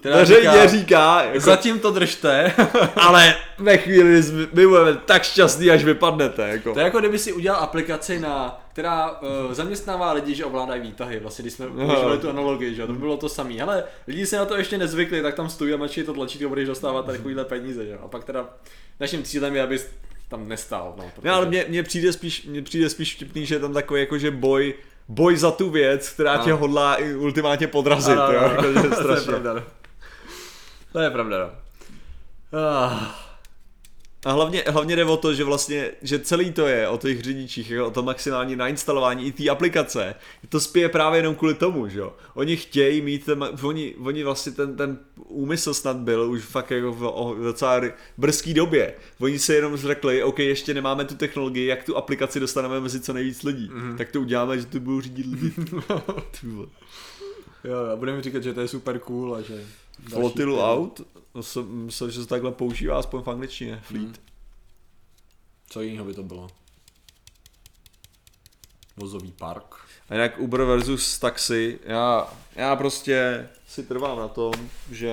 Která 0.00 0.16
veřejně 0.16 0.50
říká- 0.50 0.66
říká, 0.66 1.22
jako, 1.22 1.40
Zatím 1.40 1.78
to 1.78 1.90
držte. 1.90 2.52
ale 2.96 3.34
ve 3.58 3.76
chvíli 3.78 4.22
jsme- 4.22 4.46
my 4.52 4.66
budeme 4.66 4.94
tak 4.94 5.22
šťastní, 5.24 5.70
až 5.70 5.84
vypadnete. 5.84 6.48
Jako. 6.48 6.72
To 6.72 6.78
je 6.78 6.84
jako 6.84 6.98
kdyby 6.98 7.18
si 7.18 7.32
udělal 7.32 7.60
aplikaci, 7.62 8.20
na, 8.20 8.64
která 8.72 9.10
uh, 9.10 9.52
zaměstnává 9.52 10.12
lidi, 10.12 10.34
že 10.34 10.44
ovládají 10.44 10.80
výtahy. 10.80 11.20
Vlastně, 11.20 11.42
když 11.42 11.52
jsme 11.54 11.66
používali 11.66 12.18
tu 12.18 12.28
analogii, 12.30 12.74
že 12.74 12.80
jo, 12.80 12.86
to 12.86 12.92
by 12.92 12.98
bylo 12.98 13.16
to 13.16 13.28
samé. 13.28 13.60
Ale 13.62 13.84
lidi 14.08 14.26
se 14.26 14.36
na 14.36 14.44
to 14.44 14.56
ještě 14.56 14.78
nezvykli, 14.78 15.22
tak 15.22 15.34
tam 15.34 15.48
stojí 15.50 15.72
a 15.74 15.76
mačí 15.76 16.02
to 16.02 16.12
tlačítko, 16.12 16.48
budeš 16.48 16.68
dostávat 16.68 17.06
takovýhle 17.06 17.44
peníze, 17.44 17.84
že 17.86 17.92
jo. 17.92 17.98
A 18.04 18.08
pak 18.08 18.24
teda 18.24 18.48
naším 19.00 19.22
cílem 19.22 19.56
je, 19.56 19.62
abys 19.62 19.88
tam 20.28 20.48
nestál. 20.48 20.94
No, 20.98 21.04
protože... 21.14 21.28
Ne, 21.28 21.30
ale 21.30 21.46
mně, 21.46 21.64
mně, 21.68 21.82
přijde 21.82 22.12
spíš, 22.12 22.46
mně 22.46 22.62
přijde 22.62 22.90
spíš 22.90 23.14
vtipný, 23.16 23.46
že 23.46 23.54
je 23.54 23.58
tam 23.58 23.72
takový 23.72 24.00
jakože 24.00 24.30
boj, 24.30 24.74
boj 25.08 25.36
za 25.36 25.50
tu 25.50 25.70
věc, 25.70 26.08
která 26.08 26.32
Ano. 26.32 26.44
tě 26.44 26.52
hodlá 26.52 26.94
i 26.96 27.14
ultimátně 27.14 27.66
podrazit. 27.66 28.18
Ano, 28.18 28.32
jo? 28.32 28.40
ano, 28.40 28.68
Jako, 28.68 28.82
že 28.82 28.88
to 29.02 29.12
je 29.14 29.20
pravda, 29.26 29.52
no. 29.54 29.62
To 30.92 30.98
je 31.00 31.10
pravda, 31.10 31.38
no. 31.38 31.50
Ah, 32.60 33.25
A 34.26 34.32
hlavně, 34.32 34.64
hlavně 34.66 34.96
jde 34.96 35.04
o 35.04 35.16
to, 35.16 35.34
že 35.34 35.44
vlastně, 35.44 35.90
že 36.02 36.18
celý 36.18 36.52
to 36.52 36.66
je 36.66 36.88
o 36.88 36.98
těch 36.98 37.22
řidičích, 37.22 37.70
jako 37.70 37.86
o 37.86 37.90
to 37.90 38.02
maximální 38.02 38.56
nainstalování 38.56 39.26
i 39.26 39.32
té 39.32 39.48
aplikace. 39.48 40.14
To 40.48 40.60
spěje 40.60 40.88
právě 40.88 41.18
jenom 41.18 41.34
kvůli 41.34 41.54
tomu, 41.54 41.88
že 41.88 41.98
jo. 41.98 42.12
Oni 42.34 42.56
chtějí 42.56 43.00
mít, 43.00 43.24
ten, 43.24 43.48
oni, 43.62 43.94
oni 43.94 44.24
vlastně 44.24 44.52
ten, 44.52 44.76
ten 44.76 44.98
úmysl 45.28 45.74
snad 45.74 45.96
byl 45.96 46.30
už 46.30 46.42
fakt 46.42 46.70
jako 46.70 46.92
v, 46.92 47.04
o, 47.04 47.34
v 47.34 47.44
docela 47.44 47.80
brzký 48.18 48.54
době. 48.54 48.94
Oni 49.20 49.38
se 49.38 49.54
jenom 49.54 49.76
řekli, 49.76 50.22
OK, 50.22 50.38
ještě 50.38 50.74
nemáme 50.74 51.04
tu 51.04 51.14
technologii, 51.14 51.66
jak 51.66 51.84
tu 51.84 51.96
aplikaci 51.96 52.40
dostaneme 52.40 52.80
mezi 52.80 53.00
co 53.00 53.12
nejvíc 53.12 53.42
lidí. 53.42 53.70
Mm-hmm. 53.70 53.96
Tak 53.96 54.12
to 54.12 54.20
uděláme, 54.20 54.58
že 54.58 54.66
to 54.66 54.80
budou 54.80 55.00
řídit 55.00 55.26
lidi. 55.26 55.52
Vole. 56.42 56.66
jo, 57.64 57.76
a 57.92 57.96
budeme 57.96 58.22
říkat, 58.22 58.42
že 58.42 58.54
to 58.54 58.60
je 58.60 58.68
super 58.68 58.98
cool 58.98 59.34
a 59.34 59.42
že... 59.42 59.64
Flotilu 60.08 60.60
aut, 60.60 61.00
to 61.36 61.42
jsem 61.42 61.68
myslel, 61.68 62.10
že 62.10 62.20
se 62.22 62.28
takhle 62.28 62.52
používá 62.52 62.98
aspoň 62.98 63.22
v 63.22 63.28
angličtině, 63.28 63.80
fleet. 63.82 64.04
Hmm. 64.04 64.14
Co 65.68 65.82
jiného 65.82 66.04
by 66.04 66.14
to 66.14 66.22
bylo? 66.22 66.48
Vozový 68.96 69.32
park. 69.32 69.74
A 70.08 70.14
jinak 70.14 70.38
Uber 70.38 70.64
versus 70.64 71.18
taxi, 71.18 71.78
já, 71.84 72.32
já 72.54 72.76
prostě 72.76 73.48
si 73.68 73.82
trvám 73.82 74.18
na 74.18 74.28
tom, 74.28 74.52
že 74.90 75.12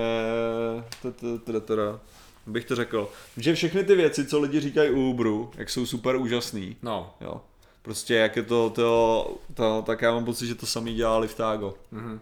teda, 1.65 1.99
bych 2.47 2.65
to 2.65 2.75
řekl, 2.75 3.11
že 3.37 3.55
všechny 3.55 3.83
ty 3.83 3.95
věci, 3.95 4.25
co 4.25 4.39
lidi 4.39 4.59
říkají 4.59 4.89
u 4.91 5.09
Uberu, 5.09 5.51
jak 5.57 5.69
jsou 5.69 5.85
super 5.85 6.15
úžasný, 6.15 6.75
No. 6.81 7.13
jo. 7.21 7.41
Prostě 7.81 8.15
jak 8.15 8.35
je 8.35 8.43
to, 8.43 8.69
to, 8.69 9.37
to, 9.53 9.83
tak 9.85 10.01
já 10.01 10.11
mám 10.13 10.25
pocit, 10.25 10.47
že 10.47 10.55
to 10.55 10.65
samý 10.65 10.93
dělali 10.95 11.27
v 11.27 11.35
Tágo. 11.35 11.73
Mhm. 11.91 12.19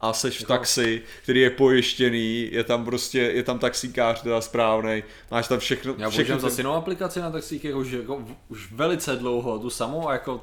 A 0.00 0.12
seš 0.12 0.44
v 0.44 0.46
taxi, 0.46 1.02
který 1.22 1.40
je 1.40 1.50
pojištěný, 1.50 2.48
je 2.52 2.64
tam 2.64 2.84
prostě, 2.84 3.18
je 3.18 3.42
tam 3.42 3.58
taxikář 3.58 4.22
teda 4.22 4.40
správnej, 4.40 5.02
máš 5.30 5.48
tam 5.48 5.58
všechno, 5.58 5.94
Já 5.98 6.10
všechno 6.10 6.34
používám 6.34 6.50
zase 6.50 6.60
jinou 6.60 6.72
aplikaci 6.72 7.20
na 7.20 7.30
taxík, 7.30 7.64
jako 7.64 7.78
už, 7.78 7.90
jako, 7.90 8.24
už 8.48 8.72
velice 8.72 9.16
dlouho, 9.16 9.58
tu 9.58 9.70
samou 9.70 10.08
a 10.08 10.12
jako 10.12 10.40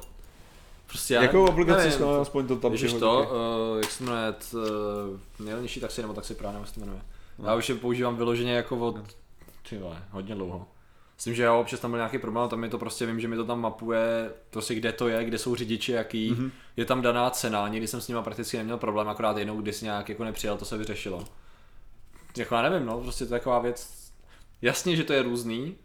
prostě 0.88 1.14
já 1.14 1.22
Jakou 1.22 1.48
aplikaci 1.48 1.92
jsme 1.92 2.06
aspoň 2.06 2.48
to 2.48 2.56
tam 2.56 2.72
Ježiš 2.72 2.94
to, 2.94 3.32
uh, 3.74 3.82
jak 3.82 3.92
se 3.92 4.04
jmenuje, 4.04 4.34
uh, 4.54 4.62
nejlevnější 5.40 5.80
taxi 5.80 6.02
nebo 6.02 6.14
taxi 6.14 6.36
právě, 6.36 6.60
jak 6.60 6.68
se 6.68 6.74
to 6.74 6.80
jmenuje. 6.80 7.02
Já 7.46 7.56
už 7.56 7.70
je 7.70 7.76
používám 7.76 8.18
vyloženě 8.18 8.54
jako 8.54 8.78
od, 8.78 8.96
ty 9.70 9.78
vole, 9.78 10.04
hodně 10.12 10.36
dlouho. 10.36 10.68
Myslím, 11.16 11.36
že 11.36 11.44
já 11.44 11.54
občas 11.54 11.80
tam 11.80 11.92
byl 11.92 11.98
nějaký 11.98 12.18
problém, 12.18 12.50
tam 12.50 12.60
mi 12.60 12.70
to 12.70 12.78
prostě 12.78 13.06
vím, 13.06 13.20
že 13.20 13.28
mi 13.28 13.36
to 13.36 13.46
tam 13.46 13.62
mapuje, 13.62 14.32
prostě 14.50 14.76
kde 14.76 14.92
to 14.92 15.08
je, 15.08 15.26
kde 15.26 15.38
jsou 15.38 15.56
řidiči, 15.56 15.92
jaký, 15.92 16.32
mm-hmm. 16.32 16.52
je 16.78 16.86
tam 16.86 17.02
daná 17.02 17.30
cena, 17.30 17.68
nikdy 17.68 17.88
jsem 17.88 18.02
s 18.02 18.08
nima 18.08 18.22
prakticky 18.22 18.58
neměl 18.58 18.78
problém, 18.78 19.10
akorát 19.10 19.38
jednou, 19.38 19.62
když 19.62 19.82
nějak 19.82 20.10
jako 20.10 20.24
nepřijel, 20.24 20.58
to 20.58 20.66
se 20.66 20.78
vyřešilo. 20.78 21.26
Jako 22.38 22.56
já 22.56 22.62
nevím, 22.62 22.88
no, 22.88 23.02
prostě 23.02 23.26
to 23.26 23.34
je 23.34 23.40
taková 23.40 23.60
věc, 23.60 24.12
jasně, 24.62 24.96
že 24.96 25.04
to 25.04 25.14
je 25.14 25.22
různý, 25.22 25.76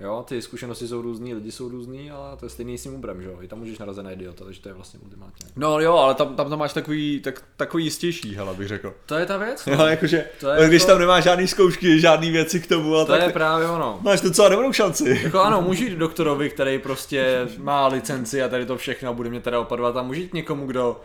Jo, 0.00 0.24
ty 0.28 0.42
zkušenosti 0.42 0.88
jsou 0.88 1.02
různý, 1.02 1.34
lidi 1.34 1.52
jsou 1.52 1.68
různý, 1.68 2.10
ale 2.10 2.36
to 2.36 2.46
je 2.46 2.50
stejný 2.50 2.78
s 2.78 2.82
tím 2.82 2.94
Uberem, 2.94 3.22
že 3.22 3.28
jo? 3.28 3.38
I 3.42 3.48
tam 3.48 3.58
můžeš 3.58 3.78
narazit 3.78 4.04
na 4.04 4.10
idiota, 4.10 4.44
takže 4.44 4.60
to 4.60 4.68
je 4.68 4.72
vlastně 4.74 5.00
ultimátně. 5.04 5.46
No 5.56 5.80
jo, 5.80 5.94
ale 5.94 6.14
tam, 6.14 6.36
tam 6.36 6.50
to 6.50 6.56
máš 6.56 6.72
takový, 6.72 7.20
tak, 7.20 7.42
takový 7.56 7.84
jistější, 7.84 8.34
hele, 8.34 8.54
bych 8.54 8.68
řekl. 8.68 8.94
To 9.06 9.14
je 9.14 9.26
ta 9.26 9.36
věc? 9.36 9.66
Jo, 9.66 9.86
jakože, 9.86 10.24
To 10.40 10.48
je 10.50 10.68
když 10.68 10.82
jako- 10.82 10.92
tam 10.92 11.00
nemáš 11.00 11.24
žádný 11.24 11.46
zkoušky, 11.48 12.00
žádný 12.00 12.30
věci 12.30 12.60
k 12.60 12.66
tomu, 12.66 12.96
a 12.96 13.04
To 13.04 13.12
tak 13.12 13.22
je 13.22 13.28
právě 13.32 13.68
ono. 13.68 13.98
máš 14.02 14.20
docela 14.20 14.48
dobrou 14.48 14.72
šanci. 14.72 15.20
Jako 15.22 15.40
ano, 15.40 15.62
můžu 15.62 15.84
jít 15.84 15.96
doktorovi, 15.98 16.50
který 16.50 16.78
prostě 16.78 17.48
má 17.58 17.86
licenci 17.86 18.42
a 18.42 18.48
tady 18.48 18.66
to 18.66 18.76
všechno 18.76 19.10
a 19.10 19.12
bude 19.12 19.30
mě 19.30 19.40
teda 19.40 19.60
opadovat 19.60 19.96
a 19.96 20.02
můžu 20.02 20.20
jít 20.20 20.34
někomu, 20.34 20.66
kdo 20.66 21.00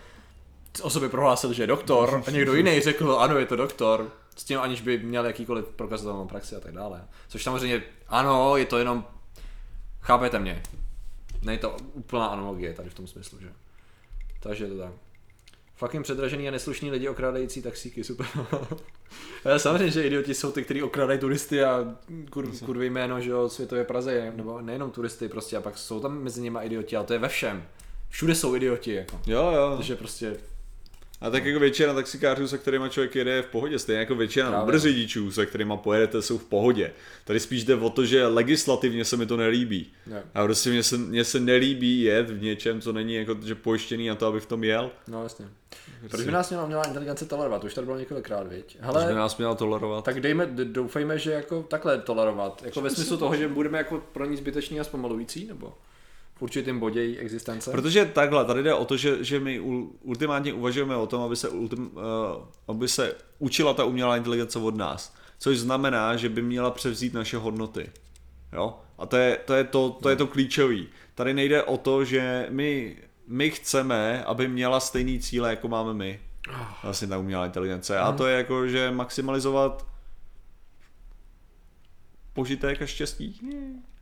o 0.81 0.89
sobě 0.89 1.10
prohlásil, 1.10 1.53
že 1.53 1.64
je 1.64 1.68
doktor 1.68 2.23
a 2.27 2.31
někdo 2.31 2.53
jiný 2.53 2.81
řekl, 2.81 3.18
ano, 3.19 3.38
je 3.38 3.45
to 3.45 3.56
doktor, 3.56 4.11
s 4.35 4.43
tím 4.43 4.60
aniž 4.60 4.81
by 4.81 4.97
měl 4.97 5.26
jakýkoliv 5.26 5.65
prokazatelnou 5.65 6.27
praxi 6.27 6.56
a 6.56 6.60
tak 6.60 6.73
dále. 6.73 7.03
Což 7.27 7.43
samozřejmě, 7.43 7.84
ano, 8.07 8.57
je 8.57 8.65
to 8.65 8.77
jenom, 8.77 9.06
chápete 10.02 10.39
mě, 10.39 10.64
není 11.41 11.57
to 11.57 11.77
úplná 11.93 12.26
analogie 12.26 12.73
tady 12.73 12.89
v 12.89 12.93
tom 12.93 13.07
smyslu, 13.07 13.39
že? 13.41 13.49
Takže 14.39 14.64
je 14.64 14.69
to 14.69 14.77
tak. 14.77 14.91
Fucking 15.76 16.03
předražený 16.03 16.47
a 16.47 16.52
neslušní 16.52 16.91
lidi 16.91 17.10
okrádající 17.10 17.61
taxíky, 17.61 18.03
super. 18.03 18.27
Samozřejmě, 19.57 19.91
že 19.91 20.03
idioti 20.03 20.34
jsou 20.34 20.52
ty, 20.52 20.64
kteří 20.64 20.84
okrádají 20.84 21.19
turisty 21.19 21.64
a 21.64 21.95
kur, 22.30 22.52
kurvy 22.65 22.89
jméno, 22.89 23.22
že 23.22 23.30
jo, 23.30 23.49
světové 23.49 23.84
Praze, 23.84 24.34
nebo 24.35 24.61
nejenom 24.61 24.91
turisty 24.91 25.30
prostě, 25.30 25.57
a 25.57 25.61
pak 25.61 25.77
jsou 25.77 25.99
tam 25.99 26.23
mezi 26.23 26.41
nimi 26.41 26.60
idioti, 26.64 26.95
ale 26.95 27.06
to 27.06 27.14
je 27.14 27.19
ve 27.19 27.30
všem. 27.30 27.65
Všude 28.10 28.35
jsou 28.35 28.56
idioti, 28.56 28.93
jako. 28.93 29.22
Jo, 29.27 29.52
jo. 29.56 29.73
Takže 29.76 29.95
prostě, 29.95 30.38
A 31.26 31.30
tak 31.30 31.45
jako 31.45 31.60
většina 31.60 31.93
taxikářů, 31.93 32.47
se 32.47 32.57
kterými 32.57 32.89
člověk 32.89 33.15
jede, 33.15 33.31
je 33.31 33.41
v 33.41 33.47
pohodě. 33.47 33.80
Stejně 33.80 33.99
jako 33.99 34.15
většina 34.15 34.49
Právě. 34.49 34.64
Uber 34.64 34.80
řidičů, 34.80 35.31
se 35.31 35.45
kterými 35.45 35.73
pojedete, 35.77 36.22
jsou 36.22 36.38
v 36.38 36.45
pohodě. 36.45 36.91
Tady 37.26 37.39
spíš 37.39 37.64
jde 37.64 37.76
o 37.76 37.89
to, 37.89 38.06
že 38.06 38.27
legislativně 38.27 39.06
se 39.06 39.18
mi 39.18 39.26
to 39.26 39.38
nelíbí. 39.38 39.91
Jo. 40.07 40.18
A 40.34 40.43
prostě 40.43 40.69
mně 40.69 40.84
se, 40.84 40.97
mně 40.97 41.23
se 41.23 41.39
nelíbí 41.39 42.02
jet 42.02 42.30
v 42.30 42.41
něčem, 42.41 42.81
co 42.81 42.93
není 42.93 43.15
jako, 43.15 43.38
že 43.45 43.56
pojištěný 43.56 44.07
na 44.07 44.15
to, 44.15 44.27
aby 44.27 44.39
v 44.39 44.45
tom 44.45 44.64
jel. 44.64 44.91
no 45.07 45.23
jasně. 45.23 45.45
Proč 46.10 46.22
by 46.26 46.31
nás 46.31 46.49
měla, 46.49 46.65
měla 46.65 46.84
inteligence 46.84 47.26
tolerovat? 47.26 47.61
To 47.61 47.68
už 47.68 47.73
tady 47.73 47.85
bylo 47.85 47.97
několikrát, 47.99 48.47
viď? 48.47 48.77
Proč 48.77 48.93
by 48.93 48.99
Hele, 48.99 49.15
nás 49.15 49.38
měla 49.38 49.56
tolerovat? 49.56 50.06
tak 50.06 50.19
dejme, 50.19 50.45
doufejme, 50.45 51.19
že 51.19 51.31
jako 51.31 51.64
takhle 51.64 51.97
tolerovat. 51.97 52.64
Jako 52.65 52.81
ve 52.81 52.89
smyslu 52.89 53.18
toho, 53.18 53.35
že 53.35 53.47
budeme 53.47 53.77
jako 53.77 54.03
pro 54.14 54.26
ní 54.26 54.38
zbytečný 54.38 54.80
a 54.80 54.84
zpomalující, 54.84 55.45
nebo 55.47 55.73
v 56.36 56.41
určitém 56.41 56.80
bodě 56.80 57.02
její 57.03 57.18
existence? 57.18 57.72
Protože 57.72 58.06
takhle, 58.06 58.45
tady 58.45 58.64
jde 58.64 58.74
o 58.74 58.86
to, 58.86 58.98
že, 58.98 59.24
že 59.24 59.40
my 59.40 59.60
ul- 59.60 59.90
ultimátně 60.02 60.53
uvažujeme 60.53 60.95
o 60.95 61.07
tom, 61.07 61.22
aby 61.22 61.36
se, 61.36 61.49
ultim, 61.49 61.91
uh, 61.94 62.02
aby 62.68 62.88
se 62.88 63.16
učila 63.40 63.74
ta 63.74 63.84
umělá 63.84 64.18
inteligence 64.18 64.60
od 64.60 64.76
nás. 64.76 65.16
Což 65.38 65.57
znamená, 65.57 66.16
že 66.16 66.30
by 66.30 66.41
měla 66.41 66.72
převzít 66.72 67.14
naše 67.14 67.38
hodnoty. 67.38 67.90
Jo? 68.53 68.80
A 68.98 69.06
to 69.06 69.18
je 69.18 69.38
to, 69.45 69.53
je 69.53 69.64
to, 69.64 69.90
to, 69.90 70.10
je 70.10 70.16
to 70.16 70.28
klíčový. 70.28 70.88
Tady 71.16 71.34
nejde 71.34 71.64
o 71.64 71.78
to, 71.78 72.06
že 72.06 72.48
my, 72.49 72.98
my 73.28 73.52
chceme, 73.52 74.24
aby 74.24 74.48
měla 74.48 74.80
stejný 74.80 75.20
cíle, 75.20 75.49
jako 75.49 75.68
máme 75.68 75.94
my. 75.94 76.20
Vlastně 76.84 77.07
ta 77.07 77.18
umělá 77.18 77.45
inteligence. 77.45 77.99
A 77.99 78.12
to 78.12 78.28
je 78.28 78.38
jako, 78.38 78.68
že 78.68 78.91
maximalizovat 78.91 79.88
požitek 82.34 82.82
a 82.82 82.86
štěstí. 82.86 83.40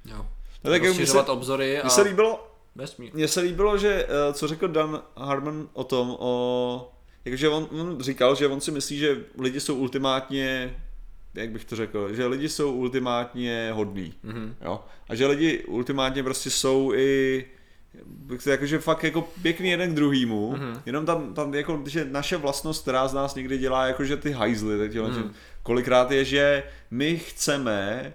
Jo. 0.05 0.27
No, 0.63 0.71
tak 0.71 0.83
jak 0.83 0.97
mi 0.97 1.07
se, 1.07 1.21
obzory 1.21 1.79
a 1.79 1.83
mně 1.83 1.89
se 1.89 2.01
líbilo, 2.01 2.51
vesmír. 2.75 3.11
mně 3.13 3.27
se 3.27 3.41
líbilo, 3.41 3.77
že 3.77 4.05
eh, 4.09 4.33
co 4.33 4.47
řekl 4.47 4.67
Dan 4.67 5.01
Harmon 5.17 5.69
o 5.73 5.83
tom, 5.83 6.15
o, 6.19 6.91
jakože 7.25 7.49
on, 7.49 7.67
on 7.81 7.97
říkal, 8.01 8.35
že 8.35 8.47
on 8.47 8.61
si 8.61 8.71
myslí, 8.71 8.97
že 8.97 9.17
lidi 9.39 9.59
jsou 9.59 9.75
ultimátně, 9.75 10.77
jak 11.33 11.49
bych 11.49 11.65
to 11.65 11.75
řekl, 11.75 12.13
že 12.13 12.25
lidi 12.25 12.49
jsou 12.49 12.71
ultimátně 12.73 13.71
hodní, 13.73 14.13
Mhm. 14.23 14.55
jo, 14.61 14.83
a 15.09 15.15
že 15.15 15.27
lidi 15.27 15.63
ultimátně 15.67 16.23
prostě 16.23 16.49
jsou 16.49 16.93
i 16.95 17.45
jakože 18.45 18.79
fakt 18.79 19.03
jako 19.03 19.21
pěkný 19.41 19.69
jeden 19.69 19.91
k 19.91 19.95
druhýmu, 19.95 20.51
Mhm. 20.51 20.81
jenom 20.85 21.05
tam, 21.05 21.33
tam 21.33 21.53
jako, 21.53 21.83
že 21.87 22.05
naše 22.11 22.37
vlastnost, 22.37 22.81
která 22.81 23.07
z 23.07 23.13
nás 23.13 23.35
někdy 23.35 23.57
dělá, 23.57 23.85
jakože 23.87 24.17
ty 24.17 24.31
hajzly, 24.31 24.77
tak 24.79 24.93
Mhm. 24.95 25.13
že 25.13 25.21
kolikrát 25.63 26.11
je, 26.11 26.25
že 26.25 26.63
my 26.91 27.17
chceme, 27.17 28.13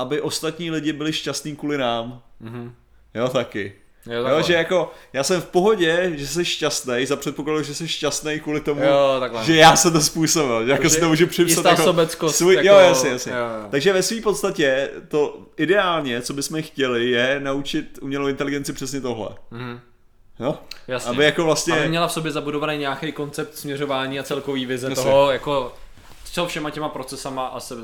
aby 0.00 0.20
ostatní 0.20 0.70
lidi 0.70 0.92
byli 0.92 1.12
šťastní 1.12 1.56
kvůli 1.56 1.78
nám, 1.78 2.22
Mhm. 2.40 2.72
jo 3.14 3.28
taky. 3.28 3.72
Jo, 4.06 4.28
Jo, 4.28 4.42
že 4.42 4.54
jako, 4.54 4.92
já 5.12 5.24
jsem 5.24 5.40
v 5.40 5.44
pohodě, 5.44 6.12
že 6.14 6.26
jsi 6.26 6.44
šťastný, 6.44 7.06
za 7.06 7.16
předpokladu, 7.16 7.62
že 7.62 7.74
jsi 7.74 7.88
šťastný 7.88 8.40
kvůli 8.40 8.60
tomu, 8.60 8.82
Jo, 8.84 9.16
takhle. 9.20 9.44
že 9.44 9.56
já 9.56 9.76
jsem 9.76 9.92
to 9.92 10.00
způsobil, 10.00 10.64
že 10.66 10.72
jako 10.72 10.90
si 10.90 11.00
to 11.00 11.08
můžu 11.08 11.26
připsat 11.26 11.64
jako 11.64 11.82
sobeckost, 11.82 12.36
svůj, 12.36 12.54
jako- 12.54 12.68
jo, 12.68 12.74
jasně, 12.78 13.10
jasně. 13.10 13.32
jo, 13.32 13.38
jo. 13.38 13.68
Takže 13.70 13.92
ve 13.92 14.02
své 14.02 14.20
podstatě 14.20 14.90
to 15.08 15.38
ideálně, 15.56 16.22
co 16.22 16.32
bychom 16.34 16.62
chtěli, 16.62 17.10
je 17.10 17.40
naučit 17.42 17.98
umělou 18.02 18.26
inteligenci 18.26 18.72
přesně 18.72 19.00
tohle. 19.00 19.28
Mhm. 19.50 19.80
Jo? 20.40 20.58
Jasně. 20.88 21.10
Aby 21.10 21.24
jako 21.24 21.44
vlastně, 21.44 21.74
Aby 21.80 21.88
měla 21.88 22.08
v 22.08 22.12
sobě 22.12 22.32
zabudovaný 22.32 22.78
nějaký 22.78 23.12
koncept 23.12 23.56
směřování 23.56 24.20
a 24.20 24.22
celkový 24.22 24.66
vize 24.66 24.88
Jasně. 24.88 25.04
toho, 25.04 25.30
jako 25.30 25.74
co 26.32 26.46
všema 26.46 26.70
těma 26.70 26.88
procesama 26.88 27.46
a 27.46 27.60
se 27.60 27.74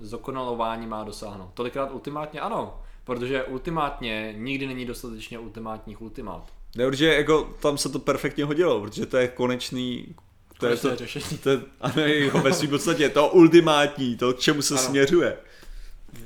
zdokonalování 0.00 0.86
má 0.86 1.04
dosáhnout. 1.04 1.50
Tolikrát 1.54 1.90
ultimátně 1.92 2.40
ano, 2.40 2.80
protože 3.04 3.44
ultimátně 3.44 4.34
nikdy 4.36 4.66
není 4.66 4.84
dostatečně 4.86 5.38
ultimátních 5.38 6.02
ultimát. 6.02 6.42
ne, 6.76 6.86
protože 6.86 7.14
jako 7.14 7.50
tam 7.60 7.78
se 7.78 7.88
to 7.88 7.98
perfektně 7.98 8.44
hodilo, 8.44 8.80
protože 8.80 9.06
to 9.06 9.16
je 9.16 9.28
konečný, 9.28 10.14
to 10.58 10.66
je 10.66 10.76
to, 10.76 10.96
řešení. 10.96 11.38
to 11.38 11.50
ano, 11.80 12.02
jako 12.02 12.38
ve 12.38 12.52
své 12.52 12.68
podstatě 12.68 13.08
to 13.08 13.28
ultimátní, 13.28 14.16
to 14.16 14.32
k 14.32 14.38
čemu 14.40 14.62
se 14.62 14.74
Ano. 14.74 14.82
směřuje. 14.82 15.36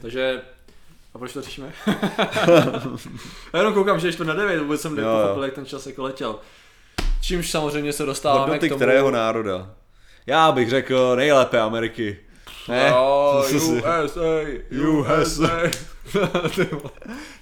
Takže 0.02 0.42
a 1.14 1.18
proč 1.18 1.32
to 1.32 1.42
řešíme? 1.42 1.72
Já 3.52 3.58
jenom 3.58 3.74
koukám, 3.74 4.00
že 4.00 4.08
je 4.08 4.12
to 4.12 4.24
na 4.24 4.34
9, 4.34 4.62
vůbec 4.62 4.80
jsem 4.80 4.94
nepochopil, 4.96 5.44
jak 5.44 5.54
ten 5.54 5.66
čas 5.66 5.86
jako 5.86 6.02
letěl. 6.02 6.38
Čímž 7.20 7.50
samozřejmě 7.50 7.92
se 7.92 8.04
dostáváme 8.06 8.40
Hodnoty 8.40 8.66
k 8.66 8.70
tomu... 8.70 8.78
kterého 8.78 9.10
národa? 9.10 9.70
Já 10.28 10.52
bych 10.52 10.70
řekl 10.70 11.16
nejlépe 11.16 11.60
Ameriky. 11.60 12.18
Ne? 12.68 12.88
Jo, 12.88 13.44
si- 13.46 13.56
USA, 13.56 14.02
USA. 15.20 15.50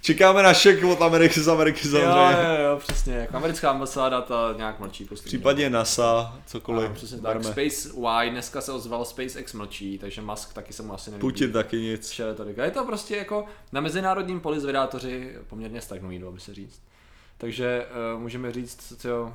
Čekáme 0.01 0.43
na 0.43 0.55
šek 0.55 0.85
od 0.85 1.03
Ameriky 1.03 1.41
z 1.41 1.49
Ameriky 1.49 1.89
jo, 1.89 1.93
samozřejmě. 1.93 2.49
jo, 2.49 2.65
jo, 2.71 2.77
přesně, 2.79 3.15
jako 3.15 3.37
americká 3.37 3.71
ambasáda 3.71 4.21
ta 4.21 4.55
nějak 4.57 4.81
mlčí 4.81 5.05
postupně. 5.05 5.29
Případně 5.29 5.71
NASA, 5.71 6.39
cokoliv. 6.47 6.87
Ano, 6.87 6.95
přesně 6.95 7.17
tak. 7.17 7.23
berme. 7.23 7.45
Space 7.45 7.89
Y, 8.27 8.31
dneska 8.31 8.61
se 8.61 8.73
ozval 8.73 9.05
SpaceX 9.05 9.53
mlčí, 9.53 9.99
takže 9.99 10.23
Musk 10.23 10.53
taky 10.53 10.73
se 10.73 10.83
mu 10.83 10.95
asi 10.95 11.11
nelíbí. 11.11 11.21
Putin 11.21 11.53
taky 11.53 11.81
nic. 11.81 12.09
Vše 12.11 12.35
to 12.35 12.45
říká. 12.45 12.65
Je 12.65 12.71
to 12.71 12.85
prostě 12.85 13.17
jako 13.17 13.45
na 13.73 13.81
mezinárodním 13.81 14.41
poli 14.41 14.61
zvědátoři 14.61 15.37
poměrně 15.49 15.81
stagnují, 15.81 16.19
dalo 16.19 16.33
by 16.33 16.41
se 16.41 16.55
říct. 16.55 16.83
Takže 17.39 17.87
uh, 18.15 18.21
můžeme 18.21 18.53
říct, 18.53 18.93
co 18.99 19.33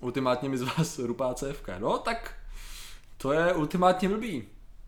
ultimátně 0.00 0.48
mi 0.48 0.58
z 0.58 0.62
vás 0.62 0.98
rupá 0.98 1.34
CFK. 1.34 1.68
No 1.78 1.98
tak 1.98 2.35
to 3.16 3.32
je 3.32 3.52
ultimátně 3.54 4.08
blbý. 4.08 4.44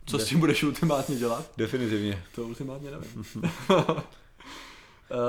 Co 0.07 0.19
s 0.19 0.25
tím 0.25 0.41
budeš 0.41 0.63
ultimátně 0.63 1.17
dělat? 1.17 1.45
Definitivně. 1.57 2.25
To 2.35 2.43
ultimátně 2.43 2.91
nevím. 2.91 3.25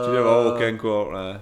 Přijde 0.02 0.22
o 0.24 0.54
okénko, 0.54 1.10
ne. 1.14 1.42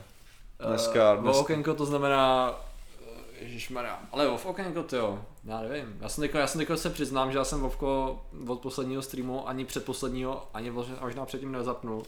Dneska, 0.68 1.14
Uh, 1.14 1.22
dnes... 1.22 1.38
okénko 1.38 1.74
to 1.74 1.86
znamená, 1.86 2.56
eh, 3.02 3.44
ježišmarja, 3.44 4.00
ale 4.12 4.28
Vov 4.28 4.46
okénko 4.46 4.84
to 4.84 4.96
jo, 4.96 5.20
já 5.44 5.62
nevím. 5.62 5.98
Já 6.02 6.10
jsem 6.10 6.22
teďko, 6.22 6.38
já 6.38 6.48
jsem 6.48 6.60
teďko 6.60 6.78
se 6.78 6.90
přiznám, 6.90 7.32
že 7.32 7.38
já 7.38 7.44
jsem 7.44 7.60
Vovko 7.60 8.22
od 8.48 8.60
posledního 8.60 9.02
streamu, 9.02 9.50
ani 9.50 9.66
předposledního, 9.66 10.48
ani 10.54 10.72
možná 11.02 11.26
předtím 11.26 11.52
nezapnul. 11.52 12.04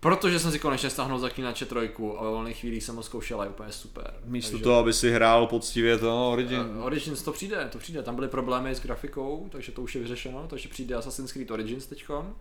Protože 0.00 0.38
jsem 0.38 0.52
si 0.52 0.58
konečně 0.58 0.90
stáhnul 0.90 1.18
zaklínače 1.18 1.66
trojku 1.66 2.20
a 2.20 2.24
ve 2.24 2.30
volných 2.30 2.56
chvílích 2.56 2.84
jsem 2.84 2.96
ho 2.96 3.02
zkoušel 3.02 3.40
a 3.40 3.44
je 3.44 3.50
úplně 3.50 3.72
super. 3.72 4.14
Místo 4.24 4.50
Takže- 4.50 4.64
toho, 4.64 4.78
aby 4.78 4.92
si 4.92 5.10
hrál 5.10 5.46
poctivě 5.46 5.98
to 5.98 6.30
Origin. 6.32 6.60
Uh, 6.60 6.84
Origins 6.84 7.22
to 7.22 7.32
přijde, 7.32 7.68
to 7.72 7.78
přijde, 7.78 8.02
tam 8.02 8.14
byly 8.14 8.28
problémy 8.28 8.74
s 8.74 8.80
grafikou, 8.80 9.48
takže 9.52 9.72
to 9.72 9.82
už 9.82 9.94
je 9.94 10.00
vyřešeno, 10.00 10.46
takže 10.50 10.68
přijde 10.68 10.94
Assassin's 10.94 11.32
Creed 11.32 11.50
Origins 11.50 11.86
teďkon. 11.86 12.34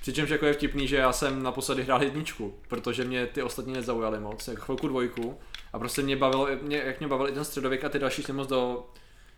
Přičemž 0.00 0.30
jako 0.30 0.46
je 0.46 0.52
vtipný, 0.52 0.88
že 0.88 0.96
já 0.96 1.12
jsem 1.12 1.42
naposledy 1.42 1.82
hrál 1.82 2.02
jedničku, 2.02 2.54
protože 2.68 3.04
mě 3.04 3.26
ty 3.26 3.42
ostatní 3.42 3.72
nezaujaly 3.72 4.20
moc, 4.20 4.48
jako 4.48 4.62
chvilku 4.62 4.88
dvojku. 4.88 5.38
A 5.72 5.78
prostě 5.78 6.02
mě 6.02 6.16
bavilo, 6.16 6.48
mě, 6.62 6.76
jak 6.86 6.98
mě 7.00 7.08
bavil 7.08 7.28
i 7.28 7.32
ten 7.32 7.44
středověk 7.44 7.84
a 7.84 7.88
ty 7.88 7.98
další 7.98 8.22
šly 8.22 8.34
moc 8.34 8.48
do 8.48 8.86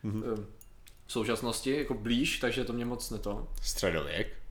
Mhm. 0.03 0.23
mm-hmm. 0.23 0.45
současnosti, 1.09 1.77
jako 1.77 1.95
blíž, 1.95 2.39
takže 2.39 2.65
to 2.65 2.73
mě 2.73 2.85
moc 2.85 3.11
neto. 3.11 3.49
Středověk. 3.63 4.42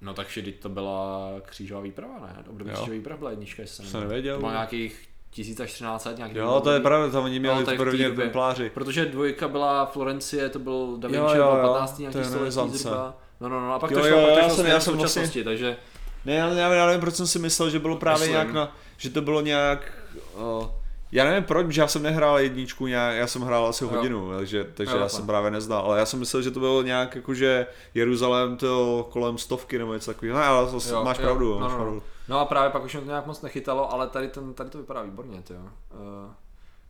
No 0.00 0.14
tak 0.14 0.26
vždyť 0.28 0.60
to 0.60 0.68
byla 0.68 1.28
křížová 1.42 1.80
výprava, 1.80 2.14
ne? 2.20 2.36
Období 2.50 2.70
Jo. 2.70 2.76
křížové 2.76 2.96
výprava 2.96 3.18
byla 3.18 3.30
jednička, 3.30 3.62
jestli 3.62 3.84
se 3.84 3.90
Jsem 3.90 4.00
nevěděl. 4.00 4.34
To 4.34 4.40
bylo 4.40 4.52
nějakých 4.52 5.08
1000 5.30 5.60
až 5.60 5.70
1300, 5.70 6.12
nějaký 6.12 6.36
Jo, 6.38 6.60
to 6.64 6.70
je 6.70 6.80
pravda, 6.80 7.10
tam 7.12 7.24
oni 7.24 7.38
měli 7.38 7.54
No, 7.54 7.60
no, 7.60 7.66
té 7.66 7.76
prvně 7.76 8.08
době. 8.08 8.24
templáři. 8.24 8.70
Protože 8.74 9.06
dvojka 9.06 9.48
byla 9.48 9.86
Florencie, 9.86 10.48
to 10.48 10.58
byl 10.58 10.96
Da 10.98 11.08
Jo, 11.08 11.12
Vinci, 11.24 11.36
jo, 11.38 11.50
byl 11.50 11.60
jo, 11.60 11.68
15. 11.72 11.92
to 11.96 12.00
nějaký 12.02 12.18
je 12.18 12.24
století 12.24 12.78
zhruba. 12.78 13.16
No, 13.40 13.48
no, 13.48 13.60
no, 13.60 13.74
a 13.74 13.78
pak 13.78 13.90
Jo, 13.90 13.98
to 14.00 14.06
jo, 14.06 14.16
šlo, 14.18 14.26
pak 14.28 14.36
já 14.36 14.42
to 14.42 14.48
šlo 14.48 14.56
jsem- 14.56 14.66
já 14.66 14.80
jsem 14.80 14.94
vlastně- 14.94 15.08
současnosti, 15.22 15.44
takže 15.44 15.76
Ne, 16.24 16.34
já, 16.34 16.48
já, 16.48 16.86
nevím, 16.86 17.00
proč 17.00 17.14
jsem 17.14 17.26
si 17.26 17.38
myslel, 17.38 17.70
že 17.70 17.78
bylo 17.78 17.96
právě 17.96 18.18
Myslím. 18.18 18.32
nějak 18.32 18.52
na, 18.52 18.76
že 18.96 19.10
to 19.10 19.22
bylo 19.22 19.40
nějak, 19.40 19.92
uh, 20.36 20.66
já 21.12 21.24
nevím 21.24 21.44
proč, 21.44 21.76
já 21.76 21.88
jsem 21.88 22.02
nehrál 22.02 22.38
jedničku 22.38 22.86
nějak, 22.86 23.16
já 23.16 23.26
jsem 23.26 23.42
hrál 23.42 23.66
asi 23.66 23.84
Jo. 23.84 23.90
hodinu, 23.90 24.32
takže, 24.36 24.64
takže 24.74 24.94
Jo, 24.94 25.00
já 25.00 25.08
jsem 25.08 25.26
právě 25.26 25.50
neznal, 25.50 25.82
ale 25.82 25.98
já 25.98 26.06
jsem 26.06 26.18
myslel, 26.18 26.42
že 26.42 26.50
to 26.50 26.60
bylo 26.60 26.82
nějak 26.82 27.14
jakože 27.14 27.66
Jeruzalém 27.94 28.56
to 28.56 29.08
kolem 29.12 29.38
stovky 29.38 29.78
nebo 29.78 29.94
něco 29.94 30.10
takového, 30.14 30.38
ne, 30.38 30.44
ale 30.44 30.70
to, 30.70 30.78
Jo, 30.88 31.04
máš 31.04 31.18
jo, 31.18 31.22
pravdu, 31.24 31.54
no, 31.54 31.60
máš 31.60 31.72
no, 31.72 31.78
no. 31.78 31.84
pravdu. 31.84 32.02
No 32.28 32.40
a 32.40 32.44
právě 32.44 32.70
pak 32.70 32.84
už 32.84 32.92
mě 32.94 33.00
to 33.02 33.08
nějak 33.08 33.26
moc 33.26 33.42
nechytalo, 33.42 33.92
ale 33.92 34.08
tady, 34.08 34.28
ten, 34.28 34.54
tady 34.54 34.70
to 34.70 34.78
vypadá 34.78 35.02
výborně, 35.02 35.42
jo. 35.50 35.60
Uh, 35.60 36.32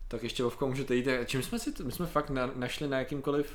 tak 0.09 0.23
ještě 0.23 0.43
Vovko 0.43 0.67
můžete 0.67 0.95
jít. 0.95 1.09
Čím 1.27 1.43
jsme 1.43 1.59
si 1.59 1.73
to, 1.73 1.85
my 1.85 1.93
jsme 1.93 2.07
fakt 2.07 2.31
na, 2.31 2.51
našli 2.55 2.89
na 2.89 2.99
jakýmkoliv 2.99 3.53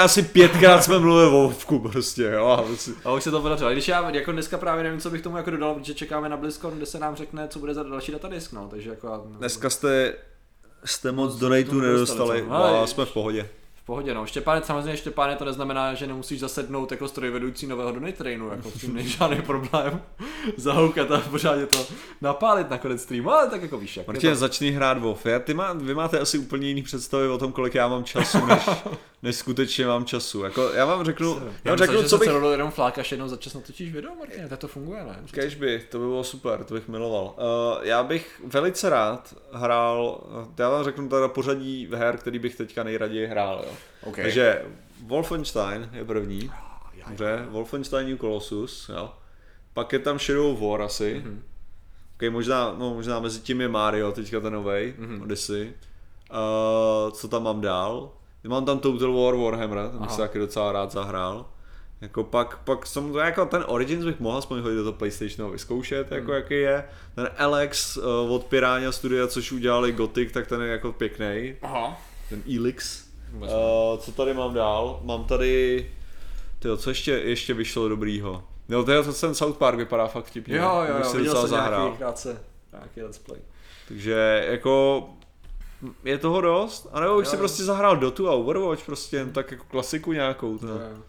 asi 0.00 0.22
pětkrát 0.22 0.84
jsme 0.84 0.98
mluvili 0.98 1.26
o 1.26 1.30
Vovku 1.30 1.78
prostě, 1.78 2.22
jo, 2.22 2.46
a 2.46 2.62
prostě- 2.62 2.90
A 3.04 3.12
už 3.12 3.22
se 3.22 3.30
to 3.30 3.40
podařilo. 3.40 3.70
Když 3.70 3.88
já 3.88 4.10
jako 4.10 4.32
dneska 4.32 4.58
právě 4.58 4.84
nevím, 4.84 5.00
co 5.00 5.10
bych 5.10 5.22
tomu 5.22 5.36
jako 5.36 5.50
dodal, 5.50 5.74
protože 5.74 5.94
čekáme 5.94 6.28
na 6.28 6.36
BlizzCon, 6.36 6.76
kde 6.76 6.86
se 6.86 6.98
nám 6.98 7.16
řekne, 7.16 7.48
co 7.48 7.58
bude 7.58 7.74
za 7.74 7.82
další 7.82 8.12
datadisk, 8.12 8.52
no, 8.52 8.68
takže 8.70 8.90
jako 8.90 9.22
dneska 9.26 9.70
jste, 9.70 10.14
jste 10.84 11.12
moc 11.12 11.36
donatů 11.36 11.80
nedostali, 11.80 12.42
ale 12.50 12.86
jsme 12.86 13.04
v 13.04 13.12
pohodě. 13.12 13.48
Pohodě, 13.88 14.14
no. 14.14 14.26
Štěpáne, 14.26 14.62
samozřejmě 14.64 14.96
Štěpáne, 14.96 15.36
to 15.36 15.44
neznamená, 15.44 15.94
že 15.94 16.06
nemusíš 16.06 16.40
zasednout 16.40 16.90
jako 16.90 17.08
strojvedoucí 17.08 17.66
nového 17.66 17.92
Donate 17.92 18.12
Trainu, 18.12 18.50
jako 18.50 18.70
s 18.70 18.80
tím 18.80 18.94
není 18.94 19.08
žádný 19.08 19.42
problém 19.42 20.02
zahoukat 20.56 21.10
a 21.10 21.20
pořádně 21.20 21.66
to 21.66 21.86
napálit 22.20 22.70
na 22.70 22.78
konec 22.78 23.02
streamu, 23.02 23.30
ale 23.30 23.50
tak 23.50 23.62
jako 23.62 23.78
víš, 23.78 23.96
jak 23.96 24.06
Martin, 24.06 24.30
to. 24.30 24.36
začni 24.36 24.70
hrát 24.70 24.98
WoW. 24.98 25.18
Ty 25.44 25.54
má, 25.54 25.72
vy 25.72 25.94
máte 25.94 26.18
asi 26.18 26.38
úplně 26.38 26.68
jiný 26.68 26.82
představy 26.82 27.28
o 27.28 27.38
tom, 27.38 27.52
kolik 27.52 27.74
já 27.74 27.88
mám 27.88 28.04
času, 28.04 28.46
než, 28.46 28.68
než 29.22 29.36
skutečně 29.36 29.86
mám 29.86 30.04
času. 30.04 30.42
Jako, 30.42 30.70
já 30.72 30.84
vám 30.84 31.04
řeknu, 31.04 31.34
já 31.34 31.52
Já 31.64 31.70
vám 31.70 31.78
řeknu, 31.78 31.96
že 31.96 32.02
co 32.02 32.08
se 32.08 32.18
bych... 32.18 32.28
celou 32.28 32.50
jenom 32.50 32.70
flákáš 32.70 33.12
jednou 33.12 33.28
za 33.28 33.36
čas 33.36 33.54
natočíš 33.54 33.92
video, 33.92 34.14
Martin, 34.14 34.48
tak 34.48 34.58
to 34.58 34.68
funguje, 34.68 35.04
ne? 35.04 35.18
Kež 35.30 35.54
by, 35.54 35.86
to 35.90 35.98
by 35.98 36.04
bylo 36.04 36.24
super, 36.24 36.64
to 36.64 36.74
bych 36.74 36.88
miloval. 36.88 37.24
Uh, 37.24 37.86
já 37.86 38.02
bych 38.02 38.42
velice 38.46 38.88
rád 38.88 39.34
hrál, 39.52 40.20
já 40.58 40.68
vám 40.68 40.84
řeknu 40.84 41.08
teda 41.08 41.28
pořadí 41.28 41.88
her, 41.94 42.16
který 42.16 42.38
bych 42.38 42.56
teďka 42.56 42.82
nejraději 42.82 43.26
hrál. 43.26 43.64
Jo. 43.66 43.77
Okay. 44.04 44.24
Takže 44.24 44.62
Wolfenstein 45.06 45.90
je 45.92 46.04
první, 46.04 46.50
dobře, 47.08 47.46
Wolfenstein 47.50 48.08
New 48.08 48.18
Colossus, 48.18 48.88
jo. 48.94 49.12
Pak 49.74 49.92
je 49.92 49.98
tam 49.98 50.18
Shadow 50.18 50.60
War 50.60 50.82
asi. 50.82 51.22
Mhm. 51.24 51.42
Okay, 52.16 52.30
možná, 52.30 52.74
no, 52.78 52.94
možná 52.94 53.20
mezi 53.20 53.40
tím 53.40 53.60
je 53.60 53.68
Mario, 53.68 54.12
teďka 54.12 54.40
ten 54.40 54.52
novej, 54.52 54.94
Mhm. 54.98 55.22
Odyssey. 55.22 55.72
Uh, 56.30 57.10
co 57.12 57.28
tam 57.28 57.42
mám 57.42 57.60
dál? 57.60 58.10
Mám 58.48 58.64
tam 58.64 58.78
Total 58.78 59.12
War 59.12 59.34
Warhammer, 59.34 59.90
ten 59.90 59.98
bych 60.00 60.10
se 60.10 60.16
taky 60.16 60.38
docela 60.38 60.72
rád 60.72 60.92
zahrál. 60.92 61.46
Jako 62.00 62.24
pak, 62.24 62.58
pak 62.58 62.86
jsem 62.86 63.12
to 63.12 63.18
jako 63.18 63.46
ten 63.46 63.64
Origins 63.66 64.04
bych 64.04 64.20
mohl 64.20 64.38
aspoň 64.38 64.60
hodit 64.60 64.76
do 64.76 64.82
toho 64.82 64.92
PlayStationu 64.92 65.50
vyzkoušet, 65.50 66.12
jako 66.12 66.32
jaký 66.32 66.54
je. 66.54 66.84
Ten 67.14 67.28
Alex 67.38 67.96
uh, 67.96 68.04
od 68.32 68.44
Piranha 68.44 68.92
Studia, 68.92 69.26
což 69.26 69.52
udělali 69.52 69.92
Gothic, 69.92 70.32
tak 70.32 70.46
ten 70.46 70.62
je 70.62 70.68
jako 70.68 70.92
pěkný. 70.92 71.54
Aha. 71.62 72.00
Ten 72.28 72.42
Elix. 72.56 73.07
Uh, 73.34 73.48
co 73.98 74.12
tady 74.16 74.34
mám 74.34 74.54
dál? 74.54 75.00
Mám 75.02 75.24
tady... 75.24 75.90
Tyjo, 76.58 76.76
co 76.76 76.90
ještě, 76.90 77.12
ještě 77.12 77.54
vyšlo 77.54 77.88
dobrýho? 77.88 78.44
No 78.68 78.84
to 78.84 78.92
je 78.92 79.02
to 79.02 79.12
ten 79.12 79.34
South 79.34 79.56
Park 79.58 79.78
vypadá 79.78 80.06
fakt 80.06 80.24
vtipně. 80.24 80.56
Jo, 80.56 80.82
jo, 80.88 80.94
jo, 81.04 81.12
viděl 81.12 81.36
jsem 81.36 81.48
zahrál. 81.48 81.80
nějaký 81.82 81.98
krátce, 81.98 82.42
nějaký 82.72 83.02
let's 83.02 83.18
play. 83.18 83.40
Takže 83.88 84.46
jako 84.50 85.04
je 86.04 86.18
toho 86.18 86.40
dost? 86.40 86.88
A 86.92 87.00
nebo 87.00 87.16
bych 87.16 87.24
Jo, 87.26 87.30
si 87.30 87.36
jo. 87.36 87.38
prostě 87.38 87.64
zahrál 87.64 87.96
Dotu 87.96 88.28
a 88.28 88.32
Overwatch 88.32 88.86
prostě, 88.86 89.16
jen 89.16 89.32
tak 89.32 89.50
jako 89.50 89.64
klasiku 89.70 90.12
nějakou. 90.12 90.58
Jo, 90.62 90.68
jo. 90.68 91.02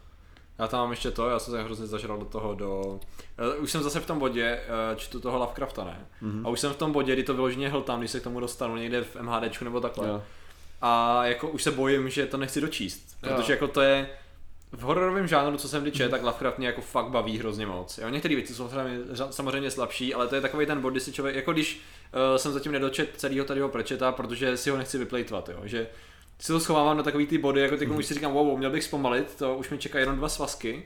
Já 0.60 0.68
tam 0.68 0.80
mám 0.80 0.92
ještě 0.92 1.12
to, 1.12 1.30
já 1.30 1.40
jsem 1.40 1.54
se 1.54 1.64
hrozně 1.64 1.88
zažral 1.88 2.18
do 2.18 2.26
toho, 2.26 2.56
do... 2.56 2.82
Uh, 3.58 3.64
už 3.64 3.72
jsem 3.72 3.84
zase 3.84 4.00
v 4.00 4.06
tom 4.06 4.20
bodě, 4.20 4.60
uh, 4.92 4.98
čtu 4.98 5.20
toho 5.20 5.38
Lovecrafta, 5.38 5.84
ne? 5.84 6.06
Mhm. 6.22 6.32
Mm-hmm. 6.42 6.48
A 6.48 6.50
už 6.50 6.60
jsem 6.60 6.74
v 6.74 6.78
tom 6.78 6.92
bodě, 6.92 7.14
kdy 7.14 7.24
to 7.24 7.34
vyloženě 7.34 7.70
hltám, 7.70 8.00
když 8.00 8.12
se 8.12 8.20
k 8.20 8.24
tomu 8.24 8.40
dostanu 8.40 8.76
někde 8.78 9.04
v 9.04 9.16
MHDčku 9.16 9.66
nebo 9.66 9.82
takhle. 9.82 10.08
Jo. 10.08 10.24
A 10.82 11.26
jako 11.26 11.48
už 11.48 11.64
se 11.64 11.72
bojím, 11.72 12.10
že 12.10 12.26
to 12.26 12.38
nechci 12.38 12.62
dočíst, 12.62 13.18
Jo. 13.24 13.36
protože 13.36 13.54
jako 13.54 13.68
to 13.68 13.82
je 13.82 14.10
v 14.72 14.82
hororovém 14.82 15.28
žánru, 15.28 15.58
co 15.58 15.70
jsem 15.70 15.84
kdy 15.84 16.10
tak 16.10 16.24
Lovecraft 16.24 16.58
mě 16.58 16.68
jako 16.68 16.82
fakt 16.82 17.10
baví 17.10 17.38
hrozně 17.38 17.66
moc. 17.66 17.98
Jo, 17.98 18.10
některé 18.10 18.36
věci 18.36 18.54
jsou 18.56 18.70
samozřejmě, 18.70 19.00
samozřejmě 19.30 19.72
slabší, 19.72 20.14
ale 20.14 20.28
to 20.28 20.36
je 20.36 20.42
takový 20.42 20.66
ten 20.66 20.82
bod, 20.82 20.90
kdy 20.90 21.00
si 21.00 21.14
člověk, 21.14 21.36
jako 21.36 21.54
když 21.54 21.82
uh, 22.32 22.38
jsem 22.38 22.54
zatím 22.54 22.72
nedočet 22.72 23.10
celého 23.18 23.46
tadyho 23.46 23.70
prečeta, 23.70 24.12
protože 24.12 24.58
si 24.58 24.70
ho 24.70 24.78
nechci 24.78 24.98
vyplejtvat, 24.98 25.50
jo, 25.50 25.60
že 25.64 25.88
si 26.40 26.52
to 26.52 26.60
schovávám 26.60 26.98
na 26.98 27.04
takový 27.04 27.28
ty 27.28 27.38
body, 27.38 27.62
jako 27.62 27.78
teď 27.78 27.90
už 27.90 28.06
si 28.06 28.14
říkám, 28.14 28.32
wow, 28.34 28.48
wow, 28.48 28.58
měl 28.58 28.72
bych 28.72 28.84
zpomalit, 28.84 29.36
to 29.36 29.56
už 29.56 29.70
mi 29.70 29.78
čeká 29.78 30.00
jenom 30.00 30.16
dva 30.16 30.30
svazky. 30.30 30.84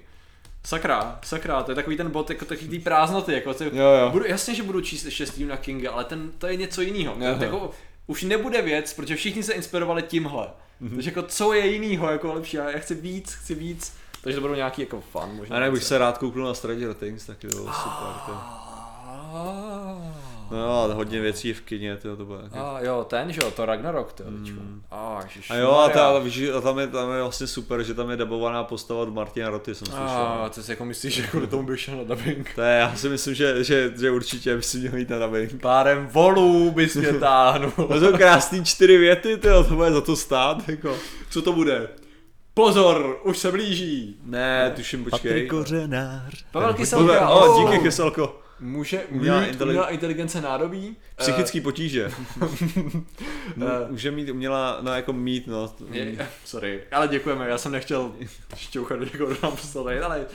Sakra, 0.66 1.20
sakra, 1.24 1.64
to 1.64 1.72
je 1.72 1.76
takový 1.76 1.98
ten 1.98 2.10
bod, 2.12 2.30
jako 2.30 2.46
takový 2.46 2.68
ty 2.70 2.80
prázdnoty, 2.80 3.34
jako 3.34 3.54
ty, 3.54 3.64
Jo, 3.64 3.72
jo. 3.74 4.10
Budu, 4.12 4.26
jasně, 4.26 4.56
že 4.56 4.64
budu 4.64 4.82
číst 4.82 5.06
ještě 5.06 5.26
Stevena 5.26 5.58
Kinga, 5.58 5.92
ale 5.92 6.04
ten, 6.04 6.32
to 6.38 6.48
je 6.48 6.56
něco 6.56 6.82
jiného. 6.82 7.16
Jako, 7.20 7.72
už 8.08 8.24
nebude 8.24 8.62
věc, 8.62 8.94
protože 8.94 9.16
všichni 9.16 9.44
se 9.44 9.54
inspirovali 9.54 10.04
tímhle. 10.04 10.48
Mhm. 10.80 10.90
Mm-hmm. 10.90 10.96
Takže 10.96 11.10
jako 11.10 11.24
co 11.24 11.54
je 11.54 11.68
jinýho 11.68 12.12
jako 12.12 12.34
lepší, 12.34 12.58
já, 12.58 12.70
já 12.70 12.80
chci 12.80 12.96
víc, 12.96 13.34
chci 13.34 13.56
víc. 13.56 13.94
Takže 14.22 14.36
to 14.36 14.42
budou 14.42 14.54
nějaký 14.54 14.82
jako 14.82 15.02
fun 15.02 15.36
možná. 15.36 15.56
A 15.56 15.60
ne, 15.60 15.66
bych 15.66 15.80
věci. 15.80 15.88
se 15.88 15.98
rád 15.98 16.18
kouknul 16.18 16.48
na 16.48 16.54
Stranger 16.54 16.94
Things, 16.94 17.26
taky 17.26 17.48
to 17.48 17.56
bylo 17.56 17.74
super. 17.74 18.14
To. 18.26 18.64
No 20.54 20.84
ale 20.84 20.94
hodně 20.94 21.22
věcí 21.22 21.54
v 21.54 21.62
kině, 21.62 21.98
to, 21.98 22.18
to 22.18 22.26
bylo 22.26 22.42
taky. 22.42 22.56
A 22.56 22.80
jo, 22.82 23.06
ten, 23.10 23.32
že 23.32 23.42
jo, 23.44 23.52
to 23.52 23.66
Ragnarok, 23.66 24.14
to 24.14 24.24
mm. 24.28 24.84
A, 24.92 25.20
A 25.50 25.56
jo, 25.56 25.72
a, 25.72 25.90
ta, 25.90 26.08
ale 26.08 26.22
víš, 26.24 26.34
že- 26.34 26.54
a 26.54 26.62
tam, 26.62 26.80
je, 26.80 26.88
tam 26.88 27.12
je 27.12 27.22
vlastně 27.22 27.48
super, 27.48 27.84
že 27.84 27.94
tam 27.94 28.10
je 28.10 28.18
dabovaná 28.18 28.64
postava 28.64 29.00
od 29.02 29.14
Martina 29.14 29.50
Roty, 29.50 29.76
jsem 29.76 29.88
slyšel. 29.88 30.06
A, 30.06 30.50
to 30.56 30.64
si 30.64 30.72
jako 30.72 30.86
myslíš, 30.86 31.14
že 31.14 31.28
kvůli 31.28 31.48
tomu 31.48 31.64
bych 31.64 31.80
šel 31.80 31.98
na 31.98 32.04
dubbing. 32.04 32.52
To 32.56 32.62
je, 32.62 32.78
já 32.78 32.96
si 32.96 33.10
myslím, 33.10 33.36
že, 33.36 33.64
že, 33.64 33.94
že 34.00 34.12
určitě 34.12 34.56
by 34.56 34.62
si 34.62 34.78
měl 34.78 34.98
jít 34.98 35.10
na 35.10 35.20
dubbing. 35.20 35.62
Párem 35.62 36.08
volů 36.08 36.72
bys 36.72 36.96
mě 36.96 37.14
táhnul. 37.14 37.72
To 37.88 38.00
jsou 38.00 38.18
krásný 38.18 38.66
čtyři 38.66 38.98
věty, 38.98 39.38
tyjo, 39.38 39.64
to 39.64 39.76
bude 39.76 39.92
za 39.92 40.02
to 40.02 40.16
stát, 40.16 40.70
jako. 40.70 40.98
Co 41.30 41.42
to 41.42 41.54
bude? 41.54 41.88
Pozor, 42.54 43.20
už 43.24 43.38
se 43.38 43.52
blíží. 43.52 44.18
Ne, 44.24 44.74
tuším, 44.76 45.04
počkej. 45.04 45.32
Patrik 45.32 45.50
Kořenář. 45.50 46.46
Pavel 46.52 46.74
Kyselka. 46.74 47.30
O, 47.30 47.52
oh. 47.52 47.72
díky 47.72 47.84
Kyselko. 47.84 48.43
Může 48.64 49.00
Umělá 49.04 49.40
mít 49.42 49.48
inteli- 49.52 49.68
umělá 49.70 49.90
inteligence 49.90 50.42
nádobí? 50.42 50.96
Psychický 51.16 51.62
potíže. 51.62 52.12
No, 53.56 53.68
Eh. 53.68 53.88
Může 53.92 54.12
mít 54.12 54.30
umělá, 54.30 54.78
no 54.82 54.94
jako 54.94 55.14
mít, 55.14 55.48
no. 55.48 55.74
Je, 55.92 56.28
sorry, 56.46 56.84
ale 56.92 57.08
děkujeme, 57.08 57.50
já 57.50 57.58
jsem 57.58 57.72
nechtěl 57.72 58.12
šťouchat 58.56 59.00
do 59.00 59.06
někoho, 59.06 59.26
kdo 59.30 59.38
nám 59.44 59.58
tady, 59.74 60.00
ale... 60.00 60.26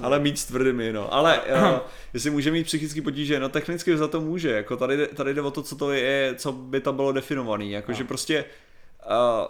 Ale 0.00 0.18
mít 0.18 0.38
s 0.38 0.44
tvrdými, 0.44 0.92
no. 0.92 1.14
Ale 1.14 1.40
uh, 1.40 1.78
jestli 2.14 2.30
může 2.30 2.50
mít 2.50 2.64
psychický 2.64 3.00
potíže, 3.00 3.40
no 3.40 3.48
technicky 3.48 3.96
za 3.96 4.08
to 4.08 4.20
může. 4.20 4.50
Jako 4.50 4.76
tady, 4.76 4.96
jde- 4.96 5.06
tady 5.06 5.34
jde 5.34 5.42
o 5.42 5.50
to, 5.50 5.62
co 5.62 5.76
to 5.76 5.92
je, 5.92 6.34
co 6.36 6.52
by 6.52 6.80
tam 6.80 6.96
bylo 6.96 7.12
definovaný. 7.12 7.70
Jako, 7.72 7.92
No. 7.92 7.98
že 7.98 8.04
prostě 8.04 8.44
uh, 9.06 9.46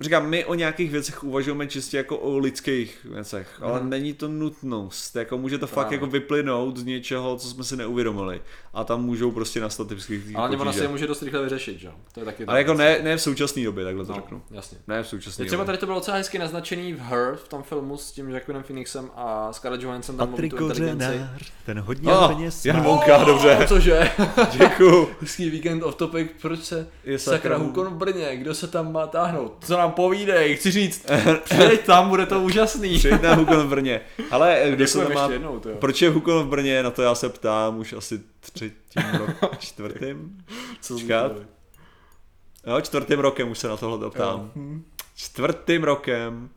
říkám, 0.00 0.26
my 0.28 0.44
o 0.44 0.54
nějakých 0.54 0.90
věcech 0.90 1.24
uvažujeme 1.24 1.66
čistě 1.66 1.96
jako 1.96 2.18
o 2.18 2.38
lidských 2.38 3.06
věcech, 3.10 3.48
ale 3.62 3.80
Mhm. 3.80 3.90
není 3.90 4.12
to 4.14 4.28
nutnost. 4.28 5.16
Jako 5.16 5.38
může 5.38 5.58
to 5.58 5.66
fakt 5.66 5.74
Právě. 5.86 5.96
jako 5.96 6.06
vyplynout 6.06 6.76
z 6.76 6.84
něčeho, 6.84 7.36
co 7.36 7.48
jsme 7.48 7.64
si 7.64 7.76
neuvědomili. 7.76 8.40
A 8.74 8.84
tam 8.84 9.04
můžou 9.04 9.30
prostě 9.30 9.60
nastat 9.60 9.88
ty 9.88 9.94
psychické 9.94 10.34
Ale 10.34 10.48
ona 10.48 10.58
si 10.58 10.64
potíže. 10.64 10.84
je 10.84 10.88
může 10.88 11.06
dost 11.06 11.22
rychle 11.22 11.42
vyřešit, 11.42 11.78
že 11.80 11.86
jo? 11.86 11.92
To 12.14 12.20
je 12.20 12.26
taky 12.26 12.44
Ale 12.46 12.58
jako 12.58 12.74
ne, 12.74 12.98
ne 13.02 13.16
v 13.16 13.22
současné 13.22 13.64
době, 13.64 13.84
takhle 13.84 14.04
to 14.04 14.12
no, 14.12 14.16
řeknu. 14.18 14.42
jasně. 14.50 14.78
Ne 14.86 15.02
v 15.02 15.08
současné 15.08 15.42
Teď 15.42 15.46
třeba 15.48 15.62
době. 15.62 15.66
tady 15.66 15.78
to 15.78 15.86
bylo 15.86 15.98
docela 15.98 16.16
hezky 16.16 16.38
naznačený 16.38 16.92
v 16.92 17.00
Her, 17.00 17.36
v 17.36 17.48
tom 17.48 17.62
filmu 17.62 17.96
s 17.96 18.12
tím 18.12 18.30
Jacquinem 18.30 18.62
Phoenixem 18.62 19.10
a 19.16 19.52
Scarlett 19.52 19.82
Johansson 19.82 20.16
tam 20.16 20.28
Patrik 20.28 20.52
inteligenci. 20.52 21.06
Kořenář, 21.06 21.52
ten 21.66 21.80
hodně 21.80 22.12
Oh, 22.12 22.26
hodně 22.26 22.44
Jan 22.44 22.52
smá. 22.76 22.82
Monka, 22.82 23.24
dobře. 23.24 23.58
Cože? 23.68 24.10
Děkuju. 24.58 25.08
Hezký 25.20 25.50
víkend 25.50 25.82
off 25.82 25.94
topic, 25.94 26.30
proč 26.42 26.60
se 26.64 26.88
Je 27.04 27.18
sakra 27.18 27.36
sakra 27.36 27.56
Hukon 27.56 27.86
v 27.86 27.96
Brně, 27.96 28.36
kdo 28.36 28.54
se 28.54 28.66
tam 28.66 28.92
má 28.92 29.06
táhnout? 29.06 29.56
Co 29.60 29.76
nám 29.76 29.85
nám 29.86 29.94
povídej, 29.94 30.56
chci 30.56 30.70
říct, 30.70 31.06
přijeď 31.44 31.86
tam, 31.86 32.08
bude 32.08 32.26
to 32.26 32.40
úžasný. 32.40 32.94
Přijď 32.98 33.22
na 33.22 33.34
Hukon 33.34 33.66
v 33.66 33.68
Brně. 33.68 34.00
Ale 34.30 34.62
kdo 34.70 34.86
se 34.86 34.98
tam 34.98 35.12
má... 35.14 35.32
jednou, 35.32 35.60
to 35.60 35.68
jo. 35.68 35.76
Proč 35.78 36.02
je 36.02 36.10
Hukon 36.10 36.46
v 36.46 36.48
Brně? 36.48 36.82
Na 36.82 36.90
to 36.90 37.02
já 37.02 37.14
se 37.14 37.28
ptám 37.28 37.78
už 37.78 37.92
asi 37.92 38.20
třetím 38.40 39.02
rokem, 39.18 39.48
čtvrtým? 39.58 40.44
Co 40.80 40.98
jsme 40.98 41.30
Jo, 42.66 42.80
čtvrtým 42.80 43.18
rokem 43.18 43.50
už 43.50 43.58
se 43.58 43.68
na 43.68 43.76
tohle 43.76 44.10
ptám. 44.10 44.52
Čtvrtým 45.16 45.84
rokem. 45.84 46.48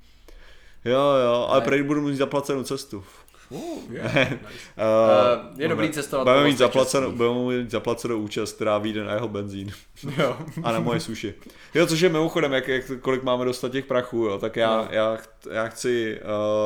Jo, 0.86 1.02
jo, 1.26 1.48
ale 1.50 1.62
prej 1.62 1.84
budu 1.84 2.02
mít 2.02 2.16
zaplacenou 2.16 2.64
cestu. 2.64 3.04
Uh, 3.50 3.80
yeah, 3.94 4.14
nice. 4.16 4.36
Uh, 4.36 5.60
je 5.62 5.68
dobrý 5.68 5.90
cestovat 5.90 6.26
Budeme 6.28 6.44
mít, 6.44 6.50
vlastech 6.50 6.58
zaplacenou, 6.68 7.08
českých. 7.08 7.18
budeme 7.18 7.58
mít 7.64 7.72
zaplacenou 7.72 8.18
účast, 8.18 8.54
která 8.54 8.78
vyjde 8.78 9.04
na 9.04 9.14
jeho 9.14 9.28
benzín 9.28 9.72
Jo. 10.18 10.38
a 10.64 10.72
na 10.72 10.80
moje 10.80 11.00
suši. 11.00 11.34
Jo, 11.76 11.88
což 11.88 12.00
je 12.02 12.10
mimochodem, 12.10 12.54
jak, 12.54 12.68
jak, 12.68 12.84
kolik 13.02 13.24
máme 13.24 13.46
dostat 13.46 13.72
těch 13.72 13.86
prachů, 13.86 14.18
jo, 14.18 14.38
tak 14.38 14.56
já, 14.56 14.78
No. 14.78 14.88
já, 14.92 15.18
já 15.52 15.68
chci 15.68 16.20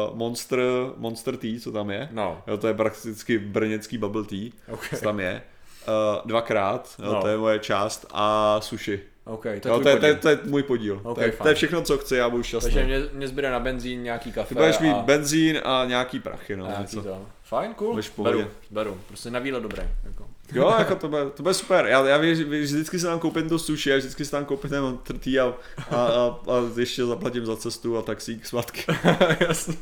uh, 0.10 0.18
Monster, 0.18 0.60
Monster 0.98 1.38
Tea, 1.38 1.60
co 1.62 1.72
tam 1.72 1.90
je. 1.90 2.10
No, 2.12 2.42
Jo, 2.48 2.58
to 2.58 2.68
je 2.68 2.74
prakticky 2.74 3.40
brněcký 3.40 3.98
bubble 3.98 4.24
tea, 4.24 4.50
ok. 4.74 4.90
co 4.96 5.02
tam 5.04 5.20
je. 5.20 5.42
Uh, 5.88 6.22
dvakrát, 6.28 6.96
jo, 7.04 7.14
No. 7.14 7.22
to 7.22 7.28
je 7.28 7.38
moje 7.38 7.60
část, 7.60 8.06
a 8.12 8.58
sushi. 8.62 9.00
Ok, 9.26 9.44
to 9.44 9.50
je, 9.50 9.60
tvůj 9.60 9.84
to, 9.84 9.90
je, 9.90 9.98
to, 9.98 10.06
je, 10.06 10.16
to 10.16 10.30
je 10.30 10.40
můj 10.44 10.64
podíl. 10.64 11.02
Ok, 11.04 11.16
to, 11.16 11.22
je, 11.22 11.32
to 11.32 11.48
je 11.48 11.56
všechno, 11.56 11.82
co 11.82 11.98
chci, 11.98 12.16
já 12.16 12.30
budu 12.30 12.44
šťastný. 12.44 12.74
Takže 12.74 12.86
mě, 12.86 13.10
mě 13.14 13.28
zbyde 13.28 13.52
na 13.52 13.60
benzín 13.60 14.04
nějaký 14.04 14.32
kafe 14.32 14.50
Ty 14.50 14.56
budeš 14.56 14.80
mít 14.80 14.94
a... 14.94 15.02
benzín 15.02 15.62
a 15.64 15.86
nějaký 15.86 16.20
prachy, 16.20 16.56
no. 16.56 16.78
a 16.78 16.82
něco. 16.82 17.02
to. 17.02 17.26
Fajn, 17.44 17.74
cool. 17.74 18.02
Beru, 18.18 18.48
beru. 18.72 18.98
Prostě 19.08 19.32
na 19.32 19.40
výlet 19.40 19.64
dobré. 19.64 19.92
Jako. 20.04 20.28
Jo, 20.54 20.76
jako 20.80 20.96
to 20.96 21.08
bude, 21.08 21.30
to 21.30 21.44
bude 21.44 21.54
super. 21.54 21.86
Já, 21.86 22.08
já 22.08 22.18
věř, 22.18 22.40
vždycky 22.40 23.00
si 23.00 23.06
tam 23.06 23.20
koupím 23.20 23.50
to 23.50 23.60
sushi 23.60 23.94
a 23.94 23.98
vždycky 23.98 24.26
si 24.26 24.32
tam 24.32 24.46
koupím 24.46 24.70
ten 24.70 24.98
trtý 24.98 25.40
a, 25.40 25.54
a, 25.90 25.96
a, 25.96 26.40
a, 26.48 26.80
ještě 26.80 27.06
zaplatím 27.06 27.46
za 27.46 27.56
cestu 27.56 27.98
a 27.98 28.02
taxík 28.02 28.46
zpátky. 28.46 28.86
Jasně. 29.48 29.76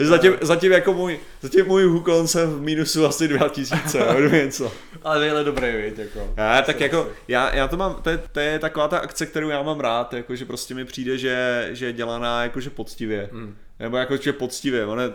Zatím, 0.00 0.32
zatím, 0.40 0.72
jako 0.72 0.92
můj, 0.92 1.18
zatím 1.40 1.66
můj 1.66 1.82
hukon 1.84 2.26
jsem 2.28 2.50
v 2.50 2.60
mínusu 2.62 3.06
asi 3.06 3.28
2000, 3.28 3.98
jo, 3.98 4.06
nebo 4.20 4.34
něco. 4.36 4.72
Ale 5.02 5.24
výlet 5.24 5.44
dobrý, 5.44 5.66
víš, 5.76 5.92
jako. 5.96 6.34
Já, 6.36 6.62
tak 6.62 6.80
jako, 6.80 7.08
já, 7.28 7.54
já 7.54 7.68
to 7.68 7.76
mám, 7.76 7.94
to 8.02 8.10
je, 8.10 8.18
to 8.32 8.40
je 8.40 8.58
taková 8.58 8.88
ta 8.88 8.98
akce, 8.98 9.26
kterou 9.26 9.48
já 9.48 9.62
mám 9.62 9.80
rád, 9.80 10.12
jako, 10.14 10.36
že 10.36 10.44
prostě 10.44 10.74
mi 10.74 10.84
přijde, 10.84 11.18
že, 11.18 11.68
že 11.72 11.86
je 11.86 11.92
dělaná 11.92 12.42
jakože 12.42 12.70
poctivě. 12.70 13.28
Mm. 13.32 13.56
Nebo 13.80 13.96
jako, 13.96 14.16
že 14.16 14.32
poctivě, 14.32 14.86
ono, 14.86 15.02
je- 15.02 15.12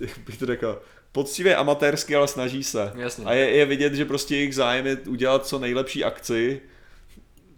jak 0.00 0.18
bych 0.26 0.38
to 0.38 0.46
řekl, 0.46 0.82
poctivě 1.12 1.56
amatérsky, 1.56 2.16
ale 2.16 2.28
snaží 2.28 2.64
se. 2.64 2.92
Jasně. 2.94 3.24
A 3.24 3.32
je, 3.32 3.50
je 3.50 3.66
vidět, 3.66 3.94
že 3.94 4.04
prostě 4.04 4.36
jejich 4.36 4.54
zájem 4.54 4.86
je 4.86 4.96
udělat 5.08 5.46
co 5.46 5.58
nejlepší 5.58 6.04
akci. 6.04 6.60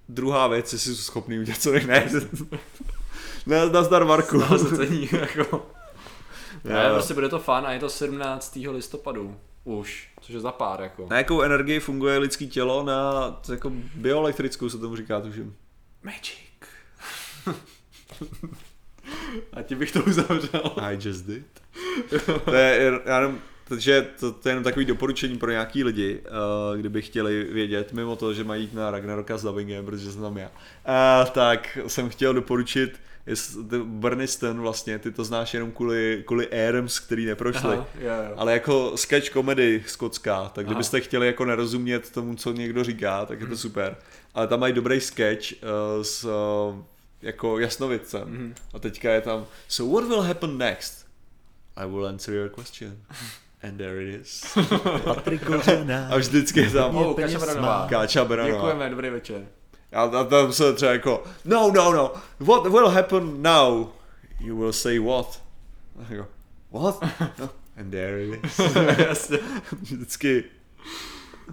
Druhá 0.09 0.47
věc, 0.49 0.73
jestli 0.73 0.91
jsou 0.95 1.03
schopný 1.03 1.39
udělat 1.39 1.61
co 1.61 1.73
nej... 1.73 2.05
Ne, 3.47 3.67
nazdar 3.73 4.05
Marku. 4.05 4.43
To 4.43 4.59
se 4.59 4.77
cení, 4.77 5.09
jako. 5.21 5.67
Ne, 6.67 6.85
Jo. 6.85 6.95
prostě 6.95 7.15
bude 7.15 7.29
to 7.29 7.39
fun 7.39 7.55
a 7.67 7.73
je 7.73 7.79
to 7.81 7.89
17. 7.89 8.59
listopadu. 8.71 9.37
Už, 9.65 10.09
což 10.21 10.35
je 10.35 10.41
za 10.41 10.53
pár, 10.53 10.81
jako. 10.81 11.07
Na 11.11 11.19
jakou 11.19 11.43
energii 11.43 11.81
funguje 11.81 12.19
lidský 12.19 12.49
tělo? 12.49 12.83
Na 12.85 13.41
jako 13.51 13.73
bioelektrickou 13.95 14.69
se 14.69 14.79
tomu 14.79 14.97
říká, 14.97 15.21
tuším. 15.21 15.57
Magic. 16.03 16.37
a 19.53 19.63
ti 19.63 19.75
bych 19.75 19.93
to 19.93 20.03
uzavřel. 20.03 20.73
I 20.77 20.99
just 21.01 21.27
did. 21.27 21.47
to 22.45 22.55
je, 22.55 23.01
já 23.07 23.17
jenom, 23.21 23.39
takže 23.69 24.07
to, 24.21 24.33
to, 24.33 24.49
je 24.49 24.51
jenom 24.51 24.65
takový 24.65 24.85
doporučení 24.85 25.39
pro 25.39 25.51
nějaký 25.51 25.85
lidi, 25.85 26.21
uh, 26.71 26.79
kdyby 26.79 27.03
chtěli 27.03 27.45
vědět, 27.45 27.93
mimo 27.93 28.17
to, 28.17 28.35
že 28.35 28.45
mají 28.45 28.63
jít 28.63 28.75
na 28.75 28.91
Ragnaroka 28.91 29.39
s 29.39 29.43
dubbingem, 29.43 29.87
protože 29.87 30.13
jsem 30.13 30.23
tam 30.23 30.37
já, 30.39 30.49
uh, 30.49 31.31
tak 31.31 31.79
jsem 31.87 32.09
chtěl 32.09 32.35
doporučit 32.35 33.01
Burniston 33.85 34.61
vlastně, 34.61 34.99
ty 34.99 35.13
to 35.13 35.25
znáš 35.25 35.55
jenom 35.55 35.73
kvůli, 35.73 36.23
kvůli 36.27 36.49
Airms, 36.53 36.99
který 36.99 37.27
neprošli. 37.27 37.75
Aha, 37.77 37.87
jo, 37.99 38.13
jo. 38.29 38.35
Ale 38.37 38.53
jako 38.53 38.93
sketch 38.97 39.31
komedy 39.31 39.85
skotská, 39.87 40.49
tak 40.49 40.65
Aha. 40.65 40.73
kdybyste 40.73 41.01
chtěli 41.01 41.27
jako 41.27 41.45
nerozumět 41.45 42.11
tomu, 42.11 42.35
co 42.35 42.53
někdo 42.53 42.85
říká, 42.85 43.27
tak 43.27 43.41
je 43.41 43.47
to 43.47 43.57
super. 43.57 43.97
Ale 44.35 44.47
tam 44.47 44.61
mají 44.61 44.73
dobrý 44.73 45.01
sketch 45.01 45.53
uh, 45.53 46.03
s 46.03 46.25
uh, 46.25 46.83
jako 47.23 47.59
jasnovidcem. 47.59 48.29
Mhm. 48.29 48.55
A 48.75 48.79
teďka 48.79 49.11
je 49.13 49.21
tam 49.21 49.47
So 49.69 50.01
what 50.01 50.09
will 50.09 50.23
happen 50.23 50.59
next? 50.59 51.07
I 51.77 51.87
will 51.87 52.07
answer 52.07 52.35
your 52.35 52.49
question. 52.49 52.99
And 53.63 53.77
there 53.77 54.03
it 54.03 54.21
is. 54.21 54.45
Patrik. 55.05 55.43
A 56.11 56.17
vždycky 56.17 56.61
je 56.61 56.71
tam 56.71 56.97
Oh, 56.97 57.21
má. 57.21 57.39
Branová. 57.39 57.87
Káča 57.91 58.25
Branová. 58.25 58.55
Děkujeme, 58.55 58.91
dobrý 58.91 59.11
večer. 59.11 59.47
A, 59.97 60.03
a 60.03 60.25
tam 60.25 60.53
se 60.53 60.73
třeba 60.73 60.93
jako 60.93 61.25
No, 61.45 61.71
no, 61.75 61.93
no. 61.93 62.13
What 62.41 62.73
will 62.73 62.89
happen 62.89 63.43
now? 63.43 63.87
You 64.41 64.59
will 64.59 64.73
say 64.73 64.99
what? 64.99 65.43
A 65.99 66.13
jako, 66.13 66.27
What? 66.73 67.01
No. 67.39 67.49
And 67.77 67.91
there 67.91 68.25
it 68.25 68.45
is. 68.45 69.31
Vždycky 69.81 70.45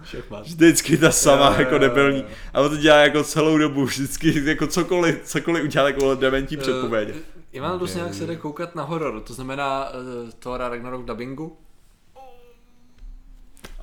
Šachmat. 0.04 0.42
Vždycky 0.46 0.96
ta 0.96 1.10
sama 1.12 1.46
Jo, 1.46 1.52
jo, 1.52 1.58
jako 1.60 1.78
debilní. 1.78 2.18
jo. 2.18 2.26
A 2.54 2.60
on 2.60 2.70
to 2.70 2.76
dělá 2.76 2.96
jako 2.96 3.24
celou 3.24 3.58
dobu, 3.58 3.84
vždycky 3.84 4.48
jako 4.48 4.66
cokoliv, 4.66 5.20
cokoliv 5.24 5.64
udělá 5.64 5.84
takovou 5.92 6.14
dementní 6.14 6.56
předpověď. 6.56 7.08
Uh, 7.08 7.14
Ivan 7.52 7.78
Dus 7.78 7.94
nějak 7.94 8.14
se 8.14 8.26
jde 8.26 8.36
koukat 8.36 8.74
na 8.74 8.82
horor, 8.82 9.20
to 9.20 9.34
znamená 9.34 9.88
uh, 9.90 10.30
Thora 10.38 10.68
Ragnarok 10.68 11.04
dubbingu. 11.04 11.56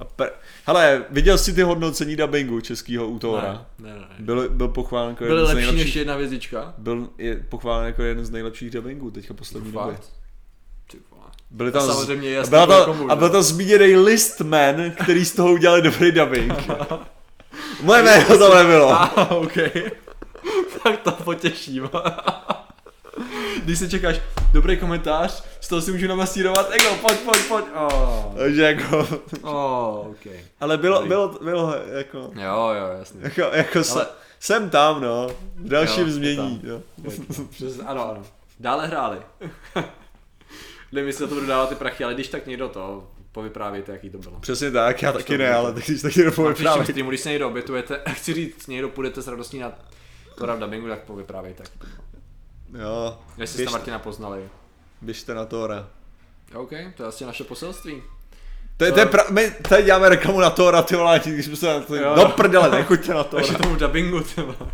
A 0.02 0.06
pre... 0.06 0.30
Hele, 0.66 1.06
viděl 1.10 1.38
jsi 1.38 1.54
ty 1.54 1.62
hodnocení 1.62 2.16
dubbingu 2.16 2.62
českého 2.62 3.08
útora? 3.08 3.66
Ne, 3.80 3.90
ne, 3.90 4.00
ne. 4.00 4.08
Byl, 4.20 4.50
byl 4.50 4.68
pochválen 4.68 5.10
jako 5.10 5.24
Byly 5.24 5.36
jeden 5.36 5.46
z 5.46 5.50
lepší 5.50 5.66
nejlepších. 5.66 5.86
než 5.86 5.96
jedna 5.96 6.14
hvězdička. 6.14 6.74
Byl 6.78 7.10
je 7.18 7.36
pochválen 7.50 7.86
jako 7.86 8.04
jeden 8.04 8.26
z 8.26 8.30
nejlepších 8.30 8.70
dubbingů 8.70 9.12
teďka 9.12 9.34
poslední 9.34 9.72
vole. 9.72 9.98
Byly 11.52 11.70
A 11.70 11.74
tam, 11.74 11.88
samozřejmě 11.88 12.30
je 12.30 12.36
a, 12.36 12.38
jasný, 12.38 12.50
byla 12.50 12.66
kvůli 12.66 12.86
tam, 12.86 12.98
komu, 12.98 13.12
a 13.12 13.16
byl 13.16 13.30
tam 13.30 13.42
zmíněný 13.42 13.96
listman, 13.96 14.92
který 15.04 15.26
z 15.26 15.34
toho 15.36 15.52
udělali 15.54 15.82
dobrý 15.82 16.12
dubbing. 16.12 16.54
Moje 17.82 18.04
jméno 18.04 18.38
tam 18.38 18.58
nebylo. 18.58 18.92
Ah, 19.02 19.32
OK. 19.36 19.54
tak 20.84 21.00
to 21.02 21.12
potěším. 21.12 21.90
Když 23.64 23.80
si 23.80 23.90
čekáš 23.90 24.20
dobrý 24.54 24.78
komentář, 24.78 25.44
z 25.60 25.68
toho 25.68 25.82
si 25.82 25.92
můžu 25.92 26.08
namasírovat 26.08 26.72
ego, 26.72 26.96
pojď, 27.02 27.20
pojď, 27.20 27.42
pojď. 27.48 27.66
Oh. 27.76 28.38
Takže 28.38 28.62
jako, 28.62 29.08
Oh, 29.42 30.08
OK. 30.08 30.28
ale 30.60 30.78
bylo, 30.78 30.96
Dobrý. 30.96 31.08
bylo, 31.10 31.40
bylo 31.44 31.76
jako, 31.98 32.18
Jo, 32.18 32.70
jo, 32.80 32.98
jasně. 33.00 33.20
jako, 33.24 33.42
jako 33.42 33.80
Ale- 33.80 33.88
Ale... 33.96 34.08
jsem 34.40 34.70
tam, 34.70 35.02
no, 35.02 35.28
v 35.56 35.68
dalším 35.70 36.08
Jo, 36.08 36.14
změní, 36.14 36.62
jo. 36.64 36.82
Přes, 37.50 37.80
ano, 37.86 38.10
ano. 38.12 38.24
Dále 38.60 38.88
hráli. 38.88 39.18
Nevím, 40.92 41.08
jestli 41.08 41.28
to 41.28 41.34
budu 41.36 41.48
dávat 41.48 41.70
ty 41.70 41.76
prachy, 41.76 42.04
ale 42.04 42.14
když 42.14 42.28
tak 42.28 42.48
někdo 42.48 42.70
to 42.70 43.08
povyprávějte, 43.32 43.92
jaký 43.92 44.10
to 44.10 44.18
bylo. 44.18 44.40
Přesně 44.40 44.72
tak, 44.72 45.02
já 45.02 45.12
taky 45.12 45.38
bylo. 45.38 45.50
ne, 45.50 45.56
ale 45.56 45.74
tak 45.74 45.84
když 45.86 46.02
taky 46.02 46.24
nepovím 46.26 46.54
příštím 46.54 46.84
streamu, 46.84 47.10
když 47.10 47.22
se 47.22 47.30
někdo 47.30 47.48
obětujete, 47.48 48.02
chci 48.14 48.34
říct, 48.34 48.68
někdo 48.68 48.90
půjdete 48.90 49.22
s 49.22 49.28
radostí 49.28 49.60
na 49.60 49.72
to 50.38 50.56
dubbingu, 50.60 50.88
tak 50.88 51.00
povyprávějte, 51.04 51.64
jaký 51.64 51.80
to 51.80 51.86
bylo. 51.86 52.11
Jo, 52.80 53.18
Jestli 53.38 53.48
jste 53.54 53.58
běžte, 53.58 53.72
Martina 53.72 54.00
poznali. 54.00 54.50
běžte 55.02 55.34
na 55.34 55.46
Tora. 55.46 55.88
OK, 56.56 56.70
to 56.98 57.04
je 57.04 57.10
asi 57.10 57.26
naše 57.26 57.44
poselství. 57.44 58.04
To 58.78 58.86
je, 58.86 58.92
to 58.92 59.00
je 59.00 59.06
pra, 59.06 59.24
my 59.30 59.52
tady 59.70 59.84
děláme 59.84 60.10
reklamu 60.10 60.40
na 60.40 60.50
Tora, 60.50 60.82
ty 60.82 60.96
vole, 60.96 61.22
když 61.26 61.46
jsme 61.46 61.56
se 61.56 61.66
na 61.68 61.80
to, 61.80 61.96
Jo. 61.96 62.14
no 62.18 62.30
prdele, 62.30 62.72
nechoďte 62.72 63.14
na 63.14 63.24
Takže 63.24 63.48
Tora. 63.54 63.60
tomu 63.64 63.76
dubbingu, 63.76 64.20
ty 64.22 64.42
vole. 64.42 64.56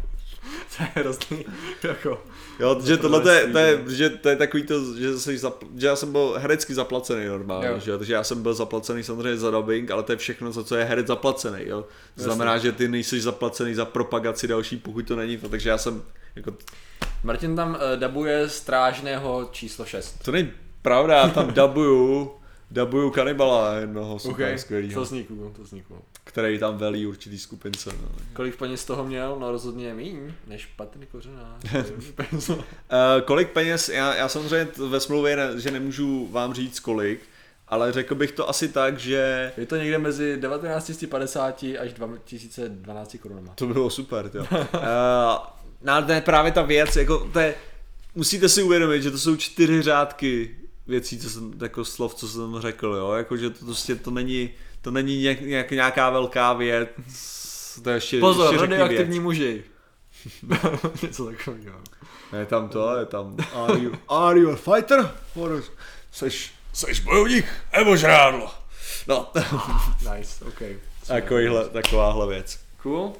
To 0.77 0.83
je 0.83 0.89
hrozný, 0.95 1.45
jako. 1.83 2.23
Jo, 2.59 2.79
že 2.85 2.97
tohle 2.97 3.21
to 3.21 3.29
je, 3.29 3.47
to 3.47 3.57
je, 3.57 3.83
že 3.87 4.09
to 4.09 4.29
je 4.29 4.35
takový 4.35 4.63
to, 4.63 4.95
že, 4.95 5.19
jsi 5.19 5.37
zapl, 5.37 5.67
že 5.77 5.87
já 5.87 5.95
jsem 5.95 6.11
byl 6.11 6.35
herecky 6.37 6.73
zaplacený 6.73 7.25
normálně, 7.25 7.67
Jo. 7.67 7.79
že 7.79 7.91
jo, 7.91 7.97
takže 7.97 8.13
já 8.13 8.23
jsem 8.23 8.41
byl 8.43 8.53
zaplacený 8.53 9.03
samozřejmě 9.03 9.37
za 9.37 9.51
dubbing, 9.51 9.91
ale 9.91 10.03
to 10.03 10.11
je 10.11 10.17
všechno, 10.17 10.51
za 10.51 10.63
co 10.63 10.75
je 10.75 10.83
herec 10.85 11.07
zaplacený, 11.07 11.59
jo. 11.65 11.85
To 12.15 12.23
znamená, 12.23 12.57
že 12.57 12.71
ty 12.71 12.87
nejsi 12.87 13.21
zaplacený 13.21 13.73
za 13.73 13.85
propagaci 13.85 14.47
další, 14.47 14.77
pokud 14.77 15.07
to 15.07 15.15
není 15.15 15.37
to, 15.37 15.49
takže 15.49 15.69
já 15.69 15.77
jsem, 15.77 16.03
jako, 16.35 16.53
Martin 17.23 17.55
tam 17.55 17.69
uh, 17.69 17.99
dabuje 17.99 18.49
strážného 18.49 19.49
číslo 19.51 19.85
6. 19.85 20.23
to 20.25 20.31
není 20.31 20.51
pravda, 20.81 21.17
já 21.17 21.29
tam 21.29 21.53
dabuju, 21.53 22.31
dabuju 22.71 23.11
kanibala 23.11 23.73
jednoho 23.75 24.19
super 24.19 24.53
OK, 24.53 24.59
skvělýho, 24.59 25.01
to 25.01 25.05
vzniklo, 25.05 25.51
to 25.55 25.63
vzniklo. 25.63 25.97
který 26.23 26.59
tam 26.59 26.77
velí 26.77 27.05
určitý 27.05 27.39
skupince. 27.39 27.89
No. 28.01 28.09
Kolik 28.33 28.55
peněz 28.55 28.81
z 28.81 28.85
toho 28.85 29.03
měl? 29.03 29.37
No 29.39 29.51
rozhodně 29.51 29.93
míň, 29.93 30.33
než 30.47 30.65
Patrik 30.65 31.09
Kořenář. 31.09 31.63
Uh, 32.49 32.57
kolik 33.25 33.49
peněz, 33.49 33.89
já, 33.89 34.15
já 34.15 34.27
samozřejmě 34.29 34.67
ve 34.89 34.99
smlouvě, 34.99 35.35
ne, 35.35 35.59
že 35.59 35.71
nemůžu 35.71 36.27
vám 36.31 36.53
říct 36.53 36.79
kolik, 36.79 37.21
ale 37.67 37.91
řekl 37.91 38.15
bych 38.15 38.31
to 38.31 38.49
asi 38.49 38.69
tak, 38.69 38.99
že 38.99 39.51
Je 39.57 39.65
to 39.65 39.75
někde 39.75 39.97
mezi 39.97 40.39
1950 40.41 41.63
až 41.79 41.93
2012 41.93 43.17
korunama. 43.21 43.53
to 43.55 43.65
bylo 43.67 43.89
super, 43.89 44.31
jo. 44.33 44.45
uh, 44.51 44.59
no, 45.87 46.05
to 46.05 46.11
je 46.11 46.21
právě 46.21 46.51
ta 46.51 46.61
věc, 46.61 46.95
jako 46.95 47.29
to 47.33 47.39
je, 47.39 47.55
musíte 48.15 48.49
si 48.49 48.63
uvědomit, 48.63 49.01
že 49.01 49.11
to 49.11 49.19
jsou 49.19 49.35
čtyři 49.35 49.81
řádky 49.81 50.55
věcí, 50.87 51.19
co 51.19 51.29
jsem, 51.29 51.53
jako 51.61 51.85
slov, 51.85 52.15
co 52.15 52.27
jsem 52.27 52.55
řekl, 52.59 52.87
jo, 52.87 53.11
jako 53.11 53.37
že 53.37 53.49
to 53.49 53.65
prostě 53.65 53.95
to 53.95 54.11
není, 54.11 54.49
to 54.81 54.91
není 54.91 55.21
nějak, 55.21 55.41
nějak, 55.41 55.71
nějaká 55.71 56.09
velká 56.09 56.53
věc, 56.53 56.89
to 57.83 57.89
je 57.89 57.95
ještě, 57.95 58.19
Pozor, 58.19 58.53
ještě 58.53 58.67
radioaktivní 58.67 59.19
muži. 59.19 59.63
Něco 61.03 61.25
takového. 61.25 61.79
Je 62.39 62.45
tam 62.45 62.69
to, 62.69 62.97
je 62.97 63.05
tam 63.05 63.37
Are 63.53 63.79
you, 63.79 63.93
are 64.09 64.39
you 64.39 64.51
a 64.51 64.55
fighter? 64.55 65.11
Or 65.35 65.63
seš, 66.11 66.53
seš 66.73 66.99
bojovník? 66.99 67.45
Nebo 67.77 67.95
žrádlo? 67.95 68.51
No, 69.07 69.31
Nice, 70.15 70.45
OK. 70.45 70.61
takovýhle, 71.07 71.69
takováhle 71.69 72.27
věc. 72.27 72.59
Cool. 72.83 73.13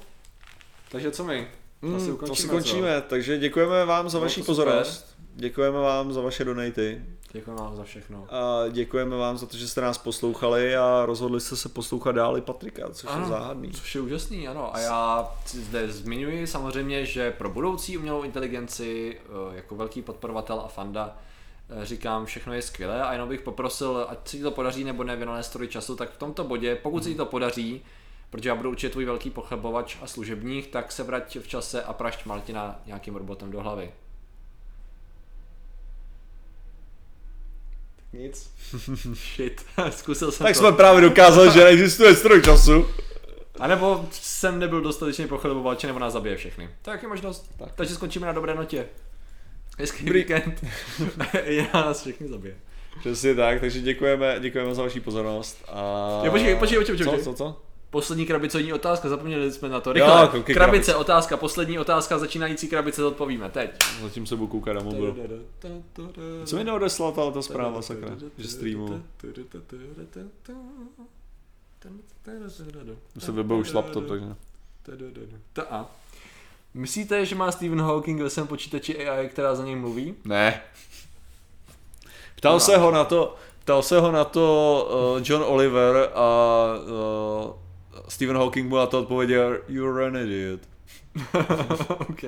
Takže 0.92 1.12
co 1.12 1.24
my? 1.24 1.48
To 1.82 1.96
asi 1.96 2.08
Mm, 2.08 2.14
ukončíme, 2.14 2.28
to 2.28 2.36
si 2.36 2.48
co? 2.48 2.50
končíme, 2.54 3.02
takže 3.02 3.38
děkujeme 3.38 3.86
vám 3.86 4.10
za 4.10 4.18
Bylo 4.18 4.26
vaši 4.26 4.42
to 4.42 4.46
super. 4.56 4.66
pozornost. 4.66 5.18
Děkujeme 5.36 5.80
vám 5.80 6.14
za 6.14 6.22
vaše 6.22 6.44
donaty. 6.46 7.02
Děkuji 7.32 7.56
vám 7.56 7.76
za 7.76 7.84
všechno. 7.84 8.28
A 8.30 8.68
děkujeme 8.72 9.18
vám 9.18 9.38
za 9.38 9.46
to, 9.46 9.58
že 9.58 9.68
jste 9.68 9.82
nás 9.82 9.98
poslouchali 9.98 10.76
a 10.78 11.06
rozhodli 11.06 11.42
jste 11.42 11.56
se 11.56 11.70
poslouchat 11.70 12.12
dál 12.12 12.38
i 12.38 12.42
Patrika, 12.42 12.90
což 12.92 13.10
je 13.20 13.26
záhadný. 13.26 13.72
Což 13.72 13.96
je 13.96 14.02
úžasný, 14.02 14.48
ano. 14.48 14.76
A 14.76 14.80
já 14.80 15.32
zde 15.46 15.92
zmiňuji 15.92 16.48
samozřejmě, 16.48 17.06
že 17.06 17.32
pro 17.32 17.50
budoucí 17.50 17.98
umělou 17.98 18.24
inteligenci 18.24 19.18
eh, 19.20 19.56
jako 19.56 19.76
velký 19.76 20.02
podporovatel 20.02 20.60
a 20.66 20.68
fanda 20.68 21.16
eh, 21.82 21.86
říkám, 21.86 22.26
všechno 22.26 22.54
je 22.54 22.62
skvělé 22.62 23.04
a 23.04 23.14
jenom 23.14 23.30
bych 23.30 23.42
poprosil, 23.42 24.06
ať 24.10 24.28
se 24.28 24.38
ti 24.38 24.44
to 24.44 24.52
podaří 24.52 24.84
nebo 24.84 25.04
ne 25.04 25.44
story 25.44 25.68
času, 25.68 25.96
tak 25.96 26.12
v 26.12 26.18
tomto 26.18 26.44
bodě, 26.44 26.76
pokud 26.76 27.04
se 27.04 27.10
ti 27.10 27.16
to 27.16 27.26
podaří, 27.26 27.82
protože 28.30 28.50
já 28.50 28.56
budu 28.56 28.70
určitě 28.70 28.90
tvůj 28.90 29.06
velký 29.06 29.30
pochlebovač 29.30 29.98
a 30.02 30.08
služebník, 30.08 30.68
tak 30.68 30.92
se 30.92 31.04
vrať 31.04 31.38
v 31.38 31.48
čase 31.48 31.84
a 31.84 31.94
prašť 31.94 32.26
Martina 32.26 32.80
nějakým 32.86 33.16
robotem 33.16 33.52
do 33.52 33.62
hlavy. 33.62 33.92
Nic. 38.14 38.52
Shit. 39.14 39.66
Zkusil 39.90 40.32
jsem 40.32 40.46
Tak 40.46 40.54
to. 40.56 40.60
jsme 40.60 40.72
právě 40.72 41.02
dokázali, 41.02 41.52
že 41.52 41.66
existuje 41.66 42.16
stroj 42.16 42.42
času. 42.42 42.88
A 43.60 43.68
nebo 43.68 44.06
jsem 44.12 44.60
nebyl 44.60 44.82
dostatečně 44.82 45.28
pochlebovač, 45.28 45.84
nebo 45.84 46.00
nás 46.00 46.14
zabije 46.14 46.36
všechny. 46.36 46.70
To 46.82 46.92
je 46.92 46.98
taky 46.98 47.08
možnost. 47.08 47.52
Tak. 47.60 47.70
Takže 47.76 47.96
skončíme 47.96 48.28
na 48.28 48.34
dobré 48.34 48.56
notě. 48.56 48.88
Hezký 49.80 50.06
Dobrý. 50.06 50.20
víkend. 50.20 50.64
Já 51.46 51.68
nás 51.74 52.02
všechny 52.02 52.28
zabije. 52.28 52.56
Přesně 53.00 53.36
tak, 53.36 53.60
takže 53.60 53.80
děkujeme, 53.82 54.38
děkujeme 54.40 54.76
za 54.76 54.84
vaši 54.84 55.00
pozornost. 55.00 55.64
A... 55.68 56.22
Jo, 56.26 56.32
počkej, 56.32 56.56
počkej, 56.56 56.78
počkej, 56.78 56.98
počkej. 56.98 57.20
Co, 57.20 57.24
co, 57.24 57.34
co? 57.34 57.62
Poslední 57.90 58.26
krabicovní 58.26 58.74
otázka, 58.74 59.10
zapomněli 59.10 59.52
jsme 59.52 59.70
na 59.70 59.82
to. 59.82 59.90
Jo, 59.90 59.94
Rychle. 59.94 60.28
koukej, 60.28 60.56
krabice, 60.56 60.56
krabice. 60.56 60.96
otázka, 60.96 61.38
poslední 61.38 61.80
otázka, 61.80 62.18
začínající 62.18 62.68
krabice 62.68 63.02
zodpovíme 63.02 63.50
teď. 63.50 63.72
Zatím 64.02 64.26
se 64.26 64.36
budu 64.36 64.48
koukat 64.48 64.76
na 64.76 64.82
mobil. 64.82 65.16
Co 66.46 66.56
mi 66.56 66.64
neodeslala 66.64 67.12
ta, 67.12 67.32
ta 67.32 67.42
zpráva, 67.42 67.82
sakra, 67.82 68.10
že 68.38 68.48
streamu. 68.48 69.04
Se 73.18 73.32
vybil 73.32 73.58
už 73.58 73.74
laptop, 73.74 74.08
takže. 74.08 74.36
Ta 75.54 75.64
a. 75.64 75.86
Myslíte, 76.74 77.26
že 77.26 77.36
má 77.36 77.52
Stephen 77.52 77.82
Hawking 77.82 78.22
ve 78.22 78.30
svém 78.30 78.48
počítači 78.48 79.08
AI, 79.08 79.30
která 79.30 79.56
za 79.56 79.64
něj 79.66 79.76
mluví? 79.76 80.16
Ne. 80.26 80.62
Ptal 82.36 82.60
se 82.60 82.78
ho 82.78 82.92
na 82.92 83.04
to, 83.04 83.36
ptal 83.60 83.84
se 83.84 84.00
ho 84.00 84.12
na 84.12 84.24
to 84.24 84.88
uh, 85.16 85.22
John 85.24 85.44
Oliver 85.44 86.10
a 86.16 86.66
uh, 87.46 87.67
Stephen 88.08 88.38
Hawking 88.38 88.70
mu 88.70 88.76
na 88.76 88.86
to 88.86 89.00
odpověděl, 89.00 89.58
you're 89.68 90.06
an 90.08 90.16
idiot. 90.18 90.60
OK. 91.90 92.24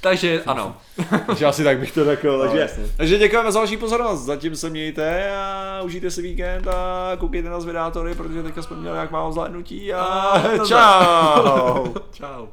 Takže 0.00 0.42
ano. 0.46 0.76
Takže 1.26 1.46
asi 1.46 1.64
tak 1.64 1.78
bych 1.78 1.92
to 1.92 2.04
řekl. 2.04 2.38
No, 2.38 2.44
takže, 2.44 2.58
jasně. 2.58 2.84
takže 2.96 3.18
děkujeme 3.18 3.52
za 3.52 3.60
vaši 3.60 3.76
pozornost. 3.76 4.20
Zatím 4.20 4.56
se 4.56 4.70
mějte 4.70 5.36
a 5.36 5.80
užijte 5.84 6.10
si 6.10 6.22
víkend 6.22 6.68
a 6.68 7.12
koukejte 7.18 7.48
na 7.48 7.60
zvědátory, 7.60 8.14
protože 8.14 8.42
teďka 8.42 8.62
jsme 8.62 8.76
měli 8.76 8.98
jak 8.98 9.10
málo 9.10 9.32
zhlédnutí 9.32 9.92
a 9.94 10.02
A 10.02 10.58
čau. 10.66 11.94
Čau. 12.12 12.46